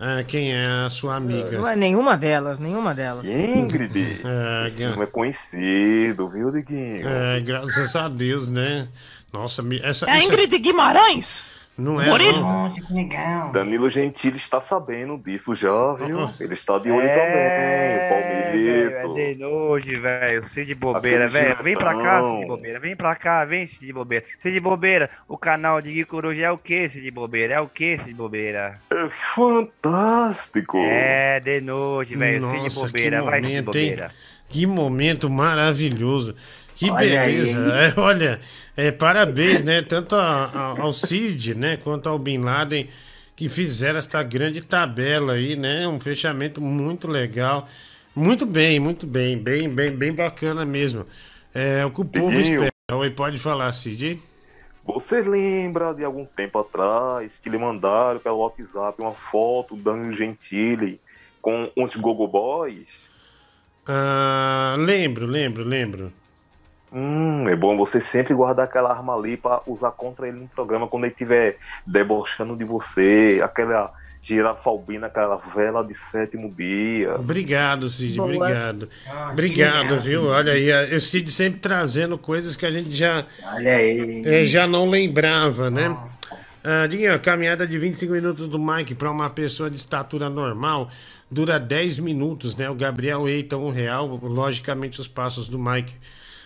ah, 0.00 0.22
quem 0.26 0.52
é 0.54 0.66
a 0.86 0.90
sua 0.90 1.16
amiga. 1.16 1.58
Não 1.58 1.66
é 1.68 1.74
nenhuma 1.76 2.16
delas, 2.16 2.58
nenhuma 2.58 2.94
delas. 2.94 3.26
Ingrid. 3.26 4.20
É, 4.24 4.66
Esse 4.68 4.86
nome 4.86 5.02
é 5.02 5.06
conhecido, 5.06 6.28
viu, 6.28 6.50
Diguinho? 6.50 7.06
É, 7.08 7.40
graças 7.40 7.94
a 7.96 8.08
Deus, 8.08 8.48
né? 8.48 8.88
Nossa, 9.32 9.62
me- 9.62 9.80
essa. 9.82 10.06
É 10.06 10.10
a 10.10 10.16
essa- 10.18 10.26
Ingrid 10.26 10.58
Guimarães. 10.58 11.56
Não 11.78 12.00
é, 12.02 12.06
Humorista. 12.06 12.44
não. 12.44 12.64
Nossa, 12.64 12.80
que 12.80 12.92
legal. 12.92 13.52
Danilo 13.52 13.88
Gentili 13.88 14.36
está 14.36 14.60
sabendo 14.60 15.16
disso 15.16 15.54
já, 15.54 15.92
viu? 15.92 16.28
Ele 16.40 16.54
está 16.54 16.76
de 16.78 16.90
olho 16.90 17.06
É, 17.06 17.14
também, 17.14 17.30
o 17.30 18.08
velho, 18.08 18.08
Palmeireto. 18.10 19.18
É 19.18 19.32
de 19.32 19.38
noite, 19.38 19.94
velho. 19.94 20.44
Cid 20.48 20.74
Bobeira, 20.74 21.28
velho. 21.28 21.62
Vem 21.62 21.76
pra 21.76 21.94
cá. 22.02 22.22
Cid 22.24 22.46
Bobeira. 22.46 22.80
Vem 22.80 22.96
pra 22.96 23.14
cá, 23.14 23.44
vem, 23.44 23.64
Cid 23.66 23.92
Bobeira. 23.92 24.24
Cid 24.40 24.58
Bobeira, 24.58 25.08
o 25.28 25.38
canal 25.38 25.80
de 25.80 25.92
Gui 25.92 26.04
Coruja 26.04 26.46
é 26.46 26.50
o 26.50 26.58
que, 26.58 26.88
Cid 26.88 27.08
Bobeira? 27.12 27.54
É 27.54 27.60
o 27.60 27.68
que, 27.68 27.96
Cid 27.96 28.12
Bobeira? 28.12 28.80
É 28.90 29.08
fantástico. 29.36 30.78
É, 30.78 31.38
de 31.38 31.60
noite, 31.60 32.16
velho. 32.16 32.48
Cid 32.50 32.62
Nossa, 32.64 32.86
Bobeira, 32.86 33.20
que 33.20 33.24
vai, 33.30 33.40
Cid 33.40 33.54
hein? 33.54 33.62
Bobeira. 33.62 34.10
Que 34.48 34.66
momento 34.66 35.30
maravilhoso. 35.30 36.34
Que 36.78 36.90
Olha 36.92 37.24
beleza. 37.24 37.58
É, 37.74 38.00
olha, 38.00 38.40
é, 38.76 38.92
parabéns, 38.92 39.62
né? 39.64 39.82
Tanto 39.82 40.14
a- 40.14 40.44
a- 40.46 40.80
ao 40.80 40.92
Cid, 40.92 41.56
né? 41.56 41.76
Quanto 41.76 42.08
ao 42.08 42.18
Bin 42.20 42.38
Laden, 42.38 42.88
que 43.34 43.48
fizeram 43.48 43.98
esta 43.98 44.22
grande 44.22 44.64
tabela 44.64 45.32
aí, 45.32 45.56
né? 45.56 45.88
Um 45.88 45.98
fechamento 45.98 46.60
muito 46.60 47.08
legal. 47.08 47.68
Muito 48.14 48.46
bem, 48.46 48.78
muito 48.78 49.08
bem. 49.08 49.36
Bem, 49.36 49.68
bem, 49.68 49.90
bem 49.90 50.12
bacana 50.12 50.64
mesmo. 50.64 51.04
É 51.52 51.84
o 51.84 51.90
que 51.90 52.00
o 52.00 52.04
povo 52.04 52.30
Diguinho. 52.30 52.54
espera. 52.64 52.72
Oi, 52.92 53.10
pode 53.10 53.38
falar, 53.38 53.72
Cid. 53.72 54.20
Você 54.84 55.20
lembra 55.20 55.92
de 55.92 56.04
algum 56.04 56.24
tempo 56.24 56.60
atrás 56.60 57.32
que 57.42 57.50
lhe 57.50 57.58
mandaram 57.58 58.20
pelo 58.20 58.38
WhatsApp 58.38 59.02
uma 59.02 59.12
foto 59.12 59.74
do 59.74 59.82
Danilo 59.82 60.16
Gentili 60.16 61.00
com 61.42 61.70
uns 61.76 61.94
Gogo 61.96 62.26
Boys? 62.28 62.86
Ah, 63.86 64.76
lembro, 64.78 65.26
lembro, 65.26 65.64
lembro. 65.64 66.12
Hum, 66.92 67.48
é 67.48 67.54
bom 67.54 67.76
você 67.76 68.00
sempre 68.00 68.32
guardar 68.34 68.64
aquela 68.64 68.90
arma 68.90 69.14
ali 69.14 69.36
pra 69.36 69.60
usar 69.66 69.90
contra 69.90 70.26
ele 70.28 70.38
no 70.40 70.48
programa 70.48 70.86
quando 70.88 71.04
ele 71.04 71.12
estiver 71.12 71.58
debochando 71.86 72.56
de 72.56 72.64
você, 72.64 73.40
aquela 73.42 73.92
Girafalbina, 74.22 75.06
aquela 75.06 75.36
vela 75.54 75.82
de 75.84 75.94
sétimo 76.10 76.50
dia. 76.50 77.14
Obrigado, 77.18 77.88
Cid, 77.88 78.16
Boa. 78.16 78.26
obrigado. 78.34 78.88
Ah, 79.06 79.28
obrigado, 79.32 79.82
legal, 79.82 80.00
viu? 80.00 80.20
Cid. 80.22 80.30
Olha 80.32 80.52
aí, 80.52 80.96
o 80.96 81.00
Cid 81.00 81.30
sempre 81.32 81.60
trazendo 81.60 82.18
coisas 82.18 82.54
que 82.56 82.66
a 82.66 82.70
gente 82.70 82.92
já, 82.92 83.24
Olha 83.54 83.76
aí. 83.76 84.22
eh, 84.26 84.44
já 84.44 84.66
não 84.66 84.88
lembrava, 84.88 85.70
né? 85.70 85.96
Ah, 86.64 86.86
Dinho, 86.86 87.14
a 87.14 87.18
caminhada 87.18 87.66
de 87.66 87.78
25 87.78 88.12
minutos 88.12 88.48
do 88.48 88.58
Mike 88.58 88.94
para 88.94 89.10
uma 89.10 89.30
pessoa 89.30 89.70
de 89.70 89.76
estatura 89.76 90.28
normal 90.28 90.90
dura 91.30 91.58
10 91.58 91.98
minutos, 91.98 92.56
né? 92.56 92.68
O 92.68 92.74
Gabriel 92.74 93.28
eita 93.28 93.56
um 93.56 93.70
real, 93.70 94.06
logicamente 94.22 95.00
os 95.00 95.08
passos 95.08 95.48
do 95.48 95.58
Mike 95.58 95.94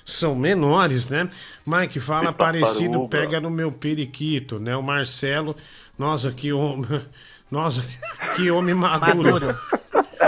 são 0.04 0.34
menores, 0.34 1.08
né? 1.08 1.28
Mike 1.66 2.00
fala 2.00 2.32
Que 2.32 2.38
parecido, 2.38 3.08
pega 3.08 3.40
no 3.40 3.50
meu 3.50 3.70
periquito, 3.72 4.58
né? 4.58 4.76
O 4.76 4.82
Marcelo, 4.82 5.56
nossa, 5.98 6.30
que 6.32 6.52
homem, 6.52 7.00
nossa, 7.50 7.84
que 8.36 8.50
homem 8.50 8.74
maduro. 8.74 9.30
Maduro. 9.32 9.58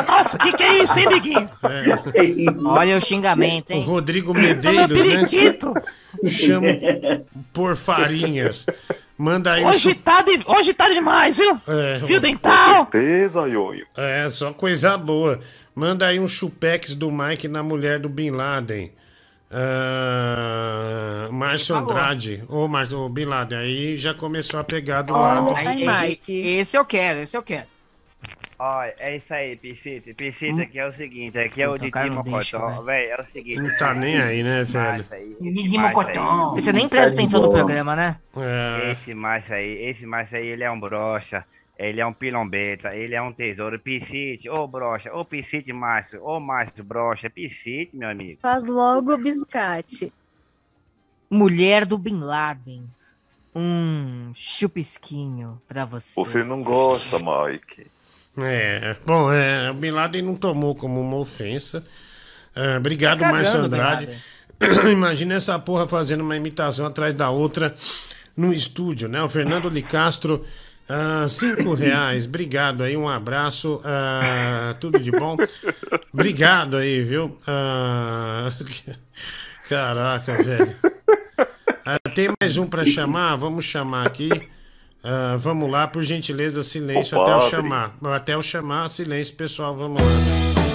Nossa, 0.08 0.36
que 0.38 0.52
que 0.52 0.62
é 0.62 0.82
isso, 0.82 0.98
hein, 0.98 1.08
Diguinho? 1.08 1.50
É. 1.62 2.66
Olha 2.66 2.96
o 2.96 3.00
xingamento, 3.00 3.70
O 3.70 3.72
hein? 3.74 3.84
Rodrigo 3.84 4.34
Medeiros, 4.34 4.98
né? 5.02 5.04
periquito. 5.26 5.72
Chama 6.26 6.66
por 7.52 7.76
farinhas. 7.76 8.66
Manda 9.16 9.52
aí 9.52 9.64
Hoje 9.64 9.90
su- 9.90 9.94
tá, 9.96 10.22
de- 10.22 10.42
hoje 10.46 10.74
tá 10.74 10.88
demais, 10.88 11.38
viu? 11.38 11.60
É, 11.68 12.00
Fio 12.04 12.20
dental. 12.20 12.88
certeza, 12.90 13.48
Ioio. 13.48 13.86
É, 13.96 14.28
só 14.30 14.52
coisa 14.52 14.96
boa. 14.98 15.38
Manda 15.74 16.06
aí 16.06 16.18
um 16.18 16.26
chupex 16.28 16.94
do 16.94 17.10
Mike 17.12 17.46
na 17.46 17.62
mulher 17.62 18.00
do 18.00 18.08
Bin 18.08 18.30
Laden. 18.30 18.90
Ah, 19.56 21.28
Márcio. 21.30 21.76
Andrade. 21.76 22.42
Ô, 22.48 22.66
Márcio, 22.66 23.08
Bin 23.08 23.26
Laden, 23.26 23.58
aí 23.58 23.96
já 23.96 24.12
começou 24.12 24.58
a 24.58 24.64
pegar 24.64 25.02
do 25.02 25.12
lado. 25.12 25.54
Aí, 25.56 26.20
Esse 26.28 26.76
eu 26.76 26.84
quero, 26.84 27.20
esse 27.20 27.36
eu 27.36 27.42
quero. 27.42 27.66
Olha, 28.58 28.94
é 28.98 29.16
isso 29.16 29.34
aí, 29.34 29.56
Piscita. 29.56 30.14
Piscita 30.14 30.62
aqui 30.62 30.78
é 30.78 30.86
o 30.86 30.92
seguinte, 30.92 31.38
aqui 31.38 31.60
é 31.60 31.68
o 31.68 31.72
Puta, 31.72 31.82
o 31.82 31.86
Didi 31.86 31.90
cara 31.90 32.10
não 32.10 32.22
deixa, 32.22 32.58
Mocotó, 32.58 32.82
velho, 32.82 33.10
é 33.10 33.20
o 33.20 33.24
seguinte. 33.24 33.60
Não 33.60 33.76
tá 33.76 33.94
nem 33.94 34.20
aí, 34.20 34.42
né, 34.42 34.64
velho? 34.64 35.04
Didi 35.40 35.76
Mocotó. 35.76 36.52
Você 36.54 36.72
nem 36.72 36.88
presta 36.88 37.12
atenção 37.12 37.42
no 37.42 37.50
programa, 37.50 37.94
né? 37.96 38.16
É. 38.36 38.92
Esse 38.92 39.12
macho 39.12 39.52
aí, 39.52 39.88
esse 39.88 40.06
macho 40.06 40.36
aí, 40.36 40.46
ele 40.46 40.64
é 40.64 40.70
um 40.70 40.78
brocha, 40.80 41.44
ele 41.78 42.00
é 42.00 42.06
um 42.06 42.12
pilombeta, 42.12 42.94
ele 42.94 43.14
é 43.14 43.22
um 43.22 43.32
tesouro. 43.32 43.78
Piscite, 43.78 44.48
ô 44.48 44.66
brocha, 44.66 45.12
ô 45.12 45.24
Piscite 45.24 45.72
macho, 45.72 46.18
ô 46.22 46.38
macho 46.38 46.82
brocha, 46.82 47.28
Piscite, 47.28 47.96
meu 47.96 48.08
amigo. 48.08 48.38
Faz 48.40 48.66
logo 48.66 49.12
o 49.12 49.18
biscate. 49.18 50.12
Mulher 51.28 51.84
do 51.84 51.98
Bin 51.98 52.20
Laden. 52.20 52.84
Um 53.54 54.32
chupisquinho 54.34 55.60
pra 55.68 55.84
você. 55.84 56.12
Você 56.16 56.42
não 56.42 56.62
gosta, 56.62 57.18
Mike. 57.18 57.86
É, 58.36 58.96
bom, 59.06 59.32
é, 59.32 59.70
o 59.70 59.74
Bin 59.74 59.90
Laden 59.90 60.22
não 60.22 60.34
tomou 60.34 60.74
como 60.74 61.00
uma 61.00 61.16
ofensa. 61.16 61.84
Ah, 62.54 62.76
obrigado, 62.78 63.20
Tá 63.20 63.30
Márcio 63.32 63.60
Andrade. 63.60 64.08
Imagina 64.90 65.34
essa 65.34 65.58
porra 65.58 65.86
fazendo 65.86 66.22
uma 66.22 66.36
imitação 66.36 66.86
atrás 66.86 67.14
da 67.14 67.30
outra 67.30 67.74
no 68.36 68.52
estúdio, 68.52 69.08
né? 69.08 69.22
O 69.22 69.28
Fernando 69.28 69.68
Licastro, 69.68 70.44
ah, 70.88 71.26
cinco 71.28 71.74
reais. 71.74 72.26
Obrigado 72.26 72.82
aí, 72.82 72.96
um 72.96 73.08
abraço. 73.08 73.80
ah, 73.84 74.74
tudo 74.80 74.98
de 74.98 75.10
bom. 75.10 75.36
Obrigado 76.12 76.76
aí, 76.76 77.02
viu? 77.02 77.36
Ah, 77.46 78.50
caraca, 79.68 80.42
velho. 80.42 80.74
Ah, 81.86 81.98
tem 82.14 82.30
mais 82.40 82.56
um 82.56 82.66
pra 82.66 82.84
chamar? 82.84 83.36
Vamos 83.36 83.64
chamar 83.64 84.06
aqui. 84.06 84.30
Ah, 85.02 85.36
vamos 85.38 85.70
lá, 85.70 85.86
por 85.86 86.02
gentileza, 86.02 86.62
silêncio 86.62 87.18
Ô, 87.18 87.22
até 87.22 87.32
eu 87.32 87.40
chamar. 87.42 87.94
Até 88.04 88.34
eu 88.34 88.42
chamar, 88.42 88.88
silêncio, 88.88 89.34
pessoal, 89.34 89.74
vamos 89.74 90.00
lá. 90.00 90.73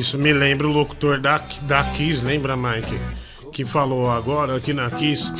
Isso 0.00 0.18
me 0.18 0.32
lembra 0.32 0.66
o 0.66 0.72
locutor 0.72 1.18
da, 1.20 1.40
da 1.62 1.84
Kiss, 1.84 2.24
lembra, 2.24 2.56
Mike? 2.56 2.98
Que 3.52 3.64
falou 3.64 4.10
agora 4.10 4.56
aqui 4.56 4.72
na 4.72 4.90
Kiss. 4.90 5.32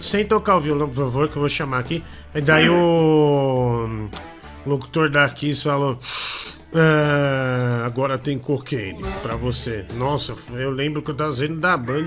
Sem 0.00 0.24
tocar 0.24 0.56
o 0.56 0.60
violão, 0.60 0.88
por 0.88 0.96
favor, 0.96 1.28
que 1.28 1.36
eu 1.36 1.40
vou 1.40 1.48
chamar 1.48 1.78
aqui. 1.78 2.02
E 2.34 2.40
daí 2.40 2.68
o 2.68 4.08
locutor 4.66 5.08
da 5.10 5.28
Kiss 5.28 5.62
falou. 5.62 5.98
"Ah, 6.74 7.84
agora 7.86 8.18
tem 8.18 8.38
cocaine 8.38 9.02
pra 9.22 9.34
você. 9.36 9.86
Nossa, 9.96 10.34
eu 10.54 10.70
lembro 10.70 11.00
que 11.00 11.10
eu 11.10 11.14
tava 11.14 11.32
saindo 11.32 11.58
da 11.60 11.76
Band 11.76 12.06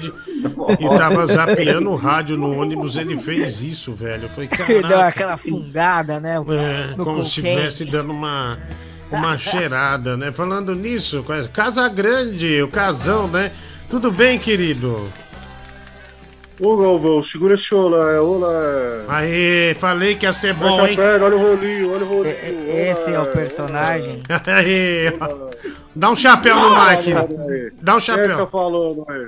e 0.79 0.97
tava 0.97 1.25
zapeando 1.25 1.89
o 1.89 1.95
rádio 1.95 2.37
no 2.37 2.59
ônibus. 2.59 2.97
Ele 2.97 3.17
fez 3.17 3.63
isso, 3.63 3.93
velho. 3.93 4.29
Falei, 4.29 4.49
Ele 4.67 4.87
deu 4.87 4.99
aquela 4.99 5.37
fungada, 5.37 6.19
né? 6.19 6.35
É, 6.35 6.93
como 6.95 7.23
se 7.23 7.41
cocaine. 7.41 7.57
estivesse 7.57 7.85
dando 7.85 8.11
uma, 8.11 8.59
uma 9.11 9.37
cheirada, 9.37 10.15
né? 10.15 10.31
Falando 10.31 10.75
nisso, 10.75 11.23
Casa 11.53 11.87
Grande, 11.89 12.61
o 12.61 12.67
casão, 12.67 13.27
né? 13.27 13.51
Tudo 13.89 14.11
bem, 14.11 14.37
querido? 14.37 15.11
Ô 16.59 16.75
Galvão, 16.75 17.23
segura 17.23 17.55
esse 17.55 17.73
olé, 17.73 18.19
olé. 18.19 19.05
Aê, 19.07 19.73
falei 19.75 20.15
que 20.15 20.25
ia 20.25 20.33
ser 20.33 20.53
bom, 20.53 20.81
a 20.81 20.89
hein? 20.89 20.95
perna, 20.97 21.25
olha 21.25 21.35
o 21.37 21.39
rolinho, 21.39 21.93
olha 21.93 22.03
o 22.03 22.07
rolinho. 22.07 22.35
Esse 22.67 23.13
é 23.13 23.19
o 23.19 23.25
personagem. 23.27 24.21
Aê, 24.45 25.07
ó. 25.21 25.49
Dá 25.95 26.09
um 26.11 26.15
chapéu 26.17 26.55
no 26.57 26.69
Mike. 26.81 27.13
Dá 27.81 27.95
um 27.95 27.99
Quem 27.99 28.13
é 28.13 28.17
que 28.17 28.27
tá 28.27 28.29
chapéu. 28.29 28.47
falando 28.47 29.05
aí? 29.09 29.27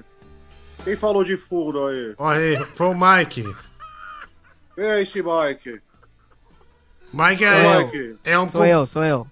Quem 0.84 0.96
falou 0.98 1.24
de 1.24 1.38
fundo 1.38 1.88
aí? 1.88 2.14
Aê, 2.20 2.58
foi 2.76 2.88
o 2.88 2.94
Mike. 2.96 3.46
Quem 4.76 4.84
é 4.86 5.02
esse 5.02 5.24
Mike? 5.24 5.80
Mike 7.14 7.46
Ô, 7.46 7.48
é, 7.48 7.78
Mike. 7.78 8.16
é 8.26 8.38
um 8.40 8.50
Sou 8.50 8.66
eu, 8.66 8.86
sou 8.86 9.04
eu. 9.06 9.28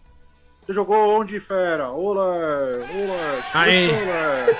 Você 0.70 0.74
jogou 0.76 1.20
onde, 1.20 1.40
fera? 1.40 1.90
Olé, 1.90 2.22
olé. 2.22 3.44
Aí. 3.56 3.90
Olé. 3.90 4.58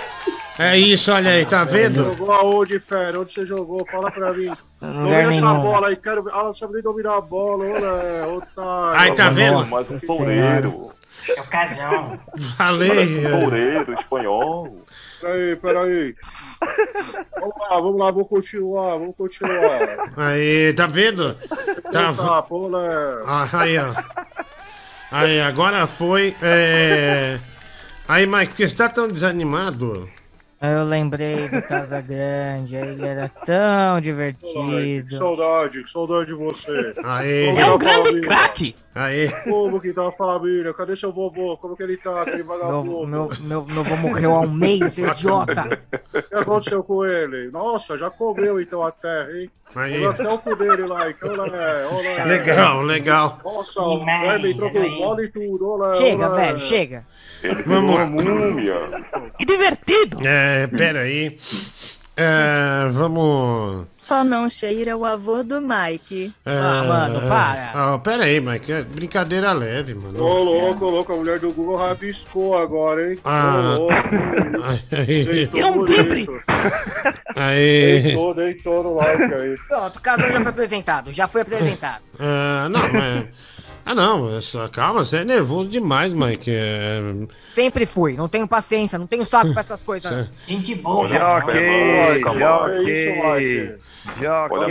É 0.58 0.76
isso, 0.76 1.12
olha 1.12 1.30
aí, 1.30 1.46
tá 1.46 1.64
vendo? 1.64 2.04
Jogou 2.04 2.32
aonde, 2.32 2.80
fera? 2.80 3.20
Onde 3.20 3.32
você 3.32 3.46
jogou? 3.46 3.86
Fala 3.86 4.10
pra 4.10 4.34
mim. 4.34 4.52
Domina 4.82 5.18
essa 5.20 5.30
nenhum. 5.30 5.62
bola 5.62 5.90
aí, 5.90 5.96
quero 5.96 6.24
ver. 6.24 6.32
Ah, 6.34 6.46
não 6.46 6.56
sabe 6.56 6.74
nem 6.74 6.82
dominar 6.82 7.18
a 7.18 7.22
bola, 7.22 7.64
olé, 7.64 8.26
otário. 8.26 9.00
Aí, 9.00 9.14
tá 9.14 9.30
vendo? 9.30 9.64
Mais 9.68 9.92
um 9.92 10.00
toureiro. 10.00 10.92
É 11.28 11.42
o 11.42 11.44
casão. 11.44 12.20
Falei. 12.58 13.28
Um 13.28 13.42
toureiro 13.42 13.94
espanhol. 13.94 14.86
Peraí, 15.22 15.56
peraí. 15.58 16.16
Vamos 17.40 17.56
lá, 17.60 17.76
vamos 17.76 18.00
lá, 18.00 18.12
vamos 18.12 18.28
continuar, 18.28 18.98
vamos 18.98 19.16
continuar. 19.16 20.12
Aí, 20.18 20.74
tá 20.74 20.88
vendo? 20.88 21.36
Tá, 21.92 22.14
Tá, 22.16 22.46
olé. 22.50 23.24
Ah, 23.28 23.48
aí, 23.54 23.78
ó. 23.78 23.94
Aí, 25.12 25.42
agora 25.42 25.88
foi. 25.88 26.36
É... 26.42 27.40
Aí, 28.08 28.26
Mike, 28.26 28.48
por 28.50 28.58
que 28.58 28.68
você 28.68 28.76
tá 28.76 28.90
tão 28.90 29.08
desanimado? 29.08 30.10
Eu 30.62 30.84
lembrei 30.84 31.48
do 31.48 31.62
Casa 31.62 32.02
Grande, 32.02 32.76
aí 32.76 32.90
ele 32.90 33.06
era 33.06 33.30
tão 33.46 33.96
Que 33.96 34.02
divertido. 34.02 35.16
saudade, 35.16 35.84
que 35.84 35.90
saudade 35.90 36.26
de 36.28 36.34
você. 36.34 36.94
Aê. 37.04 37.46
Como 37.48 37.60
É 37.60 37.64
tá 37.64 37.72
um 37.72 37.74
a 37.74 37.78
grande 37.78 38.22
craque. 38.22 38.76
Aê. 38.94 39.30
Como 39.44 39.80
que 39.80 39.94
tá 39.94 40.10
a 40.10 40.12
família? 40.12 40.74
Cadê 40.74 40.98
seu 40.98 41.14
vovô? 41.14 41.56
Como 41.56 41.78
que 41.78 41.84
ele 41.84 41.96
tá, 41.96 42.24
aquele 42.24 42.44
Meu, 42.44 42.46
vagabundo? 42.46 43.08
meu, 43.08 43.30
meu, 43.40 43.66
meu 43.66 43.80
avô 43.82 43.96
morreu 43.96 44.36
há 44.36 44.42
um 44.42 44.52
mês, 44.52 44.92
seu 44.94 45.08
idiota. 45.12 45.80
O 46.14 46.22
que 46.24 46.36
aconteceu 46.36 46.84
com 46.84 47.06
ele? 47.06 47.50
Nossa, 47.52 47.98
já 47.98 48.10
comeu 48.10 48.60
então 48.60 48.84
a 48.84 48.92
terra, 48.92 49.30
hein? 49.32 49.50
Aí. 49.76 49.94
Comeu 49.94 50.10
até 50.10 50.28
o 50.28 50.38
cu 50.40 50.56
dele 50.58 50.86
lá, 50.88 51.10
então, 51.10 51.30
olé, 51.32 51.86
olé. 51.88 52.26
Legal, 52.26 52.82
legal. 52.82 53.40
Nossa, 53.46 53.80
o 53.82 54.04
velho 54.04 54.48
entrou 54.48 54.70
com 54.72 54.98
bola 54.98 55.24
e 55.24 55.28
tudo, 55.30 55.70
olé, 55.70 55.96
Chega, 55.96 56.30
olé. 56.30 56.46
velho, 56.48 56.60
chega. 56.60 57.06
Ele 57.44 57.64
Vamos 57.64 57.92
virou 57.92 58.06
uma 58.06 58.06
múmia. 58.50 58.76
Que 59.38 59.46
divertido. 59.46 60.18
É, 60.28 60.49
peraí. 60.76 61.38
É, 62.22 62.90
vamos. 62.92 63.88
Só 63.96 64.26
não 64.26 64.50
cheira 64.50 64.98
o 64.98 65.06
avô 65.06 65.42
do 65.42 65.62
Mike. 65.62 66.34
É, 66.46 66.52
Ah, 66.52 66.84
mano, 66.86 67.22
para. 67.30 67.72
Ah, 67.74 67.98
pera 67.98 68.26
aí, 68.26 68.42
Mike. 68.42 68.70
é 68.74 68.82
brincadeira 68.82 69.54
leve, 69.54 69.94
mano. 69.94 70.22
Ô, 70.22 70.44
louco, 70.44 70.84
ô, 70.84 70.90
louco, 70.90 71.14
a 71.14 71.16
mulher 71.16 71.40
do 71.40 71.54
Google 71.54 71.78
rabiscou 71.78 72.58
agora, 72.58 73.14
hein? 73.14 73.20
Ah. 73.24 73.78
Ô, 73.78 73.80
louco. 73.84 73.94
Aí. 74.92 75.24
Deitou 75.24 75.60
É 75.62 75.66
um 75.72 75.86
drible. 75.86 76.42
Aí. 77.38 78.02
Deitou, 78.04 78.34
deitou 78.34 78.84
no 78.84 78.96
like 78.96 79.24
aí. 79.34 79.58
Pronto, 79.70 79.96
o 79.98 80.02
casal 80.02 80.30
já 80.30 80.42
foi 80.42 80.50
apresentado, 80.50 81.12
já 81.14 81.26
foi 81.26 81.42
apresentado. 81.42 82.04
Ah, 82.20 82.68
não, 82.70 82.82
mas. 82.92 83.26
Ah, 83.90 83.96
não, 83.96 84.40
só- 84.40 84.68
calma, 84.68 85.04
você 85.04 85.18
é 85.18 85.26
nervoso 85.26 85.68
demais, 85.68 86.14
Mike. 86.14 86.52
É... 86.54 87.02
Sempre 87.56 87.88
fui, 87.88 88.14
não 88.14 88.30
tenho 88.30 88.48
paciência, 88.48 89.00
não 89.00 89.08
tenho 89.08 89.26
saco 89.26 89.52
pra 89.52 89.62
essas 89.62 89.82
coisas. 89.82 90.30
Gente 90.48 90.76
boa? 90.76 91.10
Já 91.10 91.38
Olha, 91.38 91.44
ok. 91.44 91.54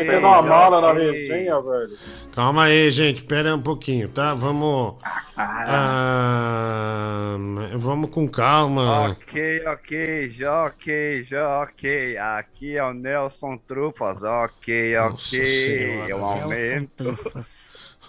tem 0.07 0.19
uma 0.19 0.41
mala 0.41 0.81
na 0.81 0.93
resenha, 0.93 1.61
velho. 1.61 1.99
Calma 2.33 2.67
aí, 2.67 2.89
gente, 2.93 3.25
pera 3.25 3.57
um 3.57 3.61
pouquinho, 3.61 4.09
tá? 4.09 4.35
Vamos. 4.35 4.95
Ah, 5.37 7.37
vamos 7.75 8.11
com 8.11 8.29
calma. 8.29 9.11
Ok, 9.11 9.67
ok, 9.67 10.33
ok, 10.47 11.27
ok. 11.63 12.17
Aqui 12.19 12.77
é 12.77 12.85
o 12.85 12.95
Nelson 12.95 13.59
Trufas, 13.67 14.23
ok, 14.23 14.97
ok. 14.97 15.19
Senhora, 15.19 16.09
Eu 16.09 16.19
Nelson 16.19 16.43
aumento. 16.45 17.19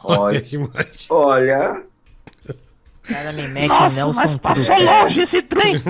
Olha, 0.03 0.43
olha. 1.09 1.81
O 2.47 3.13
cara 3.13 3.31
me 3.33 3.47
mete 3.47 3.67
Nossa, 3.67 3.95
Nelson 3.95 4.13
mas 4.13 4.35
passou 4.35 4.75
Truffaut. 4.75 5.01
longe 5.03 5.21
esse 5.21 5.41
trem. 5.41 5.81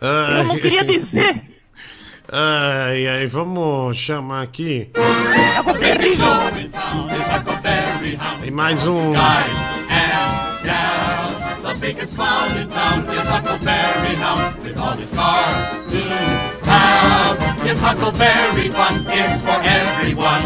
Eu 0.00 0.44
não 0.44 0.58
queria 0.58 0.84
dizer. 0.84 1.42
Ai, 2.30 3.06
ai, 3.06 3.26
vamos 3.26 3.96
chamar 3.96 4.42
aqui. 4.42 4.90
Tem 8.40 8.50
mais 8.50 8.86
um. 8.86 9.12
The 11.62 11.74
biggest 11.80 12.14
clown 12.16 12.56
in 12.58 12.68
town 12.68 13.04
is 13.08 13.28
Huckleberry 13.28 14.14
Hound 14.16 14.62
with 14.62 14.78
all 14.78 14.94
his 14.96 15.10
cartoon 15.10 16.08
pals. 16.64 17.51
It's 17.64 17.80
Huckleberry 17.80 18.68
fun, 18.70 19.06
it's 19.08 19.42
for 19.42 19.60
everyone. 19.62 20.42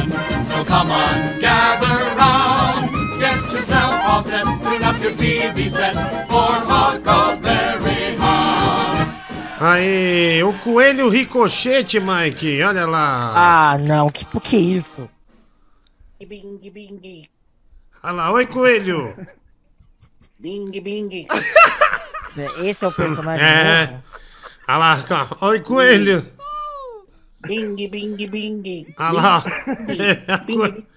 So 0.51 0.65
come 0.65 0.91
on, 0.91 1.41
gather 1.41 1.97
round. 2.17 2.91
Get 3.19 3.36
yourself 3.53 3.95
all 4.05 4.23
set, 4.23 4.45
bring 4.62 4.83
up 4.83 5.01
your 5.03 5.12
TV 5.12 5.70
set 5.70 5.95
for 6.28 6.53
Huckleberry 6.70 8.17
Hound. 8.19 9.15
Aí, 9.59 10.43
o 10.45 10.53
coelho 10.59 11.09
ricochete, 11.09 11.99
Mike, 11.99 12.62
olha 12.62 12.86
lá. 12.86 13.33
Ah, 13.73 13.78
não, 13.78 14.11
que, 14.11 14.27
o 14.35 14.41
que 14.41 14.57
é 14.57 14.61
isso? 14.61 15.09
Bing, 16.20 16.59
bing, 16.70 17.28
Olha 18.03 18.12
lá, 18.12 18.31
oi, 18.33 18.47
coelho. 18.47 19.15
bing, 20.39 20.70
bing. 20.81 21.27
Esse 22.62 22.85
é 22.85 22.89
o 22.89 22.93
personagem 22.93 23.45
É. 23.47 23.86
novo? 23.86 24.03
Olha 24.69 24.77
lá, 24.78 25.05
oi, 25.41 25.61
coelho. 25.61 26.36
Bing, 27.47 27.89
bing, 27.89 28.16
bing. 28.28 28.94
Olha 28.99 29.12
lá. 29.12 29.44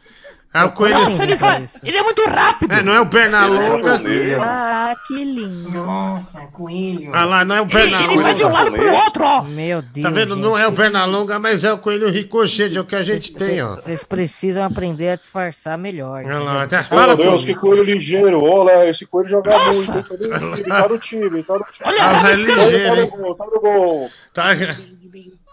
É 0.52 0.64
o 0.64 0.72
coelho. 0.72 0.96
Nossa, 0.96 1.24
ele, 1.24 1.36
vai, 1.36 1.64
ele 1.84 1.96
é 1.96 2.02
muito 2.02 2.24
rápido. 2.26 2.74
É, 2.74 2.82
não 2.82 2.92
é 2.92 3.00
o 3.00 3.06
perna 3.06 3.46
longa. 3.46 4.02
Ah, 4.42 4.96
que 5.08 5.24
lindo. 5.24 5.70
Nossa, 5.70 6.40
coelho. 6.52 7.12
Olha 7.12 7.26
lá, 7.26 7.46
não 7.46 7.56
é 7.56 7.62
o 7.62 7.66
Ele, 7.66 7.72
perna 7.72 8.04
ele 8.04 8.18
vai 8.18 8.34
de 8.34 8.44
um 8.44 8.52
lado 8.52 8.72
pro 8.72 8.92
outro, 8.92 9.24
ó. 9.24 9.44
Meu 9.44 9.84
Deus. 9.84 10.04
Tá 10.04 10.10
vendo? 10.10 10.36
Não 10.36 10.58
é 10.58 10.66
o 10.68 10.72
perna 10.72 11.06
longa, 11.06 11.38
mas 11.38 11.64
é 11.64 11.72
o 11.72 11.78
coelho 11.78 12.10
ricochete, 12.10 12.76
é 12.76 12.82
o 12.82 12.84
que 12.84 12.96
a 12.96 13.04
gente 13.04 13.32
tem, 13.32 13.62
ó. 13.62 13.76
Vocês 13.76 14.04
precisam 14.04 14.64
aprender 14.64 15.10
a 15.10 15.16
disfarçar 15.16 15.78
melhor. 15.78 16.24
Olha 16.26 16.40
lá, 16.40 16.68
tá, 16.68 16.84
fala 16.84 17.16
Meu 17.16 17.26
Deus, 17.26 17.46
que 17.46 17.54
coelho 17.54 17.84
ligeiro. 17.84 18.44
Olha, 18.44 18.90
esse 18.90 19.06
coelho 19.06 19.30
joga 19.30 19.52
Nossa. 19.52 19.94
muito. 19.94 20.14
Ele 20.16 20.30
tá 20.30 20.40
no 20.40 20.58
time, 20.58 20.64
tá 20.64 20.88
no 20.90 21.00
time. 21.00 21.44
Tá 21.44 21.54
no 21.54 21.64
time. 21.66 21.86
Olha, 21.86 22.04
Ah, 22.04 22.22
olha, 22.24 22.78
é 22.78 22.90
Tá 22.90 22.96
no 22.96 23.08
gol, 23.08 23.36
tá 23.36 23.46
no 23.46 23.62
gol. 23.62 24.10
Tá. 24.34 24.46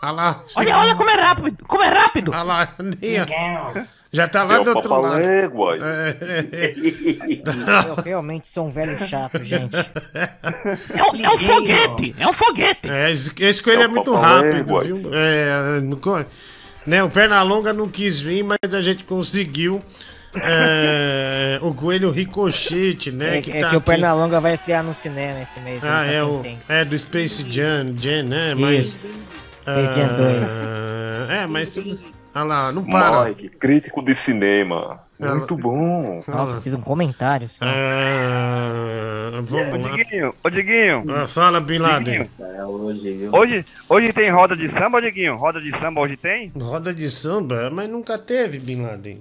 Olha 0.03 0.13
lá. 0.13 0.45
olha, 0.57 0.79
olha 0.79 0.95
como 0.95 1.11
é 1.11 1.15
rápido, 1.15 1.67
como 1.67 1.83
é 1.83 1.89
rápido. 1.89 2.31
Olha 2.33 2.43
lá, 2.43 2.75
já 4.13 4.29
tá 4.29 4.45
lá 4.45 4.57
É 4.57 4.65
do 4.65 4.71
outro 4.75 5.01
lado. 5.01 5.15
papaléguas. 5.15 5.83
É, 5.83 6.75
Eu 7.89 7.95
realmente 8.03 8.49
sou 8.49 8.67
um 8.67 8.71
velho 8.71 8.97
chato, 8.99 9.43
gente. 9.43 9.77
É 10.95 11.03
um, 11.03 11.25
é 11.25 11.31
um 11.31 11.39
foguete, 11.39 12.15
é 12.19 12.27
um 12.27 12.33
foguete. 12.33 12.89
é, 12.89 13.11
esse, 13.11 13.63
coelho 13.63 13.83
é, 13.83 13.85
É 13.85 13.89
muito 13.89 14.15
rápido, 14.15 14.81
viu? 14.81 15.11
É, 15.13 15.81
não 15.81 15.99
né, 16.87 17.03
o 17.03 17.11
perna 17.11 17.43
longa 17.43 17.73
não 17.73 17.89
quis 17.89 18.21
vir, 18.21 18.45
mas 18.45 18.73
a 18.73 18.81
gente 18.81 19.03
conseguiu. 19.05 19.83
é, 20.37 21.59
o 21.63 21.75
coelho 21.75 22.11
ricochete, 22.11 23.11
né? 23.11 23.39
É, 23.39 23.43
que 23.43 23.51
é 23.51 23.61
tá 23.61 23.71
que 23.71 23.77
o. 23.77 23.81
Pernalonga 23.81 24.41
vai 24.41 24.55
estrear 24.55 24.85
no 24.85 24.95
cinema 24.95 25.41
esse 25.43 25.59
mês. 25.61 25.83
Ah, 25.83 26.01
aí, 26.01 26.15
é 26.15 26.23
o. 26.23 26.41
tem. 26.41 26.59
É 26.69 26.85
do 26.85 26.97
Space 26.97 27.45
Jam, 27.51 27.95
Jam 27.99 28.23
né? 28.23 28.55
Mas. 28.55 28.87
Isso. 28.87 29.21
Space 29.67 29.93
Jam 29.95 30.17
2. 30.17 30.63
ah, 31.29 31.33
É, 31.35 31.47
mas. 31.47 31.71
tudo- 31.71 32.17
Olha 32.35 32.45
lá, 32.45 32.71
não 32.73 32.85
para. 32.85 33.25
Mike, 33.31 33.49
crítico 33.51 34.03
de 34.03 34.15
cinema. 34.15 35.01
Muito 35.19 35.57
bom. 35.57 36.23
Nossa, 36.29 36.61
fiz 36.61 36.75
um 36.75 36.81
comentário. 36.83 37.49
só. 37.49 37.65
Ah, 37.65 39.39
Ô, 39.39 39.43
vamos 39.43 39.83
lá. 39.87 39.97
Diguinho, 39.97 40.35
ô, 40.45 40.51
Diguinho. 40.51 41.05
Ah, 41.09 41.27
fala, 41.27 41.61
Bin 41.61 41.79
Laden. 41.79 42.29
É, 42.39 42.65
hoje? 42.65 43.29
Hoje, 43.33 43.67
hoje 43.89 44.13
tem 44.13 44.29
roda 44.31 44.55
de 44.55 44.69
samba, 44.71 45.01
Diguinho? 45.01 45.35
Roda 45.37 45.61
de 45.63 45.75
samba 45.79 46.01
hoje 46.03 46.17
tem? 46.19 46.53
Roda 46.55 46.93
de 46.93 47.11
samba, 47.11 47.71
mas 47.71 47.89
nunca 47.89 48.19
teve 48.19 48.59
Bin 48.59 48.83
Laden. 48.83 49.21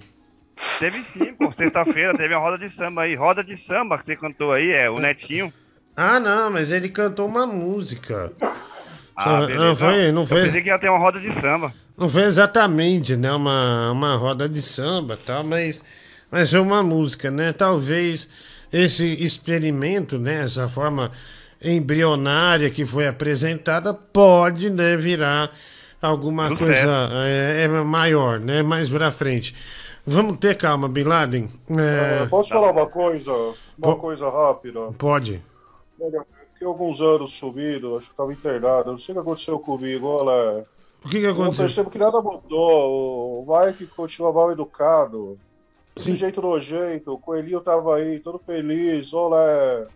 Teve 0.79 1.01
sim, 1.03 1.33
pô. 1.33 1.51
Sexta-feira 1.53 2.15
teve 2.17 2.33
uma 2.33 2.41
roda 2.41 2.57
de 2.57 2.69
samba 2.69 3.03
aí. 3.03 3.15
Roda 3.15 3.43
de 3.43 3.55
samba 3.57 3.97
que 3.97 4.05
você 4.05 4.15
cantou 4.17 4.51
aí, 4.51 4.71
é 4.71 4.89
o 4.89 4.99
Netinho. 4.99 5.53
Ah, 5.95 6.19
não, 6.19 6.51
mas 6.51 6.71
ele 6.73 6.89
cantou 6.89 7.25
uma 7.27 7.47
música. 7.47 8.31
Ah, 9.15 9.23
Só- 9.23 9.45
beleza. 9.47 9.63
não 9.65 9.75
foi, 9.75 10.11
não 10.11 10.21
Eu 10.23 10.27
foi, 10.27 10.43
pensei 10.43 10.61
que 10.61 10.67
ia 10.69 10.79
ter 10.79 10.89
uma 10.89 10.99
roda 10.99 11.19
de 11.19 11.31
samba. 11.31 11.73
não 11.97 12.09
foi 12.09 12.23
exatamente, 12.23 13.15
né? 13.15 13.31
Uma, 13.31 13.91
uma 13.91 14.15
roda 14.15 14.47
de 14.49 14.61
samba 14.61 15.13
e 15.13 15.25
tal, 15.25 15.43
mas, 15.43 15.81
mas 16.29 16.51
foi 16.51 16.59
uma 16.59 16.83
música, 16.83 17.31
né? 17.31 17.53
Talvez 17.53 18.29
esse 18.73 19.05
experimento, 19.23 20.17
né? 20.19 20.41
Essa 20.41 20.67
forma 20.67 21.11
embrionária 21.63 22.69
que 22.69 22.85
foi 22.85 23.07
apresentada 23.07 23.93
pode, 23.93 24.69
né? 24.69 24.95
Virar 24.97 25.51
alguma 26.01 26.47
Sucesso. 26.49 26.63
coisa 26.65 27.09
é, 27.25 27.63
é 27.63 27.67
maior, 27.67 28.39
né? 28.39 28.61
Mais 28.61 28.89
pra 28.89 29.11
frente. 29.11 29.55
Vamos 30.05 30.37
ter 30.37 30.55
calma, 30.55 30.87
Bin 30.87 31.03
Laden. 31.03 31.49
É, 31.71 32.23
Ah, 32.23 32.27
Posso 32.29 32.49
falar 32.49 32.71
uma 32.71 32.85
coisa? 32.87 33.31
Uma 33.31 33.55
Po- 33.93 33.97
coisa 33.97 34.29
rápida? 34.29 34.79
pode. 34.97 35.41
Olha, 35.99 36.17
eu 36.17 36.25
fiquei 36.65 36.69
alguns 36.69 37.01
anos 37.01 37.33
sumido, 37.33 37.97
acho 37.97 38.07
que 38.07 38.13
estava 38.13 38.33
internado. 38.33 38.91
Não 38.91 38.97
sei 38.97 39.13
o 39.13 39.15
que 39.17 39.21
aconteceu 39.21 39.59
comigo, 39.59 40.07
olha. 40.07 40.65
O 41.03 41.09
que, 41.09 41.19
que 41.19 41.25
Eu 41.25 41.33
não 41.35 41.43
aconteceu? 41.43 41.65
percebo 41.65 41.89
que 41.91 41.97
nada 41.99 42.19
mudou. 42.21 43.43
O 43.43 43.65
Mike 43.65 43.85
continua 43.87 44.33
mal 44.33 44.51
educado. 44.51 45.37
Sim. 45.97 46.13
De 46.13 46.19
jeito 46.19 46.41
nojento. 46.41 47.13
O 47.13 47.19
coelhinho 47.19 47.61
tava 47.61 47.95
aí, 47.97 48.19
todo 48.19 48.39
feliz. 48.39 49.13
Olha. 49.13 49.87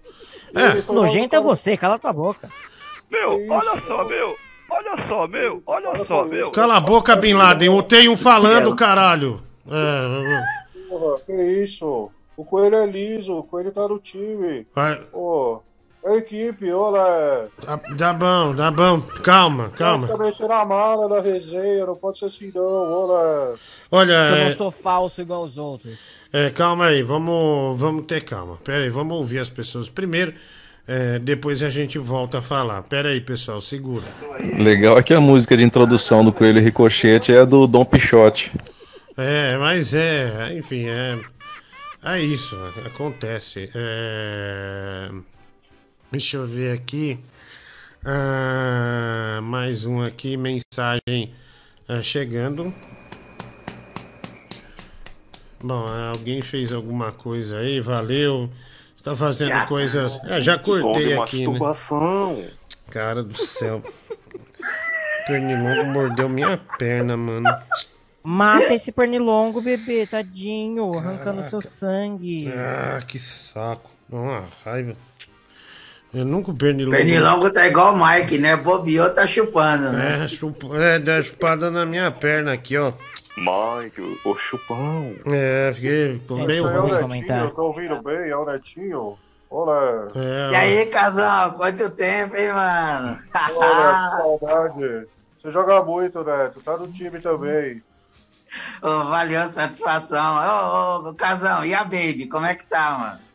É, 0.55 0.91
Nojento 0.91 1.35
é 1.35 1.39
você, 1.39 1.75
cala 1.75 1.99
tua 1.99 2.13
boca. 2.13 2.49
Meu, 3.09 3.39
isso, 3.41 3.51
olha 3.51 3.79
só, 3.79 4.05
meu. 4.05 4.35
Olha 4.71 4.97
só, 4.99 5.27
meu. 5.27 5.63
Olha 5.65 6.05
só, 6.05 6.23
meu. 6.25 6.51
Cala 6.51 6.77
a 6.77 6.79
boca, 6.79 7.15
Bin 7.15 7.33
Laden. 7.33 7.75
Eu 7.75 7.83
tenho 7.83 8.11
um 8.11 8.17
falando, 8.17 8.75
caralho. 8.75 9.41
É, 9.67 10.87
Porra, 10.87 11.19
que 11.25 11.33
isso? 11.63 12.11
O 12.37 12.45
coelho 12.45 12.75
é 12.75 12.85
liso, 12.85 13.33
o 13.33 13.43
coelho 13.43 13.71
tá 13.71 13.87
no 13.87 13.99
time. 13.99 14.65
vai. 14.73 14.95
Pô, 15.11 15.61
equipe, 16.05 16.71
olha. 16.71 17.47
Tá, 17.63 17.77
tá 17.77 18.13
bom, 18.13 18.55
tá 18.55 18.71
bom. 18.71 19.01
Calma, 19.23 19.69
calma. 19.69 20.07
Tá 20.07 20.17
metendo 20.17 20.53
a 20.53 20.65
mala 20.65 21.07
na 21.07 21.19
resenha, 21.21 21.85
não 21.85 21.95
pode 21.95 22.19
ser 22.19 22.25
assim 22.25 22.51
não, 22.53 22.63
olha. 22.63 23.55
Olha, 23.91 24.13
Eu 24.13 24.35
é, 24.35 24.49
não 24.49 24.55
sou 24.57 24.71
falso 24.71 25.21
igual 25.21 25.43
os 25.43 25.57
outros. 25.57 25.97
é, 26.31 26.49
calma 26.49 26.85
aí. 26.87 27.01
Vamos, 27.03 27.79
vamos 27.79 28.05
ter 28.05 28.21
calma. 28.23 28.57
Pera 28.63 28.83
aí, 28.83 28.89
vamos 28.89 29.15
ouvir 29.17 29.39
as 29.39 29.49
pessoas 29.49 29.89
primeiro. 29.89 30.33
é, 30.87 31.19
depois 31.19 31.61
a 31.63 31.69
gente 31.69 31.97
volta 31.99 32.39
a 32.39 32.41
falar. 32.41 32.81
Pera 32.83 33.09
aí, 33.09 33.19
pessoal, 33.21 33.59
segura. 33.61 34.05
Legal 34.57 34.97
é 34.97 35.03
que 35.03 35.13
a 35.13 35.19
música 35.21 35.55
de 35.57 35.63
introdução 35.63 36.23
do 36.23 36.31
Coelho 36.33 36.61
Ricochete 36.61 37.31
é 37.33 37.45
do 37.45 37.67
Dom 37.67 37.83
Pichote. 37.85 38.51
É, 39.17 39.57
mas 39.57 39.93
é, 39.93 40.53
enfim, 40.57 40.85
é. 40.87 41.19
É 42.01 42.21
isso, 42.21 42.55
acontece. 42.85 43.69
É, 43.75 45.09
deixa 46.11 46.37
eu 46.37 46.45
ver 46.45 46.73
aqui. 46.73 47.19
Ah, 48.05 49.39
mais 49.43 49.85
um 49.85 50.01
aqui, 50.01 50.37
mensagem 50.37 51.33
ah, 51.87 52.01
chegando. 52.01 52.73
Bom, 55.61 55.85
alguém 56.15 56.41
fez 56.41 56.71
alguma 56.71 57.11
coisa 57.11 57.59
aí, 57.59 57.81
valeu. 57.81 58.49
Está 58.95 59.15
fazendo 59.15 59.65
coisas. 59.67 60.19
É, 60.25 60.39
já 60.39 60.57
cortei 60.57 61.17
aqui, 61.17 61.47
né? 61.47 61.59
Cara 62.89 63.23
do 63.23 63.35
céu. 63.35 63.81
Pernilongo 65.27 65.85
mordeu 65.87 66.29
minha 66.29 66.57
perna, 66.77 67.15
mano. 67.15 67.49
Mata 68.23 68.73
esse 68.73 68.91
pernilongo, 68.91 69.61
bebê, 69.61 70.05
tadinho, 70.05 70.91
arrancando 70.97 71.43
seu 71.45 71.61
sangue. 71.61 72.51
Ah, 72.51 72.99
que 73.05 73.19
saco. 73.19 73.91
Dá 74.09 74.17
Uma 74.17 74.45
raiva. 74.65 74.95
Eu 76.13 76.25
nunca 76.25 76.51
o 76.51 76.55
pernilongo. 76.55 76.97
Pernilongo 76.97 77.49
tá 77.51 77.67
igual 77.67 77.93
o 77.93 78.05
Mike, 78.05 78.37
né? 78.39 78.55
Bobeou, 78.55 79.09
tá 79.11 79.27
chupando, 79.27 79.91
né? 79.91 80.23
É, 80.23 80.27
chupa, 80.27 80.75
é, 80.77 80.97
dá 80.99 81.21
chupada 81.21 81.69
na 81.69 81.85
minha 81.85 82.09
perna 82.09 82.53
aqui, 82.53 82.77
ó. 82.77 82.91
Mike, 83.37 84.01
o, 84.01 84.17
o 84.31 84.37
chupão. 84.37 85.13
É, 85.31 85.71
porque 85.71 86.17
ficou 86.19 86.37
meio 86.37 86.67
Esse 86.67 86.67
aí 86.67 86.75
é 86.75 86.79
o 86.79 87.07
ruim. 87.07 87.21
Netinho, 87.21 87.51
tá 87.51 87.61
ouvindo 87.61 88.01
bem? 88.01 88.29
É 88.29 88.35
o 88.35 88.45
Netinho? 88.45 89.17
Olá. 89.49 90.07
É, 90.15 90.49
E 90.51 90.55
aí, 90.55 90.85
casal, 90.87 91.53
quanto 91.53 91.89
tempo, 91.91 92.35
hein, 92.35 92.53
mano? 92.53 93.19
Olha, 93.55 94.05
que 94.09 94.17
saudade. 94.17 95.07
Você 95.41 95.51
joga 95.51 95.83
muito, 95.83 96.23
Neto. 96.23 96.59
Tá 96.61 96.75
no 96.77 96.87
time 96.91 97.19
também. 97.19 97.81
Ô, 98.81 99.05
valeu, 99.05 99.47
satisfação. 99.49 100.35
Ô, 100.35 101.05
ô, 101.05 101.09
ô, 101.09 101.13
casão, 101.13 101.63
e 101.63 101.73
a 101.73 101.83
Baby, 101.83 102.27
como 102.27 102.45
é 102.45 102.55
que 102.55 102.65
tá, 102.65 102.97
mano? 102.97 103.28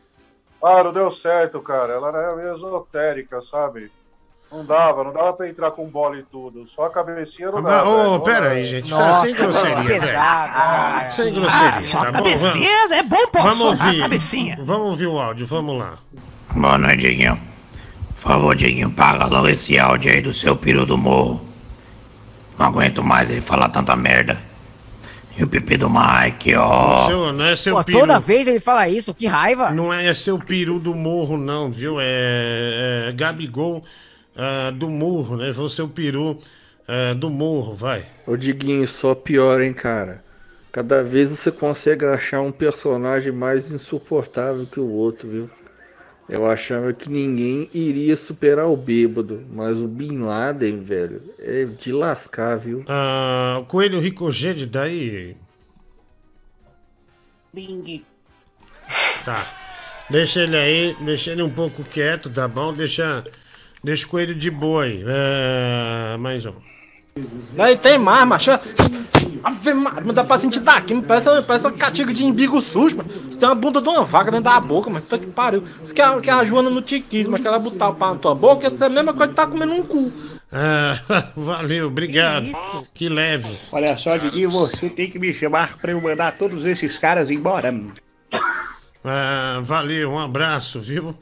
Ah, 0.65 0.83
não 0.83 0.91
deu 0.93 1.11
certo, 1.11 1.59
cara. 1.61 1.93
Ela 1.93 2.07
era 2.09 2.35
meio 2.35 2.53
esotérica, 2.53 3.41
sabe? 3.41 3.91
Não 4.51 4.63
dava, 4.65 5.03
não 5.03 5.11
dava 5.11 5.33
pra 5.33 5.49
entrar 5.49 5.71
com 5.71 5.85
bola 5.87 6.17
e 6.17 6.23
tudo. 6.23 6.67
Só 6.67 6.83
a 6.85 6.89
cabecinha 6.89 7.51
não 7.51 7.59
Ah, 7.59 7.61
dava. 7.61 7.89
Ô, 7.89 8.09
velho. 8.11 8.21
pera 8.21 8.49
aí, 8.51 8.63
gente. 8.65 8.87
sem 9.21 9.33
grosseria, 9.35 9.83
velho. 9.99 11.11
Sem 11.11 11.33
grosseria, 11.33 11.69
Ah, 11.75 11.81
só 11.81 11.97
tá 12.01 12.03
a 12.07 12.11
bom? 12.11 12.17
cabecinha 12.19 12.69
Vamos- 12.87 12.97
é 12.97 13.03
bom, 13.03 13.27
posso 13.31 13.47
Vamos 13.47 13.81
ouvir. 13.81 13.99
cabecinha. 13.99 14.57
Vamos 14.61 14.87
ouvir 14.89 15.07
o 15.07 15.19
áudio, 15.19 15.45
vamos 15.45 15.77
lá. 15.77 15.93
Boa 16.55 16.77
noite, 16.77 16.97
Dieguinho. 16.97 17.37
Por 18.15 18.21
favor, 18.31 18.55
Dieguinho, 18.55 18.89
paga 18.91 19.25
logo 19.25 19.47
esse 19.47 19.77
áudio 19.77 20.11
aí 20.11 20.21
do 20.21 20.33
seu 20.33 20.55
peru 20.55 20.85
do 20.85 20.97
morro. 20.97 21.41
Não 22.57 22.67
aguento 22.67 23.03
mais 23.03 23.29
ele 23.29 23.41
falar 23.41 23.69
tanta 23.69 23.95
merda. 23.95 24.39
E 25.37 25.43
o 25.43 25.47
pipi 25.47 25.75
do 25.75 25.89
Mike, 25.89 26.55
ó. 26.55 27.05
Seu, 27.05 27.33
não 27.33 27.45
é 27.45 27.55
seu 27.55 27.75
Pô, 27.75 27.83
peru. 27.83 27.99
toda 27.99 28.19
vez 28.19 28.47
ele 28.47 28.59
fala 28.59 28.87
isso, 28.87 29.13
que 29.13 29.27
raiva. 29.27 29.69
Não 29.71 29.93
é 29.93 30.13
seu 30.13 30.39
peru 30.39 30.79
do 30.79 30.95
morro, 30.95 31.37
não, 31.37 31.69
viu? 31.69 31.97
É, 31.99 33.09
é 33.09 33.11
Gabigol 33.11 33.83
ah, 34.35 34.71
do 34.71 34.89
morro, 34.89 35.35
né? 35.35 35.53
Foi 35.53 35.65
o 35.65 35.69
seu 35.69 35.89
peru 35.89 36.39
ah, 36.87 37.13
do 37.13 37.29
morro, 37.29 37.75
vai. 37.75 38.05
Ô 38.25 38.37
Diguinho, 38.37 38.87
só 38.87 39.13
piora, 39.13 39.65
hein, 39.65 39.73
cara. 39.73 40.23
Cada 40.71 41.03
vez 41.03 41.29
você 41.29 41.51
consegue 41.51 42.05
achar 42.05 42.41
um 42.41 42.51
personagem 42.51 43.31
mais 43.31 43.71
insuportável 43.71 44.65
que 44.65 44.79
o 44.79 44.89
outro, 44.89 45.27
viu? 45.27 45.49
Eu 46.27 46.45
achava 46.49 46.91
que 46.91 47.09
ninguém 47.09 47.69
iria 47.71 48.15
superar 48.15 48.67
o 48.67 48.75
bêbado, 48.75 49.45
mas 49.51 49.77
o 49.77 49.87
Bin 49.87 50.19
Laden, 50.19 50.81
velho, 50.81 51.21
é 51.37 51.65
de 51.65 51.91
lascar, 51.91 52.57
viu? 52.57 52.83
Ah, 52.87 53.59
o 53.61 53.65
Coelho 53.65 53.99
Ricogede 53.99 54.65
daí. 54.65 55.37
Bing. 57.53 58.03
Tá. 59.23 59.45
Deixa 60.09 60.41
ele 60.41 60.57
aí, 60.57 60.95
deixa 61.01 61.31
ele 61.31 61.41
um 61.41 61.49
pouco 61.49 61.83
quieto, 61.83 62.29
tá 62.29 62.47
bom? 62.47 62.73
Deixa, 62.73 63.23
deixa 63.83 64.05
o 64.05 64.09
coelho 64.09 64.35
de 64.35 64.51
boi. 64.51 65.03
É, 65.07 66.17
mais 66.17 66.45
um. 66.45 66.53
Aí 67.57 67.77
tem 67.77 67.97
mais, 67.97 68.27
macho. 68.27 68.51
Ave 69.41 69.73
Maria, 69.73 70.01
não 70.01 70.13
dá 70.13 70.21
pra 70.21 70.37
sentir 70.37 70.59
daqui, 70.59 70.93
me 70.93 71.01
parece, 71.01 71.29
parece 71.43 71.65
uma 71.65 71.77
catiga 71.77 72.13
de 72.13 72.25
embigo 72.25 72.61
sujo, 72.61 72.97
mano. 72.97 73.09
Você 73.09 73.39
tem 73.39 73.47
uma 73.47 73.55
bunda 73.55 73.81
de 73.81 73.87
uma 73.87 74.03
vaca 74.03 74.31
dentro 74.31 74.43
da 74.43 74.59
boca, 74.59 74.89
mano. 74.89 75.01
Puta 75.01 75.17
que 75.17 75.27
pariu. 75.27 75.63
Isso 75.81 75.93
que 75.93 76.01
é, 76.01 76.19
que 76.19 76.29
é 76.29 76.33
a 76.33 76.43
Joana 76.43 76.69
no 76.69 76.81
tiquismo, 76.81 77.31
mas 77.31 77.41
que 77.41 77.47
ela 77.47 77.57
botar 77.57 77.87
o 77.87 77.95
pau 77.95 78.15
na 78.15 78.19
tua 78.19 78.35
boca, 78.35 78.67
é 78.67 78.85
a 78.85 78.89
mesma 78.89 79.13
coisa 79.13 79.29
que 79.29 79.35
tá 79.35 79.47
comendo 79.47 79.73
um 79.73 79.83
cu. 79.83 80.11
Ah, 80.51 80.99
valeu, 81.37 81.87
obrigado. 81.87 82.51
Que, 82.93 83.07
leve. 83.07 83.57
Olha 83.71 83.95
só, 83.95 84.17
Diguinho, 84.17 84.49
você 84.49 84.89
tem 84.89 85.09
que 85.09 85.17
me 85.17 85.33
chamar 85.33 85.77
pra 85.77 85.93
eu 85.93 86.01
mandar 86.01 86.33
todos 86.33 86.65
esses 86.65 86.99
caras 86.99 87.31
embora. 87.31 87.73
Ah, 89.05 89.59
valeu, 89.61 90.11
um 90.11 90.19
abraço, 90.19 90.81
viu? 90.81 91.15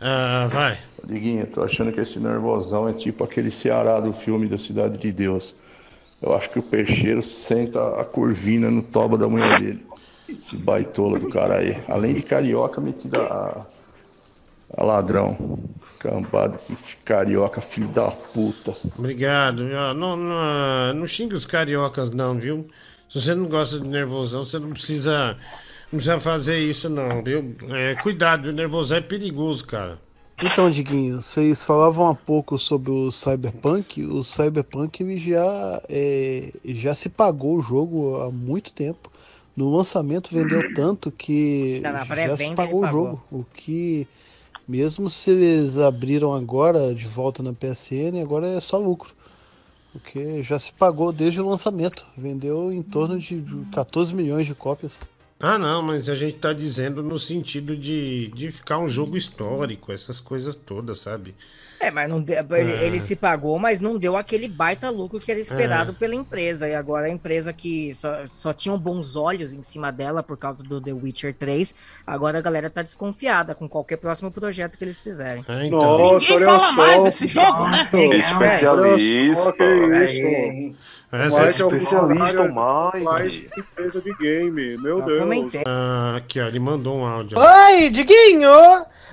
Ah, 0.00 0.46
vai. 0.48 0.78
Diguinho, 1.04 1.46
tô 1.46 1.62
achando 1.62 1.92
que 1.92 2.00
esse 2.00 2.20
nervosão 2.20 2.88
é 2.88 2.92
tipo 2.92 3.24
aquele 3.24 3.50
Ceará 3.50 4.00
do 4.00 4.12
filme 4.12 4.46
da 4.46 4.58
Cidade 4.58 4.98
de 4.98 5.10
Deus. 5.10 5.54
Eu 6.20 6.34
acho 6.34 6.50
que 6.50 6.58
o 6.58 6.62
peixeiro 6.62 7.22
senta 7.22 8.00
a 8.00 8.04
curvina 8.04 8.70
no 8.70 8.82
toba 8.82 9.16
da 9.16 9.28
mulher 9.28 9.60
dele. 9.60 9.86
Esse 10.28 10.56
baitola 10.56 11.18
do 11.18 11.28
cara 11.28 11.58
aí. 11.58 11.80
Além 11.88 12.14
de 12.14 12.22
carioca, 12.22 12.80
metida 12.80 13.22
a, 13.22 13.66
a 14.76 14.84
ladrão. 14.84 15.58
Cambado 15.98 16.58
de 16.68 16.96
carioca, 16.98 17.60
filho 17.60 17.88
da 17.88 18.10
puta. 18.10 18.76
Obrigado. 18.96 19.64
Não, 19.64 20.16
não, 20.16 20.94
não 20.94 21.06
xinga 21.06 21.36
os 21.36 21.46
cariocas, 21.46 22.14
não, 22.14 22.36
viu? 22.36 22.68
Se 23.08 23.20
você 23.20 23.34
não 23.34 23.46
gosta 23.46 23.80
de 23.80 23.88
nervosão, 23.88 24.44
você 24.44 24.58
não 24.58 24.70
precisa, 24.70 25.36
não 25.92 25.98
precisa 25.98 26.20
fazer 26.20 26.58
isso, 26.58 26.88
não, 26.88 27.22
viu? 27.22 27.54
É, 27.70 27.94
cuidado, 27.96 28.46
o 28.50 28.52
nervosão 28.52 28.98
é 28.98 29.00
perigoso, 29.00 29.64
cara. 29.66 29.98
Então, 30.40 30.70
Diguinho, 30.70 31.20
vocês 31.20 31.64
falavam 31.64 32.08
há 32.08 32.14
pouco 32.14 32.56
sobre 32.58 32.92
o 32.92 33.10
Cyberpunk. 33.10 34.04
O 34.06 34.22
Cyberpunk 34.22 35.18
já, 35.18 35.82
é, 35.88 36.52
já 36.64 36.94
se 36.94 37.08
pagou 37.08 37.56
o 37.58 37.62
jogo 37.62 38.20
há 38.20 38.30
muito 38.30 38.72
tempo. 38.72 39.10
No 39.56 39.76
lançamento 39.76 40.32
vendeu 40.32 40.72
tanto 40.74 41.10
que 41.10 41.80
Tá 41.82 41.90
na 41.90 42.04
já 42.04 42.36
se 42.36 42.54
pagou 42.54 42.78
o 42.78 42.82
pagou. 42.82 43.04
jogo. 43.06 43.22
O 43.32 43.44
que, 43.52 44.06
mesmo 44.68 45.10
se 45.10 45.32
eles 45.32 45.76
abriram 45.78 46.32
agora 46.32 46.94
de 46.94 47.08
volta 47.08 47.42
na 47.42 47.52
PSN, 47.52 48.22
agora 48.22 48.46
é 48.46 48.60
só 48.60 48.78
lucro. 48.78 49.12
Porque 49.92 50.40
já 50.44 50.56
se 50.56 50.72
pagou 50.72 51.10
desde 51.12 51.40
o 51.40 51.48
lançamento. 51.48 52.06
Vendeu 52.16 52.72
em 52.72 52.82
torno 52.82 53.18
de 53.18 53.42
14 53.72 54.14
milhões 54.14 54.46
de 54.46 54.54
cópias. 54.54 55.00
Ah, 55.40 55.56
não, 55.58 55.82
mas 55.82 56.08
a 56.08 56.14
gente 56.16 56.38
tá 56.38 56.52
dizendo 56.52 57.02
no 57.02 57.18
sentido 57.18 57.76
de, 57.76 58.28
de 58.28 58.50
ficar 58.50 58.78
um 58.78 58.88
jogo 58.88 59.16
histórico, 59.16 59.92
essas 59.92 60.20
coisas 60.20 60.56
todas, 60.56 60.98
sabe? 60.98 61.34
É, 61.80 61.90
mas 61.90 62.08
não 62.10 62.20
deu, 62.20 62.36
ele, 62.56 62.72
É. 62.72 62.84
ele 62.84 63.00
se 63.00 63.14
pagou, 63.14 63.58
mas 63.58 63.80
não 63.80 63.96
deu 63.98 64.16
aquele 64.16 64.48
baita 64.48 64.90
lucro 64.90 65.20
que 65.20 65.30
era 65.30 65.38
esperado 65.40 65.92
É. 65.92 65.94
pela 65.94 66.14
empresa. 66.14 66.68
E 66.68 66.74
agora 66.74 67.06
a 67.06 67.10
empresa 67.10 67.52
que 67.52 67.94
só, 67.94 68.26
só 68.26 68.52
tinham 68.52 68.76
bons 68.78 69.14
olhos 69.16 69.52
em 69.52 69.62
cima 69.62 69.92
dela 69.92 70.22
por 70.22 70.36
causa 70.36 70.62
do 70.64 70.80
The 70.80 70.92
Witcher 70.92 71.34
3, 71.34 71.74
agora 72.06 72.38
a 72.38 72.40
galera 72.40 72.68
tá 72.68 72.82
desconfiada 72.82 73.54
com 73.54 73.68
qualquer 73.68 73.96
próximo 73.98 74.30
projeto 74.30 74.76
que 74.76 74.84
eles 74.84 74.98
fizerem. 75.00 75.44
É, 75.48 75.68
Nossa, 75.70 76.32
Ninguém 76.32 76.46
fala 76.46 76.72
mais 76.72 77.04
desse 77.04 77.26
jogo, 77.28 77.68
né? 77.68 77.88
Especialista. 78.18 78.96
Que 78.98 79.30
isso. 79.30 79.54
Essa 81.10 81.42
O 81.42 81.46
Mike 81.46 81.62
é 81.62 81.64
o 81.64 81.68
especialista, 81.76 81.78
funcionário 81.80 82.40
o 82.40 82.92
Mike. 82.92 83.04
mais 83.04 83.32
de 83.32 83.48
empresa 83.58 84.00
de 84.02 84.14
game. 84.16 84.76
Meu 84.78 85.00
Deus. 85.00 85.22
Ah, 85.66 86.14
aqui, 86.16 86.38
ó, 86.40 86.46
ele 86.46 86.58
mandou 86.58 86.98
um 86.98 87.06
áudio. 87.06 87.38
Oi, 87.38 87.88
Diguinho! 87.90 88.50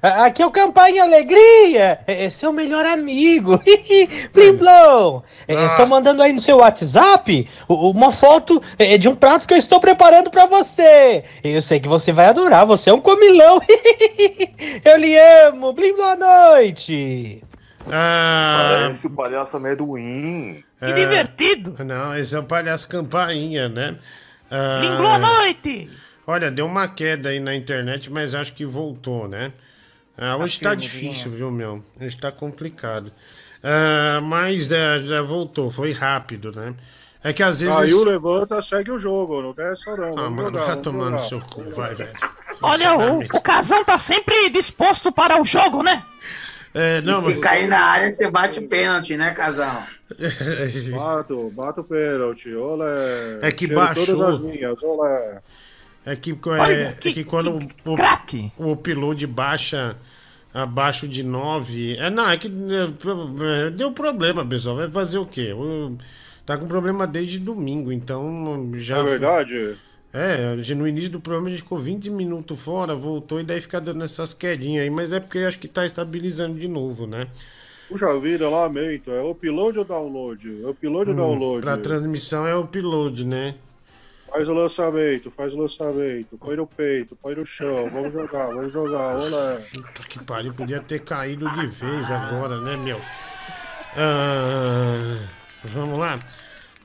A- 0.05 0.25
Aqui 0.25 0.41
é 0.41 0.45
o 0.45 0.51
Campanha 0.51 1.03
Alegria! 1.03 1.99
É 2.05 2.25
é 2.25 2.29
seu 2.29 2.51
melhor 2.53 2.85
amigo! 2.85 3.59
Blim 4.33 4.53
Blom! 4.57 5.21
É, 5.47 5.75
Tô 5.75 5.85
mandando 5.85 6.21
aí 6.21 6.31
no 6.33 6.39
seu 6.41 6.57
WhatsApp 6.57 7.49
uma 7.67 8.11
foto 8.11 8.61
é, 8.77 8.97
de 8.97 9.09
um 9.09 9.15
prato 9.15 9.47
que 9.47 9.53
eu 9.53 9.57
estou 9.57 9.79
preparando 9.79 10.29
pra 10.29 10.45
você! 10.45 11.23
Eu 11.43 11.61
sei 11.61 11.79
que 11.79 11.87
você 11.87 12.11
vai 12.11 12.27
adorar, 12.27 12.65
você 12.65 12.89
é 12.89 12.93
um 12.93 13.01
comilão! 13.01 13.59
Eu 14.85 14.97
lhe 14.97 15.17
amo! 15.47 15.73
Blim 15.73 15.93
Blom 15.95 16.05
à 16.05 16.15
noite! 16.53 17.43
Ah, 17.91 18.81
Parece 18.85 19.07
o 19.07 19.11
palhaço 19.11 19.57
amendoim. 19.57 20.63
Que 20.79 20.93
divertido! 20.93 21.75
Não, 21.83 22.17
esse 22.17 22.35
é 22.35 22.39
o 22.39 22.43
palhaço 22.43 22.87
campainha, 22.87 23.69
né? 23.69 23.95
Ah, 24.51 24.79
Blim, 24.79 24.97
boa 24.97 25.17
noite! 25.17 25.89
Olha, 26.27 26.49
deu 26.49 26.65
uma 26.65 26.87
queda 26.87 27.29
aí 27.29 27.39
na 27.39 27.55
internet, 27.55 28.11
mas 28.11 28.33
acho 28.33 28.53
que 28.53 28.65
voltou, 28.65 29.27
né? 29.27 29.51
Ah, 30.17 30.37
hoje 30.37 30.59
tá 30.59 30.69
firme, 30.69 30.81
difícil, 30.83 31.31
viu, 31.31 31.51
meu? 31.51 31.83
Hoje 31.99 32.17
tá 32.17 32.31
complicado. 32.31 33.11
Ah, 33.63 34.21
mas 34.21 34.71
é, 34.71 35.01
já 35.03 35.21
voltou, 35.21 35.71
foi 35.71 35.91
rápido, 35.91 36.51
né? 36.51 36.73
É 37.23 37.33
que 37.33 37.41
às 37.41 37.59
vezes. 37.59 37.75
Caiu, 37.75 38.03
levanta, 38.03 38.61
segue 38.61 38.91
o 38.91 38.99
jogo. 38.99 39.41
Não 39.41 39.53
tem 39.53 39.65
essa 39.65 39.95
não. 39.97 40.17
Ah, 40.17 40.29
mano, 40.29 40.51
jogar, 40.51 40.65
vamos 40.65 40.83
tomando 40.83 41.11
jogar. 41.13 41.23
seu 41.23 41.41
cu, 41.41 41.69
vai, 41.71 41.95
velho. 41.95 42.13
Olha, 42.61 42.95
o, 42.95 43.19
o 43.19 43.41
casão 43.41 43.83
tá 43.83 43.97
sempre 43.97 44.49
disposto 44.49 45.11
para 45.11 45.41
o 45.41 45.45
jogo, 45.45 45.81
né? 45.81 46.03
É, 46.77 46.99
e 46.99 47.33
se 47.33 47.39
cair 47.39 47.67
na 47.67 47.79
área, 47.79 48.11
você 48.11 48.29
bate 48.29 48.59
o 48.59 48.67
pênalti, 48.67 49.15
né, 49.15 49.31
casal? 49.33 49.81
Bato, 50.91 51.49
bato 51.55 51.81
o 51.81 51.83
pênalti. 51.83 52.53
Olé. 52.53 53.39
É 53.41 53.51
que 53.51 53.65
Cheiro 53.65 53.81
baixou. 53.81 54.05
Todas 54.05 54.35
as 54.35 54.39
linhas, 54.41 54.83
olé. 54.83 55.41
É 56.05 56.15
que, 56.15 56.31
é, 56.31 56.35
Olha, 56.47 56.73
é 56.73 56.93
que, 56.93 57.23
quando 57.23 57.57
o, 57.83 57.95
o, 58.63 58.71
upload 58.73 59.25
baixa 59.25 59.97
abaixo 60.53 61.07
de 61.07 61.23
9. 61.23 61.97
É, 61.97 62.09
não, 62.09 62.29
é 62.29 62.37
que 62.37 62.47
é, 62.47 63.71
deu 63.71 63.91
problema, 63.91 64.45
pessoal. 64.45 64.75
Vai 64.77 64.89
fazer 64.89 65.17
o 65.17 65.25
quê? 65.25 65.51
O- 65.53 65.97
tá 66.45 66.57
com 66.57 66.67
problema 66.67 67.07
desde 67.07 67.39
domingo, 67.39 67.91
então 67.91 68.71
já. 68.75 68.99
É 68.99 69.03
verdade? 69.03 69.75
É, 70.13 70.55
no 70.75 70.87
início 70.87 71.09
do 71.09 71.19
programa 71.19 71.47
a 71.47 71.51
gente 71.51 71.63
ficou 71.63 71.77
20 71.77 72.09
minutos 72.09 72.57
fora, 72.61 72.95
voltou 72.95 73.41
e 73.41 73.43
daí 73.43 73.59
fica 73.59 73.81
dando 73.81 74.01
essas 74.01 74.33
quedinhas 74.33 74.83
aí, 74.83 74.89
mas 74.89 75.11
é 75.11 75.19
porque 75.19 75.39
acho 75.39 75.59
que 75.59 75.67
tá 75.67 75.85
estabilizando 75.85 76.57
de 76.57 76.69
novo, 76.69 77.05
né? 77.05 77.27
Puxa 77.89 78.17
vida, 78.19 78.47
lamento. 78.47 79.11
É 79.11 79.21
upload 79.21 79.79
ou 79.79 79.83
download? 79.85 80.63
É 80.63 80.67
upload 80.69 81.09
ou 81.09 81.13
Hum, 81.13 81.19
download? 81.19 81.61
Pra 81.61 81.77
transmissão 81.77 82.47
é 82.47 82.55
o 82.55 82.61
upload, 82.61 83.25
né? 83.25 83.55
Faz 84.29 84.49
o 84.49 84.53
lançamento, 84.53 85.31
faz 85.31 85.53
o 85.53 85.57
lançamento. 85.57 86.37
Põe 86.37 86.55
no 86.55 86.67
peito, 86.67 87.15
põe 87.15 87.35
no 87.35 87.45
chão. 87.45 87.89
Vamos 87.89 88.11
jogar, 88.11 88.47
vamos 88.47 88.73
jogar. 88.73 89.15
Olá. 89.15 89.61
Puta 89.71 90.03
que 90.09 90.23
pariu, 90.23 90.53
podia 90.53 90.81
ter 90.81 90.99
caído 90.99 91.49
de 91.49 91.67
vez 91.67 92.11
agora, 92.11 92.59
né, 92.61 92.75
meu? 92.75 92.99
Ah, 93.95 95.27
vamos 95.63 95.97
lá. 95.97 96.19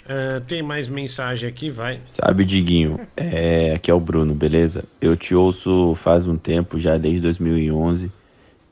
Ah, 0.08 0.42
tem 0.46 0.60
mais 0.60 0.88
mensagem 0.88 1.48
aqui, 1.48 1.70
vai. 1.70 2.00
Sabe, 2.06 2.44
Diguinho, 2.44 2.98
é, 3.16 3.74
aqui 3.74 3.90
é 3.90 3.94
o 3.94 4.00
Bruno, 4.00 4.34
beleza? 4.34 4.84
Eu 5.00 5.16
te 5.16 5.36
ouço 5.36 5.94
faz 5.94 6.26
um 6.26 6.36
tempo, 6.36 6.80
já 6.80 6.98
desde 6.98 7.20
2011. 7.20 8.10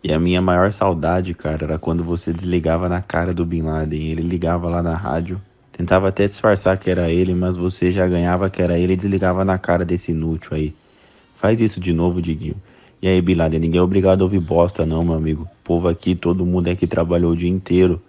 E 0.02 0.12
a 0.12 0.18
minha 0.18 0.42
maior 0.42 0.72
saudade, 0.72 1.34
cara, 1.34 1.64
era 1.64 1.78
quando 1.78 2.02
você 2.02 2.32
desligava 2.32 2.88
na 2.88 3.00
cara 3.00 3.32
do 3.32 3.44
Bin 3.44 3.62
Laden. 3.62 4.10
Ele 4.10 4.22
ligava 4.22 4.68
lá 4.68 4.82
na 4.82 4.96
rádio, 4.96 5.40
tentava 5.78 6.08
até 6.08 6.26
disfarçar 6.26 6.76
que 6.76 6.90
era 6.90 7.08
ele, 7.08 7.32
mas 7.34 7.56
você 7.56 7.92
já 7.92 8.06
ganhava 8.08 8.50
que 8.50 8.60
era 8.60 8.76
ele 8.76 8.94
e 8.94 8.96
desligava 8.96 9.44
na 9.44 9.56
cara 9.56 9.84
desse 9.84 10.10
inútil 10.10 10.56
aí. 10.56 10.74
Faz 11.36 11.60
isso 11.60 11.78
de 11.78 11.92
novo, 11.92 12.20
Diguinho. 12.20 12.56
E 13.00 13.06
aí, 13.06 13.22
Bin 13.22 13.34
Laden, 13.34 13.60
ninguém 13.60 13.78
é 13.78 13.82
obrigado 13.82 14.22
a 14.22 14.24
ouvir 14.24 14.40
bosta, 14.40 14.84
não, 14.84 15.04
meu 15.04 15.14
amigo. 15.14 15.44
O 15.44 15.64
povo 15.64 15.86
aqui, 15.86 16.16
todo 16.16 16.44
mundo 16.44 16.66
é 16.66 16.74
que 16.74 16.84
trabalhou 16.84 17.30
o 17.30 17.36
dia 17.36 17.48
inteiro. 17.48 18.02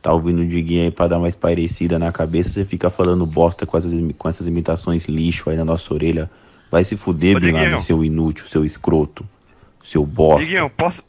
Tá 0.00 0.12
ouvindo 0.12 0.42
o 0.42 0.46
Diguinho 0.46 0.84
aí 0.84 0.90
pra 0.92 1.08
dar 1.08 1.18
uma 1.18 1.28
espairecida 1.28 1.98
na 1.98 2.12
cabeça, 2.12 2.50
você 2.50 2.64
fica 2.64 2.88
falando 2.90 3.26
bosta 3.26 3.66
com 3.66 3.76
essas, 3.76 3.92
com 4.16 4.28
essas 4.28 4.46
imitações 4.46 5.06
lixo 5.06 5.50
aí 5.50 5.56
na 5.56 5.64
nossa 5.64 5.92
orelha. 5.92 6.30
Vai 6.70 6.84
se 6.84 6.96
fuder, 6.96 7.40
Diguinho. 7.40 7.80
seu 7.80 8.04
inútil, 8.04 8.46
seu 8.46 8.64
escroto, 8.64 9.26
seu 9.82 10.06
bosta. 10.06 10.44
Diguinho, 10.44 10.70
posso. 10.70 11.02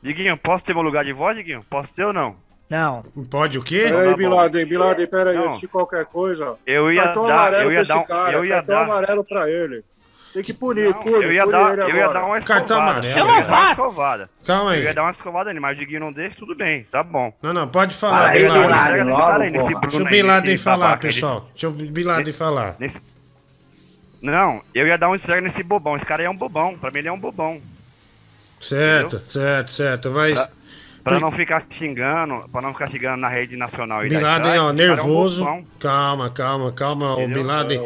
Diguinho, 0.00 0.36
posso 0.36 0.62
ter 0.62 0.72
meu 0.72 0.84
lugar 0.84 1.04
de 1.04 1.12
voz, 1.12 1.36
Diguinho? 1.36 1.64
Posso 1.68 1.92
ter 1.92 2.04
ou 2.04 2.12
não? 2.12 2.36
Não. 2.68 3.02
Pode 3.30 3.58
o 3.58 3.62
quê? 3.62 3.82
Pera 3.84 4.00
aí, 4.02 4.14
Bin 4.16 4.26
Laden, 4.28 4.64
Bin 4.66 4.76
Laden, 4.76 5.06
pera 5.06 5.30
aí, 5.30 5.36
Não. 5.36 5.48
antes 5.48 5.60
de 5.60 5.68
qualquer 5.68 6.06
coisa. 6.06 6.56
Eu 6.66 6.90
ia 6.92 7.02
cartão 7.04 7.26
dar- 7.26 7.34
amarelo 7.34 7.62
eu 7.70 7.72
ia 7.72 7.84
dar 7.84 7.98
um- 7.98 8.04
cara, 8.04 8.32
eu 8.32 8.44
ia 8.44 8.54
cartão 8.56 8.74
dar- 8.74 8.82
amarelo 8.84 9.24
pra 9.24 9.50
ele. 9.50 9.84
Tem 10.32 10.42
que 10.42 10.52
punir, 10.52 10.92
punir, 10.94 11.22
eu 11.22 11.32
ia 11.32 11.46
dar, 11.46 11.72
ele 11.78 11.82
eu 11.92 11.96
ia 11.96 12.08
dar 12.08 12.24
uma 12.24 12.40
Cartão 12.40 12.76
escovada. 12.78 12.90
amarelo. 12.90 13.06
Eu 13.06 13.10
Chama 13.12 13.32
ia 13.38 13.42
dar 13.44 13.52
uma 13.60 13.70
escovada. 13.70 14.30
Calma 14.44 14.70
aí. 14.72 14.78
Eu 14.80 14.84
ia 14.86 14.94
dar 14.94 15.02
uma 15.02 15.10
escovada 15.12 15.50
nele, 15.50 15.60
mas 15.60 15.76
o 15.76 15.78
Diguinho 15.78 16.00
não 16.00 16.12
deixa, 16.12 16.36
tudo 16.36 16.56
bem, 16.56 16.84
tá 16.90 17.04
bom. 17.04 17.32
Não, 17.40 17.52
não, 17.52 17.68
pode 17.68 17.94
Fala 17.94 18.16
falar, 18.16 18.32
Bin 18.32 18.48
Laden, 18.48 19.04
logo. 19.04 19.78
Deixa 19.80 20.02
o 20.02 20.04
Bin 20.06 20.22
Laden 20.22 20.56
falar, 20.56 20.96
pessoal. 20.96 21.48
Deixa 21.52 21.68
o 21.68 21.70
Bin 21.70 22.02
Laden 22.02 22.32
falar. 22.32 22.76
Não, 24.20 24.60
eu 24.74 24.86
ia 24.88 24.96
dar 24.98 25.08
um 25.08 25.14
estrago 25.14 25.42
nesse 25.42 25.62
bobão. 25.62 25.96
Esse 25.96 26.06
cara 26.06 26.22
aí 26.22 26.26
é 26.26 26.30
um 26.30 26.36
bobão. 26.36 26.76
Pra 26.78 26.90
mim 26.90 26.98
ele 26.98 27.08
é 27.08 27.12
um 27.12 27.18
bobão. 27.18 27.60
Certo, 28.60 29.20
certo, 29.28 29.72
certo. 29.72 30.10
Mas. 30.10 30.50
Pra, 31.04 31.20
não 31.20 31.30
ficar 31.30 31.64
xingando, 31.68 32.48
pra 32.50 32.62
não 32.62 32.72
ficar 32.72 32.88
xingando 32.90 33.18
na 33.18 33.28
rede 33.28 33.56
nacional. 33.56 34.04
e 34.04 34.08
Bin 34.08 34.16
Laden, 34.18 34.52
ó, 34.52 34.54
cara 34.54 34.56
é 34.56 34.62
um 34.62 34.72
nervoso. 34.72 35.44
calma, 35.78 36.30
calma, 36.30 36.72
calma, 36.72 37.14
o 37.16 37.20
Entendeu? 37.20 37.42
Bin 37.42 37.46
Laden. 37.48 37.80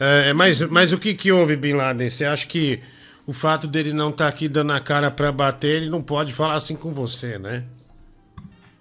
É, 0.00 0.28
É, 0.30 0.32
mas, 0.32 0.62
mas 0.62 0.92
o 0.92 0.98
que 0.98 1.14
que 1.14 1.30
houve, 1.30 1.54
Bin 1.54 1.74
Laden? 1.74 2.08
Você 2.08 2.24
acha 2.24 2.46
que 2.46 2.80
o 3.26 3.32
fato 3.34 3.66
dele 3.66 3.92
não 3.92 4.08
estar 4.10 4.26
aqui 4.28 4.48
dando 4.48 4.72
a 4.72 4.80
cara 4.80 5.10
pra 5.10 5.30
bater, 5.30 5.82
ele 5.82 5.90
não 5.90 6.02
pode 6.02 6.32
falar 6.32 6.54
assim 6.54 6.74
com 6.76 6.90
você, 6.90 7.38
né? 7.38 7.64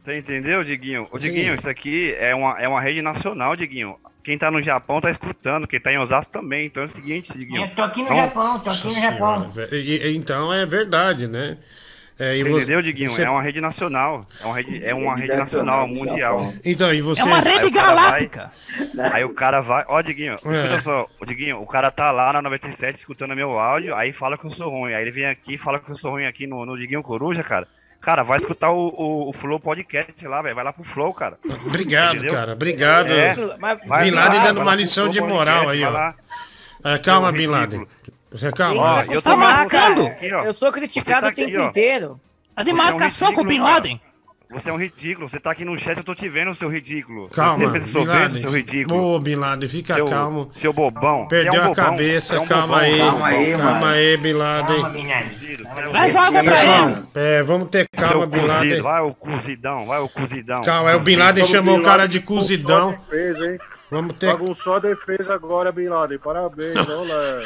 Você 0.04 0.20
entendeu, 0.20 0.64
Diguinho? 0.64 1.08
O 1.12 1.20
Sim. 1.20 1.28
Diguinho, 1.28 1.56
isso 1.56 1.68
aqui 1.70 2.14
é 2.20 2.34
uma, 2.36 2.60
é 2.62 2.68
uma 2.68 2.80
rede 2.80 3.02
nacional, 3.02 3.56
Diguinho. 3.56 3.96
Quem 4.24 4.38
tá 4.38 4.50
no 4.50 4.62
Japão 4.62 5.02
tá 5.02 5.10
escutando, 5.12 5.68
quem 5.68 5.80
tá 5.80 5.92
em 5.92 5.98
Osasco 6.00 6.32
também. 6.32 6.68
Então 6.68 6.84
é 6.84 6.86
o 6.86 6.90
seguinte, 6.90 7.32
Diguinho. 7.38 7.64
Eu 7.66 7.70
tô 7.76 7.82
aqui 7.82 8.02
no 8.04 8.08
Vamos- 8.10 8.24
Japão, 8.24 8.60
tô 8.60 8.70
aqui 8.70 8.80
no 8.80 8.90
Nossa 8.90 9.02
Japão. 9.02 9.36
senhora, 9.52 9.68
velho. 9.70 9.76
E- 9.76 9.98
e- 10.08 10.16
então 10.18 10.54
é 10.54 10.66
verdade, 10.66 11.28
né? 11.28 11.58
É, 12.18 12.38
e 12.38 12.42
entendeu, 12.42 12.82
Diguinho? 12.82 13.10
você- 13.10 13.24
É 13.24 13.30
uma 13.30 13.42
rede 13.42 13.60
nacional. 13.60 14.26
É 14.42 14.46
uma 14.46 14.56
rede, 14.56 14.86
é 14.86 14.94
uma 14.96 15.16
rede 15.18 15.36
nacional, 15.36 15.86
mundial. 15.88 16.54
Então, 16.64 16.94
e 16.94 17.02
você. 17.02 17.22
Aí 17.24 17.66
o 17.68 17.72
cara 17.74 17.94
vai- 17.96 18.30
Aí 19.12 19.24
o 19.26 19.34
cara 19.34 19.62
vai. 19.62 19.84
Ó, 19.88 20.02
Diguinho, 20.02 20.36
escuta 20.36 20.56
É. 20.56 20.80
só. 20.80 21.08
O 21.20 21.26
Diguinho, 21.26 21.62
o 21.62 21.66
cara 21.68 21.92
tá 21.92 22.12
lá 22.12 22.32
na 22.32 22.42
97 22.42 22.96
escutando 22.96 23.36
meu 23.36 23.60
áudio, 23.60 23.94
aí 23.94 24.14
fala 24.14 24.38
que 24.38 24.46
eu 24.46 24.50
sou 24.52 24.70
ruim. 24.70 24.94
Aí 24.94 25.02
ele 25.02 25.12
vem 25.12 25.26
aqui 25.26 25.56
e 25.56 25.58
fala 25.58 25.78
que 25.80 25.90
eu 25.90 25.96
sou 25.96 26.12
ruim 26.12 26.26
aqui 26.26 26.48
no, 26.48 26.66
no 26.66 26.78
Diguinho 26.78 27.04
Coruja, 27.04 27.44
cara. 27.44 27.68
Cara, 28.00 28.22
vai 28.24 28.38
escutar 28.38 28.70
o, 28.70 28.88
o, 28.90 29.30
o 29.30 29.34
Flow 29.34 29.60
Podcast 29.60 30.28
lá, 30.28 30.42
velho. 30.42 30.54
Vai 30.56 30.64
lá 30.64 30.72
pro 30.72 30.84
Flow, 30.84 31.12
cara. 31.14 31.38
Obrigado, 31.68 32.16
Entendeu? 32.18 32.34
cara. 32.36 32.54
Obrigado. 32.54 33.12
É. 33.12 33.34
Bin 33.36 34.12
lá, 34.12 34.26
Laden 34.26 34.42
dando 34.44 34.62
uma 34.62 34.76
lição 34.76 35.10
de 35.10 35.20
moral 35.20 35.66
Podcast, 35.66 35.86
aí, 35.86 35.92
ó. 35.92 36.14
Ah, 36.84 37.00
calma, 37.00 37.32
Bin 37.32 37.48
Laden. 37.48 37.86
Você 38.36 38.52
calma. 38.52 38.82
Ó, 38.82 39.02
eu 39.14 39.22
tô 39.22 39.38
marcando. 39.38 40.08
Aqui. 40.08 40.28
Eu 40.28 40.54
sou 40.54 40.72
criticado 40.72 41.28
Você 41.28 41.34
tá 41.34 41.42
o 41.42 41.46
tempo 41.46 41.58
aqui, 41.58 41.68
inteiro. 41.70 42.20
A 42.56 42.64
de 42.64 42.72
Você 42.72 42.72
é 42.72 42.74
um 42.74 42.86
marcação 42.86 43.34
com 43.34 43.42
o 43.42 43.46
Bin 43.46 43.60
Laden. 43.60 44.02
Você 44.52 44.70
é 44.70 44.74
um 44.74 44.78
ridículo. 44.78 45.28
Você 45.28 45.40
tá 45.40 45.52
aqui 45.52 45.66
no 45.66 45.76
chat, 45.78 45.98
eu 45.98 46.04
tô 46.04 46.14
te 46.14 46.30
vendo, 46.30 46.54
seu 46.54 46.70
ridículo. 46.70 47.28
Calma, 47.30 47.68
Você 47.68 47.80
Bin 47.80 48.06
Laden. 48.06 48.42
seu 48.42 48.52
ridículo. 48.52 49.16
Ô, 49.16 49.20
Bin 49.20 49.36
Laden, 49.36 49.68
fica 49.68 49.96
Seu- 49.96 50.06
calmo. 50.06 50.52
Seu 50.62 50.72
bobão. 50.72 51.28
Perdeu 51.28 51.56
é 51.56 51.58
um 51.60 51.64
a 51.64 51.68
bobão. 51.70 51.86
cabeça, 51.86 52.36
é 52.36 52.40
um 52.40 52.46
calma 52.46 52.68
bobão. 52.78 52.80
aí. 52.80 52.98
Calma 53.00 53.28
aí, 53.28 53.52
calma 53.52 53.72
mano. 53.74 53.86
aí, 53.88 54.18
Bin 54.18 54.34
Laden. 54.34 54.84
Traz 55.92 56.16
água 56.16 56.44
pra 56.44 56.64
ele. 56.64 56.96
é, 57.16 57.44
vamos 57.44 57.70
ter 57.70 57.88
calma, 57.98 58.28
Bin 58.28 58.42
Laden. 58.42 58.82
Vai 58.82 59.02
o 59.02 59.14
cozidão, 59.16 59.86
vai 59.88 60.00
o 60.00 60.08
cozidão. 60.10 60.62
Calma, 60.62 60.92
é 60.92 60.96
o 60.96 61.00
Bin 61.00 61.16
Laden 61.16 61.46
chamou 61.48 61.80
o 61.80 61.84
cara 61.84 62.06
de 62.08 62.20
cozidão. 62.20 62.92
Hein? 62.92 63.58
Vamos 63.92 64.14
ter. 64.18 64.28
Bagunçou 64.28 64.76
a 64.76 64.80
defesa 64.80 65.34
agora, 65.34 65.72
Bin 65.72 65.88
Laden. 65.90 66.18
Parabéns, 66.20 66.88
olé. 66.88 67.44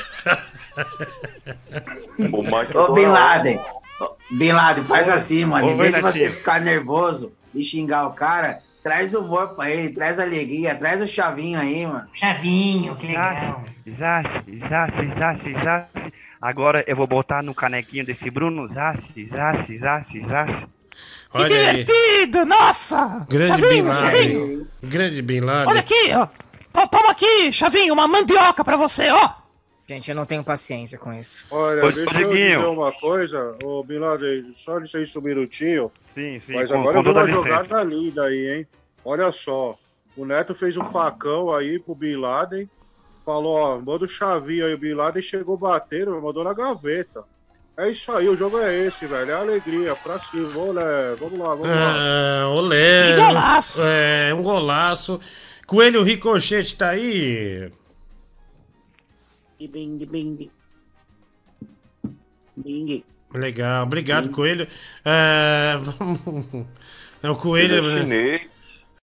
O 2.32 2.43
Mike 2.43 2.77
Ô, 2.77 2.93
Bin 2.93 3.08
Laden. 3.08 3.59
Ô, 4.00 4.16
Bin 4.32 4.51
Laden, 4.51 4.84
faz 4.84 5.08
Oi. 5.08 5.14
assim, 5.14 5.45
mano. 5.45 5.69
Em 5.69 5.77
vez 5.77 5.93
de 5.93 6.01
você 6.01 6.30
ficar 6.30 6.59
nervoso 6.61 7.32
e 7.53 7.64
xingar 7.64 8.08
o 8.08 8.14
cara, 8.14 8.59
traz 8.84 9.14
humor 9.14 9.50
pra 9.56 9.69
ele, 9.69 9.93
traz 9.93 10.19
alegria, 10.19 10.76
traz 10.76 11.01
o 11.01 11.08
chavinho 11.08 11.59
aí, 11.59 11.85
mano. 11.85 12.08
Chavinho, 12.14 12.95
que 12.95 13.08
legal. 13.08 13.64
Zassi, 13.90 14.59
Zassi, 14.69 15.08
Zassi, 15.18 15.53
Zassi. 15.53 16.14
Agora 16.42 16.84
eu 16.88 16.95
vou 16.95 17.08
botar 17.08 17.43
no 17.43 17.53
canequinho 17.53 18.06
desse 18.06 18.30
Bruno 18.30 18.66
Zassi, 18.68 19.26
Zassi, 19.27 19.77
Zassi, 19.77 20.22
Zassi. 20.22 20.68
Que 21.32 21.38
Olha 21.38 21.69
aí. 21.72 21.83
divertido, 21.83 22.45
nossa. 22.45 23.25
Grande 23.30 23.61
Bin 23.61 23.67
Chavinho, 23.67 23.93
chavinho. 23.93 24.67
Grande 24.83 25.22
Bin 25.22 25.40
Laden. 25.41 25.67
Olha 25.69 25.80
aqui, 25.82 26.11
ó. 26.16 26.25
To- 26.74 26.88
Toma 26.88 27.11
aqui, 27.11 27.51
Chavinho, 27.51 27.93
uma 27.93 28.08
mandioca 28.08 28.64
pra 28.64 28.75
você, 28.77 29.09
ó. 29.09 29.30
Gente, 29.88 30.09
eu 30.09 30.16
não 30.16 30.25
tenho 30.25 30.43
paciência 30.43 30.98
com 30.99 31.11
isso. 31.14 31.43
Olha, 31.51 31.83
Ô, 31.85 31.91
deixa 31.91 32.22
eu 32.22 32.30
dizer 32.30 32.58
uma 32.59 32.91
coisa, 32.91 33.56
ô 33.64 33.83
Bin 33.83 33.98
Laden, 33.99 34.53
só 34.56 34.77
licença 34.77 35.17
um 35.17 35.22
minutinho. 35.22 35.91
Sim, 36.14 36.40
sim, 36.40 36.53
Mas 36.53 36.72
com- 36.72 36.80
agora 36.80 37.01
com 37.03 37.09
eu 37.09 37.14
uma 37.14 37.27
jogada 37.27 37.83
linda 37.83 38.24
aí, 38.25 38.56
hein? 38.58 38.67
Olha 39.03 39.32
só, 39.32 39.77
o 40.16 40.25
Neto 40.25 40.53
fez 40.53 40.77
um 40.77 40.83
facão 40.85 41.51
aí 41.51 41.80
pro 41.80 41.95
Bin 41.95 42.17
Laden, 42.17 42.69
falou, 43.25 43.56
ó, 43.56 43.80
manda 43.80 44.06
o 44.06 44.08
chavinho 44.08 44.66
aí, 44.67 44.74
o 44.74 44.77
Bin 44.77 44.93
Laden 44.93 45.22
chegou 45.24 45.58
batendo, 45.58 46.22
mandou 46.22 46.43
na 46.43 46.53
gaveta. 46.53 47.24
É 47.80 47.90
isso 47.91 48.11
aí, 48.11 48.27
o 48.27 48.35
jogo 48.35 48.59
é 48.59 48.88
esse, 48.88 49.06
velho, 49.06 49.32
é 49.32 49.33
alegria, 49.35 49.95
pra 49.95 50.19
cima, 50.19 50.58
olé, 50.58 51.16
vamos 51.17 51.40
lá, 51.40 51.49
vamos 51.56 51.69
lá. 51.69 51.95
Ah, 51.95 52.49
olé. 52.49 53.16
Que 53.16 53.22
golaço. 53.22 53.82
É, 53.85 54.33
um 54.33 54.43
golaço. 54.43 55.22
Coelho 55.66 56.03
Ricochete 56.03 56.75
tá 56.75 56.90
aí. 56.90 57.72
Bing, 59.58 60.06
bing. 60.06 60.51
Bing. 62.58 63.06
Legal, 63.33 63.85
obrigado, 63.85 64.30
Coelho. 64.30 64.67
É, 65.06 65.77
vamos... 65.80 66.19
É 67.24 67.30
o 67.30 67.35
coelho. 67.35 67.75
Ele 67.75 67.88
é 67.88 67.99
chinês. 68.01 68.41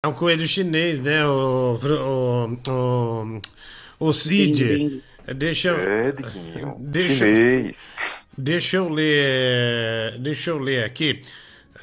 É 0.02 0.09
um 0.09 0.12
coelho 0.12 0.47
chinês, 0.47 0.99
né? 0.99 1.25
O. 1.26 1.78
O. 1.83 2.70
O, 2.70 4.09
o 4.09 4.12
Cid. 4.12 5.02
Deixa 5.34 5.68
eu. 5.68 5.81
É, 5.81 6.12
Diguinho. 6.12 6.76
Deixa, 6.78 7.25
Chinês. 7.25 7.94
Deixa 8.36 8.77
eu 8.78 8.89
ler. 8.89 10.19
Deixa 10.19 10.51
eu 10.51 10.59
ler 10.59 10.85
aqui. 10.85 11.23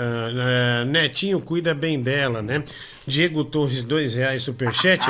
Ah, 0.02 0.82
ah, 0.82 0.86
Netinho 0.86 1.42
cuida 1.42 1.74
bem 1.74 2.02
dela, 2.02 2.42
né? 2.42 2.64
Diego 3.06 3.44
Torres, 3.44 3.82
dois 3.82 4.14
reais 4.14 4.44
superchat. 4.44 5.06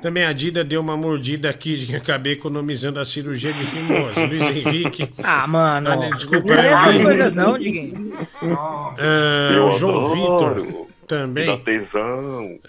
Também 0.00 0.24
a 0.24 0.32
Dida 0.32 0.62
deu 0.62 0.80
uma 0.80 0.96
mordida 0.96 1.50
aqui, 1.50 1.84
que 1.84 1.96
acabei 1.96 2.34
economizando 2.34 3.00
a 3.00 3.04
cirurgia 3.04 3.52
de 3.52 3.64
fimose. 3.64 4.26
Luiz 4.26 4.42
Henrique. 4.54 5.10
Ah, 5.24 5.44
mano. 5.48 5.90
Ah, 5.90 6.10
desculpa, 6.10 6.54
Não 6.54 6.62
é 6.62 6.68
essas 6.68 6.98
coisas 6.98 7.32
não, 7.32 7.58
Diguinho. 7.58 8.12
Ah, 8.40 9.66
o 9.66 9.70
João 9.76 10.12
adoro. 10.12 10.62
Vitor 10.64 10.86
também. 11.08 11.46
dá 11.46 11.56
tesão. 11.56 12.60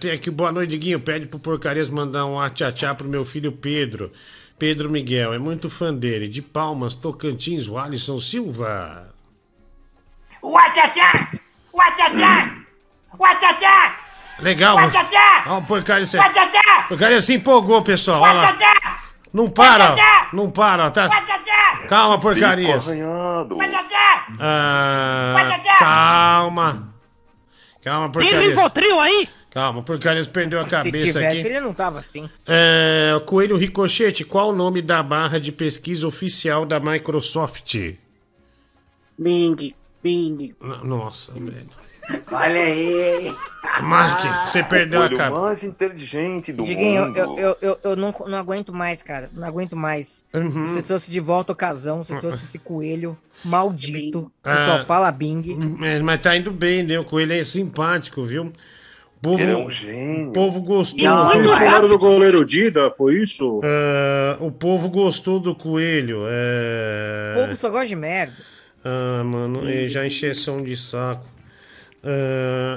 Tem 0.00 0.10
aqui, 0.10 0.30
boa 0.30 0.50
noite, 0.50 0.76
Guinho. 0.76 0.98
Pede 0.98 1.26
pro 1.26 1.38
Porcarias 1.38 1.88
mandar 1.88 2.26
um 2.26 2.36
tchá 2.74 2.92
pro 2.92 3.06
meu 3.06 3.24
filho 3.24 3.52
Pedro. 3.52 4.10
Pedro 4.58 4.90
Miguel, 4.90 5.32
é 5.34 5.38
muito 5.38 5.68
fã 5.68 5.92
dele. 5.92 6.28
De 6.28 6.40
Palmas, 6.40 6.94
Tocantins, 6.94 7.68
o 7.68 7.76
Alisson 7.78 8.18
Silva. 8.20 9.12
Legal. 14.38 14.76
Uachachá! 14.76 15.44
Ó, 15.46 15.58
o 15.58 15.62
Porcarias. 15.62 16.14
Uachachá! 16.14 16.84
Porcarias 16.88 17.24
se 17.24 17.34
empolgou, 17.34 17.82
pessoal. 17.82 18.22
Olha 18.22 18.32
lá. 18.32 18.56
Não 19.32 19.50
para. 19.50 19.94
Não 20.32 20.50
para, 20.50 20.90
tá? 20.90 21.08
Calma. 21.88 22.18
Uachachá! 23.56 24.26
Ah, 24.40 25.60
calma. 25.78 26.94
Calma, 27.82 28.10
Tem 28.10 28.22
Porcarias. 28.22 28.44
Rivotril 28.46 29.00
aí? 29.00 29.28
Calma, 29.54 29.78
o 29.78 29.82
Porcarias 29.84 30.26
perdeu 30.26 30.58
a 30.60 30.64
Se 30.64 30.70
cabeça 30.70 31.06
tivesse, 31.06 31.38
aqui. 31.38 31.46
ele 31.48 31.60
não 31.60 31.72
tava 31.72 32.00
assim. 32.00 32.28
É, 32.44 33.12
Coelho 33.24 33.56
Ricochete, 33.56 34.24
qual 34.24 34.48
o 34.50 34.52
nome 34.52 34.82
da 34.82 35.00
barra 35.00 35.38
de 35.38 35.52
pesquisa 35.52 36.08
oficial 36.08 36.66
da 36.66 36.80
Microsoft? 36.80 37.76
Bing, 39.16 39.74
Bing. 40.02 40.54
Nossa, 40.82 41.32
velho. 41.32 41.66
Olha 42.32 42.60
aí. 42.60 43.34
Mark, 43.82 44.44
você 44.44 44.62
perdeu 44.62 45.02
a 45.02 45.08
cabeça. 45.08 45.40
mais 45.40 45.64
inteligente 45.64 46.52
do 46.52 46.62
Diguinho, 46.62 47.06
mundo. 47.06 47.16
eu, 47.16 47.38
eu, 47.38 47.56
eu, 47.62 47.78
eu 47.82 47.96
não, 47.96 48.12
não 48.26 48.36
aguento 48.36 48.72
mais, 48.74 49.02
cara. 49.02 49.30
Não 49.32 49.46
aguento 49.46 49.74
mais. 49.74 50.22
Uhum. 50.34 50.66
Você 50.66 50.82
trouxe 50.82 51.10
de 51.10 51.18
volta 51.20 51.52
a 51.52 51.54
ocasião, 51.54 52.04
você 52.04 52.14
trouxe 52.18 52.44
esse 52.44 52.58
coelho 52.58 53.16
maldito 53.44 54.30
que 54.42 54.50
Ah. 54.50 54.78
só 54.80 54.84
fala 54.84 55.10
Bing. 55.10 55.56
É, 55.82 56.00
mas 56.00 56.20
tá 56.20 56.36
indo 56.36 56.50
bem, 56.50 56.82
né? 56.82 56.98
O 56.98 57.04
Coelho 57.04 57.32
é 57.32 57.42
simpático, 57.44 58.22
viu? 58.24 58.52
O 59.24 59.28
povo, 59.28 59.42
Ele 59.42 59.52
é 59.52 59.56
um 59.56 59.70
gênio. 59.70 60.28
O 60.28 60.32
povo 60.32 60.60
gostou. 60.60 61.00
E 61.00 61.06
a 61.06 61.30
viu? 61.30 61.48
falaram 61.48 61.88
do 61.88 61.98
goleiro 61.98 62.44
Dida, 62.44 62.90
foi 62.90 63.22
isso? 63.22 63.58
Ah, 63.64 64.36
o 64.38 64.52
povo 64.52 64.90
gostou 64.90 65.40
do 65.40 65.54
Coelho. 65.54 66.24
É... 66.26 67.32
O 67.34 67.40
povo 67.40 67.56
só 67.56 67.70
gosta 67.70 67.86
de 67.86 67.96
merda. 67.96 68.34
Ah, 68.84 69.24
mano, 69.24 69.66
é 69.66 69.88
já 69.88 70.06
encheção 70.06 70.62
de 70.62 70.76
saco. 70.76 71.32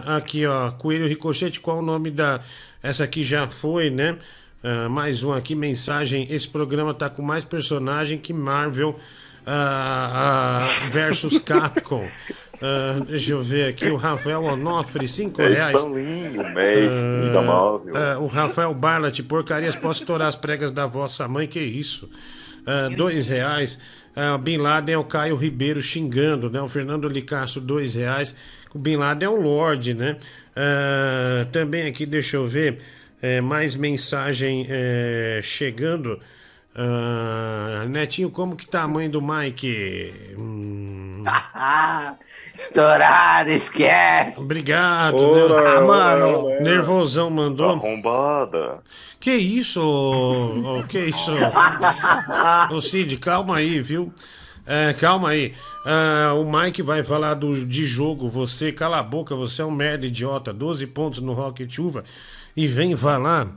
Aqui, 0.06 0.46
ó, 0.46 0.72
Coelho 0.72 1.06
Ricochete, 1.06 1.60
qual 1.60 1.80
o 1.80 1.82
nome 1.82 2.10
da. 2.10 2.40
Essa 2.82 3.04
aqui 3.04 3.24
já 3.24 3.46
foi, 3.48 3.90
né? 3.90 4.18
Mais 4.90 5.24
um 5.24 5.34
aqui, 5.34 5.54
mensagem. 5.54 6.28
Esse 6.30 6.48
programa 6.48 6.94
tá 6.94 7.10
com 7.10 7.22
mais 7.22 7.44
personagem 7.44 8.18
que 8.18 8.32
Marvel 8.32 8.98
ah, 9.50 10.66
ah, 10.66 10.90
versus 10.90 11.40
Capcom. 11.44 12.06
Ah, 12.62 13.00
deixa 13.08 13.32
eu 13.32 13.42
ver 13.42 13.70
aqui, 13.70 13.88
o 13.88 13.96
Rafael 13.96 14.44
Onofre, 14.44 15.08
5 15.08 15.42
É 15.42 15.48
reais. 15.48 15.86
Mestre 15.86 17.46
Marvel. 17.46 17.96
Ah, 17.96 18.18
o 18.20 18.28
Rafael 18.28 18.74
Barlat, 18.74 19.20
porcarias, 19.24 19.76
posso 19.76 20.02
estourar 20.02 20.28
as 20.28 20.36
pregas 20.36 20.72
da 20.72 20.86
vossa 20.86 21.28
mãe, 21.28 21.48
que 21.48 21.60
isso? 21.60 22.10
Ah, 22.66 22.90
dois 22.96 23.28
reais. 23.28 23.80
Ah, 24.16 24.38
Bin 24.38 24.58
Laden 24.58 24.96
é 24.96 24.98
o 24.98 25.04
Caio 25.04 25.36
Ribeiro 25.36 25.82
xingando, 25.82 26.50
né? 26.50 26.60
O 26.60 26.68
Fernando 26.68 27.08
Licastro, 27.08 27.62
dois 27.62 27.96
reais. 27.96 28.34
O 28.74 28.80
Bin 28.80 28.96
Laden 28.98 29.28
é 29.28 29.30
o 29.30 29.40
Lorde, 29.40 29.94
né? 29.94 30.18
Ah, 30.56 31.46
também 31.52 31.88
aqui, 31.88 32.06
deixa 32.06 32.38
eu 32.38 32.48
ver, 32.48 32.80
é, 33.22 33.40
mais 33.40 33.76
mensagem 33.76 34.66
é, 34.68 35.40
chegando. 35.44 36.20
Ah, 36.76 37.86
Netinho, 37.88 38.30
como 38.32 38.56
que 38.56 38.68
tá 38.68 38.84
a 38.84 38.88
mãe 38.88 39.10
do 39.10 39.22
Mike? 39.22 40.14
Hum, 40.38 41.24
Estourado, 42.58 43.52
esquece. 43.52 44.40
obrigado, 44.40 45.16
Ora, 45.16 45.62
né? 45.62 45.78
Ah, 45.78 45.82
mano. 45.82 46.46
ora. 46.46 46.60
Nervosão 46.62 47.30
mandou. 47.30 47.70
Arrombada. 47.70 48.80
Que 49.20 49.36
isso, 49.36 49.80
ô, 49.80 50.84
que 50.88 51.00
isso? 51.00 51.32
Ô 52.74 52.82
Cid, 52.82 53.18
calma 53.18 53.58
aí, 53.58 53.80
viu? 53.80 54.12
É, 54.66 54.94
calma 54.94 55.30
aí. 55.30 55.54
Ah, 55.86 56.34
o 56.36 56.44
Mike 56.52 56.82
vai 56.82 57.04
falar 57.04 57.36
do, 57.36 57.66
de 57.66 57.86
jogo. 57.86 58.28
Você, 58.28 58.72
cala 58.72 59.00
a 59.00 59.04
boca, 59.04 59.36
você 59.36 59.62
é 59.62 59.66
um 59.66 59.72
merda 59.72 60.08
idiota. 60.08 60.52
12 60.52 60.88
pontos 60.88 61.20
no 61.20 61.34
Rocket 61.34 61.78
Uva. 61.78 62.04
E 62.56 62.66
vem 62.68 62.96
falar 62.98 63.48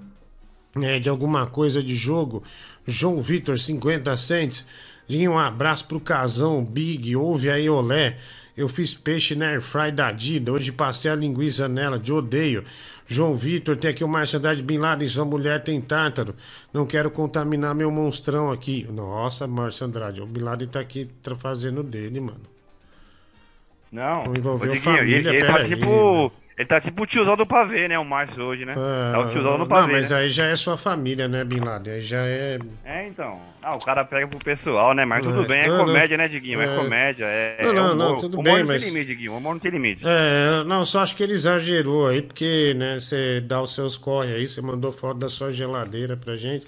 né, 0.77 1.01
de 1.01 1.09
alguma 1.09 1.47
coisa 1.47 1.83
de 1.83 1.97
jogo. 1.97 2.43
João 2.87 3.21
Vitor, 3.23 3.59
50 3.59 4.17
cents. 4.17 4.67
E 5.09 5.27
um 5.29 5.37
abraço 5.39 5.87
pro 5.87 5.99
Casão, 5.99 6.65
Big, 6.65 7.17
ouve 7.17 7.51
aí, 7.51 7.69
Olé. 7.69 8.17
Eu 8.61 8.69
fiz 8.69 8.93
peixe 8.93 9.35
na 9.35 9.47
Airfry 9.47 9.91
da 9.91 10.13
Dida. 10.13 10.53
Hoje 10.53 10.71
passei 10.71 11.11
a 11.11 11.15
linguiça 11.15 11.67
nela, 11.67 11.99
de 11.99 12.13
odeio. 12.13 12.63
João 13.07 13.35
Vitor, 13.35 13.75
tem 13.75 13.91
aqui 13.91 14.05
o 14.05 14.09
Márcio 14.09 14.39
Andrade 14.39 14.63
Bin 14.63 14.77
Laden, 14.77 15.09
sua 15.09 15.25
mulher 15.25 15.63
tem 15.63 15.81
tártaro. 15.81 16.35
Não 16.71 16.85
quero 16.85 17.11
contaminar 17.11 17.75
meu 17.75 17.91
monstrão 17.91 18.51
aqui. 18.51 18.87
Nossa, 18.93 19.47
Márcio 19.47 19.87
Andrade, 19.87 20.21
o 20.21 20.27
Bin 20.27 20.41
Laden 20.41 20.69
tá 20.69 20.79
aqui 20.79 21.09
fazendo 21.39 21.83
dele, 21.83 22.21
mano. 22.21 22.43
Não, 23.91 24.25
Não 24.25 24.35
envolveu 24.37 24.75
Diguinho, 24.75 24.95
família, 24.97 25.17
ele, 25.17 25.29
ele 25.29 25.41
tá 25.41 25.53
peraí, 25.55 25.69
tipo. 25.75 26.33
Ele 26.61 26.67
tá 26.67 26.79
tipo 26.79 27.05
o 27.05 27.07
tiozão 27.07 27.39
do 27.39 27.47
pavê, 27.47 27.89
né? 27.89 27.99
O 27.99 28.05
Márcio 28.05 28.45
hoje, 28.45 28.67
né? 28.67 28.75
Ah, 28.77 29.13
é 29.15 29.19
o 29.19 29.31
tiozão 29.31 29.53
do 29.53 29.59
não, 29.61 29.67
pavê. 29.67 29.93
mas 29.93 30.11
né? 30.11 30.19
aí 30.19 30.29
já 30.29 30.45
é 30.45 30.55
sua 30.55 30.77
família, 30.77 31.27
né, 31.27 31.43
Bin 31.43 31.59
Laden? 31.65 31.95
Aí 31.95 32.01
já 32.03 32.19
é. 32.21 32.59
É, 32.85 33.09
então. 33.09 33.41
Ah, 33.63 33.75
o 33.75 33.79
cara 33.79 34.05
pega 34.05 34.29
pro 34.29 34.39
pessoal, 34.39 34.93
né? 34.93 35.07
Mas 35.07 35.25
tudo 35.25 35.43
É, 35.43 35.47
bem, 35.47 35.61
é 35.63 35.69
não, 35.69 35.79
não. 35.79 35.85
comédia, 35.87 36.19
né, 36.19 36.29
Diguinho? 36.29 36.61
É, 36.61 36.67
É. 36.67 36.77
comédia, 36.77 37.25
é. 37.25 37.57
Não, 37.63 37.71
é 37.71 37.73
não, 37.73 37.85
humor. 37.95 37.97
não, 37.97 38.21
tudo 38.21 38.35
humor 38.35 38.45
bem, 38.45 38.59
não 38.59 38.67
mas- 38.67 38.83
tem 38.85 38.93
limite, 38.93 39.07
Diguinho. 39.09 39.35
Humor 39.35 39.53
não 39.55 39.59
tem 39.59 39.71
limite. 39.71 40.03
É, 40.05 40.63
não, 40.65 40.85
só 40.85 41.01
acho 41.01 41.17
que 41.17 41.23
ele 41.23 41.33
exagerou 41.33 42.09
aí, 42.09 42.21
porque, 42.21 42.75
né, 42.77 43.01
você 43.01 43.41
dá 43.41 43.63
os 43.63 43.75
seus 43.75 43.97
corre 43.97 44.35
aí, 44.35 44.47
você 44.47 44.61
mandou 44.61 44.93
foto 44.93 45.19
da 45.19 45.31
sua 45.31 45.51
geladeira 45.51 46.15
pra 46.15 46.37
gente. 46.37 46.67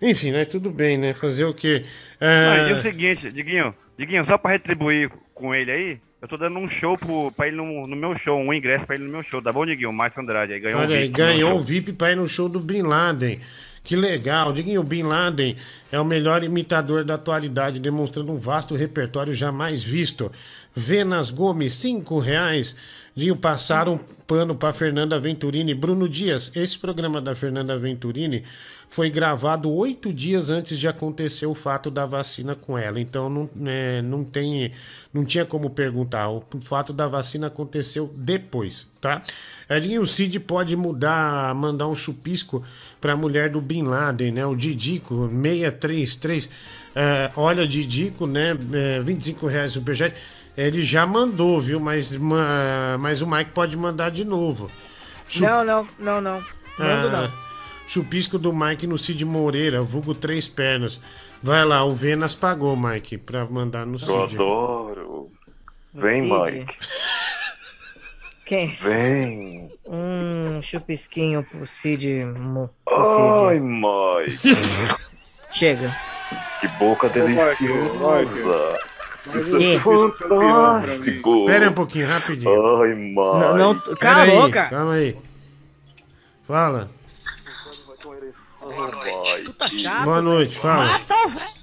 Enfim, 0.00 0.30
né, 0.30 0.44
tudo 0.44 0.70
bem, 0.70 0.96
né, 0.96 1.14
fazer 1.14 1.46
o 1.46 1.52
quê? 1.52 1.82
É, 2.20 2.58
Não, 2.62 2.68
e 2.68 2.72
o 2.74 2.76
seguinte, 2.78 3.28
Diguinho, 3.32 3.74
Diguinho, 3.98 4.24
só 4.24 4.38
pra 4.38 4.52
retribuir 4.52 5.10
com 5.34 5.52
ele 5.52 5.72
aí, 5.72 5.98
eu 6.26 6.28
tô 6.28 6.36
dando 6.36 6.58
um 6.58 6.68
show 6.68 6.98
pro, 6.98 7.30
pra 7.30 7.46
ele 7.46 7.56
no, 7.56 7.82
no 7.82 7.94
meu 7.94 8.18
show, 8.18 8.36
um 8.38 8.52
ingresso 8.52 8.84
pra 8.84 8.96
ele 8.96 9.04
no 9.04 9.10
meu 9.10 9.22
show, 9.22 9.40
tá 9.40 9.52
bom, 9.52 9.64
Diguinho? 9.64 9.92
Márcio 9.92 10.20
Andrade 10.20 10.52
aí 10.52 10.60
ganhou 10.60 10.80
um 10.80 10.82
Olha 10.82 10.96
aí, 10.96 11.02
VIP 11.02 11.16
ganhou 11.16 11.58
um 11.58 11.62
VIP 11.62 11.92
pra 11.92 12.12
ir 12.12 12.16
no 12.16 12.26
show 12.26 12.48
do 12.48 12.58
Bin 12.58 12.82
Laden. 12.82 13.38
Que 13.84 13.94
legal. 13.94 14.52
Diguinho, 14.52 14.80
o 14.80 14.84
Bin 14.84 15.04
Laden 15.04 15.56
é 15.92 16.00
o 16.00 16.04
melhor 16.04 16.42
imitador 16.42 17.04
da 17.04 17.14
atualidade, 17.14 17.78
demonstrando 17.78 18.32
um 18.32 18.36
vasto 18.36 18.74
repertório 18.74 19.32
jamais 19.32 19.84
visto. 19.84 20.32
Venas 20.74 21.30
Gomes, 21.30 21.74
cinco 21.74 22.18
reais. 22.18 22.74
Dinho, 23.16 23.34
passaram 23.34 23.94
um 23.94 23.98
pano 24.26 24.54
pra 24.54 24.74
Fernanda 24.74 25.18
Venturini. 25.18 25.72
Bruno 25.72 26.06
Dias, 26.06 26.52
esse 26.54 26.78
programa 26.78 27.18
da 27.18 27.34
Fernanda 27.34 27.78
Venturini 27.78 28.44
foi 28.90 29.08
gravado 29.08 29.72
oito 29.72 30.12
dias 30.12 30.50
antes 30.50 30.78
de 30.78 30.86
acontecer 30.86 31.46
o 31.46 31.54
fato 31.54 31.90
da 31.90 32.04
vacina 32.04 32.54
com 32.54 32.76
ela. 32.76 33.00
Então 33.00 33.30
não, 33.30 33.48
né, 33.56 34.02
não 34.02 34.22
tem, 34.22 34.70
não 35.14 35.24
tinha 35.24 35.46
como 35.46 35.70
perguntar. 35.70 36.28
O 36.28 36.44
fato 36.62 36.92
da 36.92 37.06
vacina 37.06 37.46
aconteceu 37.46 38.12
depois, 38.14 38.86
tá? 39.00 39.22
Edinho, 39.68 40.02
o 40.02 40.06
Cid 40.06 40.38
pode 40.40 40.76
mudar, 40.76 41.54
mandar 41.54 41.88
um 41.88 41.96
chupisco 41.96 42.62
pra 43.00 43.16
mulher 43.16 43.48
do 43.48 43.62
Bin 43.62 43.84
Laden, 43.84 44.32
né? 44.32 44.44
O 44.44 44.54
Didico, 44.54 45.26
633. 45.26 46.50
É, 46.94 47.30
olha, 47.34 47.66
Didico, 47.66 48.26
né? 48.26 48.56
É, 48.72 49.00
25 49.00 49.46
reais 49.46 49.72
superchat. 49.72 50.14
Ele 50.56 50.82
já 50.82 51.06
mandou, 51.06 51.60
viu? 51.60 51.78
Mas, 51.78 52.12
ma- 52.12 52.96
mas 52.98 53.20
o 53.22 53.26
Mike 53.30 53.50
pode 53.50 53.76
mandar 53.76 54.10
de 54.10 54.24
novo. 54.24 54.70
Chu- 55.28 55.42
Não, 55.44 55.64
não, 55.64 55.88
não, 55.98 56.20
não. 56.20 56.40
Mando 56.78 57.08
ah, 57.08 57.22
não. 57.22 57.32
Chupisco 57.86 58.38
do 58.38 58.52
Mike 58.52 58.86
no 58.86 58.96
Cid 58.98 59.24
Moreira, 59.24 59.82
vulgo 59.82 60.14
Três 60.14 60.48
Pernas. 60.48 61.00
Vai 61.42 61.64
lá, 61.64 61.84
o 61.84 61.94
Venas 61.94 62.34
pagou, 62.34 62.74
Mike, 62.76 63.18
pra 63.18 63.44
mandar 63.44 63.84
no 63.86 63.94
Eu 63.94 63.98
Cid. 63.98 64.34
adoro. 64.36 65.30
Vem, 65.94 66.22
Cid. 66.22 66.56
Mike. 66.58 66.76
Quem? 68.46 68.68
Vem. 68.80 69.70
Um 69.86 70.60
chupisquinho 70.62 71.42
pro 71.44 71.66
Cid. 71.66 72.24
Pro 72.84 73.04
Cid. 73.04 73.44
Ai, 73.48 73.60
Mike. 73.60 74.38
Chega. 75.52 75.94
Que 76.60 76.68
boca 76.78 77.08
Mike, 77.08 77.20
deliciosa. 77.20 78.22
Isso 78.24 78.42
Que? 78.42 78.95
É 79.34 79.80
fantástico. 79.80 81.46
Pera 81.46 81.64
aí 81.64 81.70
um 81.70 81.74
pouquinho, 81.74 82.06
rapidinho. 82.08 82.80
Ai, 82.82 82.94
Mike. 82.94 83.14
Não, 83.14 83.56
não, 83.56 83.80
Pera 83.80 83.96
cala 83.96 84.18
a 84.18 84.22
aí, 84.22 84.30
boca. 84.30 84.68
Calma 84.68 84.92
aí. 84.94 85.16
Fala. 86.46 86.90
Puta 89.44 89.68
chato. 89.68 90.04
Boa 90.04 90.20
noite, 90.22 90.56
fala. 90.58 90.84
Mata 90.86 91.28
velho. 91.28 91.56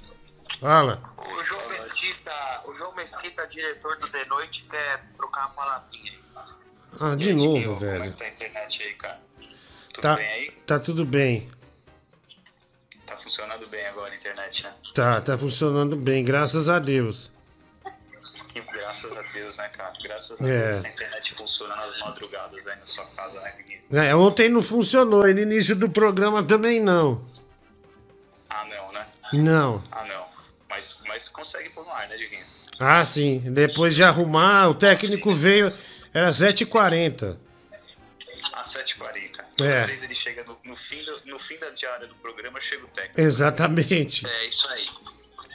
Fala. 0.60 1.02
O 1.18 1.44
João 1.44 1.68
Mesquita, 1.70 2.32
o 2.66 2.74
João 2.74 2.94
Mesquita, 2.94 3.46
diretor 3.46 3.96
do 3.98 4.08
The 4.08 4.24
Noite, 4.26 4.64
quer 4.70 5.04
trocar 5.16 5.40
uma 5.46 5.50
palavrinha 5.50 6.12
aí. 6.12 6.18
Ah, 7.00 7.14
de 7.16 7.34
novo, 7.34 7.76
velho. 7.76 8.12
Tá 8.14 8.24
a 8.24 8.28
internet 8.28 8.82
aí, 8.82 8.94
cara? 8.94 9.20
Tudo 9.92 10.02
Tá, 10.02 10.16
bem 10.16 10.26
aí? 10.26 10.50
tá 10.66 10.78
tudo 10.78 11.04
bem. 11.04 11.48
Tá 13.06 13.16
funcionando 13.18 13.66
bem 13.68 13.86
agora 13.86 14.12
a 14.12 14.16
internet, 14.16 14.62
né? 14.64 14.72
Tá, 14.94 15.20
tá 15.20 15.36
funcionando 15.36 15.96
bem, 15.96 16.24
graças 16.24 16.68
a 16.68 16.78
Deus. 16.78 17.30
Graças 18.94 19.12
a 19.18 19.22
Deus, 19.32 19.58
né, 19.58 19.68
cara? 19.68 19.92
Graças 20.02 20.40
a 20.40 20.44
É. 20.48 20.66
Deus 20.66 20.84
a 20.84 20.88
internet 20.88 21.34
funciona 21.34 21.74
nas 21.74 21.98
madrugadas 21.98 22.66
aí 22.66 22.76
na 22.78 22.86
sua 22.86 23.04
casa, 23.06 23.40
né, 23.40 23.52
Guilherme? 23.58 24.08
É, 24.10 24.14
ontem 24.14 24.48
não 24.48 24.62
funcionou, 24.62 25.28
e 25.28 25.34
no 25.34 25.40
início 25.40 25.74
do 25.74 25.88
programa 25.90 26.42
também 26.44 26.80
não. 26.80 27.24
Ah, 28.48 28.64
não, 28.66 28.92
né? 28.92 29.06
Não. 29.32 29.82
Ah, 29.90 30.04
não. 30.04 30.26
Mas, 30.68 30.98
mas 31.06 31.28
consegue 31.28 31.70
pôr 31.70 31.84
no 31.84 31.90
ar, 31.90 32.08
né, 32.08 32.16
Diguinho? 32.16 32.44
Ah, 32.78 33.04
sim. 33.04 33.40
Depois 33.40 33.94
de 33.96 34.04
arrumar, 34.04 34.68
o 34.68 34.74
técnico 34.74 35.32
veio, 35.34 35.72
era 36.12 36.30
7h40. 36.30 37.36
Às 38.52 38.68
7h40. 38.74 39.44
Toda 39.56 39.70
É. 39.70 39.86
vez 39.86 40.02
ele 40.02 40.14
chega 40.14 40.44
no, 40.44 40.56
no 40.64 40.76
fim 40.76 41.02
do, 41.04 41.20
no 41.26 41.38
fim 41.38 41.56
da 41.58 41.70
diária 41.70 42.06
do 42.06 42.14
programa, 42.16 42.60
chega 42.60 42.84
o 42.84 42.88
técnico. 42.88 43.20
Exatamente. 43.20 44.26
É, 44.26 44.46
isso 44.46 44.68
aí. 44.68 44.88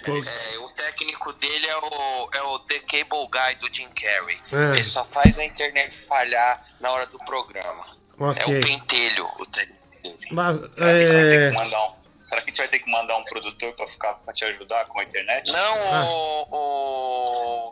É, 0.06 0.58
o 0.60 0.70
técnico 0.70 1.34
dele 1.34 1.68
é 1.68 1.78
o, 1.78 2.30
é 2.34 2.42
o 2.44 2.60
The 2.60 2.80
Cable 2.80 3.28
Guy 3.32 3.56
do 3.60 3.74
Jim 3.74 3.90
Carrey. 3.90 4.42
É. 4.52 4.76
Ele 4.76 4.84
só 4.84 5.04
faz 5.06 5.38
a 5.40 5.44
internet 5.46 5.96
falhar 6.08 6.66
na 6.80 6.92
hora 6.92 7.06
do 7.08 7.18
programa. 7.20 7.86
Ok. 8.20 8.42
É 8.56 8.58
o 8.58 8.62
pentelho, 8.62 9.30
o 9.40 9.46
técnico 9.46 9.80
dele. 10.02 10.28
Mas, 10.32 10.58
Será 10.74 10.92
que, 10.92 10.98
a 10.98 11.00
gente 11.02 11.12
vai 11.14 11.24
ter 11.24 11.42
é... 11.42 11.50
que 11.52 11.56
mandar 11.58 11.88
um, 11.90 11.94
será 12.18 12.42
que 12.42 12.50
a 12.50 12.52
gente 12.54 12.58
vai 12.58 12.68
ter 12.68 12.80
que 12.80 12.92
mandar 12.92 13.18
um 13.18 13.24
produtor 13.24 13.74
pra, 13.74 13.88
ficar, 13.88 14.14
pra 14.16 14.34
te 14.34 14.46
ajudar 14.46 14.86
com 14.88 15.00
a 15.00 15.04
internet? 15.04 15.52
Não, 15.52 15.94
Ah. 15.94 16.06
o, 16.06 16.48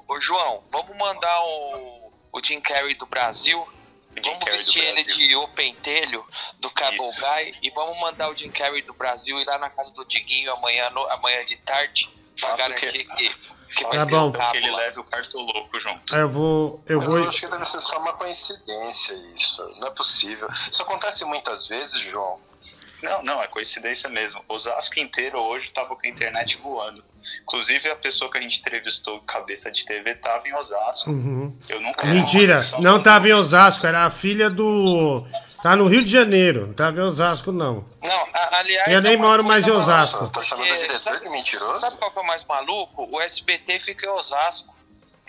o, 0.08 0.14
o 0.16 0.20
João, 0.22 0.64
vamos 0.72 0.96
mandar 0.98 1.40
o, 1.44 2.12
o 2.32 2.40
Jim 2.44 2.60
Carrey 2.62 2.96
do 2.96 3.06
Brasil. 3.06 3.58
vamos 4.24 4.40
Carrey 4.40 4.40
do 4.40 4.46
vestir 4.64 4.84
ele 4.84 5.04
de 5.04 5.36
O 5.36 5.48
Pentelho 5.50 6.26
do 6.60 6.70
Cable 6.72 6.96
Isso. 6.98 7.22
Guy 7.22 7.54
e 7.62 7.70
vamos 7.72 8.00
mandar 8.00 8.30
o 8.30 8.36
Jim 8.36 8.50
Carrey 8.52 8.82
do 8.82 8.94
Brasil 8.94 9.40
ir 9.40 9.46
lá 9.46 9.58
na 9.58 9.70
casa 9.70 9.94
do 9.94 10.06
Diguinho 10.06 10.52
amanhã, 10.54 10.90
no- 10.92 11.08
amanhã 11.12 11.44
de 11.46 11.58
tarde 11.58 12.10
pra 12.40 12.50
Faça 12.50 12.66
o 12.66 12.70
garantir 12.70 13.04
que- 13.16 13.58
Tá 13.92 14.06
bom. 14.06 14.32
que 14.32 14.58
ele 14.58 14.72
leve 14.72 15.00
o 15.00 15.04
cartoloco 15.04 15.78
junto. 15.80 16.16
Eu 16.16 16.30
vou. 16.30 16.82
Eu 16.88 17.00
Mas 17.00 17.08
vou. 17.10 17.18
eu 17.20 17.28
acho 17.30 17.40
que 17.42 17.48
deve 17.48 17.66
ser 17.66 17.82
só 17.82 17.98
uma 18.00 18.14
coincidência 18.14 19.14
isso. 19.36 19.62
Não 19.82 19.88
é 19.90 19.92
possível. 19.92 20.48
Isso 20.72 20.82
acontece 20.82 21.26
muitas 21.26 21.68
vezes, 21.68 22.00
João. 22.00 22.40
Não, 23.04 23.22
não, 23.24 23.42
é 23.44 23.48
coincidência 23.48 24.10
mesmo. 24.10 24.44
O 24.48 24.54
Osasco 24.56 24.98
inteiro 25.00 25.38
hoje 25.40 25.72
tava 25.72 25.96
com 25.96 26.08
a 26.08 26.10
internet 26.10 26.58
voando. 26.58 27.04
Inclusive 27.44 27.90
a 27.92 27.96
pessoa 27.96 28.32
que 28.32 28.38
a 28.38 28.42
gente 28.42 28.60
entrevistou, 28.60 29.20
cabeça 29.22 29.70
de 29.72 29.86
TV, 29.86 30.16
tava 30.16 30.48
em 30.48 30.54
Osasco. 30.56 31.12
Uhum. 31.12 31.56
Eu 31.70 31.80
nunca 31.82 32.08
Mentira, 32.08 32.60
não 32.80 33.04
tava 33.04 33.28
em 33.28 33.34
Osasco, 33.34 33.86
era 33.86 34.06
a 34.06 34.10
filha 34.10 34.50
do. 34.50 35.24
Tá 35.62 35.76
no 35.76 35.88
Rio 35.88 36.04
de 36.04 36.12
Janeiro, 36.12 36.68
não 36.68 36.74
tava 36.74 36.98
em 36.98 37.02
Osasco, 37.02 37.52
não. 37.52 37.84
Não, 38.02 38.10
a- 38.34 38.58
aliás. 38.60 38.92
Eu 38.92 39.02
nem 39.02 39.14
é 39.14 39.18
moro 39.18 39.44
mais 39.44 39.68
em 39.68 39.72
Osasco. 39.72 40.28
Tô 40.30 40.44
chamando 40.44 40.70
o 40.70 40.78
diretor 40.78 41.00
sabe- 41.00 41.20
de 41.24 41.30
mentiroso? 41.30 41.78
Sabe 41.78 41.98
qual 41.98 42.12
que 42.12 42.20
é 42.20 42.22
o 42.22 42.26
mais 42.28 42.44
maluco? 42.46 43.08
O 43.12 43.20
SBT 43.22 43.80
fica 43.80 44.06
em 44.06 44.10
Osasco. 44.10 44.76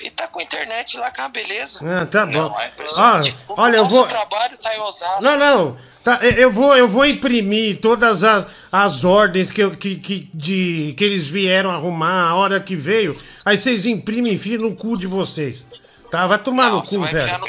E 0.00 0.10
tá 0.10 0.28
com 0.28 0.40
internet 0.40 0.96
lá 0.96 1.10
cá, 1.10 1.28
beleza. 1.28 1.80
Ah, 1.82 2.06
tá 2.06 2.24
bom. 2.24 2.32
Não, 2.32 2.60
é 2.60 2.70
Ah, 2.98 3.20
olha, 3.48 3.76
eu 3.78 3.84
vou. 3.84 4.06
trabalho 4.06 4.56
tá 4.58 4.76
em 4.76 4.80
Osasco. 4.80 5.24
Não, 5.24 5.36
não. 5.36 5.76
Tá, 6.04 6.20
eu- 6.22 6.30
eu 6.34 6.52
vou, 6.52 6.76
eu 6.76 6.86
vou 6.86 7.04
imprimir 7.04 7.80
todas 7.80 8.22
as, 8.22 8.46
as 8.70 9.02
ordens 9.02 9.50
que, 9.50 9.60
eu- 9.60 9.72
que, 9.72 9.96
que, 9.96 10.30
de, 10.32 10.94
que 10.96 11.02
eles 11.04 11.26
vieram 11.26 11.70
arrumar 11.70 12.28
a 12.30 12.34
hora 12.36 12.60
que 12.60 12.76
veio. 12.76 13.16
Aí 13.44 13.58
vocês 13.58 13.86
imprimem 13.86 14.32
e 14.32 14.34
enfiam 14.36 14.62
no 14.62 14.76
cu 14.76 14.96
de 14.96 15.08
vocês. 15.08 15.66
Tá? 16.10 16.26
Vai 16.26 16.38
tomar 16.38 16.70
no 16.70 16.82
cu, 16.82 17.02
velho. 17.04 17.40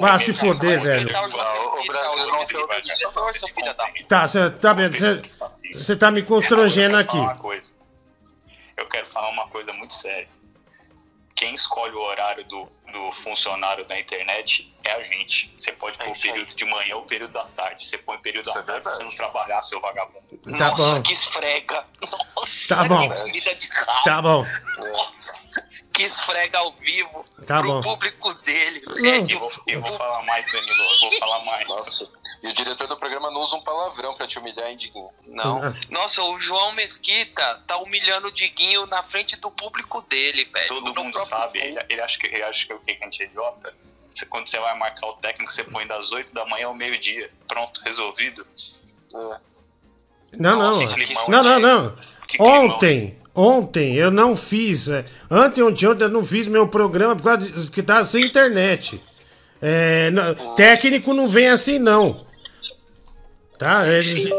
Vai 0.00 0.18
se 0.18 0.34
foder, 0.34 0.80
velho. 0.82 1.08
O 1.08 1.86
Brasil 1.86 2.26
não 2.26 2.46
tem 2.46 4.04
Tá, 4.08 4.26
cê, 4.28 4.50
tá 4.50 4.72
vendo? 4.72 4.96
Você 5.72 5.96
tá 5.96 6.10
me 6.10 6.22
constrangendo 6.22 6.96
aqui. 6.96 7.16
Eu 8.76 8.86
quero 8.88 9.06
falar 9.06 9.28
uma 9.30 9.46
coisa 9.48 9.72
muito 9.72 9.92
séria. 9.92 10.28
Quem 11.36 11.54
escolhe 11.54 11.94
o 11.94 12.00
horário 12.00 12.44
do, 12.44 12.68
do 12.92 13.12
funcionário 13.12 13.86
da 13.86 13.98
internet 13.98 14.74
é 14.84 14.92
a 14.92 15.02
gente. 15.02 15.54
Você 15.56 15.72
pode 15.72 15.96
pôr 15.96 16.08
o 16.10 16.20
período 16.20 16.54
de 16.54 16.64
manhã 16.66 16.96
ou 16.96 17.02
o 17.02 17.06
período 17.06 17.32
da 17.32 17.46
tarde. 17.46 17.86
Você 17.86 17.96
põe 17.96 18.16
o 18.16 18.20
período 18.20 18.52
da 18.52 18.62
tarde 18.62 18.82
pra 18.82 18.94
você 18.94 19.02
não 19.04 19.10
trabalhar, 19.10 19.62
seu 19.62 19.80
vagabundo. 19.80 20.20
Tá 20.58 20.70
Nossa, 20.70 20.96
bom. 20.96 21.02
que 21.02 21.12
esfrega. 21.14 21.84
Nossa, 22.36 22.74
Tá 22.76 22.84
bom. 22.84 23.08
que 23.08 23.14
comida 23.22 23.54
de 23.54 23.68
carro. 23.68 24.02
Tá 24.04 24.20
bom. 24.22 24.46
Nossa, 24.92 25.32
que 26.00 26.06
esfrega 26.06 26.58
ao 26.58 26.72
vivo 26.72 27.24
Tá 27.46 27.58
pro 27.60 27.68
bom. 27.68 27.80
público 27.82 28.32
dele. 28.42 28.82
Eu 29.28 29.38
vou, 29.38 29.52
eu 29.66 29.80
vou 29.80 29.92
falar 29.92 30.22
mais, 30.24 30.46
Danilo. 30.50 30.82
Eu 30.94 31.00
vou 31.00 31.12
falar 31.18 31.44
mais. 31.44 31.68
Nossa. 31.68 32.20
E 32.42 32.48
o 32.48 32.54
diretor 32.54 32.86
do 32.86 32.96
programa 32.96 33.30
não 33.30 33.40
usa 33.42 33.56
um 33.56 33.60
palavrão 33.62 34.14
pra 34.14 34.26
te 34.26 34.38
humilhar, 34.38 34.68
hein, 34.70 34.76
Diguinho? 34.76 35.10
Não. 35.26 35.62
Ah. 35.62 35.74
Nossa, 35.90 36.22
o 36.22 36.38
João 36.38 36.72
Mesquita 36.72 37.62
tá 37.66 37.76
humilhando 37.76 38.28
o 38.28 38.32
Diguinho 38.32 38.86
na 38.86 39.02
frente 39.02 39.36
do 39.36 39.50
público 39.50 40.00
dele, 40.02 40.46
velho. 40.46 40.68
Todo 40.68 40.94
No 40.94 41.04
mundo 41.04 41.22
sabe. 41.26 41.58
Ele, 41.58 41.78
ele 41.88 42.00
acha 42.00 42.18
que, 42.18 42.26
ele 42.26 42.42
acha 42.42 42.66
que, 42.66 42.72
o 42.72 42.78
que 42.80 42.94
que 42.94 43.02
a 43.02 43.06
gente 43.06 43.22
é 43.22 43.26
idiota. 43.26 43.74
Você, 44.10 44.24
quando 44.26 44.48
você 44.48 44.58
vai 44.58 44.76
marcar 44.78 45.06
o 45.06 45.12
técnico, 45.14 45.52
você 45.52 45.62
põe 45.64 45.86
das 45.86 46.12
8 46.12 46.32
da 46.32 46.46
manhã 46.46 46.66
ao 46.68 46.74
meio-dia. 46.74 47.30
Pronto, 47.46 47.80
resolvido. 47.84 48.46
Não, 49.12 49.38
não. 50.32 50.58
Nossa, 50.58 50.96
Não, 51.28 51.42
não, 51.42 51.60
não. 51.60 51.96
Climão. 52.26 52.64
Ontem, 52.74 53.19
ontem 53.34 53.94
eu 53.94 54.10
não 54.10 54.36
fiz. 54.36 54.88
é, 54.88 55.04
Ontem, 55.30 55.62
ontem, 55.62 55.86
ontem 55.86 56.04
eu 56.04 56.08
não 56.08 56.24
fiz 56.24 56.46
meu 56.46 56.66
programa 56.68 57.14
por 57.16 57.22
causa 57.24 57.50
de, 57.50 57.70
que 57.70 57.82
tava 57.82 58.04
sem 58.04 58.24
internet. 58.24 59.02
É, 59.62 60.10
não- 60.10 60.54
técnico 60.54 61.12
não 61.12 61.28
vem 61.28 61.48
assim, 61.48 61.78
não. 61.78 62.26
Tá? 63.58 63.86
Eles, 63.86 64.04
se, 64.06 64.30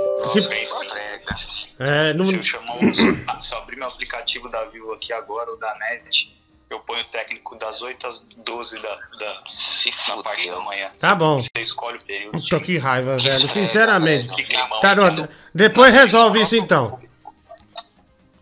é, 1.80 2.14
não, 2.14 2.26
Se 2.26 2.36
eu, 2.36 2.44
chamar 2.44 2.76
um- 2.76 2.94
se 2.94 3.06
eu- 3.08 3.18
se 3.42 3.54
eu 3.54 3.58
abrir 3.60 3.76
meu 3.78 3.88
aplicativo 3.88 4.50
da 4.50 4.66
Vivo 4.66 4.92
aqui 4.94 5.14
agora, 5.14 5.52
ou 5.52 5.60
da 5.60 5.74
NET, 5.78 6.36
eu 6.70 6.80
ponho 6.80 7.02
o 7.02 7.06
técnico 7.06 7.56
das 7.56 7.82
8 7.84 8.08
às 8.08 8.26
12 8.44 8.80
da, 8.82 8.90
da, 9.20 9.44
na 10.16 10.24
parte 10.24 10.50
da 10.50 10.60
manhã. 10.62 10.90
Tá 11.00 11.14
bom. 11.14 11.38
Você 11.38 11.50
escolhe 11.62 11.98
o 11.98 12.02
período. 12.04 12.32
Puta 12.40 12.60
que 12.60 12.78
raiva, 12.80 13.18
velho. 13.18 13.32
Sinceramente. 13.50 14.28
Que. 14.44 14.58
Tá, 14.82 14.96
não, 14.96 15.28
depois 15.54 15.94
resolve 15.94 16.42
isso 16.42 16.56
então. 16.56 17.00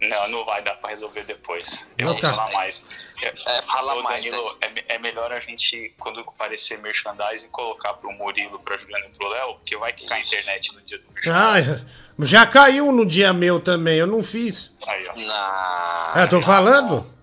Não, 0.02 0.30
não 0.30 0.46
vai 0.46 0.64
dar 0.64 0.76
pra 0.76 0.92
resolver 0.92 1.26
depois. 1.26 1.86
Eu 1.98 2.06
Não 2.06 2.14
vou 2.14 2.22
tá. 2.22 2.30
falar 2.30 2.52
mais. 2.54 2.86
É, 3.22 3.62
fala 3.64 3.96
Ô, 3.96 4.04
mais, 4.04 4.24
Danilo, 4.24 4.58
é, 4.62 4.96
é 4.96 5.00
melhor 5.00 5.32
a 5.32 5.42
gente, 5.42 5.94
quando 6.00 6.22
aparecer 6.22 6.78
merchandising, 6.80 7.50
colocar 7.50 7.94
pro 7.96 8.10
Murilo, 8.14 8.60
pra 8.60 8.78
Juliana 8.78 9.08
e 9.08 9.18
pro 9.18 9.28
Léo, 9.28 9.56
porque 9.56 9.76
vai 9.76 9.92
que 9.92 10.06
cai 10.06 10.22
a 10.22 10.24
internet 10.24 10.74
no 10.74 10.82
dia 10.82 11.00
do 11.00 11.12
merchandising. 11.12 11.86
Ah, 11.86 12.26
já 12.26 12.48
caiu 12.48 12.92
no 12.94 13.06
dia 13.06 13.34
meu 13.34 13.60
também, 13.60 13.98
eu 13.98 14.08
não 14.08 14.24
fiz. 14.24 14.74
Aí, 14.88 15.06
ó. 15.08 15.14
Ah, 15.32 16.28
tô 16.30 16.42
falando? 16.42 17.14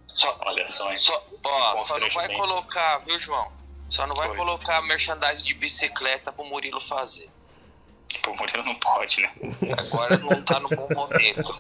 Olha 0.41 0.65
só, 0.67 0.93
hein? 0.93 0.99
Só, 0.99 1.27
ó, 1.45 1.85
só 1.85 1.99
não 1.99 2.11
vai 2.11 2.29
colocar, 2.35 2.99
viu, 3.07 3.19
João? 3.19 3.51
Só 3.89 4.07
não 4.07 4.15
vai 4.15 4.35
colocar 4.35 4.83
merchandising 4.83 5.45
de 5.47 5.55
bicicleta 5.55 6.33
pro 6.33 6.45
Murilo 6.45 6.81
fazer. 6.81 7.31
O 8.27 8.35
Murilo 8.37 8.65
não 8.65 8.75
pode, 8.77 9.21
né? 9.21 9.31
Agora 9.79 10.19
não 10.19 10.43
tá 10.43 10.61
no 10.61 10.69
bom 10.69 10.89
momento. 10.95 11.57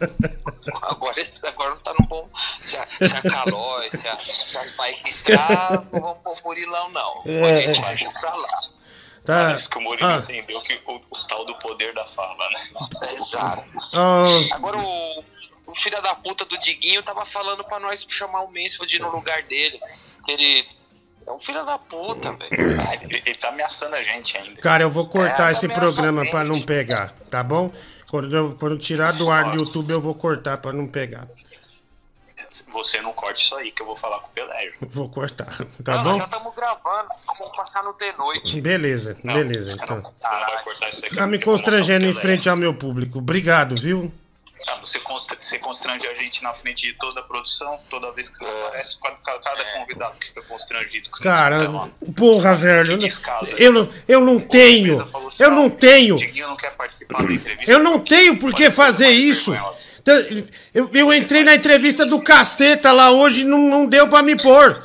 Agora, 0.83 1.15
agora 1.47 1.71
não 1.71 1.79
tá 1.79 1.95
no 1.99 2.07
bom. 2.07 2.29
Se 2.59 2.77
a, 2.77 2.87
se 2.87 3.17
a 3.17 3.23
Calói, 3.23 3.89
se, 3.91 4.07
a, 4.09 4.19
se 4.19 4.59
as 4.59 4.71
bike 4.77 5.11
entrar, 5.11 5.85
não 5.93 6.01
vamos 6.01 6.19
pôr 6.23 6.39
o 6.39 6.43
Murilão, 6.45 6.91
não. 6.91 7.23
É, 7.27 7.41
Pode 7.41 7.61
é. 7.63 7.73
deixar 7.95 8.13
pra 8.21 8.35
lá. 8.35 8.49
Tá. 9.25 9.47
Parece 9.47 9.69
que 9.69 9.79
o 9.79 9.81
Murilo 9.81 10.09
Ah. 10.09 10.17
entendeu 10.17 10.61
que 10.61 10.81
o, 10.87 10.95
o 11.11 11.27
tal 11.29 11.45
do 11.45 11.55
poder 11.59 11.93
da 11.95 12.05
fala, 12.07 12.49
né? 12.51 12.61
Exato. 13.15 13.65
Ah, 13.93 14.23
Agora 14.55 14.79
o, 14.79 15.25
o 15.67 15.75
filho 15.75 16.01
da 16.03 16.15
puta 16.15 16.45
do 16.45 16.57
Diguinho 16.59 17.03
tava 17.03 17.25
falando 17.27 17.65
pra 17.65 17.81
nós 17.81 18.07
chamar 18.09 18.43
o 18.43 18.53
Mansfield 18.53 18.99
no 19.01 19.11
lugar 19.11 19.43
dele. 19.45 19.81
Que 20.25 20.33
ele 20.33 20.69
é 21.27 21.33
um 21.33 21.39
filho 21.41 21.65
da 21.65 21.79
puta, 21.79 22.33
velho. 22.33 22.49
Ele, 23.03 23.23
ele 23.27 23.35
tá 23.35 23.49
ameaçando 23.49 23.95
a 23.97 24.03
gente 24.03 24.37
ainda. 24.37 24.61
cara, 24.61 24.83
eu 24.85 24.91
vou 24.91 25.07
cortar 25.09 25.49
É, 25.49 25.53
esse 25.53 25.67
ameaça 25.67 25.81
programa 25.83 26.23
pra 26.31 26.45
não 26.45 26.61
pegar, 26.63 27.13
tá 27.31 27.43
bom? 27.43 27.71
Quando 28.09 28.37
eu, 28.37 28.55
quando 28.59 28.73
eu 28.73 28.79
tirar 28.79 29.13
do 29.13 29.31
ar 29.31 29.51
do 29.51 29.57
YouTube, 29.57 29.91
eu 29.91 30.01
vou 30.01 30.15
cortar 30.15 30.59
pra 30.59 30.73
não 30.73 30.87
pegar. 30.87 31.27
Você 32.73 33.01
não 33.03 33.13
corte 33.13 33.43
isso 33.43 33.57
aí, 33.57 33.73
que 33.73 33.83
eu 33.83 33.87
vou 33.87 33.97
falar 33.97 34.21
com 34.21 34.29
o 34.29 34.31
Peléio. 34.31 34.73
Vou 34.81 35.09
cortar, 35.09 35.47
tá 35.83 35.97
Não, 35.97 36.05
bom? 36.05 36.11
nós 36.11 36.19
já 36.19 36.25
estamos 36.27 36.55
gravando, 36.55 37.09
vamos 37.27 37.57
passar 37.57 37.83
no 37.83 37.93
de 37.95 38.13
noite. 38.17 38.61
Beleza, 38.61 39.17
beleza. 39.23 39.73
Então. 39.73 40.01
Você 40.01 40.31
não 40.31 40.47
vai 40.47 40.63
cortar 40.65 40.89
isso 40.89 41.07
aqui. 41.07 41.17
Tá 41.17 41.27
me 41.27 41.39
constrangendo 41.43 42.07
em 42.07 42.15
frente 42.15 42.49
ao 42.49 42.57
meu 42.57 42.73
público. 42.73 43.19
Obrigado, 43.19 43.75
viu? 43.77 44.13
Ah, 44.69 44.79
você, 44.81 44.99
constra- 44.99 45.39
você 45.41 45.59
constrange 45.59 46.07
a 46.09 46.15
gente 46.15 46.43
na 46.43 46.53
frente 46.53 46.87
de 46.89 46.93
toda 46.95 47.21
a 47.21 47.23
produção, 47.23 47.79
toda 47.89 48.11
vez 48.13 48.29
que 48.29 48.39
você 48.39 48.45
aparece, 48.45 48.97
cada, 49.01 49.39
cada 49.39 49.65
convidado 49.79 50.17
que 50.19 50.27
fica 50.27 50.43
constrangido. 50.43 51.09
Que 51.11 51.23
Cara, 51.23 51.71
lá. 51.71 51.89
porra, 52.17 52.55
velho. 52.57 52.93
eu 52.93 52.99
descaso 52.99 53.51
não- 53.53 53.59
Eu 53.59 53.73
não, 53.73 53.93
eu 54.09 54.21
não 54.21 54.41
tenho. 54.41 55.09
Eu 55.39 55.51
não 55.53 55.71
tenho. 55.71 56.17
Diguinho 56.17 56.49
não 56.49 56.57
quer 56.57 56.75
participar 56.77 57.25
da 57.25 57.33
entrevista. 57.33 57.71
Eu 57.71 57.79
não 57.79 58.01
tenho 58.01 58.39
por 58.39 58.53
que 58.55 58.71
fazer 58.71 59.11
isso. 59.11 59.55
Então, 60.01 60.15
Eu, 60.75 60.91
eu 60.93 61.13
entrei 61.13 61.43
na 61.45 61.55
entrevista 61.55 62.05
do 62.05 62.21
caceta 62.21 62.91
lá 62.93 63.11
hoje 63.11 63.43
e 63.43 63.45
não, 63.45 63.59
não 63.59 63.87
deu 63.87 64.09
pra 64.09 64.23
me 64.23 64.37
pôr. 64.37 64.83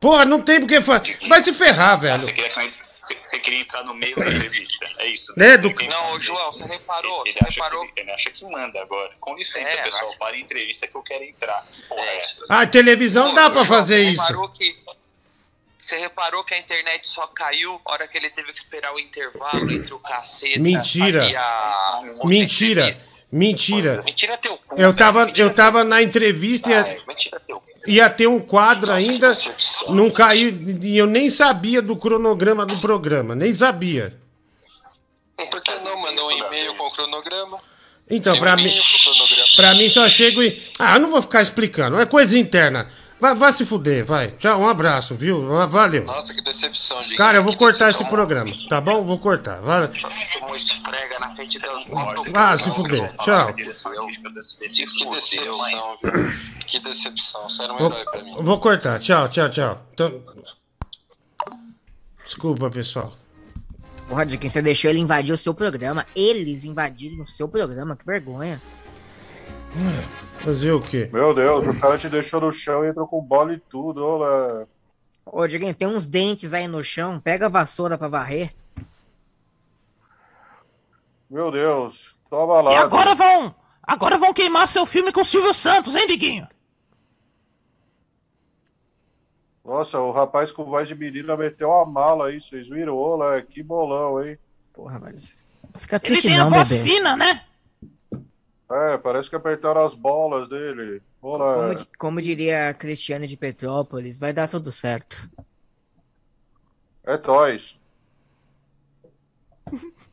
Porra, 0.00 0.24
não 0.24 0.40
tem 0.42 0.58
por 0.60 0.66
que 0.68 0.80
fazer. 0.80 1.18
Vai 1.28 1.42
se 1.42 1.52
ferrar, 1.52 1.92
Ah, 1.92 1.96
velho. 1.96 2.20
você, 2.20 2.32
queria, 2.32 2.50
que- 2.50 2.79
você, 3.00 3.38
queria 3.38 3.60
entrar 3.60 3.82
no 3.84 3.94
meio 3.94 4.14
da 4.16 4.26
entrevista, 4.30 4.86
é 4.98 5.06
isso. 5.08 5.32
Né, 5.36 5.56
do- 5.56 5.70
Não, 5.70 6.20
João, 6.20 6.52
você 6.52 6.64
reparou? 6.64 7.22
Ele 7.26 7.32
Você 7.32 7.38
acha, 7.44 7.62
reparou? 7.62 7.86
que, 7.92 8.00
ele 8.00 8.10
acha 8.10 8.30
que 8.30 8.44
manda 8.44 8.80
agora. 8.80 9.10
Com 9.20 9.34
licença, 9.34 9.72
É, 9.72 9.82
pessoal, 9.82 10.08
acho- 10.08 10.18
para 10.18 10.36
a 10.36 10.38
entrevista 10.38 10.86
que 10.86 10.94
eu 10.94 11.02
quero 11.02 11.24
entrar. 11.24 11.66
Que 11.72 11.82
porra 11.82 12.02
é 12.02 12.18
essa? 12.18 12.44
Ah, 12.48 12.66
televisão 12.66 13.34
dá 13.34 13.48
pra 13.50 13.62
João, 13.62 13.78
fazer 13.78 14.04
você 14.04 14.10
isso. 14.10 14.22
reparou 14.22 14.48
que- 14.50 14.76
Você 15.90 15.98
reparou 15.98 16.44
que 16.44 16.54
a 16.54 16.58
internet 16.58 17.08
só 17.08 17.26
caiu 17.26 17.80
na 17.84 17.92
hora 17.92 18.06
que 18.06 18.16
ele 18.16 18.30
teve 18.30 18.52
que 18.52 18.58
esperar 18.58 18.94
o 18.94 19.00
intervalo 19.00 19.68
entre 19.72 19.92
o 19.92 20.00
Mentira. 20.60 21.24
e 21.24 21.34
a. 21.34 22.00
Mentira. 22.22 22.88
Mentira. 23.32 24.02
Mentira 24.04 24.38
teu 24.38 24.56
cu. 24.56 24.74
Eu 24.74 24.76
velho. 24.76 24.94
tava, 24.94 25.32
eu 25.34 25.52
tava 25.52 25.82
na 25.82 26.00
entrevista 26.00 26.68
e 26.68 26.72
ia, 26.72 27.02
Mentira 27.08 27.40
teu 27.40 27.58
cu. 27.58 27.66
ia 27.88 28.08
ter 28.08 28.28
um 28.28 28.38
quadro 28.38 28.92
ainda. 28.92 29.32
Não 29.88 30.12
caiu. 30.12 30.50
E 30.80 30.96
eu 30.96 31.08
nem 31.08 31.28
sabia 31.28 31.82
do 31.82 31.96
cronograma 31.96 32.64
do 32.64 32.78
programa. 32.78 33.34
Nem 33.34 33.52
sabia. 33.52 34.16
Por 35.36 35.60
que 35.60 35.74
não 35.80 35.96
mandou 35.96 36.28
um 36.28 36.30
e-mail 36.30 36.76
com 36.76 36.86
o 36.86 36.90
cronograma? 36.92 37.58
Então, 38.08 38.38
pra 38.38 38.54
mim, 38.54 38.62
e-mail 38.62 38.80
pro 38.80 39.12
cronograma. 39.12 39.48
pra 39.56 39.74
mim 39.74 39.90
só 39.90 40.08
chego 40.08 40.40
e. 40.40 40.70
Ah, 40.78 40.94
eu 40.94 41.00
não 41.00 41.10
vou 41.10 41.20
ficar 41.20 41.42
explicando, 41.42 41.98
é 41.98 42.06
coisa 42.06 42.38
interna. 42.38 42.88
Vai, 43.20 43.34
vai 43.34 43.52
se 43.52 43.66
fuder, 43.66 44.04
vai. 44.04 44.28
Tchau, 44.30 44.60
um 44.60 44.66
abraço, 44.68 45.14
viu? 45.14 45.46
Valeu. 45.68 46.04
Nossa, 46.04 46.32
que 46.32 46.40
decepção, 46.42 46.98
Diguinho. 47.02 47.18
Cara, 47.18 47.38
eu 47.38 47.42
vou 47.42 47.52
Que 47.52 47.58
cortar 47.58 47.90
esse 47.90 47.98
decepção. 47.98 48.08
programa, 48.10 48.52
tá 48.68 48.80
bom? 48.80 49.04
Vou 49.04 49.18
cortar. 49.18 49.60
Vai. 49.60 49.88
Tomou 49.88 50.56
esfrega 50.56 51.18
na 51.18 51.30
frente 51.30 51.58
dela. 51.58 51.84
Ah, 52.34 52.56
se 52.56 52.70
fuder. 52.70 53.08
Tchau. 53.18 53.52
Que 53.52 53.64
decepção, 53.64 53.92
viu? 53.92 54.06
Que 56.66 56.78
decepção. 56.78 57.48
Você 57.48 57.62
era 57.62 57.72
um 57.74 57.78
Vou, 57.78 57.86
herói 57.92 58.04
pra 58.06 58.22
mim. 58.22 58.34
vou 58.40 58.58
cortar. 58.58 58.98
Tchau, 59.00 59.28
tchau, 59.28 59.50
tchau. 59.50 59.86
Então... 59.92 60.22
Desculpa, 62.24 62.70
pessoal. 62.70 63.12
Porra, 64.08 64.24
de 64.24 64.38
quem 64.38 64.48
você 64.48 64.62
deixou 64.62 64.90
ele 64.90 64.98
invadir 65.00 65.32
o 65.34 65.38
seu 65.38 65.52
programa. 65.52 66.06
Eles 66.16 66.64
invadirem 66.64 67.20
o 67.20 67.26
seu 67.26 67.48
programa, 67.48 67.96
que 67.96 68.06
vergonha. 68.06 68.60
Fazer 70.44 70.72
o 70.72 70.80
quê? 70.80 71.08
Meu 71.12 71.34
Deus, 71.34 71.66
o 71.66 71.78
cara 71.78 71.98
te 71.98 72.08
deixou 72.08 72.40
no 72.40 72.50
chão 72.50 72.84
e 72.84 72.88
entrou 72.88 73.06
com 73.06 73.20
bola 73.22 73.52
e 73.52 73.58
tudo, 73.58 74.04
olha. 74.04 74.66
Ô, 75.26 75.46
Diguinho, 75.46 75.74
tem 75.74 75.86
uns 75.86 76.06
dentes 76.06 76.54
aí 76.54 76.66
no 76.66 76.82
chão. 76.82 77.20
Pega 77.20 77.46
a 77.46 77.48
vassoura 77.50 77.98
pra 77.98 78.08
varrer. 78.08 78.54
Meu 81.28 81.50
Deus, 81.50 82.16
toma 82.28 82.60
lá. 82.62 82.72
E 82.72 82.76
agora 82.76 83.14
vão. 83.14 83.54
Agora 83.82 84.16
vão 84.18 84.32
queimar 84.32 84.66
seu 84.66 84.86
filme 84.86 85.12
com 85.12 85.20
o 85.20 85.24
Silvio 85.24 85.52
Santos, 85.52 85.94
hein, 85.94 86.06
Diguinho? 86.06 86.48
Nossa, 89.64 90.00
o 90.00 90.10
rapaz 90.10 90.50
com 90.50 90.64
voz 90.64 90.88
de 90.88 90.94
menina 90.94 91.36
meteu 91.36 91.72
a 91.72 91.84
mala 91.86 92.28
aí, 92.28 92.40
vocês 92.40 92.68
viram? 92.68 92.96
Olha, 92.96 93.40
que 93.42 93.62
bolão, 93.62 94.22
hein? 94.24 94.38
Porra, 94.72 94.98
velho. 94.98 95.18
Fica 95.76 95.96
Ele 95.96 96.04
triste 96.06 96.22
tem 96.28 96.38
a 96.38 96.44
não, 96.44 96.50
voz 96.50 96.70
bebê. 96.70 96.82
fina, 96.82 97.16
né? 97.16 97.44
É, 98.70 98.96
parece 98.98 99.28
que 99.28 99.34
apertaram 99.36 99.84
as 99.84 99.94
bolas 99.94 100.46
dele. 100.48 101.02
Como, 101.20 101.42
Olha, 101.42 101.74
di- 101.74 101.88
como 101.98 102.22
diria 102.22 102.68
a 102.70 102.74
Cristiane 102.74 103.26
de 103.26 103.36
Petrópolis, 103.36 104.18
vai 104.18 104.32
dar 104.32 104.48
tudo 104.48 104.70
certo. 104.70 105.28
é 107.04 107.16
Toys. 107.16 107.80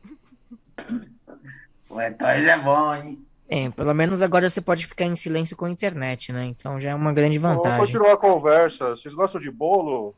O 1.90 2.00
Etoys 2.00 2.44
é 2.44 2.56
bom, 2.58 2.94
hein? 2.94 3.24
É, 3.48 3.70
pelo 3.70 3.94
menos 3.94 4.20
agora 4.20 4.50
você 4.50 4.60
pode 4.60 4.86
ficar 4.86 5.06
em 5.06 5.16
silêncio 5.16 5.56
com 5.56 5.64
a 5.64 5.70
internet, 5.70 6.30
né? 6.32 6.44
Então 6.44 6.78
já 6.78 6.90
é 6.90 6.94
uma 6.94 7.12
grande 7.14 7.38
Vamos 7.38 7.56
vantagem. 7.62 7.80
continuar 7.86 8.12
a 8.12 8.16
conversa. 8.18 8.90
Vocês 8.90 9.14
gostam 9.14 9.40
de 9.40 9.50
bolo? 9.50 10.14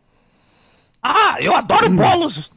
Ah, 1.00 1.36
eu 1.40 1.54
adoro 1.54 1.88
bolos! 1.90 2.50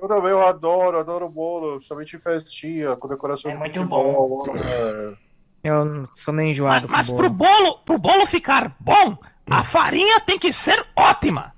Eu 0.00 0.08
também, 0.08 0.30
eu 0.30 0.46
adoro, 0.46 0.98
adoro 0.98 1.28
bolo, 1.28 1.74
principalmente 1.76 2.16
em 2.16 2.20
festinha, 2.20 2.96
com 2.96 3.08
decoração 3.08 3.50
É 3.50 3.54
de 3.54 3.60
muito 3.60 3.74
futebol. 3.74 4.44
É. 4.64 5.12
Eu 5.62 6.08
sou 6.14 6.32
meio 6.32 6.50
enjoado 6.50 6.88
Mas 6.88 7.10
com 7.10 7.16
pro 7.16 7.28
bolo. 7.28 7.50
bolo, 7.62 7.78
pro 7.84 7.98
bolo 7.98 8.26
ficar 8.26 8.74
bom, 8.80 9.18
a 9.50 9.62
farinha 9.62 10.18
tem 10.20 10.38
que 10.38 10.52
ser 10.52 10.82
ótima. 10.96 11.52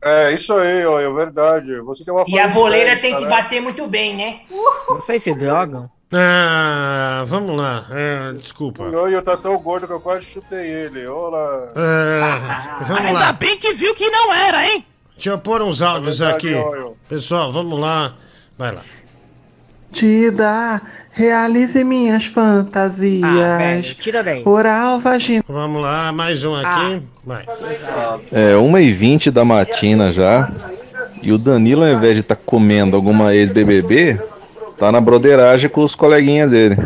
É, 0.00 0.32
isso 0.32 0.52
aí, 0.54 0.84
ó, 0.86 1.00
é 1.00 1.10
verdade. 1.12 1.80
Você 1.80 2.04
tem 2.04 2.12
uma 2.14 2.24
E 2.28 2.38
a 2.38 2.46
boleira 2.48 2.92
estética, 2.92 3.08
tem 3.08 3.16
que 3.16 3.24
né? 3.24 3.42
bater 3.42 3.60
muito 3.60 3.86
bem, 3.88 4.14
né? 4.16 4.40
Vocês 4.88 5.22
se 5.22 5.34
drogam? 5.34 5.88
Ah, 6.12 7.24
vamos 7.26 7.56
lá. 7.56 7.86
É, 7.90 8.32
desculpa. 8.34 8.84
O 8.84 8.90
Nhonho 8.90 9.20
tá 9.22 9.36
tão 9.36 9.56
gordo 9.58 9.86
que 9.88 9.92
eu 9.92 10.00
quase 10.00 10.26
chutei 10.26 10.70
ele. 10.70 11.06
Olá. 11.08 11.72
É, 11.74 12.84
vamos 12.84 13.02
Ainda 13.06 13.18
lá. 13.18 13.32
bem 13.32 13.58
que 13.58 13.72
viu 13.72 13.94
que 13.94 14.08
não 14.10 14.32
era, 14.32 14.64
hein? 14.68 14.86
Deixa 15.14 15.30
eu 15.30 15.38
pôr 15.38 15.62
uns 15.62 15.80
áudios 15.80 16.18
verdade, 16.18 16.54
aqui. 16.54 16.94
Pessoal, 17.08 17.52
vamos 17.52 17.78
lá. 17.78 18.14
Vai 18.58 18.72
lá. 18.72 18.82
Dida, 19.90 20.82
realize 21.12 21.84
minhas 21.84 22.26
fantasias. 22.26 23.22
Ah, 23.22 23.58
velho, 23.58 23.94
tira 23.94 24.24
daí. 24.24 24.42
Oral, 24.44 24.98
vagina. 24.98 25.44
Vamos 25.46 25.80
lá, 25.80 26.10
mais 26.10 26.44
um 26.44 26.56
aqui. 26.56 27.02
Vai. 27.24 27.46
É 28.32 28.54
1h20 28.54 29.30
da 29.30 29.44
matina 29.44 30.10
já. 30.10 30.52
E 31.22 31.32
o 31.32 31.38
Danilo, 31.38 31.84
ao 31.84 31.92
invés 31.92 32.14
de 32.14 32.20
estar 32.20 32.34
comendo 32.34 32.96
alguma 32.96 33.34
ex-BBB, 33.34 34.20
tá 34.76 34.90
na 34.90 35.00
broderagem 35.00 35.70
com 35.70 35.84
os 35.84 35.94
coleguinhas 35.94 36.50
dele. 36.50 36.76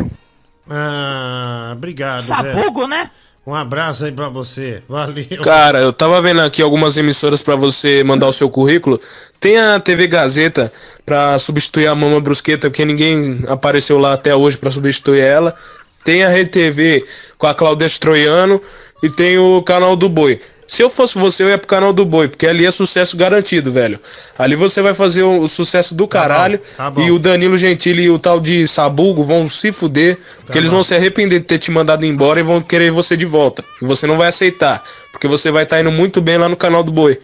Ah, 0.69 1.71
obrigado, 1.73 2.21
Sabugo, 2.21 2.87
né? 2.87 3.09
Um 3.49 3.55
abraço 3.55 4.05
aí 4.05 4.11
pra 4.11 4.29
você. 4.29 4.83
Valeu. 4.87 5.41
Cara, 5.43 5.79
eu 5.79 5.91
tava 5.91 6.21
vendo 6.21 6.39
aqui 6.39 6.61
algumas 6.61 6.97
emissoras 6.97 7.41
pra 7.41 7.55
você 7.55 8.03
mandar 8.03 8.27
o 8.27 8.31
seu 8.31 8.47
currículo. 8.47 9.01
Tem 9.39 9.57
a 9.57 9.79
TV 9.79 10.05
Gazeta 10.05 10.71
pra 11.03 11.39
substituir 11.39 11.87
a 11.87 11.95
Mama 11.95 12.21
Brusqueta, 12.21 12.69
porque 12.69 12.85
ninguém 12.85 13.43
apareceu 13.47 13.97
lá 13.97 14.13
até 14.13 14.35
hoje 14.35 14.55
pra 14.55 14.69
substituir 14.69 15.21
ela. 15.21 15.55
Tem 16.03 16.23
a 16.23 16.29
Rede 16.29 16.51
TV 16.51 17.03
com 17.39 17.47
a 17.47 17.55
Claudete 17.55 17.99
Troiano 17.99 18.61
e 19.01 19.09
tem 19.09 19.39
o 19.39 19.63
canal 19.63 19.95
do 19.95 20.07
Boi. 20.07 20.39
Se 20.69 20.83
eu 20.83 20.89
fosse 20.89 21.17
você, 21.17 21.41
eu 21.41 21.49
ia 21.49 21.57
pro 21.57 21.65
canal 21.67 21.91
do 21.91 22.05
Boi, 22.05 22.27
porque 22.27 22.45
ali 22.45 22.63
é 22.63 22.69
sucesso 22.69 23.17
garantido, 23.17 23.71
velho. 23.71 23.99
Ali 24.37 24.55
você 24.55 24.83
vai 24.83 24.93
fazer 24.93 25.23
o, 25.23 25.41
o 25.41 25.47
sucesso 25.47 25.95
do 25.95 26.07
caralho. 26.07 26.61
tá 26.77 26.91
bom. 26.91 27.01
E 27.01 27.09
o 27.09 27.17
Danilo 27.17 27.57
Gentili 27.57 28.03
e 28.03 28.09
o 28.11 28.19
tal 28.19 28.39
de 28.39 28.67
Sabugo 28.67 29.23
vão 29.23 29.49
se 29.49 29.71
fuder, 29.71 30.19
porque 30.45 30.59
eles 30.59 30.69
bom. 30.69 30.75
vão 30.75 30.83
se 30.83 30.93
arrepender 30.93 31.39
de 31.39 31.45
ter 31.47 31.57
te 31.57 31.71
mandado 31.71 32.05
embora 32.05 32.39
e 32.39 32.43
vão 32.43 32.61
querer 32.61 32.91
você 32.91 33.17
de 33.17 33.25
volta. 33.25 33.65
E 33.81 33.85
você 33.85 34.05
não 34.05 34.15
vai 34.15 34.27
aceitar, 34.27 34.83
porque 35.11 35.27
você 35.27 35.49
vai 35.49 35.63
estar 35.63 35.81
indo 35.81 35.91
muito 35.91 36.21
bem 36.21 36.37
lá 36.37 36.47
no 36.47 36.55
canal 36.55 36.83
do 36.83 36.91
Boi. 36.91 37.19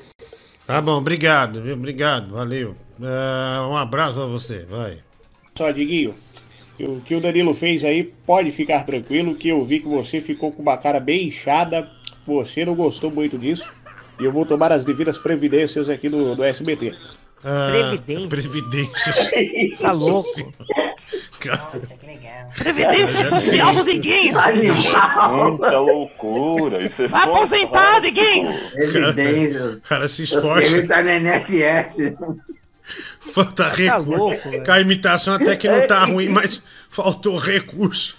Tá 0.66 0.82
bom, 0.82 0.98
obrigado, 0.98 1.62
viu? 1.62 1.76
Obrigado, 1.76 2.32
valeu. 2.32 2.76
Ah, 3.00 3.68
um 3.70 3.78
abraço 3.78 4.16
pra 4.16 4.26
você, 4.26 4.66
vai. 4.68 4.98
Só, 5.56 5.70
Diguinho, 5.70 6.16
o 6.80 7.00
que 7.02 7.14
o 7.14 7.22
Danilo 7.22 7.54
fez 7.54 7.84
aí, 7.86 8.12
pode 8.26 8.50
ficar 8.50 8.84
tranquilo, 8.88 9.36
que 9.36 9.50
eu 9.50 9.64
vi 9.64 9.82
que 9.82 9.88
você 9.88 10.20
ficou 10.20 10.52
com 10.52 10.64
uma 10.64 10.78
cara 10.78 11.00
bem 11.00 11.28
inchada, 11.28 11.88
você 12.26 12.66
não 12.66 12.76
gostou 12.76 13.12
muito 13.12 13.38
disso, 13.38 13.70
e 14.20 14.24
eu 14.26 14.32
vou 14.32 14.46
tomar 14.46 14.72
as 14.72 14.86
devidas 14.86 15.18
previdências 15.18 15.90
aqui 15.90 16.10
do, 16.10 16.36
do 16.36 16.44
SBT. 16.44 16.94
Ah, 17.44 17.70
Previdências? 17.72 18.28
Previdências. 18.28 19.32
Tá 19.80 19.92
louco? 19.92 20.54
Previdência 22.58 23.24
Social 23.24 23.74
do 23.76 23.84
Diguinho. 23.86 24.36
Muita 24.36 25.80
loucura. 25.80 26.84
Isso 26.84 27.04
é 27.04 27.08
Vai 27.08 27.24
aposentar, 27.24 28.00
Diguinho. 28.00 28.50
Evidência. 28.76 29.80
cara 29.88 30.08
se 30.08 30.22
O 30.22 30.24
esforça. 30.24 30.66
Silvio 30.66 30.88
tá 30.88 31.04
no 31.04 31.10
NSS. 31.10 32.16
Falta 33.34 33.70
recurso. 33.70 34.10
louco, 34.10 34.50
velho. 34.50 34.64
Com 34.64 34.72
a 34.72 34.80
imitação 34.82 35.34
até 35.36 35.56
que 35.56 35.68
não 35.68 35.86
tá 35.88 36.06
ruim, 36.06 36.30
mas 36.30 36.64
faltou 36.90 37.38
recurso. 37.38 38.16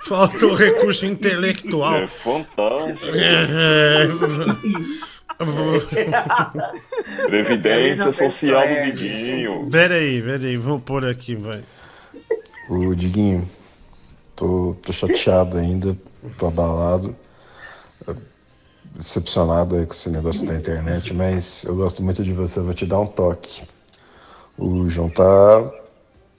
Faltou 0.00 0.54
recurso 0.54 1.06
intelectual. 1.06 1.96
É 1.96 2.06
fantástico. 2.06 3.16
É, 3.16 4.06
Previdência 7.26 8.10
social 8.12 8.62
do 8.62 8.92
Diguinho. 8.92 9.68
Pera 9.70 9.94
aí, 9.96 10.22
pera 10.22 10.44
aí, 10.44 10.56
vamos 10.56 10.82
pôr 10.82 11.04
aqui, 11.04 11.34
vai. 11.34 11.62
Ô, 12.68 12.94
Diguinho, 12.94 13.48
tô, 14.34 14.76
tô 14.82 14.92
chateado 14.92 15.58
ainda, 15.58 15.96
tô 16.38 16.46
abalado, 16.46 17.14
decepcionado 18.94 19.76
aí 19.76 19.86
com 19.86 19.92
esse 19.92 20.08
negócio 20.08 20.46
da 20.46 20.54
internet, 20.54 21.12
mas 21.12 21.64
eu 21.64 21.76
gosto 21.76 22.02
muito 22.02 22.24
de 22.24 22.32
você, 22.32 22.60
vou 22.60 22.74
te 22.74 22.86
dar 22.86 23.00
um 23.00 23.06
toque. 23.06 23.62
O 24.58 24.88
João 24.88 25.10
tá, 25.10 25.70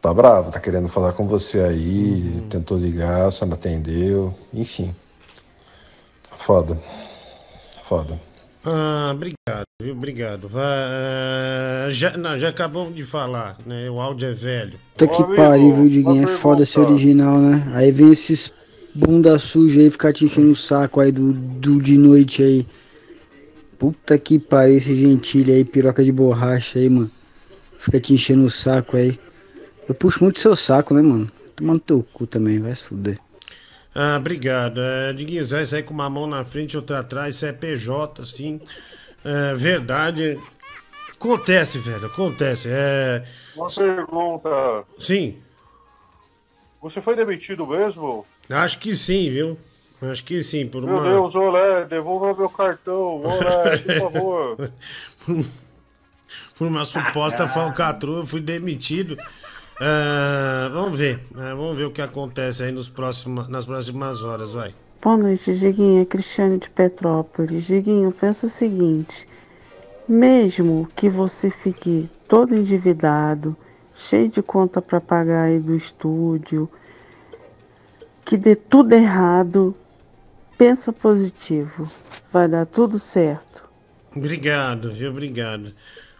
tá 0.07 0.13
bravo, 0.13 0.51
tá 0.51 0.59
querendo 0.59 0.87
falar 0.87 1.11
com 1.11 1.27
você 1.27 1.59
aí, 1.59 2.41
tentou 2.49 2.77
ligar, 2.77 3.29
só 3.29 3.45
não 3.45 3.55
atendeu, 3.55 4.33
enfim. 4.53 4.95
Foda. 6.45 6.77
Foda. 7.89 8.17
Ah, 8.63 9.11
obrigado, 9.13 9.65
viu? 9.81 9.93
Obrigado. 9.93 10.47
Vai, 10.47 10.63
ah, 10.63 11.87
já, 11.89 12.15
não, 12.15 12.39
já 12.39 12.49
acabamos 12.49 12.95
de 12.95 13.03
falar, 13.03 13.57
né? 13.65 13.89
O 13.89 13.99
áudio 13.99 14.29
é 14.29 14.33
velho. 14.33 14.79
Puta 14.93 15.07
que 15.07 15.35
pariu, 15.35 15.73
viu, 15.73 15.89
Diguinho? 15.89 16.23
É 16.23 16.27
foda 16.27 16.65
ser 16.65 16.79
original, 16.79 17.37
né? 17.37 17.69
Aí 17.73 17.91
vem 17.91 18.11
esses 18.11 18.53
bunda 18.95 19.37
suja 19.37 19.81
aí 19.81 19.89
ficar 19.91 20.13
te 20.13 20.23
enchendo 20.23 20.51
o 20.51 20.55
saco 20.55 21.01
aí 21.01 21.11
do, 21.11 21.33
do 21.33 21.81
de 21.81 21.97
noite 21.97 22.41
aí. 22.43 22.65
Puta 23.77 24.17
que 24.17 24.39
pariu 24.39 24.77
esse 24.77 24.95
gentilho 24.95 25.53
aí, 25.53 25.65
piroca 25.65 26.01
de 26.01 26.11
borracha 26.13 26.79
aí, 26.79 26.89
mano. 26.89 27.11
Fica 27.77 27.99
te 27.99 28.13
enchendo 28.13 28.45
o 28.45 28.49
saco 28.49 28.95
aí. 28.95 29.19
Eu 29.87 29.95
puxo 29.95 30.23
muito 30.23 30.39
seu 30.39 30.55
saco, 30.55 30.93
né, 30.93 31.01
mano? 31.01 31.29
Tomando 31.55 31.79
teu 31.79 32.05
cu 32.13 32.27
também, 32.27 32.59
vai 32.59 32.75
se 32.75 32.83
fuder. 32.83 33.17
Ah, 33.95 34.17
obrigado. 34.17 34.79
É, 34.79 35.11
Diguinho, 35.13 35.43
Zé, 35.43 35.63
isso 35.63 35.75
aí 35.75 35.81
com 35.83 35.93
uma 35.93 36.09
mão 36.09 36.27
na 36.27 36.43
frente 36.43 36.73
e 36.73 36.77
outra 36.77 36.99
atrás, 36.99 37.35
isso 37.35 37.45
é 37.45 37.51
PJ, 37.51 38.21
assim. 38.21 38.59
É, 39.25 39.55
verdade. 39.55 40.39
Acontece, 41.11 41.79
velho, 41.79 42.05
acontece. 42.05 42.67
É. 42.69 43.23
Uma 43.55 43.69
pergunta. 43.71 44.83
Sim, 44.99 45.37
Você 46.81 47.01
foi 47.01 47.15
demitido 47.15 47.65
mesmo? 47.65 48.23
acho 48.49 48.77
que 48.77 48.95
sim, 48.95 49.31
viu? 49.31 49.57
Acho 49.99 50.23
que 50.23 50.43
sim, 50.43 50.67
por 50.67 50.83
Meu 50.83 50.97
uma. 50.97 51.09
Deus, 51.09 51.33
Olé, 51.33 51.85
devolva 51.85 52.35
meu 52.35 52.49
cartão. 52.49 53.19
Olé, 53.19 53.77
por 53.81 54.11
favor. 54.11 54.71
por 56.55 56.67
uma 56.67 56.85
suposta 56.85 57.47
falcatrua, 57.47 58.19
eu 58.19 58.25
fui 58.27 58.39
demitido. 58.39 59.17
Ah, 59.79 60.69
vamos 60.73 60.97
ver, 60.97 61.19
né? 61.35 61.53
vamos 61.53 61.77
ver 61.77 61.85
o 61.85 61.91
que 61.91 62.01
acontece 62.01 62.63
aí 62.63 62.71
nos 62.71 62.89
próxima, 62.89 63.47
nas 63.47 63.65
próximas 63.65 64.23
horas, 64.23 64.51
vai. 64.51 64.73
Boa 64.99 65.17
noite, 65.17 65.53
Diguinho. 65.53 66.01
É 66.01 66.05
Cristiane 66.05 66.57
de 66.57 66.69
Petrópolis. 66.69 67.65
Diguinho, 67.65 68.11
pensa 68.11 68.47
o 68.47 68.49
seguinte: 68.49 69.27
mesmo 70.07 70.89
que 70.95 71.07
você 71.07 71.51
fique 71.51 72.09
todo 72.27 72.55
endividado, 72.55 73.55
cheio 73.93 74.29
de 74.29 74.41
conta 74.41 74.81
para 74.81 74.99
pagar 74.99 75.43
aí 75.43 75.59
do 75.59 75.75
estúdio, 75.75 76.67
que 78.25 78.35
dê 78.35 78.55
tudo 78.55 78.93
errado, 78.93 79.75
pensa 80.57 80.91
positivo. 80.91 81.89
Vai 82.31 82.47
dar 82.47 82.65
tudo 82.65 82.97
certo. 82.97 83.69
Obrigado, 84.15 84.91
viu? 84.91 85.11
Obrigado. 85.11 85.71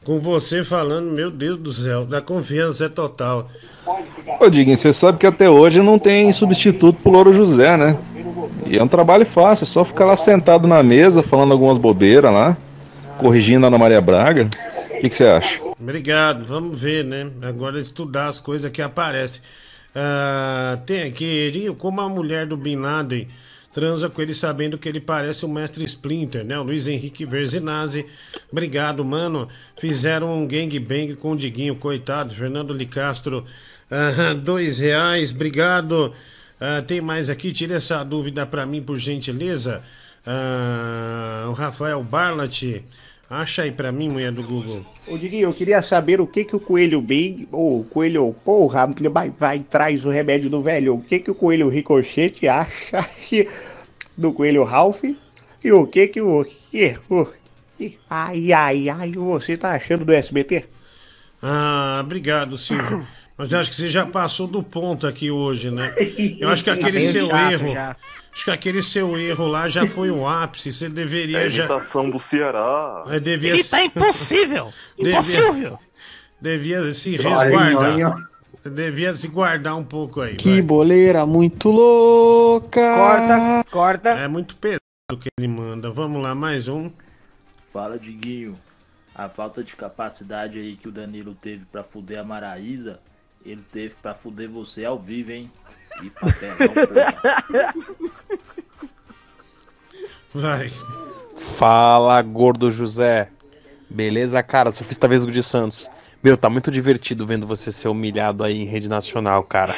Com 0.07 0.19
você 0.19 0.63
falando, 0.63 1.11
meu 1.11 1.29
Deus 1.29 1.57
do 1.57 1.69
céu, 1.73 2.07
a 2.13 2.21
confiança 2.21 2.85
é 2.85 2.87
total. 2.87 3.49
Ô, 4.39 4.49
Diguinho, 4.49 4.77
você 4.77 4.93
sabe 4.93 5.17
que 5.17 5.27
até 5.27 5.49
hoje 5.49 5.81
não 5.81 5.99
tem 5.99 6.31
substituto 6.31 6.97
pro 7.03 7.11
Louro 7.11 7.33
José, 7.33 7.75
né? 7.75 7.99
E 8.65 8.77
é 8.77 8.81
um 8.81 8.87
trabalho 8.87 9.25
fácil, 9.25 9.65
é 9.65 9.67
só 9.67 9.83
ficar 9.83 10.05
lá 10.05 10.15
sentado 10.15 10.65
na 10.65 10.81
mesa, 10.81 11.21
falando 11.21 11.51
algumas 11.51 11.77
bobeiras 11.77 12.31
lá, 12.31 12.55
corrigindo 13.17 13.65
a 13.65 13.67
Ana 13.67 13.77
Maria 13.77 13.99
Braga. 13.99 14.49
O 14.91 14.99
que 15.01 15.09
que 15.09 15.15
você 15.17 15.25
acha? 15.25 15.59
Obrigado, 15.77 16.47
vamos 16.47 16.79
ver, 16.79 17.03
né? 17.03 17.27
Agora 17.41 17.77
estudar 17.77 18.27
as 18.27 18.39
coisas 18.39 18.71
que 18.71 18.81
aparecem. 18.81 19.41
Ah, 19.93 20.77
tem 20.85 21.03
aqui, 21.03 21.75
como 21.77 21.99
a 21.99 22.07
mulher 22.07 22.45
do 22.45 22.55
Bin 22.55 22.77
Laden 22.77 23.27
transa 23.77 24.09
com 24.09 24.19
ele 24.23 24.33
sabendo 24.33 24.75
que 24.75 24.89
ele 24.89 24.99
parece 24.99 25.45
o 25.45 25.47
mestre 25.47 25.83
Splinter, 25.83 26.43
né? 26.43 26.59
O 26.59 26.63
Luiz 26.63 26.87
Henrique 26.87 27.27
Verzinazzi. 27.27 28.07
Obrigado, 28.51 29.05
mano. 29.05 29.47
Fizeram 29.79 30.35
um 30.35 30.47
gangbang 30.47 31.13
com 31.13 31.33
o 31.33 31.37
Diguinho, 31.37 31.75
coitado. 31.75 32.33
Fernando 32.33 32.73
Licastro, 32.73 33.45
ah, 33.91 34.33
dois 34.33 34.79
reais. 34.79 35.29
Obrigado. 35.29 36.11
Ah, 36.59 36.81
tem 36.81 36.99
mais 37.01 37.29
aqui? 37.29 37.53
Tira 37.53 37.75
essa 37.75 38.03
dúvida 38.03 38.47
pra 38.47 38.65
mim, 38.65 38.81
por 38.81 38.97
gentileza. 38.97 39.83
Ah, 40.25 41.45
o 41.47 41.51
Rafael 41.51 42.01
Barlat. 42.01 42.81
Acha 43.29 43.63
aí 43.63 43.71
pra 43.71 43.91
mim, 43.91 44.07
mulher 44.09 44.31
do 44.31 44.41
Google. 44.41 44.85
Ô, 45.05 45.17
Diguinho, 45.17 45.49
eu 45.49 45.53
queria 45.53 45.81
saber 45.81 46.21
o 46.21 46.27
que 46.27 46.45
que 46.45 46.55
o 46.55 46.59
Coelho 46.61 47.01
Bing, 47.01 47.47
ou 47.51 47.83
Coelho, 47.83 48.33
porra, 48.45 48.87
vai, 49.11 49.29
vai, 49.37 49.59
traz 49.59 50.05
o 50.05 50.09
remédio 50.09 50.49
do 50.49 50.61
velho. 50.61 50.95
O 50.95 51.01
que 51.01 51.19
que 51.19 51.31
o 51.31 51.35
Coelho 51.35 51.67
Ricochete 51.67 52.47
acha 52.47 53.05
do 54.17 54.31
Coelho 54.31 54.63
Ralph? 54.63 55.03
E 55.63 55.71
o 55.71 55.85
que 55.85 56.07
que 56.07 56.21
o... 56.21 56.45
o 57.09 57.27
ai, 58.09 58.53
ai, 58.53 58.89
ai, 58.89 59.11
você 59.11 59.57
tá 59.57 59.71
achando 59.71 60.05
do 60.05 60.13
SBT? 60.13 60.65
Ah, 61.43 62.01
obrigado, 62.03 62.57
Silvio. 62.57 63.05
Mas 63.37 63.51
eu 63.51 63.59
acho 63.59 63.69
que 63.69 63.75
você 63.75 63.87
já 63.87 64.05
passou 64.05 64.47
do 64.47 64.63
ponto 64.63 65.05
aqui 65.05 65.29
hoje, 65.29 65.69
né? 65.69 65.93
Eu 66.39 66.49
acho 66.49 66.63
que 66.63 66.69
aquele 66.69 66.99
Tá 66.99 67.11
seu 67.11 67.27
chato 67.27 67.51
erro. 67.51 67.73
já. 67.73 67.95
Acho 68.37 68.43
que 68.45 68.51
aquele 68.51 68.83
seu 68.83 69.17
erro 69.17 69.47
lá 69.47 69.67
já 69.67 69.87
foi 69.87 70.11
o 70.11 70.27
ápice. 70.27 70.71
Você 70.71 70.87
deveria 70.87 71.39
É 71.39 71.43
a 71.45 71.47
já. 71.47 71.65
imitação 71.65 72.07
do 72.07 72.19
Ceará. 72.19 73.01
É, 73.07 73.19
devia 73.19 73.49
Ele 73.53 73.63
tá 73.63 73.83
impossível! 73.83 74.71
Devia- 74.95 75.11
Impossível! 75.13 75.79
Devia 76.39 76.83
se 76.93 77.17
Olha, 77.19 77.29
resguardar. 77.43 77.93
olha. 77.95 78.27
Devia 78.69 79.15
se 79.15 79.27
guardar 79.27 79.75
um 79.75 79.83
pouco 79.83 80.21
aí. 80.21 80.35
Que 80.35 80.61
boleira 80.61 81.25
muito 81.25 81.71
louca. 81.71 82.79
Corta, 82.93 83.65
corta. 83.71 84.09
É 84.09 84.27
muito 84.27 84.55
pesado 84.57 84.81
o 85.11 85.17
que 85.17 85.29
ele 85.39 85.47
manda. 85.47 85.89
Vamos 85.89 86.21
lá, 86.21 86.35
mais 86.35 86.67
um. 86.67 86.91
Fala, 87.73 87.97
Diguinho. 87.97 88.55
A 89.15 89.27
falta 89.27 89.63
de 89.63 89.75
capacidade 89.75 90.59
aí 90.59 90.75
que 90.75 90.87
o 90.87 90.91
Danilo 90.91 91.33
teve 91.33 91.65
pra 91.71 91.83
fuder 91.83 92.19
a 92.19 92.23
Maraísa, 92.23 92.99
ele 93.43 93.63
teve 93.73 93.95
pra 93.99 94.13
fuder 94.13 94.47
você 94.47 94.85
ao 94.85 94.99
vivo, 94.99 95.31
hein? 95.31 95.49
E 96.03 96.09
porra. 96.09 96.35
Vai. 100.33 100.69
Fala, 101.37 102.21
gordo 102.21 102.71
José. 102.71 103.29
Beleza, 103.89 104.41
cara? 104.43 104.71
Sofista 104.71 105.07
Vesgo 105.07 105.31
de 105.31 105.41
Santos. 105.41 105.89
Meu, 106.21 106.35
tá 106.35 106.49
muito 106.49 106.69
divertido 106.71 107.25
vendo 107.25 107.47
você 107.47 107.71
ser 107.71 107.87
humilhado 107.87 108.43
aí 108.43 108.61
em 108.61 108.65
rede 108.65 108.89
nacional, 108.89 109.43
cara. 109.43 109.73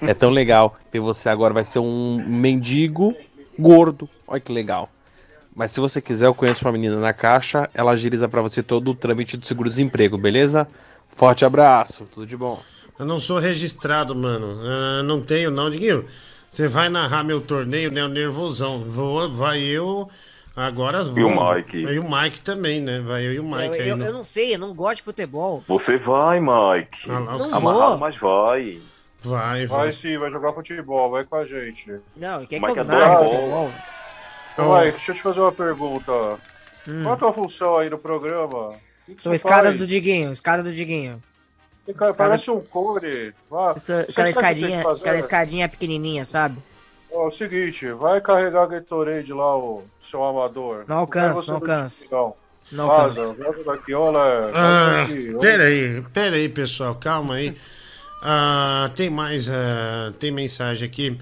É 0.00 0.14
tão 0.14 0.30
legal 0.30 0.76
ver 0.92 1.00
você 1.00 1.28
agora 1.28 1.52
vai 1.52 1.64
ser 1.64 1.80
um 1.80 2.24
mendigo 2.26 3.14
gordo. 3.58 4.08
Olha 4.26 4.40
que 4.40 4.52
legal. 4.52 4.88
Mas 5.54 5.72
se 5.72 5.80
você 5.80 6.00
quiser, 6.00 6.26
eu 6.26 6.34
conheço 6.34 6.64
uma 6.64 6.72
menina 6.72 6.96
na 6.98 7.12
caixa, 7.12 7.68
ela 7.74 7.90
agiliza 7.92 8.28
pra 8.28 8.40
você 8.40 8.62
todo 8.62 8.90
o 8.90 8.94
trâmite 8.94 9.36
do 9.36 9.46
seguro-desemprego, 9.46 10.16
beleza? 10.16 10.66
Forte 11.14 11.44
abraço, 11.44 12.08
tudo 12.12 12.26
de 12.26 12.36
bom. 12.36 12.58
Eu 13.02 13.06
não 13.06 13.18
sou 13.18 13.38
registrado, 13.40 14.14
mano. 14.14 14.60
Ah, 14.62 15.02
não 15.02 15.20
tenho, 15.20 15.50
não. 15.50 15.68
Diguinho, 15.68 16.04
você 16.48 16.68
vai 16.68 16.88
narrar 16.88 17.24
meu 17.24 17.40
torneio, 17.40 17.90
né? 17.90 18.04
O 18.04 18.08
nervosão. 18.08 18.78
Vou, 18.84 19.28
vai 19.28 19.60
eu. 19.60 20.08
Agora 20.54 20.98
E 20.98 21.22
o 21.24 21.28
Mike? 21.54 21.78
E 21.78 21.98
o 21.98 22.08
Mike 22.08 22.40
também, 22.42 22.80
né? 22.80 23.00
Vai 23.00 23.26
eu 23.26 23.32
e 23.32 23.40
o 23.40 23.44
Mike 23.44 23.64
eu, 23.78 23.82
aí. 23.82 23.88
eu, 23.88 23.96
no- 23.96 24.04
eu 24.04 24.12
não 24.12 24.22
sei, 24.22 24.54
eu 24.54 24.58
não 24.60 24.72
gosto 24.72 24.98
de 24.98 25.02
futebol. 25.02 25.64
Você 25.66 25.96
vai, 25.98 26.38
Mike. 26.38 27.10
Ah 27.10 27.18
lá, 27.18 27.38
Não 27.38 27.54
Amarrado, 27.56 27.98
mas 27.98 28.16
vai. 28.18 28.78
Vai, 29.24 29.66
Vai 29.66 29.90
sim, 29.92 30.16
vai 30.18 30.30
jogar 30.30 30.52
futebol, 30.52 31.10
vai 31.10 31.24
com 31.24 31.36
a 31.36 31.44
gente. 31.44 31.90
Não, 32.16 32.46
quer 32.46 32.60
Mike 32.60 32.72
que 32.72 32.78
eu 32.78 32.82
adora 32.82 32.98
narre 32.98 33.14
bola. 33.24 33.70
futebol? 34.50 34.78
Mike, 34.78 34.90
deixa 34.92 35.10
eu 35.12 35.16
te 35.16 35.22
fazer 35.22 35.40
uma 35.40 35.52
pergunta. 35.52 36.12
Hum. 36.86 37.02
Qual 37.02 37.14
a 37.14 37.16
tua 37.16 37.32
função 37.32 37.78
aí 37.78 37.90
no 37.90 37.98
programa? 37.98 38.68
O 38.68 38.74
que 39.06 39.14
que 39.16 39.22
Sou 39.22 39.32
escada 39.34 39.68
faz? 39.68 39.78
do 39.78 39.86
Diguinho, 39.88 40.30
escada 40.30 40.62
do 40.62 40.72
Diguinho. 40.72 41.20
Cara 41.96 42.14
Parece 42.14 42.50
um 42.50 42.60
cone. 42.60 43.34
Essa, 43.74 44.04
você 44.04 44.10
aquela 44.10 44.30
escadinha, 44.30 44.88
aquela 44.88 45.18
escadinha 45.18 45.68
pequenininha, 45.68 46.24
sabe? 46.24 46.58
É 47.10 47.18
o 47.18 47.30
seguinte, 47.30 47.90
vai 47.92 48.20
carregar 48.20 48.62
a 48.62 48.66
Gatorade 48.66 49.32
lá, 49.32 49.56
o 49.58 49.82
seu 50.00 50.22
amador. 50.22 50.84
Não 50.86 51.04
você 51.04 51.18
não 51.18 51.44
no 51.46 51.54
alcanço. 51.54 52.04
Não. 52.70 52.86
Vaza, 52.86 53.34
vaza 53.34 53.64
daqui, 53.64 53.92
olha. 53.92 54.18
Ah, 54.54 55.04
vaza 55.04 55.08
daqui, 55.08 55.38
pera 55.40 55.64
aí, 55.64 56.02
pera 56.12 56.36
aí, 56.36 56.48
pessoal, 56.48 56.94
calma 56.94 57.34
aí. 57.34 57.56
Ah, 58.22 58.88
tem 58.94 59.10
mais, 59.10 59.50
ah, 59.50 60.12
tem 60.18 60.30
mensagem 60.30 60.86
aqui. 60.86 61.18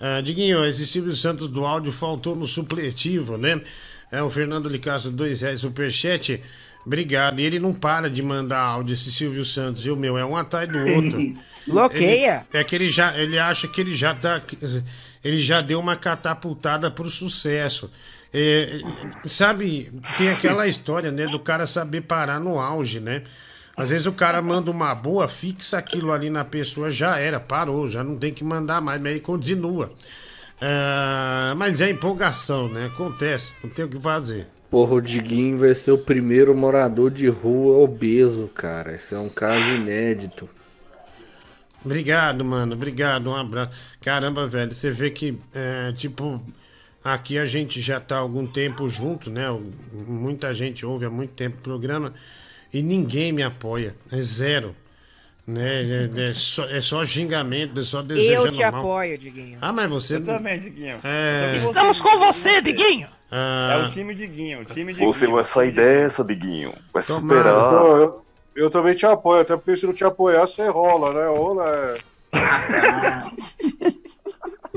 Ah, 0.00 0.20
Diguinho, 0.20 0.66
esse 0.66 0.84
Silvio 0.84 1.12
Santos 1.12 1.46
do 1.46 1.64
áudio 1.64 1.92
faltou 1.92 2.34
no 2.34 2.46
supletivo, 2.46 3.38
né? 3.38 3.62
É 4.10 4.22
o 4.22 4.28
Fernando 4.28 4.68
Licastro, 4.68 5.12
dois 5.12 5.40
reais, 5.40 5.60
superchat. 5.60 6.42
Obrigado. 6.84 7.40
E 7.40 7.44
ele 7.44 7.58
não 7.58 7.72
para 7.72 8.10
de 8.10 8.22
mandar 8.22 8.58
áudio, 8.60 8.92
esse 8.94 9.12
Silvio 9.12 9.44
Santos, 9.44 9.84
viu, 9.84 9.96
meu? 9.96 10.18
É 10.18 10.24
um 10.24 10.36
atrás 10.36 10.68
do 10.68 10.78
outro. 10.78 11.36
Bloqueia. 11.66 12.44
Ele- 12.52 12.60
é 12.60 12.64
que 12.64 12.74
ele 12.74 12.88
já, 12.88 13.16
ele 13.16 13.38
acha 13.38 13.68
que 13.68 13.80
ele 13.80 13.94
já 13.94 14.14
tá, 14.14 14.40
ele 15.24 15.38
já 15.38 15.60
deu 15.60 15.78
uma 15.78 15.94
catapultada 15.96 16.90
pro 16.90 17.08
sucesso. 17.08 17.90
É, 18.34 18.80
sabe, 19.26 19.92
tem 20.16 20.30
aquela 20.30 20.66
história, 20.66 21.12
né, 21.12 21.24
do 21.26 21.38
cara 21.38 21.66
saber 21.66 22.00
parar 22.00 22.40
no 22.40 22.58
auge, 22.58 22.98
né? 22.98 23.22
Às 23.76 23.90
vezes 23.90 24.06
o 24.06 24.12
cara 24.12 24.40
manda 24.42 24.70
uma 24.70 24.94
boa, 24.94 25.28
fixa 25.28 25.78
aquilo 25.78 26.12
ali 26.12 26.28
na 26.30 26.44
pessoa, 26.44 26.90
já 26.90 27.18
era, 27.18 27.38
parou, 27.38 27.88
já 27.88 28.02
não 28.02 28.16
tem 28.16 28.32
que 28.32 28.42
mandar 28.42 28.80
mais, 28.80 29.00
mas 29.00 29.10
ele 29.12 29.20
continua. 29.20 29.92
É, 30.60 31.54
mas 31.56 31.80
é 31.80 31.90
empolgação, 31.90 32.68
né? 32.68 32.86
Acontece, 32.86 33.52
não 33.62 33.70
tem 33.70 33.84
o 33.84 33.88
que 33.88 34.00
fazer. 34.00 34.46
Porra, 34.72 34.94
o 34.94 35.00
Diguinho 35.02 35.58
vai 35.58 35.74
ser 35.74 35.92
o 35.92 35.98
primeiro 35.98 36.56
morador 36.56 37.10
de 37.10 37.28
rua 37.28 37.76
obeso, 37.84 38.48
cara. 38.48 38.94
Esse 38.94 39.14
é 39.14 39.18
um 39.18 39.28
caso 39.28 39.60
inédito. 39.74 40.48
Obrigado, 41.84 42.42
mano. 42.42 42.72
Obrigado. 42.74 43.28
Um 43.28 43.36
abraço. 43.36 43.70
Caramba, 44.00 44.46
velho. 44.46 44.74
Você 44.74 44.90
vê 44.90 45.10
que, 45.10 45.38
é, 45.52 45.92
tipo, 45.92 46.42
aqui 47.04 47.36
a 47.36 47.44
gente 47.44 47.82
já 47.82 48.00
tá 48.00 48.16
há 48.16 48.20
algum 48.20 48.46
tempo 48.46 48.88
junto, 48.88 49.30
né? 49.30 49.44
Muita 49.92 50.54
gente 50.54 50.86
ouve 50.86 51.04
há 51.04 51.10
muito 51.10 51.34
tempo 51.34 51.58
o 51.58 51.62
programa 51.62 52.14
e 52.72 52.80
ninguém 52.80 53.30
me 53.30 53.42
apoia. 53.42 53.94
É 54.10 54.22
zero. 54.22 54.74
Né? 55.46 55.82
É, 55.82 56.28
é 56.28 56.32
só, 56.32 56.64
é 56.68 56.80
só 56.80 57.04
xingamento, 57.04 57.78
é 57.78 57.82
só 57.82 58.00
desejando 58.00 58.46
Eu 58.46 58.52
te 58.52 58.60
mal. 58.62 58.76
apoio, 58.80 59.18
Diguinho. 59.18 59.58
Ah, 59.60 59.72
mas 59.72 59.90
você. 59.90 60.16
Eu 60.16 60.24
também, 60.24 60.58
Diguinho. 60.60 60.98
É... 61.02 61.52
Estamos 61.56 62.00
com 62.00 62.16
você, 62.18 62.60
Diguinho! 62.62 63.08
É 63.30 63.36
Ah, 63.36 63.86
o 63.88 63.92
time 63.92 64.14
Diguinho, 64.14 64.60
o 64.60 64.64
time 64.64 64.92
Diguinho. 64.92 65.12
Você 65.12 65.26
vai 65.26 65.42
sair 65.44 65.72
dessa, 65.72 66.22
Diguinho. 66.22 66.72
Vai 66.92 67.02
Tomara. 67.02 67.50
superar. 67.50 67.72
Eu, 67.72 67.96
eu- 67.96 68.24
eu 68.54 68.70
também 68.70 68.94
te 68.94 69.04
apoio, 69.06 69.40
até 69.40 69.56
porque 69.56 69.74
se 69.76 69.86
não 69.86 69.94
te 69.94 70.04
apoiar, 70.04 70.46
você 70.46 70.68
rola, 70.68 71.12
né? 71.12 71.26
Rola 71.26 71.68
é. 71.68 71.94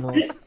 Nossa. 0.02 0.46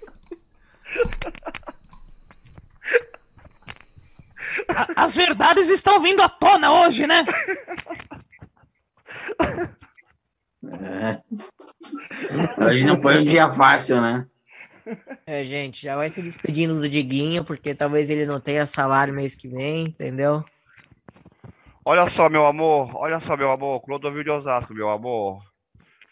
As 4.97 5.15
verdades 5.15 5.69
estão 5.71 6.01
vindo 6.01 6.21
à 6.23 6.29
tona 6.29 6.73
hoje, 6.83 7.07
né? 7.07 7.25
É. 10.65 11.21
Hoje 12.65 12.85
não 12.85 13.01
foi 13.01 13.19
um 13.21 13.25
dia 13.25 13.49
fácil, 13.51 14.01
né? 14.01 14.27
É, 15.27 15.45
gente, 15.45 15.83
já 15.83 15.97
vai 15.97 16.11
se 16.11 16.23
despedindo 16.23 16.81
do 16.81 16.89
Diguinho, 16.89 17.45
porque 17.45 17.75
talvez 17.75 18.09
ele 18.09 18.25
não 18.25 18.41
tenha 18.41 18.67
salário 18.67 19.15
mês 19.15 19.35
que 19.35 19.47
vem, 19.47 19.87
entendeu? 19.87 20.45
Olha 21.85 22.07
só, 22.09 22.29
meu 22.29 22.47
amor, 22.47 22.95
olha 22.97 23.21
só, 23.21 23.37
meu 23.37 23.51
amor, 23.51 23.81
Clodovil 23.81 24.25
de 24.25 24.31
Osasco, 24.31 24.75
meu 24.75 24.91
amor. 24.91 25.43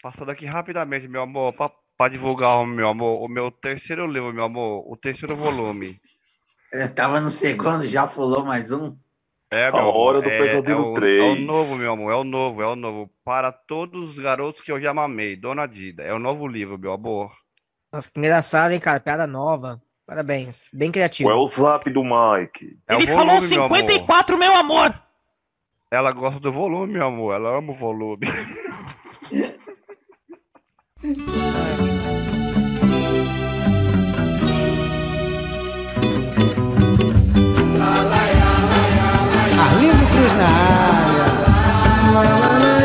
Passando 0.01 0.31
aqui 0.31 0.45
rapidamente, 0.45 1.07
meu 1.07 1.21
amor, 1.21 1.53
pra, 1.53 1.71
pra 1.97 2.07
divulgar, 2.07 2.65
meu 2.65 2.87
amor, 2.87 3.23
o 3.23 3.27
meu 3.27 3.51
terceiro 3.51 4.05
livro, 4.07 4.33
meu 4.33 4.43
amor, 4.43 4.83
o 4.91 4.95
terceiro 4.95 5.35
volume. 5.35 5.99
Eu 6.71 6.93
tava 6.93 7.19
no 7.19 7.29
segundo, 7.29 7.87
já 7.87 8.05
pulou 8.07 8.43
mais 8.43 8.71
um. 8.71 8.95
É, 9.51 9.67
A 9.67 9.71
meu 9.71 9.81
amor, 9.81 9.95
Hora 9.95 10.21
do 10.21 10.29
é, 10.29 10.37
Pesadelo 10.37 10.87
é 10.87 10.89
o, 10.89 10.93
3. 10.93 11.21
É 11.21 11.25
o 11.25 11.35
novo, 11.35 11.75
meu 11.77 11.93
amor, 11.93 12.11
é 12.11 12.15
o 12.15 12.23
novo, 12.23 12.61
é 12.61 12.67
o 12.67 12.75
novo. 12.75 13.09
Para 13.23 13.51
todos 13.51 14.09
os 14.09 14.19
garotos 14.19 14.61
que 14.61 14.71
eu 14.71 14.79
já 14.79 14.93
mamei, 14.93 15.35
Dona 15.37 15.65
Dida. 15.65 16.03
É 16.03 16.13
o 16.13 16.19
novo 16.19 16.45
livro, 16.47 16.77
meu 16.77 16.91
amor. 16.91 17.31
Nossa, 17.91 18.11
que 18.11 18.19
engraçado, 18.19 18.71
hein, 18.71 18.79
cara? 18.79 18.99
Piada 18.99 19.25
nova. 19.25 19.81
Parabéns. 20.05 20.69
Bem 20.73 20.91
criativo. 20.91 21.29
Qual 21.29 21.39
é 21.39 21.43
o 21.43 21.47
zap 21.47 21.89
do 21.89 22.03
Mike? 22.03 22.77
É 22.87 22.95
o 22.95 22.99
Ele 22.99 23.07
volume, 23.07 23.07
falou 23.07 23.25
meu 23.49 23.63
amor. 23.63 23.77
54, 23.77 24.37
meu 24.37 24.55
amor. 24.55 24.93
Ela 25.89 26.11
gosta 26.11 26.39
do 26.41 26.51
volume, 26.51 26.93
meu 26.93 27.07
amor. 27.07 27.35
Ela 27.35 27.57
ama 27.57 27.71
o 27.71 27.75
volume. 27.75 28.27
Cruz 40.27 40.35
na 40.35 40.45
área. 40.45 42.76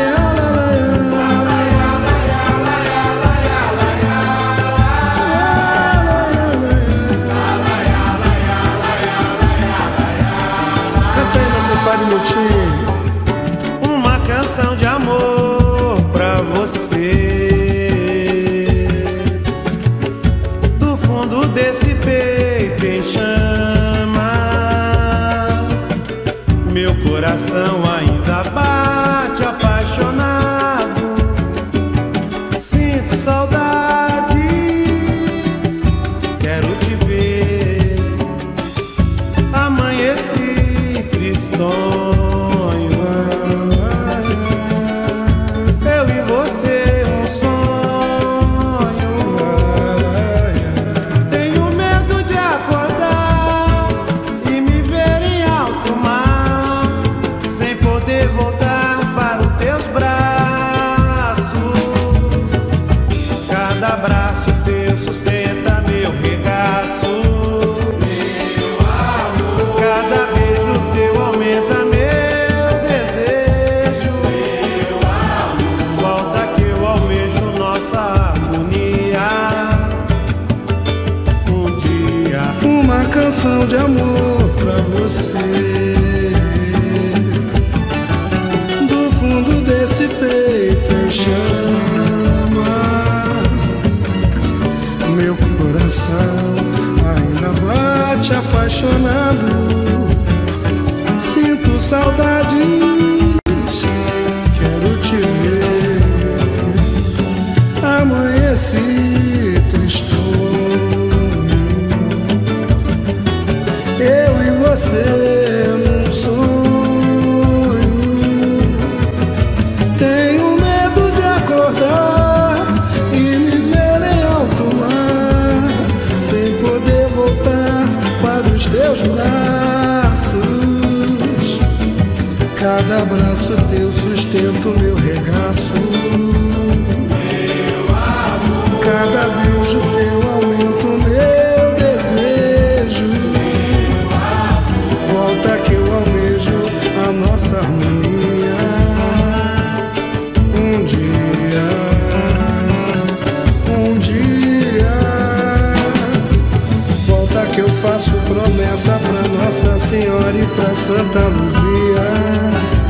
Pra 160.55 160.75
Santa 160.75 161.19
Luzia. 161.19 162.03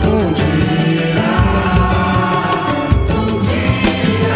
Um 0.05 0.33
dia, 0.33 1.13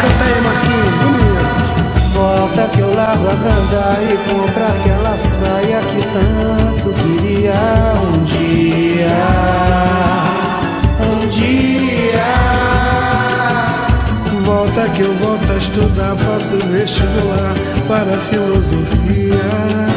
canta 0.00 0.24
aí, 0.24 0.40
Marquinhos, 0.42 0.94
bonito. 1.02 1.38
Volta 2.12 2.62
que 2.74 2.80
eu 2.80 2.94
largo 2.94 3.28
a 3.28 3.34
ganda 3.34 3.98
e 4.02 4.16
compro 4.28 4.64
aquela 4.64 5.16
saia 5.16 5.80
que 5.80 6.00
tanto 6.12 6.92
queria 6.94 7.54
um 8.02 8.24
dia. 8.24 9.18
Um 11.00 11.26
dia. 11.26 12.28
Volta 14.44 14.88
que 14.90 15.02
eu 15.02 15.14
volto 15.16 15.52
a 15.52 15.56
estudar, 15.56 16.16
faço 16.16 16.56
vestibular 16.68 17.54
para 17.86 18.16
filosofia. 18.16 19.87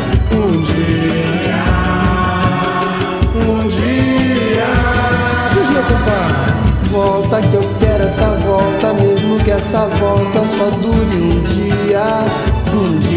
Volta 6.92 7.42
que 7.42 7.56
eu 7.56 7.64
quero 7.80 8.03
essa 8.03 8.28
volta, 8.45 8.94
mesmo 8.94 9.42
que 9.42 9.52
essa 9.52 9.86
volta 9.86 10.45
só 10.45 10.70
dure 10.72 11.16
um 11.16 11.42
dia. 11.44 12.03
Um 12.74 13.00
dia. 13.00 13.11